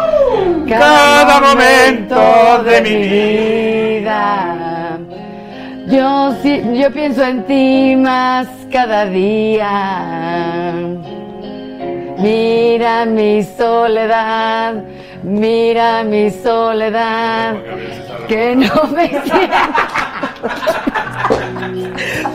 Cada 0.68 1.40
momento 1.40 2.64
de 2.64 2.82
mi 2.82 2.96
vida. 2.96 4.69
Yo, 5.88 6.34
sí, 6.44 6.62
yo 6.74 6.92
pienso 6.92 7.24
en 7.24 7.44
ti 7.46 7.96
más 7.96 8.48
cada 8.72 9.06
día. 9.06 10.74
Mira 12.18 13.06
mi 13.06 13.44
soledad, 13.44 14.76
mira 15.24 16.04
mi 16.04 16.30
soledad, 16.30 17.56
que 18.28 18.56
no 18.56 18.84
me. 18.94 19.10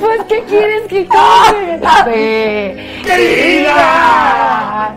Pues, 0.00 0.20
¿qué 0.28 0.42
quieres 0.44 0.86
que 0.89 1.06
cante? 1.06 3.00
Querida. 3.05 4.94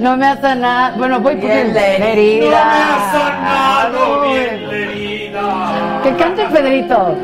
No 0.00 0.16
me 0.16 0.26
ha 0.26 0.40
sanado. 0.40 0.96
Bueno, 0.98 1.20
voy 1.20 1.34
porque. 1.34 1.46
Bien 1.46 1.74
la 1.74 1.86
herida. 2.08 3.10
sanado 3.12 4.22
bien 4.22 4.68
la 4.68 4.76
herida. 4.76 6.00
Que 6.02 6.16
cante 6.16 6.46
Pedrito. 6.46 7.16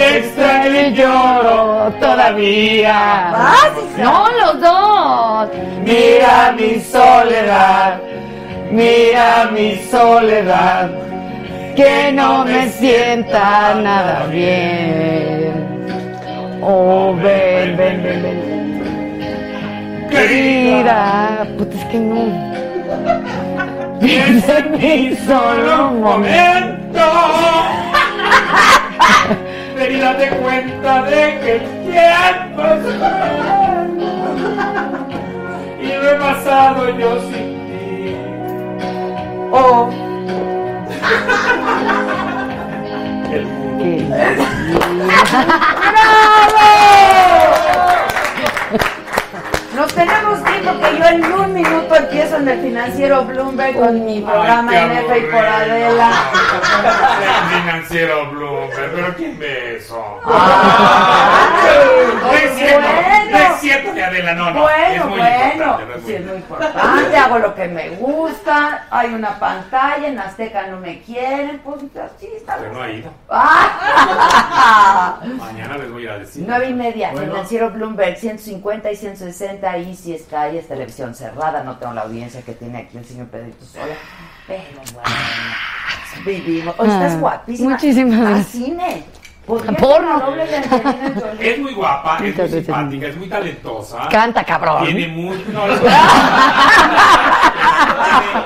Te 0.00 0.16
extraño 0.16 0.80
y 0.80 0.94
lloro 0.94 1.92
todavía. 2.00 3.32
Ah, 3.34 3.68
sí, 3.74 3.82
sí. 3.94 4.00
No, 4.00 4.30
los 4.30 4.58
dos. 4.58 5.50
Mira 5.84 6.54
mi 6.58 6.80
soledad, 6.80 8.00
mira 8.70 9.50
mi 9.52 9.76
soledad, 9.90 10.88
que 11.76 12.12
no 12.14 12.46
me 12.46 12.70
sienta 12.70 13.74
nada 13.74 14.24
bien. 14.28 15.52
Oh, 16.62 17.14
ven, 17.22 17.76
ven, 17.76 18.02
ven, 18.02 18.22
ven. 18.22 20.08
Querida, 20.08 21.46
puta, 21.58 21.76
es 21.76 21.84
que 21.84 21.98
no. 21.98 22.24
Piensa 24.00 24.60
en 24.60 24.70
mí 24.78 25.14
solo 25.26 25.90
un 25.90 26.00
momento. 26.00 27.02
Y 29.88 29.98
date 29.98 30.28
cuenta 30.28 31.02
de 31.04 31.40
que 31.40 31.56
el 31.56 31.62
tiempo 31.84 32.62
fue. 32.82 32.92
Y 35.82 35.86
lo 35.86 36.10
he 36.10 36.14
pasado 36.16 36.98
yo 36.98 37.18
sin 37.22 37.66
ti. 37.66 38.14
Oh, 39.50 39.88
El 43.32 43.46
mundo. 43.46 44.16
nos 49.80 49.94
tenemos 49.94 50.38
que 50.40 50.58
ir 50.58 50.64
porque 50.64 50.98
yo 50.98 51.04
en 51.06 51.32
un 51.32 51.54
minuto 51.54 51.94
empiezo 51.94 52.36
en 52.36 52.48
el 52.48 52.60
financiero 52.60 53.24
Bloomberg 53.24 53.76
con 53.76 54.04
mi 54.04 54.20
programa 54.20 54.70
Ay, 54.72 54.78
en 54.78 54.90
qué 54.90 54.98
F 54.98 55.18
y 55.18 55.22
por. 55.30 55.44
Adela. 55.44 56.10
El 57.22 57.60
financiero 57.60 58.30
Bloomberg, 58.30 58.92
pero 58.94 59.14
¿quién 59.16 59.38
ve 59.38 59.76
eso? 59.78 60.20
No 62.20 62.32
es 62.32 62.54
cierto, 62.54 62.80
bueno. 62.80 63.30
no 63.30 63.38
es 63.38 63.60
cierto 63.60 63.94
que 63.94 64.04
Adela, 64.04 64.34
no, 64.34 64.50
no. 64.50 64.68
es 64.68 64.88
Bueno, 64.88 65.06
muy 65.06 65.18
bueno, 65.18 65.52
importante, 65.52 65.86
no 65.86 65.94
es 65.94 66.00
sí 66.02 66.06
muy 66.06 66.14
es 66.14 66.26
muy 66.26 66.36
importante, 66.36 67.16
hago 67.16 67.38
lo 67.38 67.54
que 67.54 67.68
me 67.68 67.88
gusta, 67.90 68.86
hay 68.90 69.14
una 69.14 69.38
pantalla, 69.38 70.08
en 70.08 70.18
Azteca 70.18 70.66
no 70.66 70.78
me 70.78 71.00
quieren, 71.00 71.60
pues 71.60 71.80
sí, 72.18 72.28
está 72.36 72.56
Pero 72.58 72.72
no 72.74 72.82
ha 72.82 72.90
ido. 72.90 73.10
Ah. 73.30 75.20
Mañana 75.24 75.78
les 75.78 75.90
voy 75.90 76.06
a 76.06 76.18
decir. 76.18 76.44
Nueve 76.46 76.68
y 76.68 76.74
media, 76.74 77.12
financiero 77.12 77.70
Bloomberg, 77.70 78.16
150 78.18 78.90
y 78.90 78.96
160, 78.96 79.69
y 79.78 79.94
si 79.94 80.14
está 80.14 80.42
ahí, 80.42 80.58
es 80.58 80.68
televisión 80.68 81.14
cerrada, 81.14 81.62
no 81.62 81.76
tengo 81.78 81.92
la 81.94 82.02
audiencia 82.02 82.42
que 82.42 82.52
tiene 82.52 82.78
aquí 82.78 82.98
el 82.98 83.04
señor 83.04 83.26
Pedrito 83.28 83.64
Sola, 83.64 83.94
pero 84.46 84.62
bueno, 84.94 85.10
vivimos, 86.24 86.74
oh, 86.78 86.84
estás 86.84 87.14
Ah, 87.14 87.18
guapísima, 87.18 87.70
muchísimas 87.70 88.18
gracias. 88.20 88.46
cine, 88.48 89.04
Porno. 89.78 90.30
Es 91.40 91.58
muy 91.58 91.72
guapa, 91.74 92.18
es 92.24 92.36
muy 92.36 92.48
simpática, 92.48 93.06
es 93.06 93.16
muy 93.16 93.28
talentosa. 93.28 94.08
Canta, 94.10 94.44
cabrón. 94.44 94.84
Tiene 94.84 95.08
muy. 95.08 95.44
No, 95.52 95.66
es, 95.66 95.80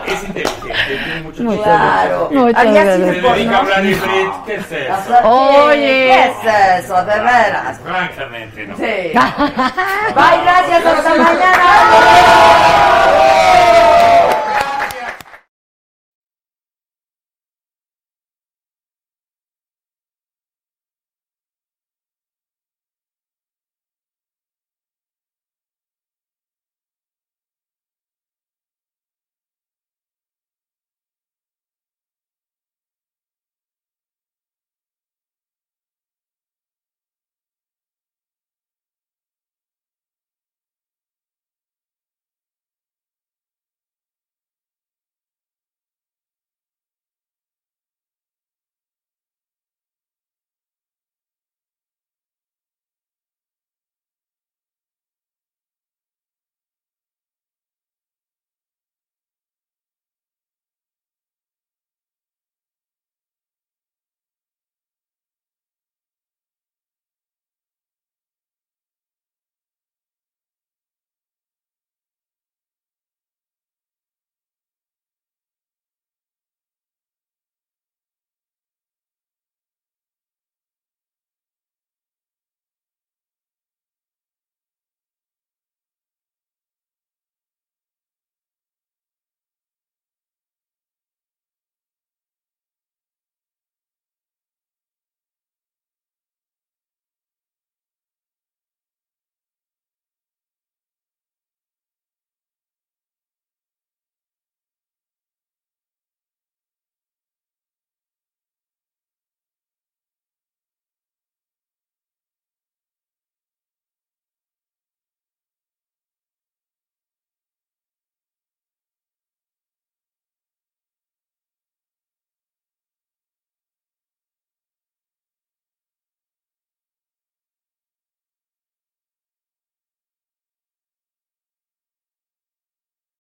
es 0.07 0.25
inteligente. 0.25 1.43
Muchas 1.43 1.65
Claro. 1.65 2.29
gracias. 2.31 2.33
Muchas 2.33 2.61
Había 2.67 2.85
gracias. 2.85 2.97
sido 2.97 3.13
Se 3.15 3.21
por 3.23 3.35
dedica 3.37 3.57
a 3.57 3.59
hablar 3.61 3.85
híbrido. 3.85 4.43
¿Qué 4.47 4.55
es 4.55 4.73
eso? 4.73 5.29
Oye. 5.29 5.77
¿Qué 5.77 6.25
es 6.25 6.37
eso? 6.85 6.95
De 7.05 7.21
veras. 7.21 7.81
Francamente, 7.83 8.67
no. 8.67 8.77
Sí. 8.77 8.83
Bye, 8.83 9.13
gracias. 10.45 10.87
Hasta 10.87 11.11
mañana. 11.11 11.65